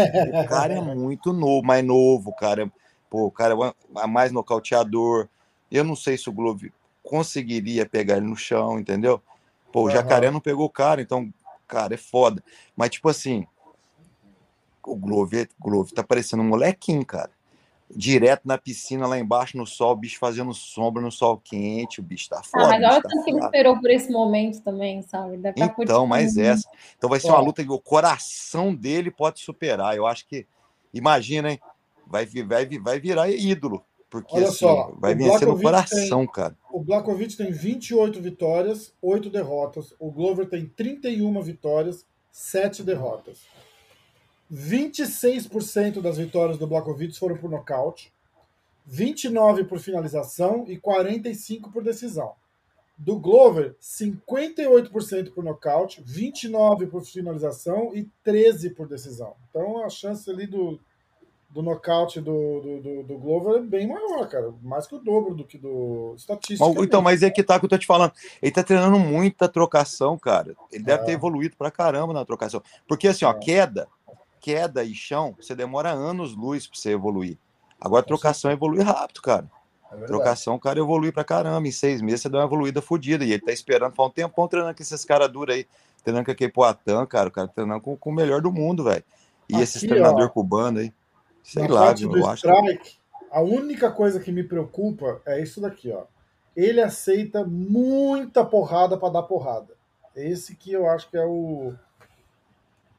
o 0.44 0.48
cara 0.48 0.74
é 0.74 0.80
muito 0.94 1.32
novo, 1.32 1.66
mais 1.66 1.84
novo, 1.84 2.32
cara. 2.34 2.70
Pô, 3.14 3.26
o 3.26 3.30
cara 3.30 3.54
é 4.02 4.06
mais 4.08 4.32
nocauteador. 4.32 5.28
Eu 5.70 5.84
não 5.84 5.94
sei 5.94 6.18
se 6.18 6.28
o 6.28 6.32
Glover 6.32 6.72
conseguiria 7.00 7.86
pegar 7.86 8.16
ele 8.16 8.26
no 8.26 8.34
chão, 8.34 8.76
entendeu? 8.76 9.22
Pô, 9.70 9.82
o 9.82 9.88
Aham. 9.88 9.92
Jacaré 9.92 10.30
não 10.32 10.40
pegou 10.40 10.66
o 10.66 10.70
cara, 10.70 11.00
então, 11.00 11.32
cara, 11.68 11.94
é 11.94 11.96
foda. 11.96 12.42
Mas, 12.76 12.90
tipo 12.90 13.08
assim, 13.08 13.46
o 14.84 14.96
Glover, 14.96 15.48
Glover 15.60 15.92
tá 15.92 16.02
parecendo 16.02 16.42
um 16.42 16.48
molequinho, 16.48 17.06
cara. 17.06 17.30
Direto 17.88 18.48
na 18.48 18.58
piscina 18.58 19.06
lá 19.06 19.16
embaixo 19.16 19.56
no 19.56 19.64
sol, 19.64 19.92
o 19.92 19.96
bicho 19.96 20.18
fazendo 20.18 20.52
sombra 20.52 21.00
no 21.00 21.12
sol 21.12 21.38
quente, 21.38 22.00
o 22.00 22.02
bicho 22.02 22.28
tá 22.28 22.38
Ah, 22.38 22.42
foda. 22.42 22.66
mas 22.66 22.74
o 22.74 22.78
bicho 22.80 22.90
olha 22.90 22.98
o 22.98 23.02
tá 23.02 23.08
tanto 23.10 23.24
que 23.24 23.30
ele 23.30 23.38
esperou 23.38 23.80
por 23.80 23.90
esse 23.90 24.10
momento 24.10 24.60
também, 24.60 25.02
sabe? 25.02 25.36
Deve 25.36 25.56
tá 25.56 25.72
Então, 25.78 26.04
mais 26.04 26.36
curtindo. 26.36 26.48
essa. 26.48 26.68
Então 26.98 27.08
vai 27.08 27.20
ser 27.20 27.30
uma 27.30 27.38
Ó. 27.38 27.44
luta 27.44 27.62
que 27.62 27.70
o 27.70 27.78
coração 27.78 28.74
dele 28.74 29.08
pode 29.08 29.38
superar. 29.38 29.96
Eu 29.96 30.04
acho 30.04 30.26
que, 30.26 30.48
imagina, 30.92 31.52
hein? 31.52 31.60
Vai, 32.06 32.26
vai, 32.26 32.66
vai 32.78 33.00
virar 33.00 33.30
ídolo. 33.30 33.84
Porque 34.14 34.36
Olha 34.36 34.46
assim, 34.46 34.58
só, 34.58 34.94
vai 34.96 35.12
vencer 35.12 35.48
no 35.48 35.60
coração, 35.60 36.24
cara. 36.24 36.56
O 36.70 36.80
Blakovic 36.80 37.36
tem 37.36 37.50
28 37.50 38.22
vitórias, 38.22 38.94
8 39.02 39.28
derrotas. 39.28 39.92
O 39.98 40.08
Glover 40.08 40.48
tem 40.48 40.66
31 40.66 41.42
vitórias, 41.42 42.06
7 42.30 42.84
derrotas. 42.84 43.40
26% 44.52 46.00
das 46.00 46.16
vitórias 46.16 46.56
do 46.56 46.66
Blakovic 46.66 47.18
foram 47.18 47.36
por 47.36 47.50
nocaute, 47.50 48.12
29 48.86 49.64
por 49.64 49.80
finalização 49.80 50.64
e 50.68 50.76
45 50.76 51.72
por 51.72 51.82
decisão. 51.82 52.34
Do 52.96 53.18
Glover, 53.18 53.74
58% 53.80 55.32
por 55.32 55.42
nocaute, 55.42 56.00
29 56.06 56.86
por 56.86 57.02
finalização 57.02 57.92
e 57.92 58.08
13 58.22 58.70
por 58.70 58.86
decisão. 58.86 59.34
Então 59.50 59.84
a 59.84 59.88
chance 59.88 60.30
ali 60.30 60.46
do, 60.46 60.78
do 61.54 61.62
nocaute 61.62 62.20
do, 62.20 62.60
do, 62.60 62.80
do, 62.82 63.02
do 63.04 63.18
Glover 63.18 63.58
é 63.58 63.60
bem 63.60 63.86
maior, 63.86 64.28
cara. 64.28 64.52
Mais 64.60 64.88
que 64.88 64.96
o 64.96 64.98
dobro 64.98 65.36
do 65.36 65.44
que 65.44 65.56
do 65.56 66.12
estatístico. 66.16 66.82
Então, 66.82 67.00
mas 67.00 67.22
é 67.22 67.30
que 67.30 67.44
tá 67.44 67.60
que 67.60 67.64
eu 67.64 67.68
tô 67.68 67.78
te 67.78 67.86
falando. 67.86 68.12
Ele 68.42 68.50
tá 68.50 68.64
treinando 68.64 68.98
muita 68.98 69.48
trocação, 69.48 70.18
cara. 70.18 70.56
Ele 70.72 70.82
deve 70.82 71.04
É. 71.04 71.06
ter 71.06 71.12
evoluído 71.12 71.54
pra 71.56 71.70
caramba 71.70 72.12
na 72.12 72.24
trocação. 72.24 72.60
Porque 72.88 73.06
assim, 73.06 73.24
ó, 73.24 73.30
É. 73.30 73.34
queda, 73.34 73.86
queda 74.40 74.82
e 74.82 74.92
chão, 74.94 75.36
você 75.40 75.54
demora 75.54 75.90
anos 75.90 76.34
luz 76.34 76.66
pra 76.66 76.76
você 76.76 76.90
evoluir. 76.90 77.38
Agora, 77.80 78.02
trocação 78.02 78.50
evolui 78.50 78.82
rápido, 78.82 79.22
cara. 79.22 79.48
É. 79.92 80.06
Trocação, 80.06 80.56
o 80.56 80.58
cara 80.58 80.80
evolui 80.80 81.12
pra 81.12 81.22
caramba. 81.22 81.68
Em 81.68 81.70
seis 81.70 82.02
meses 82.02 82.22
você 82.22 82.28
dá 82.28 82.38
uma 82.38 82.46
evoluída 82.46 82.82
fodida. 82.82 83.24
E 83.24 83.30
ele 83.32 83.42
tá 83.42 83.52
esperando, 83.52 83.94
faz 83.94 84.08
um 84.08 84.12
tempão 84.12 84.48
treinando 84.48 84.74
com 84.74 84.82
esses 84.82 85.04
caras 85.04 85.28
duros 85.30 85.54
aí. 85.54 85.66
Treinando 86.02 86.24
com 86.26 86.32
aquele 86.32 86.50
Poatan, 86.50 87.06
cara. 87.06 87.28
O 87.28 87.32
cara 87.32 87.46
treinando 87.46 87.80
com, 87.80 87.96
com 87.96 88.10
o 88.10 88.12
melhor 88.12 88.40
do 88.42 88.50
mundo, 88.50 88.82
velho. 88.82 89.04
E 89.48 89.54
Aqui, 89.54 89.62
esses 89.62 89.82
treinador 89.82 90.24
ó, 90.24 90.28
cubano 90.28 90.80
aí. 90.80 90.92
Sei 91.44 91.68
Na 91.68 91.74
lá, 91.74 91.80
parte 91.86 92.06
do 92.08 92.16
eu 92.18 92.26
acho 92.26 92.42
que. 92.42 92.48
strike, 92.48 92.96
a 93.30 93.40
única 93.42 93.92
coisa 93.92 94.18
que 94.18 94.32
me 94.32 94.42
preocupa 94.42 95.20
é 95.26 95.40
isso 95.40 95.60
daqui, 95.60 95.92
ó. 95.92 96.04
Ele 96.56 96.80
aceita 96.80 97.44
muita 97.44 98.44
porrada 98.44 98.96
pra 98.96 99.10
dar 99.10 99.22
porrada. 99.24 99.74
Esse 100.16 100.56
que 100.56 100.72
eu 100.72 100.88
acho 100.88 101.08
que 101.10 101.16
é 101.16 101.24
o 101.24 101.74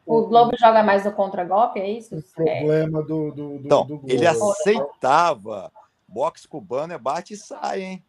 O 0.05 0.27
Globo 0.27 0.51
joga 0.59 0.83
mais 0.83 1.03
no 1.05 1.11
contragolpe, 1.13 1.79
é 1.79 1.89
isso? 1.89 2.15
o 2.15 2.19
É. 2.47 2.59
problema 2.59 3.01
do, 3.01 3.31
do, 3.31 3.57
do, 3.57 3.65
Então, 3.65 3.85
do 3.87 4.01
ele 4.05 4.17
Glover. 4.31 4.51
aceitava. 4.51 5.71
Boxe 6.07 6.47
cubano 6.47 6.93
é 6.93 6.97
bate 6.99 7.33
e 7.33 7.37
sai, 7.37 7.81
hein? 7.81 8.05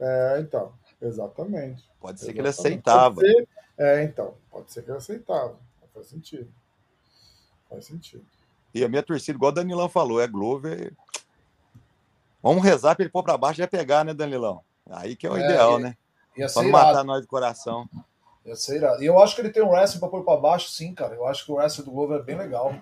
É, 0.00 0.38
então. 0.40 0.72
Exatamente. 1.02 1.84
Pode 2.00 2.18
ser 2.20 2.32
que 2.32 2.38
ele 2.38 2.48
aceitava. 2.48 3.20
Ser- 3.20 3.46
É, 3.76 4.02
então. 4.04 4.34
Pode 4.50 4.72
ser 4.72 4.82
que 4.82 4.90
ele 4.90 4.96
aceitava. 4.96 5.58
Faz 5.92 6.06
sentido. 6.06 6.48
Faz 7.68 7.84
sentido. 7.84 8.24
E 8.74 8.84
a 8.84 8.88
minha 8.88 9.02
torcida, 9.02 9.36
igual 9.36 9.52
o 9.52 9.54
Danilão 9.54 9.88
falou, 9.88 10.20
é 10.20 10.26
Glover. 10.26 10.92
Vamos 12.42 12.62
rezar 12.62 12.94
para 12.94 13.04
ele 13.04 13.12
pôr 13.12 13.22
para 13.22 13.38
baixo 13.38 13.60
e 13.60 13.62
já 13.62 13.68
pegar, 13.68 14.04
né, 14.04 14.12
Danilão? 14.12 14.60
Aí 14.90 15.14
que 15.16 15.26
é 15.26 15.30
o 15.30 15.36
É, 15.36 15.44
ideal, 15.44 15.78
e- 15.78 15.82
né? 15.84 15.96
Ia 16.36 16.48
ser 16.48 16.60
não 16.62 16.68
irado. 16.68 16.86
matar 16.86 17.04
nós 17.04 17.22
do 17.22 17.28
coração. 17.28 17.88
Ia 18.44 18.56
ser 18.56 18.76
irado. 18.76 19.02
E 19.02 19.06
eu 19.06 19.18
acho 19.22 19.34
que 19.34 19.40
ele 19.40 19.50
tem 19.50 19.62
um 19.62 19.70
wrestling 19.70 20.00
pra 20.00 20.08
pôr 20.08 20.24
pra 20.24 20.36
baixo, 20.36 20.68
sim, 20.70 20.92
cara. 20.92 21.14
Eu 21.14 21.26
acho 21.26 21.44
que 21.46 21.52
o 21.52 21.54
wrestling 21.54 21.84
do 21.84 21.92
Glover 21.92 22.18
é 22.18 22.22
bem 22.22 22.36
legal. 22.36 22.74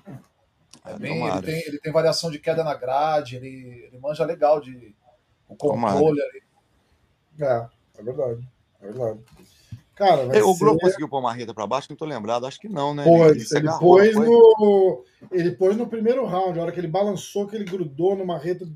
É 0.85 0.93
É, 0.93 0.97
bem, 0.98 1.12
ele, 1.12 1.20
tomara. 1.27 1.47
tem, 1.47 1.60
ele 1.66 1.78
tem 1.78 1.93
variação 1.93 2.31
de 2.31 2.39
queda 2.40 2.64
na 2.64 2.74
grade, 2.74 3.36
ele, 3.36 3.85
ele 3.86 3.98
manja 3.98 4.24
legal 4.24 4.60
de 4.60 4.93
o 5.48 5.55
Tomara. 5.55 5.93
controle 5.98 6.20
ali. 6.23 6.43
É, 7.39 7.66
é 7.98 8.02
verdade. 8.02 8.48
É 8.81 8.86
verdade. 8.86 9.20
Cara, 10.07 10.27
vai 10.27 10.39
É, 10.39 10.43
O 10.43 10.53
ser... 10.53 10.59
Glover 10.59 10.81
conseguiu 10.81 11.09
pôr 11.09 11.19
uma 11.20 11.33
reta 11.33 11.55
para 11.55 11.66
baixo? 11.66 11.87
Não 11.91 11.97
tô 11.97 12.05
lembrado, 12.05 12.47
acho 12.47 12.59
que 12.59 12.69
não, 12.69 12.95
né? 12.95 13.05
Pôs, 13.05 13.49
se 13.49 13.57
ele 13.57 13.69
agarrou, 13.69 13.97
pôs 13.99 14.16
no. 14.16 15.05
Ele 15.31 15.51
pôs 15.53 15.77
no 15.77 15.87
primeiro 15.87 16.24
round, 16.27 16.59
a 16.59 16.62
hora 16.62 16.73
que 16.73 16.81
ele 16.81 16.89
balançou, 16.89 17.47
que 17.47 17.55
ele 17.57 17.65
grudou 17.65 18.16
numa 18.16 18.37
reta. 18.39 18.66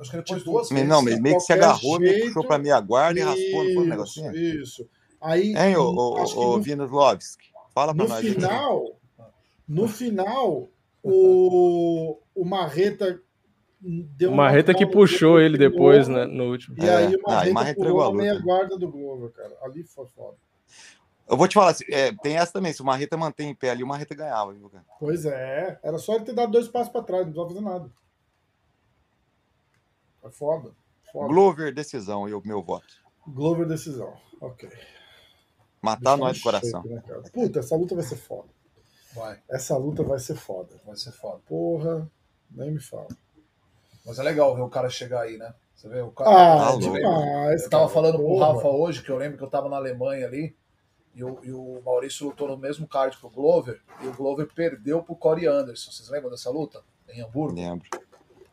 Acho 0.00 0.10
que 0.10 0.16
ele 0.16 0.24
pôs 0.24 0.38
Tipo, 0.40 0.50
duas 0.50 0.68
vezes. 0.68 0.88
Não, 0.88 1.00
mas 1.02 1.20
meio 1.20 1.36
que 1.36 1.42
se 1.42 1.52
agarrou, 1.52 1.98
meio 2.00 2.12
que 2.12 2.18
jeito. 2.20 2.34
puxou 2.34 2.48
pra 2.48 2.58
meia 2.58 2.80
guarda 2.80 3.20
e 3.20 3.22
raspou, 3.22 3.64
não 3.64 3.72
foi 3.72 3.76
um 3.76 3.80
Isso, 3.80 3.88
negocinho? 3.88 4.36
isso. 4.36 4.88
Aí, 5.20 5.54
Hein, 5.56 5.76
ô, 5.76 5.92
no, 5.92 6.60
Vinus 6.60 6.90
Lovski? 6.90 7.44
Fala 7.72 7.94
no 7.94 8.06
nós. 8.08 8.12
aí. 8.12 8.30
final, 8.32 8.98
no 9.68 9.86
final, 9.88 10.68
o, 11.02 12.18
o 12.34 12.44
Marreta 12.44 13.20
deu 13.80 14.30
O 14.30 14.32
uma 14.34 14.44
Marreta 14.44 14.74
que 14.74 14.84
puxou 14.84 15.34
no 15.34 15.40
ele 15.40 15.56
depois, 15.56 16.08
né, 16.08 16.24
no 16.26 16.50
último. 16.50 16.76
E 16.78 16.86
É. 16.86 16.94
aí 16.96 17.14
o 17.14 17.20
Ah, 17.26 17.48
e 17.48 17.52
Marreta 17.52 17.54
Marreta 17.54 17.74
pulou 17.76 17.90
entregou 17.90 18.02
a 18.02 18.14
meia 18.14 18.38
guarda 18.40 18.76
do 18.76 18.90
Glover, 18.90 19.30
cara. 19.30 19.56
Ali 19.62 19.84
foi 19.84 20.06
foda. 20.08 20.36
Eu 21.26 21.36
vou 21.36 21.48
te 21.48 21.54
falar, 21.54 21.74
é, 21.88 22.12
tem 22.16 22.36
essa 22.36 22.52
também. 22.52 22.72
Se 22.72 22.82
o 22.82 22.84
Marreta 22.84 23.16
mantém 23.16 23.50
em 23.50 23.54
pé 23.54 23.70
ali, 23.70 23.82
o 23.82 23.86
Marreta 23.86 24.14
ganhava, 24.14 24.52
viu, 24.52 24.68
cara? 24.68 24.84
Pois 25.00 25.24
é, 25.24 25.78
era 25.82 25.96
só 25.98 26.14
ele 26.14 26.24
ter 26.24 26.34
dado 26.34 26.52
dois 26.52 26.68
passos 26.68 26.92
pra 26.92 27.02
trás, 27.02 27.24
não 27.26 27.32
precisava 27.32 27.48
fazer 27.54 27.64
nada. 27.64 27.92
É 30.24 30.30
foda. 30.30 30.74
foda. 31.12 31.28
Glover, 31.28 31.74
decisão, 31.74 32.28
eu, 32.28 32.42
meu 32.44 32.62
voto. 32.62 32.94
Glover 33.26 33.66
decisão. 33.66 34.14
Ok. 34.40 34.68
Matar 35.80 36.16
nós 36.16 36.36
no 36.36 36.40
do 36.40 36.42
coração. 36.42 36.82
shape, 36.82 36.94
né? 36.94 37.30
Puta, 37.32 37.60
essa 37.60 37.76
luta 37.76 37.94
vai 37.94 38.04
ser 38.04 38.16
foda. 38.16 38.48
Vai, 39.14 39.40
Essa 39.48 39.76
luta 39.76 40.02
vai 40.02 40.18
ser 40.18 40.34
foda. 40.34 40.80
vai 40.84 40.96
ser 40.96 41.12
foda. 41.12 41.40
Porra, 41.46 42.10
nem 42.50 42.72
me 42.72 42.80
fala. 42.80 43.06
Mas 44.04 44.18
é 44.18 44.22
legal 44.22 44.54
ver 44.56 44.62
o 44.62 44.68
cara 44.68 44.90
chegar 44.90 45.22
aí, 45.22 45.38
né? 45.38 45.54
Você 45.84 45.88
vê 45.90 46.00
o 46.00 46.10
cara. 46.10 46.30
Ah, 46.30 46.56
tá 46.56 46.70
eu 46.70 46.78
louco. 46.78 46.96
demais. 46.96 47.62
Eu 47.62 47.70
tava 47.70 47.82
cara, 47.82 47.94
falando 47.94 48.16
com 48.16 48.24
o. 48.24 48.38
Rafa 48.38 48.68
hoje, 48.68 49.02
que 49.02 49.10
eu 49.10 49.18
lembro 49.18 49.36
que 49.36 49.44
eu 49.44 49.50
tava 49.50 49.68
na 49.68 49.76
Alemanha 49.76 50.26
ali, 50.26 50.56
e 51.14 51.22
o, 51.22 51.38
e 51.42 51.52
o 51.52 51.82
Maurício 51.84 52.26
lutou 52.26 52.48
no 52.48 52.56
mesmo 52.56 52.88
card 52.88 53.18
que 53.18 53.26
o 53.26 53.28
Glover, 53.28 53.82
e 54.02 54.06
o 54.06 54.12
Glover 54.14 54.48
perdeu 54.54 55.02
pro 55.02 55.14
Corey 55.14 55.46
Anderson. 55.46 55.92
Vocês 55.92 56.08
lembram 56.08 56.30
dessa 56.30 56.48
luta? 56.50 56.82
Em 57.10 57.20
Hamburgo? 57.20 57.54
Lembro. 57.54 57.86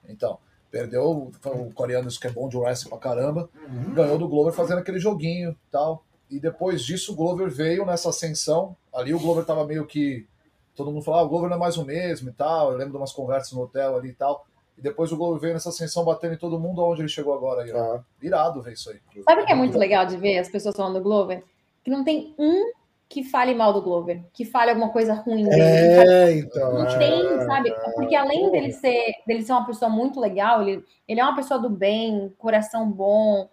Então, 0.10 0.40
perdeu 0.70 1.32
o 1.46 1.74
Corey 1.74 1.96
Anderson, 1.96 2.20
que 2.20 2.28
é 2.28 2.32
bom 2.32 2.50
de 2.50 2.58
wrestling 2.58 2.90
pra 2.90 3.00
caramba, 3.00 3.50
ganhou 3.94 4.18
do 4.18 4.28
Glover 4.28 4.52
fazendo 4.52 4.80
aquele 4.80 5.00
joguinho 5.00 5.52
e 5.52 5.72
tal. 5.72 6.04
E 6.30 6.38
depois 6.38 6.84
disso, 6.84 7.14
o 7.14 7.16
Glover 7.16 7.50
veio 7.50 7.86
nessa 7.86 8.10
ascensão. 8.10 8.76
Ali 8.94 9.14
o 9.14 9.20
Glover 9.20 9.46
tava 9.46 9.66
meio 9.66 9.86
que. 9.86 10.28
Todo 10.76 10.92
mundo 10.92 11.04
falava, 11.04 11.24
ah, 11.24 11.26
o 11.26 11.30
Glover 11.30 11.50
não 11.50 11.58
é 11.58 11.60
mais 11.60 11.78
o 11.78 11.86
mesmo 11.86 12.30
e 12.30 12.34
tal. 12.34 12.72
Eu 12.72 12.78
lembro 12.78 12.94
de 12.94 12.98
umas 12.98 13.12
conversas 13.12 13.52
no 13.54 13.62
hotel 13.62 13.96
ali 13.96 14.10
e 14.10 14.14
tal. 14.14 14.46
E 14.78 14.82
depois 14.82 15.12
o 15.12 15.18
Glover 15.18 15.40
veio 15.40 15.54
nessa 15.54 15.70
ascensão 15.70 16.04
batendo 16.04 16.34
em 16.34 16.38
todo 16.38 16.60
mundo, 16.60 16.82
aonde 16.82 17.02
ele 17.02 17.10
chegou 17.10 17.34
agora 17.34 17.64
aí, 17.64 17.72
ó. 17.72 17.98
Tá. 17.98 18.04
Irado 18.22 18.62
ver 18.62 18.74
isso 18.74 18.90
aí. 18.90 19.00
Sabe 19.24 19.42
o 19.42 19.46
que 19.46 19.52
é 19.52 19.56
muito 19.56 19.78
legal 19.78 20.06
de 20.06 20.18
ver 20.18 20.38
as 20.40 20.50
pessoas 20.50 20.76
falando 20.76 20.96
do 20.96 21.04
Glover? 21.04 21.44
Que 21.84 21.92
não 21.92 22.04
tem 22.04 22.34
um 22.38 22.72
que 23.12 23.26
fale 23.26 23.54
mal 23.54 23.74
do 23.74 23.82
Glover, 23.82 24.24
que 24.32 24.46
fale 24.46 24.70
alguma 24.70 24.90
coisa 24.90 25.14
ruim 25.14 25.44
dele. 25.44 25.62
É, 25.62 26.32
então. 26.40 26.74
Não 26.74 26.88
é, 26.88 26.98
tem, 26.98 27.46
sabe? 27.46 27.76
Porque 27.94 28.16
além 28.16 28.50
dele 28.50 28.72
ser, 28.72 29.16
dele 29.28 29.44
ser 29.44 29.52
uma 29.52 29.66
pessoa 29.66 29.90
muito 29.90 30.18
legal, 30.18 30.62
ele, 30.62 30.82
ele 31.06 31.20
é 31.20 31.24
uma 31.24 31.36
pessoa 31.36 31.60
do 31.60 31.70
bem, 31.70 32.34
coração 32.38 32.90
bom. 32.90 33.50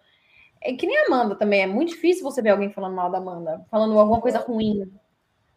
É 0.61 0.73
que 0.73 0.87
nem 0.87 0.97
a 0.97 1.05
Amanda 1.07 1.35
também. 1.35 1.61
É 1.61 1.67
muito 1.67 1.89
difícil 1.89 2.23
você 2.23 2.41
ver 2.41 2.51
alguém 2.51 2.71
falando 2.71 2.95
mal 2.95 3.11
da 3.11 3.17
Amanda, 3.17 3.65
falando 3.69 3.99
alguma 3.99 4.21
coisa 4.21 4.39
ruim. 4.39 4.89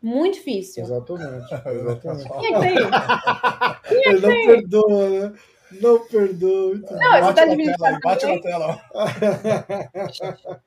Muito 0.03 0.35
difícil. 0.35 0.83
Exatamente. 0.83 1.55
Exatamente. 1.67 2.29
Quem 2.41 2.55
é 2.55 2.59
que 2.59 2.61
tem? 2.61 2.77
Ele 4.11 4.21
não 4.21 4.47
perdoa, 4.47 5.09
né? 5.09 5.33
Não 5.81 6.07
perdoa. 6.07 6.69
Muito 6.69 6.95
Não, 6.95 7.11
bate 7.11 7.35
tá 7.35 7.47
na 7.47 7.57
tela 7.57 8.01
bate 8.03 8.27
na 8.27 8.41
tela. 8.41 8.81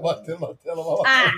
batendo 0.00 0.40
na 0.40 0.54
tela. 0.54 1.02
Ah! 1.06 1.30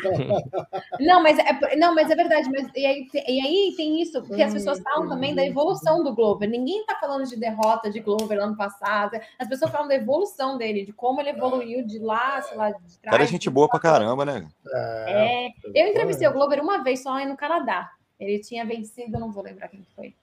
Não, 1.01 1.23
mas 1.23 1.39
é, 1.39 1.77
não, 1.77 1.95
mas 1.95 2.11
é 2.11 2.15
verdade. 2.15 2.49
Mas, 2.51 2.69
e, 2.74 2.87
aí, 2.87 3.07
e 3.27 3.41
aí 3.41 3.74
tem 3.77 4.01
isso, 4.01 4.23
porque 4.23 4.43
as 4.43 4.53
pessoas 4.53 4.81
falam 4.81 5.09
também 5.09 5.35
da 5.35 5.45
evolução 5.45 6.03
do 6.03 6.15
Glover. 6.15 6.49
Ninguém 6.49 6.85
tá 6.87 6.97
falando 7.01 7.27
de 7.27 7.37
derrota 7.37 7.91
de 7.91 8.01
Glover 8.01 8.39
ano 8.39 8.57
passado. 8.57 9.19
As 9.39 9.49
pessoas 9.49 9.70
falam 9.70 9.89
da 9.89 9.95
evolução 9.95 10.59
dele, 10.59 10.85
de 10.85 10.93
como 10.93 11.20
ele 11.20 11.31
evoluiu 11.31 11.87
de 11.87 11.99
lá, 11.99 12.41
sei 12.43 12.57
lá, 12.57 12.70
de 12.70 12.99
trás. 12.99 13.11
Cara, 13.11 13.24
é 13.24 13.27
gente 13.27 13.51
boa 13.51 13.69
pra 13.69 13.81
caramba, 13.81 14.24
né? 14.24 14.47
É, 14.73 15.49
eu 15.74 15.89
entrevistei 15.89 16.28
o 16.28 16.32
Glover 16.32 16.62
uma 16.62 16.82
vez 16.82 17.03
só 17.03 17.15
aí 17.15 17.27
no 17.27 17.37
Canadá. 17.37 17.91
Ele 18.19 18.39
tinha 18.39 18.66
vencido, 18.66 19.16
eu 19.16 19.20
não 19.20 19.32
vou 19.32 19.43
lembrar 19.43 19.69
quem 19.69 19.81
que 19.81 19.95
foi. 19.95 20.15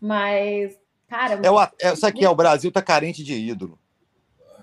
Mas, 0.00 0.78
cara, 1.10 1.40
É 1.42 1.50
o, 1.50 1.60
é, 1.80 1.94
sabe 1.96 2.18
que 2.18 2.24
é? 2.24 2.30
O 2.30 2.34
Brasil 2.34 2.70
tá 2.72 2.80
carente 2.80 3.22
de 3.22 3.34
ídolo. 3.34 3.78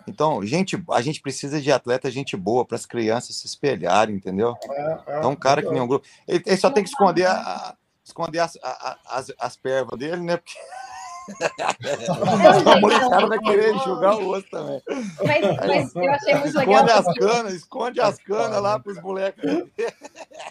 Então, 0.08 0.44
gente, 0.46 0.82
a 0.92 1.02
gente 1.02 1.20
precisa 1.22 1.62
de 1.62 1.70
atleta 1.72 2.10
gente 2.10 2.38
boa 2.38 2.64
para 2.66 2.78
as 2.78 2.86
crianças 2.86 3.36
se 3.36 3.46
espelharem, 3.46 4.16
entendeu? 4.16 4.56
É, 5.06 5.20
É 5.22 5.26
um 5.28 5.36
cara 5.36 5.62
que 5.62 5.70
nem 5.70 5.82
um 5.82 5.88
grupo. 5.88 6.08
Ele, 6.28 6.42
ele 6.46 6.58
só 6.58 6.70
tem 6.70 6.82
que 6.84 6.90
esconder, 6.90 7.26
a- 7.26 7.34
a- 7.42 7.76
esconder 8.06 8.40
as, 8.40 8.58
a- 8.64 8.98
as, 9.10 9.34
as 9.38 9.58
pervas 9.58 10.00
dele, 10.00 10.22
né? 10.22 10.38
Porque 10.38 10.56
a 12.66 12.80
molecada 12.80 13.28
vai 13.28 13.40
querer 13.40 13.76
enxugar 13.76 14.16
o 14.18 14.30
osso 14.30 14.48
também. 14.50 14.82
mas, 14.88 15.58
mas 15.68 15.96
eu 15.96 16.12
achei 16.12 16.36
muito 16.36 16.58
legal. 16.58 16.86
Esconde 16.86 16.92
as 16.92 17.14
canas, 17.18 17.54
esconde 17.54 18.02
as 18.02 18.18
canas 18.20 18.62
lá 18.62 18.80
pros 18.80 19.02
moleques. 19.02 19.44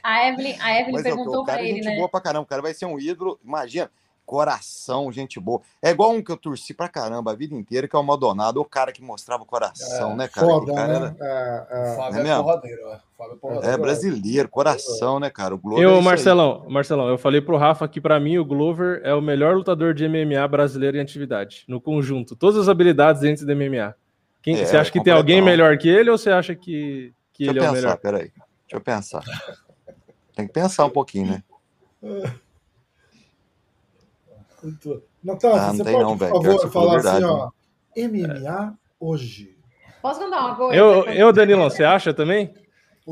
A 0.03 0.29
Evelyn, 0.29 0.57
a 0.61 0.81
Evelyn 0.81 0.93
Mas 0.93 1.07
ó, 1.07 1.09
perguntou 1.09 1.49
é 1.49 1.65
ele, 1.65 1.75
gente 1.77 1.85
né? 1.87 1.97
boa 1.97 2.09
pra 2.11 2.21
caramba. 2.21 2.43
O 2.43 2.47
cara 2.47 2.61
vai 2.61 2.75
ser 2.75 2.85
um 2.85 2.99
ídolo. 2.99 3.41
Imagina, 3.43 3.91
coração, 4.27 5.11
gente 5.13 5.39
boa. 5.41 5.61
É 5.81 5.91
igual 5.91 6.11
um 6.11 6.21
que 6.23 6.31
eu 6.33 6.37
torci 6.37 6.75
pra 6.75 6.89
caramba 6.89 7.31
a 7.31 7.35
vida 7.35 7.55
inteira, 7.55 7.87
que 7.87 7.95
é 7.95 7.99
o 7.99 8.03
Maldonado, 8.03 8.61
o 8.61 8.65
cara 8.65 8.91
que 8.93 9.01
mostrava 9.01 9.45
o 9.45 9.47
coração, 9.47 10.17
né, 10.17 10.27
cara? 10.29 10.47
Foda, 10.47 10.75
cara 10.75 10.89
né? 10.89 10.97
era- 10.97 11.17
É, 11.21 11.79
O 11.81 11.93
é. 11.93 11.97
Fábio 11.97 12.21
É 12.21 12.29
é, 12.29 12.37
porradeiro, 12.37 12.81
é. 12.89 13.01
Fábio 13.17 13.33
é 13.33 13.37
porradeiro. 13.37 13.75
É 13.75 13.79
brasileiro, 13.79 14.49
coração, 14.49 15.21
né, 15.21 15.31
cara? 15.31 15.55
O 15.55 15.59
Globo 15.59 15.81
é 15.81 15.85
Eu, 15.85 15.91
isso 15.91 15.99
aí. 16.01 16.05
Marcelão, 16.05 16.67
Marcelão, 16.69 17.09
eu 17.09 17.17
falei 17.17 17.41
pro 17.41 17.57
Rafa 17.57 17.87
que 17.89 18.01
pra 18.01 18.19
mim 18.21 18.37
o 18.37 18.45
Glover 18.45 19.01
é 19.05 19.15
o 19.15 19.23
melhor 19.23 19.55
lutador 19.57 19.95
de 19.95 20.05
MMA 20.09 20.47
brasileiro 20.49 20.97
em 20.97 21.01
atividade, 21.01 21.65
no 21.69 21.81
conjunto. 21.81 22.35
Todas 22.35 22.59
as 22.59 22.69
habilidades 22.69 23.23
dentro 23.23 23.47
do 23.47 23.53
MMA. 23.53 23.95
Quem, 24.43 24.57
É, 24.61 24.65
você 24.67 24.77
acha 24.77 24.91
que 24.93 25.03
tem 25.03 25.13
alguém 25.13 25.41
melhor 25.41 25.79
que 25.79 25.89
ele 25.89 26.11
ou 26.11 26.19
você 26.19 26.31
acha 26.31 26.55
que, 26.55 27.13
que 27.33 27.45
Deixa 27.47 27.51
ele 27.53 27.59
é 27.59 27.63
o 27.63 27.65
pensar, 27.65 27.73
melhor? 27.83 27.97
peraí. 27.99 28.33
Deixa 28.33 28.75
eu 28.75 28.81
pensar. 28.81 29.23
Tem 30.35 30.47
que 30.47 30.53
pensar 30.53 30.85
um 30.85 30.91
pouquinho, 30.91 31.27
né? 31.29 31.43
Natália, 35.23 35.61
Ah, 35.63 35.67
não 35.69 35.75
você 35.77 35.85
tem 35.85 35.93
pode, 35.93 36.05
não, 36.05 36.19
por 36.19 36.29
favor, 36.43 36.71
falar 36.71 36.95
verdade, 36.95 37.25
assim, 37.25 37.35
ó. 37.35 37.51
MMA 37.97 38.75
hoje. 39.01 39.57
Posso 40.03 40.21
contar 40.21 40.41
uma 40.47 40.55
coisa? 40.57 40.75
Eu, 40.77 41.05
eu, 41.07 41.33
Danilão, 41.33 41.69
você 41.71 41.83
acha 41.85 42.13
também? 42.15 42.55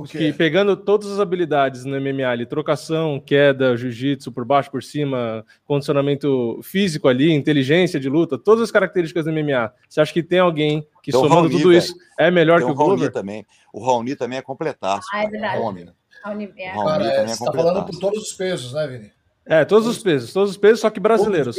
Que 0.08 0.32
pegando 0.32 0.76
todas 0.76 1.08
as 1.08 1.20
habilidades 1.20 1.84
no 1.84 1.96
MMA 2.00 2.26
ali, 2.28 2.44
trocação, 2.46 3.20
queda, 3.24 3.76
jiu-jitsu, 3.76 4.32
por 4.32 4.44
baixo, 4.44 4.68
por 4.68 4.82
cima, 4.82 5.44
condicionamento 5.64 6.58
físico 6.64 7.06
ali, 7.06 7.32
inteligência 7.32 8.00
de 8.00 8.08
luta, 8.08 8.36
todas 8.36 8.64
as 8.64 8.70
características 8.72 9.24
do 9.24 9.30
MMA. 9.32 9.72
Você 9.88 10.00
acha 10.00 10.12
que 10.12 10.20
tem 10.22 10.40
alguém 10.40 10.84
que 11.00 11.12
somando 11.12 11.34
Raoni, 11.34 11.50
tudo 11.50 11.68
velho. 11.68 11.78
isso 11.78 11.94
é 12.18 12.28
melhor 12.28 12.58
Tem 12.58 12.66
que 12.66 12.72
o 12.72 12.74
o 12.74 12.78
Raoni 12.78 12.94
Glover? 12.96 13.12
também. 13.12 13.46
O 13.72 13.84
Raoni 13.86 14.16
também 14.16 14.38
é 14.38 14.42
completaço. 14.42 15.06
Ah, 15.12 15.22
é 15.24 15.28
verdade. 15.28 15.60
O 15.60 15.62
homem, 15.64 15.84
né? 15.84 15.92
A 16.24 16.30
uni- 16.32 16.52
é. 16.56 16.70
Raoni 16.70 16.84
Cara, 16.88 17.04
também 17.04 17.16
é, 17.20 17.22
é 17.22 17.26
você 17.36 17.44
tá 17.44 17.52
falando 17.52 17.86
por 17.86 17.98
todos 18.00 18.20
os 18.20 18.32
pesos, 18.32 18.72
né, 18.72 18.86
Vini? 18.88 19.12
É, 19.46 19.64
todos 19.64 19.86
os 19.86 19.98
pesos, 19.98 20.32
todos 20.32 20.50
os 20.50 20.56
pesos, 20.56 20.80
só 20.80 20.90
que 20.90 20.98
brasileiros. 21.00 21.56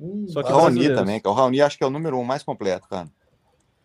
Hum, 0.00 0.26
Só 0.28 0.42
que 0.42 0.48
O 0.50 0.52
Raoni 0.56 0.64
brasileiros. 0.74 0.98
também, 0.98 1.20
que 1.20 1.28
o 1.28 1.32
Raoni 1.32 1.60
acho 1.60 1.78
que 1.78 1.84
é 1.84 1.86
o 1.86 1.90
número 1.90 2.18
um 2.18 2.24
mais 2.24 2.42
completo, 2.42 2.88
cara. 2.88 3.08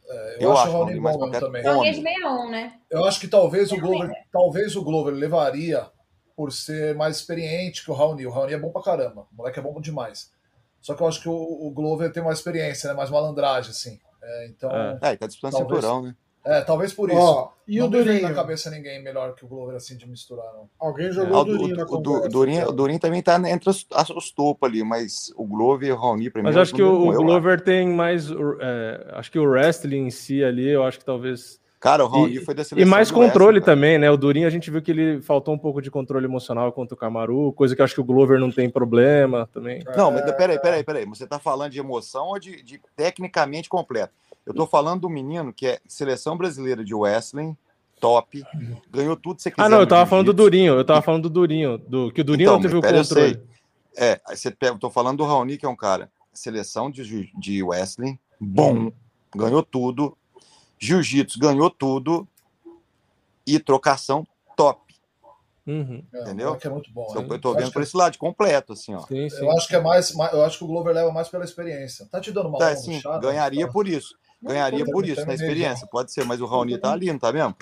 É, 0.07 0.37
Eu 0.39 0.51
acho 0.57 0.67
o 0.67 0.69
o 0.69 0.71
Raoni 0.73 0.85
Raoni 0.91 0.99
mais 0.99 1.15
bom 1.17 1.23
completo. 1.25 1.45
também. 1.45 1.67
Homem. 1.67 1.93
61, 1.93 2.49
né? 2.49 2.73
Eu 2.89 3.05
acho 3.05 3.19
que 3.19 3.27
talvez 3.27 3.71
o 3.71 3.77
Glover, 3.79 4.11
talvez 4.31 4.75
o 4.75 4.83
Glover 4.83 5.13
levaria 5.13 5.87
por 6.35 6.51
ser 6.51 6.95
mais 6.95 7.17
experiente 7.17 7.83
que 7.83 7.91
o 7.91 7.93
Raoni. 7.93 8.25
O 8.25 8.31
Raoni 8.31 8.53
é 8.53 8.57
bom 8.57 8.71
pra 8.71 8.81
caramba. 8.81 9.27
O 9.31 9.35
moleque 9.35 9.59
é 9.59 9.61
bom 9.61 9.79
demais. 9.79 10.31
Só 10.81 10.95
que 10.95 11.03
eu 11.03 11.07
acho 11.07 11.21
que 11.21 11.29
o, 11.29 11.33
o 11.67 11.71
Glover 11.71 12.11
tem 12.11 12.23
mais 12.23 12.37
experiência, 12.39 12.89
né? 12.89 12.95
Mais 12.95 13.09
malandragem, 13.11 13.69
assim. 13.71 13.99
É, 14.23 14.47
então, 14.47 14.71
É. 14.71 14.97
É, 15.01 15.07
ele 15.09 15.17
tá 15.17 15.27
disputando 15.27 15.51
Talvez. 15.59 15.81
cinturão, 15.81 16.01
né? 16.03 16.15
É, 16.45 16.61
talvez 16.61 16.93
por 16.93 17.09
isso. 17.09 17.19
Ó, 17.19 17.49
e 17.67 17.79
não 17.79 17.87
o 17.87 17.89
Durinho? 17.89 18.21
na 18.21 18.33
cabeça 18.33 18.69
ninguém 18.71 19.03
melhor 19.03 19.35
que 19.35 19.45
o 19.45 19.47
Glover, 19.47 19.75
assim, 19.75 19.95
de 19.97 20.07
misturar, 20.09 20.45
não. 20.53 20.69
Alguém 20.79 21.07
Ah, 21.07 21.11
jogou 21.11 21.37
o, 21.37 21.41
o 21.41 21.45
Durinho 21.45 21.75
na 21.75 21.83
o, 21.83 21.95
o, 21.95 22.25
o 22.25 22.29
Durinho, 22.29 22.69
o 22.69 22.71
Durinho 22.71 22.99
também 22.99 23.21
tá 23.21 23.35
entre 23.49 23.69
os, 23.69 23.85
os 24.15 24.31
topos 24.31 24.67
ali, 24.69 24.83
mas 24.83 25.31
o 25.35 25.45
Glover 25.45 25.89
e 25.89 25.91
o 25.91 25.95
Raoni, 25.97 26.29
pra 26.29 26.41
mim, 26.41 26.47
Mas 26.47 26.55
é 26.55 26.61
acho 26.61 26.73
que 26.73 26.81
o, 26.81 27.11
Glover 27.11 27.61
tem 27.61 27.89
mais. 27.89 28.29
é, 28.31 29.11
acho 29.13 29.31
que 29.31 29.37
o 29.39 29.43
wrestling 29.49 30.07
em 30.07 30.11
si 30.11 30.43
ali, 30.43 30.69
eu 30.69 30.83
acho 30.83 30.99
que 30.99 31.05
talvez 31.05 31.59
Cara, 31.79 32.03
o 32.03 32.07
Raoni 32.07 32.35
E- 32.35 32.39
foi 32.41 32.53
da 32.53 32.61
E 32.61 32.65
seleção 32.65 32.89
mais 32.89 33.07
do 33.07 33.13
controle 33.13 33.61
também, 33.61 33.97
né? 33.97 34.11
O 34.11 34.17
Durinho 34.17 34.45
a 34.45 34.49
gente 34.49 34.69
viu 34.69 34.81
que 34.81 34.91
ele 34.91 35.21
faltou 35.21 35.53
um 35.53 35.57
pouco 35.57 35.81
de 35.81 35.89
controle 35.89 36.25
emocional 36.25 36.71
contra 36.73 36.93
o 36.93 36.97
Camaru, 36.97 37.53
coisa 37.53 37.73
que 37.73 37.81
eu 37.81 37.85
acho 37.85 37.95
que 37.95 38.01
o 38.01 38.03
Glover 38.03 38.37
não 38.39 38.51
tem 38.51 38.69
problema 38.69 39.47
também. 39.53 39.81
Não, 39.95 40.11
mas 40.11 40.29
peraí, 40.31 40.59
peraí, 40.59 40.83
peraí. 40.83 41.05
Você 41.05 41.25
tá 41.25 41.39
falando 41.39 41.71
de 41.71 41.79
emoção 41.79 42.27
ou 42.27 42.39
de, 42.39 42.61
de 42.61 42.81
tecnicamente 42.97 43.69
completo? 43.69 44.13
Eu 44.45 44.53
tô 44.53 44.67
falando 44.67 45.01
do 45.01 45.09
menino 45.09 45.53
que 45.53 45.67
é 45.67 45.79
seleção 45.87 46.35
brasileira 46.35 46.83
de 46.83 46.93
wrestling, 46.93 47.55
top, 48.01 48.45
ganhou 48.91 49.15
tudo 49.15 49.37
que 49.37 49.43
você 49.43 49.51
quiser. 49.51 49.65
Ah, 49.65 49.69
não, 49.69 49.79
eu 49.79 49.87
tava 49.87 50.05
falando 50.05 50.25
do. 50.27 50.33
Durinho, 50.33 50.73
eu 50.73 50.83
tava 50.83 51.01
falando 51.01 51.23
do 51.23 51.29
Durinho, 51.29 51.77
do 51.77 52.11
que 52.11 52.21
o 52.21 52.23
Durinho 52.23 52.45
Então, 52.47 52.53
não 52.55 52.61
teve 52.61 52.75
o 52.75 52.81
pera, 52.81 52.97
eu 52.97 53.03
controle. 53.03 53.33
sei. 53.33 53.41
É, 53.97 54.21
você 54.27 54.51
pega, 54.51 54.73
eu 54.73 54.79
tô 54.79 54.89
falando 54.89 55.17
do 55.17 55.25
Raoni, 55.25 55.57
que 55.57 55.65
é 55.65 55.69
um 55.69 55.75
cara, 55.75 56.09
seleção 56.33 56.89
de, 56.89 57.31
de 57.37 57.63
wrestling, 57.63 58.17
bom, 58.39 58.91
ganhou 59.35 59.61
tudo, 59.63 60.17
jiu-jitsu 60.79 61.39
ganhou 61.39 61.69
tudo, 61.69 62.27
e 63.45 63.59
trocação 63.59 64.25
top. 64.55 64.93
Uhum. 65.65 66.03
É, 66.13 66.21
Entendeu? 66.21 66.57
é 66.63 66.69
muito 66.69 66.91
bom. 66.91 67.07
Então, 67.09 67.21
hein? 67.23 67.27
eu 67.31 67.39
tô 67.39 67.53
vendo 67.53 67.67
que- 67.67 67.73
por 67.73 67.81
esse 67.83 67.95
lado, 67.95 68.17
completo, 68.17 68.73
assim, 68.73 68.93
ó. 68.95 69.01
Sim, 69.01 69.29
sim. 69.29 69.45
Eu 69.45 69.51
acho 69.51 69.67
que 69.67 69.75
é 69.75 69.81
mais, 69.81 70.13
mais- 70.15 70.33
eu 70.33 70.43
acho 70.43 70.57
que 70.57 70.63
o 70.63 70.67
Glover 70.67 70.93
leva 70.93 71.11
mais 71.11 71.29
pela 71.29 71.43
experiência. 71.43 72.07
Tá 72.11 72.19
te 72.19 72.31
dando 72.31 72.49
uma 72.49 72.57
Tá, 72.57 72.75
chat? 72.75 73.01
ganharia 73.21 73.67
Tá. 73.67 73.71
por 73.71 73.87
isso. 73.87 74.15
Ganharia 74.41 74.85
Não, 74.85 74.91
por 74.91 75.05
isso, 75.05 75.25
na 75.25 75.33
experiência, 75.33 75.85
pode 75.91 76.13
ser, 76.13 76.25
mas 76.25 76.39
o 76.39 76.45
Raoni 76.45 76.77
tá 76.77 76.93
ali, 76.93 77.11
não 77.11 77.19
tá 77.19 77.31
mesmo? 77.31 77.55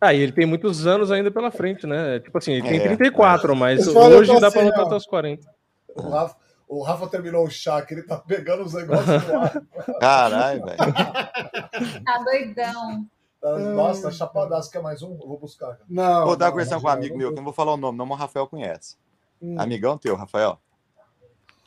Ah, 0.00 0.14
e 0.14 0.20
ele 0.20 0.32
tem 0.32 0.46
muitos 0.46 0.86
anos 0.86 1.10
ainda 1.10 1.30
pela 1.30 1.50
frente, 1.50 1.86
né? 1.86 2.20
Tipo 2.20 2.38
assim, 2.38 2.52
ele 2.52 2.62
tem 2.68 2.78
É, 2.80 2.82
34, 2.82 3.54
mas 3.56 3.80
Esse 3.80 3.96
olha, 3.96 4.18
hoje 4.18 4.32
tô 4.32 4.40
dá 4.40 4.50
pra 4.50 4.60
assim, 4.60 4.68
lutar 4.68 4.86
até 4.86 4.94
os 4.96 5.06
40. 5.06 5.46
O 5.94 6.08
Rafa, 6.10 6.36
o 6.74 6.82
Rafa 6.82 7.06
terminou 7.06 7.44
o 7.44 7.50
chá, 7.50 7.82
que 7.82 7.92
ele 7.92 8.02
tá 8.02 8.16
pegando 8.16 8.62
os 8.64 8.72
negócios 8.72 9.26
no 9.26 9.38
ar. 9.38 9.62
Caralho, 10.00 10.64
velho. 10.64 10.78
Tá 12.04 12.18
doidão. 12.24 13.06
Tá- 13.40 13.58
Nossa, 13.58 14.02
tá 14.04 14.10
chapadaço. 14.10 14.70
Quer 14.70 14.80
mais 14.80 15.02
um? 15.02 15.12
Eu 15.20 15.28
vou 15.28 15.38
buscar. 15.38 15.72
cara. 15.72 15.80
Não. 15.88 16.24
Vou 16.24 16.34
dar 16.36 16.46
não, 16.46 16.52
conversando 16.52 16.80
com 16.80 16.86
um 16.86 16.90
não, 16.90 16.96
amigo 16.96 17.18
meu, 17.18 17.28
que 17.28 17.34
eu 17.34 17.36
não 17.36 17.44
vou 17.44 17.52
falar 17.52 17.74
o 17.74 17.76
nome, 17.76 17.98
não, 17.98 18.06
mas 18.06 18.16
o 18.16 18.20
Rafael 18.20 18.46
conhece. 18.46 18.96
Hum, 19.42 19.56
Amigão 19.58 19.98
teu, 19.98 20.16
Rafael. 20.16 20.58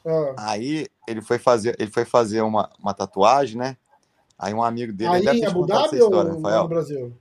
ah. 0.07 0.33
Aí 0.37 0.87
ele 1.07 1.21
foi 1.21 1.37
fazer, 1.37 1.75
ele 1.77 1.91
foi 1.91 2.03
fazer 2.05 2.41
uma, 2.41 2.69
uma 2.79 2.93
tatuagem, 2.93 3.57
né? 3.57 3.77
Aí 4.39 4.53
um 4.53 4.63
amigo 4.63 4.91
dele 4.91 5.15
Aí 5.15 5.23
deve 5.25 5.39
ter 5.39 5.45
te 5.45 5.51
Abu 5.51 5.59
ou 5.59 5.65
história, 5.93 6.31
no 6.31 6.35
Rafael. 6.41 6.67
Brasil? 6.67 7.17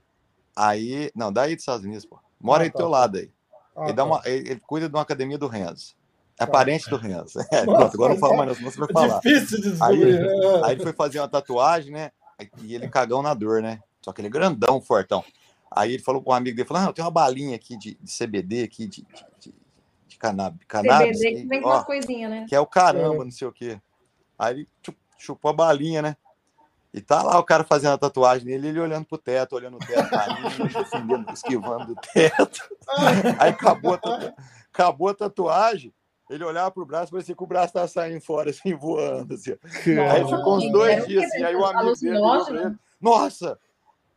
Aí, 0.55 1.11
não, 1.13 1.31
daí 1.31 1.53
dos 1.55 1.61
Estados 1.61 1.85
Unidos, 1.85 2.05
pô. 2.05 2.17
Mora 2.39 2.63
Ah, 2.63 2.63
aí 2.63 2.69
do 2.69 2.73
tá, 2.73 2.79
teu 2.79 2.89
lado 2.89 3.17
aí. 3.17 3.31
Ah, 3.75 3.83
ele, 3.83 3.93
dá 3.93 4.03
tá. 4.03 4.09
uma, 4.09 4.21
ele, 4.25 4.49
ele 4.49 4.59
cuida 4.65 4.89
de 4.89 4.95
uma 4.95 5.01
academia 5.03 5.37
do 5.37 5.47
Renzo. 5.47 5.95
É 6.37 6.45
Tá. 6.45 6.51
parente 6.51 6.89
do 6.89 6.97
Renzo. 6.97 7.39
É, 7.51 7.65
Nossa, 7.65 7.93
agora 7.95 8.13
não 8.13 8.19
fala 8.19 8.33
é- 8.33 8.37
mais, 8.37 8.49
não, 8.49 8.55
senão 8.55 8.71
você 8.71 8.93
vai 8.93 9.05
É 9.05 9.07
falar. 9.09 9.19
difícil 9.21 9.61
de 9.61 9.83
Aí- 9.83 10.19
né? 10.19 10.61
Aí 10.65 10.71
ele 10.73 10.83
foi 10.83 10.93
fazer 10.93 11.19
uma 11.19 11.27
tatuagem, 11.27 11.91
né? 11.91 12.11
E 12.61 12.75
ele 12.75 12.89
cagão 12.89 13.21
na 13.21 13.33
dor, 13.33 13.61
né? 13.61 13.79
Só 14.01 14.11
que 14.11 14.21
ele 14.21 14.27
é 14.27 14.31
grandão, 14.31 14.81
fortão. 14.81 15.23
Aí 15.71 15.93
ele 15.93 16.03
falou 16.03 16.21
com 16.21 16.31
um 16.31 16.33
amigo 16.33 16.55
dele, 16.55 16.67
falou, 16.67 16.83
ah, 16.83 16.87
eu 16.87 16.93
tenho 16.93 17.05
uma 17.05 17.11
balinha 17.11 17.55
aqui 17.55 17.77
de, 17.77 17.97
de 18.01 18.11
CBD, 18.11 18.63
aqui 18.63 18.85
de, 18.87 19.01
de, 19.03 19.25
de, 19.39 19.55
de 20.07 20.17
cannabis, 20.17 20.59
cannabis 20.67 21.17
CBD 21.19 21.41
que 21.41 21.47
vem 21.47 21.61
com 21.61 21.69
umas 21.69 21.83
coisinhas, 21.85 22.29
né? 22.31 22.45
que 22.47 22.55
é 22.55 22.59
o 22.59 22.65
caramba, 22.67 23.23
não 23.23 23.31
sei 23.31 23.47
o 23.47 23.51
quê. 23.51 23.79
Aí 24.37 24.53
ele 24.53 24.69
chu- 24.85 24.95
chupou 25.17 25.51
a 25.51 25.53
balinha, 25.53 26.01
né? 26.01 26.15
E 26.93 27.01
tá 27.01 27.21
lá 27.23 27.37
o 27.39 27.43
cara 27.43 27.63
fazendo 27.65 27.93
a 27.93 27.97
tatuagem 27.97 28.45
nele, 28.45 28.69
ele 28.69 28.79
olhando 28.79 29.05
pro 29.05 29.17
teto, 29.17 29.53
olhando 29.55 29.75
o 29.75 29.79
teto, 29.79 30.09
carinho, 30.09 30.49
defendendo, 30.83 31.31
esquivando 31.33 31.87
do 31.87 31.95
teto. 32.13 32.61
Aí 33.39 33.49
acabou 33.49 33.93
a, 33.95 33.97
tatu- 33.97 34.33
acabou 34.73 35.09
a 35.09 35.13
tatuagem, 35.13 35.93
ele 36.29 36.43
olhava 36.43 36.71
pro 36.71 36.85
braço, 36.85 37.11
parecia 37.11 37.35
que 37.35 37.43
o 37.43 37.47
braço 37.47 37.73
tava 37.73 37.87
saindo 37.87 38.21
fora, 38.21 38.49
assim, 38.49 38.73
voando, 38.77 39.33
assim. 39.35 39.55
Aí 40.11 40.23
ficou 40.23 40.57
uns 40.57 40.71
dois 40.71 41.05
dias 41.07 41.23
assim, 41.25 41.43
aí 41.43 41.55
o 41.55 41.65
amigo 41.65 41.93
dele 41.99 42.19
pra 42.19 42.59
ele, 42.59 42.75
nossa, 43.01 43.59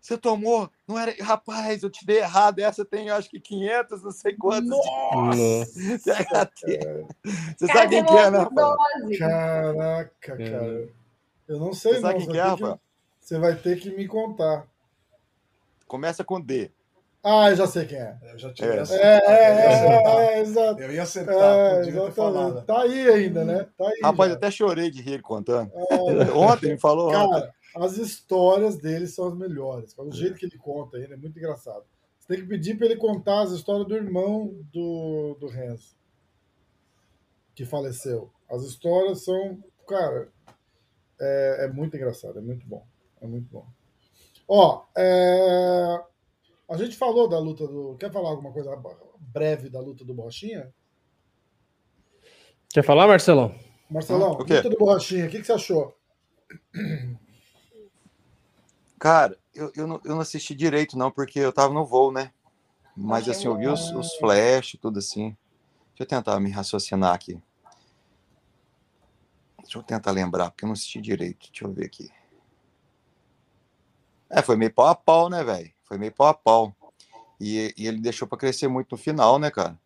você 0.01 0.17
tomou? 0.17 0.71
Não 0.87 0.99
era. 0.99 1.13
Rapaz, 1.23 1.83
eu 1.83 1.91
te 1.91 2.07
dei 2.07 2.19
errado. 2.19 2.61
Essa 2.61 2.85
tem, 2.85 3.09
eu 3.09 3.15
acho 3.17 3.29
que 3.29 3.39
500, 3.41 4.03
não 4.03 4.11
sei 4.13 4.35
quantos. 4.37 4.71
Nossa. 4.71 5.67
THT. 5.99 6.79
Você 7.59 7.67
Cara, 7.67 7.81
sabe 7.81 7.89
quem 7.97 8.05
que 8.07 8.17
é, 8.17 8.31
né. 8.31 8.47
Caraca, 9.19 10.33
É. 10.43 10.51
cara. 10.51 10.89
Eu 11.49 11.59
não 11.59 11.73
sei, 11.73 11.95
Você 11.95 12.01
não. 12.01 12.09
sabe 12.11 12.21
quem 12.25 12.33
que 12.33 12.39
é? 12.39 12.79
Você 13.21 13.39
vai 13.39 13.57
ter 13.57 13.79
que 13.81 13.91
me 13.91 14.07
contar. 14.07 14.67
Começa 15.87 16.23
com 16.25 16.41
D. 16.41 16.71
Ah, 17.23 17.51
eu 17.51 17.57
já 17.57 17.67
sei 17.67 17.85
quem 17.85 17.99
é. 17.99 18.17
Eu 18.33 18.39
já 18.39 18.53
tinha 18.53 18.69
É. 18.71 18.77
É, 18.77 18.81
acertado. 18.81 19.01
é, 19.01 19.19
Eu 19.19 19.43
ia 19.43 19.61
é, 19.61 19.67
acertar. 19.73 20.19
é, 20.19 20.33
é, 20.35 20.41
exato. 20.41 20.81
Eu 20.81 20.93
ia 20.93 21.03
acertar, 21.03 21.35
É, 21.57 21.85
podia 21.85 22.01
ter 22.03 22.13
falado. 22.13 22.65
Tá 22.65 22.83
aí 22.83 23.09
ainda, 23.09 23.45
né? 23.45 23.67
Tá 23.77 23.89
aí. 23.89 24.01
Rapaz, 24.03 24.31
já. 24.31 24.37
até 24.37 24.51
chorei 24.51 24.91
de 24.91 25.03
rir 25.03 25.21
contando. 25.21 25.71
É, 25.75 25.95
Ontem, 26.33 26.69
ele 26.71 26.79
falou 26.79 27.09
ontem. 27.09 27.29
Cara, 27.41 27.55
as 27.77 27.97
histórias 27.99 28.77
dele 28.79 29.07
são 29.07 29.29
as 29.29 29.35
melhores. 29.37 29.95
O 29.99 30.11
jeito 30.13 30.37
que 30.37 30.47
ele 30.47 30.57
conta 30.59 30.97
ainda 30.97 31.15
é 31.15 31.17
muito 31.17 31.39
engraçado. 31.39 31.85
Você 32.19 32.29
tem 32.29 32.43
que 32.43 32.49
pedir 32.49 32.77
para 32.77 32.87
ele 32.87 32.97
contar 32.97 33.43
as 33.43 33.51
histórias 33.51 33.87
do 33.87 33.97
irmão 33.97 34.55
do, 34.73 35.37
do 35.41 35.49
Renzo, 35.49 35.97
que 37.55 37.65
faleceu. 37.65 38.31
As 38.51 38.63
histórias 38.63 39.25
são, 39.25 39.59
cara, 39.87 40.29
é, 41.21 41.65
é 41.65 41.69
muito 41.69 41.97
engraçado, 41.97 42.39
é 42.39 42.43
muito 42.43 42.67
bom. 42.67 42.87
É 43.21 43.27
muito 43.27 43.49
bom. 43.51 43.67
Ó, 44.47 44.85
é, 44.97 46.01
a 46.69 46.77
gente 46.77 46.97
falou 46.97 47.29
da 47.29 47.39
luta 47.39 47.67
do. 47.67 47.97
Quer 47.97 48.13
falar 48.13 48.29
alguma 48.31 48.53
coisa 48.53 48.71
breve 49.19 49.71
da 49.71 49.81
luta 49.81 50.05
do 50.05 50.13
Borrachinha? 50.13 50.73
Quer 52.69 52.85
falar, 52.85 53.07
Marcelão? 53.09 53.55
Marcelão, 53.91 54.33
o 54.33 54.45
quê? 54.45 54.57
luta 54.57 54.69
do 54.69 54.77
Borrachinha, 54.77 55.27
o 55.27 55.31
que, 55.31 55.41
que 55.41 55.47
você 55.47 55.53
achou? 55.53 55.97
Cara, 58.99 59.39
eu, 59.55 59.73
eu, 59.77 59.87
não, 59.87 60.01
eu 60.05 60.11
não 60.11 60.21
assisti 60.21 60.55
direito, 60.55 60.99
não, 60.99 61.11
porque 61.11 61.39
eu 61.39 61.53
tava 61.53 61.73
no 61.73 61.87
voo, 61.87 62.13
né? 62.13 62.33
Mas 62.97 63.29
assim, 63.29 63.47
eu 63.47 63.57
vi 63.57 63.69
os, 63.69 63.93
os 63.93 64.17
flash, 64.17 64.77
tudo 64.81 64.99
assim. 64.99 65.37
Deixa 65.91 66.03
eu 66.03 66.07
tentar 66.07 66.39
me 66.41 66.51
raciocinar 66.51 67.15
aqui. 67.15 67.41
Deixa 69.63 69.79
eu 69.79 69.83
tentar 69.83 70.11
lembrar, 70.11 70.51
porque 70.51 70.65
eu 70.65 70.67
não 70.67 70.73
assisti 70.75 71.01
direito. 71.01 71.49
Deixa 71.51 71.65
eu 71.65 71.73
ver 71.73 71.87
aqui. 71.87 72.11
É, 74.29 74.43
foi 74.43 74.57
meio 74.57 74.73
pau 74.73 74.87
a 74.87 74.95
pau, 74.95 75.31
né, 75.31 75.45
velho? 75.45 75.73
Foi 75.89 75.97
meio 75.97 76.13
pau 76.13 76.27
a 76.29 76.35
pau. 76.35 76.75
E, 77.41 77.73
e 77.77 77.87
ele 77.87 77.99
deixou 77.99 78.29
pra 78.29 78.37
crescer 78.37 78.69
muito 78.69 78.89
no 78.93 78.99
final, 78.99 79.39
né, 79.39 79.51
cara? 79.51 79.79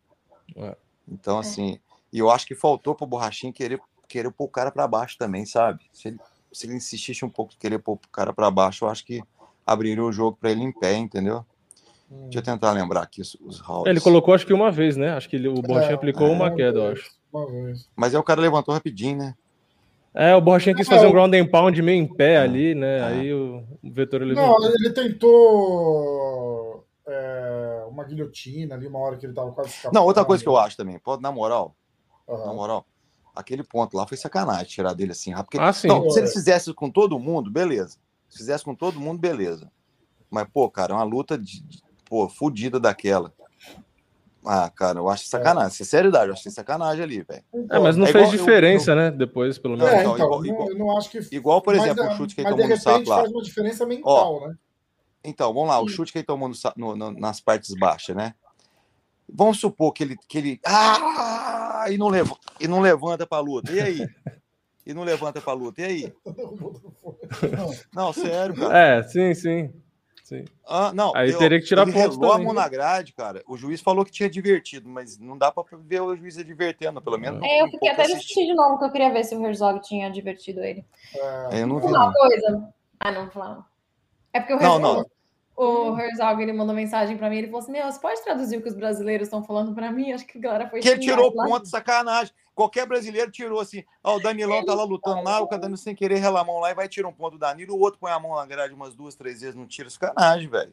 É. 0.56 0.76
Então, 1.08 1.38
assim, 1.38 1.78
e 2.12 2.18
eu 2.18 2.30
acho 2.30 2.46
que 2.46 2.54
faltou 2.54 2.94
pro 2.94 3.06
Borrachinho 3.06 3.52
querer, 3.52 3.80
querer 4.08 4.30
pôr 4.30 4.44
o 4.44 4.48
cara 4.48 4.70
pra 4.70 4.88
baixo 4.88 5.16
também, 5.18 5.44
sabe? 5.46 5.80
Se 5.92 6.08
ele, 6.08 6.18
se 6.52 6.66
ele 6.66 6.74
insistisse 6.74 7.24
um 7.24 7.30
pouco 7.30 7.52
em 7.54 7.58
querer 7.58 7.78
pôr 7.78 7.92
o 7.94 8.00
cara 8.10 8.32
pra 8.32 8.50
baixo, 8.50 8.84
eu 8.84 8.88
acho 8.88 9.04
que 9.04 9.22
abriria 9.66 10.02
o 10.02 10.12
jogo 10.12 10.36
pra 10.40 10.50
ele 10.50 10.62
em 10.62 10.72
pé, 10.72 10.94
entendeu? 10.96 11.44
Deixa 12.10 12.38
eu 12.38 12.42
tentar 12.42 12.72
lembrar 12.72 13.02
aqui 13.02 13.20
os, 13.22 13.34
os 13.40 13.60
rounds. 13.60 13.90
Ele 13.90 14.00
colocou 14.00 14.34
acho 14.34 14.46
que 14.46 14.52
uma 14.52 14.70
vez, 14.70 14.96
né? 14.96 15.12
Acho 15.12 15.28
que 15.28 15.36
ele- 15.36 15.48
o 15.48 15.54
Borrachinha 15.62 15.92
É, 15.92 15.96
aplicou 15.96 16.26
é, 16.26 16.30
uma 16.30 16.50
queda, 16.54 16.78
eu 16.78 16.92
acho. 16.92 17.10
Uma 17.32 17.46
vez. 17.46 17.88
Mas 17.96 18.14
aí 18.14 18.20
o 18.20 18.24
cara 18.24 18.40
levantou 18.40 18.74
rapidinho, 18.74 19.16
né? 19.16 19.34
É, 20.14 20.34
o 20.34 20.40
Borrachinha 20.40 20.74
quis 20.74 20.86
É, 20.86 20.90
fazer 20.90 21.06
um 21.06 21.12
ground 21.12 21.32
and 21.34 21.46
pound 21.46 21.80
meio 21.82 22.02
em 22.02 22.06
pé 22.06 22.38
ali, 22.38 22.74
né? 22.74 22.98
É. 22.98 23.02
Aí 23.04 23.32
o, 23.32 23.64
o 23.82 23.90
Vetor 23.90 24.22
ele 24.22 24.34
Não, 24.34 24.56
ele 24.62 24.90
tentou 24.92 26.86
é, 27.06 27.84
uma 27.88 28.04
guilhotina 28.04 28.74
ali, 28.74 28.86
uma 28.86 28.98
hora 28.98 29.16
que 29.16 29.24
ele 29.24 29.32
tava 29.32 29.52
quase 29.52 29.70
escapando. 29.70 29.94
Não, 29.94 30.04
outra 30.04 30.24
coisa 30.24 30.42
que 30.42 30.48
eu 30.48 30.56
acho 30.58 30.76
também, 30.76 30.98
pô, 30.98 31.16
na 31.16 31.32
moral, 31.32 31.74
na 32.28 32.34
Aham. 32.34 32.54
moral, 32.54 32.86
aquele 33.34 33.64
ponto 33.64 33.96
lá 33.96 34.06
foi 34.06 34.16
sacanagem 34.18 34.66
tirar 34.66 34.92
dele 34.92 35.12
assim, 35.12 35.30
rápido. 35.30 35.46
Porque, 35.46 35.58
Ah, 35.58 35.72
sim. 35.72 35.88
não, 35.88 36.08
se 36.10 36.18
ele 36.18 36.28
fizesse 36.28 36.72
com 36.74 36.90
todo 36.90 37.18
mundo, 37.18 37.50
beleza. 37.50 37.96
Se 38.28 38.38
fizesse 38.38 38.64
com 38.64 38.74
todo 38.74 39.00
mundo, 39.00 39.18
beleza. 39.18 39.70
Mas, 40.30 40.46
pô, 40.52 40.70
cara, 40.70 40.92
é 40.92 40.96
uma 40.96 41.04
luta 41.04 41.38
de, 41.38 41.62
de 41.62 41.82
pô, 42.04 42.28
fodida 42.28 42.78
daquela. 42.78 43.32
Ah, 44.44 44.68
cara, 44.68 44.98
eu 44.98 45.08
acho 45.08 45.26
sacanagem. 45.26 45.70
Sinceridade, 45.70 46.26
eu 46.26 46.32
acho 46.32 46.42
que 46.42 46.48
tem 46.48 46.54
sacanagem 46.54 47.04
ali, 47.04 47.22
velho. 47.22 47.44
É, 47.70 47.78
mas 47.78 47.96
não 47.96 48.06
É 48.06 48.12
fez 48.12 48.24
igual- 48.24 48.34
eu- 48.34 48.38
diferença, 48.44 48.94
né? 48.94 49.10
Depois, 49.10 49.56
pelo 49.58 49.76
menos. 49.76 49.92
É, 49.92 50.00
então, 50.00 50.14
então, 50.14 50.26
igual- 50.26 50.40
não- 50.40 50.46
igual- 50.46 50.68
eu 50.70 50.78
não 50.78 50.96
acho 50.98 51.10
que. 51.10 51.18
Igual, 51.30 51.62
por 51.62 51.76
mas, 51.76 51.84
exemplo, 51.84 52.02
ah, 52.02 52.12
o 52.12 52.16
chute 52.16 52.34
que 52.34 52.40
ele 52.40 52.48
mas 52.50 52.56
de 52.56 52.62
tomou 52.62 52.76
no 52.76 52.82
saco 52.82 52.90
repente 52.96 53.08
lá. 53.08 53.16
faz 53.18 53.30
uma 53.30 53.42
diferença 53.42 53.86
mental, 53.86 54.48
né? 54.48 54.54
Então, 55.24 55.54
vamos 55.54 55.68
lá, 55.68 55.80
o 55.80 55.86
chute 55.88 56.10
que 56.12 56.18
ele 56.18 56.26
tomou 56.26 56.48
no 56.48 56.54
no- 56.76 56.96
no- 56.96 57.12
nas 57.12 57.40
partes 57.40 57.72
baixas, 57.78 58.16
né? 58.16 58.34
Vamos 59.32 59.60
supor 59.60 59.92
que 59.92 60.02
ele, 60.02 60.16
que 60.28 60.38
ele. 60.38 60.60
Ah! 60.66 61.84
E 61.88 61.96
não, 61.96 62.08
leva, 62.08 62.36
e 62.60 62.66
não 62.66 62.80
levanta 62.80 63.26
pra 63.26 63.38
luta. 63.40 63.70
E 63.72 63.80
aí? 63.80 63.98
E 64.84 64.92
não 64.92 65.04
levanta 65.04 65.40
pra 65.40 65.52
luta. 65.52 65.80
E 65.80 65.84
aí? 65.84 66.12
Não, 67.94 68.12
sério, 68.12 68.54
cara. 68.56 68.76
É, 68.98 69.02
sim, 69.04 69.32
sim. 69.32 69.72
Sim. 70.38 70.44
Ah, 70.66 70.92
não, 70.94 71.14
Aí 71.16 71.36
teria 71.36 71.60
que 71.60 71.66
tirar 71.66 71.82
ele 71.82 71.90
relou 71.92 72.32
a 72.32 72.38
mão 72.38 72.52
na 72.52 72.68
grade, 72.68 73.12
cara. 73.12 73.42
O 73.46 73.56
juiz 73.56 73.80
falou 73.80 74.04
que 74.04 74.10
tinha 74.10 74.28
divertido, 74.30 74.88
mas 74.88 75.18
não 75.18 75.36
dá 75.36 75.50
pra 75.52 75.64
ver 75.78 76.00
o 76.00 76.16
juiz 76.16 76.36
divertindo, 76.36 77.00
pelo 77.02 77.18
menos. 77.18 77.40
É, 77.42 77.60
eu 77.60 77.64
um 77.64 77.70
fiquei 77.70 77.80
pouco 77.80 77.94
até 77.94 78.04
de 78.06 78.12
assisti- 78.14 78.32
assistir 78.32 78.46
de 78.46 78.54
novo, 78.54 78.78
que 78.78 78.84
eu 78.84 78.90
queria 78.92 79.12
ver 79.12 79.24
se 79.24 79.36
o 79.36 79.46
Herzog 79.46 79.80
tinha 79.82 80.10
divertido 80.10 80.60
ele. 80.60 80.84
É, 81.50 81.62
Eu 81.62 81.66
não 81.66 81.78
vi, 81.78 81.86
Uma 81.86 82.06
não. 82.06 82.12
coisa. 82.12 82.68
Ah, 83.00 83.10
não, 83.12 83.30
falar. 83.30 83.54
não. 83.56 83.64
É 84.32 84.40
porque 84.40 84.54
o 84.54 84.60
Não, 84.60 84.76
Herzog, 84.76 85.06
não. 85.56 85.90
o 85.92 85.98
Herzog 86.00 86.42
ele 86.42 86.52
mandou 86.52 86.74
mensagem 86.74 87.16
pra 87.18 87.28
mim, 87.28 87.36
ele 87.38 87.46
falou 87.48 87.60
assim: 87.60 87.72
Meu, 87.72 87.84
você 87.90 88.00
pode 88.00 88.22
traduzir 88.24 88.56
o 88.56 88.62
que 88.62 88.68
os 88.68 88.74
brasileiros 88.74 89.26
estão 89.28 89.42
falando 89.44 89.74
pra 89.74 89.90
mim? 89.92 90.12
Acho 90.12 90.26
que 90.26 90.38
a 90.38 90.40
galera 90.40 90.68
foi 90.70 90.80
Que 90.80 90.88
ele 90.88 91.00
tirou 91.00 91.34
lá. 91.34 91.44
ponto, 91.44 91.68
sacanagem. 91.68 92.32
Qualquer 92.54 92.86
brasileiro 92.86 93.30
tirou 93.30 93.60
assim. 93.60 93.82
Ó, 94.04 94.16
o 94.16 94.20
Danilão 94.20 94.64
tá 94.64 94.74
lá 94.74 94.84
lutando 94.84 95.22
lá, 95.22 95.40
o 95.40 95.46
Danilo 95.46 95.76
sem 95.76 95.94
querer 95.94 96.16
rela 96.18 96.40
a 96.40 96.44
mão 96.44 96.58
lá 96.60 96.70
e 96.70 96.74
vai 96.74 96.88
tirar 96.88 97.08
um 97.08 97.12
ponto 97.12 97.32
do 97.32 97.38
Danilo, 97.38 97.74
o 97.74 97.80
outro 97.80 97.98
põe 97.98 98.12
a 98.12 98.18
mão 98.20 98.34
na 98.36 98.44
grade 98.44 98.74
umas 98.74 98.94
duas, 98.94 99.14
três 99.14 99.40
vezes, 99.40 99.54
não 99.56 99.66
tira. 99.66 99.88
Sacanagem, 99.88 100.48
velho. 100.48 100.72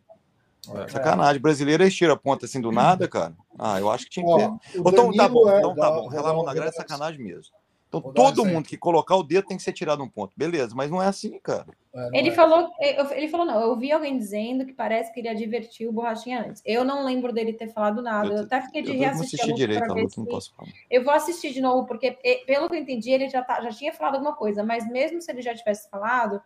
É. 0.76 0.88
Sacanagem. 0.90 1.42
Brasileiro 1.42 1.84
eles 1.84 1.96
tiram 1.96 2.14
a 2.14 2.18
ponta 2.18 2.46
assim 2.46 2.60
do 2.60 2.72
nada, 2.72 3.08
cara. 3.08 3.34
Ah, 3.58 3.80
eu 3.80 3.90
acho 3.90 4.04
que 4.06 4.12
tinha 4.12 4.26
que 4.26 4.36
ter. 4.36 4.48
Ó, 4.50 4.90
Então 4.90 5.14
tá 5.14 5.30
bom, 5.30 5.50
é- 5.50 5.58
então 5.60 5.76
tá 5.76 5.90
bom. 5.92 6.10
dar 6.10 6.20
a 6.20 6.34
mão 6.34 6.44
na 6.44 6.54
grade 6.54 6.70
é 6.70 6.74
sacanagem 6.74 7.22
mesmo. 7.24 7.54
Então 7.90 8.02
Vou 8.02 8.12
um 8.12 8.14
todo 8.14 8.46
mundo 8.46 8.68
que 8.68 8.78
colocar 8.78 9.16
o 9.16 9.24
dedo 9.24 9.48
tem 9.48 9.58
que 9.58 9.64
ser 9.64 9.74
tirado 9.74 10.04
um 10.04 10.08
ponto. 10.08 10.32
Beleza, 10.38 10.76
mas 10.76 10.92
não 10.92 11.02
é 11.02 11.08
assim, 11.08 11.40
cara. 11.40 11.66
É, 11.92 12.00
não 12.00 12.10
Ele 12.14 12.30
é. 12.30 12.32
falou, 12.32 12.72
ele 12.80 13.28
falou, 13.30 13.48
não, 13.48 13.60
eu 13.60 13.76
vi 13.76 13.92
alguém 13.92 14.16
dizendo 14.16 14.64
que 14.64 14.74
parece 14.74 15.12
que 15.12 15.20
ele 15.20 15.28
advertiu 15.28 15.90
o 15.90 15.92
Borrachinha 15.92 16.46
antes. 16.48 16.62
Eu 16.64 16.84
não 16.84 17.04
lembro 17.04 17.34
dele 17.34 17.52
ter 17.52 17.68
falado 17.74 18.00
nada. 18.00 18.30
Eu, 18.30 18.38
Eu- 18.38 18.44
até 18.44 18.62
fiquei 18.62 18.84
de 18.84 18.90
Eu 18.90 18.94
não 18.94 19.00
reassistir 19.02 19.40
luta 19.42 19.56
direito 19.56 19.84
a 19.92 19.96
não 19.96 20.26
posso 20.26 20.54
falar. 20.54 20.70
Eu 20.90 21.04
vou 21.04 21.14
assistir 21.14 21.52
de 21.52 21.62
novo, 21.62 21.88
porque 21.88 22.12
pelo 22.46 22.70
que 22.70 22.76
eu 22.76 22.80
entendi, 22.80 23.10
ele 23.10 23.28
já, 23.28 23.42
tá- 23.42 23.60
já 23.64 23.72
tinha 23.72 23.92
falado 23.92 24.16
alguma 24.16 24.36
coisa, 24.36 24.64
mas 24.64 24.88
mesmo 24.88 25.20
se 25.20 25.32
ele 25.32 25.42
já 25.42 25.56
tivesse 25.56 25.90
falado, 25.90 26.40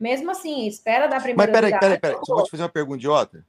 mesmo 0.00 0.30
assim, 0.30 0.66
espera 0.66 1.06
da 1.08 1.20
primeira 1.20 1.52
Mas 1.52 1.60
peraí, 1.60 1.78
peraí, 1.78 2.00
peraí. 2.00 2.18
Só 2.24 2.34
vou 2.34 2.44
te 2.44 2.50
fazer 2.50 2.62
uma 2.62 2.70
pergunta 2.70 2.96
idiota. 2.96 3.44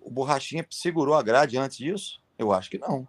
O 0.00 0.08
Borrachinha 0.08 0.64
segurou 0.70 1.16
a 1.16 1.22
grade 1.22 1.58
antes 1.58 1.76
disso? 1.78 2.22
Eu 2.38 2.52
acho 2.52 2.70
que 2.70 2.78
não. 2.78 3.08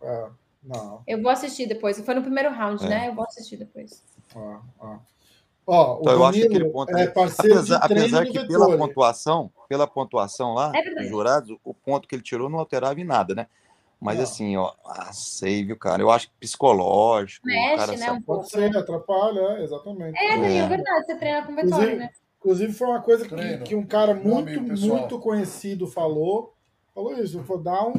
É, 0.00 0.28
não. 0.66 1.02
Eu 1.06 1.22
vou 1.22 1.30
assistir 1.30 1.66
depois. 1.66 1.98
Foi 2.00 2.14
no 2.14 2.22
primeiro 2.22 2.50
round, 2.50 2.84
É. 2.84 2.88
né? 2.88 3.08
Eu 3.08 3.14
vou 3.14 3.24
assistir 3.24 3.56
depois. 3.56 4.02
Ó, 4.34 4.58
ó. 4.80 4.96
Ó, 5.68 5.96
o 5.96 6.00
Então 6.00 6.12
eu 6.12 6.24
acho 6.24 6.38
que 6.40 6.46
aquele 6.46 6.68
ponto 6.68 6.96
é 6.96 7.06
parceiro 7.08 7.56
Apesar, 7.56 7.76
apesar 7.78 8.24
que 8.26 8.46
pela 8.46 8.76
pontuação, 8.78 9.50
pela 9.68 9.86
pontuação 9.86 10.54
lá, 10.54 10.70
É 10.74 10.94
dos 10.94 11.08
jurados, 11.08 11.56
o 11.64 11.74
ponto 11.74 12.06
que 12.06 12.14
ele 12.14 12.22
tirou 12.22 12.48
não 12.48 12.60
alterava 12.60 13.00
em 13.00 13.04
nada, 13.04 13.34
né? 13.34 13.46
Mas 14.00 14.16
Não. 14.18 14.22
assim, 14.24 14.56
ó, 14.56 14.72
ah, 14.84 15.10
sei, 15.12 15.64
viu, 15.64 15.76
cara? 15.76 16.00
Eu 16.02 16.10
acho 16.10 16.28
que 16.28 16.34
psicológico, 16.38 17.44
o 17.48 17.50
Mexe, 17.50 17.76
cara 17.76 17.92
né? 17.92 17.98
sabe- 17.98 18.18
Um 18.18 18.22
pouco. 18.22 18.42
Pode 18.42 18.52
ser, 18.52 18.76
atrapalha, 18.76 19.40
é, 19.40 19.64
exatamente. 19.64 20.16
É, 20.18 20.36
Danilo, 20.36 20.64
É. 20.64 20.68
verdade. 20.68 21.06
Você 21.06 21.16
treina 21.16 21.42
com 21.46 21.52
o 21.52 21.56
Vettori, 21.56 21.72
Inclusive- 21.72 21.96
né? 21.96 22.10
Inclusive, 22.38 22.72
foi 22.74 22.86
uma 22.88 23.00
coisa 23.02 23.26
que, 23.28 23.58
que 23.64 23.74
um 23.74 23.84
cara 23.86 24.14
muito, 24.14 24.48
amigo 24.60 24.78
muito 24.86 25.18
conhecido 25.18 25.86
falou. 25.88 26.52
Falou 26.94 27.12
isso, 27.18 27.42
foi 27.42 27.58
dar 27.60 27.88
um- 27.88 27.94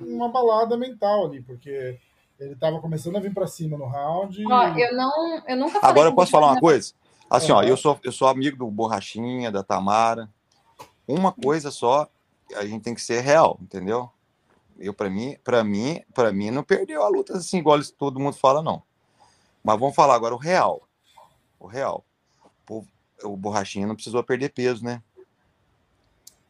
uma 0.00 0.28
balada 0.28 0.76
mental 0.76 1.26
ali, 1.26 1.42
porque 1.42 1.98
ele 2.38 2.54
tava 2.56 2.80
começando 2.80 3.16
a 3.16 3.20
vir 3.20 3.34
pra 3.34 3.46
cima 3.46 3.76
no 3.76 3.86
round. 3.86 4.40
e- 4.40 4.46
Ó, 4.46 4.62
eu 4.78 4.96
não, 4.96 5.38
eu 5.46 5.56
nunca 5.56 5.80
falei 5.80 5.90
Agora 5.90 6.08
eu 6.08 6.14
posso 6.14 6.30
falar 6.30 6.48
uma 6.48 6.60
coisa? 6.60 6.92
Assim, 7.28 7.52
ó, 7.52 7.58
Aham. 7.58 7.68
eu 7.68 7.76
sou, 7.76 7.98
eu 8.02 8.12
sou 8.12 8.28
amigo 8.28 8.56
do 8.56 8.70
Borrachinha, 8.70 9.50
da 9.50 9.62
Tamara. 9.62 10.28
Uma 11.06 11.32
coisa 11.32 11.70
só, 11.70 12.08
a 12.54 12.64
gente 12.64 12.82
tem 12.82 12.94
que 12.94 13.00
ser 13.00 13.20
real, 13.20 13.58
entendeu? 13.60 14.10
Eu, 14.78 14.94
para 14.94 15.10
mim, 15.10 15.36
para 15.42 15.64
mim, 15.64 16.00
para 16.14 16.32
mim, 16.32 16.50
não 16.50 16.62
perdeu 16.62 17.02
a 17.02 17.08
luta 17.08 17.36
assim, 17.36 17.58
igual 17.58 17.78
todo 17.98 18.20
mundo 18.20 18.36
fala, 18.36 18.62
não. 18.62 18.82
Mas 19.62 19.78
vamos 19.78 19.94
falar 19.94 20.14
agora 20.14 20.34
o 20.34 20.38
real. 20.38 20.88
O 21.58 21.66
real. 21.66 22.04
O, 22.70 22.84
o 23.24 23.36
Borrachinha 23.36 23.86
não 23.86 23.94
precisou 23.94 24.22
perder 24.22 24.50
peso, 24.50 24.84
né? 24.84 25.02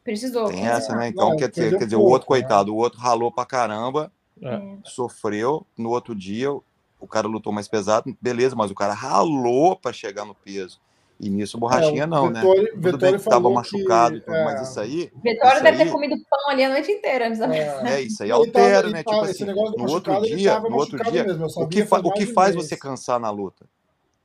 Precisou. 0.09 0.47
Tem 0.49 0.65
essa, 0.65 0.95
né? 0.95 1.09
Então, 1.09 1.29
Não, 1.29 1.35
quer 1.37 1.49
dizer, 1.49 1.77
quer 1.77 1.85
dizer, 1.85 1.95
o 1.95 2.01
outro, 2.01 2.21
né? 2.21 2.39
coitado, 2.39 2.73
o 2.73 2.77
outro 2.77 2.99
ralou 2.99 3.31
pra 3.31 3.45
caramba, 3.45 4.11
É. 4.41 4.59
sofreu. 4.83 5.65
No 5.77 5.89
outro 5.89 6.15
dia, 6.15 6.51
o 6.51 7.07
cara 7.07 7.27
lutou 7.27 7.53
mais 7.53 7.67
pesado, 7.67 8.15
beleza, 8.21 8.55
mas 8.55 8.71
o 8.71 8.75
cara 8.75 8.93
ralou 8.93 9.75
pra 9.75 9.93
chegar 9.93 10.25
no 10.25 10.33
peso. 10.33 10.79
E 11.21 11.29
nisso 11.29 11.57
o 11.57 11.59
Borrachinha 11.59 12.03
É, 12.03 12.07
não, 12.07 12.29
né? 12.29 12.39
Vettori- 12.41 12.71
Tudo 12.81 12.97
bem 12.97 13.17
que 13.19 13.23
tava 13.29 13.49
machucado 13.49 14.15
e 14.15 14.19
que, 14.21 14.25
tudo, 14.25 14.35
é, 14.37 14.45
mas 14.45 14.69
isso 14.69 14.79
aí, 14.79 15.11
Vettori 15.21 15.53
Isso 15.55 15.63
deve 15.63 15.77
ter 15.77 15.83
aí- 15.83 15.91
comido 15.91 16.15
pão 16.29 16.49
ali 16.49 16.63
a 16.63 16.69
noite 16.69 16.91
inteira 16.91 17.27
antes 17.27 17.39
da 17.39 17.53
É. 17.53 17.95
é 17.95 18.01
isso 18.01 18.23
aí, 18.23 18.29
tava- 18.29 18.41
altera, 18.41 18.87
ele 18.87 18.93
né? 18.93 19.03
tava- 19.03 19.17
Tipo 19.27 19.31
assim, 19.31 19.45
no 19.45 19.91
outro 19.91 20.21
dia, 20.21 20.53
tava 20.53 20.69
no 20.69 20.77
outro 20.77 21.11
dia, 21.11 21.23
mesmo, 21.25 21.45
o 21.45 21.67
que, 21.67 21.81
fa- 21.83 21.97
faz 21.97 22.05
o 22.05 22.11
que 22.13 22.25
faz 22.25 22.55
você 22.55 22.77
cansar 22.77 23.19
na 23.19 23.29
luta? 23.29 23.65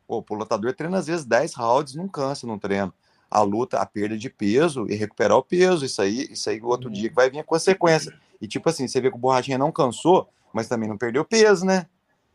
Pô, 0.07 0.25
o 0.31 0.35
lutador 0.35 0.73
treina 0.73 0.97
às 0.99 1.09
vezes 1.09 1.25
10 1.27 1.53
rounds, 1.55 1.97
não 1.97 2.07
cansa 2.07 2.47
no 2.47 2.59
treino. 2.61 2.95
A 3.31 3.41
luta, 3.43 3.79
a 3.79 3.87
perda 3.87 4.17
de 4.17 4.31
peso 4.31 4.87
e 4.89 4.95
recuperar 4.95 5.37
o 5.37 5.43
peso, 5.43 5.85
isso 5.85 6.01
aí, 6.01 6.29
isso 6.31 6.49
aí, 6.51 6.61
outro 6.63 6.89
Uhum. 6.89 6.95
dia 6.95 7.09
que 7.09 7.15
vai 7.15 7.29
vir 7.31 7.41
a 7.41 7.45
consequência. 7.45 8.17
E 8.41 8.47
tipo 8.47 8.69
assim, 8.69 8.87
você 8.87 9.01
vê 9.01 9.11
que 9.11 9.17
o 9.17 9.21
Borrachinha 9.21 9.59
não 9.59 9.73
cansou, 9.73 10.29
mas 10.53 10.69
também 10.69 10.89
não 10.89 10.97
perdeu 10.99 11.25
peso, 11.25 11.65
né? 11.65 11.87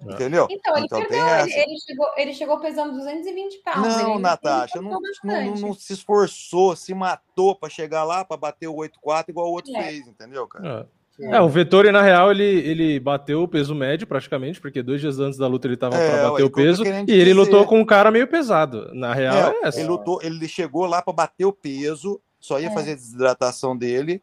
É. 0.02 0.14
Entendeu? 0.14 0.48
Então, 0.49 0.76
ele 0.78 0.86
Então 0.86 0.99
tem 0.99 1.07
perdeu, 1.10 1.28
ele, 1.28 1.52
essa. 1.52 1.60
ele 1.60 1.80
chegou, 1.80 2.07
ele 2.16 2.34
chegou 2.34 2.60
pesando 2.60 2.94
220 2.94 3.57
pounds. 3.57 3.82
Não, 3.98 4.14
ele, 4.14 4.22
Natasha, 4.22 4.78
ele 4.78 4.88
não, 4.90 4.99
não, 5.24 5.56
não, 5.56 5.74
se 5.74 5.91
esforçou, 5.91 6.74
se 6.76 6.94
matou 6.94 7.53
pra 7.53 7.68
chegar 7.70 8.06
lá, 8.06 8.24
pra 8.24 8.38
bater 8.38 8.68
o 8.70 8.76
8-4 8.76 9.30
igual 9.32 9.48
o 9.48 9.52
outro 9.52 9.76
É. 9.76 9.84
fez, 9.84 10.07
entendeu, 10.07 10.48
cara? 10.48 10.88
É. 10.88 10.98
É, 11.21 11.41
o 11.41 11.49
Vettori, 11.49 11.91
na 11.91 12.01
real, 12.01 12.31
ele, 12.31 12.43
ele 12.43 12.99
bateu 12.99 13.43
o 13.43 13.47
peso 13.47 13.75
médio 13.75 14.07
praticamente, 14.07 14.61
porque 14.61 14.81
dois 14.81 15.01
dias 15.01 15.19
antes 15.19 15.37
da 15.37 15.47
luta 15.47 15.67
ele 15.67 15.75
tava 15.75 15.97
É, 15.97 16.05
pra 16.05 16.15
ué, 16.15 16.29
bater 16.31 16.43
o 16.43 16.49
peso, 16.49 16.83
e 16.85 16.89
ele 16.89 17.25
dizer. 17.25 17.33
lutou 17.33 17.65
com 17.67 17.79
um 17.79 17.85
cara 17.85 18.09
meio 18.09 18.27
pesado. 18.27 18.93
Na 18.93 19.13
real, 19.13 19.35
é, 19.51 19.55
É, 19.63 19.67
essa. 19.67 19.79
ele 19.79 19.89
lutou, 19.89 20.19
ele 20.23 20.47
chegou 20.47 20.85
lá 20.85 21.01
pra 21.01 21.11
bater 21.13 21.45
o 21.45 21.51
peso, 21.51 22.21
só 22.39 22.59
ia 22.59 22.67
É. 22.67 22.71
fazer 22.71 22.91
a 22.93 22.95
desidratação 22.95 23.75
dele, 23.77 24.21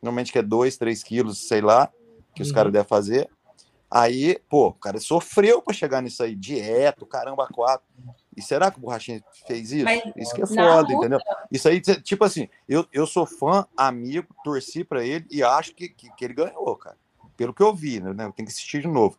normalmente 0.00 0.30
que 0.30 0.38
é 0.38 0.42
2, 0.42 0.76
3 0.76 1.02
quilos, 1.02 1.48
sei 1.48 1.60
lá, 1.60 1.90
que 2.34 2.42
os 2.42 2.48
Uhum. 2.50 2.54
caras 2.54 2.72
devem 2.72 2.88
fazer. 2.88 3.28
Aí, 3.90 4.38
pô, 4.48 4.68
o 4.68 4.72
cara 4.74 5.00
sofreu 5.00 5.60
pra 5.60 5.74
chegar 5.74 6.00
nisso 6.00 6.22
aí, 6.22 6.34
dieta, 6.36 7.04
caramba, 7.06 7.48
quatro. 7.52 7.86
E 8.36 8.42
será 8.42 8.70
que 8.70 8.78
o 8.78 8.80
Borrachinha 8.82 9.22
fez 9.46 9.72
isso? 9.72 9.84
Mas 9.84 10.02
isso 10.16 10.34
que 10.34 10.42
é 10.42 10.46
foda, 10.46 10.82
luta- 10.82 10.92
entendeu? 10.92 11.18
Isso 11.50 11.68
aí, 11.68 11.80
tipo 11.80 12.22
assim, 12.24 12.48
eu, 12.68 12.86
eu 12.92 13.06
sou 13.06 13.24
fã, 13.26 13.66
amigo, 13.76 14.26
torci 14.44 14.84
pra 14.84 15.02
ele 15.04 15.24
e 15.30 15.42
acho 15.42 15.74
que, 15.74 15.88
que, 15.88 16.10
que 16.14 16.24
ele 16.24 16.34
ganhou, 16.34 16.76
cara. 16.76 16.96
Pelo 17.36 17.54
que 17.54 17.62
eu 17.62 17.74
vi, 17.74 17.98
né? 18.00 18.10
Eu 18.10 18.32
tenho 18.32 18.46
que 18.46 18.52
assistir 18.52 18.80
de 18.82 18.88
novo. 18.88 19.18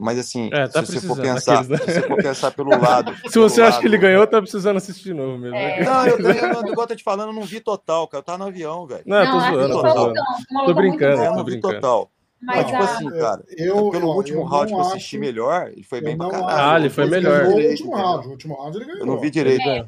Mas 0.00 0.16
assim, 0.18 0.48
É, 0.52 0.68
tá 0.68 0.84
se 0.86 0.92
você 1.00 1.06
for 1.08 1.20
pensar, 1.20 1.54
aqueles, 1.60 1.68
né? 1.70 1.78
se 1.78 1.84
você 2.00 2.02
for 2.06 2.16
pensar 2.22 2.50
pelo 2.52 2.70
lado. 2.78 3.12
Se 3.30 3.38
você 3.38 3.56
pelo 3.56 3.66
acha 3.68 3.80
que 3.80 3.86
ele 3.86 3.96
lado- 3.96 4.02
ganhou, 4.02 4.26
tá 4.28 4.40
precisando 4.40 4.76
assistir 4.76 5.04
de 5.04 5.14
novo 5.14 5.36
mesmo. 5.38 5.56
É. 5.56 5.80
né? 5.80 5.84
Não, 5.84 6.06
eu, 6.06 6.18
eu, 6.18 6.30
eu, 6.30 6.60
igual 6.66 6.82
eu 6.82 6.86
tô 6.86 6.94
te 6.94 7.02
falando, 7.02 7.30
eu 7.30 7.34
não 7.34 7.42
vi 7.42 7.58
total, 7.58 8.06
cara. 8.06 8.20
Eu 8.20 8.24
tava 8.24 8.38
no 8.38 8.44
avião, 8.46 8.86
velho. 8.86 9.02
Não, 9.04 9.16
eu 9.18 9.26
tô 9.26 9.32
Não, 9.38 9.40
zoando, 9.50 9.72
tô 9.74 9.80
zoando. 9.80 9.98
uma 9.98 10.14
Tô 10.14 10.14
luta 10.14 10.56
muito 10.60 10.74
brincando, 10.76 11.22
Eu 11.22 11.30
tô 11.30 11.36
não 11.36 11.44
vi 11.44 11.50
brincando. 11.52 11.74
total. 11.74 12.10
Mas, 12.40 12.56
Mas 12.56 12.66
tipo 12.66 12.76
a- 12.78 12.84
assim, 12.84 13.10
cara, 13.18 13.44
eu, 13.56 13.90
pelo 13.90 14.08
ó, 14.08 14.14
último 14.16 14.40
eu 14.40 14.44
round 14.44 14.66
que 14.68 14.72
eu 14.74 14.80
acho- 14.80 14.90
assisti 14.90 15.18
melhor, 15.18 15.68
ele 15.72 15.82
foi 15.82 15.98
eu 15.98 16.04
bem 16.04 16.16
pra 16.16 16.26
não 16.26 16.30
caralho. 16.32 16.50
acho 16.52 16.62
Ah, 16.70 16.78
ele 16.78 16.90
foi 16.90 17.06
melhor. 17.06 17.38
ganhou 17.40 17.52
O 17.52 17.56
Direito, 17.56 17.70
último 17.72 17.96
round, 17.96 18.26
o 18.26 18.30
último 18.30 18.54
round 18.54 18.76
ele 18.76 18.84
ganhou. 18.86 19.00
Eu 19.00 19.06
não 19.06 19.18
vi 19.18 19.30
direito. 19.30 19.68
É. 19.68 19.80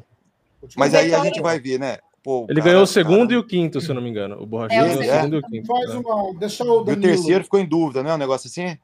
O 0.61 0.67
Mas 0.75 0.93
O 0.93 0.97
aí 0.97 1.15
a 1.15 1.23
gente 1.23 1.41
vai 1.41 1.59
ver, 1.59 1.79
né? 1.79 1.97
Pô, 2.23 2.41
o 2.41 2.43
Ele 2.43 2.55
cara- 2.55 2.65
ganhou 2.65 2.81
o 2.81 2.83
o 2.83 2.87
segundo 2.87 3.21
cara- 3.29 3.33
e 3.33 3.37
o 3.37 3.43
quinto, 3.43 3.79
se 3.81 3.89
eu 3.89 3.95
não 3.95 4.01
me 4.01 4.09
engano. 4.09 4.35
O 4.41 4.45
Borrachinha 4.45 4.81
É, 4.81 4.83
o 4.83 4.87
ganhou 4.89 5.01
o 5.01 5.15
segundo. 5.15 5.35
e 5.35 5.39
o 5.39 5.41
quinto. 5.43 5.67
Faz 5.67 5.89
né? 5.89 5.95
uma. 6.05 6.33
Deixa 6.39 6.63
o 6.63 6.67
E 6.67 6.69
o 6.69 6.83
Danilo. 6.83 7.01
terceiro 7.01 7.43
ficou 7.45 7.59
em 7.59 7.65
dúvida, 7.65 8.03
né? 8.03 8.13
Um 8.13 8.17
negócio 8.17 8.47
assim? 8.47 8.77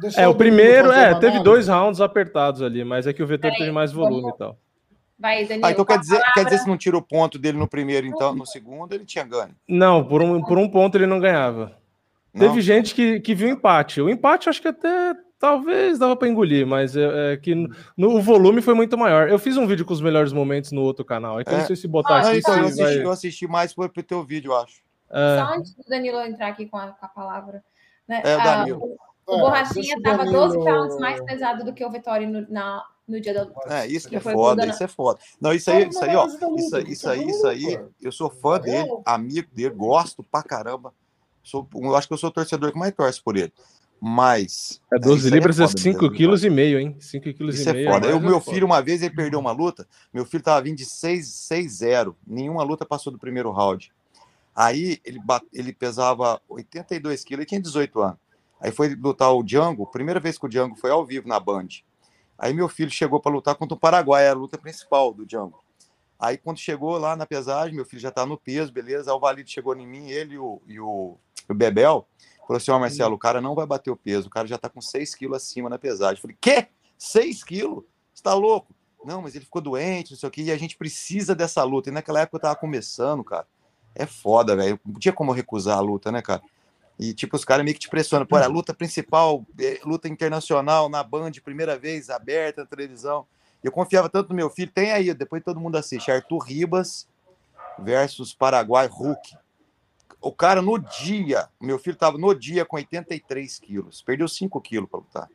deixa 0.00 0.20
É, 0.20 0.26
o 0.26 0.32
Danilo 0.32 0.38
primeiro, 0.38 0.90
é, 0.90 1.08
teve 1.14 1.26
análise. 1.26 1.44
dois 1.44 1.68
rounds 1.68 2.00
apertados 2.00 2.62
ali, 2.62 2.82
mas 2.84 3.06
é 3.06 3.12
que 3.12 3.22
o 3.22 3.26
Vettori 3.26 3.54
teve 3.56 3.70
mais 3.70 3.92
volume 3.92 4.30
e 4.30 4.36
tal. 4.36 4.56
Vai, 5.18 5.44
Danilo. 5.44 5.66
Ah, 5.66 5.70
então 5.72 5.84
quer 5.84 5.98
dizer, 5.98 6.20
quer 6.32 6.44
dizer, 6.44 6.58
se 6.60 6.66
não 6.68 6.78
tira 6.78 6.96
o 6.96 7.02
ponto 7.02 7.38
dele 7.38 7.58
no 7.58 7.68
primeiro, 7.68 8.06
então, 8.06 8.34
no 8.34 8.46
segundo, 8.46 8.92
ele 8.94 9.04
tinha 9.04 9.22
ganho. 9.24 9.54
Não, 9.68 10.02
por 10.02 10.22
um, 10.22 10.40
por 10.42 10.56
um 10.58 10.66
ponto 10.68 10.96
ele 10.96 11.06
não 11.06 11.20
ganhava. 11.20 11.78
Não? 12.32 12.40
Teve 12.48 12.60
gente 12.60 12.94
que, 12.94 13.20
que 13.20 13.34
viu 13.34 13.48
empate. 13.48 14.00
O 14.00 14.08
empate 14.08 14.48
acho 14.48 14.62
que 14.62 14.68
até 14.68 15.14
talvez 15.38 15.98
dava 15.98 16.14
pra 16.14 16.28
engolir, 16.28 16.66
mas 16.66 16.94
é, 16.96 17.32
é 17.32 17.36
que 17.36 17.54
no, 17.54 17.68
no- 17.96 18.14
o 18.16 18.20
volume 18.22 18.60
foi 18.62 18.74
muito 18.74 18.96
maior. 18.96 19.28
Eu 19.28 19.38
fiz 19.38 19.56
um 19.56 19.66
vídeo 19.66 19.84
com 19.84 19.92
os 19.92 20.00
melhores 20.00 20.32
momentos 20.32 20.70
no 20.70 20.82
outro 20.82 21.04
canal. 21.04 21.40
É 21.40 21.44
que 21.44 21.50
eu 21.50 21.54
É. 21.54 21.58
não 21.60 21.66
sei 21.66 21.76
se 21.76 21.88
botar 21.88 22.16
Ah, 22.16 22.28
aqui. 22.28 22.38
então, 22.38 22.56
eu 22.58 22.64
se 22.68 22.70
assisti, 22.82 22.82
vai... 22.96 23.04
eu 23.06 23.10
assisti 23.10 23.46
mais 23.48 23.74
pro, 23.74 23.88
pro 23.88 24.02
teu 24.02 24.22
vídeo, 24.22 24.52
eu 24.52 24.56
acho. 24.58 24.80
É, 25.10 25.38
Só 25.38 25.54
antes 25.54 25.74
do 25.74 25.82
Danilo 25.88 26.20
entrar 26.20 26.48
aqui 26.48 26.66
com 26.66 26.76
a, 26.76 26.88
com 26.88 27.04
a 27.06 27.08
palavra. 27.08 27.64
Né? 28.06 28.22
É, 28.24 28.36
o 28.36 28.40
Ah, 28.40 28.44
Danilo. 28.44 28.80
o 29.26 29.34
É, 29.34 29.38
Borrachinha 29.40 29.82
deixa 29.82 29.98
o 29.98 30.02
tava 30.02 30.18
Danilo- 30.18 30.40
12 30.48 30.58
pounds 30.64 30.98
mais 30.98 31.20
pesado 31.24 31.64
do 31.64 31.72
que 31.72 31.84
o 31.84 31.90
Vettori 31.90 32.26
no, 32.26 32.46
na, 32.48 32.84
no 33.08 33.20
dia 33.20 33.34
da 33.34 33.42
luta. 33.42 33.60
É, 33.74 33.86
isso 33.88 34.08
que 34.08 34.14
é 34.16 34.20
Foi 34.20 34.32
foda, 34.34 34.66
isso 34.66 34.84
é 34.84 34.88
foda. 34.88 35.18
Não, 35.40 35.52
isso 35.52 35.68
aí, 35.70 35.88
isso 35.88 36.04
aí, 36.04 36.14
ó. 36.14 36.26
Isso, 36.26 36.76
aí- 36.76 36.84
que 36.84 36.92
isso 36.92 37.08
aí, 37.08 37.26
isso 37.26 37.46
aí, 37.48 37.80
eu 38.00 38.12
sou 38.12 38.30
fã 38.30 38.60
dele, 38.60 38.88
amigo 39.04 39.48
dele, 39.52 39.70
gosto 39.74 40.22
pra 40.22 40.42
caramba. 40.44 40.92
Sou, 41.42 41.68
eu 41.74 41.96
acho 41.96 42.06
que 42.06 42.14
eu 42.14 42.18
sou 42.18 42.30
o 42.30 42.32
torcedor 42.32 42.72
que 42.72 42.78
mais 42.78 42.94
torce 42.94 43.22
por 43.22 43.36
ele. 43.36 43.52
Mas. 44.00 44.80
é 44.92 44.98
12 44.98 45.18
isso 45.18 45.26
aí 45.26 45.32
libras 45.34 45.60
é 45.60 45.66
foda 45.66 45.78
5 45.78 46.02
mesmo, 46.02 46.16
quilos 46.16 46.44
e 46.44 46.50
meio, 46.50 46.78
hein? 46.78 46.96
5 46.98 47.34
quilos 47.34 47.58
Isso 47.58 47.68
e 47.68 47.70
é 47.70 47.72
meio. 47.74 47.90
foda. 47.90 48.06
mais 48.06 48.16
O 48.16 48.20
meu 48.20 48.36
é 48.38 48.40
foda. 48.40 48.54
filho, 48.54 48.66
uma 48.66 48.80
vez, 48.80 49.02
ele 49.02 49.14
perdeu 49.14 49.38
uma 49.38 49.52
luta. 49.52 49.86
Meu 50.12 50.24
filho 50.24 50.42
tava 50.42 50.62
vindo 50.62 50.78
de 50.78 50.86
6-0. 50.86 52.14
Nenhuma 52.26 52.62
luta 52.62 52.86
passou 52.86 53.12
do 53.12 53.18
primeiro 53.18 53.50
round. 53.50 53.92
Aí 54.56 54.98
ele, 55.04 55.20
ele 55.52 55.72
pesava 55.72 56.40
82 56.48 57.24
quilos, 57.24 57.40
ele 57.40 57.46
tinha 57.46 57.60
18 57.60 58.00
anos. 58.00 58.16
Aí 58.60 58.70
foi 58.70 58.94
lutar 58.94 59.32
o 59.34 59.42
Django, 59.42 59.86
primeira 59.86 60.20
vez 60.20 60.38
que 60.38 60.44
o 60.46 60.48
Django 60.48 60.76
foi 60.76 60.90
ao 60.90 61.04
vivo 61.04 61.28
na 61.28 61.38
Band. 61.40 61.68
Aí 62.38 62.52
meu 62.52 62.68
filho 62.68 62.90
chegou 62.90 63.20
para 63.20 63.32
lutar 63.32 63.54
contra 63.54 63.74
o 63.74 63.78
Paraguai, 63.78 64.24
era 64.24 64.34
a 64.34 64.38
luta 64.38 64.58
principal 64.58 65.12
do 65.14 65.24
Django. 65.24 65.62
Aí 66.18 66.36
quando 66.36 66.58
chegou 66.58 66.98
lá 66.98 67.16
na 67.16 67.24
pesagem, 67.24 67.74
meu 67.74 67.86
filho 67.86 68.02
já 68.02 68.10
tá 68.10 68.26
no 68.26 68.36
peso, 68.36 68.70
beleza. 68.72 69.10
Aí 69.10 69.16
o 69.16 69.20
Valido 69.20 69.48
chegou 69.48 69.74
em 69.74 69.86
mim, 69.86 70.10
ele 70.10 70.34
e 70.34 70.38
o, 70.38 70.60
e 70.66 70.78
o, 70.80 71.16
o 71.52 71.56
Bebel, 71.56 72.06
falou 72.46 72.56
assim: 72.56 72.70
Ó, 72.70 72.78
Marcelo, 72.78 73.14
o 73.14 73.18
cara 73.18 73.40
não 73.40 73.54
vai 73.54 73.66
bater 73.66 73.90
o 73.90 73.96
peso, 73.96 74.28
o 74.28 74.30
cara 74.30 74.46
já 74.46 74.58
tá 74.58 74.68
com 74.68 74.80
6 74.80 75.14
quilos 75.14 75.36
acima 75.36 75.68
na 75.68 75.78
pesagem. 75.78 76.16
Eu 76.16 76.22
falei: 76.22 76.36
Quê? 76.40 76.68
6 76.98 77.44
quilos? 77.44 77.84
Você 78.12 78.22
tá 78.22 78.34
louco? 78.34 78.74
Não, 79.04 79.22
mas 79.22 79.34
ele 79.34 79.44
ficou 79.44 79.62
doente, 79.62 80.10
não 80.10 80.18
sei 80.18 80.28
o 80.28 80.32
quê, 80.32 80.42
e 80.42 80.52
a 80.52 80.58
gente 80.58 80.76
precisa 80.76 81.34
dessa 81.34 81.62
luta. 81.62 81.88
E 81.88 81.92
naquela 81.92 82.20
época 82.20 82.36
eu 82.36 82.40
tava 82.40 82.56
começando, 82.56 83.24
cara. 83.24 83.46
É 83.94 84.06
foda, 84.06 84.54
velho. 84.54 84.78
Não 84.84 85.00
tinha 85.00 85.12
como 85.12 85.32
recusar 85.32 85.78
a 85.78 85.80
luta, 85.80 86.12
né, 86.12 86.20
cara? 86.20 86.42
E, 86.98 87.14
tipo, 87.14 87.34
os 87.34 87.46
caras 87.46 87.64
meio 87.64 87.74
que 87.74 87.80
te 87.80 87.88
pressionam. 87.88 88.26
Pô, 88.26 88.36
a 88.36 88.46
luta 88.46 88.74
principal, 88.74 89.44
é, 89.58 89.80
luta 89.84 90.06
internacional, 90.06 90.88
na 90.88 91.02
Band, 91.02 91.32
primeira 91.42 91.78
vez, 91.78 92.10
aberta 92.10 92.60
na 92.60 92.66
televisão. 92.66 93.26
Eu 93.64 93.72
confiava 93.72 94.08
tanto 94.08 94.28
no 94.28 94.34
meu 94.34 94.50
filho. 94.50 94.70
Tem 94.70 94.92
aí, 94.92 95.12
depois 95.14 95.42
todo 95.42 95.58
mundo 95.58 95.76
assiste. 95.76 96.10
Arthur 96.10 96.38
Ribas 96.38 97.08
versus 97.78 98.34
Paraguai 98.34 98.86
Hulk. 98.86 99.34
O 100.20 100.32
cara, 100.32 100.60
no 100.60 100.78
dia, 100.78 101.48
meu 101.60 101.78
filho 101.78 101.96
tava 101.96 102.18
no 102.18 102.34
dia 102.34 102.64
com 102.64 102.76
83 102.76 103.58
quilos. 103.58 104.02
Perdeu 104.02 104.28
5 104.28 104.60
quilos 104.60 104.88
para 104.88 105.00
lutar. 105.00 105.28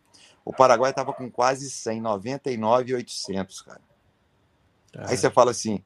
O 0.44 0.54
Paraguai 0.54 0.94
tava 0.94 1.12
com 1.12 1.30
quase 1.30 1.70
100, 1.72 2.02
99,800, 2.02 3.62
cara. 3.64 3.82
Aí 4.96 5.18
você 5.18 5.30
fala 5.30 5.52
assim, 5.52 5.84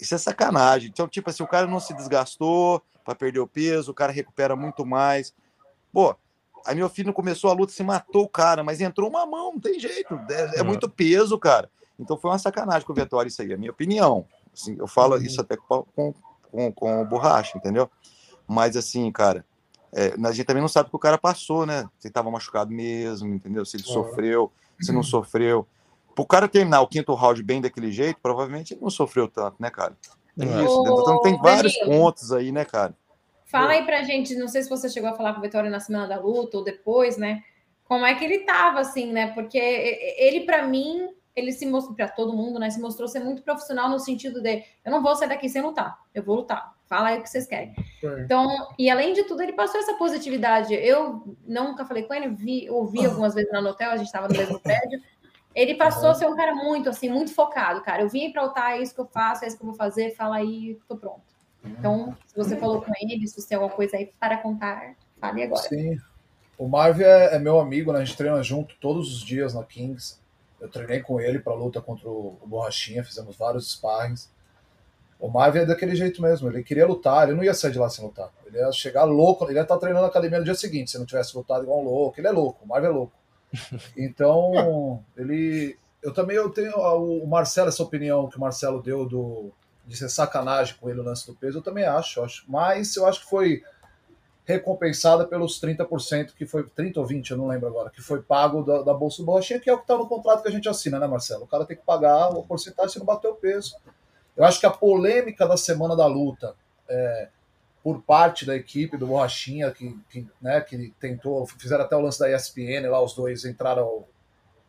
isso 0.00 0.14
é 0.14 0.18
sacanagem. 0.18 0.88
Então, 0.88 1.08
tipo 1.08 1.28
assim, 1.28 1.42
o 1.42 1.46
cara 1.46 1.66
não 1.66 1.80
se 1.80 1.92
desgastou 1.92 2.80
para 3.04 3.14
perder 3.14 3.40
o 3.40 3.46
peso, 3.46 3.90
o 3.90 3.94
cara 3.94 4.12
recupera 4.12 4.54
muito 4.54 4.86
mais. 4.86 5.34
Pô, 5.92 6.14
aí 6.64 6.74
meu 6.74 6.88
filho 6.88 7.12
começou 7.12 7.50
a 7.50 7.52
luta, 7.52 7.72
se 7.72 7.82
matou 7.82 8.24
o 8.24 8.28
cara, 8.28 8.62
mas 8.62 8.80
entrou 8.80 9.10
uma 9.10 9.26
mão, 9.26 9.52
não 9.52 9.60
tem 9.60 9.78
jeito. 9.78 10.14
É, 10.30 10.60
é 10.60 10.62
muito 10.62 10.88
peso, 10.88 11.38
cara. 11.38 11.68
Então 11.98 12.16
foi 12.16 12.30
uma 12.30 12.38
sacanagem 12.38 12.86
com 12.86 12.92
o 12.92 12.96
Vettori 12.96 13.28
isso 13.28 13.42
aí, 13.42 13.52
é 13.52 13.56
minha 13.56 13.70
opinião. 13.70 14.26
Assim, 14.52 14.76
eu 14.78 14.86
falo 14.86 15.16
isso 15.16 15.40
até 15.40 15.56
com, 15.56 15.84
com, 15.94 16.72
com 16.72 17.02
o 17.02 17.04
borracha, 17.04 17.58
entendeu? 17.58 17.90
Mas 18.46 18.76
assim, 18.76 19.10
cara, 19.10 19.44
é, 19.92 20.14
a 20.22 20.32
gente 20.32 20.46
também 20.46 20.60
não 20.60 20.68
sabe 20.68 20.88
o 20.88 20.90
que 20.90 20.96
o 20.96 21.00
cara 21.00 21.18
passou, 21.18 21.66
né? 21.66 21.88
Se 21.98 22.08
estava 22.08 22.30
machucado 22.30 22.70
mesmo, 22.70 23.34
entendeu? 23.34 23.64
Se 23.64 23.76
ele 23.76 23.84
sofreu, 23.84 24.52
se 24.80 24.92
não 24.92 25.02
sofreu. 25.02 25.66
Para 26.14 26.22
o 26.22 26.26
cara 26.26 26.48
terminar 26.48 26.80
o 26.80 26.86
quinto 26.86 27.14
round 27.14 27.42
bem 27.42 27.60
daquele 27.60 27.90
jeito, 27.92 28.18
provavelmente 28.22 28.74
ele 28.74 28.80
não 28.80 28.90
sofreu 28.90 29.28
tanto, 29.28 29.56
né, 29.58 29.70
cara? 29.70 29.96
Tem 30.36 30.48
É. 30.48 30.64
isso. 30.64 30.82
Então 30.82 31.20
tem 31.20 31.36
vários 31.38 31.74
Danilo. 31.78 31.98
pontos 31.98 32.32
aí, 32.32 32.52
né, 32.52 32.64
cara? 32.64 32.94
Fala 33.46 33.72
aí 33.72 33.84
pra 33.84 34.02
gente, 34.02 34.34
não 34.34 34.48
sei 34.48 34.62
se 34.62 34.68
você 34.68 34.88
chegou 34.88 35.08
a 35.08 35.14
falar 35.14 35.32
com 35.32 35.38
o 35.38 35.42
Vitória 35.42 35.70
na 35.70 35.80
semana 35.80 36.06
da 36.06 36.20
luta 36.20 36.58
ou 36.58 36.64
depois, 36.64 37.16
né? 37.16 37.42
Como 37.84 38.04
é 38.04 38.14
que 38.14 38.24
ele 38.24 38.40
tava, 38.40 38.80
assim, 38.80 39.12
né? 39.12 39.28
Porque 39.28 39.56
ele, 39.56 40.40
pra 40.40 40.66
mim, 40.66 41.08
ele 41.34 41.52
se 41.52 41.64
mostrou, 41.64 41.94
pra 41.94 42.08
todo 42.08 42.32
mundo, 42.32 42.58
né? 42.58 42.68
Se 42.70 42.80
mostrou 42.80 43.08
ser 43.08 43.20
muito 43.20 43.42
profissional 43.42 43.88
no 43.88 43.98
sentido 43.98 44.42
de 44.42 44.64
eu 44.84 44.90
não 44.90 45.02
vou 45.02 45.14
sair 45.14 45.28
daqui 45.28 45.48
sem 45.48 45.62
lutar, 45.62 45.96
eu 46.14 46.22
vou 46.22 46.36
lutar. 46.36 46.75
Fala 46.88 47.08
aí 47.08 47.18
o 47.18 47.22
que 47.22 47.28
vocês 47.28 47.46
querem. 47.46 47.74
Foi. 48.00 48.20
Então, 48.20 48.68
e 48.78 48.88
além 48.88 49.12
de 49.12 49.24
tudo, 49.24 49.42
ele 49.42 49.52
passou 49.52 49.80
essa 49.80 49.94
positividade. 49.94 50.72
Eu 50.74 51.36
nunca 51.46 51.84
falei 51.84 52.04
com 52.04 52.14
ele, 52.14 52.28
vi, 52.28 52.70
ouvi 52.70 53.04
algumas 53.04 53.34
vezes 53.34 53.50
lá 53.52 53.60
no 53.60 53.70
hotel, 53.70 53.90
a 53.90 53.96
gente 53.96 54.06
estava 54.06 54.28
no 54.28 54.36
mesmo 54.36 54.60
prédio. 54.60 55.00
Ele 55.54 55.74
passou 55.74 56.10
a 56.10 56.14
ser 56.14 56.26
um 56.26 56.36
cara 56.36 56.54
muito, 56.54 56.88
assim, 56.88 57.08
muito 57.08 57.34
focado, 57.34 57.82
cara. 57.82 58.02
Eu 58.02 58.08
vim 58.08 58.30
para 58.30 58.42
lutar, 58.42 58.72
é 58.72 58.82
isso 58.82 58.94
que 58.94 59.00
eu 59.00 59.06
faço, 59.06 59.44
é 59.44 59.48
isso 59.48 59.56
que 59.56 59.62
eu 59.62 59.68
vou 59.68 59.74
fazer, 59.74 60.14
fala 60.14 60.36
aí, 60.36 60.78
tô 60.86 60.96
pronto. 60.96 61.22
Então, 61.64 62.16
se 62.26 62.36
você 62.36 62.56
falou 62.56 62.82
com 62.82 62.92
ele, 63.00 63.26
se 63.26 63.40
você 63.40 63.48
tem 63.48 63.56
alguma 63.56 63.74
coisa 63.74 63.96
aí 63.96 64.12
para 64.20 64.36
contar, 64.36 64.94
fale 65.18 65.42
agora. 65.42 65.62
Sim. 65.62 65.98
O 66.58 66.68
Marv 66.68 67.00
é, 67.00 67.34
é 67.34 67.38
meu 67.38 67.58
amigo, 67.58 67.92
né? 67.92 68.00
A 68.00 68.04
gente 68.04 68.16
treina 68.16 68.42
junto 68.42 68.76
todos 68.76 69.12
os 69.12 69.24
dias 69.24 69.54
na 69.54 69.64
Kings. 69.64 70.18
Eu 70.60 70.68
treinei 70.68 71.00
com 71.00 71.20
ele 71.20 71.38
para 71.38 71.54
luta 71.54 71.80
contra 71.80 72.08
o 72.08 72.38
o 72.40 72.46
Borrachinha, 72.46 73.02
fizemos 73.02 73.36
vários 73.36 73.72
sparrings. 73.72 74.30
O 75.18 75.28
Marv 75.28 75.56
é 75.56 75.64
daquele 75.64 75.96
jeito 75.96 76.20
mesmo, 76.20 76.48
ele 76.48 76.62
queria 76.62 76.86
lutar, 76.86 77.26
ele 77.26 77.36
não 77.36 77.42
ia 77.44 77.54
sair 77.54 77.72
de 77.72 77.78
lá 77.78 77.88
sem 77.88 78.04
lutar. 78.04 78.30
Ele 78.46 78.58
ia 78.58 78.70
chegar 78.72 79.04
louco, 79.04 79.44
ele 79.44 79.54
ia 79.58 79.62
estar 79.62 79.78
treinando 79.78 80.02
na 80.02 80.08
academia 80.08 80.38
no 80.38 80.44
dia 80.44 80.54
seguinte, 80.54 80.90
se 80.90 80.98
não 80.98 81.06
tivesse 81.06 81.36
lutado 81.36 81.62
igual 81.64 81.80
um 81.80 81.84
louco. 81.84 82.20
Ele 82.20 82.28
é 82.28 82.30
louco, 82.30 82.64
o 82.64 82.68
Marv 82.68 82.84
é 82.84 82.88
louco. 82.88 83.12
Então, 83.96 85.02
ele. 85.16 85.78
Eu 86.02 86.12
também 86.12 86.36
eu 86.36 86.50
tenho 86.50 86.74
a- 86.76 86.94
o 86.94 87.26
Marcelo, 87.26 87.68
essa 87.68 87.82
opinião 87.82 88.28
que 88.28 88.36
o 88.36 88.40
Marcelo 88.40 88.80
deu 88.82 89.06
do, 89.08 89.50
de 89.86 89.96
ser 89.96 90.08
sacanagem 90.08 90.76
com 90.80 90.88
ele 90.88 91.00
o 91.00 91.02
lance 91.02 91.26
do 91.26 91.34
peso, 91.34 91.58
eu 91.58 91.62
também 91.62 91.84
acho, 91.84 92.20
eu 92.20 92.24
acho. 92.24 92.44
Mas 92.46 92.94
eu 92.94 93.06
acho 93.06 93.20
que 93.20 93.30
foi 93.30 93.62
recompensada 94.44 95.26
pelos 95.26 95.58
30% 95.60 96.32
que 96.34 96.46
foi 96.46 96.62
30 96.64 97.00
ou 97.00 97.06
20, 97.06 97.30
eu 97.30 97.36
não 97.36 97.48
lembro 97.48 97.66
agora, 97.66 97.90
que 97.90 98.00
foi 98.00 98.22
pago 98.22 98.62
da, 98.62 98.82
da 98.82 98.94
bolsa 98.94 99.18
do 99.18 99.26
borrachinha, 99.26 99.58
que 99.58 99.68
é 99.68 99.72
o 99.72 99.78
que 99.78 99.82
está 99.84 99.96
no 99.96 100.06
contrato 100.06 100.42
que 100.42 100.48
a 100.48 100.52
gente 100.52 100.68
assina, 100.68 101.00
né, 101.00 101.06
Marcelo? 101.08 101.44
O 101.44 101.48
cara 101.48 101.64
tem 101.64 101.76
que 101.76 101.82
pagar 101.82 102.26
a 102.26 102.34
porcentagem 102.42 102.92
se 102.92 102.98
não 103.00 103.06
bater 103.06 103.26
o 103.28 103.34
peso. 103.34 103.74
Eu 104.36 104.44
acho 104.44 104.60
que 104.60 104.66
a 104.66 104.70
polêmica 104.70 105.46
da 105.46 105.56
semana 105.56 105.96
da 105.96 106.06
luta, 106.06 106.54
é, 106.88 107.28
por 107.82 108.02
parte 108.02 108.44
da 108.44 108.54
equipe 108.54 108.96
do 108.96 109.06
Borrachinha, 109.06 109.70
que, 109.70 109.98
que, 110.10 110.26
né, 110.40 110.60
que 110.60 110.92
tentou, 111.00 111.46
fizeram 111.46 111.84
até 111.84 111.96
o 111.96 112.00
lance 112.00 112.18
da 112.18 112.30
ESPN, 112.30 112.88
lá 112.90 113.00
os 113.00 113.14
dois 113.14 113.44
entraram 113.44 114.04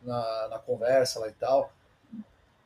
na, 0.02 0.48
na 0.48 0.58
conversa 0.58 1.20
lá 1.20 1.28
e 1.28 1.32
tal. 1.32 1.72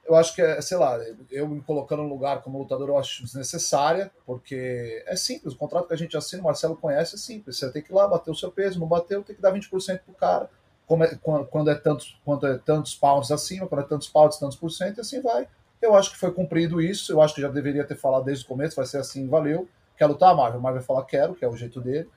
Eu 0.05 0.17
acho 0.17 0.35
que, 0.35 0.43
é, 0.43 0.61
sei 0.61 0.77
lá, 0.77 0.99
eu 1.31 1.49
me 1.49 1.61
colocando 1.61 2.03
no 2.03 2.09
lugar 2.09 2.43
como 2.43 2.59
lutador, 2.59 2.89
eu 2.89 2.99
acho 2.99 3.23
desnecessária, 3.23 4.11
porque 4.27 5.03
é 5.07 5.17
simples, 5.17 5.55
o 5.55 5.57
contrato 5.57 5.89
que 5.89 5.95
a 5.95 5.99
gente 5.99 6.17
assina, 6.17 6.43
o 6.43 6.45
Marcelo 6.45 6.77
conhece, 6.77 7.15
é 7.15 7.19
simples. 7.19 7.57
Você 7.57 7.71
tem 7.71 7.83
que 7.83 7.93
ir 7.93 7.95
lá 7.95 8.07
bater 8.07 8.31
o 8.31 8.35
seu 8.35 8.51
peso, 8.51 8.81
não 8.81 8.87
bateu, 8.87 9.23
tem 9.23 9.35
que 9.35 9.43
dar 9.43 9.53
20% 9.53 10.01
pro 10.01 10.15
cara. 10.15 10.51
É, 10.91 11.15
quando, 11.23 11.47
quando 11.47 11.71
é 11.71 11.75
tantos, 11.75 12.21
quando 12.25 12.47
é 12.47 12.59
tantos 12.59 12.95
pounds 12.95 13.31
acima, 13.31 13.67
quando 13.67 13.83
é 13.83 13.87
tantos 13.87 14.09
pounds, 14.09 14.39
tantos 14.39 14.57
por 14.57 14.71
cento, 14.71 14.99
e 14.99 15.01
assim 15.01 15.21
vai. 15.23 15.49
Eu 15.83 15.97
acho 15.97 16.13
que 16.13 16.17
foi 16.17 16.33
cumprido 16.33 16.81
isso, 16.81 17.13
eu 17.13 17.21
acho 17.21 17.35
que 17.35 17.41
já 17.41 17.49
deveria 17.49 17.85
ter 17.85 17.97
falado 17.97 18.25
desde 18.25 18.45
o 18.45 18.49
começo, 18.49 18.77
vai 18.77 18.87
ser 18.87 18.99
assim, 18.99 19.29
valeu. 19.29 19.69
Quer 19.97 20.07
lutar, 20.07 20.35
Marvel? 20.35 20.61
Marvel 20.61 20.81
vai 20.81 20.87
falar 20.87 21.05
quero, 21.05 21.35
que 21.35 21.45
é 21.45 21.49
o 21.49 21.57
jeito 21.57 21.81
dele. 21.81 22.09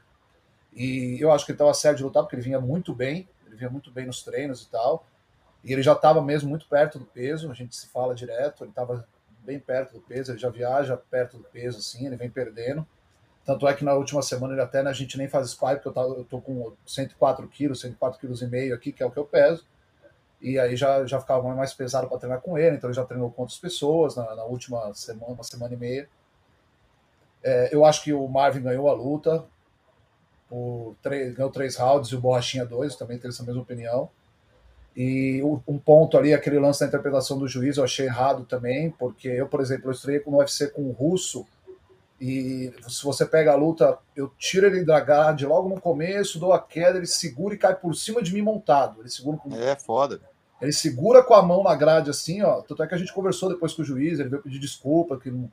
E 0.71 1.17
eu 1.19 1.31
acho 1.31 1.45
que 1.45 1.51
ele 1.51 1.55
estava 1.55 1.73
certo 1.73 1.97
de 1.97 2.03
lutar, 2.03 2.21
porque 2.21 2.35
ele 2.35 2.43
vinha 2.43 2.61
muito 2.61 2.93
bem, 2.93 3.27
ele 3.47 3.55
vinha 3.55 3.69
muito 3.69 3.91
bem 3.91 4.05
nos 4.05 4.21
treinos 4.21 4.61
e 4.61 4.69
tal. 4.69 5.07
E 5.63 5.73
ele 5.73 5.81
já 5.81 5.93
estava 5.93 6.21
mesmo 6.21 6.47
muito 6.47 6.67
perto 6.69 6.99
do 6.99 7.05
peso, 7.05 7.49
a 7.49 7.55
gente 7.55 7.75
se 7.75 7.87
fala 7.87 8.13
direto, 8.13 8.63
ele 8.63 8.69
estava 8.69 9.07
bem 9.39 9.59
perto 9.59 9.93
do 9.93 10.01
peso, 10.01 10.31
ele 10.31 10.37
já 10.37 10.49
viaja 10.49 10.95
perto 10.95 11.37
do 11.37 11.43
peso, 11.45 11.79
assim, 11.79 12.05
ele 12.05 12.15
vem 12.15 12.29
perdendo. 12.29 12.85
Tanto 13.43 13.67
é 13.67 13.73
que 13.73 13.83
na 13.83 13.93
última 13.93 14.21
semana 14.21 14.53
ele 14.53 14.61
até, 14.61 14.83
né, 14.83 14.91
a 14.91 14.93
gente 14.93 15.17
nem 15.17 15.27
faz 15.27 15.47
spy, 15.47 15.73
porque 15.73 15.87
eu, 15.87 15.93
tava, 15.93 16.09
eu 16.09 16.23
tô 16.23 16.39
com 16.39 16.73
104 16.85 17.47
quilos, 17.47 17.81
104 17.81 18.19
quilos 18.19 18.41
e 18.41 18.47
meio 18.47 18.75
aqui, 18.75 18.91
que 18.91 19.01
é 19.01 19.05
o 19.05 19.11
que 19.11 19.17
eu 19.17 19.25
peso. 19.25 19.65
E 20.45 20.59
aí 20.59 20.75
já, 20.75 21.03
já 21.07 21.19
ficava 21.19 21.55
mais 21.55 21.73
pesado 21.73 22.07
para 22.07 22.19
treinar 22.19 22.39
com 22.39 22.55
ele, 22.55 22.75
então 22.75 22.87
ele 22.87 22.95
já 22.95 23.03
treinou 23.03 23.31
com 23.31 23.41
outras 23.41 23.57
pessoas 23.57 24.15
na, 24.15 24.35
na 24.35 24.43
última 24.43 24.93
semana, 24.93 25.33
uma 25.33 25.43
semana 25.43 25.73
e 25.73 25.77
meia. 25.77 26.07
É, 27.43 27.69
eu 27.73 27.83
acho 27.83 28.03
que 28.03 28.13
o 28.13 28.27
Marvin 28.27 28.61
ganhou 28.61 28.87
a 28.87 28.93
luta, 28.93 29.43
por 30.47 30.95
três, 31.01 31.33
ganhou 31.33 31.49
três 31.49 31.75
rounds 31.77 32.11
e 32.11 32.15
o 32.15 32.21
Borrachinha 32.21 32.63
dois, 32.63 32.95
também 32.95 33.17
tem 33.17 33.29
essa 33.29 33.41
mesma 33.41 33.63
opinião. 33.63 34.07
E 34.95 35.41
um 35.67 35.79
ponto 35.79 36.15
ali, 36.15 36.31
aquele 36.31 36.59
lance 36.59 36.81
da 36.81 36.85
interpretação 36.85 37.39
do 37.39 37.47
juiz, 37.47 37.77
eu 37.77 37.83
achei 37.83 38.05
errado 38.05 38.45
também, 38.45 38.91
porque 38.91 39.27
eu, 39.27 39.47
por 39.47 39.61
exemplo, 39.61 39.87
eu 39.87 39.93
estreiei 39.93 40.21
no 40.27 40.37
UFC 40.37 40.67
com 40.67 40.83
o 40.83 40.91
russo, 40.91 41.43
e 42.21 42.71
se 42.87 43.03
você 43.03 43.25
pega 43.25 43.51
a 43.51 43.55
luta, 43.55 43.97
eu 44.15 44.31
tiro 44.37 44.67
ele 44.67 44.85
da 44.85 44.99
grade 44.99 45.43
logo 45.43 45.67
no 45.67 45.81
começo, 45.81 46.39
dou 46.39 46.53
a 46.53 46.61
queda, 46.61 46.99
ele 46.99 47.07
segura 47.07 47.55
e 47.55 47.57
cai 47.57 47.75
por 47.75 47.95
cima 47.95 48.21
de 48.21 48.31
mim 48.31 48.41
montado. 48.41 49.01
Ele 49.01 49.09
segura 49.09 49.37
com, 49.37 49.51
É 49.55 49.75
foda. 49.75 50.21
Ele 50.61 50.71
segura 50.71 51.23
com 51.23 51.33
a 51.33 51.41
mão 51.41 51.63
na 51.63 51.75
grade 51.75 52.09
assim, 52.09 52.41
ó. 52.41 52.61
Tanto 52.61 52.81
é 52.83 52.87
que 52.87 52.95
a 52.95 52.97
gente 52.97 53.13
conversou 53.13 53.49
depois 53.49 53.73
com 53.73 53.81
o 53.81 53.85
juiz, 53.85 54.19
ele 54.19 54.29
veio 54.29 54.41
pedir 54.41 54.59
desculpa, 54.59 55.19
que 55.19 55.29
não, 55.29 55.51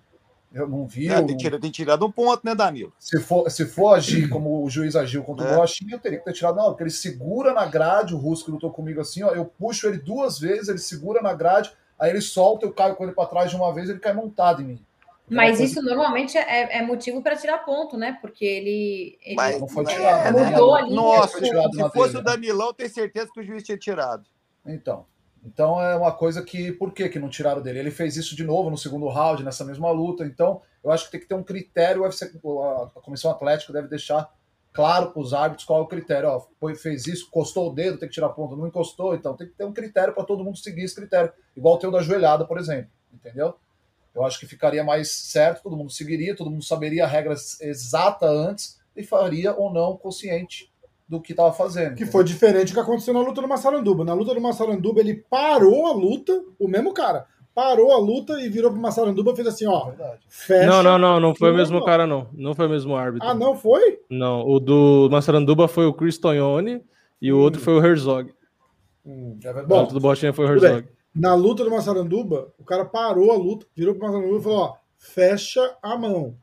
eu 0.53 0.69
não 0.69 0.87
vi. 0.87 1.09
É, 1.09 1.23
tem, 1.23 1.37
tirado, 1.37 1.61
tem 1.61 1.71
tirado 1.71 2.07
um 2.07 2.11
ponto, 2.11 2.45
né, 2.45 2.55
Danilo? 2.55 2.93
Se 2.99 3.21
for, 3.21 3.51
se 3.51 3.67
for 3.67 3.95
agir 3.95 4.29
como 4.29 4.63
o 4.65 4.71
juiz 4.71 4.95
agiu 4.95 5.23
contra 5.25 5.47
É. 5.47 5.53
o 5.53 5.55
Borrachinha, 5.55 5.95
eu 5.95 5.99
teria 5.99 6.19
que 6.19 6.25
ter 6.25 6.33
tirado. 6.33 6.57
Não, 6.57 6.67
porque 6.67 6.85
ele 6.85 6.91
segura 6.91 7.53
na 7.53 7.67
grade, 7.67 8.15
o 8.15 8.19
Russo 8.19 8.45
que 8.45 8.51
lutou 8.51 8.71
comigo 8.71 9.01
assim, 9.01 9.23
ó. 9.23 9.31
Eu 9.31 9.45
puxo 9.45 9.87
ele 9.87 9.99
duas 9.99 10.39
vezes, 10.39 10.69
ele 10.69 10.79
segura 10.79 11.21
na 11.23 11.33
grade, 11.33 11.73
aí 11.99 12.11
ele 12.11 12.21
solta, 12.21 12.67
eu 12.67 12.73
caio 12.73 12.95
com 12.95 13.05
ele 13.05 13.13
pra 13.13 13.27
trás 13.27 13.51
de 13.51 13.57
uma 13.57 13.73
vez, 13.73 13.89
ele 13.89 13.99
cai 13.99 14.13
montado 14.13 14.63
em 14.63 14.67
mim. 14.67 14.85
Mas 15.31 15.59
Uma 15.59 15.65
isso 15.65 15.83
normalmente 15.83 16.37
é, 16.37 16.79
é 16.79 16.83
motivo 16.83 17.23
para 17.23 17.37
tirar 17.37 17.59
ponto, 17.59 17.97
né? 17.97 18.19
Porque 18.21 18.45
ele. 18.45 19.19
ele 19.25 19.37
Mas 19.37 19.59
não 19.59 19.69
foi 19.69 19.85
é, 19.85 19.87
tirado, 19.87 20.37
né? 20.37 20.51
mudou 20.51 20.75
ali, 20.75 20.95
Nossa, 20.95 21.29
foi 21.29 21.43
tirado 21.43 21.71
na 21.75 21.87
se 21.87 21.93
fosse 21.93 22.17
o 22.17 22.23
Danilão, 22.23 22.67
eu 22.69 22.75
tenho 22.75 22.91
certeza 22.91 23.31
que 23.33 23.41
o 23.41 23.43
juiz 23.43 23.63
tinha 23.63 23.79
tirado. 23.79 24.25
Então, 24.67 25.07
então 25.45 25.81
é 25.81 25.97
uma 25.97 26.13
coisa 26.13 26.43
que 26.43 26.73
por 26.73 26.93
que 26.93 27.09
que 27.09 27.19
não 27.19 27.29
tiraram 27.29 27.61
dele? 27.61 27.81
Ele 27.81 27.91
fez 27.91 28.17
isso 28.17 28.37
de 28.37 28.45
novo 28.45 28.71
no 28.71 28.79
segundo 28.79 29.09
round 29.09 29.43
nessa 29.43 29.65
mesma 29.65 29.91
luta. 29.91 30.25
Então, 30.25 30.63
eu 30.83 30.91
acho 30.91 31.07
que 31.07 31.13
tem 31.13 31.21
que 31.21 31.27
ter 31.27 31.35
um 31.35 31.43
critério. 31.43 32.05
A 32.05 33.01
comissão 33.01 33.31
atlética 33.31 33.73
deve 33.73 33.89
deixar 33.89 34.33
claro 34.73 35.11
para 35.11 35.21
os 35.21 35.35
árbitros 35.35 35.67
qual 35.67 35.81
é 35.81 35.83
o 35.83 35.87
critério. 35.87 36.29
Ó, 36.29 36.47
foi, 36.61 36.75
fez 36.75 37.07
isso, 37.07 37.27
encostou 37.27 37.71
o 37.71 37.75
dedo, 37.75 37.99
tem 37.99 38.09
que 38.09 38.15
tirar 38.15 38.29
ponto. 38.31 38.57
Não 38.57 38.67
encostou, 38.67 39.15
então 39.15 39.37
tem 39.37 39.49
que 39.49 39.55
ter 39.55 39.65
um 39.65 39.73
critério 39.73 40.15
para 40.15 40.25
todo 40.25 40.45
mundo 40.45 40.59
seguir 40.59 40.85
esse 40.85 40.95
critério. 40.95 41.33
Igual 41.57 41.79
tem 41.79 41.89
o 41.89 41.93
da 41.93 42.03
joelhada, 42.03 42.45
por 42.45 42.59
exemplo. 42.59 42.91
Entendeu? 43.13 43.55
Eu 44.15 44.25
acho 44.25 44.39
que 44.39 44.47
ficaria 44.47 44.85
mais 44.85 45.11
certo, 45.11 45.63
todo 45.63 45.77
mundo 45.77 45.91
seguiria, 45.91 46.37
todo 46.37 46.51
mundo 46.51 46.65
saberia 46.65 47.05
a 47.05 47.09
regra 47.09 47.35
exata 47.61 48.27
antes 48.27 48.79
e 48.95 49.03
faria 49.03 49.55
ou 49.55 49.73
não 49.73 49.97
consciente 49.97 50.72
do 51.13 51.21
que 51.21 51.35
estava 51.35 51.53
fazendo. 51.53 51.95
Que 51.95 52.07
foi 52.07 52.25
diferente 52.25 52.69
do 52.69 52.75
que 52.75 52.81
aconteceu 52.81 53.13
na 53.13 53.21
luta 53.21 53.43
do 53.43 53.47
Massaranduba. 53.47 54.03
Na 54.03 54.15
luta 54.15 54.35
do 54.35 54.41
Massaranduba, 54.41 55.01
ele 55.01 55.23
parou 55.29 55.87
a 55.87 55.93
luta, 55.93 56.43
o 56.59 56.67
mesmo 56.67 56.95
cara, 56.95 57.27
parou 57.55 57.93
a 57.93 57.99
luta 57.99 58.41
e 58.41 58.49
virou 58.49 58.71
pro 58.71 58.81
Massaranduba 58.81 59.33
e 59.33 59.37
fez 59.37 59.47
assim, 59.47 59.67
ó, 59.67 59.91
Verdade. 59.91 60.21
fecha. 60.27 60.67
Não, 60.67 60.83
não, 60.83 60.99
não, 60.99 61.21
não 61.21 61.35
foi 61.35 61.53
o 61.53 61.55
mesmo 61.55 61.81
não. 61.81 61.85
cara, 61.85 62.07
não. 62.07 62.31
Não 62.33 62.55
foi 62.55 62.67
o 62.67 62.71
mesmo 62.71 62.97
árbitro. 62.97 63.29
Ah, 63.29 63.35
não 63.35 63.55
foi? 63.55 64.01
Não, 64.09 64.41
o 64.49 64.59
do 64.59 65.11
Massaranduba 65.11 65.69
foi 65.69 65.85
o 65.85 65.93
Chris 65.93 66.17
Tognoni 66.17 66.83
e 67.21 67.31
o 67.31 67.39
outro 67.39 67.61
foi 67.61 67.75
o 67.75 67.85
Herzog. 67.85 68.33
Hum. 69.05 69.37
É 69.39 69.53
verdade. 69.53 69.67
O 69.67 69.69
Bom, 69.69 69.81
outro 69.81 69.95
do 69.95 70.01
Bochinha 70.01 70.33
foi 70.33 70.47
o. 70.47 70.51
Herzog. 70.51 70.89
Na 71.15 71.35
luta 71.35 71.63
do 71.63 71.71
Massaranduba, 71.71 72.55
o 72.59 72.65
cara 72.65 72.87
parou 72.87 73.31
a 73.33 73.37
luta, 73.37 73.67
virou 73.77 73.95
pro 73.95 74.07
Massaranduba 74.07 74.39
e 74.39 74.43
falou, 74.43 74.59
ó, 74.61 74.75
fecha 74.97 75.77
a 75.83 75.95
mão. 75.95 76.39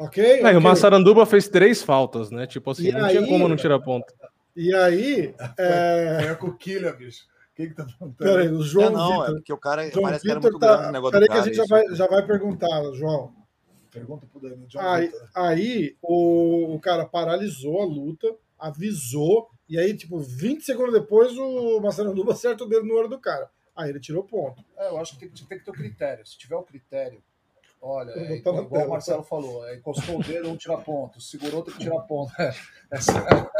Ok? 0.00 0.24
Aí, 0.24 0.40
Ok. 0.44 0.56
o 0.56 0.60
Massaranduba 0.60 1.26
fez 1.26 1.48
três 1.48 1.82
faltas, 1.82 2.30
né? 2.30 2.46
Tipo 2.46 2.70
assim, 2.70 2.88
E 2.88 2.92
não 2.92 3.08
tinha 3.08 3.20
aí- 3.20 3.28
como 3.28 3.46
não 3.48 3.56
tirar 3.56 3.78
ponto. 3.80 4.12
E 4.56 4.74
aí, 4.74 5.34
é... 5.58 6.18
Foi 6.20 6.28
a 6.30 6.34
coquilha, 6.36 6.92
bicho. 6.92 7.24
Quem 7.54 7.68
que 7.68 7.74
tá 7.74 7.84
perguntando? 7.84 8.14
peraí, 8.16 8.48
o 8.48 8.52
Não, 8.52 8.62
João 8.62 8.90
não, 8.90 9.12
é 9.14 9.18
Vitor. 9.20 9.34
porque 9.36 9.52
o 9.52 9.58
cara 9.58 9.90
João 9.90 10.02
parece 10.04 10.24
que 10.24 10.30
era 10.30 10.40
Vitor 10.40 10.52
muito 10.52 10.60
grande 10.64 10.80
o 10.80 10.84
tá. 10.86 10.92
negócio 10.92 11.12
Peraí 11.12 11.28
do 11.28 11.30
que 11.30 11.32
a 11.32 11.36
cara. 11.42 11.46
gente 11.46 11.56
já 11.56 11.62
isso. 11.64 11.70
vai, 11.88 11.96
já 11.96 12.06
vai 12.06 12.26
perguntar, 12.26 12.92
João. 12.94 13.32
Pergunta 13.92 14.26
pro 14.30 14.40
Daniel 14.40 14.66
Aí, 14.78 15.06
Vitor. 15.08 15.28
aí 15.34 15.96
o, 16.00 16.74
o 16.74 16.80
cara 16.80 17.04
paralisou 17.04 17.82
a 17.82 17.84
luta, 17.84 18.34
avisou, 18.58 19.48
e 19.68 19.78
aí, 19.78 19.94
tipo, 19.94 20.18
20 20.18 20.62
segundos 20.64 20.92
depois, 20.94 21.36
o 21.36 21.80
Massaranduba 21.80 22.32
acerta 22.32 22.64
o 22.64 22.68
dedo 22.68 22.86
no 22.86 22.94
olho 22.94 23.08
do 23.08 23.18
cara. 23.18 23.50
Aí 23.76 23.90
ele 23.90 24.00
tirou 24.00 24.22
ponto. 24.24 24.64
É, 24.78 24.88
eu 24.88 24.98
acho 24.98 25.12
que 25.14 25.20
tem, 25.20 25.28
que 25.28 25.46
tem 25.46 25.58
que 25.58 25.64
ter 25.64 25.70
o 25.70 25.74
critério. 25.74 26.26
Se 26.26 26.38
tiver 26.38 26.56
o 26.56 26.62
critério, 26.62 27.22
olha, 27.80 28.10
é, 28.12 28.28
na 28.28 28.34
igual, 28.36 28.64
tela, 28.66 28.86
o 28.86 28.90
Marcelo 28.90 29.22
falou, 29.22 29.66
é, 29.68 29.76
encostou 29.76 30.18
o 30.18 30.22
dedo, 30.22 30.50
um 30.50 30.56
tira 30.56 30.76
ponto, 30.78 31.20
segurou, 31.20 31.62
tem 31.62 31.74
que 31.74 31.80
tirar 31.80 32.00
ponto. 32.00 32.32
É, 32.40 32.54
essa- 32.90 33.50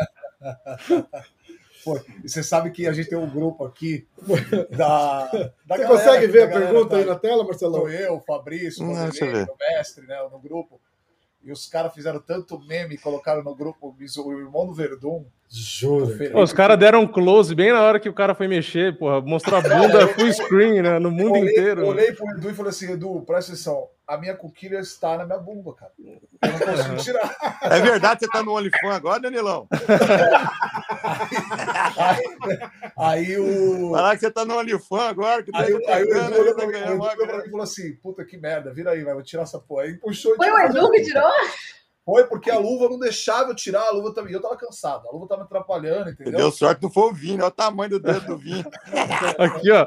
Foi. 1.83 2.01
E 2.23 2.29
você 2.29 2.43
sabe 2.43 2.71
que 2.71 2.87
a 2.87 2.93
gente 2.93 3.09
tem 3.09 3.17
um 3.19 3.29
grupo 3.31 3.65
aqui 3.65 4.07
da. 4.71 5.25
da 5.27 5.29
Você 5.31 5.51
galera- 5.67 5.89
consegue 5.89 6.27
ver 6.27 6.43
a 6.43 6.49
pergunta 6.49 6.97
aí 6.97 7.05
da- 7.05 7.15
na 7.15 7.19
tela, 7.19 7.43
Marcelão? 7.45 7.81
Sou 7.81 7.91
eu, 7.91 8.17
o 8.17 8.21
Fabrício, 8.21 8.85
o 8.85 8.91
o 8.93 9.57
mestre, 9.59 10.07
né, 10.07 10.19
no 10.31 10.39
grupo. 10.39 10.79
E 11.43 11.51
os 11.51 11.67
caras 11.67 11.95
fizeram 11.95 12.21
tanto 12.21 12.61
meme, 12.61 12.99
colocaram 12.99 13.43
no 13.43 13.55
grupo 13.55 13.97
o 13.99 14.33
irmão 14.39 14.67
do 14.67 14.75
Verdun. 14.75 15.25
Juro. 15.49 16.15
Pô, 16.33 16.43
os 16.43 16.53
caras 16.53 16.79
deram 16.79 17.01
um 17.01 17.07
close 17.09 17.55
bem 17.55 17.73
na 17.73 17.81
hora 17.83 17.99
que 17.99 18.11
o 18.11 18.15
cara 18.15 18.35
foi 18.35 18.47
mexer, 18.47 18.99
porra. 18.99 19.23
Mostrou 19.23 19.59
a 19.59 19.63
bunda 19.63 20.07
full 20.09 20.31
screen, 20.35 20.83
né? 20.83 20.99
No 20.99 21.11
mundo 21.11 21.33
olhei, 21.39 21.51
inteiro. 21.51 21.87
olhei 21.87 22.13
pro 22.13 22.29
Edu 22.37 22.51
e 22.51 22.55
falei 22.55 22.69
assim: 22.71 22.93
Edu, 22.93 23.23
presta 23.23 23.53
atenção, 23.53 23.89
a 24.11 24.19
minha 24.19 24.35
coquilha 24.35 24.81
está 24.81 25.17
na 25.17 25.25
minha 25.25 25.39
bunda, 25.39 25.73
cara. 25.73 25.93
Eu 25.97 26.21
não 26.43 26.59
consigo 26.59 26.97
tirar. 26.97 27.37
É 27.63 27.81
verdade, 27.81 28.19
você 28.21 28.29
tá 28.29 28.43
no 28.43 28.57
OnlyFans 28.57 28.93
agora, 28.93 29.21
Danilão? 29.21 29.69
Aí 32.99 33.39
o. 33.39 33.93
Falar 33.93 34.17
que 34.17 34.21
você 34.21 34.33
tá 34.33 34.45
no 34.45 34.59
OnlyFans 34.59 35.03
agora, 35.03 35.45
que 35.45 35.53
tá 35.53 35.61
Aí, 35.61 35.67
aí 35.67 35.75
o 35.75 35.87
pegando, 35.87 36.35
Edu 36.35 36.41
olhou 36.41 36.49
aí 36.49 36.55
pra 36.55 36.65
tá 36.65 36.67
mim, 36.67 36.73
o 36.73 36.77
Edu 36.77 36.95
uma 36.95 37.13
olhou 37.13 37.29
pra 37.29 37.39
mim 37.39 37.45
e 37.47 37.51
falou 37.51 37.63
assim: 37.63 37.95
puta 38.03 38.25
que 38.25 38.37
merda, 38.37 38.75
vira 38.75 38.91
aí, 38.91 39.05
vai, 39.05 39.15
vou 39.15 39.23
tirar 39.23 39.45
essa 39.45 39.61
porra. 39.61 39.85
Aí 39.85 39.95
puxou 39.95 40.35
Foi 40.35 40.51
o 40.51 40.59
Edu 40.59 40.91
que 40.91 41.05
tirou? 41.05 41.31
Foi 42.05 42.27
porque 42.27 42.51
a 42.51 42.59
luva 42.59 42.89
não 42.89 42.99
deixava 42.99 43.51
eu 43.51 43.55
tirar, 43.55 43.87
a 43.87 43.93
luva 43.93 44.13
também. 44.13 44.33
Eu 44.33 44.43
tava 44.43 44.57
cansado, 44.57 45.07
a 45.07 45.13
luva 45.13 45.29
tava 45.29 45.43
me 45.43 45.47
atrapalhando, 45.47 46.11
entendeu? 46.11 46.33
Deu 46.33 46.51
sorte, 46.51 46.83
não 46.83 46.91
foi 46.91 47.05
o 47.05 47.13
Vini, 47.13 47.37
olha 47.37 47.47
o 47.47 47.53
tamanho 47.53 47.91
do 47.91 48.01
dedo 48.01 48.27
do 48.27 48.37
Vini. 48.37 48.65
Aqui, 49.39 49.71
ó. 49.71 49.87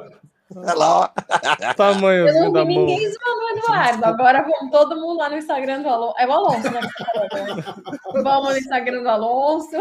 Olha 0.56 0.74
lá, 0.74 1.00
ó. 1.02 1.10
Eu 1.70 1.74
Tamanhozinho 1.76 2.44
não 2.46 2.52
da 2.52 2.64
vi 2.64 2.76
mão. 2.76 2.86
ninguém 2.86 3.12
zoando 3.12 3.42
o 3.46 3.58
Eduardo. 3.58 4.06
Agora 4.06 4.42
vamos 4.42 4.72
todo 4.72 4.96
mundo 4.96 5.18
lá 5.18 5.30
no 5.30 5.38
Instagram 5.38 5.82
do 5.82 5.90
Alonso. 5.90 6.16
É 6.20 6.28
o 6.28 6.32
Alonso, 6.32 6.72
né? 6.72 6.82
Vamos 8.24 8.50
no 8.54 8.58
Instagram 8.58 9.02
do 9.04 9.10
Alonso. 9.10 9.78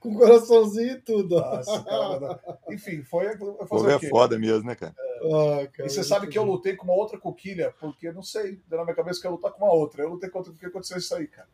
Com 0.00 0.14
coraçãozinho 0.14 0.92
e 0.92 1.00
tudo. 1.00 1.40
Nossa, 1.40 1.82
cara, 1.82 2.40
Enfim, 2.70 3.02
foi. 3.02 3.36
foi 3.36 3.92
é 3.92 4.08
foda 4.08 4.38
mesmo, 4.38 4.64
né, 4.68 4.76
cara? 4.76 4.94
Ah, 5.24 5.66
cara, 5.72 5.88
E 5.88 5.90
você 5.90 6.04
sabe 6.04 6.28
que 6.28 6.38
eu 6.38 6.44
lutei 6.44 6.76
com 6.76 6.84
uma 6.84 6.94
outra 6.94 7.18
coquilha, 7.18 7.74
porque 7.80 8.12
não 8.12 8.22
sei, 8.22 8.60
deu 8.68 8.78
na 8.78 8.84
minha 8.84 8.94
cabeça 8.94 9.20
que 9.20 9.26
eu 9.26 9.32
ia 9.32 9.34
lutar 9.34 9.50
com 9.50 9.64
uma 9.64 9.74
outra. 9.74 10.02
Eu 10.02 10.10
lutei 10.10 10.30
contra 10.30 10.52
o 10.52 10.54
que 10.54 10.66
aconteceu 10.66 10.98
isso 10.98 11.14
aí, 11.16 11.26
cara. 11.26 11.48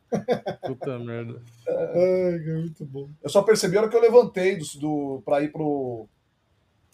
Puta 0.66 0.98
merda. 0.98 1.40
Ai, 1.66 2.38
cara, 2.44 2.58
muito 2.58 2.84
bom. 2.84 3.08
Eu 3.22 3.30
só 3.30 3.42
percebi 3.42 3.78
a 3.78 3.80
hora 3.80 3.88
que 3.88 3.96
eu 3.96 4.02
levantei 4.02 4.58
do, 4.58 4.64
do, 4.78 5.22
pra 5.24 5.40
ir 5.40 5.50
pro, 5.50 6.06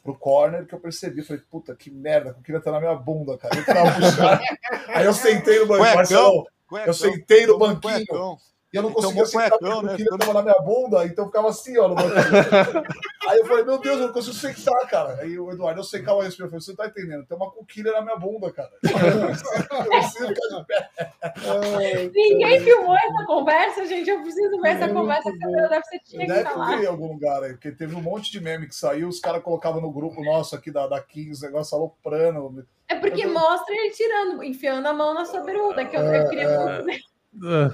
pro 0.02 0.14
corner 0.14 0.66
que 0.66 0.74
eu 0.74 0.80
percebi. 0.80 1.22
Falei, 1.22 1.42
puta, 1.50 1.74
que 1.74 1.90
merda, 1.90 2.30
a 2.30 2.34
coquilha 2.34 2.60
tá 2.60 2.72
na 2.72 2.80
minha 2.80 2.94
bunda, 2.94 3.36
cara. 3.36 3.56
Eu 3.56 3.64
tava 3.64 3.92
puxando. 3.92 4.40
aí 4.88 5.04
eu 5.04 5.14
sentei 5.14 5.58
no 5.60 5.66
banquinho. 5.66 5.94
Marcelo, 5.94 6.46
eu 6.86 6.94
sentei 6.94 7.46
no 7.46 7.58
banquinho. 7.58 8.38
E 8.72 8.76
eu 8.76 8.82
não 8.82 8.90
Ele 8.90 8.96
conseguia 8.96 9.26
sentar 9.26 9.50
porque 9.50 9.64
cuecão, 9.64 9.80
a 9.80 9.82
né? 9.82 9.96
Ficou- 9.96 10.18
tava 10.18 10.32
na 10.34 10.42
minha 10.42 10.54
bunda, 10.60 11.04
então 11.04 11.24
eu 11.24 11.28
ficava 11.28 11.48
assim, 11.48 11.76
ó, 11.78 11.88
no 11.88 11.94
aí 13.28 13.38
eu 13.38 13.46
falei, 13.46 13.64
meu 13.64 13.78
Deus, 13.78 13.98
eu 14.00 14.06
não 14.06 14.12
consigo 14.12 14.34
sentar, 14.36 14.86
cara. 14.88 15.18
Aí 15.20 15.38
o 15.38 15.50
Eduardo, 15.50 15.80
eu 15.80 15.84
sei 15.84 16.02
calma 16.02 16.22
aí, 16.22 16.28
eu 16.28 16.32
falei, 16.36 16.50
você 16.60 16.70
não 16.70 16.76
tá 16.76 16.86
entendendo, 16.86 17.24
tem 17.26 17.36
uma 17.36 17.50
coquilha 17.50 17.92
na 17.92 18.02
minha 18.02 18.16
bunda, 18.16 18.52
cara. 18.52 18.70
Eu 19.80 19.90
preciso 19.90 20.28
ficar 20.28 20.58
de 20.58 20.66
pé. 20.66 20.88
Ai, 21.22 22.10
Ninguém 22.14 22.60
filmou 22.60 22.94
essa 22.96 23.24
conversa, 23.26 23.86
gente. 23.86 24.08
Eu 24.10 24.20
preciso 24.22 24.60
ver 24.60 24.68
essa 24.70 24.86
Muito 24.86 24.94
conversa. 25.00 25.30
que 25.32 25.38
deve 25.38 25.84
ser 25.84 25.98
tinha 26.00 26.20
que 26.22 26.26
Deve 26.28 26.40
estar 26.40 26.56
lá. 26.56 26.66
ter 26.68 26.82
em 26.84 26.86
algum 26.86 27.08
lugar 27.12 27.42
aí, 27.42 27.52
porque 27.52 27.70
teve 27.72 27.94
um 27.94 28.00
monte 28.02 28.30
de 28.30 28.40
meme 28.40 28.66
que 28.68 28.74
saiu, 28.74 29.08
os 29.08 29.20
caras 29.20 29.42
colocavam 29.42 29.80
no 29.80 29.90
grupo 29.90 30.22
nosso 30.24 30.54
aqui 30.54 30.70
da, 30.70 30.86
da 30.86 31.00
Kings, 31.00 31.42
negócio 31.44 31.76
aloprando. 31.76 32.66
É 32.88 32.94
porque 32.96 33.24
Eu- 33.24 33.32
mostra 33.32 33.74
ele 33.74 33.90
tirando, 33.92 34.42
enfiando 34.44 34.86
a 34.86 34.92
mão 34.92 35.14
na 35.14 35.24
sua 35.24 35.40
peruda. 35.42 35.84
Que 35.84 35.96
eu, 35.96 36.02
eu 36.02 36.28
queria 36.28 36.58
muito 36.60 36.84
ver. 36.84 37.00
Ah. 37.44 37.70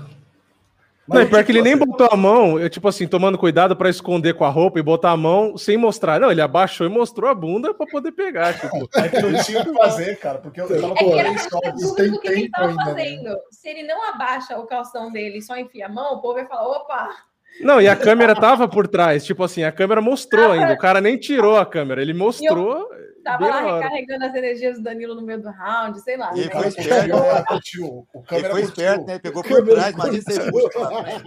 Mas 1.09 1.19
Não, 1.19 1.23
e 1.23 1.31
pior 1.31 1.45
que 1.45 1.53
ele 1.53 1.63
nem 1.63 1.77
botou 1.77 2.09
a 2.11 2.17
mão, 2.17 2.59
eu, 2.59 2.69
tipo 2.69 2.89
assim, 2.89 3.07
tomando 3.07 3.39
cuidado 3.39 3.77
pra 3.77 3.89
esconder 3.89 4.35
com 4.35 4.45
a 4.45 4.49
roupa 4.49 4.79
e 4.79 4.83
botar 4.83 5.11
a 5.13 5.17
mão 5.17 5.57
sem 5.57 5.77
mostrar. 5.77 6.19
Não, 6.19 6.31
ele 6.33 6.41
abaixou 6.41 6.87
e 6.87 6.91
mostrou 6.91 7.31
a 7.31 7.35
bunda 7.35 7.73
pra 7.73 7.87
poder 7.87 8.13
pegar. 8.13 8.55
Tipo, 8.59 8.89
É 8.95 9.09
que 9.09 9.23
não 9.23 9.43
tinha 9.43 9.61
o 9.61 9.65
que 9.65 9.73
fazer, 9.75 10.19
cara, 10.19 10.39
porque 10.39 10.61
eu 10.61 10.69
tava 10.69 10.95
É 10.95 10.97
que 10.97 11.51
com 11.51 11.77
isso 11.77 11.95
dúvida 11.95 12.11
do 12.11 12.21
que 12.21 12.29
tem 12.29 12.39
ele 12.41 12.51
tava 12.51 12.69
ainda, 12.69 12.85
né? 12.85 12.91
fazendo. 12.93 13.37
Se 13.51 13.69
ele 13.69 13.83
não 13.85 14.03
abaixa 14.09 14.59
o 14.59 14.67
calção 14.67 15.13
dele 15.13 15.39
e 15.39 15.43
só 15.43 15.57
enfia 15.57 15.87
a 15.87 15.89
mão, 15.89 16.15
o 16.15 16.21
povo 16.21 16.35
vai 16.35 16.47
falar: 16.47 16.67
opa, 16.69 17.11
Não, 17.61 17.81
e 17.81 17.89
a 17.89 17.95
câmera 17.95 18.35
tava 18.35 18.67
por 18.67 18.89
trás. 18.89 19.25
Tipo 19.25 19.45
assim, 19.45 19.63
a 19.63 19.71
câmera 19.71 20.01
mostrou 20.01 20.51
ainda. 20.53 20.73
O 20.73 20.79
cara 20.79 21.01
nem 21.01 21.17
tirou 21.17 21.57
a 21.57 21.65
câmera, 21.65 22.03
ele 22.03 22.15
mostrou. 22.15 22.89
Tava 23.27 23.49
lá 23.49 23.77
recarregando 23.77 24.25
as 24.25 24.35
energias 24.35 24.77
do 24.77 24.85
Danilo 24.85 25.15
no 25.17 25.23
meio 25.23 25.43
do 25.43 25.51
round, 25.51 26.01
sei 26.01 26.17
lá. 26.17 26.31
E 26.35 26.45
né? 26.45 26.51
foi 26.51 26.65
O 26.65 26.69
esperto, 26.69 27.11
câmera 27.11 27.45
curtiu. 27.45 27.87
O 27.87 28.07
Ele 28.15 28.27
câmera 28.27 28.51
foi 28.51 28.63
esperto, 28.63 29.07
né? 29.07 29.19
Pegou 29.19 29.43
por 29.43 29.65
trás, 29.67 29.95
ele 29.99 30.51
puxa 30.53 30.69
pra 30.71 31.03
frente. 31.03 31.25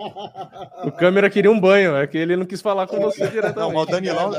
O 0.86 0.92
câmera 0.94 1.30
queria 1.30 1.52
um 1.52 1.60
banho, 1.60 1.98
é 1.98 2.08
que 2.08 2.18
ele 2.18 2.38
não 2.38 2.46
quis 2.46 2.62
falar 2.62 2.88
com 2.88 3.00
você 3.02 3.20
Não, 3.20 3.26
mas 3.26 3.30
o 3.30 3.32
diretamente. 3.32 3.92
Danilão, 3.92 4.32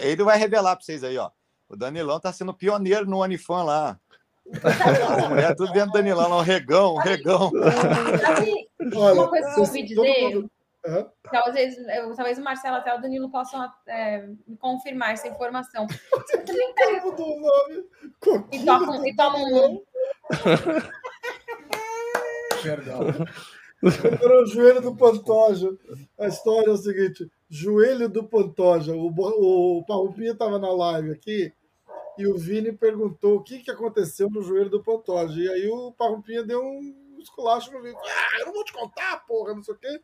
ele 0.00 0.22
vai 0.22 0.38
revelar 0.38 0.76
pra 0.76 0.84
vocês 0.84 1.02
aí, 1.02 1.16
ó. 1.16 1.30
O 1.68 1.76
Danilão 1.76 2.20
tá 2.20 2.30
sendo 2.32 2.52
pioneiro 2.52 3.08
no 3.08 3.22
OnlyFans 3.22 3.64
lá. 3.64 3.98
As 4.62 5.28
mulheres 5.28 5.56
tudo 5.56 5.72
vendo 5.72 5.88
o 5.88 5.92
Danilão 5.92 6.28
lá, 6.28 6.36
o 6.36 6.42
regão, 6.42 6.94
o 6.94 6.98
regão. 6.98 7.50
Sabe 7.50 9.18
uma 9.18 9.28
coisa 9.28 9.54
que 9.54 9.60
eu 9.60 9.64
ouvi 9.64 9.82
dizer? 9.82 10.44
Hã? 10.84 11.08
Talvez, 11.30 11.76
eu- 11.78 12.14
talvez 12.16 12.38
o 12.38 12.42
Marcelo 12.42 12.76
até 12.76 12.92
o 12.94 13.00
Danilo 13.00 13.30
possam 13.30 13.70
é, 13.86 14.28
confirmar 14.58 15.12
essa 15.12 15.28
informação. 15.28 15.86
Você 15.86 16.38
também 16.38 16.74
pega 16.74 17.00
Todo 17.02 17.22
o 17.22 17.40
nome. 17.40 17.84
e 18.02 18.10
Coquilha 18.20 18.64
toma, 18.66 18.98
do 18.98 19.06
e 19.06 19.16
toma 19.16 19.38
um. 19.38 19.84
Era 24.22 24.42
o 24.42 24.46
joelho 24.46 24.80
do 24.80 24.94
Pantoja. 24.96 25.76
A 26.18 26.28
história 26.28 26.68
é 26.68 26.72
o 26.72 26.76
seguinte: 26.76 27.30
joelho 27.48 28.08
do 28.08 28.24
Pantoja. 28.24 28.94
O, 28.94 29.10
Bo- 29.10 29.34
o 29.78 29.84
Parrupinha 29.84 30.32
estava 30.32 30.58
na 30.58 30.70
live 30.72 31.10
aqui 31.12 31.52
e 32.18 32.26
o 32.26 32.36
Vini 32.38 32.72
perguntou 32.72 33.36
o 33.36 33.42
que, 33.42 33.58
que 33.60 33.70
aconteceu 33.70 34.28
no 34.30 34.42
joelho 34.42 34.70
do 34.70 34.82
Pantoja. 34.82 35.40
E 35.40 35.48
aí 35.48 35.68
o 35.68 35.92
Parrupinha 35.92 36.42
deu 36.44 36.62
um 36.62 37.18
esculacho 37.20 37.72
no 37.72 37.82
Vini. 37.82 37.96
Ah, 37.96 38.40
eu 38.40 38.46
não 38.46 38.52
vou 38.52 38.64
te 38.64 38.72
contar, 38.72 39.24
porra, 39.26 39.54
não 39.54 39.62
sei 39.62 39.74
o 39.74 39.78
quê. 39.78 40.00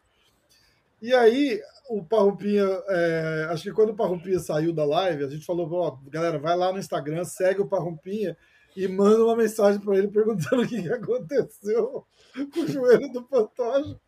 E 1.01 1.15
aí 1.15 1.61
o 1.89 2.03
Parrupinha, 2.05 2.65
é, 2.89 3.49
acho 3.51 3.63
que 3.65 3.73
quando 3.73 3.91
o 3.91 3.97
Parrupinha 3.97 4.39
saiu 4.41 4.73
da 4.73 4.85
live, 4.85 5.25
a 5.25 5.29
gente 5.29 5.45
falou: 5.47 5.71
ó, 5.73 5.97
galera, 6.11 6.39
vai 6.39 6.57
lá 6.57 6.73
no 6.73 6.79
Instagram, 6.79 7.25
segue 7.25 7.61
o 7.63 7.69
Parrupinha 7.69 8.37
e 8.77 8.87
manda 8.89 9.25
uma 9.25 9.37
mensagem 9.37 9.81
para 9.81 9.97
ele 9.97 10.09
perguntando 10.09 10.63
o 10.63 10.69
que, 10.69 10.83
que 10.83 10.93
aconteceu 10.93 12.05
com 12.53 12.61
o 12.61 12.67
joelho 12.69 13.11
do 13.13 13.23
Pantoja. 13.23 13.99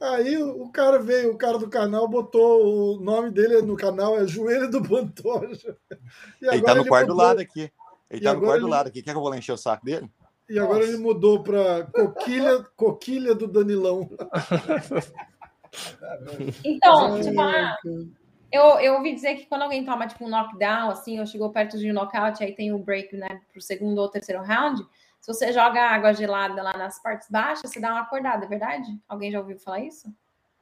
Aí 0.00 0.42
o 0.42 0.70
cara 0.70 0.98
veio, 0.98 1.30
o 1.32 1.36
cara 1.36 1.58
do 1.58 1.68
canal 1.68 2.08
botou 2.08 2.96
o 2.96 3.00
nome 3.00 3.30
dele 3.30 3.60
no 3.60 3.76
canal, 3.76 4.18
é 4.18 4.26
Joelho 4.26 4.70
do 4.70 4.82
Pantoja. 4.82 5.76
E 6.40 6.46
Ele 6.46 6.62
tá 6.62 6.74
no 6.74 6.86
quarto 6.86 7.08
do 7.08 7.12
mudou- 7.12 7.26
lado 7.26 7.40
aqui. 7.40 7.70
Ele 8.10 8.20
E 8.20 8.24
tá 8.24 8.32
no 8.32 8.40
quarto 8.40 8.60
do 8.60 8.66
ele- 8.66 8.70
lado 8.70 8.86
aqui. 8.86 9.02
Quer 9.02 9.10
que 9.10 9.16
eu 9.18 9.20
vou 9.20 9.28
lá 9.30 9.36
encher 9.36 9.52
o 9.52 9.58
saco 9.58 9.84
dele? 9.84 10.10
E 10.48 10.58
agora 10.58 10.78
Nossa. 10.78 10.88
ele 10.90 10.96
mudou 11.02 11.42
para 11.42 11.84
Coquilha, 11.92 12.64
Coquilha 12.76 13.34
do 13.34 13.46
Danilão. 13.46 14.08
Então, 16.64 17.20
tipo, 17.22 17.40
ah, 17.40 17.76
eu, 18.52 18.62
eu 18.80 18.94
ouvi 18.94 19.14
dizer 19.14 19.36
que 19.36 19.46
quando 19.46 19.62
alguém 19.62 19.84
toma 19.84 20.06
tipo 20.06 20.24
um 20.24 20.28
knockdown, 20.28 20.90
assim, 20.90 21.20
ou 21.20 21.26
chegou 21.26 21.52
perto 21.52 21.78
de 21.78 21.90
um 21.90 21.94
knockout, 21.94 22.42
aí 22.42 22.54
tem 22.54 22.72
o 22.72 22.78
break, 22.78 23.16
né, 23.16 23.40
pro 23.52 23.60
segundo 23.60 23.98
ou 23.98 24.08
terceiro 24.08 24.42
round. 24.42 24.82
Se 25.20 25.32
você 25.32 25.52
joga 25.52 25.80
água 25.80 26.14
gelada 26.14 26.62
lá 26.62 26.72
nas 26.76 27.00
partes 27.00 27.28
baixas, 27.30 27.70
você 27.70 27.78
dá 27.78 27.92
uma 27.92 28.00
acordada, 28.00 28.44
é 28.44 28.48
verdade? 28.48 28.88
Alguém 29.08 29.30
já 29.30 29.38
ouviu 29.38 29.58
falar 29.58 29.80
isso? 29.80 30.12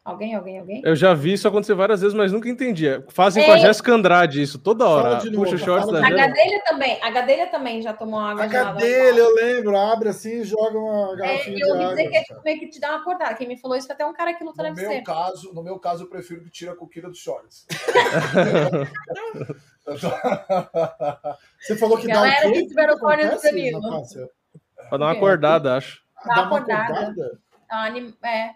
Alguém, 0.09 0.35
alguém, 0.35 0.59
alguém? 0.59 0.81
Eu 0.87 0.97
já 0.97 1.13
vi 1.13 1.35
isso 1.35 1.47
acontecer 1.47 1.75
várias 1.75 2.01
vezes, 2.01 2.17
mas 2.17 2.33
nunca 2.33 2.49
entendi. 2.49 2.87
Fazem 3.11 3.45
com 3.45 3.53
a 3.53 3.57
É. 3.57 3.59
Jéssica 3.59 3.93
Andrade 3.93 4.41
isso 4.41 4.59
toda 4.59 4.83
Fala 4.87 4.97
hora. 5.11 5.17
de 5.21 5.29
novo, 5.29 5.45
Puxa 5.45 5.57
o 5.57 5.59
shorts 5.59 5.93
da 5.93 5.99
A. 5.99 6.09
Gadelha 6.11 6.63
também, 6.65 6.99
a 7.03 7.11
Gadelha 7.11 7.47
também 7.49 7.83
já 7.83 7.93
tomou 7.93 8.19
água 8.19 8.45
A 8.45 8.49
gelada. 8.49 8.73
cadelha, 8.81 9.19
eu 9.19 9.35
lembro, 9.35 9.77
abre 9.77 10.09
assim 10.09 10.41
e 10.41 10.45
joga 10.45 10.79
uma 10.79 11.13
É, 11.13 11.17
garrafinha 11.17 11.59
e 11.59 11.61
eu 11.61 11.69
ouvi 11.69 11.85
de 11.85 11.89
dizer 11.91 12.01
água. 12.01 12.11
que 12.11 12.17
é 12.17 12.23
tipo, 12.23 12.41
meio 12.43 12.59
que 12.59 12.69
te 12.69 12.81
dá 12.81 12.89
uma 12.89 13.01
acordada. 13.01 13.35
Quem 13.35 13.47
me 13.47 13.59
falou 13.61 13.77
isso 13.77 13.87
foi 13.87 13.93
até 13.95 14.07
um 14.07 14.15
cara 14.15 14.33
que 14.33 14.43
luta 14.43 14.63
No 14.63 14.69
na 14.71 14.75
meu, 14.75 15.03
caso, 15.05 15.53
no 15.53 15.63
meu 15.63 15.79
caso, 15.79 16.05
eu 16.05 16.09
prefiro 16.09 16.43
que 16.43 16.49
tire 16.51 16.71
a 16.71 16.75
coquilha 16.75 17.11
dos 17.11 17.19
shorts. 17.19 17.67
Você 21.61 21.77
falou 21.77 21.99
que 21.99 22.07
Galera 22.07 22.43
dá 22.45 22.49
o 22.49 22.53
quê? 22.53 22.67
que 22.67 22.67
O 22.67 22.69
que 22.69 22.75
corner 22.99 23.27
do 23.29 23.33
acontece, 23.35 23.47
Danilo. 23.51 23.81
Pra 24.89 24.97
dar 24.99 25.05
uma 25.05 25.13
acordada, 25.13 25.77
acho. 25.77 26.01
Dá 26.27 26.35
uma 26.35 26.45
acordada. 26.47 26.95
acordada? 26.95 27.39
É. 28.25 28.51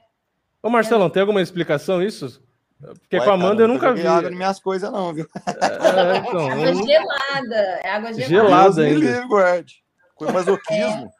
Ô, 0.62 0.70
Marcelão, 0.70 1.10
tem 1.10 1.20
alguma 1.20 1.42
explicação 1.42 2.00
isso? 2.02 2.40
Porque 2.80 3.16
Ué, 3.16 3.24
com 3.24 3.30
a 3.30 3.34
cara, 3.34 3.34
Amanda 3.34 3.62
eu 3.62 3.68
nunca 3.68 3.92
vi. 3.92 4.06
água 4.06 4.22
nas 4.22 4.36
minhas 4.36 4.60
coisas, 4.60 4.90
não, 4.90 5.12
viu? 5.14 5.26
É, 5.46 6.16
então, 6.18 6.50
Água 6.50 6.66
eu 6.66 6.74
não- 6.74 6.86
gelada. 6.86 7.56
É 7.82 7.90
água 7.90 8.12
gelada. 8.12 8.28
Gelada 8.28 8.82
ainda. 8.82 8.98
livre, 8.98 9.26
guarde. 9.28 9.84
Com 10.16 10.32
masoquismo. 10.32 11.10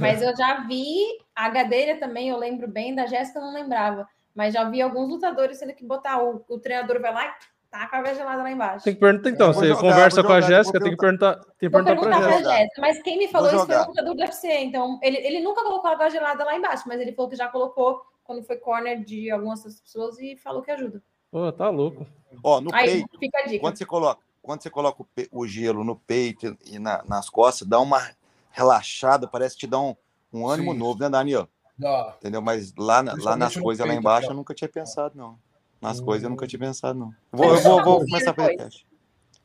Mas 0.00 0.20
eu 0.22 0.36
já 0.36 0.66
vi 0.66 0.96
a 1.34 1.48
gadeira 1.48 1.98
também, 1.98 2.28
eu 2.28 2.36
lembro 2.36 2.66
bem, 2.68 2.94
da 2.94 3.06
Jéssica 3.06 3.38
eu 3.38 3.44
não 3.44 3.54
lembrava. 3.54 4.06
Mas 4.34 4.54
já 4.54 4.64
vi 4.68 4.82
alguns 4.82 5.08
lutadores 5.08 5.58
tendo 5.58 5.72
que 5.72 5.84
botar 5.84 6.22
o, 6.22 6.44
o 6.48 6.58
treinador 6.58 7.00
vai 7.00 7.12
lá 7.12 7.26
e 7.26 7.30
taca 7.70 7.96
a 7.96 8.00
água 8.00 8.14
gelada 8.14 8.42
lá 8.42 8.50
embaixo. 8.50 8.84
Tem 8.84 8.94
que 8.94 9.00
perguntar, 9.00 9.30
então, 9.30 9.52
vou 9.52 9.54
você 9.62 9.68
jogar, 9.68 9.80
conversa 9.80 10.16
vou 10.22 10.30
com 10.30 10.36
a 10.36 10.40
jogar, 10.40 10.56
Jéssica, 10.56 10.80
tem 10.80 10.90
que 10.90 10.96
perguntar, 10.96 11.34
tem 11.36 11.44
que 11.60 11.68
Vou 11.68 11.84
perguntar 11.84 12.08
perguntar 12.10 12.18
pra 12.18 12.26
pra 12.28 12.30
Jéssica. 12.38 12.56
Jéssica, 12.58 12.80
mas 12.80 13.02
quem 13.02 13.18
me 13.18 13.28
falou 13.28 13.50
Vou 13.50 13.56
isso 13.58 13.66
foi 13.66 13.74
jogar. 13.76 13.88
lutador 13.88 14.14
do 14.14 14.20
UFC, 14.20 14.48
então 14.58 14.98
ele, 15.02 15.16
ele 15.18 15.40
nunca 15.40 15.62
colocou 15.62 15.90
água 15.90 16.10
gelada 16.10 16.44
lá 16.44 16.56
embaixo, 16.56 16.84
mas 16.86 17.00
ele 17.00 17.12
falou 17.12 17.30
que 17.30 17.36
já 17.36 17.48
colocou 17.48 18.00
quando 18.28 18.44
foi 18.44 18.56
corner 18.58 19.02
de 19.02 19.30
algumas 19.30 19.64
das 19.64 19.80
pessoas 19.80 20.18
e 20.18 20.36
falou 20.36 20.60
que 20.60 20.70
ajuda. 20.70 21.02
Pô, 21.30 21.50
tá 21.50 21.70
louco. 21.70 22.06
Ó, 22.44 22.60
no 22.60 22.74
Aí 22.74 22.84
peito, 22.84 23.18
fica 23.18 23.38
a 23.38 23.46
dica. 23.46 23.58
quando 23.58 23.78
você 23.78 23.86
coloca, 23.86 24.22
quando 24.42 24.62
você 24.62 24.68
coloca 24.68 25.00
o, 25.00 25.04
pe- 25.06 25.28
o 25.32 25.46
gelo 25.46 25.82
no 25.82 25.96
peito 25.96 26.54
e 26.66 26.78
na- 26.78 27.02
nas 27.04 27.30
costas, 27.30 27.66
dá 27.66 27.80
uma 27.80 28.06
relaxada, 28.50 29.26
parece 29.26 29.54
que 29.54 29.60
te 29.60 29.66
dá 29.66 29.80
um, 29.80 29.96
um 30.30 30.46
ânimo 30.46 30.72
Sim. 30.72 30.78
novo, 30.78 31.00
né, 31.00 31.08
Daniel? 31.08 31.48
Dá. 31.78 32.16
Entendeu? 32.18 32.42
Mas 32.42 32.74
lá, 32.76 33.02
lá 33.18 33.34
nas 33.34 33.56
coisas 33.56 33.86
lá 33.86 33.94
embaixo 33.94 34.30
eu 34.30 34.36
nunca 34.36 34.52
tinha 34.52 34.68
pensado, 34.68 35.16
não. 35.16 35.38
Nas 35.80 35.98
Hum. 35.98 36.04
coisas 36.04 36.24
eu 36.24 36.30
nunca 36.30 36.46
tinha 36.46 36.60
pensado, 36.60 36.98
não. 36.98 37.14
Vou, 37.32 37.54
eu 37.54 37.62
vou, 37.62 37.82
vou 37.82 38.00
começar 38.00 38.32
a 38.32 38.34
fazer 38.34 38.50
Depois. 38.50 38.84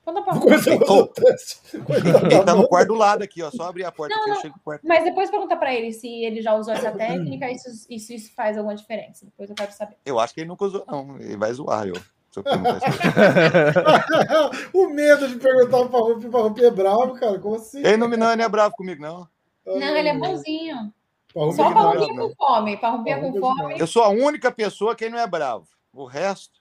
Teste. 0.04 0.80
Conta 0.86 1.12
pra. 1.14 2.30
Ele 2.32 2.44
tá 2.44 2.56
no 2.56 2.68
quarto 2.68 2.88
do 2.90 2.94
lado 2.96 3.24
aqui, 3.24 3.42
ó. 3.42 3.50
Só 3.52 3.64
abrir 3.70 3.86
a 3.86 3.92
porta 3.92 4.14
Não, 4.14 4.22
aqui, 4.24 4.30
eu 4.32 4.36
não. 4.36 4.42
chego 4.42 4.56
no 4.58 4.62
quarto. 4.64 4.82
Mas 4.88 5.04
depois 5.04 5.30
pergunta 5.32 5.56
pra 5.56 5.74
ele 5.74 5.94
se 5.94 6.08
ele 6.24 6.42
já 6.42 6.54
usou 6.56 6.74
essa 6.74 6.92
técnica 6.98 7.50
e 7.50 7.58
se 7.58 7.88
isso, 7.94 8.14
isso 8.14 8.36
faz 8.36 8.58
alguma 8.58 8.76
diferença. 8.76 9.26
Depois 9.26 9.50
eu 9.50 9.56
quero 9.56 9.72
saber. 9.72 9.96
Eu 10.06 10.20
acho 10.20 10.34
que 10.34 10.42
ele 10.42 10.48
nunca 10.50 10.66
usou, 10.66 10.84
não. 10.88 11.18
Ele 11.20 11.38
vai 11.38 11.54
zoar, 11.54 11.88
eu. 11.88 11.96
Se 11.96 12.40
eu 12.40 12.44
perguntar 12.44 12.78
isso 12.78 12.98
pra 13.12 14.50
ele. 14.50 14.68
o 14.74 14.90
medo 14.90 15.28
de 15.28 15.36
perguntar 15.36 15.86
pra 15.88 16.00
Rupi, 16.00 16.28
pra 16.30 16.40
Rupi 16.42 16.66
é 16.66 16.72
bravo, 16.72 17.14
cara. 17.14 17.40
Como 17.40 17.56
assim? 17.56 17.80
ele 17.80 17.98
não, 17.98 18.08
me- 18.10 18.18
não, 18.18 18.32
ele 18.32 18.42
é 18.42 18.50
bravo 18.50 18.76
comigo, 18.76 19.02
não. 19.02 19.28
Não, 19.66 19.96
ele 19.96 20.10
é 20.10 20.18
bonzinho. 20.18 20.92
Pra 21.34 21.44
Rupi 21.44 21.56
Só 21.56 21.68
que 21.68 21.74
pra 21.74 21.82
não 21.84 21.94
é 21.94 21.98
rompia 21.98 22.14
bravo. 22.16 22.36
com 22.36 22.46
fome. 22.46 22.78
Pra 22.78 22.90
rompia 22.90 23.16
com 23.20 23.22
Arrombia 23.26 23.42
fome. 23.42 23.80
Eu 23.80 23.88
sou 23.88 24.04
a 24.04 24.10
única 24.10 24.52
pessoa 24.52 24.96
que 24.96 25.10
não 25.10 25.20
é 25.20 25.28
bravo. 25.28 25.68
O 25.94 26.06
resto. 26.06 26.60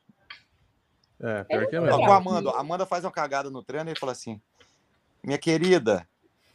É, 1.22 1.44
pior 1.44 1.66
que 1.68 1.76
é 1.76 1.80
Ó, 1.80 1.84
mesmo. 1.84 1.98
com 1.98 2.12
a 2.12 2.16
Amanda. 2.16 2.50
A 2.50 2.60
Amanda 2.60 2.84
faz 2.84 3.04
uma 3.04 3.12
cagada 3.12 3.48
no 3.48 3.62
treino 3.62 3.90
e 3.90 3.98
fala 3.98 4.12
assim: 4.12 4.40
Minha 5.22 5.38
querida, 5.38 6.06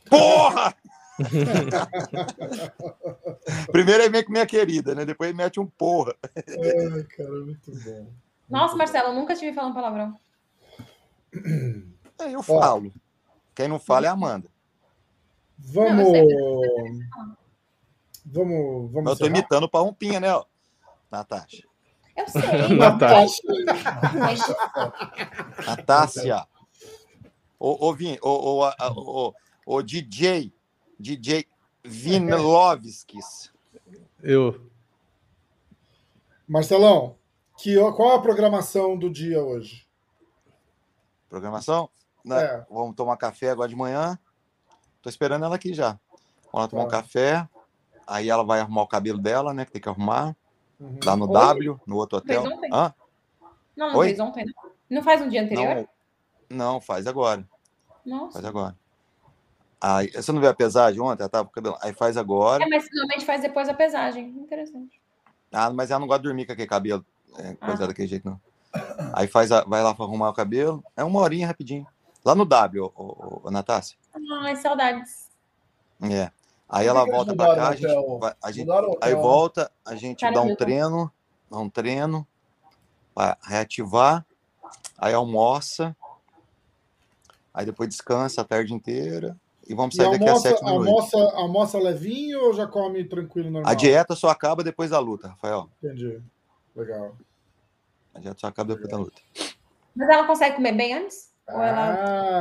porra! 0.09 0.75
Primeiro 3.71 4.03
ele 4.03 4.09
vem 4.09 4.23
com 4.23 4.31
minha 4.31 4.45
querida, 4.45 4.93
né? 4.93 5.05
Depois 5.05 5.29
ele 5.29 5.37
mete 5.37 5.59
um 5.59 5.65
porra. 5.65 6.15
Ai, 6.35 7.03
cara, 7.03 7.29
muito 7.41 7.71
bom. 7.71 8.07
Nossa, 8.49 8.75
Marcelo, 8.75 9.09
eu 9.09 9.15
nunca 9.15 9.35
tive 9.35 9.53
falando 9.53 9.73
palavrão. 9.73 10.15
Aí 12.19 12.33
eu 12.33 12.43
falo. 12.43 12.91
Quem 13.55 13.67
não 13.67 13.79
fala 13.79 14.05
é 14.05 14.09
a 14.09 14.13
Amanda. 14.13 14.49
Vamos. 15.57 16.11
Não, 16.11 17.37
Vamos. 18.25 18.91
Mas 18.91 18.93
Vamos. 18.93 18.95
eu 18.95 19.03
tô 19.03 19.11
encerrar? 19.13 19.29
imitando 19.29 19.69
o 19.71 19.77
Rompinha, 19.77 20.19
né, 20.19 20.33
ó? 20.33 20.45
Natasha. 21.09 21.63
Eu 22.17 22.27
sei. 22.27 22.41
Natasha. 22.75 23.41
mas 24.17 24.41
Natácia. 25.65 26.47
Ô, 27.59 27.87
ô, 27.87 27.93
Vin, 27.93 28.17
ô, 28.21 28.29
ô, 28.29 28.69
ô, 28.95 29.33
ô, 29.65 29.81
DJ, 29.81 30.53
DJ 30.99 31.47
Vinlovskis. 31.83 33.51
Eu. 34.21 34.69
Marcelão, 36.47 37.15
que, 37.57 37.75
qual 37.93 38.11
é 38.11 38.15
a 38.15 38.19
programação 38.19 38.97
do 38.97 39.09
dia 39.09 39.43
hoje? 39.43 39.87
Programação? 41.29 41.89
Né? 42.23 42.43
É. 42.43 42.65
Vamos 42.69 42.95
tomar 42.95 43.17
café 43.17 43.49
agora 43.51 43.67
de 43.69 43.75
manhã. 43.75 44.17
Tô 45.01 45.09
esperando 45.09 45.45
ela 45.45 45.55
aqui 45.55 45.73
já. 45.73 45.99
Vamos 46.51 46.61
lá 46.61 46.67
tomar 46.67 46.83
um 46.83 46.87
Tá. 46.87 47.01
café. 47.01 47.47
Aí 48.05 48.29
ela 48.29 48.43
vai 48.43 48.59
arrumar 48.61 48.83
o 48.83 48.87
cabelo 48.87 49.19
dela, 49.19 49.53
né? 49.53 49.65
Que 49.65 49.71
tem 49.71 49.81
que 49.81 49.89
arrumar. 49.89 50.35
Uhum. 50.79 50.99
Lá 51.03 51.15
no 51.15 51.25
Oi? 51.27 51.33
W, 51.33 51.79
no 51.87 51.95
outro 51.97 52.21
Fez 52.21 52.37
hotel. 52.39 52.57
ontem? 52.57 52.69
Hã? 52.73 52.93
Não, 53.75 53.91
não 53.91 53.99
Oi? 53.99 54.07
fez 54.07 54.19
ontem, 54.19 54.45
não. 54.45 54.71
Não 54.89 55.03
faz 55.03 55.21
um 55.21 55.27
dia 55.29 55.43
anterior? 55.43 55.87
Não, 56.49 56.57
não, 56.73 56.81
faz 56.81 57.07
agora. 57.07 57.45
Nossa. 58.05 58.33
Faz 58.33 58.45
agora. 58.45 58.75
Aí, 59.79 60.09
você 60.11 60.31
não 60.31 60.39
viu 60.39 60.49
a 60.49 60.53
pesagem 60.53 60.99
ontem? 61.01 61.21
Ela 61.21 61.29
tava 61.29 61.45
com 61.45 61.51
o 61.51 61.53
cabelo. 61.53 61.77
Aí 61.81 61.93
faz 61.93 62.17
agora. 62.17 62.63
É, 62.63 62.67
mas 62.67 62.85
finalmente 62.87 63.25
faz 63.25 63.41
depois 63.41 63.69
a 63.69 63.73
pesagem. 63.73 64.29
Interessante. 64.29 64.99
Ah, 65.51 65.69
mas 65.71 65.91
ela 65.91 65.99
não 65.99 66.07
gosta 66.07 66.21
de 66.21 66.27
dormir 66.27 66.45
com 66.45 66.53
aquele 66.53 66.67
cabelo. 66.67 67.05
É, 67.37 67.53
coisa 67.55 67.83
Ah. 67.83 67.87
daquele 67.87 68.07
jeito, 68.07 68.27
não. 68.27 68.39
Aí 69.13 69.27
faz 69.27 69.51
a- 69.51 69.63
vai 69.65 69.83
lá 69.83 69.93
para 69.93 70.05
arrumar 70.05 70.29
o 70.29 70.33
cabelo. 70.33 70.83
É 70.95 71.03
uma 71.03 71.19
horinha 71.19 71.45
rapidinho. 71.47 71.85
Lá 72.25 72.33
no 72.33 72.45
W, 72.45 72.83
ô, 72.85 72.91
ô, 72.95 73.41
ô, 73.43 73.51
Natácia. 73.51 73.97
Ai, 74.41 74.55
saudades. 74.55 75.29
É. 76.01 76.31
Aí 76.69 76.85
ela 76.85 77.05
volta 77.05 77.35
para 77.35 77.55
cá, 77.55 77.69
a 77.69 77.75
gente, 77.75 78.19
vai- 78.19 78.35
a 78.43 78.51
gente 78.51 78.69
Aí 78.69 79.13
hotel. 79.13 79.21
volta, 79.21 79.71
a 79.85 79.95
gente 79.95 80.21
dá 80.21 80.29
um 80.29 80.33
Caramba. 80.33 80.55
treino, 80.57 81.11
dá 81.49 81.57
um 81.59 81.69
treino 81.69 82.27
para 83.15 83.37
reativar, 83.43 84.25
aí 84.97 85.13
almoça, 85.13 85.95
aí 87.53 87.65
depois 87.65 87.87
descansa 87.89 88.41
a 88.41 88.43
tarde 88.43 88.73
inteira 88.73 89.37
e 89.67 89.73
vamos 89.73 89.95
E 89.95 89.97
sair 89.97 90.11
daqui 90.11 90.23
às 90.25 90.29
almoça, 90.29 90.49
sete 90.49 90.61
da 90.63 90.71
noite. 90.71 90.87
almoça, 90.89 91.17
almoça 91.37 91.79
levinho 91.79 92.41
ou 92.45 92.53
já 92.53 92.67
come 92.67 93.03
tranquilo 93.05 93.49
normal? 93.49 93.71
A 93.71 93.73
dieta 93.75 94.13
só 94.15 94.27
acaba 94.29 94.63
depois 94.63 94.89
da 94.89 94.99
luta, 94.99 95.29
Rafael. 95.29 95.69
Entendi. 95.81 96.21
Legal. 96.75 97.15
A 98.13 98.19
dieta 98.19 98.39
só 98.39 98.47
acaba 98.47 98.73
depois 98.73 98.89
da 98.91 98.97
luta. 98.97 99.21
Mas 99.95 100.09
ela 100.09 100.27
consegue 100.27 100.57
comer 100.57 100.73
bem 100.73 100.93
antes? 100.93 101.31
Ou 101.47 101.61
ela... 101.63 101.93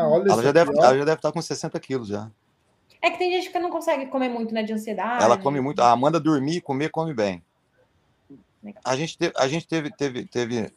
Ah, 0.03 0.09
olha 0.09 0.23
Ela 0.25 0.33
isso 0.33 0.43
já 0.43 0.53
deve, 0.53 0.71
ela 0.73 0.99
já 0.99 1.05
deve 1.05 1.19
estar 1.19 1.31
com 1.33 1.41
60 1.41 1.79
quilos 1.79 2.09
já. 2.09 2.29
É 3.07 3.11
que 3.13 3.19
tem 3.19 3.31
gente 3.31 3.51
que 3.51 3.59
não 3.61 3.71
consegue 3.71 4.07
comer 4.07 4.29
muito, 4.29 4.53
né? 4.53 4.65
De 4.65 4.73
ansiedade. 4.73 5.23
Ela 5.23 5.39
come 5.39 5.61
muito. 5.61 5.81
A 5.81 5.93
Amanda 5.93 6.19
dormir 6.19 6.57
e 6.57 6.61
comer, 6.61 6.91
come 6.91 7.15
bem. 7.15 7.41
Legal. 8.61 8.83
A 8.85 8.97
gente 8.97 9.17
teve, 9.17 9.33
a 9.37 9.47
gente 9.47 9.69
teve, 9.69 9.91
teve, 9.93 10.25
teve 10.27 10.73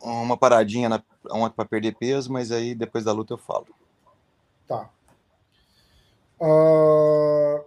uma 0.00 0.36
paradinha 0.36 0.88
na, 0.88 1.00
ontem 1.30 1.54
para 1.54 1.64
perder 1.64 1.94
peso, 1.94 2.32
mas 2.32 2.50
aí 2.50 2.74
depois 2.74 3.04
da 3.04 3.12
luta 3.12 3.34
eu 3.34 3.38
falo. 3.38 3.68
Tá. 4.66 4.90
Ah, 6.40 7.62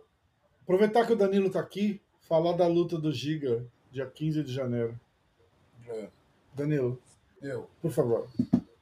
aproveitar 0.63 1.07
que 1.07 1.13
o 1.13 1.15
Danilo 1.15 1.49
tá 1.49 1.61
aqui, 1.61 2.01
falar 2.27 2.51
da 2.51 2.67
luta 2.67 2.97
do 2.99 3.13
Giga, 3.13 3.65
dia 3.93 4.05
15 4.05 4.43
de 4.43 4.51
janeiro. 4.51 4.99
É. 5.87 6.09
Danilo, 6.53 7.01
Eu. 7.41 7.69
por 7.81 7.91
favor. 7.91 8.27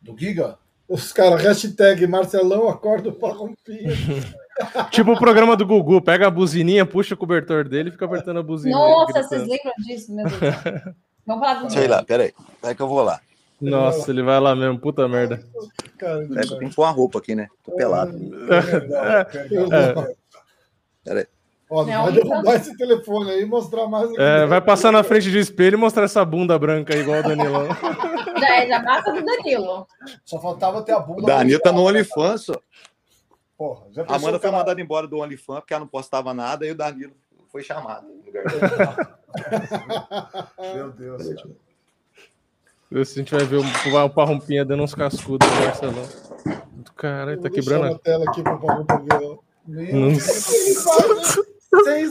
Do 0.02 0.18
Giga? 0.18 0.58
Os 0.94 1.12
caras, 1.12 1.42
hashtag 1.42 2.06
Marcelão 2.06 2.70
acorda 2.70 3.10
o 3.10 3.14
Parrompinha. 3.14 3.92
Tipo 4.92 5.14
o 5.14 5.18
programa 5.18 5.58
do 5.58 5.66
Gugu, 5.66 6.00
pega 6.00 6.28
a 6.28 6.30
buzininha, 6.30 6.86
puxa 6.86 7.16
o 7.16 7.18
cobertor 7.18 7.68
dele 7.68 7.90
e 7.90 7.92
fica 7.92 8.06
apertando 8.06 8.38
a 8.38 8.44
buzina. 8.44 8.78
Nossa, 8.78 9.24
vocês 9.24 9.42
lembram 9.42 9.74
disso, 9.80 10.14
meu 10.14 10.24
Deus. 10.28 10.40
Vamos 11.26 11.44
falar 11.44 11.64
do 11.64 11.72
Sei 11.72 11.88
lá, 11.88 12.04
peraí. 12.04 12.32
Peraí 12.62 12.76
que 12.76 12.82
eu 12.84 12.88
vou 12.88 13.02
lá. 13.02 13.20
Nossa, 13.60 14.12
ele 14.12 14.22
vai 14.22 14.40
lá 14.40 14.56
mesmo, 14.56 14.78
puta 14.78 15.08
merda. 15.08 15.44
Cara, 15.98 16.22
eu 16.22 16.30
tenho 16.60 16.70
que 16.70 16.76
pôr 16.76 16.84
uma 16.84 16.92
roupa 16.92 17.18
aqui, 17.18 17.34
né? 17.34 17.48
Tô 17.64 17.72
pelado. 17.72 18.12
Perdão, 18.12 19.26
perdão. 19.32 20.04
É. 20.04 20.14
Peraí. 21.04 21.26
Ó, 21.72 21.86
Não, 21.86 22.04
vai 22.04 22.12
então- 22.12 22.30
derrubar 22.30 22.56
esse 22.56 22.78
telefone 22.78 23.32
aí 23.32 23.42
e 23.42 23.46
mostrar 23.48 23.88
mais. 23.88 24.14
É, 24.20 24.46
vai 24.46 24.62
passar 24.62 24.92
na 24.92 25.02
frente 25.02 25.32
do 25.32 25.40
espelho 25.40 25.76
e 25.76 25.80
mostrar 25.80 26.04
essa 26.04 26.24
bunda 26.24 26.60
branca 26.60 26.94
aí, 26.94 27.02
igual 27.02 27.22
o 27.22 27.24
Danilão. 27.24 27.68
É, 28.54 28.68
já 28.68 28.80
basta 28.80 29.12
do 29.12 29.24
Danilo. 29.24 29.88
Só 30.24 30.40
faltava 30.40 30.82
ter 30.84 30.94
a 30.94 31.00
bunda. 31.00 31.26
Danilo 31.26 31.60
tá 31.60 31.72
no 31.72 31.82
mostrada. 31.82 32.00
OnlyFans, 32.00 32.50
ó. 32.50 32.60
Porra, 33.58 33.86
já 33.92 34.04
A 34.08 34.16
Amanda 34.16 34.40
foi 34.40 34.52
mandada 34.52 34.80
embora 34.82 35.08
do 35.08 35.20
OnlyFans 35.20 35.60
porque 35.60 35.74
ela 35.74 35.82
não 35.82 35.88
postava 35.88 36.34
nada 36.34 36.66
e 36.66 36.72
o 36.72 36.76
Danilo 36.76 37.14
foi 37.52 37.64
chamado. 37.64 38.08
Meu 40.74 40.92
Deus. 40.92 41.28
cara. 41.28 41.50
Se 43.06 43.20
a 43.20 43.24
gente 43.24 43.34
vai 43.34 43.44
ver 43.46 43.58
o, 43.58 44.06
o 44.06 44.10
Parrompinha 44.10 44.64
dando 44.64 44.84
uns 44.84 44.94
cascudos 44.94 45.50
no 45.50 45.66
Marcelão. 45.66 46.08
Caralho, 46.96 47.42
tá 47.42 47.50
quebrando. 47.50 47.86
na 47.86 47.98
tela 47.98 48.24
aqui 48.30 48.44
pro 48.44 48.60
ver. 48.60 49.40
Meu 49.66 50.10
né? 50.10 50.20
Seis 50.20 50.86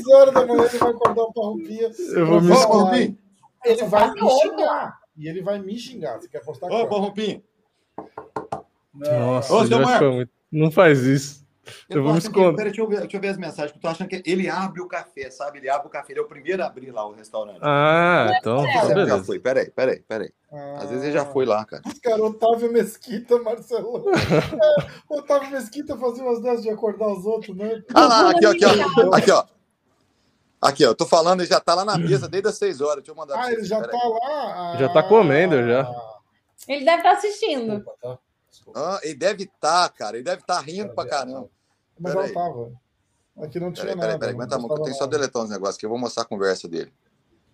horas 0.08 0.34
da 0.34 0.44
manhã 0.46 0.64
ele 0.64 0.78
vai 0.78 0.90
acordar 0.90 1.22
o 1.22 1.32
Parrompinha. 1.32 1.90
Eu 2.14 2.26
vou 2.26 2.40
me. 2.40 2.52
Rompinho! 2.52 3.16
Ele 3.64 3.84
vai 3.84 4.10
me 4.10 4.20
oito. 4.22 4.40
xingar. 4.40 5.01
E 5.16 5.28
ele 5.28 5.42
vai 5.42 5.58
me 5.58 5.78
xingar. 5.78 6.20
Você 6.20 6.28
quer 6.28 6.44
postar 6.44 6.66
Ô! 6.66 7.12
Não, 8.94 9.18
Nossa, 9.20 9.54
Ô, 9.54 9.66
seu 9.66 9.80
Marco. 9.80 10.04
muito. 10.12 10.30
Não 10.50 10.70
faz 10.70 11.00
isso. 11.00 11.42
Eu 11.88 11.98
tô 11.98 12.02
vou 12.02 12.12
me 12.12 12.18
esconder. 12.18 12.56
Peraí, 12.56 12.64
deixa 12.72 12.80
eu, 12.80 12.88
ver, 12.88 13.00
deixa 13.00 13.16
eu 13.16 13.20
ver 13.20 13.28
as 13.28 13.36
mensagens, 13.36 13.70
que 13.70 13.78
eu 13.78 13.82
tô 13.82 13.88
achando 13.88 14.08
que 14.08 14.22
ele 14.26 14.48
abre 14.48 14.80
o 14.80 14.88
café, 14.88 15.30
sabe? 15.30 15.58
Ele 15.58 15.70
abre 15.70 15.86
o 15.86 15.90
café, 15.90 16.12
ele 16.12 16.20
é 16.20 16.22
o 16.22 16.26
primeiro 16.26 16.62
a 16.62 16.66
abrir 16.66 16.90
lá 16.90 17.06
o 17.06 17.12
restaurante. 17.12 17.60
Ah, 17.62 18.32
então, 18.38 18.66
É, 18.66 18.90
então 18.90 19.06
já 19.06 19.22
foi, 19.22 19.38
peraí, 19.38 19.70
peraí, 19.70 20.00
peraí. 20.00 20.32
Às 20.76 20.90
vezes 20.90 21.04
ele 21.04 21.12
já 21.12 21.24
foi 21.24 21.46
lá, 21.46 21.64
cara. 21.64 21.82
Esse 21.86 22.00
cara, 22.00 22.22
Otávio 22.22 22.72
Mesquita, 22.72 23.38
Marcelo. 23.38 24.04
É, 25.12 25.14
Otávio 25.14 25.50
Mesquita 25.50 25.96
fazia 25.96 26.24
umas 26.24 26.42
dessas 26.42 26.62
de 26.62 26.70
acordar 26.70 27.08
os 27.08 27.24
outros, 27.24 27.56
né? 27.56 27.82
Ah 27.94 28.06
lá, 28.06 28.30
aqui, 28.30 28.46
ó, 28.46 28.50
aqui, 28.50 28.64
ó. 28.64 29.14
Aqui, 29.14 29.30
ó. 29.30 29.44
Aqui, 30.62 30.84
ó, 30.84 30.90
eu 30.90 30.94
tô 30.94 31.04
falando, 31.04 31.40
ele 31.40 31.48
já 31.50 31.58
tá 31.58 31.74
lá 31.74 31.84
na 31.84 31.98
mesa 31.98 32.28
desde 32.28 32.48
as 32.48 32.56
6 32.56 32.80
horas. 32.80 32.96
Deixa 33.02 33.10
eu 33.10 33.16
mandar 33.16 33.36
Ah, 33.36 33.52
ele 33.52 33.64
já 33.64 33.80
tá 33.82 33.98
lá. 33.98 34.76
Já 34.78 34.88
tá 34.90 35.02
comendo, 35.02 35.56
já. 35.66 35.80
Ah, 35.82 36.18
Ele 36.68 36.84
deve 36.84 36.98
estar 36.98 37.12
assistindo. 37.12 37.76
Desculpa, 37.78 37.96
tá? 38.00 38.18
Desculpa. 38.48 38.80
Ah, 38.80 39.00
ele 39.02 39.14
deve 39.14 39.42
estar, 39.44 39.88
cara. 39.88 40.16
Ele 40.16 40.22
deve 40.24 40.40
estar 40.42 40.60
rindo 40.60 40.94
pra 40.94 41.04
caramba. 41.06 41.48
Mas 41.98 42.14
ela 42.14 42.32
tava. 42.32 42.72
Aqui 43.42 43.58
não 43.58 43.72
tinha 43.72 43.86
Peraí, 43.86 43.96
nada. 43.96 44.18
peraí, 44.18 44.18
peraí. 44.18 44.32
não 44.34 44.40
Aguenta 44.40 44.54
a 44.54 44.58
mão, 44.58 44.68
que 44.68 44.74
eu 44.80 44.84
tenho 44.84 44.96
só 44.96 45.06
deletar 45.06 45.42
uns 45.42 45.50
negócios 45.50 45.76
aqui. 45.76 45.86
Eu 45.86 45.90
vou 45.90 45.98
mostrar 45.98 46.22
a 46.22 46.26
conversa 46.26 46.68
dele. 46.68 46.92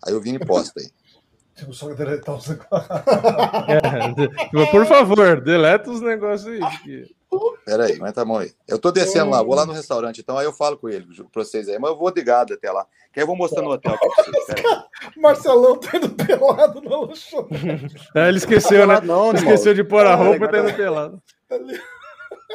Aí 0.05 0.13
o 0.13 0.21
Vini 0.21 0.39
posta 0.39 0.79
aí. 0.81 0.91
Tipo, 1.57 1.73
só 1.73 1.93
deletar 1.95 2.37
os 2.37 2.47
negócios. 2.47 2.69
É, 4.55 4.67
por 4.71 4.87
favor, 4.87 5.41
deleta 5.41 5.91
os 5.91 6.01
negócios 6.01 6.47
aí. 6.53 6.61
porque- 6.79 7.18
Pera 7.65 7.85
aí, 7.85 7.93
aguenta 7.93 8.23
a 8.23 8.25
mão 8.25 8.39
aí. 8.39 8.53
Eu 8.67 8.79
tô 8.79 8.91
descendo 8.91 9.31
lá, 9.31 9.43
vou 9.43 9.55
lá 9.55 9.67
no 9.67 9.73
restaurante, 9.73 10.21
então 10.21 10.39
aí 10.39 10.47
eu 10.47 10.53
falo 10.53 10.79
com 10.79 10.89
ele, 10.89 11.07
pra 11.31 11.45
vocês 11.45 11.69
aí. 11.69 11.79
Mas 11.79 11.91
eu 11.91 11.99
vou 11.99 12.09
ligado 12.09 12.55
até 12.55 12.71
lá. 12.73 12.87
Que 13.13 13.21
aí 13.21 13.23
eu 13.23 13.27
vou 13.27 13.37
mostrar 13.37 13.63
no 13.63 13.71
hotel 13.71 13.93
aqui 13.93 14.09
pra 14.09 14.25
vocês. 14.25 14.63
Marcelão 15.17 15.79
tá 15.79 15.97
indo 15.99 16.11
pelado 16.11 16.81
na 16.81 17.01
lanchonete. 17.01 17.97
É, 18.15 18.29
ele 18.29 18.39
esqueceu, 18.39 18.87
né? 18.87 19.01
Não, 19.03 19.33
não, 19.33 19.35
Esqueceu 19.35 19.75
de 19.75 19.85
pôr 19.85 20.07
a 20.07 20.15
roupa 20.15 20.45
e 20.45 20.49
tá 20.49 20.59
indo 20.59 20.75
pelado. 20.75 21.23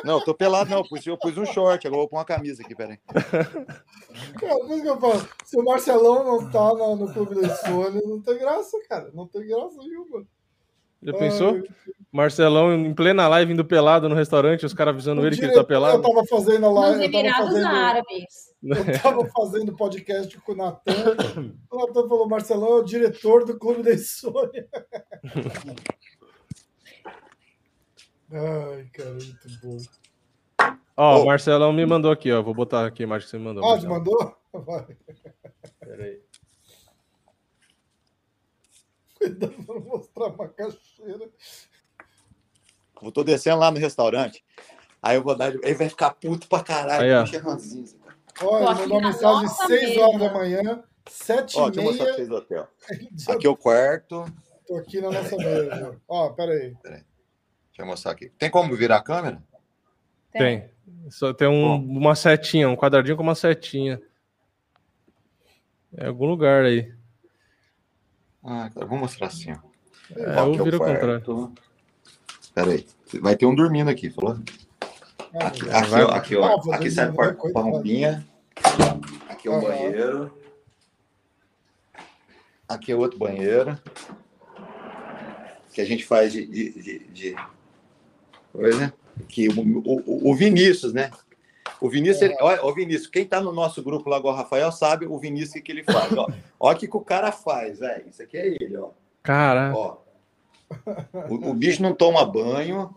Não, 0.03 0.19
tô 0.19 0.33
pelado, 0.33 0.69
não. 0.69 0.79
Eu 0.79 0.89
pus, 0.89 1.05
eu 1.05 1.17
pus 1.17 1.37
um 1.37 1.45
short, 1.45 1.85
agora 1.85 1.97
eu 1.97 2.01
vou 2.01 2.09
pôr 2.09 2.17
uma 2.17 2.25
camisa 2.25 2.63
aqui, 2.63 2.75
peraí. 2.75 2.97
Cara, 4.39 4.57
por 4.59 4.71
isso 4.71 4.81
que 4.81 4.89
eu 4.89 4.99
falo, 4.99 5.27
se 5.45 5.57
o 5.57 5.63
Marcelão 5.63 6.23
não 6.23 6.49
tá 6.49 6.73
no, 6.73 6.95
no 6.95 7.13
Clube 7.13 7.35
da 7.35 7.47
Insônia, 7.47 8.01
não 8.03 8.21
tem 8.21 8.37
graça, 8.37 8.77
cara. 8.87 9.11
Não 9.13 9.27
tem 9.27 9.47
graça 9.47 9.77
nenhuma. 9.77 10.25
Já 11.05 11.13
pensou? 11.13 11.55
Ai, 11.55 11.63
Marcelão 12.11 12.71
em 12.71 12.93
plena 12.93 13.27
live 13.27 13.53
indo 13.53 13.65
pelado 13.65 14.07
no 14.07 14.13
restaurante, 14.13 14.65
os 14.67 14.73
caras 14.73 14.93
avisando 14.93 15.25
ele 15.25 15.35
que 15.35 15.43
ele 15.43 15.53
tá 15.53 15.63
pelado. 15.63 15.97
Eu 15.97 16.01
tava 16.01 16.23
fazendo 16.27 16.67
a 16.67 16.69
Nos 16.69 16.79
live, 16.79 16.95
tava 16.95 17.05
Emirados 17.05 17.47
fazendo, 17.47 17.65
Árabes. 17.65 18.53
eu 18.63 19.01
tava 19.01 19.25
fazendo 19.35 19.75
podcast 19.75 20.37
com 20.41 20.51
o 20.51 20.55
Natan. 20.55 20.83
O 21.71 21.77
Natan 21.79 22.07
falou: 22.07 22.29
Marcelão 22.29 22.77
é 22.77 22.81
o 22.81 22.83
diretor 22.83 23.45
do 23.45 23.57
Clube 23.57 23.81
da 23.81 23.93
Insônia. 23.93 24.67
Ai, 28.31 28.87
cara, 28.93 29.11
muito 29.11 29.47
bom. 29.61 29.77
Ó, 30.95 31.17
Ô. 31.17 31.23
o 31.23 31.25
Marcelão 31.25 31.73
me 31.73 31.85
mandou 31.85 32.11
aqui, 32.11 32.31
ó. 32.31 32.41
Vou 32.41 32.53
botar 32.53 32.85
aqui 32.85 33.03
a 33.03 33.05
imagem 33.05 33.25
que 33.25 33.31
você 33.31 33.37
me 33.37 33.45
mandou. 33.45 33.65
Ah, 33.65 33.81
mandou? 33.81 34.35
Vai. 34.53 34.85
Pera 35.79 36.17
aí. 39.25 39.35
Pra 39.35 39.75
não 39.75 39.81
mostrar 39.81 40.29
macaxeira. 40.29 41.29
Eu 43.01 43.11
tô 43.11 43.23
descendo 43.23 43.59
lá 43.59 43.69
no 43.71 43.77
restaurante. 43.79 44.43
Aí 45.01 45.17
eu 45.17 45.23
vou 45.23 45.35
dar. 45.35 45.53
Ele 45.53 45.73
vai 45.73 45.89
ficar 45.89 46.11
puto 46.11 46.47
pra 46.47 46.63
caralho. 46.63 47.03
Aí, 47.03 47.13
ó. 47.13 47.23
Puxa, 47.25 47.39
ranzinho. 47.41 47.85
Olha, 48.41 48.73
mandou 48.75 49.01
mensagem 49.01 49.43
nossa 49.43 49.67
6 49.67 49.89
mesa. 49.89 50.01
horas 50.01 50.19
da 50.19 50.33
manhã, 50.33 50.83
7 51.09 51.59
Ó, 51.59 51.67
e 51.67 51.71
deixa 51.71 51.81
eu 51.81 51.83
mostrar 51.83 52.05
pra 52.05 52.13
meia. 52.13 52.15
vocês 52.15 52.29
o 52.29 52.35
hotel. 52.35 52.67
Aqui 53.35 53.45
é 53.47 53.49
o 53.49 53.57
quarto. 53.57 54.25
tô 54.65 54.77
aqui 54.77 55.01
na 55.01 55.11
nossa 55.11 55.35
mesa. 55.35 56.01
Ó, 56.07 56.29
peraí. 56.29 56.75
Deixa 56.83 57.03
eu 57.79 57.85
mostrar 57.85 58.11
aqui. 58.11 58.29
Tem 58.39 58.49
como 58.49 58.75
virar 58.75 58.97
a 58.97 59.03
câmera? 59.03 59.43
Tem. 60.31 60.69
Só 61.09 61.33
tem 61.33 61.47
um- 61.47 61.75
uma 61.75 62.15
setinha, 62.15 62.69
um 62.69 62.75
quadradinho 62.75 63.17
com 63.17 63.23
uma 63.23 63.35
setinha. 63.35 64.01
É 65.95 66.07
algum 66.07 66.25
lugar 66.25 66.63
aí. 66.63 66.91
Ah, 68.43 68.69
eu 68.75 68.87
vou 68.87 68.97
mostrar 68.97 69.27
assim, 69.27 69.51
ó. 69.51 69.57
É, 70.15 70.39
eu 70.39 70.53
é 70.55 70.63
viro 70.63 70.77
o 70.79 70.83
ao 70.83 70.89
contrário. 70.89 71.53
Pera 72.53 72.71
aí. 72.71 72.85
Vai 73.21 73.35
ter 73.35 73.45
um 73.45 73.55
dormindo 73.55 73.89
aqui, 73.89 74.09
falou? 74.09 74.37
Ah, 75.35 75.47
Aqui, 75.47 75.65
vai. 75.65 76.03
aqui, 76.03 76.35
ó, 76.35 76.43
aqui, 76.55 76.85
ó. 76.85 76.89
Sai 76.91 77.11
para 77.11 77.35
a 77.55 77.61
roupinha. 77.61 78.25
Aqui 79.29 79.47
é 79.47 79.51
o 79.51 79.53
Aham. 79.55 79.61
banheiro. 79.61 80.37
Aqui 82.67 82.91
é 82.91 82.95
outro 82.95 83.17
banheiro. 83.17 83.79
Que 85.73 85.81
a 85.81 85.85
gente 85.85 86.05
faz 86.05 86.31
de, 86.33 86.45
de, 86.45 86.69
de, 86.71 86.99
de 87.07 87.35
coisa. 88.51 88.93
Que 89.27 89.47
o, 89.47 89.53
o, 89.59 90.31
o 90.31 90.35
Vinícius, 90.35 90.93
né? 90.93 91.09
O 91.79 91.89
Vinícius, 91.89 92.21
ele, 92.21 92.37
olha, 92.41 92.63
o 92.65 92.73
Vinícius, 92.73 93.07
quem 93.07 93.25
tá 93.25 93.41
no 93.41 93.51
nosso 93.51 93.83
grupo 93.83 94.09
lá, 94.09 94.17
igual 94.17 94.33
o 94.33 94.37
Rafael, 94.37 94.71
sabe 94.71 95.05
o 95.05 95.17
Vinícius 95.17 95.51
o 95.51 95.53
que, 95.55 95.61
que 95.61 95.71
ele 95.71 95.83
faz. 95.83 96.11
Ó, 96.17 96.27
olha 96.59 96.75
o 96.75 96.79
que, 96.79 96.87
que 96.87 96.97
o 96.97 97.01
cara 97.01 97.31
faz, 97.31 97.79
velho. 97.79 98.07
Isso 98.07 98.21
aqui 98.21 98.37
é 98.37 98.47
ele, 98.47 98.77
ó. 98.77 98.89
Cara, 99.21 99.73
Ó. 99.75 99.97
O, 101.29 101.51
o 101.51 101.53
bicho 101.53 101.81
não 101.81 101.93
toma 101.93 102.25
banho. 102.25 102.95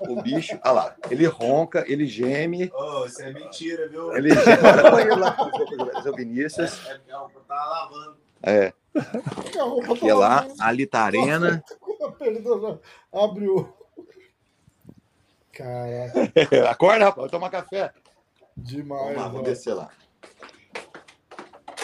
O 0.00 0.22
bicho, 0.22 0.58
olha 0.64 0.72
lá, 0.72 0.96
ele 1.10 1.26
ronca, 1.26 1.84
ele 1.86 2.06
geme, 2.06 2.70
Ô, 2.74 3.04
isso 3.04 3.20
é 3.20 3.32
mentira, 3.32 3.86
viu? 3.88 4.16
ele 4.16 4.30
geme. 4.30 4.62
Olha 4.92 5.14
o 5.14 5.18
lá, 5.18 6.02
seu 6.02 6.14
Vinícius. 6.14 6.86
É, 6.86 6.92
é, 6.92 6.98
tá 7.46 7.64
lavando. 7.66 8.16
É, 8.42 8.72
aqui 9.90 10.08
é 10.08 10.14
lá, 10.14 10.46
ali 10.58 10.86
tá 10.86 11.00
a 11.00 11.04
arena. 11.04 11.62
O. 13.12 13.79
Caraca, 15.60 16.70
Acorda, 16.70 17.04
rapaz, 17.06 17.30
toma 17.30 17.50
café. 17.50 17.92
demais. 18.56 19.02
Vamos 19.02 19.16
lá, 19.16 19.28
vamos 19.28 19.42
descer 19.44 19.74
lá. 19.74 19.88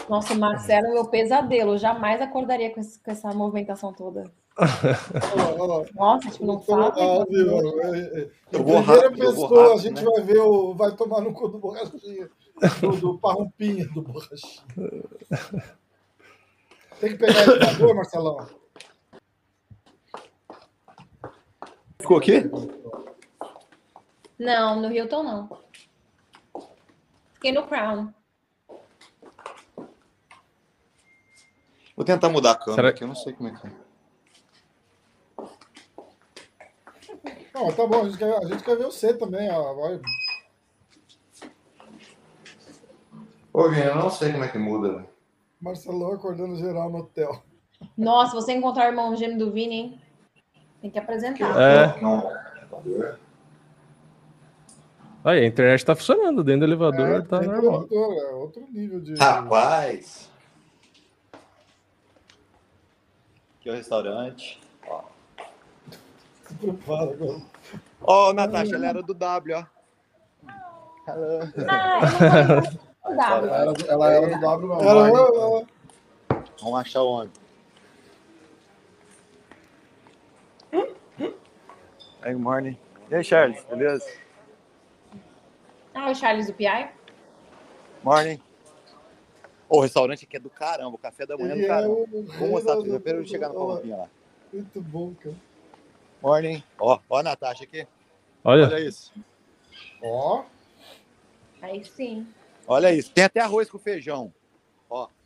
Nossa, 0.09 0.35
o 0.35 0.39
Marcelo 0.39 0.87
é 0.87 0.93
meu 0.93 1.07
pesadelo. 1.07 1.73
Eu 1.75 1.79
jamais 1.79 2.21
acordaria 2.23 2.73
com, 2.73 2.81
esse- 2.81 2.99
com 3.03 3.11
essa 3.11 3.29
movimentação 3.33 3.93
toda. 3.93 4.25
Nossa, 5.95 6.31
tipo, 6.31 6.47
não 6.47 6.61
fala. 6.61 6.89
ah, 6.97 7.25
viu, 7.29 7.83
é, 7.83 7.99
é. 8.01 8.31
Eu 8.53 8.61
Em 8.61 8.63
vou 8.65 8.77
primeira 8.83 9.03
rápido, 9.03 9.25
eu 9.25 9.33
vou 9.35 9.49
pessoa, 9.49 9.75
a 9.75 9.79
gente 9.79 10.03
né? 10.03 10.11
vai 10.11 10.23
ver 10.23 10.39
o. 10.39 10.75
Vai 10.75 10.93
tomar 10.97 11.21
no 11.21 11.33
cu 11.35 11.49
do 11.49 11.59
borrachinha. 11.59 12.31
Do, 12.81 12.97
do 12.97 13.19
parrumpinha 13.19 13.87
do 13.89 14.01
borrachinha. 14.01 14.63
Tem 17.01 17.11
que 17.11 17.17
pegar 17.19 17.43
elevador, 17.43 17.95
Marcelão. 17.95 18.47
Ficou 22.01 22.19
aqui? 22.19 22.49
Não, 24.39 24.81
no 24.81 24.93
Hilton 24.93 25.23
não. 25.23 25.61
Fiquei 27.35 27.53
no 27.53 27.67
Crown. 27.67 28.13
Vou 31.97 32.05
tentar 32.05 32.29
mudar 32.29 32.53
a 32.53 32.55
câmera 32.57 32.75
Será- 32.75 32.89
aqui, 32.91 33.05
eu 33.05 33.09
não 33.09 33.15
sei 33.15 33.33
como 33.33 33.49
é 33.49 33.53
que 33.53 33.67
é. 33.67 33.71
Não, 37.55 37.73
tá 37.73 37.87
bom, 37.87 38.03
a 38.03 38.05
gente 38.05 38.19
quer, 38.19 38.37
a 38.37 38.45
gente 38.47 38.63
quer 38.63 38.77
ver 38.77 38.85
você 38.85 39.15
também, 39.17 39.51
ó. 39.51 39.73
Vai. 39.75 40.01
Ô, 43.51 43.71
Vini, 43.71 43.87
eu 43.87 43.95
não 43.97 44.11
sei 44.11 44.31
como 44.33 44.45
é 44.45 44.49
que 44.49 44.59
muda. 44.59 44.93
velho. 44.93 45.09
Marcelão 45.59 46.13
acordando 46.13 46.57
geral 46.57 46.91
no 46.91 46.99
hotel. 46.99 47.43
Nossa, 47.97 48.35
você 48.35 48.53
encontrar 48.53 48.85
o 48.85 48.89
irmão 48.91 49.17
gêmeo 49.17 49.39
do 49.39 49.51
Vini, 49.51 49.75
hein? 49.75 50.01
Tem 50.83 50.91
que 50.91 50.99
apresentar. 50.99 51.59
É. 51.59 52.01
Não. 52.03 52.31
Aí, 55.29 55.41
a 55.45 55.47
internet 55.47 55.85
tá 55.85 55.95
funcionando 55.97 56.43
dentro 56.45 56.61
do 56.61 56.67
elevador, 56.67 57.09
É, 57.09 57.23
tá 57.23 57.41
normal. 57.41 57.87
elevador, 57.89 58.13
é 58.15 58.35
outro 58.35 58.67
nível 58.71 59.01
de. 59.01 59.15
Rapaz! 59.17 60.31
Aqui 63.59 63.69
é 63.69 63.73
o 63.73 63.75
restaurante. 63.77 64.61
Se 66.45 66.55
prepara 66.55 67.11
agora. 67.13 67.41
Ó, 68.03 68.33
Natasha, 68.33 68.77
ela 68.77 68.87
era 68.87 69.03
do 69.03 69.13
W, 69.15 69.57
ó. 69.57 69.65
Ah, 71.09 72.01
eu 73.09 73.15
não 73.15 73.23
Ela 73.23 73.57
era, 73.61 73.73
do- 73.73 73.87
ela 73.91 74.13
era 74.13 74.27
do 74.29 74.41
W, 74.41 74.69
não. 74.69 74.81
Era, 74.81 74.95
Barney. 74.95 75.17
era- 75.21 75.67
Vamos 76.61 76.81
achar 76.81 77.03
onde? 77.03 77.31
Hey, 80.73 82.33
good 82.33 82.39
morning. 82.41 82.77
E 83.11 83.15
aí, 83.15 83.25
Charles, 83.25 83.63
beleza? 83.65 84.05
Ah, 85.99 86.11
o 86.11 86.15
Charles 86.15 86.47
do 86.47 86.53
PI? 86.53 86.91
Morning. 88.03 88.39
O 89.67 89.81
restaurante 89.81 90.27
aqui 90.27 90.37
é 90.37 90.41
do 90.41 90.51
caramba, 90.51 90.95
o 90.95 90.99
café 90.99 91.25
da 91.25 91.39
manhã 91.39 91.53
é 91.53 91.57
do 91.57 91.63
é 91.63 91.67
caramba. 91.67 91.95
Vou 92.39 92.49
mostrar 92.49 92.77
pra 92.77 93.13
eu 93.13 93.25
chegar 93.25 93.49
no 93.49 93.59
Olha 93.59 93.97
lá. 93.97 94.09
Muito 94.53 94.83
bom, 94.83 95.15
cara. 95.15 95.35
Morning. 96.21 96.63
Ó, 96.79 97.01
ó 97.09 97.19
a 97.19 97.23
Natasha 97.23 97.65
aqui. 97.65 97.89
Olha, 98.45 98.67
Olha 98.67 98.79
isso. 98.79 99.11
Ó, 100.03 100.45
Aí 101.63 101.83
sim. 101.83 102.29
Olha 102.69 102.93
isso. 102.93 103.11
Tem 103.13 103.25
até 103.25 103.41
arroz 103.41 103.71
com 103.71 103.79
feijão. 103.79 104.31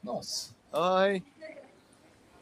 Nossa. 0.04 0.54
Ai. 0.72 1.20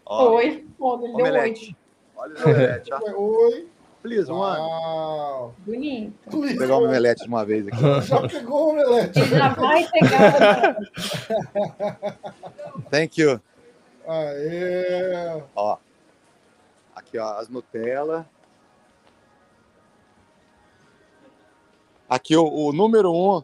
Ó, 0.05 0.35
Oi. 0.35 0.67
Pô, 0.77 0.95
ele 0.97 1.15
deu 1.15 1.27
omelete. 1.27 1.67
oi. 1.69 1.77
Olha 2.15 2.47
o 2.47 2.51
omelete, 2.51 2.91
ó. 2.93 3.01
oi. 3.17 3.69
Please, 4.03 4.31
one. 4.31 4.59
Uau. 4.61 5.55
Bonito. 5.59 6.31
Vou 6.31 6.43
pegar 6.43 6.77
o 6.77 6.85
omelete 6.85 7.23
de 7.23 7.29
uma 7.29 7.45
vez 7.45 7.67
aqui. 7.67 7.79
Já 8.07 8.29
pegou 8.29 8.67
o 8.67 8.71
omelete. 8.71 9.19
Ele 9.19 9.37
já 9.37 9.49
vai 9.49 9.89
pegar. 9.89 10.77
Thank 12.91 13.21
you. 13.21 13.41
Aê. 14.07 15.43
Ó. 15.57 15.77
Aqui, 16.95 17.19
ó, 17.19 17.39
as 17.39 17.49
Nutella. 17.49 18.29
Aqui 22.09 22.37
o, 22.37 22.45
o 22.47 22.73
número 22.73 23.13
um, 23.13 23.43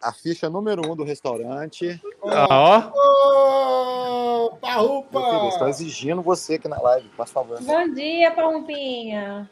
a 0.00 0.12
ficha 0.12 0.48
número 0.48 0.88
um 0.88 0.94
do 0.94 1.02
restaurante. 1.02 2.00
Ah, 2.24 2.46
ó. 2.50 2.92
Ô, 2.94 4.02
Parrupa! 4.02 4.11
Meu 4.50 5.24
filho, 5.28 5.48
Estou 5.48 5.68
exigindo 5.68 6.22
você 6.22 6.54
aqui 6.54 6.68
na 6.68 6.80
live, 6.80 7.08
por 7.10 7.26
favor. 7.28 7.62
Bom 7.62 7.92
dia, 7.92 8.30
Pampinha. 8.32 9.48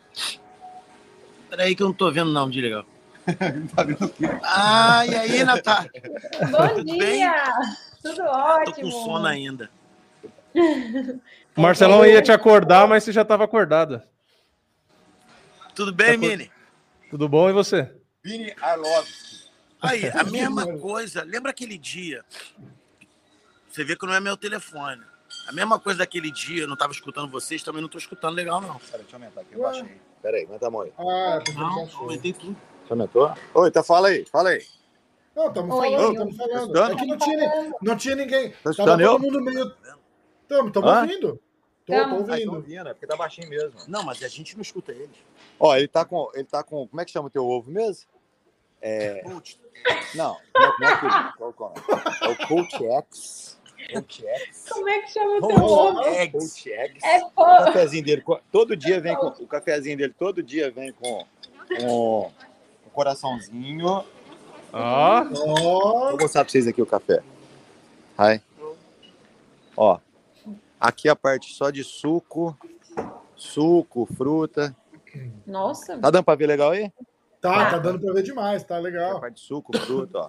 Peraí 1.48 1.74
que 1.74 1.82
eu 1.82 1.88
não 1.88 1.94
tô 1.94 2.10
vendo 2.10 2.30
não, 2.32 2.48
desliga. 2.48 2.84
Ah, 4.42 5.06
e 5.06 5.14
aí, 5.14 5.44
Natália? 5.44 5.90
Bom 6.50 6.68
Tudo 6.74 6.84
bem? 6.98 7.18
dia. 7.18 7.52
Tudo 8.02 8.16
Tô 8.16 8.22
ótimo. 8.30 8.74
com 8.74 8.90
sono 8.90 9.26
ainda. 9.26 9.70
O 11.56 11.60
Marcelão 11.62 12.06
ia 12.06 12.22
te 12.22 12.30
acordar, 12.32 12.86
mas 12.88 13.02
você 13.04 13.12
já 13.12 13.22
estava 13.22 13.44
acordada. 13.44 14.08
Tudo 15.74 15.92
bem, 15.92 16.12
Tá 16.12 16.18
co- 16.18 16.26
Mini? 16.26 16.50
Tudo 17.10 17.28
bom 17.28 17.50
e 17.50 17.52
você? 17.52 17.90
Vini 18.22 18.54
Arlovski. 18.62 19.50
Aí, 19.82 20.08
a 20.10 20.22
mesma 20.30 20.78
coisa. 20.78 21.22
Lembra 21.24 21.50
aquele 21.50 21.76
dia? 21.76 22.24
Você 23.70 23.84
vê 23.84 23.96
que 23.96 24.04
não 24.06 24.14
é 24.14 24.20
meu 24.20 24.36
telefone. 24.36 25.02
A 25.46 25.52
mesma 25.52 25.78
coisa 25.78 26.00
daquele 26.00 26.30
dia, 26.30 26.62
eu 26.62 26.68
não 26.68 26.76
tava 26.76 26.92
escutando 26.92 27.30
vocês, 27.30 27.62
também 27.62 27.80
não 27.80 27.88
tô 27.88 27.98
escutando 27.98 28.34
legal, 28.34 28.60
não. 28.60 28.78
Peraí, 28.78 29.02
deixa 29.02 29.16
eu 29.16 29.20
aumentar 29.20 29.40
aqui, 29.42 29.54
eu 29.54 29.60
baixei. 29.62 30.00
Peraí, 30.20 30.44
aumenta 30.44 30.66
a 30.66 30.70
mão 30.70 30.80
aí. 30.82 30.92
Ah, 30.98 31.42
ele 31.46 31.56
Não, 31.56 31.76
baixou. 31.76 32.00
aumentei 32.02 32.32
tudo. 32.32 32.56
Você 32.84 32.92
aumentou? 32.92 33.32
Oi, 33.54 33.68
então 33.68 33.84
fala 33.84 34.08
aí, 34.08 34.24
fala 34.26 34.50
aí. 34.50 34.66
Não, 35.36 35.46
estamos 35.46 35.76
falando, 35.76 36.10
estamos 36.12 36.36
falando. 36.36 36.72
Tá 36.72 36.90
É 36.90 36.96
que 36.96 37.06
não 37.06 37.16
tinha, 37.18 37.72
não 37.80 37.96
tinha 37.96 38.16
ninguém. 38.16 38.50
Tá 38.62 38.72
Tava 38.74 39.00
eu? 39.02 39.12
todo 39.12 39.22
mundo 39.22 39.40
meio. 39.40 39.74
Estamos, 40.42 40.66
estamos 40.66 40.90
Hã? 40.90 41.00
ouvindo. 41.02 41.40
Tô, 41.86 41.92
Tamo. 41.94 42.16
tô 42.16 42.22
então 42.22 42.30
ouvindo. 42.32 42.54
ouvindo, 42.54 42.88
é 42.88 42.92
porque 42.94 43.06
tá 43.06 43.16
baixinho 43.16 43.48
mesmo. 43.48 43.78
Não, 43.86 44.02
mas 44.02 44.22
a 44.22 44.28
gente 44.28 44.54
não 44.56 44.62
escuta 44.62 44.92
eles. 44.92 45.16
Ó, 45.58 45.76
ele 45.76 45.88
tá 45.88 46.04
com. 46.04 46.28
Ele 46.34 46.44
tá 46.44 46.62
com. 46.64 46.86
Como 46.88 47.00
é 47.00 47.04
que 47.04 47.12
chama 47.12 47.28
o 47.28 47.30
teu 47.30 47.46
ovo 47.46 47.70
mesmo? 47.70 48.08
É. 48.82 49.22
Não, 49.24 50.36
não 50.54 50.64
é, 50.64 50.80
não 50.80 50.88
é 50.88 51.52
qual 51.52 51.74
é? 51.76 52.26
É 52.26 52.28
o 52.28 52.48
Coach 52.48 52.76
X. 52.84 53.59
Como 54.68 54.88
é 54.88 55.00
que 55.00 55.10
chama 55.10 55.38
o 55.38 55.46
teu 55.48 56.04
Eggs. 56.14 56.70
É 57.02 57.24
O 57.24 57.30
cafezinho 57.34 58.04
dele, 58.04 58.24
todo 58.52 58.76
dia 58.76 59.00
vem 59.00 59.16
com. 59.16 59.26
O 59.28 59.46
cafezinho 59.46 59.96
dele 59.96 60.14
todo 60.18 60.42
dia 60.42 60.70
vem 60.70 60.92
com. 60.92 61.24
com 61.80 62.30
um 62.86 62.90
coraçãozinho. 62.92 63.86
Ó. 63.86 64.04
Ó, 64.72 65.24
Vou 65.24 66.18
mostrar 66.20 66.44
pra 66.44 66.50
vocês 66.50 66.66
aqui 66.66 66.80
o 66.80 66.86
café. 66.86 67.20
Ai. 68.16 68.40
Ó. 69.76 69.98
Aqui 70.78 71.08
a 71.08 71.16
parte 71.16 71.52
só 71.54 71.70
de 71.70 71.82
suco. 71.84 72.56
Suco, 73.36 74.06
fruta. 74.16 74.74
Nossa. 75.46 75.98
Tá 75.98 76.10
dando 76.10 76.24
pra 76.24 76.34
ver 76.34 76.46
legal 76.46 76.70
aí? 76.70 76.92
tá, 77.40 77.70
tá 77.70 77.78
dando 77.78 77.98
pra 77.98 78.12
ver 78.12 78.22
demais, 78.22 78.62
tá 78.62 78.76
Aqui 78.76 78.86
a 78.86 78.90
legal. 78.90 79.20
parte 79.20 79.34
de 79.34 79.40
suco, 79.40 79.76
fruta, 79.78 80.18
ó. 80.20 80.28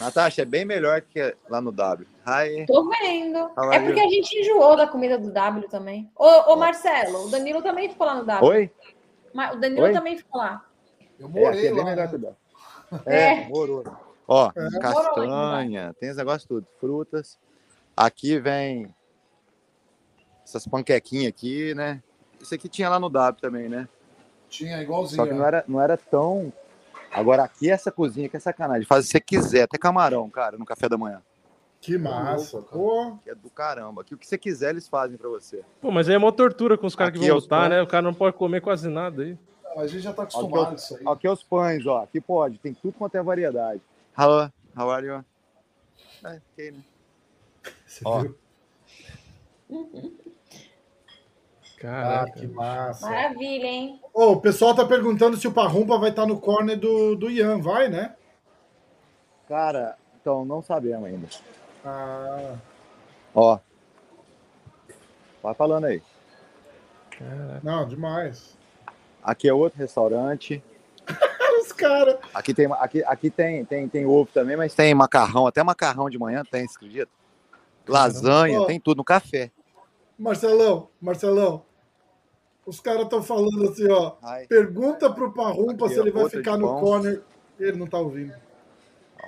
Natasha, 0.00 0.42
é 0.42 0.44
bem 0.44 0.64
melhor 0.64 1.00
que 1.00 1.34
lá 1.48 1.60
no 1.60 1.72
W. 1.72 2.06
Hi. 2.26 2.66
Tô 2.66 2.88
vendo. 2.88 3.50
É 3.72 3.80
porque 3.80 4.00
a 4.00 4.08
gente 4.08 4.38
enjoou 4.38 4.76
da 4.76 4.86
comida 4.86 5.18
do 5.18 5.30
W 5.32 5.68
também. 5.68 6.08
Ô, 6.16 6.52
ô 6.52 6.56
Marcelo, 6.56 7.26
o 7.26 7.30
Danilo 7.30 7.62
também 7.62 7.88
ficou 7.88 8.06
lá 8.06 8.14
no 8.14 8.24
W. 8.24 8.48
Oi? 8.48 8.70
O 9.52 9.56
Danilo 9.56 9.82
Oi? 9.86 9.92
também 9.92 10.16
ficou 10.16 10.40
lá. 10.40 10.64
Eu 11.18 11.26
É, 11.26 11.30
aqui 11.30 11.40
morei 11.40 11.66
é 11.66 11.70
bem 11.72 11.78
lá. 11.78 11.84
melhor 11.84 12.04
né? 12.04 12.08
que 12.08 12.14
o 12.14 12.18
W. 12.18 12.36
É. 13.06 13.24
É, 13.42 13.48
morou. 13.48 13.84
Ó, 14.26 14.50
É. 14.56 14.78
castanha, 14.78 15.94
tem 15.98 16.08
esse 16.10 16.18
negócio 16.18 16.46
tudo. 16.48 16.66
Frutas. 16.78 17.38
Aqui 17.96 18.38
vem 18.38 18.94
essas 20.44 20.66
panquequinhas 20.66 21.28
aqui, 21.28 21.74
né? 21.74 22.02
Isso 22.40 22.54
aqui 22.54 22.68
tinha 22.68 22.88
lá 22.88 23.00
no 23.00 23.10
W 23.10 23.40
também, 23.40 23.68
né? 23.68 23.88
Tinha 24.48 24.80
igualzinho. 24.80 25.16
Só 25.22 25.26
que 25.26 25.34
não 25.34 25.44
era, 25.44 25.64
não 25.66 25.80
era 25.80 25.96
tão. 25.96 26.52
Agora 27.12 27.42
aqui 27.44 27.70
essa 27.70 27.90
cozinha 27.90 28.28
que 28.28 28.36
é 28.36 28.40
sacanagem. 28.40 28.84
Faz 28.86 29.04
o 29.04 29.06
que 29.08 29.12
você 29.12 29.20
quiser, 29.20 29.62
até 29.62 29.78
camarão, 29.78 30.28
cara, 30.30 30.56
no 30.58 30.64
café 30.64 30.88
da 30.88 30.96
manhã. 30.98 31.22
Que 31.80 31.96
massa. 31.96 32.60
Pô, 32.60 33.16
Que 33.22 33.30
é 33.30 33.34
do 33.34 33.48
caramba. 33.50 34.02
Aqui 34.02 34.14
o 34.14 34.18
que 34.18 34.26
você 34.26 34.36
quiser 34.36 34.70
eles 34.70 34.88
fazem 34.88 35.16
pra 35.16 35.28
você. 35.28 35.62
Pô, 35.80 35.90
mas 35.90 36.08
aí 36.08 36.14
é 36.14 36.18
uma 36.18 36.32
tortura 36.32 36.76
com 36.76 36.86
os 36.86 36.94
caras 36.96 37.12
que 37.12 37.18
Aqui 37.18 37.28
vão 37.28 37.36
é 37.36 37.40
lutar, 37.40 37.60
pães. 37.62 37.70
né? 37.70 37.82
O 37.82 37.86
cara 37.86 38.02
não 38.02 38.14
pode 38.14 38.36
comer 38.36 38.60
quase 38.60 38.88
nada 38.88 39.22
aí. 39.22 39.38
Não, 39.64 39.80
a 39.82 39.86
gente 39.86 40.00
já 40.00 40.12
tá 40.12 40.22
Aqui, 40.24 40.34
acostumado 40.36 40.62
é 40.64 40.68
com 40.70 40.74
isso 40.74 40.96
aí. 40.96 41.04
aqui 41.06 41.26
é 41.26 41.30
os 41.30 41.42
pães, 41.42 41.86
ó. 41.86 42.02
Aqui 42.02 42.20
pode, 42.20 42.58
tem 42.58 42.74
tudo 42.74 42.92
quanto 42.94 43.14
é 43.16 43.22
variedade. 43.22 43.80
Hello, 44.18 44.50
how 44.76 44.90
are 44.90 45.06
you? 45.06 45.24
É, 46.24 46.40
ok, 46.52 46.70
né? 46.72 46.78
você 47.86 48.02
Ó. 48.04 48.20
viu? 48.22 48.34
Ah, 51.78 52.24
Caraca. 52.24 52.32
que 52.32 52.46
massa. 52.48 53.06
Maravilha, 53.08 53.66
hein? 53.66 54.00
Ô, 54.12 54.32
o 54.32 54.40
pessoal 54.40 54.74
tá 54.74 54.84
perguntando 54.84 55.36
se 55.36 55.46
o 55.46 55.52
Parrumpa 55.52 55.96
vai 55.98 56.10
estar 56.10 56.26
no 56.26 56.40
corner 56.40 56.78
do, 56.78 57.14
do 57.14 57.30
Ian. 57.30 57.60
Vai, 57.60 57.88
né? 57.88 58.14
Cara, 59.48 59.96
então 60.20 60.44
não 60.44 60.60
sabemos 60.60 61.06
ainda. 61.06 61.26
Ah, 61.84 62.56
Ó. 63.34 63.58
Vai 65.42 65.54
falando 65.54 65.84
aí. 65.84 66.02
não, 67.62 67.86
demais. 67.86 68.56
Aqui 69.22 69.48
é 69.48 69.54
outro 69.54 69.78
restaurante. 69.78 70.62
Os 71.62 71.72
caras. 71.72 72.16
Aqui 72.34 72.52
tem, 72.54 72.66
aqui, 72.72 73.04
aqui 73.04 73.30
tem, 73.30 73.64
tem, 73.64 73.88
tem 73.88 74.06
ovo 74.06 74.28
também, 74.32 74.56
mas 74.56 74.74
tem 74.74 74.94
macarrão, 74.94 75.46
até 75.46 75.62
macarrão 75.62 76.10
de 76.10 76.18
manhã 76.18 76.42
tem, 76.50 76.66
você 76.66 76.76
acredita? 76.76 77.10
Lasanha, 77.86 78.60
Ó. 78.60 78.66
tem 78.66 78.78
tudo 78.78 78.98
no 78.98 79.04
café. 79.04 79.50
Marcelão, 80.18 80.88
Marcelão. 81.00 81.62
Os 82.68 82.80
caras 82.80 83.04
estão 83.04 83.22
falando 83.22 83.70
assim, 83.70 83.90
ó. 83.90 84.16
Ai, 84.22 84.46
Pergunta 84.46 85.10
pro 85.10 85.32
Parrumpa 85.32 85.86
Aqui, 85.86 85.94
se 85.94 86.00
ele 86.00 86.10
ó, 86.10 86.20
vai 86.20 86.28
ficar 86.28 86.58
no 86.58 86.66
pão. 86.68 86.80
corner. 86.80 87.22
Ele 87.58 87.78
não 87.78 87.86
tá 87.86 87.98
ouvindo. 87.98 88.34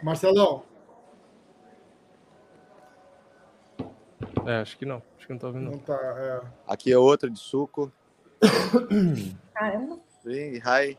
Marcelão, 0.03 0.63
É, 4.47 4.57
acho 4.57 4.77
que 4.77 4.85
não. 4.85 5.03
Acho 5.17 5.27
que 5.27 5.33
não 5.33 5.41
tá 5.41 5.47
ouvindo. 5.47 5.71
não 5.71 5.79
tá. 5.79 5.95
é. 5.95 6.41
aqui 6.67 6.93
é 6.93 6.99
outra 6.99 7.31
de 7.31 7.39
suco. 7.39 7.91
Caramba. 9.55 9.99
Sim, 10.23 10.57
hi. 10.57 10.99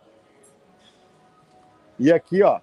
E 2.00 2.12
aqui, 2.12 2.42
ó. 2.42 2.60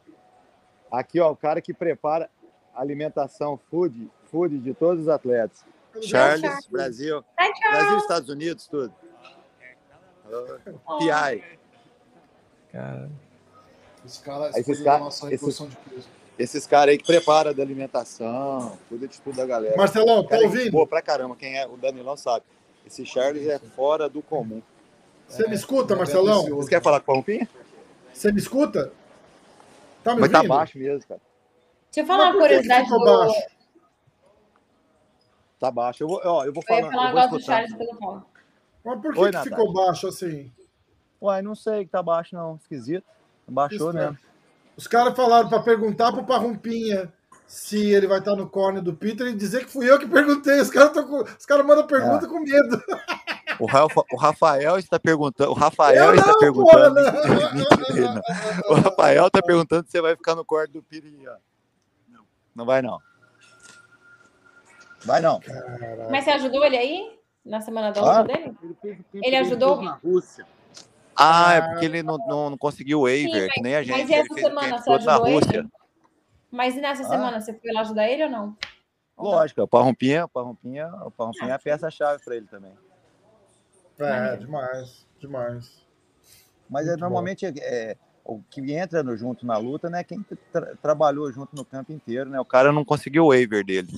Aqui, 0.91 1.21
ó, 1.21 1.31
o 1.31 1.37
cara 1.37 1.61
que 1.61 1.73
prepara 1.73 2.29
alimentação, 2.75 3.57
food, 3.71 4.11
food 4.25 4.59
de 4.59 4.75
todos 4.75 5.03
os 5.03 5.09
atletas. 5.09 5.65
Charles, 6.03 6.41
Charles. 6.41 6.67
Brasil. 6.67 7.25
Brasil, 7.71 7.99
Estados 7.99 8.29
Unidos, 8.29 8.67
tudo. 8.67 8.93
PI. 10.99 11.45
Cara. 12.73 13.11
Os 14.05 14.19
caras 14.19 14.55
Aí 14.55 14.61
esses 14.61 14.81
caras- 14.83 15.07
esses- 15.17 15.31
reprodução 15.31 15.69
de 15.69 15.77
peso. 15.77 16.09
Esses 16.39 16.67
caras 16.67 16.93
aí 16.93 16.99
que 16.99 17.05
preparam 17.05 17.53
da 17.53 17.63
alimentação, 17.63 18.79
cuida 18.89 19.09
de 19.09 19.21
tudo 19.21 19.37
da 19.37 19.45
galera. 19.45 19.77
Marcelão, 19.77 20.23
tá 20.23 20.31
Cara, 20.31 20.43
gente 20.43 20.57
ouvindo? 20.57 20.71
boa 20.73 20.87
pra 20.87 21.03
caramba. 21.03 21.35
Quem 21.35 21.59
é 21.59 21.67
o 21.67 21.77
Danilão 21.77 22.17
sabe. 22.17 22.45
Esse 22.87 23.05
Charles 23.05 23.47
é 23.49 23.59
fora 23.59 24.09
do 24.09 24.23
comum. 24.23 24.63
Você 25.29 25.47
me 25.49 25.55
escuta, 25.57 25.97
Marcelão? 25.97 26.49
Você 26.57 26.71
quer 26.71 26.83
falar 26.83 27.01
com 27.01 27.13
a 27.13 27.15
Rompinha? 27.17 27.49
Você 28.15 28.31
me 28.33 28.39
escuta? 28.39 28.93
Tá 30.05 30.15
me 30.15 30.21
Mas 30.23 30.31
tá 30.31 30.43
baixo 30.45 30.79
mesmo, 30.79 31.07
cara. 31.09 31.21
Deixa 31.91 32.01
eu 32.01 32.07
falar 32.07 32.27
Mas 32.27 32.35
uma 32.37 32.41
curiosidade 32.43 32.89
do. 32.89 32.99
baixo? 33.05 33.43
Tá 35.59 35.71
baixo. 35.71 36.03
Eu 36.05 36.09
vou, 36.09 36.21
ó, 36.25 36.45
eu 36.45 36.53
vou 36.53 36.63
Eu 36.69 36.77
ia 36.77 36.83
falar. 36.83 36.93
falar 36.93 37.03
um 37.03 37.09
eu 37.09 37.13
vou 37.13 37.21
negócio 37.23 37.39
do. 37.39 37.45
Charles 37.45 37.99
falo. 37.99 38.27
Mas 38.89 39.01
por 39.03 39.13
que, 39.15 39.21
Oi, 39.21 39.31
que 39.31 39.43
ficou 39.43 39.73
baixo 39.73 40.09
assim? 40.09 40.51
Uai, 41.21 41.43
não 41.43 41.55
sei 41.55 41.85
que 41.85 41.91
tá 41.91 42.03
baixo, 42.03 42.35
não. 42.35 42.57
Esquisito. 42.57 43.05
Baixou 43.47 43.89
Estranho. 43.89 44.11
mesmo. 44.13 44.29
Os 44.77 44.87
caras 44.87 45.15
falaram 45.17 45.49
pra 45.49 45.61
perguntar 45.61 46.13
pro 46.13 46.25
Parrumpinha 46.25 47.13
se 47.47 47.91
ele 47.93 48.07
vai 48.07 48.19
estar 48.21 48.37
no 48.37 48.49
corner 48.49 48.83
do 48.83 48.95
Peter 48.95 49.27
e 49.27 49.35
dizer 49.35 49.65
que 49.67 49.73
fui 49.73 49.91
eu 49.91 49.99
que 49.99 50.07
perguntei. 50.07 50.61
Os 50.61 50.71
caras 50.71 50.93
com... 50.93 51.23
Os 51.23 51.47
caras 51.47 51.67
mandam 51.67 51.87
pergunta 51.87 52.27
É. 52.27 52.29
com 52.29 52.39
medo. 52.41 52.83
O, 53.59 53.67
Rafa- 53.67 54.05
o 54.13 54.17
Rafael 54.17 54.79
está 54.79 55.01
perguntando. 55.01 55.51
O 55.51 55.55
Rafael 55.55 56.11
Eu 56.11 56.15
está 56.15 56.31
não, 56.33 56.39
perguntando. 56.39 56.95
porra, 56.95 57.13
não. 57.13 57.55
Mentira, 57.55 58.15
não. 58.15 58.23
O 58.71 58.75
Rafael 58.81 59.27
está 59.27 59.43
perguntando 59.43 59.85
se 59.87 59.91
você 59.93 60.01
vai 60.01 60.15
ficar 60.15 60.35
no 60.37 60.45
corte 60.45 60.73
do 60.75 60.83
Piri. 60.83 61.27
ó. 61.27 61.35
Não. 62.09 62.21
Não 62.55 62.65
vai, 62.67 62.81
não. 62.83 63.01
Vai, 65.05 65.21
não. 65.21 65.41
Mas 66.11 66.25
você 66.25 66.31
ajudou 66.31 66.65
ele 66.65 66.77
aí? 66.77 67.18
Na 67.49 67.61
semana 67.61 67.91
da 67.91 68.01
Ah. 68.01 68.21
luta 68.23 68.33
dele? 68.37 68.57
Ele 69.15 69.37
ajudou? 69.37 69.81
Na 69.83 69.93
Rússia. 69.95 70.47
Ah, 71.17 71.55
é 71.55 71.61
porque 71.63 71.85
ele 71.87 72.03
não, 72.03 72.17
não, 72.19 72.51
não 72.51 72.59
conseguiu 72.59 73.01
o 73.01 73.03
waiver, 73.03 73.47
Sim, 73.47 73.51
que 73.55 73.61
nem 73.63 73.75
a 73.75 73.83
gente. 73.83 73.99
Mas 73.99 74.09
e 74.09 74.13
ele 74.13 74.23
essa 74.23 74.35
o 74.35 74.39
semana 74.39 74.79
você 74.79 74.85
todo 74.85 75.05
na 75.05 75.13
ajudou 75.15 75.33
Rússia. 75.33 75.59
ele? 75.59 75.69
Mas 76.51 76.77
e 76.77 76.81
nessa 76.81 77.03
Ah. 77.03 77.09
semana 77.09 77.41
você 77.41 77.53
foi 77.55 77.73
lá 77.73 77.81
ajudar 77.81 78.09
ele 78.09 78.25
ou 78.25 78.31
não? 78.31 78.57
Lógico, 79.17 79.63
o 79.63 79.67
Parrompinha, 79.69 80.27
o 80.27 80.29
Parrompinha, 80.29 80.87
o 81.05 81.11
Parrompinha 81.11 81.51
é 81.51 81.55
a 81.55 81.59
peça-chave 81.59 82.23
para 82.25 82.37
ele 82.37 82.47
também. 82.47 82.73
É, 83.99 84.37
demais, 84.37 85.05
demais. 85.19 85.85
Mas 86.71 86.87
é, 86.87 86.97
normalmente 86.97 87.45
é, 87.45 87.53
é, 87.57 87.97
o 88.25 88.41
que 88.49 88.73
entra 88.73 89.03
no, 89.03 89.17
junto 89.17 89.45
na 89.45 89.57
luta, 89.57 89.91
né? 89.91 90.05
Quem 90.05 90.23
tra- 90.53 90.77
trabalhou 90.81 91.33
junto 91.33 91.57
no 91.57 91.65
campo 91.65 91.93
inteiro, 91.93 92.31
né? 92.31 92.39
O 92.39 92.45
cara 92.45 92.71
não 92.71 92.85
conseguiu 92.85 93.25
o 93.25 93.29
waiver 93.31 93.65
dele. 93.65 93.93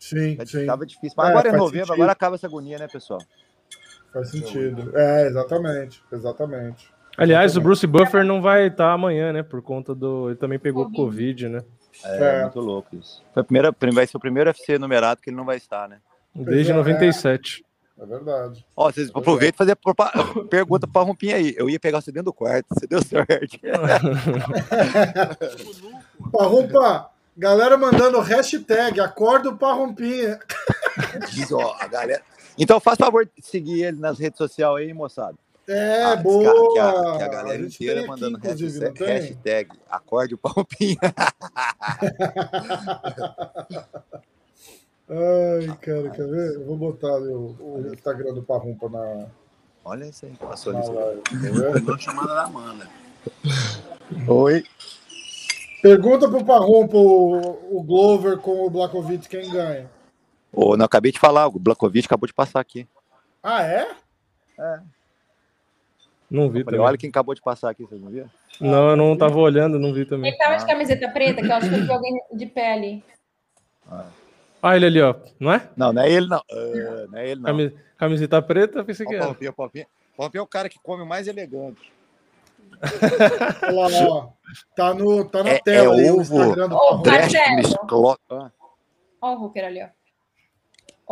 Sim, 0.00 0.34
Tá- 0.34 0.46
sim. 0.46 0.66
Tava 0.66 0.84
difícil. 0.86 1.14
Mas 1.16 1.28
É, 1.28 1.30
agora 1.30 1.48
é 1.50 1.52
novembro, 1.52 1.76
sentido. 1.86 1.92
agora 1.92 2.10
acaba 2.12 2.34
essa 2.34 2.46
agonia, 2.48 2.78
né, 2.78 2.88
pessoal? 2.88 3.20
Faz 4.12 4.30
sentido. 4.30 4.90
É, 4.96 5.26
exatamente. 5.28 6.02
Exatamente. 6.10 6.90
Aliás, 7.16 7.56
o. 7.56 7.60
Bruce 7.60 7.86
Buffer 7.86 8.24
não 8.24 8.40
vai 8.40 8.68
estar 8.68 8.92
amanhã, 8.92 9.32
né? 9.32 9.42
Por 9.42 9.60
conta 9.62 9.94
do. 9.94 10.30
Ele 10.30 10.36
também 10.36 10.58
pegou 10.58 10.84
Covid. 10.86 10.96
Covid, 10.96 11.48
né? 11.50 11.60
É, 12.04 12.38
É. 12.38 12.42
muito 12.42 12.58
louco 12.60 12.96
isso. 12.96 13.22
Foi 13.34 13.42
a 13.42 13.44
primeira, 13.44 13.74
vai 13.92 14.06
ser 14.06 14.16
o 14.16 14.20
primeiro 14.20 14.48
UFC 14.48 14.78
numerado 14.78 15.20
que 15.20 15.28
ele 15.28 15.36
não 15.36 15.44
vai 15.44 15.58
estar, 15.58 15.86
né? 15.88 15.98
Desde 16.34 16.72
é, 16.72 16.74
97. 16.74 17.62
É 18.00 18.06
verdade. 18.06 18.64
Ó, 18.74 18.90
vocês 18.90 19.10
aproveitam 19.14 19.56
e 19.56 19.58
fazer 19.58 19.76
pergunta 20.48 20.86
pra 20.88 21.02
Rompinha 21.02 21.36
aí. 21.36 21.54
Eu 21.58 21.68
ia 21.68 21.78
pegar 21.78 22.00
você 22.00 22.10
dentro 22.10 22.26
do 22.26 22.32
quarto, 22.32 22.66
você 22.72 22.86
deu 22.86 23.02
sorte. 23.02 23.60
Parrumpa, 26.32 27.10
galera 27.40 27.76
mandando 27.78 28.20
hashtag 28.20 29.00
acorda 29.00 29.48
o 29.48 29.56
Parrumpinha. 29.56 30.38
Diz, 31.32 31.50
ó, 31.50 31.74
a 31.80 31.86
galera. 31.88 32.22
Então 32.58 32.78
faz 32.78 32.98
favor 32.98 33.24
de 33.24 33.32
seguir 33.44 33.82
ele 33.84 33.98
nas 33.98 34.18
redes 34.18 34.36
sociais 34.36 34.76
aí, 34.86 34.92
moçada. 34.92 35.36
É, 35.66 36.02
Ah, 36.02 36.16
boa. 36.16 36.72
que, 36.72 36.78
a, 36.78 37.16
que 37.16 37.22
a 37.22 37.28
galera 37.28 37.62
gente 37.62 37.74
inteira 37.76 38.00
aqui, 38.00 38.08
mandando 38.08 38.38
não 38.38 38.50
hashtag, 38.50 39.04
hashtag 39.04 39.70
acorde 39.88 40.34
o 40.34 40.38
Palpinha. 40.38 40.98
Ai, 45.08 45.76
cara, 45.80 46.10
quer 46.10 46.26
ver? 46.26 46.54
Eu 46.54 46.64
vou 46.66 46.76
botar 46.76 47.14
ali 47.14 47.28
o, 47.28 47.56
o 47.58 47.90
Instagram 47.94 48.32
do 48.34 48.42
Parrumpa 48.42 48.88
na, 48.88 49.26
Olha 49.84 50.04
isso 50.06 50.26
aí, 50.26 50.32
passou 50.38 50.76
ali. 50.76 50.86
chamada 52.00 52.34
da 52.34 52.44
Amanda. 52.44 52.88
Oi. 54.28 54.64
Pergunta 55.82 56.28
pro 56.28 56.44
Parrumpa 56.44 56.96
o, 56.96 57.78
o 57.78 57.82
Glover 57.82 58.38
com 58.38 58.66
o 58.66 58.70
Blakovic 58.70 59.28
quem 59.28 59.50
ganha. 59.50 59.90
Ô, 60.52 60.76
não, 60.76 60.84
acabei 60.84 61.12
de 61.12 61.18
falar, 61.18 61.46
o 61.46 61.58
Blakovic 61.58 62.06
acabou 62.06 62.26
de 62.26 62.34
passar 62.34 62.60
aqui. 62.60 62.86
Ah, 63.42 63.62
é? 63.62 63.88
Não 66.30 66.44
vi 66.48 66.62
Falei, 66.62 66.64
também. 66.64 66.80
olha 66.80 66.98
quem 66.98 67.08
acabou 67.08 67.34
de 67.34 67.40
passar 67.40 67.70
aqui, 67.70 67.82
vocês 67.84 68.00
não 68.00 68.10
viram? 68.10 68.30
Não, 68.60 68.90
eu 68.90 68.96
não 68.96 69.16
tava 69.16 69.38
olhando, 69.38 69.78
não 69.78 69.92
vi 69.92 70.04
também. 70.04 70.30
Ele 70.30 70.38
tava 70.38 70.56
de 70.58 70.66
camiseta 70.66 71.08
preta, 71.08 71.40
que 71.40 71.48
eu 71.48 71.54
acho 71.54 71.68
que 71.68 71.74
eu 71.74 71.82
vi 71.84 71.92
alguém 71.92 72.20
de 72.34 72.46
pé 72.46 72.72
ali. 72.74 73.04
Ah, 74.62 74.76
ele 74.76 74.86
ali, 74.86 75.00
ó. 75.00 75.14
Não 75.40 75.52
é? 75.52 75.68
Não, 75.76 75.92
não 75.92 76.02
é 76.02 76.12
ele 76.12 76.26
não. 76.28 76.36
Ah, 76.38 77.06
não 77.10 77.18
é 77.18 77.28
ele 77.30 77.40
não. 77.40 77.46
Cami- 77.46 77.74
Camiseta 77.96 78.42
preta, 78.42 78.84
pensei 78.84 79.06
que 79.06 79.14
era. 79.14 79.24
O 79.24 79.52
Palpinha. 79.52 79.86
O 80.14 80.16
Palpinha 80.16 80.40
é 80.40 80.42
o 80.42 80.46
cara 80.46 80.68
que 80.68 80.78
come 80.78 81.02
o 81.02 81.06
mais 81.06 81.26
elegante. 81.26 81.90
Olha 83.62 83.72
lá, 83.72 84.08
ó. 84.08 84.28
Tá, 84.74 84.94
no, 84.94 85.24
tá 85.24 85.44
na 85.44 85.50
É- 85.50 85.58
tela 85.60 86.00
é 86.00 86.10
o 86.10 86.18
ovo. 86.20 86.54
Do 86.56 86.68
Parrumpa. 86.68 87.10
Marcelo. 87.10 88.18
Ah, 88.30 88.50
Ó 89.22 89.34
o 89.34 89.44
Hooker 89.44 89.64
ali, 89.64 89.82
ó. 89.82 89.88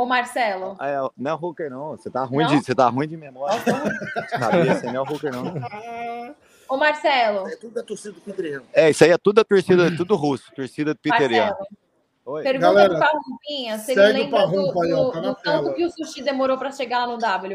Ô, 0.02 0.06
Marcelo. 0.06 0.76
ah, 0.78 0.88
é, 0.88 0.96
não 1.16 1.30
é 1.30 1.34
o 1.34 1.36
Hooker, 1.36 1.70
não. 1.70 1.90
Você 1.90 2.08
tá 2.10 2.24
ruim, 2.24 2.44
Não? 2.44 2.50
de, 2.56 2.64
você 2.64 2.74
tá 2.74 2.88
ruim 2.88 3.08
de 3.08 3.16
memória. 3.16 3.60
Cabeça, 4.30 4.86
não 4.86 4.96
é 4.96 5.00
o 5.00 5.02
Hooker, 5.12 5.32
não. 5.32 6.34
Ô, 6.68 6.76
Marcelo. 6.76 7.48
É 7.48 7.56
tudo 7.56 7.74
da 7.74 7.82
torcida 7.82 8.14
do. 8.14 8.64
É, 8.72 8.90
isso 8.90 9.02
aí 9.04 9.10
é 9.10 9.18
tudo 9.18 9.36
da 9.36 9.44
torcida, 9.44 9.86
é 9.88 9.96
tudo 9.96 10.14
russo. 10.16 10.52
Torcida 10.54 10.94
do 10.94 11.00
Piteriano. 11.00 11.50
Marcelo. 11.50 11.68
Oi. 12.26 12.42
Pergunta 12.42 12.66
Galera, 12.66 12.90
pro 12.90 12.98
Parrumpinha 13.00 13.78
se 13.78 13.92
ele 13.92 14.00
o 14.00 14.04
lembra 14.04 14.24
do, 14.24 14.30
Parrumpa 14.52 14.84
aí, 14.84 14.92
ó, 14.92 15.02
do- 15.04 15.12
tá 15.12 15.20
do 15.20 15.22
tanto 15.34 15.42
tela. 15.42 15.74
que 15.74 15.84
o 15.84 15.90
sushi 15.90 16.22
demorou 16.22 16.58
pra 16.58 16.70
chegar 16.70 17.06
lá 17.06 17.06
no 17.06 17.18
W. 17.18 17.54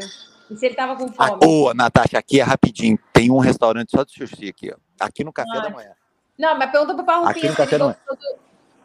E 0.50 0.56
se 0.56 0.66
ele 0.66 0.74
tava 0.74 0.96
com 0.96 1.06
Ah, 1.18 1.28
fome. 1.28 1.40
Ô, 1.46 1.72
Natasha, 1.74 2.18
aqui 2.18 2.40
é 2.40 2.42
rapidinho. 2.42 2.98
Tem 3.12 3.30
um 3.30 3.38
restaurante 3.38 3.90
só 3.90 4.04
de 4.04 4.12
sushi 4.12 4.48
aqui, 4.48 4.70
ó. 4.72 4.76
Aqui 5.00 5.24
no 5.24 5.32
café 5.32 5.50
Ah, 5.56 5.60
da 5.60 5.70
manhã. 5.70 5.90
Não, 6.38 6.58
mas 6.58 6.70
pergunta 6.70 6.94
pro 7.02 7.04
Aqui 7.26 7.34
no 7.34 7.40
se 7.40 7.46
ele 7.46 7.56
café 7.56 7.78
gostou 7.78 8.16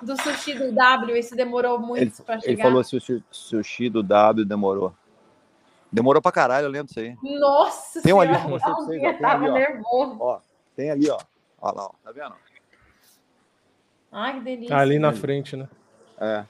do, 0.01 0.05
do 0.15 0.21
sushi 0.21 0.53
do 0.53 0.71
W 0.71 1.17
e 1.17 1.23
se 1.23 1.35
demorou 1.35 1.79
muito 1.79 2.01
Ele, 2.01 2.11
pra 2.25 2.35
ele 2.35 2.43
chegar. 2.43 2.63
falou 2.63 2.83
se 2.83 2.95
o 2.95 3.01
sushi, 3.01 3.23
sushi 3.31 3.89
do 3.89 4.01
W 4.03 4.45
demorou. 4.45 4.93
Demorou 5.91 6.21
pra 6.21 6.31
caralho, 6.31 6.65
eu 6.65 6.69
lembro 6.69 6.87
disso 6.87 6.99
aí. 6.99 7.17
Nossa 7.39 8.01
Tem 8.01 8.13
um 8.13 8.21
ali, 8.21 8.33
senhora, 8.35 8.49
vocês, 8.59 8.75
ó. 8.77 8.85
Tem 8.87 9.17
tava 9.19 9.43
ali, 9.45 9.49
ó. 9.49 9.53
nervoso. 9.53 10.17
Ó, 10.19 10.39
tem 10.75 10.91
ali, 10.91 11.09
ó. 11.09 11.17
Ó 11.59 11.71
lá, 11.71 11.85
ó. 11.85 11.91
Tá 12.03 12.11
vendo? 12.11 12.35
Ai, 14.11 14.33
que 14.35 14.39
delícia. 14.41 14.77
Ali 14.77 14.99
na 14.99 15.11
frente, 15.13 15.55
né? 15.57 15.67
É. 16.19 16.45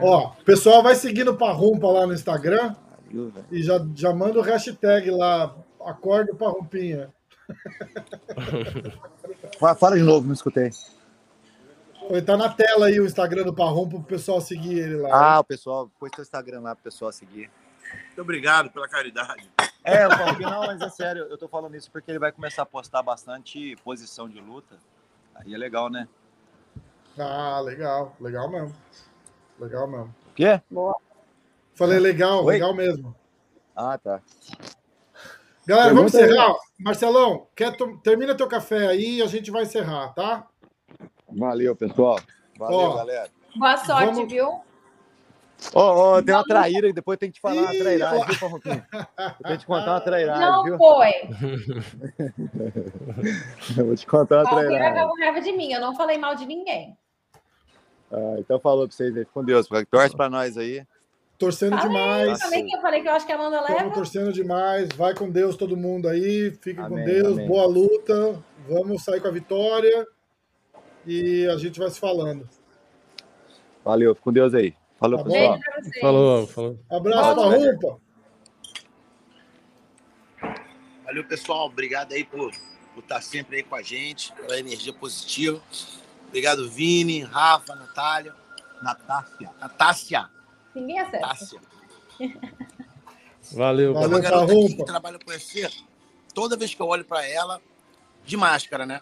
Ó, 0.00 0.28
o 0.40 0.44
pessoal 0.44 0.82
vai 0.82 0.94
seguindo 0.94 1.32
o 1.32 1.36
Parrumpa 1.36 1.86
lá 1.88 2.06
no 2.06 2.14
Instagram 2.14 2.74
velho? 3.10 3.32
e 3.50 3.62
já, 3.62 3.84
já 3.94 4.14
manda 4.14 4.38
o 4.38 4.42
hashtag 4.42 5.10
lá, 5.10 5.54
acorda 5.84 6.32
o 6.32 6.36
Parrumpinha. 6.36 7.10
Fala- 9.58 9.74
Fala 9.74 9.96
de 9.96 10.02
novo, 10.02 10.26
não 10.26 10.34
escutei. 10.34 10.70
Ele 12.08 12.22
tá 12.22 12.36
na 12.36 12.48
tela 12.48 12.86
aí 12.86 12.98
o 12.98 13.06
Instagram 13.06 13.44
do 13.44 13.54
Parrumpa 13.54 13.96
pro 13.96 14.02
pessoal 14.04 14.40
seguir 14.40 14.78
ele 14.78 14.96
lá. 14.96 15.34
Ah, 15.36 15.40
o 15.40 15.44
pessoal, 15.44 15.90
pôs 15.98 16.10
teu 16.12 16.22
Instagram 16.22 16.60
lá 16.60 16.74
pro 16.74 16.84
pessoal 16.84 17.12
seguir. 17.12 17.50
Muito 18.06 18.20
obrigado 18.20 18.70
pela 18.70 18.88
caridade. 18.88 19.48
É, 19.84 20.04
eu 20.04 20.10
falo 20.10 20.36
que 20.36 20.42
não, 20.42 20.66
mas 20.66 20.80
é 20.80 20.88
sério, 20.90 21.22
eu 21.30 21.38
tô 21.38 21.48
falando 21.48 21.74
isso 21.76 21.90
porque 21.90 22.10
ele 22.10 22.18
vai 22.18 22.32
começar 22.32 22.62
a 22.62 22.66
postar 22.66 23.02
bastante 23.02 23.76
posição 23.84 24.28
de 24.28 24.40
luta. 24.40 24.76
Aí 25.34 25.54
é 25.54 25.58
legal, 25.58 25.88
né? 25.88 26.08
Ah, 27.18 27.60
legal, 27.60 28.14
legal 28.20 28.48
mesmo. 28.50 28.74
Legal 29.60 29.86
mesmo. 29.86 30.14
O 30.30 30.34
quê? 30.34 30.60
Falei 31.74 31.98
legal, 31.98 32.44
Oi? 32.44 32.54
legal 32.54 32.74
mesmo. 32.74 33.14
Ah, 33.76 33.98
tá. 33.98 34.20
Galera, 35.66 35.94
vamos 35.94 36.12
Pergunta 36.12 36.34
aí. 36.34 36.46
encerrar. 36.46 36.58
Marcelão, 36.80 37.46
quer 37.54 37.76
termina 38.02 38.34
teu 38.34 38.48
café 38.48 38.88
aí 38.88 39.16
e 39.18 39.22
a 39.22 39.26
gente 39.26 39.50
vai 39.50 39.62
encerrar, 39.62 40.12
tá? 40.14 40.46
Valeu, 41.28 41.76
pessoal. 41.76 42.18
Valeu, 42.58 42.78
Ó, 42.78 42.96
galera. 42.96 43.28
Boa 43.54 43.76
sorte, 43.76 44.14
Vamos- 44.14 44.32
viu? 44.32 44.48
Ó, 45.74 46.16
ó, 46.16 46.22
tem 46.22 46.34
uma 46.34 46.42
traíra 46.42 46.88
e 46.88 46.92
depois 46.92 47.18
tem 47.18 47.28
que 47.30 47.34
te 47.34 47.40
falar 47.42 47.60
uma 47.60 47.74
trairagem, 47.74 48.24
viu, 48.24 48.34
Farroupinho? 48.34 48.82
Eu 48.92 49.44
tenho 49.44 49.46
que 49.52 49.58
te 49.58 49.66
contar 49.66 49.90
uma 49.92 50.00
trairagem, 50.00 50.40
Não 50.46 50.64
viu? 50.64 50.78
foi. 50.78 51.10
Eu 53.76 53.86
vou 53.86 53.94
te 53.94 54.06
contar 54.06 54.42
uma 54.42 54.50
Alguém 54.50 54.54
vai 54.54 54.64
ficar 54.64 54.78
trairagem. 54.78 55.08
com 55.08 55.20
raiva 55.22 55.40
de 55.42 55.52
mim. 55.52 55.70
Eu 55.72 55.80
não 55.82 55.94
falei 55.94 56.16
mal 56.16 56.34
de 56.34 56.46
ninguém. 56.46 56.96
Ah, 58.12 58.36
então 58.38 58.58
falou 58.58 58.86
pra 58.88 58.96
vocês 58.96 59.16
aí, 59.16 59.24
com 59.24 59.44
Deus. 59.44 59.68
Torce 59.90 60.16
pra 60.16 60.28
nós 60.28 60.56
aí. 60.58 60.84
Torcendo 61.38 61.76
Falei, 61.78 61.88
demais. 61.88 62.42
falei 62.42 62.64
que 62.64 62.76
eu 62.76 62.80
falei 62.82 63.00
que 63.00 63.08
eu 63.08 63.12
acho 63.12 63.24
que 63.26 63.32
a 63.32 63.34
Amanda 63.36 63.56
Estamos 63.60 63.80
leva. 63.82 63.94
torcendo 63.94 64.32
demais. 64.32 64.88
Vai 64.94 65.14
com 65.14 65.30
Deus 65.30 65.56
todo 65.56 65.74
mundo 65.76 66.06
aí. 66.08 66.50
Fiquem 66.60 66.84
com 66.86 67.02
Deus. 67.02 67.32
amém. 67.38 67.48
Boa 67.48 67.66
luta. 67.66 68.38
Vamos 68.68 69.02
sair 69.02 69.20
com 69.22 69.28
a 69.28 69.30
vitória. 69.30 70.06
E 71.06 71.46
a 71.46 71.56
gente 71.56 71.78
vai 71.80 71.88
se 71.88 71.98
falando. 71.98 72.46
Valeu, 73.82 74.14
fica 74.14 74.24
com 74.24 74.32
Deus 74.32 74.52
aí. 74.54 74.74
Falou, 74.98 75.18
Tá 75.18 75.24
pessoal. 75.24 75.58
Pra. 75.58 76.00
Falou, 76.02 76.46
falou. 76.46 76.78
Abraço, 76.90 77.34
Boa 77.34 77.50
Parrumpa. 77.50 78.00
Valeu, 81.06 81.24
pessoal. 81.24 81.66
Obrigado 81.66 82.12
aí 82.12 82.22
por, 82.24 82.52
por 82.94 83.00
estar 83.00 83.22
sempre 83.22 83.56
aí 83.56 83.62
com 83.62 83.74
a 83.74 83.82
gente, 83.82 84.30
pela 84.34 84.58
energia 84.58 84.92
positiva. 84.92 85.60
Obrigado, 86.30 86.70
Vini, 86.70 87.22
Rafa, 87.24 87.74
Natália. 87.74 88.34
Natácia. 88.82 89.50
Natácia. 89.60 90.30
Ninguém 90.74 90.98
acerta. 91.00 91.26
Natácia. 91.26 91.60
Valeu. 93.52 93.92
Tem 93.92 94.02
Valeu, 94.02 94.08
uma 94.18 94.20
garota 94.20 94.52
aqui 94.52 94.74
que 94.76 94.84
trabalha 94.84 95.18
com 95.18 95.30
UFC. 95.30 95.68
Toda 96.32 96.56
vez 96.56 96.72
que 96.72 96.80
eu 96.80 96.86
olho 96.86 97.04
pra 97.04 97.26
ela, 97.26 97.60
de 98.24 98.36
máscara, 98.36 98.86
né? 98.86 99.00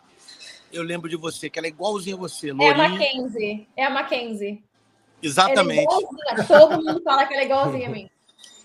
Eu 0.73 0.83
lembro 0.83 1.09
de 1.09 1.17
você, 1.17 1.51
que 1.51 1.59
ela 1.59 1.67
é 1.67 1.71
igualzinha 1.71 2.17
a 2.17 2.19
você, 2.19 2.49
É 2.49 2.51
a 2.51 2.55
lourinha. 2.55 2.89
Mackenzie. 2.89 3.69
É 3.77 3.85
a 3.85 3.91
Mackenzie. 3.91 4.49
Ela 4.49 5.23
é 5.23 5.27
Exatamente. 5.27 5.83
igualzinha. 5.83 6.47
Todo 6.47 6.83
mundo 6.83 7.03
fala 7.03 7.27
que 7.27 7.35
ela 7.35 7.43
é 7.43 7.47
igualzinha 7.47 7.89
a 7.89 7.91
mim. 7.93 8.11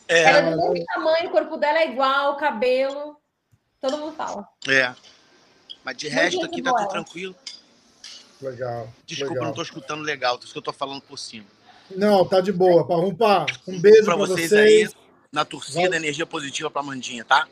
É, 0.08 0.24
Ela 0.24 0.38
é 0.38 0.52
do 0.52 0.58
mesmo 0.72 0.86
tamanho, 0.86 1.28
o 1.28 1.32
corpo 1.32 1.58
dela 1.58 1.80
é 1.80 1.92
igual, 1.92 2.34
o 2.34 2.38
cabelo. 2.38 3.18
Todo 3.82 3.98
mundo 3.98 4.14
fala. 4.14 4.48
é. 4.68 4.94
Mas 5.84 5.98
de 5.98 6.06
Muito 6.10 6.18
resto 6.22 6.46
aqui 6.46 6.62
tá 6.62 6.74
tudo 6.74 6.88
tranquilo. 6.88 7.36
Legal. 8.44 8.88
Desculpa, 9.06 9.34
legal. 9.34 9.48
não 9.48 9.54
tô 9.54 9.62
escutando 9.62 10.02
legal, 10.04 10.38
por 10.38 10.44
isso 10.44 10.54
que 10.54 10.60
eu 10.60 10.64
tô 10.64 10.74
falando 10.74 11.02
por 11.02 11.18
cima. 11.18 11.46
Não, 11.96 12.26
tá 12.28 12.42
de 12.42 12.52
boa. 12.52 12.86
Parrumpa, 12.88 13.46
um 13.68 13.80
beijo 13.80 14.06
pra 14.06 14.16
vocês, 14.16 14.50
vocês. 14.50 14.90
aí, 14.90 14.96
na 15.32 15.46
torcida, 15.46 15.90
Vai. 15.90 15.98
energia 16.00 16.26
positiva 16.26 16.70
pra 16.72 16.82
Mandinha, 16.84 17.24
tá? 17.26 17.48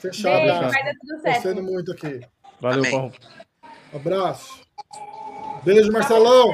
Fechado. 0.00 0.40
Beijo, 0.42 0.54
cara. 0.54 0.68
vai 0.68 0.84
dar 0.84 0.94
tudo 1.00 1.20
certo. 1.22 1.42
Torcendo 1.42 1.62
muito 1.62 1.92
aqui. 1.92 2.20
Valeu, 2.60 2.78
Amém. 2.80 2.90
Paulo. 2.92 3.12
Abraço. 3.92 4.60
Beijo, 5.64 5.90
Marcelão. 5.92 6.52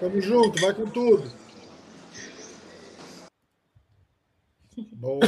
Tamo 0.00 0.20
junto, 0.20 0.60
vai 0.60 0.74
com 0.74 0.86
tudo. 0.86 1.30
Boa. 4.92 5.22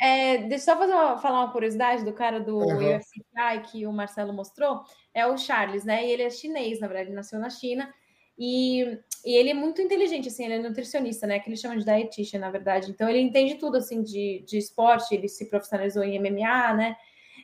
É, 0.00 0.38
deixa 0.38 0.54
eu 0.70 0.74
só 0.74 0.76
fazer 0.78 0.92
uma- 0.92 1.18
falar 1.18 1.40
uma 1.44 1.52
curiosidade 1.52 2.04
do 2.04 2.12
cara 2.12 2.40
do 2.40 2.56
Uhum. 2.58 2.96
UFCI 2.96 3.60
que 3.70 3.86
o 3.86 3.92
Marcelo 3.92 4.32
mostrou. 4.32 4.82
É 5.14 5.26
o 5.26 5.36
Charles, 5.36 5.84
né? 5.84 6.06
E 6.06 6.10
ele 6.10 6.22
é 6.22 6.30
chinês, 6.30 6.80
na 6.80 6.86
verdade, 6.86 7.08
ele 7.08 7.16
nasceu 7.16 7.38
na 7.38 7.50
China. 7.50 7.92
E, 8.38 8.98
e 9.24 9.36
ele 9.36 9.50
é 9.50 9.54
muito 9.54 9.82
inteligente, 9.82 10.28
assim, 10.28 10.44
ele 10.44 10.54
é 10.54 10.58
nutricionista, 10.58 11.26
né? 11.26 11.38
Que 11.38 11.48
eles 11.48 11.60
chamam 11.60 11.76
de 11.76 11.84
dietitian, 11.84 12.40
na 12.40 12.50
verdade. 12.50 12.90
Então 12.90 13.08
ele 13.08 13.20
entende 13.20 13.56
tudo, 13.56 13.76
assim, 13.76 14.02
de, 14.02 14.44
de 14.46 14.58
esporte, 14.58 15.14
ele 15.14 15.28
se 15.28 15.48
profissionalizou 15.48 16.02
em 16.02 16.18
MMA, 16.18 16.74
né? 16.74 16.96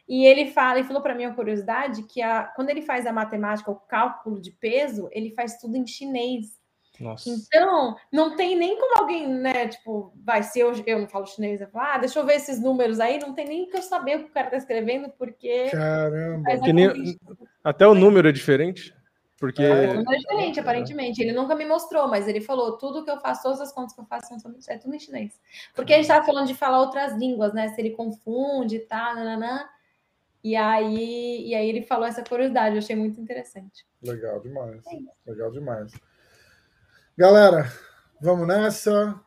E 0.08 0.24
ele 0.24 0.50
fala, 0.50 0.78
ele 0.78 0.88
falou 0.88 1.02
para 1.02 1.14
mim 1.14 1.26
uma 1.26 1.34
curiosidade 1.34 2.02
que 2.04 2.22
a, 2.22 2.44
quando 2.44 2.70
ele 2.70 2.80
faz 2.80 3.06
a 3.06 3.12
matemática, 3.12 3.70
o 3.70 3.76
cálculo 3.76 4.40
de 4.40 4.50
peso, 4.50 5.08
ele 5.12 5.30
faz 5.32 5.58
tudo 5.58 5.76
em 5.76 5.86
chinês. 5.86 6.57
Nossa. 7.00 7.30
Então, 7.30 7.96
não 8.12 8.36
tem 8.36 8.56
nem 8.56 8.78
como 8.78 9.00
alguém, 9.00 9.28
né? 9.28 9.68
Tipo, 9.68 10.12
vai 10.16 10.42
ser 10.42 10.62
eu, 10.62 10.72
eu 10.86 10.98
não 10.98 11.08
falo 11.08 11.26
chinês, 11.26 11.60
eu 11.60 11.68
falo, 11.68 11.86
ah, 11.86 11.98
deixa 11.98 12.18
eu 12.18 12.26
ver 12.26 12.34
esses 12.34 12.60
números 12.60 12.98
aí, 12.98 13.18
não 13.18 13.32
tem 13.34 13.46
nem 13.46 13.66
que 13.66 13.76
eu 13.76 13.82
saber 13.82 14.16
o 14.16 14.24
que 14.24 14.30
o 14.30 14.32
cara 14.32 14.50
tá 14.50 14.56
escrevendo, 14.56 15.08
porque. 15.16 15.70
Caramba. 15.70 16.72
nem-. 16.72 17.16
Até 17.62 17.86
o 17.86 17.94
número 17.94 18.28
é 18.28 18.32
diferente. 18.32 18.94
Porque. 19.38 19.64
O 19.64 19.94
número 19.94 20.12
é 20.12 20.16
diferente, 20.16 20.60
aparentemente. 20.60 21.22
Ele 21.22 21.32
nunca 21.32 21.54
me 21.54 21.64
mostrou, 21.64 22.08
mas 22.08 22.26
ele 22.26 22.40
falou: 22.40 22.76
tudo 22.76 23.04
que 23.04 23.10
eu 23.10 23.20
faço, 23.20 23.44
todas 23.44 23.60
as 23.60 23.72
contas 23.72 23.94
que 23.94 24.00
eu 24.00 24.06
faço 24.06 24.34
é 24.68 24.78
tudo 24.78 24.94
em 24.94 24.98
chinês. 24.98 25.40
Porque 25.74 25.94
a 25.94 25.96
gente 25.96 26.08
tava 26.08 26.26
falando 26.26 26.48
de 26.48 26.54
falar 26.54 26.80
outras 26.80 27.14
línguas, 27.16 27.54
né? 27.54 27.68
Se 27.68 27.80
ele 27.80 27.90
confunde 27.90 28.76
e 28.76 28.80
tal, 28.80 29.14
nananã. 29.14 29.68
E 30.42 30.56
aí, 30.56 31.48
e 31.48 31.54
aí 31.54 31.68
ele 31.68 31.82
falou 31.82 32.06
essa 32.06 32.22
curiosidade, 32.22 32.76
eu 32.76 32.78
achei 32.78 32.96
muito 32.96 33.20
interessante. 33.20 33.86
Legal 34.02 34.40
demais. 34.40 34.84
É. 34.86 35.30
Legal 35.30 35.50
demais. 35.50 35.92
Galera, 37.18 37.68
vamos 38.20 38.46
nessa. 38.46 39.18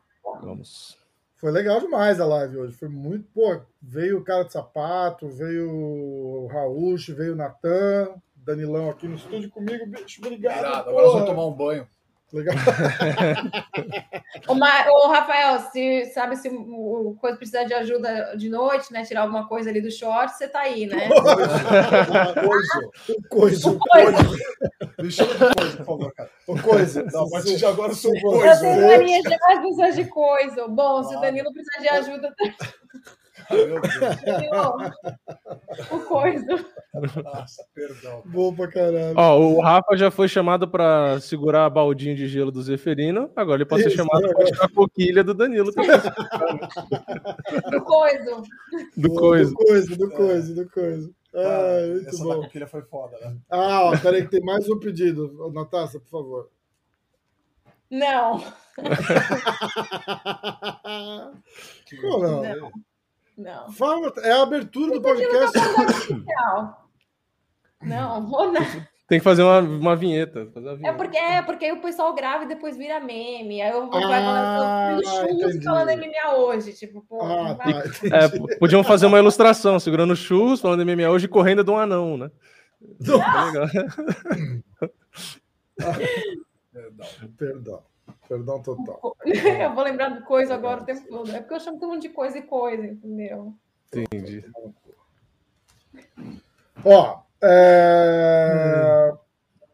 Vamos. 0.41 0.97
Foi 1.35 1.51
legal 1.51 1.81
demais 1.81 2.21
a 2.21 2.25
live 2.25 2.59
hoje. 2.59 2.73
Foi 2.73 2.87
muito. 2.87 3.27
Pô, 3.33 3.59
veio 3.81 4.19
o 4.19 4.23
cara 4.23 4.45
de 4.45 4.53
sapato, 4.53 5.27
veio 5.27 5.69
o 5.69 6.47
Raul, 6.47 6.95
veio 7.09 7.33
o 7.33 7.35
Natan, 7.35 8.15
Danilão 8.33 8.89
aqui 8.89 9.09
no 9.09 9.15
estúdio 9.15 9.49
comigo. 9.49 9.85
Bicho, 9.87 10.21
obrigado. 10.21 10.59
Irado, 10.59 10.89
agora 10.89 11.03
nós 11.03 11.13
vamos 11.15 11.29
tomar 11.29 11.45
um 11.47 11.51
banho. 11.51 11.85
Legal. 12.31 12.55
Ô, 14.47 15.07
Rafael, 15.09 15.59
se 15.59 16.05
sabe 16.13 16.37
se 16.37 16.47
o, 16.47 17.09
o 17.09 17.15
coisa 17.15 17.35
precisar 17.35 17.65
de 17.65 17.73
ajuda 17.73 18.37
de 18.37 18.47
noite, 18.47 18.93
né? 18.93 19.03
Tirar 19.03 19.23
alguma 19.23 19.49
coisa 19.49 19.69
ali 19.69 19.81
do 19.81 19.91
short, 19.91 20.31
você 20.31 20.47
tá 20.47 20.61
aí, 20.61 20.85
né? 20.85 21.09
O 23.09 23.27
coisa. 23.27 23.69
O 23.69 23.77
coisa. 23.77 24.17
Me 25.01 25.11
chama 25.11 25.33
de 25.33 25.39
coisa, 25.55 25.77
por 25.77 25.85
favor, 25.85 26.13
cara. 26.13 26.29
O 26.47 26.61
coisa. 26.61 27.03
Não, 27.11 27.25
a 27.25 27.29
partir 27.29 27.55
de 27.57 27.65
agora 27.65 27.91
eu 27.91 27.95
sou 27.95 28.11
coisa. 28.21 28.59
tenho 28.59 28.87
mania 28.87 29.21
de 29.21 29.33
as 29.33 29.61
pessoas 29.61 29.95
de 29.95 30.05
coisa. 30.05 30.67
Bom, 30.67 31.03
se 31.03 31.15
o. 31.15 31.21
Danilo 31.21 31.51
precisar 31.53 31.81
de 31.81 31.89
ajuda, 31.89 32.33
Meu 33.49 33.81
Deus. 33.81 34.91
O 35.91 35.99
coisa. 36.01 36.65
Nossa, 37.23 37.63
perdão. 37.73 38.21
Bom 38.25 38.53
pra 38.53 38.67
caralho. 38.69 39.13
Ó, 39.15 39.39
o 39.39 39.61
Rafa 39.61 39.95
já 39.95 40.11
foi 40.11 40.27
chamado 40.27 40.67
pra 40.67 41.19
segurar 41.19 41.69
baldinho 41.69 42.15
de 42.15 42.27
gelo 42.27 42.51
do 42.51 42.61
Zeferino. 42.61 43.29
Agora 43.35 43.57
ele 43.57 43.65
pode 43.65 43.83
ser 43.83 43.89
Isso, 43.89 43.97
chamado 43.97 44.25
é. 44.25 44.33
pra 44.33 44.45
tirar 44.45 44.65
a 44.65 44.69
coquilha 44.69 45.23
do 45.23 45.33
Danilo 45.33 45.71
também. 45.73 45.91
Do 47.71 47.81
coisa. 47.81 48.41
Do 48.95 49.09
Do 49.09 49.13
coisa. 49.15 49.53
coisa, 49.53 49.95
do 49.97 50.09
coisa, 50.11 50.53
do 50.55 50.69
coisa. 50.69 51.09
Ah, 51.33 51.87
muito 51.87 52.09
Essa 52.09 52.17
da 52.27 52.35
bom. 52.35 52.41
coquilha 52.43 52.67
foi 52.67 52.81
foda, 52.81 53.17
né? 53.19 53.37
Ah, 53.49 53.85
ó, 53.85 53.97
peraí, 53.97 54.23
que 54.23 54.31
tem 54.31 54.41
mais 54.41 54.67
um 54.69 54.77
pedido. 54.79 55.49
Natasha, 55.53 55.99
por 55.99 56.09
favor. 56.09 56.49
Não, 57.89 58.39
Como 62.01 62.23
não? 62.23 62.41
não, 62.43 62.71
não. 63.37 63.71
Fala, 63.73 64.13
é 64.19 64.31
a 64.31 64.43
abertura 64.43 64.93
do 64.93 65.01
podcast. 65.01 65.57
Não, 66.25 66.75
não, 67.81 68.27
vou 68.27 68.51
não. 68.53 68.61
Tem 69.11 69.19
que 69.19 69.25
fazer 69.25 69.43
uma, 69.43 69.59
uma 69.59 69.93
vinheta. 69.93 70.47
Fazer 70.53 70.67
uma 70.67 70.73
É 70.73 70.77
vinheta. 70.77 70.97
porque, 70.97 71.17
é 71.17 71.41
porque 71.41 71.65
aí 71.65 71.73
o 71.73 71.81
pessoal 71.81 72.13
grava 72.13 72.45
e 72.45 72.47
depois 72.47 72.77
vira 72.77 72.97
meme. 73.01 73.61
Aí 73.61 73.69
eu 73.69 73.85
vou 73.87 73.97
Ah, 73.97 74.01
falando, 74.01 75.01
eu 75.01 75.03
churros 75.03 75.41
entendi. 75.49 75.65
falando 75.65 75.89
MMA 75.97 76.35
hoje. 76.37 76.71
Tipo, 76.71 77.01
pô, 77.01 77.21
Ah, 77.21 77.55
tá. 77.55 77.69
É, 78.09 78.57
podiam 78.57 78.81
fazer 78.85 79.07
uma 79.07 79.19
ilustração, 79.19 79.81
segurando 79.81 80.15
churros, 80.15 80.61
falando 80.61 80.85
MMA 80.85 81.09
hoje 81.09 81.25
e 81.25 81.27
correndo 81.27 81.61
de 81.61 81.69
um 81.69 81.77
anão, 81.77 82.15
né? 82.15 82.31
Tá 83.05 83.43
legal. 83.47 83.67
Perdão. 86.71 87.07
Perdão. 87.37 87.83
Perdão 88.29 88.61
total. 88.63 89.17
eu 89.25 89.75
vou 89.75 89.83
lembrar 89.83 90.07
de 90.09 90.21
coisa 90.23 90.53
agora 90.55 90.83
o 90.83 90.85
tempo 90.85 91.05
todo. 91.09 91.29
É 91.31 91.41
porque 91.41 91.53
eu 91.55 91.59
chamo 91.59 91.79
todo 91.81 91.89
mundo 91.89 92.01
de 92.01 92.07
coisa 92.09 92.37
e 92.37 92.43
coisa, 92.43 92.85
entendeu? 92.87 93.53
Entendi. 93.93 94.45
Ó, 96.85 97.19
é... 97.43 99.11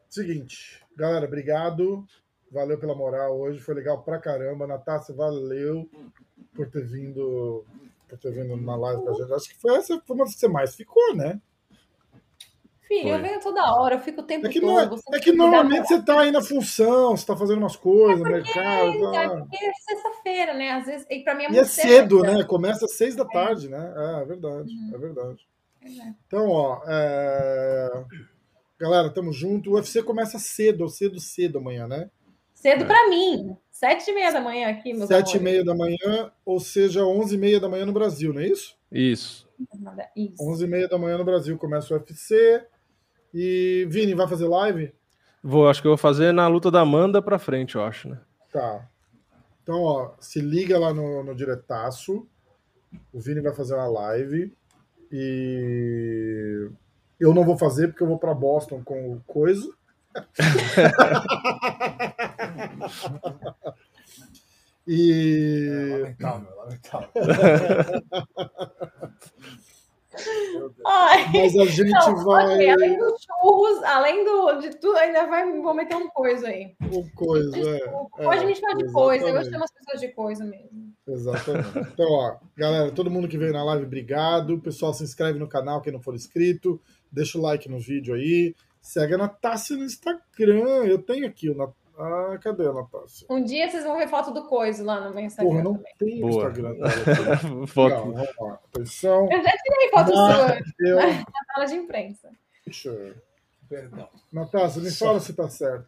seguinte, 0.10 0.82
galera, 0.96 1.26
obrigado. 1.26 2.06
Valeu 2.52 2.78
pela 2.80 2.96
moral 2.96 3.38
hoje, 3.38 3.60
foi 3.60 3.76
legal 3.76 4.02
pra 4.04 4.20
caramba. 4.20 4.66
Natácia, 4.66 5.14
valeu 5.14 5.90
por 6.56 6.70
ter 6.70 6.86
vindo, 6.86 7.66
por 8.08 8.18
ter 8.18 8.32
vindo 8.32 8.56
na 8.56 8.76
live 8.76 9.02
com 9.04 9.10
a 9.10 9.14
gente. 9.14 9.34
Acho 9.34 9.50
que 9.50 9.58
foi 9.58 9.76
essa 9.76 10.02
foi 10.06 10.16
uma 10.16 10.24
das 10.26 10.34
que 10.34 10.40
você 10.40 10.48
mais 10.48 10.74
ficou, 10.76 11.14
né? 11.16 11.42
Filho, 12.88 13.10
eu 13.10 13.22
venho 13.22 13.40
toda 13.42 13.76
hora, 13.76 13.96
eu 13.96 14.00
fico 14.00 14.22
o 14.22 14.24
tempo 14.24 14.48
É 14.48 14.50
que, 14.50 14.62
todo. 14.62 14.70
não 14.72 14.80
é, 14.80 15.18
é 15.18 15.20
que 15.20 15.34
normalmente 15.34 15.90
você 15.90 16.02
tá 16.02 16.22
aí 16.22 16.32
na 16.32 16.42
função, 16.42 17.18
você 17.18 17.26
tá 17.26 17.36
fazendo 17.36 17.58
umas 17.58 17.76
coisas, 17.76 18.26
É 18.26 18.30
mercado. 18.30 18.94
porque, 18.98 19.18
é 19.18 19.28
tá. 19.30 19.36
porque 19.36 19.58
é 19.66 19.72
sexta-feira, 19.74 20.54
né? 20.54 20.72
Às 20.72 20.86
vezes, 20.86 21.06
e 21.10 21.20
pra 21.22 21.36
mim 21.36 21.44
é 21.44 21.48
E 21.48 21.50
muito 21.50 21.62
é 21.64 21.66
cedo, 21.66 22.20
então. 22.20 22.34
né? 22.38 22.44
Começa 22.46 22.86
às 22.86 22.94
seis 22.96 23.14
da 23.14 23.26
tarde, 23.26 23.68
né? 23.68 23.94
É, 23.98 24.22
é 24.22 24.26
verdade, 24.26 24.72
é 24.94 24.98
verdade. 24.98 25.46
É. 25.88 26.14
Então, 26.26 26.50
ó, 26.50 26.82
é... 26.88 28.06
galera, 28.80 29.10
tamo 29.10 29.32
junto. 29.32 29.72
O 29.72 29.74
UFC 29.74 30.04
começa 30.04 30.40
cedo, 30.40 30.88
cedo, 30.90 31.20
cedo 31.20 31.60
amanhã, 31.60 31.88
né? 31.88 32.10
Cedo 32.54 32.86
pra 32.86 33.08
mim. 33.08 33.56
Sete 33.72 34.10
e 34.10 34.14
meia 34.14 34.32
da 34.32 34.42
manhã 34.42 34.70
aqui, 34.70 34.92
meus 34.92 35.08
Sete 35.08 35.38
e 35.38 35.40
meia 35.40 35.64
da 35.64 35.76
manhã, 35.76 36.32
ou 36.44 36.60
seja, 36.60 37.06
onze 37.06 37.36
e 37.36 37.38
meia 37.38 37.60
da 37.60 37.70
manhã 37.70 37.86
no 37.86 37.94
Brasil, 37.94 38.34
não 38.34 38.42
é 38.42 38.48
isso? 38.48 38.76
Isso. 38.92 39.48
Isso. 40.16 40.36
Onze 40.44 40.66
e 40.66 40.68
meia 40.68 40.88
da 40.88 40.98
manhã 40.98 41.18
no 41.18 41.24
Brasil 41.24 41.58
começa 41.58 41.94
o 41.94 41.98
UFC. 41.98 42.66
E 43.34 43.86
Vini, 43.90 44.16
vai 44.16 44.28
fazer 44.28 44.48
live? 44.48 44.92
Vou, 45.44 45.70
acho 45.70 45.82
que 45.82 45.88
eu 45.88 45.92
vou 45.92 45.98
fazer 45.98 46.32
na 46.32 46.48
luta 46.48 46.72
da 46.72 46.82
Amanda 46.82 47.22
pra 47.22 47.38
frente, 47.38 47.76
eu 47.76 47.84
acho, 47.84 48.10
né? 48.10 48.20
Tá. 48.52 48.90
Então, 49.62 49.82
ó, 49.82 50.14
se 50.20 50.40
liga 50.40 50.80
lá 50.80 50.94
no, 50.94 51.24
no 51.24 51.36
diretaço. 51.36 52.28
O 53.14 53.20
Vini 53.20 53.42
vai 53.42 53.54
fazer 53.54 53.76
uma 53.76 53.88
live. 53.88 54.56
E 55.12 56.70
eu 57.20 57.34
não 57.34 57.44
vou 57.44 57.58
fazer 57.58 57.88
porque 57.88 58.04
eu 58.04 58.08
vou 58.08 58.20
para 58.20 58.34
Boston 58.34 58.82
com 58.84 59.14
o 59.14 59.22
Coisa. 59.28 59.68
e 64.88 66.00
Lamentável, 66.02 66.56
lamentável. 66.58 67.10
Ai, 70.86 71.26
mas 71.34 71.58
a 71.58 71.66
gente 71.66 71.92
não, 71.92 72.24
vai 72.24 72.46
ok, 72.56 72.70
além 72.70 72.98
dos 72.98 73.22
churros, 73.22 73.84
além 73.84 74.26
do, 74.26 74.54
de 74.60 74.70
tudo, 74.78 74.98
ainda 74.98 75.26
vai, 75.26 75.52
vou 75.60 75.74
meter 75.74 75.96
um 75.96 76.10
coisa 76.10 76.48
aí. 76.48 76.76
o 76.92 77.10
Coisa, 77.16 77.58
é. 77.58 77.88
Pode 78.24 78.44
é, 78.44 78.46
me 78.46 78.56
chamar 78.56 78.76
de 78.76 78.92
coisa, 78.92 79.28
eu 79.28 79.44
chamo 79.44 79.64
as 79.64 79.72
pessoas 79.72 80.02
de 80.02 80.08
coisa 80.10 80.44
mesmo. 80.44 80.94
Exatamente. 81.08 81.80
Então, 81.94 82.08
ó, 82.10 82.38
galera, 82.56 82.92
todo 82.92 83.10
mundo 83.10 83.28
que 83.28 83.38
veio 83.38 83.54
na 83.54 83.64
live, 83.64 83.86
obrigado. 83.86 84.60
Pessoal, 84.60 84.94
se 84.94 85.04
inscreve 85.04 85.40
no 85.40 85.48
canal, 85.48 85.82
quem 85.82 85.94
não 85.94 86.02
for 86.02 86.14
inscrito. 86.14 86.80
Deixa 87.12 87.38
o 87.38 87.42
like 87.42 87.70
no 87.70 87.80
vídeo 87.80 88.14
aí. 88.14 88.54
Segue 88.82 89.16
a 89.16 89.18
Natácia 89.18 89.76
no 89.76 89.84
Instagram. 89.84 90.86
Eu 90.86 91.02
tenho 91.02 91.26
aqui 91.28 91.50
o. 91.50 91.74
Ah, 92.00 92.38
cadê 92.40 92.68
a 92.68 92.74
Natácia? 92.74 93.26
Um 93.30 93.44
dia 93.44 93.68
vocês 93.70 93.84
vão 93.84 93.98
ver 93.98 94.08
foto 94.08 94.32
do 94.32 94.46
coisa 94.48 94.84
lá 94.84 95.02
no 95.02 95.16
meu 95.16 95.24
Instagram 95.24 95.50
Porra, 95.52 95.64
não 95.64 95.74
também. 95.76 95.94
tem 95.98 96.22
Boa. 96.22 96.48
Instagram 96.50 96.70
aqui. 96.86 97.68
Foto. 97.74 97.90
Legal, 97.90 98.06
vamos 98.14 98.36
lá. 98.40 98.60
Atenção. 98.72 99.30
Eu 99.32 99.44
já 99.44 99.52
tirei 99.52 99.90
foto 99.90 100.12
sua 100.12 100.60
Eu... 100.80 100.96
na 100.96 101.54
sala 101.54 101.66
de 101.66 101.76
imprensa. 101.76 102.30
Perdão. 103.68 104.10
Natácia, 104.32 104.82
me 104.82 104.92
fala 104.92 105.20
se 105.20 105.34
tá 105.34 105.50
certo. 105.50 105.88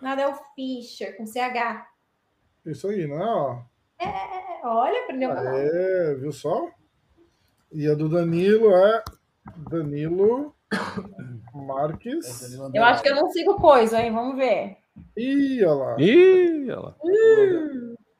Nada 0.00 0.22
é 0.22 0.28
o 0.28 0.34
Fischer, 0.54 1.16
com 1.16 1.26
CH. 1.26 1.86
Isso 2.64 2.88
aí, 2.88 3.06
não 3.06 3.22
é? 3.22 3.26
Ó. 3.26 3.58
É, 3.98 4.66
olha, 4.66 5.02
aprendeu 5.02 5.30
uma. 5.30 5.56
É, 5.58 6.14
viu 6.14 6.32
só? 6.32 6.68
E 7.72 7.86
a 7.88 7.94
do 7.94 8.08
Danilo 8.08 8.74
é 8.74 9.04
Danilo 9.70 10.54
Marques. 11.54 12.52
Eu 12.74 12.84
acho 12.84 13.02
que 13.02 13.08
eu 13.08 13.14
não 13.16 13.30
sigo 13.30 13.56
coisa, 13.56 14.00
hein? 14.00 14.12
Vamos 14.12 14.36
ver. 14.36 14.78
Ih, 15.16 15.64
olha 15.64 15.74
lá. 15.74 15.96
Ih, 16.00 16.70
olha 16.70 16.80
lá. 16.80 16.94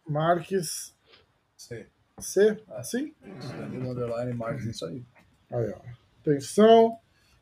Marques 0.09 0.95
Sei. 1.57 1.87
C, 2.21 2.57
assim? 2.71 3.13
Danilo 3.59 3.91
Underline 3.91 4.33
Marques, 4.35 4.65
isso 4.67 4.87
aí. 4.87 5.03
Aí, 5.53 5.71
ó. 5.71 5.79
Atenção. 6.21 6.97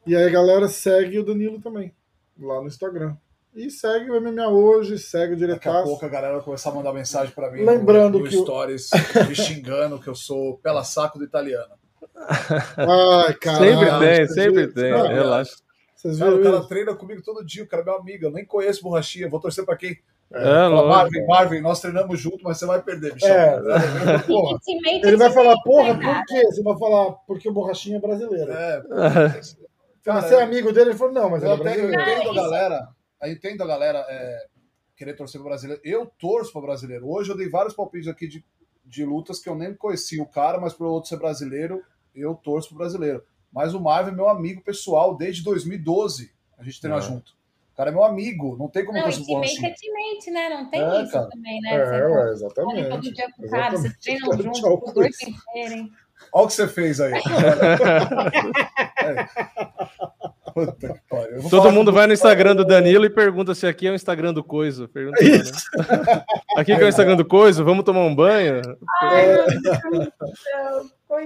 E 0.07 0.17
aí, 0.17 0.29
galera, 0.31 0.67
segue 0.69 1.19
o 1.19 1.25
Danilo 1.25 1.61
também, 1.61 1.95
lá 2.39 2.61
no 2.61 2.67
Instagram. 2.67 3.17
E 3.55 3.71
segue 3.71 4.11
o 4.11 4.21
MMA 4.21 4.49
hoje, 4.49 4.99
segue 4.99 5.35
o 5.35 5.49
Daqui 5.49 5.69
a 5.69 5.83
pouco 5.83 6.05
a 6.05 6.09
galera 6.09 6.35
vai 6.35 6.43
começar 6.43 6.71
a 6.71 6.75
mandar 6.75 6.93
mensagem 6.93 7.33
pra 7.33 7.51
mim 7.53 7.65
Lembrando 7.65 8.19
no, 8.19 8.25
no 8.25 8.29
que 8.29 8.37
o- 8.37 8.43
Stories 8.43 8.91
me 9.29 9.35
xingando 9.35 10.01
que 10.01 10.09
eu 10.09 10.15
sou 10.15 10.59
pela 10.59 10.83
saco 10.83 11.19
do 11.19 11.25
italiano. 11.25 11.73
Ai, 12.27 13.35
caralho. 13.35 13.79
sempre 13.79 13.99
tem, 13.99 14.29
sempre 14.29 14.67
tem. 14.73 14.93
Relaxa. 14.93 15.57
Vocês 16.05 16.19
Cara, 16.19 16.35
o 16.35 16.43
cara 16.43 16.59
isso? 16.59 16.69
treina 16.69 16.95
comigo 16.95 17.23
todo 17.23 17.43
dia, 17.43 17.65
o 17.65 17.67
cara 17.67 17.83
é 17.83 17.87
meu 17.87 17.97
amigo, 17.97 18.27
eu 18.27 18.31
nem 18.31 18.45
conheço 18.45 18.83
borrachinha, 18.83 19.27
vou 19.27 19.41
torcer 19.41 19.65
pra 19.65 19.75
quem? 19.75 19.99
É, 20.31 20.43
Fala. 20.43 20.87
Marvin, 20.87 21.27
Marvin, 21.27 21.61
nós 21.63 21.81
treinamos 21.81 22.21
junto, 22.21 22.45
mas 22.45 22.59
você 22.59 22.67
vai 22.67 22.83
perder, 22.83 23.15
bichão. 23.15 23.31
É, 23.31 24.19
porra. 24.27 24.59
Cimento 24.61 25.07
Ele 25.07 25.17
vai 25.17 25.31
falar, 25.33 25.57
porra, 25.63 25.95
por 25.99 26.27
quê? 26.27 26.45
Você 26.45 26.63
vai 26.63 26.79
falar, 26.79 27.13
porque 27.27 27.49
o 27.49 27.53
Borrachinha 27.53 27.97
é 27.97 28.01
brasileiro. 28.01 28.53
É, 28.53 28.83
Cara, 30.05 30.21
você 30.29 30.35
é 30.35 30.43
amigo 30.43 30.73
dele? 30.73 30.91
Ele 30.91 30.99
falou, 30.99 31.15
não, 31.15 31.31
mas 31.31 31.43
eu, 31.43 31.55
ele 31.55 31.63
é 31.63 31.71
até, 31.71 31.81
eu 31.81 31.89
brasileiro. 31.89 32.21
entendo 32.21 32.31
a 32.31 32.43
galera, 32.43 32.89
eu 33.23 33.33
entendo 33.33 33.63
a 33.63 33.67
galera 33.67 34.07
é, 34.07 34.47
querer 34.95 35.15
torcer 35.15 35.41
para 35.41 35.49
brasileiro. 35.51 35.81
Eu 35.83 36.07
torço 36.19 36.53
para 36.53 36.63
brasileiro. 36.63 37.09
Hoje 37.09 37.31
eu 37.31 37.37
dei 37.37 37.49
vários 37.49 37.73
palpites 37.73 38.09
aqui 38.09 38.29
de, 38.29 38.45
de 38.85 39.07
lutas 39.07 39.41
que 39.41 39.49
eu 39.49 39.55
nem 39.55 39.75
conhecia 39.75 40.23
o 40.23 40.27
cara, 40.27 40.61
mas 40.61 40.75
para 40.75 40.87
o 40.87 40.91
outro 40.91 41.09
ser 41.09 41.17
brasileiro, 41.17 41.81
eu 42.15 42.35
torço 42.35 42.69
para 42.69 42.79
brasileiro. 42.79 43.25
Mas 43.55 43.73
o 43.73 43.81
Marvel 43.81 44.13
é 44.13 44.17
meu 44.17 44.29
amigo 44.29 44.61
pessoal 44.63 45.17
desde 45.17 45.43
2012. 45.45 46.33
A 46.59 46.65
gente 46.65 46.81
treina 46.81 46.99
É. 46.99 47.01
junto. 47.01 47.33
O 47.73 47.77
cara 47.77 47.91
é 47.91 47.93
meu 47.93 48.05
amigo, 48.05 48.57
não 48.57 48.69
tem 48.69 48.85
como 48.85 48.99
Não, 48.99 49.09
e 49.09 49.13
pro 49.13 49.25
teammate 49.25 49.59
é 49.59 49.69
Ranchinho. 49.69 49.93
teammate, 49.95 50.31
né? 50.31 50.49
Não 50.49 50.71
tem 50.71 50.81
É, 50.83 51.03
isso 51.03 51.13
cara. 51.13 51.29
também, 51.29 51.61
né? 51.61 51.75
É, 51.75 51.85
Você 51.85 52.03
ué, 52.05 52.33
exatamente. 52.33 52.89
todo 52.89 53.13
dia 53.13 53.31
com 53.33 53.43
o 53.47 53.51
cara, 53.51 53.77
vocês 53.77 53.97
treinam 53.99 54.31
Quero 54.31 54.43
juntos, 54.45 54.63
os 54.63 54.81
com 54.81 54.93
dois 54.93 55.17
serem. 55.53 55.91
Olha 56.33 56.45
o 56.45 56.47
que 56.49 56.55
você 56.55 56.69
fez 56.69 57.01
aí. 57.01 57.13
Puta 60.55 60.73
que 60.95 61.01
pariu. 61.11 61.31
Eu 61.37 61.43
vou 61.43 61.51
Todo 61.51 61.73
mundo 61.73 61.93
vai 61.93 62.07
no 62.07 62.13
Instagram 62.13 62.55
do 62.57 62.65
Danilo 62.65 63.05
e 63.05 63.11
pergunta 63.11 63.55
se 63.55 63.67
aqui 63.67 63.87
é 63.87 63.91
o 63.91 63.95
Instagram 63.95 64.33
do 64.33 64.45
Coiso. 64.45 64.89
Pergunta 64.89 65.19
lá, 65.23 65.29
né? 65.31 66.25
Aqui 66.57 66.77
que 66.77 66.83
é 66.83 66.85
o 66.85 66.89
Instagram 66.89 67.17
do 67.17 67.25
Coiso, 67.25 67.65
vamos 67.65 67.85
tomar 67.85 68.01
um 68.03 68.15
banho? 68.15 68.61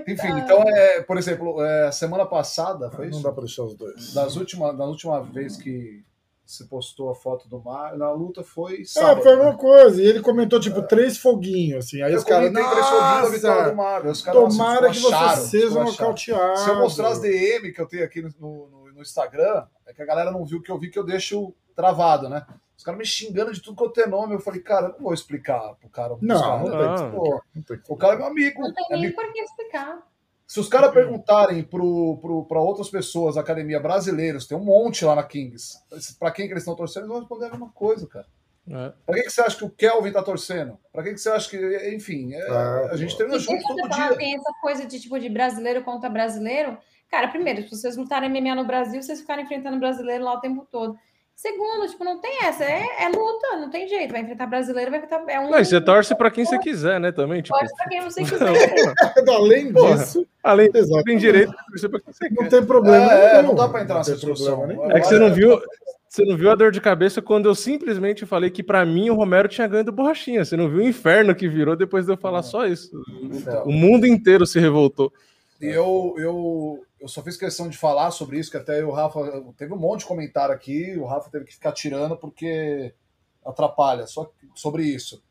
Enfim, 0.07 0.29
então, 0.39 0.63
é, 0.67 1.01
por 1.03 1.17
exemplo, 1.17 1.63
é, 1.63 1.91
semana 1.93 2.27
passada, 2.27 2.91
foi 2.91 3.07
Não 3.07 3.13
isso? 3.13 3.23
dá 3.23 3.33
pra 3.33 3.43
deixar 3.45 3.63
os 3.65 3.75
dois. 3.75 4.13
Das 4.15 4.37
última, 4.37 4.73
da 4.73 4.85
última 4.85 5.23
vez 5.23 5.57
que 5.57 6.03
você 6.45 6.65
postou 6.65 7.11
a 7.11 7.15
foto 7.15 7.47
do 7.49 7.61
mar, 7.63 7.97
na 7.97 8.11
luta 8.11 8.43
foi 8.43 8.81
É, 8.81 8.85
sábado. 8.85 9.23
foi 9.23 9.37
uma 9.37 9.55
coisa. 9.57 10.01
E 10.03 10.07
ele 10.07 10.21
comentou, 10.21 10.59
tipo, 10.59 10.81
três 10.83 11.19
foguinhos, 11.19 11.85
assim. 11.87 12.01
Aí 12.03 12.13
Eu 12.13 12.19
os 12.19 12.25
caras, 12.25 12.49
comentei 12.51 12.71
três 12.71 12.87
foguinhos 12.87 13.23
da 13.23 13.29
vitória 13.29 13.71
do 13.71 13.77
Marvel. 13.77 14.13
Os 14.13 14.23
caras, 14.23 14.41
tomara 14.43 14.87
nossa, 14.89 14.95
que 14.95 15.01
você 15.01 15.47
seja 15.49 15.67
esculacharam. 15.67 15.85
nocauteado. 16.09 16.59
Se 16.59 16.71
eu 16.71 16.77
mostrar 16.79 17.09
as 17.09 17.21
DM 17.21 17.71
que 17.73 17.81
eu 17.81 17.87
tenho 17.87 18.05
aqui 18.05 18.23
no, 18.23 18.31
no- 18.41 18.78
no 18.99 19.03
Instagram, 19.03 19.65
é 19.87 19.95
que 19.95 20.03
a 20.03 20.07
galera 20.07 20.31
não 20.31 20.45
viu 20.45 20.61
que 20.61 20.71
eu 20.71 20.79
vi 20.79 20.91
que 20.91 20.99
eu 20.99 21.05
deixo 21.05 21.55
travado, 21.75 22.29
né? 22.29 22.45
Os 22.77 22.85
caras 22.85 22.99
me 22.99 23.07
xingando 23.07 23.53
de 23.53 23.61
tudo 23.63 23.77
quanto 23.77 24.01
é 24.01 24.07
nome. 24.07 24.35
Eu 24.35 24.41
falei, 24.41 24.61
cara, 24.61 24.87
eu 24.89 24.93
não 24.95 25.01
vou 25.01 25.15
explicar 25.15 25.75
pro 25.77 25.89
cara. 25.89 26.17
Não, 26.21 26.41
caras. 26.41 26.71
não 26.71 27.11
que 27.11 27.17
Pô, 27.17 27.43
Não 27.55 27.63
tem 27.63 27.77
que- 27.79 27.83
o 27.93 27.97
cara 27.97 28.15
é 28.15 28.17
meu 28.19 28.27
amigo. 28.27 28.61
Não 28.61 28.73
tem 28.75 28.85
é 28.87 28.89
nem 28.95 29.07
amigo. 29.07 29.21
por 29.21 29.33
que 29.33 29.41
explicar. 29.41 29.99
Se 30.47 30.61
os 30.61 30.69
caras 30.69 30.93
perguntarem 30.93 31.63
pro, 31.63 32.19
pro, 32.23 32.45
pra 32.47 32.61
outras 32.61 32.89
pessoas 32.89 33.35
da 33.35 33.41
academia 33.43 33.79
brasileiros, 33.81 34.47
tem 34.47 34.57
um 34.57 34.65
monte 34.65 35.05
lá 35.05 35.15
na 35.15 35.23
Kings, 35.23 35.79
pra 36.19 36.31
quem 36.31 36.47
que 36.47 36.53
eles 36.53 36.63
estão 36.63 36.75
torcendo, 36.75 37.03
eles 37.03 37.09
vão 37.11 37.19
responder 37.21 37.47
a 37.47 37.51
mesma 37.51 37.69
coisa, 37.71 38.07
cara. 38.07 38.27
É. 38.71 38.93
Pra 39.05 39.15
que, 39.15 39.23
que 39.23 39.31
você 39.31 39.41
acha 39.41 39.57
que 39.57 39.65
o 39.65 39.71
Kelvin 39.71 40.13
tá 40.13 40.23
torcendo? 40.23 40.79
Pra 40.93 41.03
que, 41.03 41.13
que 41.13 41.19
você 41.19 41.31
acha 41.31 41.49
que. 41.51 41.95
Enfim, 41.95 42.35
é- 42.35 42.51
Ah, 42.51 42.89
a 42.93 42.97
gente 42.97 43.13
pô. 43.13 43.17
treina 43.19 43.39
junto 43.39 43.63
eu 43.63 43.77
todo 43.77 43.89
dia. 43.91 44.17
tem 44.17 44.35
essa 44.37 44.53
coisa 44.61 44.87
de 44.87 45.01
tipo 45.01 45.19
de 45.19 45.29
brasileiro 45.29 45.83
contra 45.85 46.09
brasileiro. 46.11 46.77
Cara, 47.11 47.29
primeiro, 47.29 47.63
se 47.63 47.71
vocês 47.71 47.97
lutarem 47.97 48.29
MMA 48.29 48.55
no 48.55 48.65
Brasil, 48.65 49.03
vocês 49.03 49.21
ficarem 49.21 49.45
enfrentando 49.45 49.79
brasileiro 49.79 50.25
lá 50.25 50.35
o 50.35 50.41
tempo 50.41 50.67
todo. 50.71 50.97
Segundo, 51.35 51.87
tipo, 51.89 52.03
não 52.03 52.21
tem 52.21 52.43
essa, 52.43 52.65
é, 52.65 52.83
é 53.05 53.09
luta, 53.09 53.57
não 53.61 53.71
tem 53.71 53.87
jeito. 53.87 54.11
Vai 54.11 54.23
enfrentar 54.23 54.47
brasileiro, 54.49 54.91
vai 54.91 54.99
enfrentar. 54.99 55.23
É 55.31 55.39
um. 55.39 55.51
Não, 55.51 55.61
e 55.61 55.65
você 55.65 55.81
torce 55.81 56.13
pra 56.17 56.33
quem 56.33 56.45
você 56.45 56.59
quiser, 56.59 56.99
né? 56.99 57.13
Também, 57.13 57.41
tipo. 57.43 57.57
Torce 57.57 57.73
pra 57.77 57.89
quem 57.89 58.01
você 58.01 58.23
quiser. 58.27 58.93
Além 59.29 59.73
Porra. 59.73 59.99
disso, 59.99 60.27
Além 60.43 60.69
Exato. 60.75 61.05
tem 61.05 61.17
direito 61.17 61.51
de 61.53 61.57
torcer 61.69 61.91
pra 61.91 62.01
quem 62.01 62.13
você 62.13 62.29
não 62.31 62.37
quer. 62.43 62.49
tem 62.51 62.67
problema. 62.67 63.13
É, 63.13 63.25
é, 63.25 63.33
nenhum. 63.35 63.49
não 63.49 63.55
dá 63.55 63.69
pra 63.69 63.83
entrar 63.83 63.95
Não 63.95 64.01
nessa 64.01 64.15
discussão. 64.17 64.67
nenhum. 64.67 64.91
É 64.91 65.01
que 65.01 65.07
você 65.07 65.19
não 65.19 65.33
viu. 65.33 65.61
Você 66.09 66.25
não 66.25 66.37
viu 66.37 66.51
a 66.51 66.55
dor 66.57 66.73
de 66.73 66.81
cabeça 66.81 67.23
quando 67.23 67.49
eu 67.49 67.55
simplesmente 67.55 68.27
falei 68.27 68.51
que 68.51 68.63
pra 68.63 68.85
mim 68.85 69.09
o 69.11 69.15
Romero 69.15 69.47
tinha 69.47 69.69
ganho 69.69 69.85
do 69.85 69.93
borrachinha. 69.93 70.45
Você 70.45 70.57
não 70.57 70.69
viu 70.69 70.79
o 70.79 70.89
inferno 70.89 71.35
que 71.37 71.47
virou 71.49 71.77
depois 71.77 72.07
de 72.07 72.13
eu 72.13 72.17
falar 72.17 72.43
só 72.43 72.67
isso. 72.67 72.91
O 73.65 73.71
mundo 73.71 74.07
inteiro 74.07 74.45
se 74.47 74.59
revoltou. 74.59 75.13
E 75.61 75.67
eu, 75.67 76.15
eu, 76.19 76.83
eu 77.01 77.09
só 77.09 77.23
fiz 77.23 77.37
questão 77.37 77.69
de 77.69 77.77
falar 77.77 78.11
sobre 78.11 78.39
isso, 78.39 78.51
que 78.51 78.57
até 78.57 78.85
o 78.85 78.91
Rafa. 78.91 79.21
Teve 79.57 79.73
um 79.73 79.79
monte 79.79 80.01
de 80.01 80.07
comentário 80.07 80.55
aqui, 80.55 80.97
o 80.97 81.05
Rafa 81.05 81.31
teve 81.31 81.45
que 81.45 81.55
ficar 81.55 81.73
tirando 81.73 82.17
porque 82.17 82.95
atrapalha 83.45 84.07
só 84.07 84.31
sobre 84.55 84.85
isso. 84.85 85.23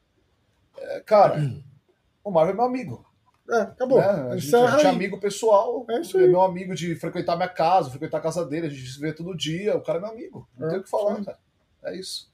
É, 0.78 1.00
cara, 1.02 1.38
o 2.24 2.32
Marvel 2.32 2.54
é 2.54 2.58
meu 2.58 2.66
amigo. 2.66 3.06
É, 3.50 3.62
acabou. 3.62 4.00
né? 4.00 4.06
A, 4.06 4.38
gente, 4.38 4.48
Encerra 4.48 4.68
a 4.68 4.72
gente 4.72 4.86
é 4.86 4.90
amigo 4.90 5.20
pessoal. 5.20 5.86
É 5.90 6.02
isso 6.02 6.18
ele 6.18 6.26
aí. 6.26 6.30
é 6.30 6.32
meu 6.32 6.42
amigo 6.42 6.76
de 6.76 6.96
frequentar 6.96 7.36
minha 7.36 7.48
casa, 7.48 7.90
frequentar 7.90 8.18
a 8.18 8.22
casa 8.22 8.46
dele, 8.46 8.68
a 8.68 8.70
gente 8.70 8.90
se 8.92 9.00
vê 9.00 9.14
todo 9.14 9.36
dia. 9.38 9.76
O 9.78 9.82
cara 9.82 10.00
é 10.00 10.02
meu 10.02 10.12
amigo. 10.12 10.48
Não 10.58 10.68
É, 10.68 10.72
tem 10.72 10.80
o 10.80 10.84
que 10.84 10.90
falar, 10.90 11.24
cara. 11.24 11.40
É 11.84 11.96
isso. 11.96 12.30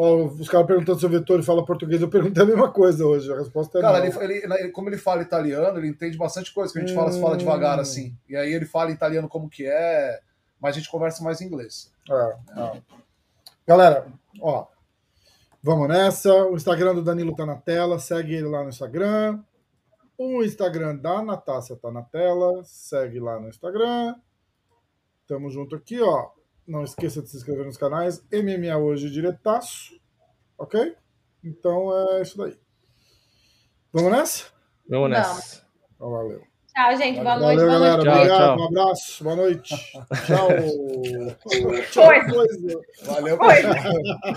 Ó, 0.00 0.26
os 0.26 0.48
caras 0.48 0.68
perguntando 0.68 0.96
se 1.00 1.04
o 1.06 1.08
Vettori 1.08 1.42
fala 1.42 1.64
português. 1.64 2.00
Eu 2.00 2.08
perguntei 2.08 2.40
a 2.40 2.46
mesma 2.46 2.70
coisa 2.70 3.04
hoje. 3.04 3.32
A 3.32 3.36
resposta 3.36 3.78
é 3.78 3.80
Cara, 3.82 3.98
ele, 4.06 4.16
ele- 4.16 4.54
ele- 4.54 4.70
como 4.70 4.88
ele 4.88 4.96
fala 4.96 5.22
italiano, 5.22 5.76
ele 5.76 5.88
entende 5.88 6.16
bastante 6.16 6.54
coisa 6.54 6.72
que 6.72 6.78
a 6.78 6.82
gente 6.82 6.94
fala, 6.94 7.10
se 7.10 7.20
fala 7.20 7.34
Hum. 7.34 7.38
devagar 7.38 7.80
assim. 7.80 8.16
E 8.28 8.36
aí 8.36 8.52
ele 8.52 8.64
fala 8.64 8.92
italiano 8.92 9.28
como 9.28 9.50
que 9.50 9.66
é, 9.66 10.20
mas 10.60 10.76
a 10.76 10.78
gente 10.78 10.88
conversa 10.88 11.24
mais 11.24 11.40
em 11.40 11.46
inglês. 11.46 11.92
É, 12.08 12.36
é. 12.60 12.82
Galera, 13.66 14.06
ó, 14.40 14.66
vamos 15.60 15.88
nessa. 15.88 16.32
O 16.46 16.54
Instagram 16.54 16.94
do 16.94 17.02
Danilo 17.02 17.34
tá 17.34 17.44
na 17.44 17.56
tela, 17.56 17.98
segue 17.98 18.34
ele 18.36 18.46
lá 18.46 18.62
no 18.62 18.68
Instagram. 18.68 19.40
O 20.16 20.44
Instagram 20.44 20.94
da 20.96 21.20
Natácia 21.22 21.74
tá 21.74 21.90
na 21.90 22.02
tela, 22.02 22.62
segue 22.62 23.18
lá 23.18 23.40
no 23.40 23.48
Instagram. 23.48 24.14
Tamo 25.26 25.50
junto 25.50 25.74
aqui, 25.74 26.00
ó. 26.00 26.28
Não 26.68 26.84
esqueça 26.84 27.22
de 27.22 27.30
se 27.30 27.36
inscrever 27.38 27.64
nos 27.64 27.78
canais 27.78 28.22
MMA 28.30 28.76
Hoje 28.76 29.08
Diretaço, 29.10 29.98
ok? 30.58 30.94
Então 31.42 31.96
é 31.96 32.20
isso 32.20 32.36
daí. 32.36 32.58
Vamos 33.90 34.12
nessa? 34.12 34.44
Vamos 34.86 35.08
nessa. 35.08 35.66
Então, 35.94 36.10
valeu. 36.10 36.42
Tchau, 36.74 36.96
gente. 36.96 37.20
Boa 37.20 37.38
Valeu, 37.38 37.46
noite. 37.46 37.58
Boa 37.58 37.72
galera. 37.72 37.96
noite. 37.96 38.04
Tchau, 38.04 38.14
Obrigado. 38.14 38.38
tchau. 38.38 38.58
Um 38.58 38.66
abraço. 38.66 39.24
Boa 39.24 39.36
noite. 39.36 39.74
Tchau. 40.26 40.48
Coisa. 42.34 42.80
Valeu, 43.02 43.38
pessoal. 43.38 43.74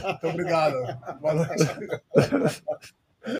Muito 0.07 0.27
obrigado. 0.27 1.19
Boa 1.19 1.33
noite. 1.33 2.91